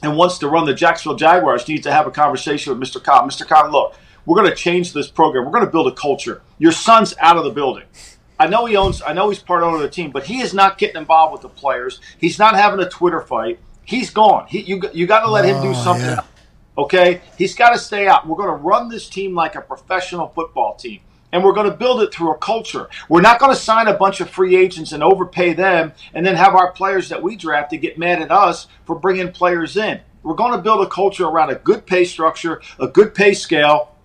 and 0.04 0.16
wants 0.18 0.38
to 0.40 0.48
run 0.48 0.66
the 0.66 0.74
Jacksonville 0.74 1.18
Jaguars 1.18 1.68
needs 1.68 1.84
to 1.84 1.92
have 1.92 2.08
a 2.08 2.12
conversation 2.12 2.78
with 2.78 2.88
Mr. 2.90 3.04
Cobb. 3.04 3.30
Mr. 3.30 3.48
Cobb, 3.48 3.72
look, 3.72 3.96
we're 4.26 4.38
going 4.38 4.50
to 4.50 4.56
change 4.56 4.94
this 4.94 5.08
program. 5.10 5.46
We're 5.46 5.52
going 5.52 5.66
to 5.66 5.72
build 5.72 5.88
a 5.88 5.96
culture. 5.96 6.42
Your 6.58 6.72
son's 6.72 7.16
out 7.20 7.38
of 7.38 7.44
the 7.44 7.50
building. 7.52 7.84
I 8.40 8.48
know 8.48 8.66
he 8.66 8.78
owns. 8.78 9.02
I 9.06 9.12
know 9.14 9.30
he's 9.30 9.40
part 9.40 9.64
owner 9.64 9.76
of 9.78 9.82
the 9.82 9.90
team, 9.90 10.12
but 10.12 10.24
he 10.26 10.40
is 10.42 10.54
not 10.54 10.78
getting 10.78 10.96
involved 10.98 11.34
with 11.34 11.42
the 11.42 11.50
players. 11.50 12.00
He's 12.20 12.40
not 12.40 12.56
having 12.56 12.80
a 12.80 12.88
Twitter 12.90 13.22
fight. 13.22 13.60
He's 13.84 14.10
gone. 14.12 14.46
He, 14.48 14.62
you 14.62 14.82
you 14.94 15.08
got 15.08 15.22
to 15.22 15.30
let 15.32 15.46
him 15.46 15.62
do 15.62 15.70
Oh, 15.72 15.84
something. 15.84 16.06
yeah. 16.06 16.22
Okay, 16.78 17.22
he's 17.38 17.56
got 17.56 17.72
to 17.72 17.78
stay 17.80 18.08
out. 18.08 18.26
We're 18.28 18.38
going 18.38 18.48
to 18.50 18.56
run 18.64 18.88
this 18.88 19.10
team 19.10 19.36
like 19.36 19.56
a 19.56 19.62
professional 19.62 20.28
football 20.30 20.76
team. 20.76 21.02
And 21.32 21.44
we're 21.44 21.54
going 21.54 21.70
to 21.70 21.78
build 21.78 22.02
it 22.02 22.14
through 22.14 22.32
a 22.32 22.38
culture. 22.38 22.90
We're 23.08 23.22
not 23.22 23.40
going 23.40 23.54
to 23.54 23.60
sign 23.60 23.88
a 23.88 23.94
bunch 23.94 24.20
of 24.20 24.30
free 24.30 24.56
agents 24.56 24.92
and 24.92 25.04
overpay 25.04 25.54
them 25.54 25.94
and 26.14 26.26
then 26.26 26.36
have 26.36 26.56
our 26.56 26.72
players 26.72 27.10
that 27.10 27.22
we 27.22 27.36
drafted 27.36 27.82
get 27.82 28.00
mad 28.00 28.22
at 28.22 28.32
us 28.32 28.68
for 28.86 28.96
bringing 28.96 29.32
players 29.32 29.78
in. 29.78 30.00
We're 30.24 30.36
going 30.36 30.54
to 30.54 30.62
build 30.62 30.86
a 30.86 30.90
culture 30.90 31.26
around 31.26 31.52
a 31.52 31.56
good 31.56 31.86
pay 31.86 32.04
structure, 32.04 32.62
a 32.80 32.88
good 32.88 33.14
pay 33.14 33.34
scale, 33.34 33.96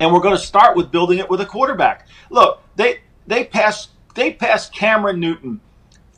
and 0.00 0.12
we're 0.12 0.20
going 0.20 0.36
to 0.36 0.42
start 0.42 0.76
with 0.76 0.90
building 0.90 1.18
it 1.18 1.30
with 1.30 1.40
a 1.40 1.46
quarterback. 1.46 2.08
Look, 2.30 2.62
they 2.76 3.00
they 3.26 3.44
passed 3.44 3.90
they 4.14 4.32
passed 4.32 4.74
Cameron 4.74 5.20
Newton 5.20 5.60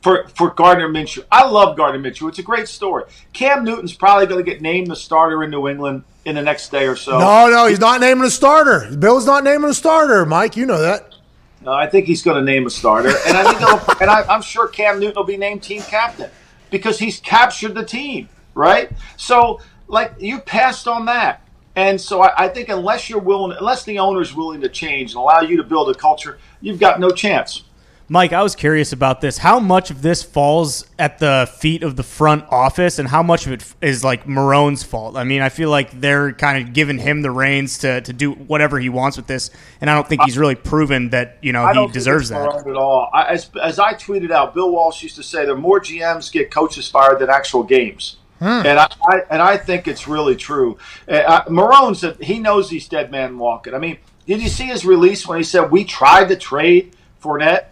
for 0.01 0.27
for 0.29 0.51
Gardner 0.51 0.89
Minshew. 0.89 1.25
I 1.31 1.47
love 1.47 1.77
Gardner 1.77 1.99
Minshew. 1.99 2.29
It's 2.29 2.39
a 2.39 2.43
great 2.43 2.67
story. 2.67 3.05
Cam 3.33 3.63
Newton's 3.63 3.93
probably 3.93 4.25
going 4.25 4.43
to 4.43 4.49
get 4.49 4.61
named 4.61 4.87
the 4.87 4.95
starter 4.95 5.43
in 5.43 5.51
New 5.51 5.67
England 5.67 6.03
in 6.29 6.35
the 6.35 6.41
next 6.41 6.69
day 6.69 6.87
or 6.87 6.95
so. 6.95 7.17
No, 7.17 7.49
no, 7.49 7.65
he's 7.65 7.79
not 7.79 7.99
naming 7.99 8.23
a 8.23 8.29
starter. 8.29 8.95
Bill's 8.95 9.25
not 9.25 9.43
naming 9.43 9.69
a 9.69 9.73
starter, 9.73 10.25
Mike. 10.25 10.55
You 10.55 10.65
know 10.65 10.79
that. 10.79 11.15
No, 11.61 11.73
I 11.73 11.87
think 11.87 12.05
he's 12.05 12.21
going 12.21 12.37
to 12.37 12.43
name 12.43 12.65
a 12.65 12.69
starter, 12.69 13.09
and 13.09 13.35
I 13.35 13.53
think 13.53 14.01
and 14.01 14.09
I, 14.09 14.21
I'm 14.33 14.41
sure 14.41 14.67
Cam 14.67 14.99
Newton 14.99 15.15
will 15.17 15.25
be 15.25 15.35
named 15.35 15.61
team 15.61 15.81
captain 15.81 16.29
because 16.69 16.97
he's 16.97 17.19
captured 17.19 17.75
the 17.75 17.83
team, 17.83 18.29
right? 18.53 18.89
So, 19.17 19.59
like 19.87 20.13
you 20.19 20.39
passed 20.39 20.87
on 20.87 21.05
that, 21.07 21.45
and 21.75 21.99
so 21.99 22.21
I, 22.21 22.45
I 22.45 22.47
think 22.47 22.69
unless 22.69 23.09
you're 23.09 23.19
willing, 23.19 23.57
unless 23.57 23.83
the 23.83 23.99
owner's 23.99 24.33
willing 24.33 24.61
to 24.61 24.69
change 24.69 25.11
and 25.11 25.17
allow 25.17 25.41
you 25.41 25.57
to 25.57 25.63
build 25.63 25.89
a 25.89 25.93
culture, 25.93 26.37
you've 26.61 26.79
got 26.79 26.99
no 26.99 27.09
chance. 27.09 27.63
Mike, 28.11 28.33
I 28.33 28.41
was 28.41 28.55
curious 28.55 28.91
about 28.91 29.21
this. 29.21 29.37
How 29.37 29.59
much 29.59 29.91
of 29.91 30.01
this 30.01 30.23
falls 30.23 30.83
at 30.97 31.19
the 31.19 31.47
feet 31.59 31.83
of 31.83 31.95
the 31.95 32.01
front 32.01 32.43
office, 32.49 32.97
and 32.97 33.07
how 33.07 33.21
much 33.21 33.45
of 33.45 33.51
it 33.51 33.63
is 33.81 34.03
like 34.03 34.25
Marrone's 34.25 34.81
fault? 34.81 35.15
I 35.15 35.23
mean, 35.23 35.43
I 35.43 35.49
feel 35.49 35.69
like 35.69 36.01
they're 36.01 36.33
kind 36.33 36.67
of 36.67 36.73
giving 36.73 36.97
him 36.97 37.21
the 37.21 37.29
reins 37.29 37.77
to, 37.79 38.01
to 38.01 38.11
do 38.11 38.31
whatever 38.31 38.79
he 38.79 38.89
wants 38.89 39.15
with 39.15 39.27
this, 39.27 39.51
and 39.79 39.91
I 39.91 39.93
don't 39.93 40.07
think 40.07 40.23
he's 40.23 40.39
really 40.39 40.55
proven 40.55 41.09
that 41.09 41.37
you 41.43 41.53
know 41.53 41.63
I 41.63 41.69
he 41.69 41.75
don't 41.75 41.93
deserves 41.93 42.29
think 42.29 42.41
that. 42.41 42.65
Marrone 42.65 42.71
at 42.71 42.75
all. 42.75 43.11
I, 43.13 43.25
as, 43.25 43.51
as 43.61 43.77
I 43.77 43.93
tweeted 43.93 44.31
out, 44.31 44.55
Bill 44.55 44.71
Walsh 44.71 45.03
used 45.03 45.15
to 45.17 45.23
say 45.23 45.45
there 45.45 45.55
more 45.55 45.79
GMs 45.79 46.31
get 46.31 46.49
coaches 46.49 46.89
fired 46.89 47.19
than 47.19 47.29
actual 47.29 47.61
games. 47.61 48.17
Hmm. 48.39 48.65
And 48.65 48.79
I, 48.79 48.87
I 49.03 49.19
and 49.29 49.41
I 49.41 49.57
think 49.57 49.87
it's 49.87 50.07
really 50.07 50.35
true. 50.35 50.79
Uh, 51.07 51.43
I, 51.45 51.49
Marrone 51.49 51.95
said 51.95 52.17
he 52.23 52.39
knows 52.39 52.71
he's 52.71 52.87
dead 52.87 53.11
man 53.11 53.37
walking. 53.37 53.75
I 53.75 53.77
mean, 53.77 53.99
did 54.25 54.41
you 54.41 54.49
see 54.49 54.65
his 54.65 54.83
release 54.83 55.27
when 55.27 55.37
he 55.37 55.43
said 55.43 55.69
we 55.69 55.83
tried 55.83 56.29
to 56.29 56.35
trade 56.35 56.95
Fournette? 57.21 57.65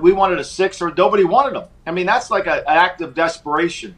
We 0.00 0.12
wanted 0.12 0.38
a 0.38 0.44
six, 0.44 0.82
or 0.82 0.92
nobody 0.94 1.24
wanted 1.24 1.56
him. 1.56 1.68
I 1.86 1.92
mean, 1.92 2.06
that's 2.06 2.30
like 2.30 2.46
a- 2.46 2.68
an 2.68 2.76
act 2.76 3.00
of 3.00 3.14
desperation. 3.14 3.96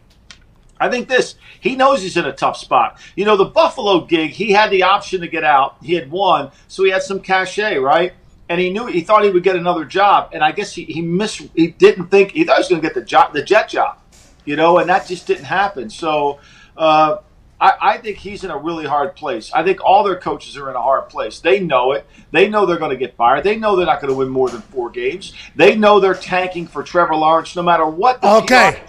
I 0.78 0.88
think 0.88 1.08
this, 1.08 1.34
he 1.60 1.76
knows 1.76 2.00
he's 2.00 2.16
in 2.16 2.24
a 2.24 2.32
tough 2.32 2.56
spot. 2.56 2.98
You 3.14 3.26
know, 3.26 3.36
the 3.36 3.44
Buffalo 3.44 4.00
gig, 4.00 4.30
he 4.30 4.52
had 4.52 4.70
the 4.70 4.82
option 4.84 5.20
to 5.20 5.28
get 5.28 5.44
out. 5.44 5.76
He 5.82 5.94
had 5.94 6.10
won, 6.10 6.50
so 6.68 6.84
he 6.84 6.90
had 6.90 7.02
some 7.02 7.20
cachet, 7.20 7.76
right? 7.76 8.14
And 8.48 8.58
he 8.60 8.70
knew 8.70 8.86
he 8.86 9.02
thought 9.02 9.22
he 9.22 9.30
would 9.30 9.42
get 9.42 9.56
another 9.56 9.84
job. 9.84 10.30
And 10.32 10.42
I 10.42 10.52
guess 10.52 10.72
he, 10.72 10.84
he 10.84 11.02
missed 11.02 11.42
he 11.54 11.68
didn't 11.68 12.06
think 12.06 12.32
he 12.32 12.44
thought 12.44 12.56
he 12.56 12.60
was 12.60 12.68
gonna 12.68 12.80
get 12.82 12.94
the 12.94 13.02
job 13.04 13.32
the 13.32 13.42
jet 13.42 13.68
job. 13.68 13.98
You 14.44 14.56
know, 14.56 14.78
and 14.78 14.88
that 14.88 15.06
just 15.06 15.26
didn't 15.26 15.44
happen. 15.44 15.88
So 15.90 16.40
uh 16.76 17.18
I, 17.60 17.72
I 17.80 17.98
think 17.98 18.16
he's 18.16 18.42
in 18.44 18.50
a 18.50 18.56
really 18.56 18.86
hard 18.86 19.14
place. 19.14 19.52
I 19.52 19.62
think 19.62 19.84
all 19.84 20.02
their 20.02 20.18
coaches 20.18 20.56
are 20.56 20.70
in 20.70 20.76
a 20.76 20.80
hard 20.80 21.08
place. 21.08 21.40
They 21.40 21.60
know 21.60 21.92
it. 21.92 22.06
They 22.30 22.48
know 22.48 22.64
they're 22.64 22.78
going 22.78 22.90
to 22.90 22.96
get 22.96 23.16
fired. 23.16 23.44
They 23.44 23.56
know 23.56 23.76
they're 23.76 23.86
not 23.86 24.00
going 24.00 24.12
to 24.12 24.16
win 24.16 24.28
more 24.28 24.48
than 24.48 24.62
four 24.62 24.90
games. 24.90 25.34
They 25.56 25.76
know 25.76 26.00
they're 26.00 26.14
tanking 26.14 26.66
for 26.66 26.82
Trevor 26.82 27.16
Lawrence 27.16 27.54
no 27.56 27.62
matter 27.62 27.86
what. 27.86 28.22
The 28.22 28.36
Okay. 28.36 28.82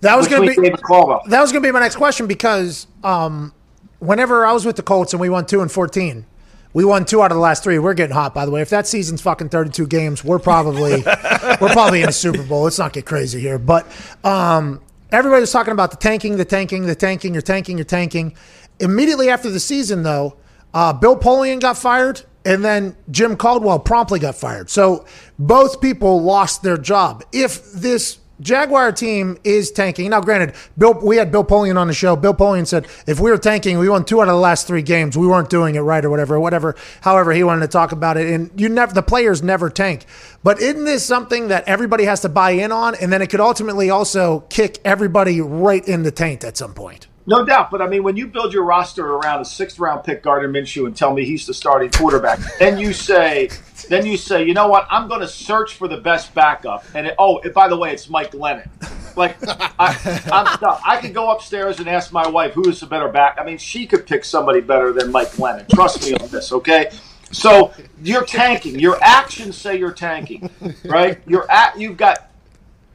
That 0.00 0.16
was 0.16 0.28
going 0.28 0.54
to 0.54 0.60
be 0.60 0.68
that 0.68 1.40
was 1.40 1.50
going 1.50 1.62
to 1.62 1.66
be 1.66 1.72
my 1.72 1.80
next 1.80 1.96
question 1.96 2.26
because 2.26 2.86
um, 3.02 3.54
whenever 4.00 4.44
I 4.44 4.52
was 4.52 4.66
with 4.66 4.76
the 4.76 4.82
Colts 4.82 5.14
and 5.14 5.20
we 5.20 5.30
won 5.30 5.46
two 5.46 5.62
and 5.62 5.72
fourteen, 5.72 6.26
we 6.74 6.84
won 6.84 7.06
two 7.06 7.22
out 7.22 7.30
of 7.30 7.36
the 7.36 7.40
last 7.40 7.64
three. 7.64 7.78
We're 7.78 7.94
getting 7.94 8.14
hot, 8.14 8.34
by 8.34 8.44
the 8.44 8.50
way. 8.50 8.60
If 8.60 8.68
that 8.68 8.86
season's 8.86 9.22
fucking 9.22 9.48
thirty-two 9.48 9.86
games, 9.86 10.22
we're 10.22 10.38
probably 10.38 11.02
we're 11.60 11.72
probably 11.72 12.02
in 12.02 12.10
a 12.10 12.12
Super 12.12 12.42
Bowl. 12.42 12.64
Let's 12.64 12.78
not 12.78 12.92
get 12.92 13.06
crazy 13.06 13.40
here, 13.40 13.58
but 13.58 13.86
um, 14.22 14.82
everybody 15.14 15.40
was 15.40 15.52
talking 15.52 15.72
about 15.72 15.90
the 15.90 15.96
tanking, 15.96 16.36
the 16.36 16.44
tanking, 16.44 16.86
the 16.86 16.94
tanking. 16.94 17.32
You're 17.32 17.42
tanking, 17.42 17.78
you're 17.78 17.84
tanking. 17.84 18.36
Immediately 18.80 19.30
after 19.30 19.50
the 19.50 19.60
season, 19.60 20.02
though, 20.02 20.36
uh, 20.74 20.92
Bill 20.92 21.16
Polian 21.16 21.60
got 21.60 21.78
fired. 21.78 22.22
And 22.46 22.62
then 22.62 22.94
Jim 23.10 23.38
Caldwell 23.38 23.78
promptly 23.78 24.18
got 24.18 24.34
fired. 24.34 24.68
So 24.68 25.06
both 25.38 25.80
people 25.80 26.22
lost 26.22 26.62
their 26.62 26.76
job. 26.76 27.24
If 27.32 27.72
this 27.72 28.18
Jaguar 28.40 28.92
team 28.92 29.38
is 29.44 29.70
tanking. 29.70 30.10
Now, 30.10 30.20
granted, 30.20 30.54
Bill, 30.76 30.94
we 30.94 31.16
had 31.16 31.30
Bill 31.30 31.44
Polian 31.44 31.76
on 31.76 31.86
the 31.86 31.94
show. 31.94 32.16
Bill 32.16 32.34
Polian 32.34 32.66
said 32.66 32.86
if 33.06 33.20
we 33.20 33.30
were 33.30 33.38
tanking, 33.38 33.78
we 33.78 33.88
won 33.88 34.04
two 34.04 34.20
out 34.20 34.28
of 34.28 34.34
the 34.34 34.40
last 34.40 34.66
three 34.66 34.82
games. 34.82 35.16
We 35.16 35.26
weren't 35.26 35.50
doing 35.50 35.76
it 35.76 35.80
right 35.80 36.04
or 36.04 36.10
whatever, 36.10 36.38
whatever. 36.40 36.74
However, 37.02 37.32
he 37.32 37.44
wanted 37.44 37.62
to 37.62 37.68
talk 37.68 37.92
about 37.92 38.16
it, 38.16 38.28
and 38.28 38.50
you 38.60 38.68
never, 38.68 38.92
the 38.92 39.02
players 39.02 39.42
never 39.42 39.70
tank. 39.70 40.06
But 40.42 40.60
isn't 40.60 40.84
this 40.84 41.04
something 41.04 41.48
that 41.48 41.64
everybody 41.68 42.04
has 42.04 42.20
to 42.20 42.28
buy 42.28 42.50
in 42.50 42.72
on, 42.72 42.94
and 42.96 43.12
then 43.12 43.22
it 43.22 43.30
could 43.30 43.40
ultimately 43.40 43.90
also 43.90 44.40
kick 44.48 44.78
everybody 44.84 45.40
right 45.40 45.86
in 45.86 46.02
the 46.02 46.10
taint 46.10 46.44
at 46.44 46.56
some 46.56 46.74
point? 46.74 47.06
No 47.26 47.44
doubt, 47.44 47.70
but 47.70 47.80
I 47.80 47.88
mean, 47.88 48.02
when 48.02 48.16
you 48.16 48.26
build 48.26 48.52
your 48.52 48.64
roster 48.64 49.06
around 49.06 49.40
a 49.40 49.44
sixth 49.46 49.78
round 49.78 50.04
pick, 50.04 50.22
Gardner 50.22 50.48
Minshew, 50.48 50.86
and 50.86 50.94
tell 50.94 51.14
me 51.14 51.24
he's 51.24 51.46
the 51.46 51.54
starting 51.54 51.90
quarterback, 51.90 52.38
then 52.58 52.78
you 52.78 52.92
say, 52.92 53.48
then 53.88 54.04
you 54.04 54.18
say, 54.18 54.44
you 54.44 54.52
know 54.52 54.68
what? 54.68 54.86
I'm 54.90 55.08
going 55.08 55.20
to 55.20 55.28
search 55.28 55.74
for 55.74 55.88
the 55.88 55.96
best 55.96 56.34
backup. 56.34 56.84
And 56.94 57.06
it, 57.06 57.14
oh, 57.18 57.38
and 57.38 57.54
by 57.54 57.68
the 57.68 57.76
way, 57.76 57.92
it's 57.92 58.10
Mike 58.10 58.32
Glennon. 58.32 58.68
Like, 59.16 59.36
I, 59.78 60.20
I'm 60.30 60.46
stuck. 60.56 60.82
I 60.84 61.00
could 61.00 61.14
go 61.14 61.30
upstairs 61.30 61.78
and 61.78 61.88
ask 61.88 62.12
my 62.12 62.28
wife 62.28 62.52
who 62.52 62.68
is 62.68 62.80
the 62.80 62.86
better 62.86 63.08
back. 63.08 63.38
I 63.40 63.44
mean, 63.44 63.56
she 63.56 63.86
could 63.86 64.06
pick 64.06 64.24
somebody 64.24 64.60
better 64.60 64.92
than 64.92 65.10
Mike 65.10 65.30
Glennon. 65.30 65.66
Trust 65.68 66.04
me 66.04 66.14
on 66.14 66.28
this, 66.28 66.52
okay? 66.52 66.90
So 67.32 67.72
you're 68.02 68.24
tanking. 68.24 68.78
Your 68.78 68.98
actions 69.02 69.56
say 69.56 69.78
you're 69.78 69.92
tanking, 69.92 70.50
right? 70.84 71.18
You're 71.26 71.50
at. 71.50 71.78
You've 71.78 71.96
got 71.96 72.30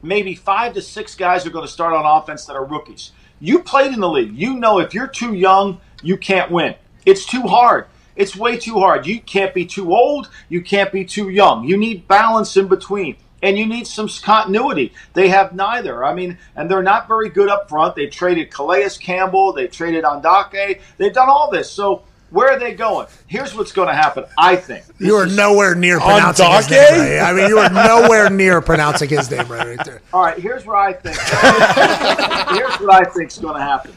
maybe 0.02 0.34
five 0.34 0.74
to 0.74 0.82
six 0.82 1.14
guys 1.14 1.42
who 1.42 1.50
are 1.50 1.52
going 1.52 1.66
to 1.66 1.72
start 1.72 1.92
on 1.94 2.06
offense 2.06 2.46
that 2.46 2.54
are 2.54 2.64
rookies. 2.64 3.10
You 3.40 3.62
played 3.62 3.94
in 3.94 4.00
the 4.00 4.08
league. 4.08 4.36
You 4.36 4.54
know 4.54 4.78
if 4.78 4.92
you're 4.92 5.08
too 5.08 5.34
young, 5.34 5.80
you 6.02 6.16
can't 6.18 6.50
win. 6.50 6.74
It's 7.06 7.24
too 7.24 7.42
hard. 7.42 7.86
It's 8.14 8.36
way 8.36 8.58
too 8.58 8.78
hard. 8.78 9.06
You 9.06 9.20
can't 9.20 9.54
be 9.54 9.64
too 9.64 9.94
old. 9.94 10.28
You 10.50 10.60
can't 10.60 10.92
be 10.92 11.06
too 11.06 11.30
young. 11.30 11.64
You 11.64 11.78
need 11.78 12.06
balance 12.06 12.56
in 12.56 12.68
between. 12.68 13.16
And 13.42 13.56
you 13.56 13.64
need 13.64 13.86
some 13.86 14.08
continuity. 14.08 14.92
They 15.14 15.28
have 15.28 15.54
neither. 15.54 16.04
I 16.04 16.12
mean, 16.12 16.36
and 16.54 16.70
they're 16.70 16.82
not 16.82 17.08
very 17.08 17.30
good 17.30 17.48
up 17.48 17.70
front. 17.70 17.96
They 17.96 18.08
traded 18.08 18.50
Calais 18.50 18.90
Campbell. 19.00 19.54
They 19.54 19.66
traded 19.68 20.04
Andake. 20.04 20.82
They've 20.98 21.12
done 21.12 21.30
all 21.30 21.50
this. 21.50 21.70
So 21.70 22.02
where 22.30 22.50
are 22.50 22.58
they 22.58 22.74
going? 22.74 23.06
Here's 23.26 23.54
what's 23.54 23.72
going 23.72 23.88
to 23.88 23.94
happen, 23.94 24.24
I 24.38 24.56
think. 24.56 24.84
You 24.98 25.16
are 25.16 25.26
nowhere 25.26 25.74
near 25.74 25.98
pronouncing 25.98 26.50
his 26.50 26.70
name 26.70 26.80
right. 26.80 27.18
I 27.20 27.32
mean, 27.32 27.48
you 27.48 27.58
are 27.58 27.70
nowhere 27.70 28.30
near 28.30 28.60
pronouncing 28.60 29.08
his 29.08 29.30
name 29.30 29.48
right, 29.48 29.76
right 29.76 29.84
there. 29.84 30.00
All 30.12 30.22
right, 30.22 30.38
here's 30.38 30.64
where 30.64 30.76
I 30.76 30.92
think. 30.92 31.16
here's 32.56 32.80
what 32.80 32.94
I 32.94 33.04
think 33.10 33.30
is 33.30 33.38
going 33.38 33.56
to 33.56 33.62
happen. 33.62 33.92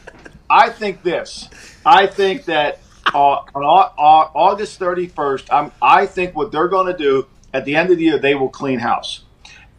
I 0.50 0.70
think 0.70 1.02
this. 1.02 1.48
I 1.86 2.06
think 2.06 2.44
that 2.46 2.80
uh, 3.14 3.18
on 3.18 3.64
Au- 3.64 3.92
Au- 3.98 4.30
August 4.34 4.80
31st, 4.80 5.48
I'm, 5.52 5.72
I 5.80 6.06
think 6.06 6.34
what 6.34 6.50
they're 6.52 6.68
going 6.68 6.90
to 6.92 6.98
do 6.98 7.26
at 7.52 7.64
the 7.64 7.76
end 7.76 7.90
of 7.90 7.98
the 7.98 8.04
year, 8.04 8.18
they 8.18 8.34
will 8.34 8.48
clean 8.48 8.78
house. 8.80 9.24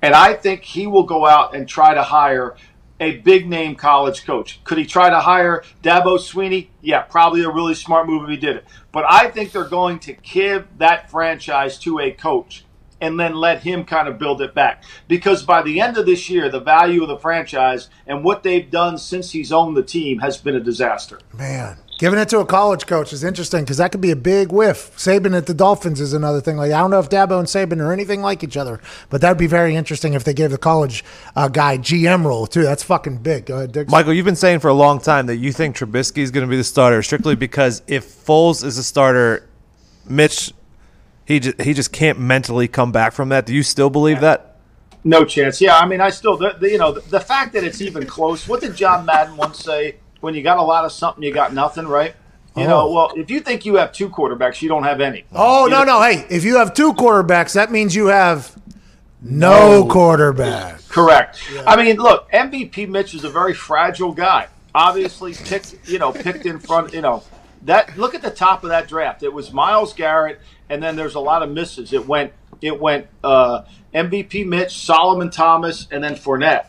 And 0.02 0.14
I 0.14 0.34
think 0.34 0.64
he 0.64 0.88
will 0.88 1.03
go 1.03 1.26
out 1.26 1.56
and 1.56 1.68
try 1.68 1.94
to 1.94 2.03
hire 2.03 2.56
a 3.00 3.18
big 3.18 3.48
name 3.48 3.76
college 3.76 4.26
coach. 4.26 4.64
Could 4.64 4.78
he 4.78 4.86
try 4.86 5.10
to 5.10 5.20
hire 5.20 5.64
Dabo 5.84 6.18
Swinney? 6.18 6.70
Yeah, 6.82 7.02
probably 7.02 7.44
a 7.44 7.50
really 7.50 7.76
smart 7.76 8.08
move 8.08 8.24
if 8.24 8.30
he 8.30 8.38
did 8.38 8.58
it. 8.58 8.66
But 8.92 9.06
I 9.10 9.30
think 9.30 9.52
they're 9.52 9.66
going 9.66 10.00
to 10.00 10.14
give 10.14 10.66
that 10.78 11.10
franchise 11.12 11.78
to 11.80 12.00
a 12.00 12.12
coach 12.12 12.66
and 13.02 13.20
then 13.20 13.36
let 13.36 13.62
him 13.64 13.84
kind 13.84 14.08
of 14.08 14.18
build 14.18 14.42
it 14.42 14.54
back. 14.54 14.84
Because 15.08 15.44
by 15.44 15.62
the 15.62 15.82
end 15.82 15.98
of 15.98 16.06
this 16.06 16.30
year, 16.30 16.50
the 16.50 16.62
value 16.62 17.02
of 17.04 17.10
the 17.10 17.18
franchise 17.18 17.90
and 18.08 18.24
what 18.24 18.44
they've 18.44 18.70
done 18.70 18.98
since 18.98 19.32
he's 19.32 19.52
owned 19.52 19.76
the 19.76 19.84
team 19.84 20.20
has 20.20 20.38
been 20.38 20.56
a 20.56 20.62
disaster. 20.62 21.20
Man, 21.34 21.78
giving 21.98 22.20
it 22.20 22.30
to 22.30 22.40
a 22.40 22.46
college 22.46 22.86
coach 22.86 23.14
is 23.14 23.24
interesting 23.24 23.64
because 23.64 23.78
that 23.78 23.92
could 23.92 24.02
be 24.02 24.12
a 24.12 24.16
big 24.16 24.52
whiff. 24.52 24.96
Saban 24.98 25.36
at 25.36 25.46
the 25.46 25.54
Dolphins 25.54 26.02
is 26.02 26.14
another 26.14 26.42
thing. 26.42 26.58
Like 26.58 26.72
I 26.72 26.80
don't 26.80 26.92
know 26.92 27.00
if 27.00 27.10
Dabo 27.10 27.40
and 27.40 27.48
Saban 27.48 27.80
are 27.80 27.92
anything 27.92 28.22
like 28.22 28.44
each 28.44 28.58
other, 28.58 28.82
but 29.10 29.22
that'd 29.22 29.38
be 29.38 29.48
very 29.48 29.76
interesting 29.76 30.14
if 30.14 30.24
they 30.24 30.34
gave 30.34 30.52
the 30.52 30.58
college 30.58 31.04
uh, 31.36 31.48
guy 31.48 31.78
GM 31.78 32.26
role 32.26 32.48
too. 32.48 32.64
That's 32.64 32.84
fucking 32.84 33.18
big. 33.18 33.46
Go 33.46 33.58
ahead, 33.58 33.72
Dick. 33.72 33.90
Michael, 33.90 34.14
you've 34.14 34.26
been 34.26 34.36
saying 34.36 34.60
for 34.60 34.70
a 34.70 34.74
long 34.74 35.00
time 35.00 35.28
that 35.28 35.38
you 35.38 35.52
think 35.52 35.76
Trubisky 35.76 36.20
is 36.20 36.32
going 36.32 36.46
to 36.46 36.50
be 36.50 36.58
the 36.58 36.64
starter 36.64 37.02
strictly 37.02 37.36
because 37.36 37.82
if 37.88 38.06
Foles 38.06 38.64
is 38.64 38.78
a 38.78 38.84
starter, 38.84 39.48
Mitch, 40.08 40.54
he 41.26 41.40
just, 41.40 41.62
he 41.62 41.74
just 41.74 41.92
can't 41.92 42.20
mentally 42.20 42.68
come 42.68 42.92
back 42.92 43.14
from 43.14 43.30
that. 43.30 43.46
Do 43.46 43.54
you 43.54 43.64
still 43.64 43.90
believe 43.90 44.22
that? 44.22 44.58
No 45.04 45.24
chance. 45.24 45.62
Yeah, 45.62 45.78
I 45.78 45.88
mean, 45.88 46.02
I 46.02 46.10
still, 46.10 46.36
the, 46.36 46.56
the, 46.60 46.72
you 46.72 46.80
know, 46.80 46.92
the, 46.92 47.02
the 47.02 47.20
fact 47.20 47.54
that 47.54 47.64
it's 47.64 47.80
even 47.80 48.08
close. 48.08 48.48
What 48.48 48.62
did 48.62 48.76
John 48.76 49.06
Madden 49.06 49.38
once 49.38 49.60
say? 49.60 49.98
When 50.26 50.34
you 50.34 50.42
got 50.42 50.58
a 50.58 50.64
lot 50.64 50.86
of 50.86 50.92
something, 50.92 51.22
you 51.22 51.32
got 51.32 51.54
nothing, 51.54 51.86
right? 51.88 52.16
You 52.56 52.64
Oh. 52.64 52.68
know, 52.68 52.90
well, 52.92 53.12
if 53.16 53.30
you 53.30 53.42
think 53.42 53.64
you 53.64 53.76
have 53.76 53.92
two 53.92 54.10
quarterbacks, 54.10 54.60
you 54.60 54.68
don't 54.68 54.82
have 54.82 55.00
any. 55.00 55.24
Oh 55.36 55.66
You 55.66 55.70
no 55.72 55.84
know- 55.84 56.00
no! 56.00 56.02
Hey, 56.02 56.26
if 56.32 56.44
you 56.44 56.58
have 56.58 56.74
two 56.74 56.94
quarterbacks, 56.94 57.54
that 57.54 57.72
means 57.72 57.94
you 57.96 58.08
have 58.08 58.56
no, 59.22 59.86
quarterback. 59.86 60.80
Correct. 60.90 61.40
I 61.68 61.76
mean, 61.76 61.98
look, 61.98 62.28
MVP 62.32 62.88
Mitch 62.90 63.14
is 63.14 63.24
a 63.24 63.30
very 63.30 63.54
fragile 63.54 64.14
guy. 64.14 64.48
Obviously, 64.74 65.36
picked 65.36 65.76
you 65.86 66.00
know 66.00 66.12
picked 66.12 66.48
in 66.48 66.58
front. 66.58 66.92
You 66.92 67.02
know 67.02 67.22
that. 67.62 67.96
Look 67.96 68.16
at 68.16 68.24
the 68.24 68.32
top 68.32 68.64
of 68.64 68.70
that 68.70 68.88
draft. 68.88 69.22
It 69.22 69.32
was 69.32 69.54
Myles 69.54 69.94
Garrett, 69.94 70.42
and 70.72 70.82
then 70.82 70.96
there's 70.96 71.14
a 71.14 71.20
lot 71.20 71.44
of 71.44 71.52
misses. 71.52 71.94
It 71.94 72.08
went 72.08 72.34
it 72.62 72.82
went 72.82 73.06
uh, 73.24 73.62
MVP 73.94 74.44
Mitch, 74.48 74.76
Solomon 74.76 75.30
Thomas, 75.30 75.88
and 75.92 76.04
then 76.04 76.16
Fournette. 76.16 76.66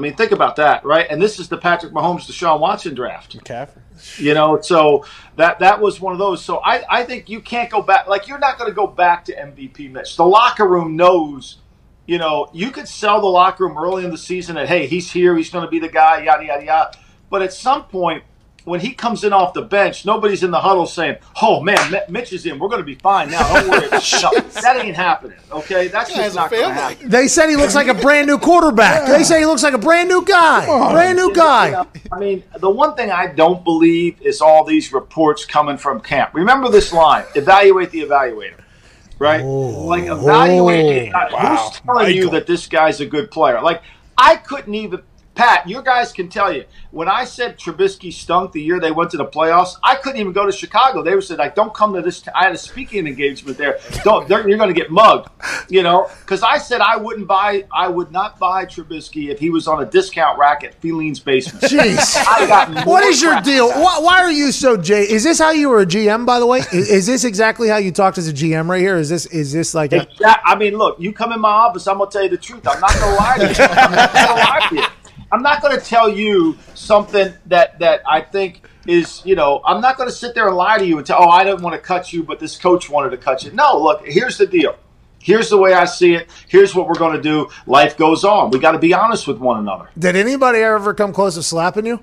I 0.00 0.02
mean, 0.02 0.14
think 0.14 0.32
about 0.32 0.56
that, 0.56 0.82
right? 0.82 1.06
And 1.10 1.20
this 1.20 1.38
is 1.38 1.50
the 1.50 1.58
Patrick 1.58 1.92
Mahomes, 1.92 2.20
Deshaun 2.22 2.58
Watson 2.58 2.94
draft. 2.94 3.36
McCaffrey. 3.36 3.82
You 4.16 4.32
know, 4.32 4.58
so 4.62 5.04
that 5.36 5.58
that 5.58 5.78
was 5.78 6.00
one 6.00 6.14
of 6.14 6.18
those. 6.18 6.42
So 6.42 6.62
I, 6.64 6.82
I 6.88 7.04
think 7.04 7.28
you 7.28 7.42
can't 7.42 7.68
go 7.68 7.82
back. 7.82 8.06
Like 8.06 8.26
you're 8.26 8.38
not 8.38 8.56
going 8.56 8.70
to 8.70 8.74
go 8.74 8.86
back 8.86 9.26
to 9.26 9.36
MVP 9.36 9.92
Mitch. 9.92 10.16
The 10.16 10.24
locker 10.24 10.66
room 10.66 10.96
knows. 10.96 11.58
You 12.06 12.16
know, 12.16 12.48
you 12.54 12.70
could 12.70 12.88
sell 12.88 13.20
the 13.20 13.26
locker 13.26 13.66
room 13.66 13.76
early 13.76 14.06
in 14.06 14.10
the 14.10 14.18
season 14.18 14.54
that 14.54 14.68
hey, 14.68 14.86
he's 14.86 15.12
here, 15.12 15.36
he's 15.36 15.50
going 15.50 15.66
to 15.66 15.70
be 15.70 15.78
the 15.78 15.88
guy, 15.88 16.22
yada 16.22 16.46
yada 16.46 16.64
yada. 16.64 16.98
But 17.28 17.42
at 17.42 17.52
some 17.52 17.84
point, 17.84 18.24
when 18.70 18.78
he 18.78 18.92
comes 18.92 19.24
in 19.24 19.32
off 19.32 19.52
the 19.52 19.62
bench, 19.62 20.06
nobody's 20.06 20.44
in 20.44 20.52
the 20.52 20.60
huddle 20.60 20.86
saying, 20.86 21.16
"Oh 21.42 21.60
man, 21.60 21.90
Mi- 21.90 22.00
Mitch 22.08 22.32
is 22.32 22.46
in. 22.46 22.56
We're 22.60 22.68
going 22.68 22.80
to 22.80 22.86
be 22.86 22.94
fine 22.94 23.28
now. 23.28 23.42
Don't 23.52 23.68
worry." 23.68 23.80
no, 23.90 23.90
that 23.90 24.76
ain't 24.80 24.94
happening. 24.94 25.36
Okay, 25.50 25.88
that's 25.88 26.14
just 26.14 26.36
not 26.36 26.50
going 26.50 26.68
to 26.68 26.72
happen. 26.72 27.08
They 27.08 27.26
said 27.26 27.50
he 27.50 27.56
looks 27.56 27.74
like 27.74 27.88
a 27.88 27.94
brand 27.94 28.28
new 28.28 28.38
quarterback. 28.38 29.08
They 29.08 29.24
say 29.24 29.40
he 29.40 29.46
looks 29.46 29.64
like 29.64 29.74
a 29.74 29.78
brand 29.78 30.08
new 30.08 30.24
guy. 30.24 30.66
Brand 30.92 31.18
new 31.18 31.34
guy. 31.34 31.84
I 32.12 32.18
mean, 32.20 32.44
the 32.58 32.70
one 32.70 32.94
thing 32.94 33.10
I 33.10 33.26
don't 33.26 33.64
believe 33.64 34.22
is 34.22 34.40
all 34.40 34.64
these 34.64 34.92
reports 34.92 35.44
coming 35.44 35.76
from 35.76 36.00
camp. 36.00 36.32
Remember 36.32 36.68
this 36.68 36.92
line: 36.92 37.24
evaluate 37.34 37.90
the 37.90 38.02
evaluator. 38.02 38.60
Right? 39.18 39.42
Oh. 39.42 39.84
like 39.84 40.04
evaluate. 40.04 41.12
Oh, 41.12 41.36
who's 41.36 41.80
telling 41.80 42.16
you 42.16 42.30
that 42.30 42.46
this 42.46 42.68
guy's 42.68 43.00
a 43.00 43.06
good 43.06 43.32
player? 43.32 43.60
Like 43.60 43.82
I 44.16 44.36
couldn't 44.36 44.74
even. 44.74 45.02
Pat, 45.34 45.68
you 45.68 45.80
guys 45.82 46.12
can 46.12 46.28
tell 46.28 46.52
you 46.52 46.64
when 46.90 47.08
I 47.08 47.24
said 47.24 47.58
Trubisky 47.58 48.12
stunk 48.12 48.52
the 48.52 48.60
year 48.60 48.80
they 48.80 48.90
went 48.90 49.10
to 49.12 49.16
the 49.16 49.24
playoffs. 49.24 49.76
I 49.82 49.94
couldn't 49.94 50.20
even 50.20 50.32
go 50.32 50.44
to 50.44 50.52
Chicago. 50.52 51.02
They 51.02 51.14
were 51.14 51.22
said 51.22 51.38
like, 51.38 51.54
"Don't 51.54 51.72
come 51.72 51.94
to 51.94 52.02
this." 52.02 52.26
I 52.34 52.44
had 52.44 52.52
a 52.52 52.58
speaking 52.58 53.06
engagement 53.06 53.56
there. 53.56 53.78
Don't 54.04 54.28
you're 54.28 54.58
going 54.58 54.72
to 54.72 54.78
get 54.78 54.90
mugged, 54.90 55.28
you 55.68 55.82
know? 55.82 56.10
Because 56.20 56.42
I 56.42 56.58
said 56.58 56.80
I 56.80 56.96
wouldn't 56.96 57.26
buy, 57.26 57.64
I 57.72 57.88
would 57.88 58.12
not 58.12 58.38
buy 58.38 58.66
Trubisky 58.66 59.28
if 59.28 59.38
he 59.38 59.50
was 59.50 59.66
on 59.68 59.82
a 59.82 59.86
discount 59.86 60.38
rack 60.38 60.64
at 60.64 60.80
Filene's 60.80 61.20
basement. 61.20 61.64
Jeez. 61.64 62.16
I 62.26 62.46
got 62.46 62.86
What 62.86 63.04
is 63.04 63.22
your 63.22 63.40
deal? 63.40 63.68
Why, 63.68 63.98
why 64.00 64.22
are 64.22 64.32
you 64.32 64.52
so 64.52 64.76
Jay? 64.76 65.02
Is 65.02 65.24
this 65.24 65.38
how 65.38 65.50
you 65.50 65.68
were 65.68 65.80
a 65.80 65.86
GM? 65.86 66.26
By 66.26 66.38
the 66.38 66.46
way, 66.46 66.60
is, 66.72 66.90
is 66.90 67.06
this 67.06 67.24
exactly 67.24 67.68
how 67.68 67.76
you 67.76 67.92
talked 67.92 68.18
as 68.18 68.28
a 68.28 68.32
GM 68.32 68.68
right 68.68 68.80
here? 68.80 68.96
Is 68.96 69.08
this 69.08 69.26
is 69.26 69.52
this 69.52 69.74
like 69.74 69.92
a, 69.92 70.06
I 70.44 70.56
mean, 70.56 70.76
look, 70.76 70.98
you 71.00 71.12
come 71.12 71.32
in 71.32 71.40
my 71.40 71.50
office, 71.50 71.86
I'm 71.86 71.98
gonna 71.98 72.10
tell 72.10 72.22
you 72.22 72.28
the 72.28 72.36
truth. 72.36 72.66
I'm 72.66 72.80
not 72.80 72.92
gonna 72.94 73.16
lie 73.16 73.36
to 73.38 73.46
you. 73.48 73.68
I'm 73.68 73.92
not 73.92 74.12
gonna 74.12 74.34
lie 74.34 74.66
to 74.68 74.74
you. 74.76 74.82
I'm 75.32 75.42
not 75.42 75.62
gonna 75.62 75.80
tell 75.80 76.08
you 76.08 76.56
something 76.74 77.32
that 77.46 77.78
that 77.78 78.02
I 78.08 78.20
think 78.20 78.62
is, 78.86 79.22
you 79.24 79.36
know, 79.36 79.60
I'm 79.64 79.80
not 79.80 79.96
gonna 79.96 80.10
sit 80.10 80.34
there 80.34 80.48
and 80.48 80.56
lie 80.56 80.78
to 80.78 80.84
you 80.84 80.98
and 80.98 81.06
tell, 81.06 81.22
oh, 81.22 81.28
I 81.28 81.44
didn't 81.44 81.62
want 81.62 81.74
to 81.74 81.80
cut 81.80 82.12
you, 82.12 82.22
but 82.22 82.40
this 82.40 82.56
coach 82.56 82.90
wanted 82.90 83.10
to 83.10 83.16
cut 83.16 83.44
you. 83.44 83.52
No, 83.52 83.78
look, 83.78 84.06
here's 84.06 84.38
the 84.38 84.46
deal. 84.46 84.76
Here's 85.22 85.50
the 85.50 85.58
way 85.58 85.74
I 85.74 85.84
see 85.84 86.14
it. 86.14 86.30
Here's 86.48 86.74
what 86.74 86.88
we're 86.88 86.94
going 86.94 87.14
to 87.14 87.22
do. 87.22 87.50
Life 87.66 87.98
goes 87.98 88.24
on. 88.24 88.50
We 88.50 88.58
got 88.58 88.72
to 88.72 88.78
be 88.78 88.94
honest 88.94 89.26
with 89.26 89.38
one 89.38 89.58
another. 89.58 89.90
Did 89.98 90.16
anybody 90.16 90.60
ever 90.60 90.94
come 90.94 91.12
close 91.12 91.34
to 91.34 91.42
slapping 91.42 91.84
you? 91.84 92.02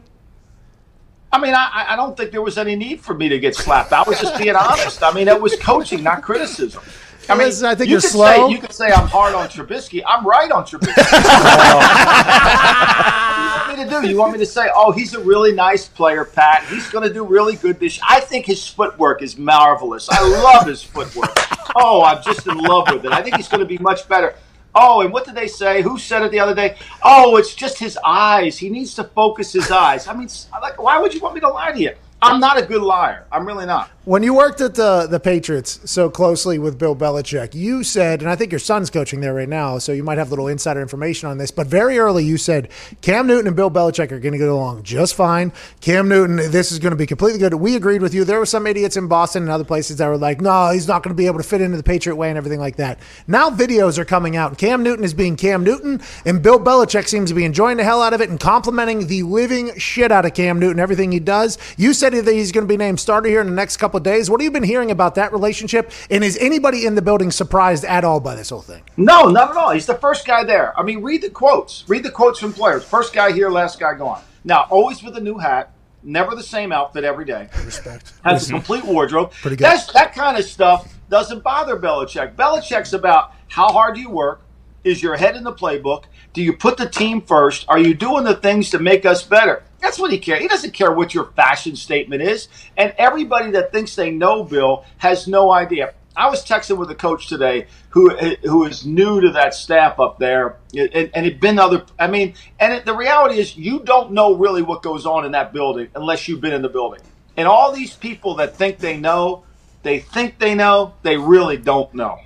I 1.31 1.41
mean, 1.41 1.53
I, 1.55 1.87
I 1.89 1.95
don't 1.95 2.15
think 2.15 2.31
there 2.31 2.43
was 2.43 2.57
any 2.57 2.75
need 2.75 3.01
for 3.01 3.13
me 3.13 3.27
to 3.29 3.39
get 3.39 3.55
slapped. 3.55 3.91
I 3.91 4.03
was 4.03 4.21
just 4.21 4.37
being 4.37 4.55
honest. 4.55 5.03
I 5.03 5.11
mean, 5.13 5.27
it 5.27 5.41
was 5.41 5.55
coaching, 5.57 6.03
not 6.03 6.21
criticism. 6.21 6.81
I 7.29 7.35
mean, 7.35 7.47
Listen, 7.47 7.67
I 7.67 7.75
think 7.75 7.89
you 7.89 7.93
you're 7.93 8.01
slow. 8.01 8.47
Say, 8.47 8.53
you 8.53 8.59
could 8.59 8.71
say 8.71 8.91
I'm 8.91 9.07
hard 9.07 9.35
on 9.35 9.47
Trubisky. 9.47 10.01
I'm 10.07 10.25
right 10.25 10.49
on 10.49 10.65
Trubisky. 10.65 10.95
what 13.67 13.75
do 13.75 13.77
you 13.77 13.77
want 13.77 13.77
me 13.77 13.83
to 13.83 13.89
do? 13.89 14.07
You 14.07 14.17
want 14.17 14.33
me 14.33 14.39
to 14.39 14.45
say, 14.45 14.69
oh, 14.73 14.91
he's 14.91 15.13
a 15.13 15.19
really 15.19 15.51
nice 15.51 15.87
player, 15.87 16.23
Pat. 16.23 16.63
He's 16.65 16.89
going 16.89 17.07
to 17.07 17.13
do 17.13 17.25
really 17.25 17.55
good 17.55 17.79
this. 17.79 17.99
I 18.07 18.19
think 18.21 18.45
his 18.45 18.67
footwork 18.67 19.21
is 19.21 19.37
marvelous. 19.37 20.09
I 20.09 20.21
love 20.21 20.67
his 20.67 20.83
footwork. 20.83 21.31
Oh, 21.75 22.03
I'm 22.03 22.23
just 22.23 22.47
in 22.47 22.57
love 22.57 22.87
with 22.91 23.05
it. 23.05 23.11
I 23.11 23.21
think 23.21 23.35
he's 23.35 23.47
going 23.47 23.59
to 23.59 23.65
be 23.65 23.77
much 23.79 24.07
better. 24.07 24.35
Oh, 24.73 25.01
and 25.01 25.11
what 25.11 25.25
did 25.25 25.35
they 25.35 25.47
say? 25.47 25.81
Who 25.81 25.97
said 25.97 26.21
it 26.21 26.31
the 26.31 26.39
other 26.39 26.55
day? 26.55 26.77
Oh, 27.03 27.37
it's 27.37 27.55
just 27.55 27.79
his 27.79 27.97
eyes. 28.05 28.57
He 28.57 28.69
needs 28.69 28.93
to 28.95 29.03
focus 29.03 29.51
his 29.51 29.71
eyes. 29.71 30.07
I 30.07 30.13
mean, 30.13 30.29
like, 30.61 30.81
why 30.81 30.99
would 30.99 31.13
you 31.13 31.19
want 31.19 31.35
me 31.35 31.41
to 31.41 31.49
lie 31.49 31.71
to 31.71 31.79
you? 31.79 31.93
I'm 32.21 32.39
not 32.39 32.57
a 32.57 32.65
good 32.65 32.81
liar. 32.81 33.25
I'm 33.31 33.45
really 33.45 33.65
not. 33.65 33.91
When 34.07 34.23
you 34.23 34.33
worked 34.33 34.61
at 34.61 34.75
the 34.75 35.05
the 35.05 35.19
Patriots 35.19 35.81
so 35.83 36.09
closely 36.09 36.57
with 36.57 36.79
Bill 36.79 36.95
Belichick, 36.95 37.53
you 37.53 37.83
said, 37.83 38.21
and 38.21 38.31
I 38.31 38.37
think 38.37 38.53
your 38.53 38.59
son's 38.59 38.89
coaching 38.89 39.19
there 39.19 39.33
right 39.33 39.49
now, 39.49 39.79
so 39.79 39.91
you 39.91 40.01
might 40.01 40.17
have 40.17 40.29
little 40.29 40.47
insider 40.47 40.81
information 40.81 41.27
on 41.27 41.39
this. 41.39 41.51
But 41.51 41.67
very 41.67 41.99
early, 41.99 42.23
you 42.23 42.37
said 42.37 42.69
Cam 43.01 43.27
Newton 43.27 43.47
and 43.47 43.55
Bill 43.57 43.69
Belichick 43.69 44.13
are 44.13 44.19
going 44.19 44.31
to 44.31 44.37
get 44.37 44.47
along 44.47 44.83
just 44.83 45.13
fine. 45.13 45.51
Cam 45.81 46.07
Newton, 46.07 46.37
this 46.37 46.71
is 46.71 46.79
going 46.79 46.91
to 46.91 46.95
be 46.95 47.05
completely 47.05 47.37
good. 47.37 47.53
We 47.55 47.75
agreed 47.75 48.01
with 48.01 48.13
you. 48.13 48.23
There 48.23 48.39
were 48.39 48.45
some 48.45 48.65
idiots 48.65 48.95
in 48.95 49.09
Boston 49.09 49.43
and 49.43 49.51
other 49.51 49.65
places 49.65 49.97
that 49.97 50.07
were 50.07 50.17
like, 50.17 50.39
no, 50.39 50.71
he's 50.71 50.87
not 50.87 51.03
going 51.03 51.13
to 51.13 51.21
be 51.21 51.25
able 51.25 51.39
to 51.39 51.43
fit 51.43 51.59
into 51.59 51.75
the 51.75 51.83
Patriot 51.83 52.15
way 52.15 52.29
and 52.29 52.37
everything 52.37 52.61
like 52.61 52.77
that. 52.77 52.99
Now 53.27 53.49
videos 53.49 53.97
are 53.97 54.05
coming 54.05 54.37
out, 54.37 54.57
Cam 54.57 54.83
Newton 54.83 55.03
is 55.03 55.13
being 55.13 55.35
Cam 55.35 55.65
Newton, 55.65 55.99
and 56.23 56.41
Bill 56.41 56.61
Belichick 56.61 57.09
seems 57.09 57.29
to 57.29 57.35
be 57.35 57.43
enjoying 57.43 57.75
the 57.75 57.83
hell 57.83 58.01
out 58.01 58.13
of 58.13 58.21
it 58.21 58.29
and 58.29 58.39
complimenting 58.39 59.07
the 59.07 59.23
living 59.23 59.77
shit 59.77 60.13
out 60.13 60.23
of 60.23 60.33
Cam 60.33 60.59
Newton, 60.59 60.79
everything 60.79 61.11
he 61.11 61.19
does. 61.19 61.57
You 61.75 61.91
said 61.91 62.13
that 62.13 62.31
he's 62.31 62.53
going 62.53 62.65
to 62.65 62.73
be 62.73 62.77
named 62.77 63.01
starter 63.01 63.27
here 63.27 63.41
in 63.41 63.47
the 63.47 63.53
next 63.53 63.75
couple 63.75 63.96
of 63.97 64.03
days. 64.03 64.29
What 64.29 64.39
have 64.39 64.45
you 64.45 64.51
been 64.51 64.63
hearing 64.63 64.91
about 64.91 65.15
that 65.15 65.31
relationship? 65.33 65.91
And 66.09 66.23
is 66.23 66.37
anybody 66.37 66.85
in 66.85 66.95
the 66.95 67.01
building 67.01 67.31
surprised 67.31 67.83
at 67.83 68.03
all 68.03 68.19
by 68.19 68.35
this 68.35 68.49
whole 68.49 68.61
thing? 68.61 68.83
No, 68.95 69.23
not 69.23 69.49
at 69.51 69.57
all. 69.57 69.71
He's 69.71 69.85
the 69.85 69.95
first 69.95 70.25
guy 70.25 70.43
there. 70.43 70.77
I 70.79 70.83
mean, 70.83 71.01
read 71.01 71.21
the 71.21 71.29
quotes. 71.29 71.83
Read 71.87 72.03
the 72.03 72.11
quotes 72.11 72.39
from 72.39 72.53
players. 72.53 72.85
First 72.85 73.13
guy 73.13 73.31
here, 73.31 73.49
last 73.49 73.79
guy 73.79 73.93
gone. 73.95 74.21
Now, 74.43 74.65
always 74.69 75.03
with 75.03 75.17
a 75.17 75.21
new 75.21 75.37
hat. 75.37 75.73
Never 76.03 76.35
the 76.35 76.43
same 76.43 76.71
outfit 76.71 77.03
every 77.03 77.25
day. 77.25 77.49
Respect. 77.65 78.13
Has 78.23 78.43
a 78.43 78.45
mm-hmm. 78.45 78.57
complete 78.57 78.85
wardrobe. 78.85 79.31
Pretty 79.31 79.57
good. 79.57 79.65
That's, 79.65 79.91
that 79.91 80.13
kind 80.13 80.37
of 80.37 80.45
stuff 80.45 80.93
doesn't 81.09 81.43
bother 81.43 81.77
Belichick. 81.77 82.35
Belichick's 82.35 82.93
about 82.93 83.33
how 83.49 83.67
hard 83.69 83.95
do 83.95 84.01
you 84.01 84.09
work? 84.09 84.41
Is 84.87 85.03
your 85.03 85.17
head 85.17 85.35
in 85.35 85.43
the 85.43 85.51
playbook? 85.51 86.05
Do 86.31 86.41
you 86.41 86.53
put 86.53 86.77
the 86.77 86.87
team 86.87 87.21
first? 87.21 87.65
Are 87.67 87.77
you 87.77 87.93
doing 87.93 88.23
the 88.23 88.35
things 88.35 88.69
to 88.69 88.79
make 88.79 89.05
us 89.05 89.21
better? 89.21 89.63
That's 89.81 89.99
what 89.99 90.11
he 90.11 90.17
cares. 90.17 90.41
He 90.41 90.47
doesn't 90.47 90.73
care 90.73 90.93
what 90.93 91.13
your 91.13 91.25
fashion 91.35 91.75
statement 91.75 92.21
is. 92.21 92.47
And 92.77 92.93
everybody 92.97 93.51
that 93.51 93.73
thinks 93.73 93.95
they 93.95 94.11
know 94.11 94.43
Bill 94.43 94.85
has 94.97 95.27
no 95.27 95.51
idea. 95.51 95.93
I 96.15 96.29
was 96.29 96.43
texting 96.45 96.77
with 96.77 96.89
a 96.89 96.95
coach 96.95 97.27
today 97.27 97.67
who 97.89 98.09
who 98.43 98.63
is 98.63 98.85
new 98.85 99.19
to 99.21 99.31
that 99.31 99.53
staff 99.53 99.99
up 99.99 100.17
there, 100.19 100.57
and, 100.75 101.11
and 101.13 101.25
it 101.25 101.39
been 101.39 101.59
other. 101.59 101.85
I 101.99 102.07
mean, 102.07 102.33
and 102.59 102.73
it, 102.73 102.85
the 102.85 102.95
reality 102.95 103.39
is, 103.39 103.55
you 103.55 103.81
don't 103.81 104.13
know 104.13 104.35
really 104.35 104.61
what 104.61 104.81
goes 104.81 105.05
on 105.05 105.25
in 105.25 105.33
that 105.33 105.53
building 105.53 105.89
unless 105.95 106.27
you've 106.27 106.41
been 106.41 106.53
in 106.53 106.61
the 106.61 106.69
building. 106.69 107.01
And 107.35 107.47
all 107.47 107.71
these 107.71 107.93
people 107.93 108.35
that 108.35 108.55
think 108.55 108.79
they 108.79 108.97
know, 108.97 109.43
they 109.83 109.99
think 109.99 110.39
they 110.39 110.55
know, 110.55 110.95
they 111.03 111.17
really 111.17 111.57
don't 111.57 111.93
know. 111.93 112.19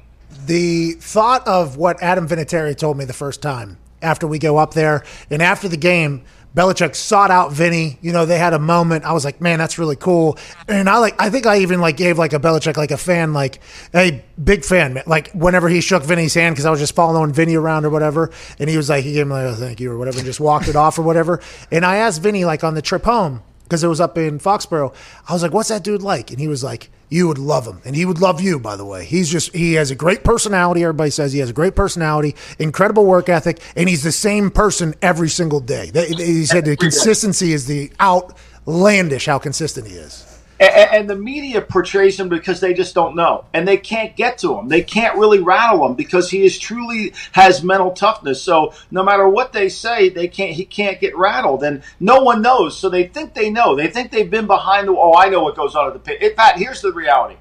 The 0.46 0.94
thought 0.94 1.48
of 1.48 1.78
what 1.78 2.02
Adam 2.02 2.28
Vinatieri 2.28 2.78
told 2.78 2.98
me 2.98 3.06
the 3.06 3.14
first 3.14 3.42
time 3.42 3.78
after 4.02 4.28
we 4.28 4.40
go 4.40 4.58
up 4.58 4.74
there 4.74 5.04
and 5.30 5.42
after 5.42 5.68
the 5.68 5.78
game, 5.78 6.24
Belichick 6.56 6.96
sought 6.96 7.32
out 7.32 7.54
Vinny. 7.54 7.98
You 8.02 8.12
know, 8.12 8.26
they 8.26 8.38
had 8.38 8.54
a 8.54 8.60
moment. 8.60 9.06
I 9.06 9.14
was 9.14 9.24
like, 9.24 9.40
man, 9.40 9.60
that's 9.60 9.78
really 9.78 9.96
cool. 9.96 10.38
And 10.68 10.90
I 10.90 10.98
like, 10.98 11.16
I 11.20 11.30
think 11.30 11.46
I 11.46 11.60
even 11.60 11.80
like 11.80 11.96
gave 11.96 12.18
like 12.18 12.34
a 12.34 12.40
Belichick 12.40 12.76
like 12.76 12.92
a 12.92 12.98
fan, 12.98 13.32
like, 13.34 13.62
a 13.94 14.24
big 14.42 14.66
fan. 14.66 15.02
Like 15.06 15.32
whenever 15.32 15.70
he 15.70 15.80
shook 15.80 16.04
Vinny's 16.04 16.34
hand 16.34 16.56
because 16.56 16.66
I 16.66 16.72
was 16.72 16.80
just 16.80 16.94
following 16.94 17.32
Vinny 17.32 17.56
around 17.56 17.86
or 17.86 17.90
whatever, 17.90 18.32
and 18.60 18.70
he 18.70 18.76
was 18.76 18.90
like, 18.90 19.06
he 19.06 19.14
gave 19.14 19.28
me 19.28 19.34
like, 19.34 19.46
oh, 19.46 19.56
thank 19.56 19.80
you 19.80 19.92
or 19.92 19.98
whatever, 19.98 20.18
and 20.18 20.26
just 20.26 20.42
walked 20.42 20.68
it 20.68 20.76
off 20.76 21.00
or 21.00 21.04
whatever. 21.04 21.40
And 21.72 21.86
I 21.86 21.98
asked 21.98 22.22
Vinny 22.22 22.44
like 22.44 22.64
on 22.64 22.74
the 22.74 22.82
trip 22.82 23.06
home 23.06 23.44
because 23.64 23.84
it 23.84 23.88
was 23.88 24.02
up 24.02 24.18
in 24.18 24.38
Foxborough. 24.38 24.94
I 25.30 25.34
was 25.34 25.42
like, 25.44 25.54
what's 25.54 25.70
that 25.70 25.84
dude 25.84 26.02
like? 26.02 26.32
And 26.32 26.40
he 26.40 26.50
was 26.50 26.66
like, 26.66 26.90
you 27.12 27.28
would 27.28 27.38
love 27.38 27.68
him. 27.68 27.82
And 27.86 27.96
he 27.96 28.06
would 28.06 28.20
love 28.22 28.42
you, 28.42 28.58
by 28.58 28.76
the 28.78 28.86
way. 28.86 29.04
He's 29.06 29.30
just, 29.30 29.54
he 29.54 29.74
has 29.74 29.92
a 29.92 29.96
great 29.96 30.24
personality. 30.24 30.82
Everybody 30.84 31.12
says 31.12 31.34
he 31.34 31.40
has 31.40 31.50
a 31.50 31.54
great 31.54 31.76
personality, 31.76 32.36
incredible 32.58 33.06
work 33.06 33.28
ethic, 33.30 33.60
and 33.76 33.88
he's 33.90 34.02
the 34.02 34.14
same 34.14 34.50
person 34.50 34.96
every 35.02 35.30
single 35.30 35.60
day. 35.60 35.92
They- 35.92 36.08
He 36.08 36.46
said 36.46 36.66
the 36.66 36.78
consistency 36.78 37.52
is 37.54 37.66
the 37.68 37.92
outlandish 38.00 39.26
how 39.26 39.38
consistent 39.40 39.88
he 39.88 39.94
is. 39.96 40.26
And, 40.62 41.10
the 41.10 41.16
media 41.16 41.60
portrays 41.60 42.20
him 42.20 42.30
because 42.30 42.60
they 42.60 42.76
just 42.76 42.94
don't 42.94 43.16
know, 43.16 43.46
and 43.52 43.68
they 43.68 43.78
can't 43.78 44.16
get 44.16 44.38
to 44.40 44.56
him. 44.56 44.68
They 44.68 44.84
can't 44.84 45.18
really 45.18 45.40
rattle 45.40 45.84
him 45.88 45.96
because 45.96 46.30
he 46.30 46.46
is 46.46 46.60
truly 46.60 47.16
has 47.32 47.64
mental 47.64 47.92
toughness. 47.92 48.44
So 48.44 48.74
no 48.92 49.04
matter 49.04 49.28
what 49.28 49.54
they 49.54 49.70
say, 49.70 50.10
they 50.10 50.28
can't. 50.28 50.52
He 50.52 50.66
can't 50.66 51.02
get 51.02 51.18
rattled, 51.18 51.64
and 51.64 51.82
no 52.00 52.22
one 52.22 52.44
knows. 52.44 52.78
So 52.78 52.90
they 52.90 53.08
think 53.08 53.34
they 53.34 53.50
know. 53.50 53.76
They 53.76 53.88
think 53.88 54.12
they've 54.12 54.30
been 54.30 54.46
behind 54.46 54.88
the. 54.88 54.92
Oh, 54.92 55.16
I 55.16 55.30
know 55.30 55.42
what 55.42 55.56
goes 55.56 55.76
on 55.76 55.88
at 55.88 55.94
the 55.94 56.00
pit. 56.00 56.22
In 56.22 56.36
fact, 56.36 56.60
here's 56.60 56.82
the 56.82 56.94
reality. 56.94 57.38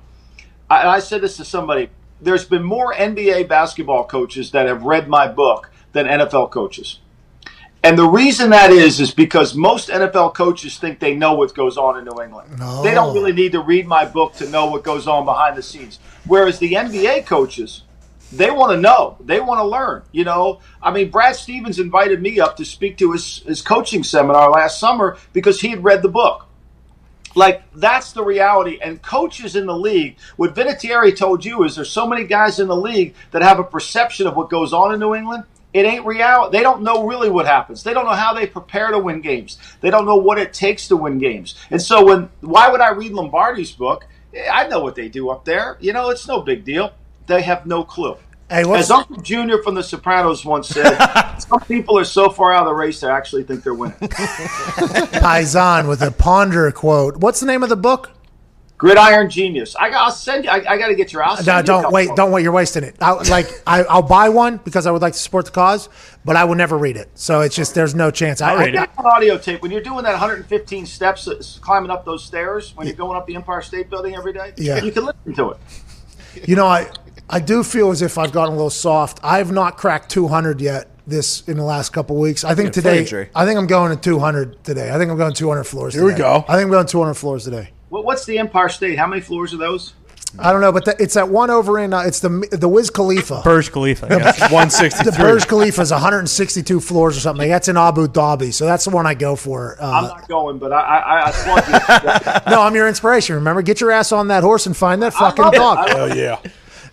I, 0.71 0.89
I 0.89 0.99
said 1.01 1.21
this 1.21 1.37
to 1.37 1.45
somebody. 1.45 1.91
There's 2.23 2.47
been 2.47 2.65
more 2.65 2.95
NBA 2.95 3.49
basketball 3.49 4.05
coaches 4.07 4.53
that 4.53 4.67
have 4.67 4.85
read 4.85 5.09
my 5.09 5.29
book 5.29 5.71
than 5.93 6.07
NFL 6.07 6.51
coaches. 6.51 7.01
And 7.83 7.99
the 7.99 8.07
reason 8.07 8.51
that 8.51 8.71
is, 8.71 9.01
is 9.01 9.11
because 9.11 9.55
most 9.55 9.89
NFL 9.89 10.35
coaches 10.35 10.79
think 10.79 10.99
they 10.99 11.15
know 11.15 11.33
what 11.33 11.55
goes 11.55 11.79
on 11.79 11.97
in 11.97 12.05
New 12.05 12.23
England. 12.23 12.51
They 12.83 12.93
don't 12.93 13.15
really 13.15 13.33
need 13.33 13.53
to 13.53 13.61
read 13.61 13.87
my 13.87 14.05
book 14.05 14.35
to 14.35 14.49
know 14.51 14.67
what 14.67 14.85
goes 14.85 15.07
on 15.07 15.25
behind 15.25 15.57
the 15.57 15.63
scenes. 15.63 15.99
Whereas 16.27 16.59
the 16.59 16.75
NBA 16.75 17.25
coaches, 17.25 17.83
they 18.33 18.51
want 18.51 18.73
to 18.73 18.77
know. 18.81 19.17
They 19.21 19.41
want 19.41 19.61
to 19.61 19.65
learn. 19.65 20.03
You 20.13 20.25
know, 20.25 20.61
I 20.83 20.91
mean, 20.91 21.11
Brad 21.11 21.37
Stevens 21.37 21.79
invited 21.79 22.21
me 22.21 22.39
up 22.39 22.57
to 22.59 22.67
speak 22.67 22.99
to 22.99 23.13
his, 23.13 23.39
his 23.39 23.63
coaching 23.63 24.05
seminar 24.05 24.51
last 24.51 24.79
summer 24.79 25.17
because 25.33 25.63
he 25.63 25.69
had 25.71 25.83
read 25.83 26.03
the 26.03 26.09
book. 26.09 26.47
Like 27.35 27.63
that's 27.73 28.13
the 28.13 28.25
reality. 28.25 28.79
And 28.83 29.01
coaches 29.01 29.57
in 29.57 29.67
the 29.67 29.77
league, 29.77 30.17
what 30.37 30.55
Vinatieri 30.55 31.17
told 31.17 31.45
you 31.45 31.65
is 31.65 31.77
there's 31.77 31.91
so 31.91 32.07
many 32.07 32.25
guys 32.25 32.59
in 32.59 32.69
the 32.69 32.77
league 32.77 33.15
that 33.31 33.43
have 33.43 33.59
a 33.59 33.65
perception 33.65 34.27
of 34.27 34.37
what 34.37 34.51
goes 34.51 34.73
on 34.73 34.93
in 34.93 35.01
New 35.01 35.15
England. 35.15 35.45
It 35.73 35.87
ain't 35.87 36.05
real. 36.05 36.51
They 36.51 36.61
don't 36.61 36.83
know 36.83 37.07
really 37.07 37.31
what 37.31 37.47
happens. 37.47 37.83
They 37.85 37.95
don't 37.95 38.05
know 38.05 38.13
how 38.13 38.35
they 38.35 38.47
prepare 38.47 38.91
to 38.91 38.99
win 38.99 39.21
games. 39.21 39.59
They 39.81 39.91
don't 39.91 40.05
know 40.05 40.17
what 40.17 40.39
it 40.39 40.53
takes 40.53 40.89
to 40.89 40.97
win 40.97 41.19
games. 41.19 41.55
And 41.71 41.81
so 41.81 42.05
when 42.05 42.29
why 42.41 42.69
would 42.69 42.81
I 42.81 42.91
read 42.91 43.13
Lombardi's 43.13 43.73
book? 43.73 44.07
I 44.51 44.67
know 44.69 44.81
what 44.81 44.95
they 44.95 45.09
do 45.09 45.31
up 45.31 45.45
there. 45.45 45.77
You 45.81 45.93
know, 45.93 46.11
it's 46.11 46.27
no 46.27 46.41
big 46.41 46.65
deal. 46.65 46.93
They 47.27 47.43
have 47.43 47.67
no 47.67 47.85
clue. 47.85 48.17
Hey, 48.49 48.69
As 48.69 48.91
Uncle 48.91 49.19
Junior 49.19 49.63
from 49.63 49.77
The 49.77 49.83
Sopranos 49.83 50.45
once 50.45 50.69
said, 50.69 50.97
some 51.39 51.61
people 51.61 51.97
are 51.97 52.05
so 52.05 52.29
far 52.29 52.53
out 52.53 52.63
of 52.63 52.67
the 52.67 52.75
race 52.75 53.01
they 53.01 53.09
actually 53.09 53.45
think 53.45 53.63
they're 53.63 53.75
winning. 53.75 53.97
Paisan 55.21 55.89
with 55.89 56.03
a 56.03 56.11
ponder 56.11 56.73
quote. 56.73 57.19
What's 57.19 57.39
the 57.39 57.47
name 57.47 57.63
of 57.63 57.69
the 57.69 57.77
book? 57.77 58.11
Gridiron 58.81 59.29
Genius. 59.29 59.77
I 59.77 59.91
got. 59.91 60.05
I'll 60.07 60.11
send 60.11 60.45
you. 60.45 60.51
I, 60.51 60.57
I 60.67 60.79
got 60.79 60.89
to 60.89 60.95
get 60.95 61.13
your. 61.13 61.23
I'll 61.23 61.37
send 61.37 61.47
No, 61.47 61.61
don't 61.61 61.83
couple 61.83 61.95
wait. 61.95 62.09
of 62.09 62.17
Don't 62.17 62.33
wait. 62.33 62.43
You're 62.43 62.51
wasting 62.53 62.83
it. 62.83 62.97
I, 62.99 63.13
like 63.29 63.47
I, 63.67 63.83
I'll 63.85 64.01
buy 64.01 64.31
one 64.31 64.57
because 64.57 64.87
I 64.87 64.91
would 64.91 65.03
like 65.03 65.13
to 65.13 65.19
support 65.19 65.45
the 65.45 65.51
cause, 65.51 65.91
but 66.25 66.35
I 66.35 66.45
will 66.45 66.55
never 66.55 66.79
read 66.79 66.97
it. 66.97 67.11
So 67.15 67.43
it's 67.43 67.55
just 67.55 67.75
there's 67.75 67.95
no 67.95 68.11
chance. 68.11 68.41
I, 68.41 68.55
I 68.55 68.63
I, 68.63 68.71
got 68.71 68.91
an 68.99 69.05
audio 69.05 69.37
tape. 69.37 69.61
When 69.61 69.71
you're 69.71 69.83
doing 69.83 70.03
that 70.05 70.13
115 70.13 70.87
steps, 70.87 71.29
uh, 71.29 71.43
climbing 71.61 71.91
up 71.91 72.07
those 72.07 72.25
stairs, 72.25 72.75
when 72.75 72.87
you're 72.87 72.97
going 72.97 73.19
up 73.19 73.27
the 73.27 73.35
Empire 73.37 73.61
State 73.61 73.91
Building 73.91 74.15
every 74.17 74.33
day, 74.33 74.55
Yeah. 74.57 74.83
you 74.83 74.93
can 74.93 75.05
listen 75.05 75.35
to 75.35 75.51
it. 75.51 75.59
you 76.49 76.57
know, 76.57 76.67
I 76.67 76.91
I 77.29 77.39
do 77.39 77.63
feel 77.63 77.91
as 77.91 78.01
if 78.01 78.17
I've 78.17 78.33
gotten 78.33 78.55
a 78.55 78.57
little 78.57 78.71
soft. 78.71 79.21
I 79.23 79.37
have 79.39 79.53
not 79.53 79.77
cracked 79.77 80.11
200 80.11 80.59
yet. 80.61 80.87
This 81.07 81.47
in 81.49 81.57
the 81.57 81.65
last 81.65 81.91
couple 81.91 82.17
weeks. 82.17 82.45
I 82.45 82.55
think 82.55 82.69
Yeah, 82.69 83.01
today. 83.03 83.29
I 83.35 83.45
think 83.45 83.59
I'm 83.59 83.67
going 83.67 83.95
to 83.95 84.01
200 84.01 84.63
today. 84.65 84.91
I 84.91 84.97
think 84.97 85.11
I'm 85.11 85.19
going 85.19 85.33
200 85.35 85.65
floors. 85.65 85.93
Here 85.93 86.05
we 86.05 86.15
go. 86.15 86.45
I 86.49 86.53
think 86.55 86.65
I'm 86.67 86.71
going 86.71 86.87
200 86.87 87.15
floors 87.15 87.45
today. 87.45 87.71
What, 87.91 88.05
what's 88.05 88.25
the 88.25 88.39
Empire 88.39 88.69
State? 88.71 88.99
How 88.99 89.07
many 89.07 89.21
floors 89.21 89.53
are 89.53 89.59
those? 89.59 89.93
I 90.39 90.53
don't 90.53 90.61
know, 90.61 90.71
but 90.71 90.85
the, 90.85 90.95
it's 91.03 91.15
that 91.15 91.29
one 91.29 91.51
over 91.51 91.77
in. 91.81 91.93
Uh, 91.93 92.03
it's 92.03 92.21
the 92.21 92.29
the 92.53 92.69
Wiz 92.69 92.89
Khalifa. 92.89 93.41
Burj 93.43 93.73
Khalifa. 93.73 94.07
The- 94.07 94.19
yes. 94.19 94.41
163. 94.41 95.11
The 95.11 95.17
Burj 95.19 95.49
Khalifa 95.49 95.81
is 95.83 95.91
162 95.91 96.79
floors 96.79 97.17
or 97.17 97.21
something. 97.21 97.49
That's 97.49 97.67
in 97.67 97.77
Abu 97.77 98.07
Dhabi, 98.07 98.53
so 98.55 98.65
that's 98.65 98.85
the 98.85 98.91
one 98.91 99.09
I 99.09 99.15
go 99.15 99.35
for. 99.35 99.77
I'm 99.83 100.05
Uh, 100.05 100.09
not 100.09 100.29
going, 100.29 100.59
but 100.59 100.73
I 100.73 100.79
I, 100.81 101.27
I 101.27 101.31
slug 101.33 101.67
you. 101.67 102.51
no, 102.53 102.63
I'm 102.63 102.77
your 102.77 102.87
inspiration. 102.87 103.35
Remember, 103.35 103.61
get 103.61 103.81
your 103.81 103.91
ass 103.91 104.13
on 104.13 104.29
that 104.29 104.45
horse 104.45 104.67
and 104.67 104.77
find 104.77 105.03
that 105.03 105.15
fucking 105.15 105.51
dog. 105.51 105.79
I 105.79 105.91
Hell 105.91 106.17
yeah. 106.17 106.39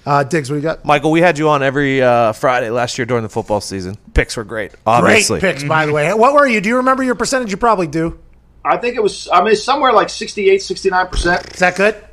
Uh, 0.03 0.23
Diggs, 0.23 0.49
what 0.49 0.55
do 0.55 0.59
you 0.61 0.63
got? 0.63 0.83
Michael, 0.83 1.11
we 1.11 1.19
had 1.21 1.37
you 1.37 1.47
on 1.49 1.61
every 1.61 2.01
uh, 2.01 2.31
Friday 2.31 2.71
last 2.71 2.97
year 2.97 3.05
during 3.05 3.21
the 3.23 3.29
football 3.29 3.61
season. 3.61 3.97
Picks 4.15 4.35
were 4.37 4.45
great, 4.45 4.71
obviously. 4.87 5.41
Great 5.41 5.57
picks, 5.57 5.63
by 5.67 5.85
the 5.85 5.93
way. 5.93 6.11
What 6.13 6.33
were 6.33 6.47
you? 6.47 6.59
Do 6.59 6.69
you 6.69 6.77
remember 6.77 7.03
your 7.03 7.13
percentage? 7.13 7.51
You 7.51 7.57
probably 7.57 7.87
do. 7.87 8.17
I 8.63 8.77
think 8.77 8.95
it 8.95 9.03
was. 9.03 9.27
I 9.31 9.43
mean, 9.43 9.55
somewhere 9.55 9.93
like 9.93 10.09
68, 10.09 10.61
69 10.61 11.07
percent. 11.07 11.53
Is 11.53 11.59
that 11.59 11.75
good? 11.75 12.03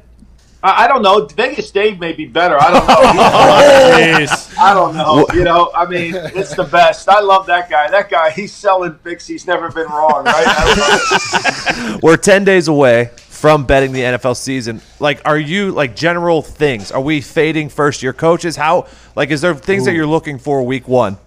I, 0.65 0.85
I 0.85 0.89
don't 0.89 1.03
know. 1.03 1.27
Vegas 1.27 1.71
Dave 1.71 2.01
may 2.01 2.15
be 2.15 2.25
better. 2.25 2.61
I 2.61 2.71
don't 2.71 2.87
know. 2.87 2.95
Jeez. 4.27 4.59
I 4.59 4.73
don't 4.73 4.97
know. 4.97 5.27
You 5.35 5.45
know, 5.45 5.71
I 5.77 5.85
mean, 5.85 6.15
it's 6.15 6.55
the 6.55 6.65
best. 6.65 7.09
I 7.09 7.21
love 7.21 7.47
that 7.47 7.69
guy. 7.69 7.91
That 7.91 8.09
guy, 8.09 8.31
he's 8.31 8.53
selling 8.53 8.95
picks. 8.95 9.27
He's 9.27 9.47
never 9.47 9.71
been 9.71 9.89
wrong, 9.89 10.25
right? 10.25 10.45
I 10.47 11.85
love 11.85 11.95
it. 11.97 12.03
We're 12.03 12.17
10 12.17 12.45
days 12.45 12.69
away 12.69 13.11
from 13.17 13.67
betting 13.67 13.93
the 13.93 14.01
NFL 14.01 14.37
season. 14.37 14.81
Like, 15.01 15.21
are 15.27 15.39
you, 15.39 15.71
like, 15.73 15.95
general 15.95 16.41
things? 16.41 16.91
Are 16.91 17.01
we 17.01 17.21
fading 17.21 17.69
first 17.69 18.03
year 18.03 18.15
coaches? 18.15 18.57
How, 18.57 18.87
like, 19.15 19.31
is 19.31 19.43
there 19.43 19.55
things 19.55 19.85
that 19.85 19.93
you're 19.93 20.07
looking 20.07 20.39
for 20.39 20.63
week 20.63 20.89
one? 20.89 21.19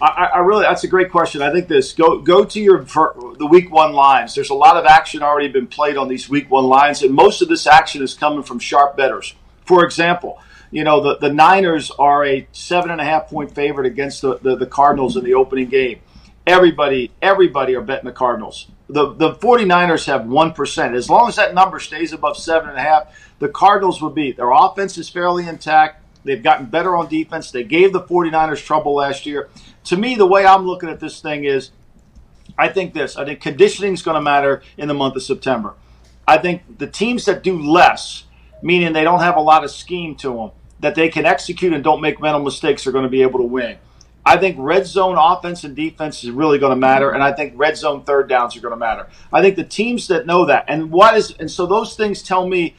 I, 0.00 0.30
I 0.34 0.38
really, 0.40 0.62
that's 0.62 0.84
a 0.84 0.88
great 0.88 1.10
question. 1.10 1.40
I 1.40 1.50
think 1.50 1.68
this 1.68 1.92
go 1.92 2.18
go 2.18 2.44
to 2.44 2.60
your 2.60 2.84
the 2.84 3.48
week 3.50 3.70
one 3.70 3.92
lines. 3.92 4.34
There's 4.34 4.50
a 4.50 4.54
lot 4.54 4.76
of 4.76 4.84
action 4.84 5.22
already 5.22 5.48
been 5.48 5.66
played 5.66 5.96
on 5.96 6.08
these 6.08 6.28
week 6.28 6.50
one 6.50 6.66
lines, 6.66 7.02
and 7.02 7.14
most 7.14 7.40
of 7.40 7.48
this 7.48 7.66
action 7.66 8.02
is 8.02 8.14
coming 8.14 8.42
from 8.42 8.58
sharp 8.58 8.96
betters. 8.96 9.34
For 9.64 9.84
example, 9.84 10.38
you 10.70 10.84
know 10.84 11.00
the, 11.00 11.16
the 11.16 11.32
Niners 11.32 11.90
are 11.90 12.26
a 12.26 12.46
seven 12.52 12.90
and 12.90 13.00
a 13.00 13.04
half 13.04 13.28
point 13.28 13.54
favorite 13.54 13.86
against 13.86 14.20
the, 14.20 14.38
the, 14.38 14.56
the 14.56 14.66
Cardinals 14.66 15.16
in 15.16 15.24
the 15.24 15.34
opening 15.34 15.68
game. 15.68 16.00
Everybody, 16.46 17.10
everybody 17.22 17.74
are 17.74 17.80
betting 17.80 18.04
the 18.04 18.12
Cardinals. 18.12 18.68
The 18.88 19.14
the 19.14 19.32
49ers 19.32 20.06
have 20.06 20.26
one 20.26 20.52
percent. 20.52 20.94
As 20.94 21.08
long 21.08 21.28
as 21.28 21.36
that 21.36 21.54
number 21.54 21.80
stays 21.80 22.12
above 22.12 22.36
seven 22.36 22.68
and 22.68 22.78
a 22.78 22.82
half, 22.82 23.18
the 23.38 23.48
Cardinals 23.48 24.02
will 24.02 24.10
be. 24.10 24.32
Their 24.32 24.50
offense 24.50 24.98
is 24.98 25.08
fairly 25.08 25.48
intact. 25.48 26.02
They've 26.26 26.42
gotten 26.42 26.66
better 26.66 26.96
on 26.96 27.08
defense. 27.08 27.50
They 27.50 27.62
gave 27.62 27.92
the 27.92 28.02
49ers 28.02 28.64
trouble 28.64 28.96
last 28.96 29.26
year. 29.26 29.48
To 29.86 29.96
me, 29.96 30.14
the 30.14 30.26
way 30.26 30.46
I'm 30.46 30.66
looking 30.66 30.88
at 30.88 31.00
this 31.00 31.20
thing 31.20 31.44
is 31.44 31.70
I 32.58 32.68
think 32.68 32.94
this. 32.94 33.16
I 33.16 33.24
think 33.24 33.40
conditioning 33.40 33.94
is 33.94 34.02
going 34.02 34.16
to 34.16 34.20
matter 34.20 34.62
in 34.76 34.88
the 34.88 34.94
month 34.94 35.16
of 35.16 35.22
September. 35.22 35.74
I 36.26 36.38
think 36.38 36.78
the 36.78 36.86
teams 36.86 37.24
that 37.26 37.42
do 37.42 37.60
less, 37.60 38.24
meaning 38.62 38.92
they 38.92 39.04
don't 39.04 39.20
have 39.20 39.36
a 39.36 39.40
lot 39.40 39.64
of 39.64 39.70
scheme 39.70 40.16
to 40.16 40.34
them, 40.34 40.50
that 40.80 40.94
they 40.94 41.08
can 41.08 41.24
execute 41.24 41.72
and 41.72 41.84
don't 41.84 42.00
make 42.00 42.20
mental 42.20 42.42
mistakes, 42.42 42.86
are 42.86 42.92
going 42.92 43.04
to 43.04 43.10
be 43.10 43.22
able 43.22 43.38
to 43.38 43.44
win. 43.44 43.78
I 44.24 44.36
think 44.36 44.56
red 44.58 44.86
zone 44.86 45.16
offense 45.16 45.62
and 45.62 45.76
defense 45.76 46.24
is 46.24 46.30
really 46.30 46.58
going 46.58 46.70
to 46.70 46.76
matter, 46.76 47.12
and 47.12 47.22
I 47.22 47.32
think 47.32 47.52
red 47.56 47.76
zone 47.76 48.02
third 48.02 48.28
downs 48.28 48.56
are 48.56 48.60
going 48.60 48.72
to 48.72 48.76
matter. 48.76 49.06
I 49.32 49.40
think 49.40 49.54
the 49.54 49.64
teams 49.64 50.08
that 50.08 50.26
know 50.26 50.46
that, 50.46 50.64
and 50.66 50.90
what 50.90 51.16
is, 51.16 51.30
and 51.38 51.48
so 51.48 51.64
those 51.64 51.94
things 51.94 52.24
tell 52.24 52.48
me 52.48 52.74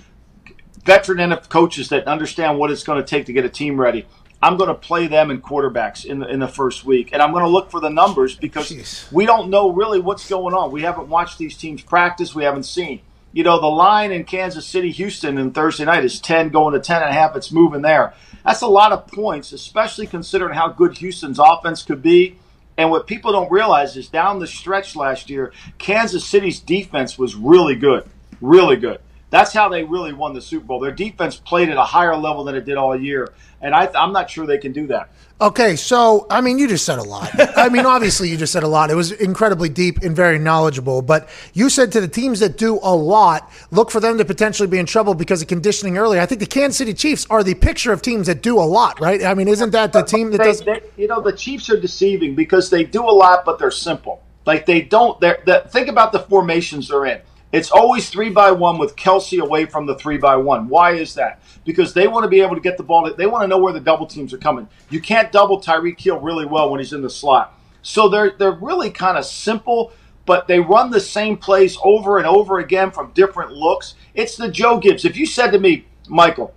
veteran 0.84 1.20
NFL 1.20 1.48
coaches 1.48 1.88
that 1.90 2.06
understand 2.06 2.60
what 2.60 2.70
it's 2.70 2.84
going 2.84 3.02
to 3.02 3.08
take 3.08 3.26
to 3.28 3.34
get 3.34 3.46
a 3.46 3.50
team 3.50 3.80
ready. 3.80 4.06
I'm 4.42 4.58
going 4.58 4.68
to 4.68 4.76
play 4.76 5.08
them 5.08 5.32
in 5.32 5.42
quarterbacks 5.42 6.06
in 6.06 6.20
the 6.20 6.28
in 6.28 6.40
the 6.40 6.48
first 6.48 6.86
week, 6.86 7.10
and 7.12 7.22
I'm 7.22 7.32
going 7.32 7.44
to 7.44 7.50
look 7.50 7.72
for 7.72 7.80
the 7.80 7.90
numbers 7.90 8.36
because 8.36 9.08
we 9.12 9.26
don't 9.26 9.50
know 9.50 9.72
really 9.72 10.00
what's 10.00 10.30
going 10.30 10.54
on. 10.54 10.72
We 10.72 10.84
haven't 10.84 11.08
watched 11.08 11.38
these 11.40 11.58
teams 11.58 11.82
practice. 11.82 12.36
We 12.36 12.44
haven't 12.44 12.64
seen. 12.64 13.02
You 13.34 13.44
know, 13.44 13.60
the 13.60 13.68
line 13.68 14.12
in 14.12 14.24
Kansas 14.24 14.66
City, 14.66 14.92
Houston, 14.92 15.38
and 15.38 15.54
Thursday 15.54 15.86
night 15.86 16.06
is 16.06 16.20
10 16.20 16.50
going 16.50 16.74
to 16.74 16.80
10 16.80 17.02
and 17.02 17.10
a 17.10 17.14
half. 17.14 17.36
It's 17.36 17.52
moving 17.52 17.82
there. 17.82 18.14
That's 18.46 18.62
a 18.62 18.68
lot 18.68 18.92
of 18.92 19.08
points, 19.08 19.52
especially 19.52 20.08
considering 20.08 20.56
how 20.56 20.70
good 20.70 20.98
Houston's 20.98 21.40
offense 21.40 21.84
could 21.84 22.02
be. 22.02 22.38
And 22.78 22.92
what 22.92 23.08
people 23.08 23.32
don't 23.32 23.52
realize 23.52 23.98
is 23.98 24.08
down 24.08 24.40
the 24.40 24.48
stretch 24.48 24.96
last 24.96 25.30
year, 25.30 25.52
Kansas 25.78 26.26
City's 26.26 26.60
defense 26.60 27.18
was 27.18 27.36
really 27.36 27.76
good, 27.76 28.08
really 28.40 28.76
good. 28.76 29.00
That's 29.30 29.52
how 29.52 29.68
they 29.68 29.84
really 29.84 30.14
won 30.14 30.34
the 30.34 30.42
Super 30.42 30.66
Bowl. 30.66 30.80
Their 30.80 30.92
defense 30.92 31.36
played 31.36 31.70
at 31.70 31.76
a 31.78 31.84
higher 31.84 32.16
level 32.16 32.46
than 32.46 32.56
it 32.56 32.64
did 32.66 32.78
all 32.78 32.96
year, 33.00 33.34
and 33.62 33.76
I, 33.76 33.90
I'm 33.94 34.14
not 34.14 34.30
sure 34.30 34.46
they 34.46 34.58
can 34.58 34.72
do 34.72 34.88
that. 34.88 35.10
Okay, 35.40 35.76
so 35.76 36.26
I 36.30 36.40
mean, 36.40 36.58
you 36.58 36.68
just 36.68 36.86
said 36.86 36.98
a 36.98 37.04
lot. 37.04 37.30
I 37.58 37.68
mean, 37.68 37.86
obviously, 37.96 38.30
you 38.30 38.38
just 38.38 38.54
said 38.54 38.64
a 38.64 38.68
lot. 38.68 38.90
It 38.90 38.96
was 38.96 39.12
incredibly 39.12 39.68
deep 39.68 40.00
and 40.00 40.16
very 40.16 40.40
knowledgeable. 40.40 41.02
But 41.02 41.28
you 41.54 41.70
said 41.70 41.92
to 41.92 42.02
the 42.02 42.08
teams 42.08 42.40
that 42.40 42.58
do 42.58 42.80
a 42.82 42.96
lot, 42.96 43.52
look 43.70 43.92
for 43.92 44.00
them 44.00 44.18
to 44.18 44.26
potentially 44.26 44.68
be 44.68 44.80
in 44.80 44.86
trouble 44.86 45.14
because 45.14 45.42
of 45.42 45.50
conditioning 45.50 45.98
earlier. 45.98 46.22
I 46.22 46.26
think 46.26 46.40
the 46.40 46.48
Kansas 46.48 46.78
City 46.78 46.94
Chiefs 46.94 47.28
are 47.30 47.44
the 47.44 47.54
picture 47.54 47.92
of 47.92 48.02
teams 48.02 48.28
that 48.28 48.42
do 48.42 48.58
a 48.58 48.64
lot, 48.66 49.00
right? 49.02 49.24
I 49.24 49.34
mean, 49.34 49.50
isn't 49.50 49.72
that 49.72 49.92
the 49.94 50.04
team 50.04 50.32
that 50.32 50.38
They- 50.38 50.44
does? 50.46 50.62
they- 50.62 50.82
you 50.96 51.08
know, 51.08 51.22
the 51.22 51.34
Chiefs 51.34 51.70
are 51.70 51.80
deceiving 51.80 52.34
because 52.34 52.70
they 52.70 52.84
do 52.86 53.04
a 53.04 53.12
lot, 53.12 53.44
but 53.46 53.60
they're 53.60 53.72
simple. 53.72 54.22
Like 54.46 54.66
they 54.66 54.82
don't. 54.82 55.20
They're, 55.20 55.40
the, 55.46 55.66
think 55.70 55.90
about 55.90 56.14
the 56.14 56.20
formations 56.20 56.88
they're 56.88 57.06
in. 57.06 57.20
It's 57.52 57.72
always 57.72 58.10
three 58.10 58.30
by 58.30 58.52
one 58.52 58.78
with 58.78 58.96
Kelce 58.98 59.40
away 59.40 59.66
from 59.66 59.86
the 59.86 59.96
three 59.96 60.18
by 60.18 60.36
one. 60.36 60.68
Why 60.68 60.92
is 60.94 61.14
that? 61.16 61.42
Because 61.64 61.94
they 61.94 62.08
want 62.08 62.24
to 62.24 62.30
be 62.30 62.42
able 62.42 62.56
to 62.56 62.62
get 62.62 62.78
the 62.78 62.84
ball. 62.84 63.10
They 63.14 63.26
want 63.26 63.44
to 63.44 63.48
know 63.48 63.58
where 63.58 63.74
the 63.74 63.80
double 63.80 64.06
teams 64.06 64.34
are 64.34 64.38
coming. 64.38 64.68
You 64.90 65.00
can't 65.00 65.32
double 65.32 65.62
Tyreek 65.62 66.00
Hill 66.00 66.20
really 66.20 66.46
well 66.46 66.70
when 66.70 66.80
he's 66.80 66.94
in 66.94 67.02
the 67.02 67.10
slot. 67.10 67.58
So 67.82 68.10
they're 68.10 68.32
they're 68.32 68.52
really 68.52 68.90
kind 68.90 69.18
of 69.18 69.26
simple, 69.26 69.94
but 70.26 70.48
they 70.48 70.60
run 70.60 70.92
the 70.92 71.00
same 71.00 71.38
plays 71.38 71.78
over 71.84 72.18
and 72.18 72.28
over 72.28 72.60
again 72.60 72.92
from 72.92 73.12
different 73.14 73.54
looks. 73.54 73.96
It's 74.14 74.36
the 74.36 74.52
Joe 74.52 74.78
Gibbs. 74.78 75.06
If 75.06 75.16
you 75.16 75.26
said 75.26 75.52
to 75.52 75.60
me, 75.60 75.86
Michael, 76.10 76.54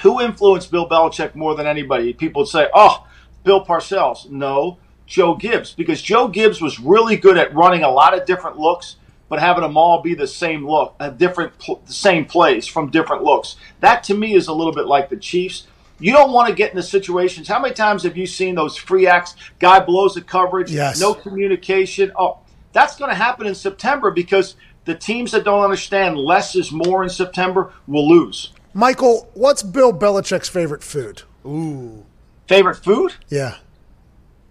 who 0.00 0.22
influenced 0.22 0.70
Bill 0.70 0.88
Belichick 0.88 1.34
more 1.34 1.54
than 1.54 1.66
anybody? 1.66 2.14
People 2.14 2.42
would 2.42 2.48
say, 2.48 2.68
"Oh, 2.72 3.06
Bill 3.44 3.62
Parcells." 3.62 4.30
No, 4.30 4.78
Joe 5.06 5.34
Gibbs, 5.34 5.74
because 5.74 6.00
Joe 6.00 6.28
Gibbs 6.28 6.62
was 6.62 6.80
really 6.80 7.16
good 7.16 7.36
at 7.36 7.54
running 7.54 7.82
a 7.82 7.90
lot 7.90 8.16
of 8.16 8.24
different 8.24 8.58
looks, 8.58 8.96
but 9.34 9.40
having 9.40 9.62
them 9.62 9.76
all 9.76 10.00
be 10.00 10.14
the 10.14 10.28
same 10.28 10.64
look, 10.64 10.94
a 11.00 11.10
different, 11.10 11.58
pl- 11.58 11.82
the 11.88 11.92
same 11.92 12.24
plays 12.24 12.68
from 12.68 12.88
different 12.88 13.24
looks. 13.24 13.56
That 13.80 14.04
to 14.04 14.14
me 14.14 14.34
is 14.34 14.46
a 14.46 14.52
little 14.52 14.72
bit 14.72 14.86
like 14.86 15.08
the 15.08 15.16
Chiefs. 15.16 15.66
You 15.98 16.12
don't 16.12 16.30
want 16.30 16.48
to 16.50 16.54
get 16.54 16.70
into 16.70 16.84
situations. 16.84 17.48
How 17.48 17.58
many 17.58 17.74
times 17.74 18.04
have 18.04 18.16
you 18.16 18.28
seen 18.28 18.54
those 18.54 18.76
free 18.76 19.08
acts? 19.08 19.34
Guy 19.58 19.80
blows 19.80 20.14
the 20.14 20.20
coverage, 20.22 20.70
Yes. 20.70 21.00
no 21.00 21.14
communication. 21.14 22.12
Oh, 22.16 22.38
that's 22.72 22.94
going 22.94 23.08
to 23.10 23.16
happen 23.16 23.48
in 23.48 23.56
September 23.56 24.12
because 24.12 24.54
the 24.84 24.94
teams 24.94 25.32
that 25.32 25.42
don't 25.42 25.64
understand 25.64 26.16
less 26.16 26.54
is 26.54 26.70
more 26.70 27.02
in 27.02 27.08
September 27.10 27.72
will 27.88 28.08
lose. 28.08 28.52
Michael, 28.72 29.28
what's 29.34 29.64
Bill 29.64 29.92
Belichick's 29.92 30.48
favorite 30.48 30.84
food? 30.84 31.22
Ooh. 31.44 32.04
Favorite 32.46 32.76
food? 32.76 33.14
Yeah. 33.30 33.56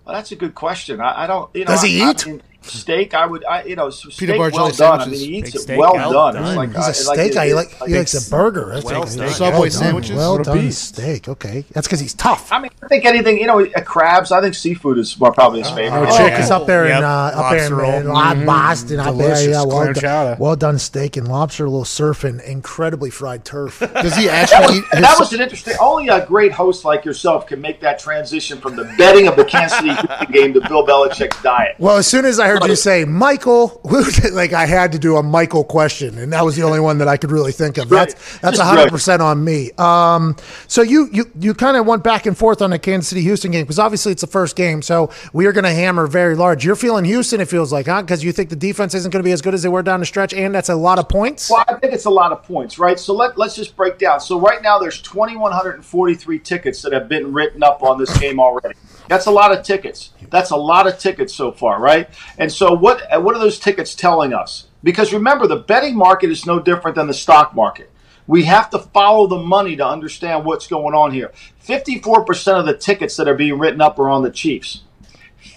Well, 0.04 0.16
that's 0.16 0.34
a 0.34 0.36
good 0.36 0.56
question. 0.56 1.00
I, 1.00 1.24
I 1.24 1.28
don't. 1.28 1.50
You 1.56 1.62
know, 1.64 1.68
Does 1.72 1.84
he 1.84 2.02
I- 2.02 2.08
I 2.08 2.12
eat? 2.12 2.26
mean, 2.28 2.42
steak? 2.66 3.14
I 3.14 3.26
would. 3.26 3.44
I, 3.46 3.64
you 3.64 3.76
know, 3.76 3.88
s- 3.88 4.06
steak 4.10 4.30
butter 4.30 4.40
well 4.40 4.52
jelly 4.52 4.72
done. 4.74 5.02
I 5.02 5.06
mean, 5.06 5.20
he 5.20 5.38
eats 5.38 5.50
Big 5.52 5.56
it 5.56 5.60
steak, 5.62 5.80
well 5.80 5.94
well 5.94 6.12
done. 6.12 6.36
done. 6.36 6.44
It's 6.46 6.56
like 6.58 6.70
He's 6.70 6.78
I- 6.78 6.82
a 6.82 6.86
like 6.88 6.96
steak 6.96 7.32
it- 7.32 7.36
guy. 7.36 7.48
He, 7.48 7.54
like, 7.54 7.80
like 7.82 7.90
he 7.90 7.98
likes 7.98 8.28
a 8.28 8.30
burger. 8.30 8.72
That's 8.74 8.86
Well 8.86 9.00
like- 9.02 9.10
steak. 9.10 9.20
well 9.22 9.32
Subway 9.34 9.70
done. 9.70 9.72
sandwiches. 9.72 10.16
Well 10.16 10.38
done 10.44 10.58
beast. 10.60 10.84
steak. 10.96 11.28
Okay, 11.30 11.66
that's 11.72 11.88
because 11.88 12.00
he's 12.00 12.14
tough. 12.14 12.52
I 12.52 12.60
mean, 12.60 12.72
I 12.84 12.88
think 12.88 13.06
anything. 13.06 13.40
You 13.40 13.48
know, 13.48 13.64
uh, 13.66 13.82
crabs. 13.82 14.32
I 14.32 14.42
think 14.42 14.56
seafood 14.56 14.98
is 14.98 15.20
more 15.20 15.32
probably 15.32 15.60
his 15.60 15.70
favorite. 15.72 16.08
Oh, 16.10 16.18
chick 16.18 16.40
is 16.40 16.52
up 16.52 16.66
there 16.68 16.88
Yep. 16.88 16.98
in 17.00 17.04
uh, 17.04 17.08
up 17.10 17.52
there 17.52 17.66
in, 17.68 17.74
Lobster 17.74 18.00
in 18.02 18.08
roll. 18.08 18.18
uh, 18.18 18.46
Boston. 18.46 19.00
Up 19.00 19.18
there, 19.18 19.50
yeah, 19.50 19.58
well 19.64 19.68
Clam 19.70 19.94
done, 19.94 20.02
chowder. 20.02 20.38
well 20.40 20.56
done 20.56 20.80
steak 20.80 21.18
and 21.18 21.28
lobster, 21.28 21.66
a 21.66 21.70
little 21.70 21.84
surfing, 21.86 22.44
incredibly 22.44 23.10
fried 23.10 23.44
turf. 23.46 23.80
Does 23.94 24.16
he 24.16 24.28
That 24.28 24.52
actually 24.52 24.68
was, 24.68 24.78
eat 24.78 24.84
his, 24.94 25.02
that 25.02 25.16
was 25.20 25.34
an 25.34 25.42
interesting. 25.42 25.74
Only 25.80 26.08
a 26.10 26.26
great 26.26 26.52
host 26.52 26.86
like 26.86 27.06
yourself 27.06 27.48
can 27.48 27.60
make 27.62 27.80
that 27.82 28.00
transition 28.00 28.60
from 28.60 28.76
the 28.76 28.84
betting 28.98 29.28
of 29.28 29.36
the 29.36 29.46
Kansas 29.46 29.78
City 29.80 29.92
game 30.32 30.54
to 30.54 30.62
Bill 30.62 30.86
Belichick's 30.86 31.42
diet. 31.42 31.76
Well, 31.80 31.98
as 31.98 32.08
soon 32.08 32.26
as 32.26 32.40
I 32.40 32.48
heard 32.54 32.70
you 32.70 32.76
say 32.76 33.06
Michael, 33.06 33.82
like 34.32 34.54
I 34.54 34.66
had 34.66 34.92
to 34.94 35.00
do 35.00 35.18
a 35.18 35.24
Michael 35.24 35.64
question, 35.64 36.18
and 36.18 36.34
that 36.34 36.44
was 36.44 36.56
the 36.56 36.64
only 36.64 36.80
one 36.80 36.98
that 37.00 37.08
I 37.08 37.18
could 37.18 37.32
really 37.32 37.52
think 37.52 37.78
of. 37.78 37.92
Right. 37.92 38.10
That's 38.10 38.40
that's 38.40 38.60
hundred 38.60 38.90
percent 38.90 39.22
on 39.22 39.44
me. 39.44 39.72
Um, 39.78 40.36
so 40.68 40.82
you 40.82 41.10
you 41.12 41.32
you 41.40 41.54
kind 41.54 41.78
of 41.78 41.86
went 41.86 42.04
back 42.04 42.26
and 42.26 42.38
forth 42.38 42.62
on 42.62 42.70
the 42.70 42.80
Kansas 42.80 43.10
City 43.10 43.22
Houston 43.22 43.52
game 43.52 43.64
because 43.64 43.80
obviously 43.80 44.12
it's 44.12 44.22
the 44.22 44.28
first 44.28 44.56
game, 44.56 44.82
so 44.82 45.12
we 45.34 45.46
are 45.46 45.52
going 45.52 45.64
to 45.64 45.72
hammer 45.72 46.08
very 46.08 46.36
large. 46.36 46.66
You're 46.66 46.76
feeling 46.76 47.06
Houston, 47.06 47.42
it 47.42 47.48
feels 47.48 47.72
like, 47.72 47.88
huh? 47.88 48.02
Because 48.02 48.24
you 48.24 48.32
think 48.32 48.50
the 48.50 48.56
defense 48.56 48.94
isn't 48.94 49.12
going 49.12 49.22
to 49.22 49.28
be 49.28 49.32
as 49.32 49.42
good 49.42 49.54
as 49.54 49.64
they 49.64 49.70
were 49.70 49.84
down 49.84 50.00
the 50.00 50.06
stretch, 50.06 50.34
and 50.34 50.54
that's 50.54 50.70
a 50.70 50.76
lot 50.76 51.00
of 51.00 51.10
points. 51.10 51.50
Well, 51.50 51.64
I 51.68 51.76
think 51.76 51.94
it's 51.94 52.06
a 52.06 52.10
lot 52.10 52.32
of 52.32 52.44
points, 52.44 52.80
right? 52.80 53.00
So 53.00 53.14
let, 53.14 53.38
let's 53.38 53.56
just 53.56 53.76
break 53.76 53.98
down. 53.98 54.20
So 54.20 54.40
right 54.40 54.62
now 54.62 54.80
there's 54.80 55.02
2,143 55.02 56.40
tickets 56.40 56.82
that 56.82 56.94
have 56.94 57.10
been 57.10 57.34
written 57.34 57.64
up 57.64 57.84
on 57.84 57.98
this 57.98 58.16
game 58.18 58.40
already. 58.40 58.76
That's 59.08 59.26
a 59.26 59.32
lot 59.32 59.52
of 59.52 59.64
tickets. 59.64 60.12
That's 60.30 60.52
a 60.52 60.56
lot 60.56 60.88
of 60.88 60.98
tickets 60.98 61.34
so 61.34 61.52
far, 61.52 61.80
right? 61.80 62.10
And 62.38 62.52
so 62.52 62.74
what 62.74 63.04
what 63.22 63.36
are 63.36 63.40
those 63.40 63.60
tickets 63.60 63.96
telling 63.96 64.34
us? 64.34 64.68
Because 64.84 65.14
remember, 65.14 65.48
the 65.48 65.58
betting 65.58 65.96
market 65.96 66.30
is 66.30 66.46
no 66.46 66.60
different 66.60 66.96
than 66.96 67.08
the 67.08 67.14
stock 67.14 67.56
market. 67.56 67.90
We 68.28 68.44
have 68.46 68.70
to 68.70 68.80
follow 68.80 69.28
the 69.28 69.40
money 69.40 69.76
to 69.76 69.86
understand 69.86 70.46
what's 70.46 70.68
going 70.68 70.96
on 70.96 71.12
here. 71.12 71.32
54% 71.66 72.60
of 72.60 72.66
the 72.66 72.78
tickets 72.78 73.18
that 73.18 73.28
are 73.28 73.36
being 73.36 73.60
written 73.60 73.82
up 73.82 74.00
are 74.00 74.10
on 74.10 74.24
the 74.24 74.32
Chiefs. 74.32 74.84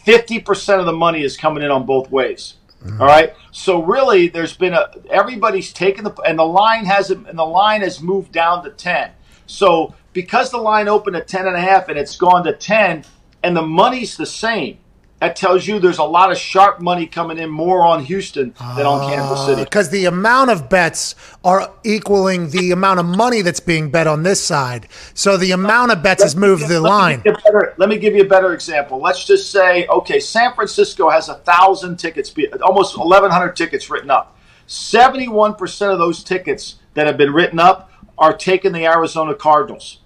50% 0.04 0.80
of 0.80 0.86
the 0.86 0.92
money 0.92 1.22
is 1.22 1.36
coming 1.36 1.62
in 1.62 1.70
on 1.70 1.86
both 1.86 2.10
ways. 2.10 2.54
Mm-hmm. 2.84 3.00
All 3.00 3.06
right. 3.06 3.34
So 3.52 3.82
really, 3.82 4.28
there's 4.28 4.56
been 4.56 4.74
a 4.74 4.90
everybody's 5.10 5.72
taken 5.72 6.04
the 6.04 6.12
and 6.22 6.38
the 6.38 6.44
line 6.44 6.84
hasn't 6.84 7.28
and 7.28 7.38
the 7.38 7.44
line 7.44 7.82
has 7.82 8.00
moved 8.00 8.32
down 8.32 8.62
to 8.64 8.70
ten. 8.70 9.10
So 9.46 9.94
because 10.12 10.50
the 10.50 10.58
line 10.58 10.88
opened 10.88 11.16
at 11.16 11.26
ten 11.26 11.46
and 11.46 11.56
a 11.56 11.60
half 11.60 11.88
and 11.88 11.98
it's 11.98 12.16
gone 12.16 12.44
to 12.44 12.52
ten, 12.52 13.04
and 13.46 13.56
the 13.56 13.62
money's 13.62 14.16
the 14.16 14.26
same, 14.26 14.78
that 15.20 15.36
tells 15.36 15.66
you 15.66 15.78
there's 15.78 15.98
a 15.98 16.04
lot 16.04 16.32
of 16.32 16.36
sharp 16.36 16.80
money 16.80 17.06
coming 17.06 17.38
in 17.38 17.48
more 17.48 17.86
on 17.86 18.04
Houston 18.04 18.52
than 18.76 18.84
on 18.84 19.08
Kansas 19.08 19.46
City. 19.46 19.62
Ah, 19.62 19.64
because 19.64 19.88
the 19.90 20.04
amount 20.06 20.50
of 20.50 20.68
bets 20.68 21.14
are 21.44 21.72
equaling 21.84 22.50
the 22.50 22.72
amount 22.72 22.98
of 23.00 23.06
money 23.06 23.40
that's 23.40 23.60
being 23.60 23.88
bet 23.90 24.08
on 24.08 24.24
this 24.24 24.44
side. 24.44 24.88
So 25.14 25.36
the 25.36 25.52
amount 25.52 25.92
of 25.92 26.02
bets 26.02 26.24
has 26.24 26.34
moved 26.34 26.68
the 26.68 26.80
Let 26.80 26.90
line. 26.90 27.20
a 27.20 27.32
better- 27.32 27.74
let 27.78 27.88
me 27.88 27.98
give 27.98 28.14
you 28.16 28.22
a 28.22 28.28
better 28.28 28.52
example. 28.52 29.00
Let's 29.00 29.24
just 29.24 29.50
say, 29.52 29.86
okay, 29.86 30.18
San 30.18 30.52
Francisco 30.54 31.08
has 31.08 31.28
a 31.28 31.36
thousand 31.36 31.98
tickets, 31.98 32.34
almost 32.60 32.96
eleven 32.96 33.30
hundred 33.30 33.54
tickets 33.54 33.88
written 33.88 34.10
up. 34.10 34.36
Seventy-one 34.66 35.54
percent 35.54 35.92
of 35.92 35.98
those 35.98 36.24
tickets 36.24 36.80
that 36.94 37.06
have 37.06 37.16
been 37.16 37.32
written 37.32 37.60
up 37.60 37.92
are 38.18 38.36
taking 38.36 38.72
the 38.72 38.84
Arizona 38.86 39.34
Cardinals. 39.34 40.00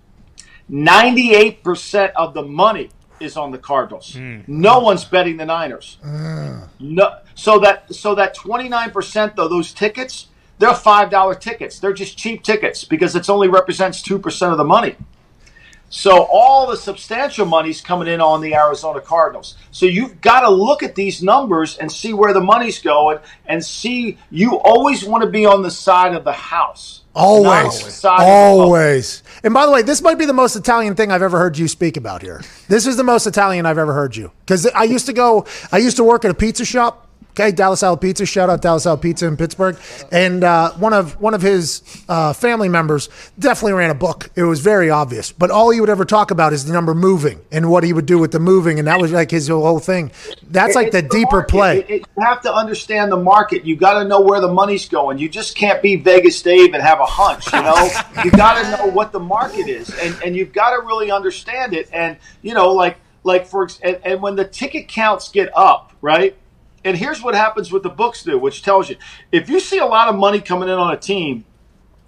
Ninety-eight 0.69 1.65
percent 1.65 2.12
of 2.15 2.35
the 2.35 2.43
money 2.43 2.91
is 3.21 3.37
on 3.37 3.51
the 3.51 3.59
Cardinals. 3.59 4.15
Hmm. 4.15 4.41
No 4.47 4.81
one's 4.81 5.05
betting 5.05 5.37
the 5.37 5.47
Niners. 5.47 5.99
Ah. 6.05 6.69
No, 6.81 7.19
so 7.35 7.59
that 7.61 7.95
so 7.95 8.15
that 8.15 8.35
twenty-nine 8.35 8.91
percent 8.91 9.39
of 9.39 9.51
those 9.51 9.73
tickets, 9.73 10.29
they're 10.59 10.75
five 10.75 11.11
dollar 11.11 11.35
tickets. 11.35 11.79
They're 11.79 11.93
just 11.93 12.17
cheap 12.17 12.43
tickets 12.43 12.85
because 12.85 13.15
it's 13.15 13.29
only 13.29 13.49
represents 13.49 14.03
two 14.03 14.19
percent 14.19 14.53
of 14.53 14.59
the 14.59 14.65
money. 14.65 14.97
So 15.91 16.29
all 16.31 16.69
the 16.69 16.77
substantial 16.77 17.45
money's 17.45 17.81
coming 17.81 18.07
in 18.07 18.21
on 18.21 18.41
the 18.41 18.55
Arizona 18.55 19.01
Cardinals. 19.01 19.57
So 19.73 19.87
you've 19.87 20.21
got 20.21 20.43
to 20.43 20.49
look 20.49 20.85
at 20.85 20.95
these 20.95 21.21
numbers 21.21 21.77
and 21.79 21.91
see 21.91 22.15
where 22.15 22.33
the 22.33 22.41
money's 22.41 22.79
going 22.79 23.19
and 23.45 23.62
see 23.62 24.17
you 24.31 24.61
always 24.61 25.05
want 25.05 25.25
to 25.25 25.29
be 25.29 25.45
on 25.45 25.62
the 25.62 25.71
side 25.71 26.15
of 26.15 26.23
the 26.23 26.33
house. 26.33 27.03
Always. 27.12 27.85
the 27.85 27.91
side 27.91 28.12
of 28.12 28.21
the 28.21 28.25
public. 28.25 28.67
Always. 28.67 29.23
And 29.43 29.53
by 29.53 29.67
the 29.67 29.73
way, 29.73 29.83
this 29.83 30.01
might 30.01 30.17
be 30.17 30.27
the 30.27 30.33
most 30.33 30.55
Italian 30.55 30.95
thing 30.95 31.11
I've 31.11 31.23
ever 31.23 31.39
heard 31.39 31.59
you 31.59 31.67
speak 31.67 31.97
about 31.97 32.23
here. 32.23 32.41
This 32.69 32.87
is 32.87 32.97
the 32.97 33.03
most 33.03 33.27
Italian 33.27 33.67
I've 33.67 33.79
ever 33.79 33.93
heard 33.93 34.15
you. 34.15 34.31
Because 34.47 34.67
I 34.69 34.85
used 34.85 35.07
to 35.07 35.12
go, 35.12 35.45
I 35.73 35.79
used 35.79 35.97
to 35.97 36.05
work 36.05 36.25
at 36.25 36.31
a 36.31 36.35
pizza 36.35 36.65
shop. 36.65 37.09
Okay, 37.41 37.53
Dallas 37.53 37.83
Al 37.83 37.97
Pizza. 37.97 38.27
Shout 38.27 38.51
out 38.51 38.61
Dallas 38.61 38.87
Al 38.87 38.99
Pizza 38.99 39.27
in 39.27 39.35
Pittsburgh. 39.39 39.79
And 40.12 40.45
uh, 40.45 40.73
one 40.73 40.93
of 40.93 41.19
one 41.23 41.33
of 41.33 41.41
his 41.41 41.81
uh, 42.07 42.35
family 42.35 42.69
members 42.69 43.09
definitely 43.39 43.73
ran 43.73 43.89
a 43.91 43.95
book. 43.95 44.29
It 44.37 44.43
was 44.43 44.61
very 44.61 44.91
obvious, 44.91 45.33
but 45.33 45.51
all 45.51 45.71
he 45.71 45.81
would 45.81 45.89
ever 45.89 46.05
talk 46.05 46.31
about 46.31 46.53
is 46.53 46.67
the 46.67 46.73
number 46.75 46.95
moving 46.95 47.41
and 47.51 47.71
what 47.71 47.83
he 47.83 47.95
would 47.95 48.05
do 48.05 48.19
with 48.19 48.33
the 48.33 48.41
moving, 48.41 48.79
and 48.79 48.87
that 48.89 49.01
was 49.01 49.11
like 49.11 49.31
his 49.31 49.49
whole 49.49 49.79
thing. 49.79 50.11
That's 50.51 50.75
like 50.75 50.91
the 50.91 50.99
It's 50.99 51.15
deeper 51.15 51.37
market. 51.37 51.51
play. 51.51 51.79
It- 51.79 51.91
it- 51.91 52.01
you 52.21 52.27
have 52.27 52.43
to 52.43 52.53
understand 52.55 53.11
the 53.11 53.17
market. 53.17 53.65
You 53.65 53.77
got 53.77 54.03
to 54.03 54.05
know 54.07 54.21
where 54.21 54.43
the 54.43 54.53
money's 54.53 54.87
going. 54.87 55.17
You 55.17 55.31
just 55.31 55.57
can't 55.57 55.81
be 55.81 55.97
Vegas 55.97 56.43
Dave 56.43 56.75
and 56.75 56.83
have 56.83 57.01
a 57.01 57.07
hunch. 57.07 57.51
You 57.55 57.62
know, 57.62 57.89
you 58.25 58.31
got 58.31 58.61
to 58.62 58.71
know 58.77 58.91
what 58.93 59.12
the 59.12 59.21
market 59.21 59.67
is, 59.69 59.89
and 59.99 60.15
and 60.23 60.37
you've 60.37 60.53
got 60.53 60.73
to 60.77 60.83
really 60.85 61.11
understand 61.11 61.73
it. 61.73 61.89
And 61.91 62.19
you 62.43 62.53
know, 62.53 62.73
like 62.73 62.99
like 63.25 63.47
for 63.47 63.67
and, 63.83 63.99
and 64.05 64.21
when 64.21 64.37
the 64.37 64.45
ticket 64.45 64.89
counts 64.89 65.31
get 65.31 65.51
up, 65.57 65.93
right? 66.03 66.37
And 66.85 66.97
here's 66.97 67.23
what 67.23 67.35
happens 67.35 67.70
with 67.70 67.82
the 67.82 67.90
books 67.90 68.23
do, 68.23 68.39
which 68.39 68.62
tells 68.62 68.89
you 68.89 68.97
if 69.31 69.48
you 69.51 69.61
see 69.61 69.78
a 69.78 69.86
lot 69.86 70.09
of 70.09 70.16
money 70.16 70.40
coming 70.40 70.69
in 70.69 70.74
on 70.74 70.93
a 70.93 70.97
team, 70.98 71.44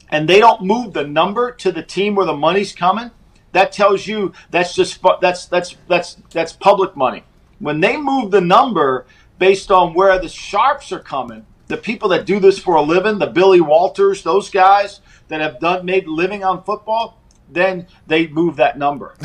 and 0.09 0.29
they 0.29 0.41
don't 0.41 0.63
move 0.63 0.93
the 0.93 1.07
number 1.07 1.53
to 1.53 1.73
the 1.73 1.83
team 1.83 2.15
where 2.15 2.27
the 2.27 2.37
money's 2.37 2.73
coming, 2.75 3.11
that 3.53 3.73
tells 3.73 4.07
you 4.07 4.33
that's 4.51 4.75
just 4.75 5.01
that's 5.21 5.47
that's 5.47 5.77
that's 5.89 6.17
that's 6.31 6.53
public 6.53 6.97
money. 6.97 7.25
When 7.59 7.81
they 7.81 7.97
move 7.97 8.31
the 8.31 8.41
number 8.41 9.07
based 9.39 9.71
on 9.71 9.95
where 9.95 10.19
the 10.19 10.29
sharps 10.29 10.93
are 10.93 11.01
coming, 11.01 11.47
the 11.69 11.77
people 11.77 12.09
that 12.11 12.27
do 12.27 12.41
this 12.41 12.59
for 12.59 12.75
a 12.75 12.83
living, 12.83 13.19
the 13.19 13.27
Billy 13.27 13.61
Walters, 13.61 14.23
those 14.23 14.51
guys 14.51 15.01
that 15.29 15.41
have 15.41 15.61
done 15.61 15.87
made 15.87 16.07
living 16.07 16.45
on 16.45 16.63
football, 16.63 17.19
then 17.55 17.87
they 18.07 18.27
move 18.29 18.57
that 18.57 18.79
number. 18.79 19.15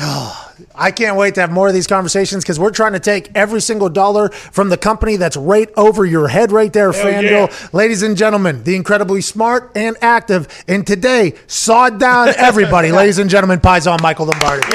I 0.74 0.90
can't 0.90 1.16
wait 1.16 1.34
to 1.36 1.40
have 1.40 1.50
more 1.52 1.68
of 1.68 1.74
these 1.74 1.86
conversations 1.86 2.42
because 2.44 2.58
we're 2.58 2.70
trying 2.70 2.92
to 2.92 3.00
take 3.00 3.30
every 3.34 3.60
single 3.60 3.88
dollar 3.88 4.28
from 4.30 4.68
the 4.68 4.76
company 4.76 5.16
that's 5.16 5.36
right 5.36 5.68
over 5.76 6.04
your 6.04 6.28
head 6.28 6.50
right 6.52 6.72
there, 6.72 6.90
FanDuel. 6.90 7.72
Ladies 7.72 8.02
and 8.02 8.16
gentlemen, 8.16 8.64
the 8.64 8.74
incredibly 8.74 9.20
smart 9.20 9.70
and 9.74 9.96
active, 10.02 10.48
and 10.66 10.86
today 10.86 11.34
sawed 11.46 12.00
down 12.00 12.28
everybody. 12.36 12.90
Ladies 12.92 13.18
and 13.18 13.30
gentlemen, 13.30 13.60
Paisan 13.60 14.00
Michael 14.02 14.26
Lombardi. 14.26 14.66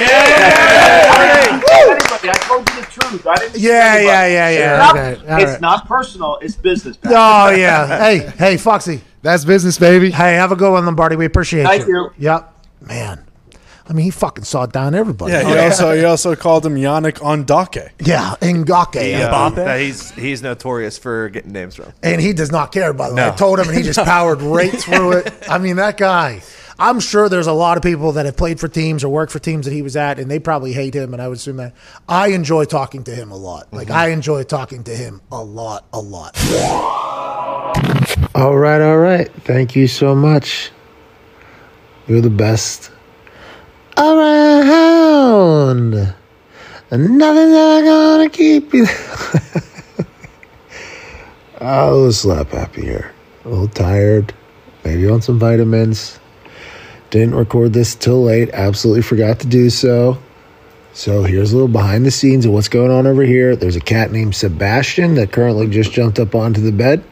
Yeah, 2.24 2.32
I 2.32 2.38
told 2.48 2.66
you 2.70 2.80
the 2.80 2.86
truth. 2.86 3.26
I 3.26 3.34
didn't. 3.36 3.58
Yeah, 3.58 3.98
yeah, 4.00 4.26
yeah, 4.26 4.48
yeah. 4.48 4.48
It's, 4.48 4.78
not, 4.78 4.96
Okay, 4.96 5.32
all 5.32 5.40
it's 5.42 5.52
right. 5.52 5.60
not 5.60 5.86
personal. 5.86 6.38
It's 6.40 6.56
business. 6.56 6.96
Oh 7.04 7.50
yeah. 7.50 7.98
Hey, 7.98 8.18
hey, 8.38 8.56
Foxy. 8.56 9.02
That's 9.20 9.44
business, 9.44 9.78
baby. 9.78 10.10
Hey, 10.10 10.34
have 10.34 10.52
a 10.52 10.56
good 10.56 10.72
one, 10.72 10.86
Lombardi. 10.86 11.16
We 11.16 11.26
appreciate 11.26 11.64
Thank 11.64 11.86
you. 11.86 12.08
Thank 12.08 12.18
you. 12.18 12.24
Yep. 12.24 12.54
Man. 12.80 13.23
I 13.86 13.92
mean, 13.92 14.06
he 14.06 14.10
fucking 14.10 14.44
saw 14.44 14.64
down 14.64 14.94
everybody. 14.94 15.32
Yeah, 15.32 15.46
he 15.46 15.58
also 15.58 15.94
he 15.94 16.04
also 16.04 16.34
called 16.34 16.64
him 16.64 16.76
Yannick 16.76 17.18
Ondake. 17.18 17.90
yeah, 18.00 18.34
Ngake. 18.40 19.10
Yeah, 19.10 19.28
Mbappe? 19.30 19.56
that 19.56 19.80
he's 19.80 20.10
he's 20.12 20.42
notorious 20.42 20.96
for 20.96 21.28
getting 21.28 21.52
names 21.52 21.78
wrong. 21.78 21.92
And 22.02 22.20
he 22.20 22.32
does 22.32 22.50
not 22.50 22.72
care, 22.72 22.94
by 22.94 23.10
the 23.10 23.16
way. 23.16 23.26
I 23.26 23.30
told 23.32 23.60
him, 23.60 23.68
and 23.68 23.76
he 23.76 23.82
just 23.82 23.98
powered 24.04 24.40
right 24.40 24.72
through 24.72 25.18
it. 25.18 25.34
I 25.48 25.58
mean, 25.58 25.76
that 25.76 25.96
guy. 25.96 26.42
I'm 26.76 26.98
sure 26.98 27.28
there's 27.28 27.46
a 27.46 27.52
lot 27.52 27.76
of 27.76 27.84
people 27.84 28.12
that 28.12 28.26
have 28.26 28.36
played 28.36 28.58
for 28.58 28.66
teams 28.66 29.04
or 29.04 29.08
worked 29.08 29.30
for 29.30 29.38
teams 29.38 29.66
that 29.66 29.72
he 29.72 29.80
was 29.80 29.94
at, 29.94 30.18
and 30.18 30.28
they 30.28 30.40
probably 30.40 30.72
hate 30.72 30.92
him. 30.92 31.12
And 31.12 31.22
I 31.22 31.28
would 31.28 31.36
assume 31.36 31.58
that 31.58 31.72
I 32.08 32.28
enjoy 32.28 32.64
talking 32.64 33.04
to 33.04 33.14
him 33.14 33.30
a 33.30 33.36
lot. 33.36 33.72
Like 33.72 33.88
mm-hmm. 33.88 33.96
I 33.96 34.08
enjoy 34.08 34.42
talking 34.42 34.82
to 34.84 34.96
him 34.96 35.20
a 35.30 35.40
lot, 35.42 35.86
a 35.92 36.00
lot. 36.00 36.36
All 38.34 38.56
right, 38.56 38.80
all 38.80 38.98
right. 38.98 39.30
Thank 39.44 39.76
you 39.76 39.86
so 39.86 40.16
much. 40.16 40.72
You're 42.08 42.20
the 42.20 42.28
best 42.30 42.90
around. 43.96 45.90
Nothing's 46.90 47.54
ever 47.54 47.82
gonna 47.82 48.28
keep 48.28 48.72
you. 48.74 48.86
a 51.60 51.90
little 51.90 52.12
slap 52.12 52.50
happy 52.50 52.82
here. 52.82 53.12
A 53.44 53.48
little 53.48 53.68
tired. 53.68 54.32
Maybe 54.84 55.08
on 55.08 55.22
some 55.22 55.38
vitamins. 55.38 56.18
Didn't 57.10 57.34
record 57.34 57.72
this 57.72 57.94
till 57.94 58.24
late. 58.24 58.50
Absolutely 58.52 59.02
forgot 59.02 59.40
to 59.40 59.46
do 59.46 59.70
so. 59.70 60.18
So 60.92 61.24
here's 61.24 61.52
a 61.52 61.54
little 61.54 61.68
behind 61.68 62.06
the 62.06 62.10
scenes 62.10 62.46
of 62.46 62.52
what's 62.52 62.68
going 62.68 62.90
on 62.90 63.06
over 63.06 63.22
here. 63.22 63.56
There's 63.56 63.76
a 63.76 63.80
cat 63.80 64.12
named 64.12 64.34
Sebastian 64.34 65.14
that 65.14 65.32
currently 65.32 65.68
just 65.68 65.92
jumped 65.92 66.18
up 66.18 66.34
onto 66.34 66.60
the 66.60 66.72
bed 66.72 67.02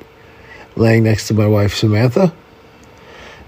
laying 0.77 1.05
next 1.05 1.29
to 1.29 1.35
my 1.35 1.47
wife 1.47 1.75
Samantha. 1.75 2.33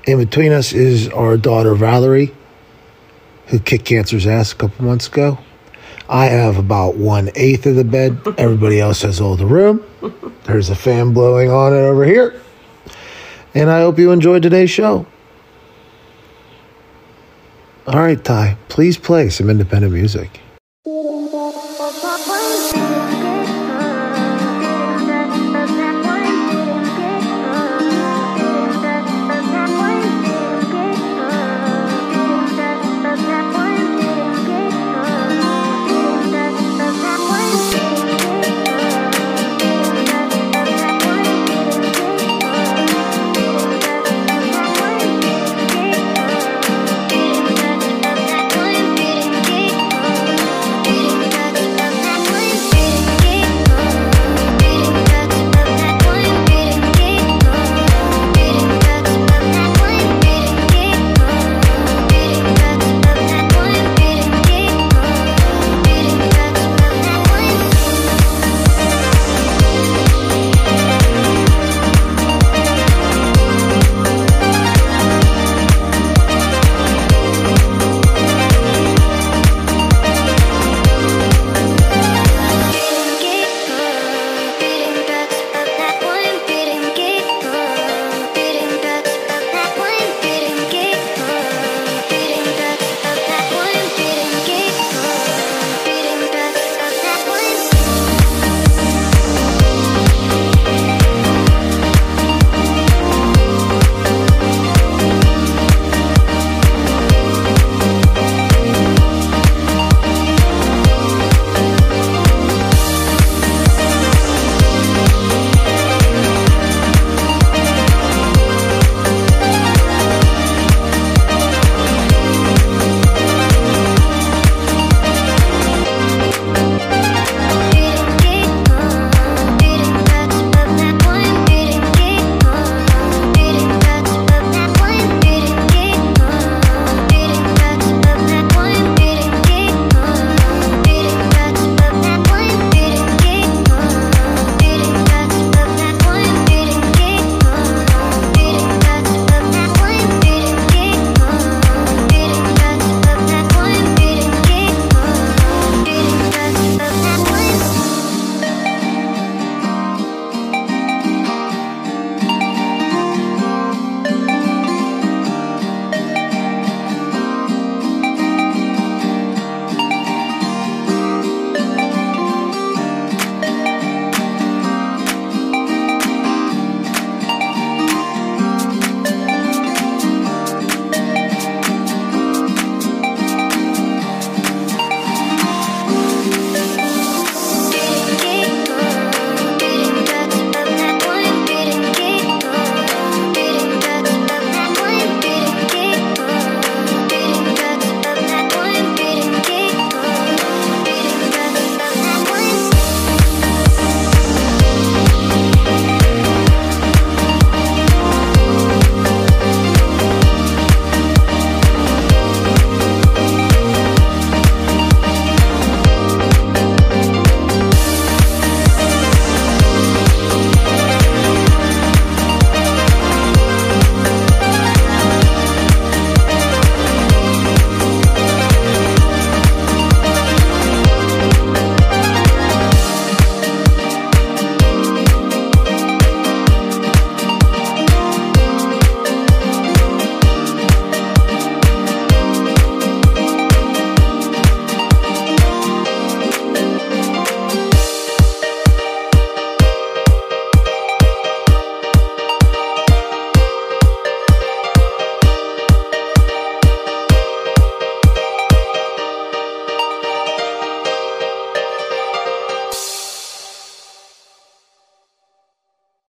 In 0.06 0.18
between 0.18 0.52
us 0.52 0.72
is 0.72 1.08
our 1.08 1.36
daughter 1.36 1.74
Valerie, 1.74 2.34
who 3.46 3.58
kicked 3.58 3.84
cancer's 3.84 4.26
ass 4.26 4.52
a 4.52 4.56
couple 4.56 4.84
months 4.84 5.08
ago. 5.08 5.38
I 6.08 6.26
have 6.26 6.58
about 6.58 6.96
one 6.96 7.30
eighth 7.34 7.66
of 7.66 7.76
the 7.76 7.84
bed. 7.84 8.18
Everybody 8.36 8.80
else 8.80 9.02
has 9.02 9.20
all 9.20 9.36
the 9.36 9.46
room. 9.46 9.82
There's 10.44 10.68
a 10.68 10.74
fan 10.74 11.12
blowing 11.12 11.50
on 11.50 11.72
it 11.72 11.76
over 11.76 12.04
here. 12.04 12.40
And 13.54 13.70
I 13.70 13.80
hope 13.80 13.98
you 13.98 14.10
enjoyed 14.10 14.42
today's 14.42 14.70
show. 14.70 15.06
All 17.86 18.00
right, 18.00 18.22
Ty, 18.22 18.56
please 18.68 18.96
play 18.96 19.28
some 19.28 19.50
independent 19.50 19.92
music. 19.92 20.40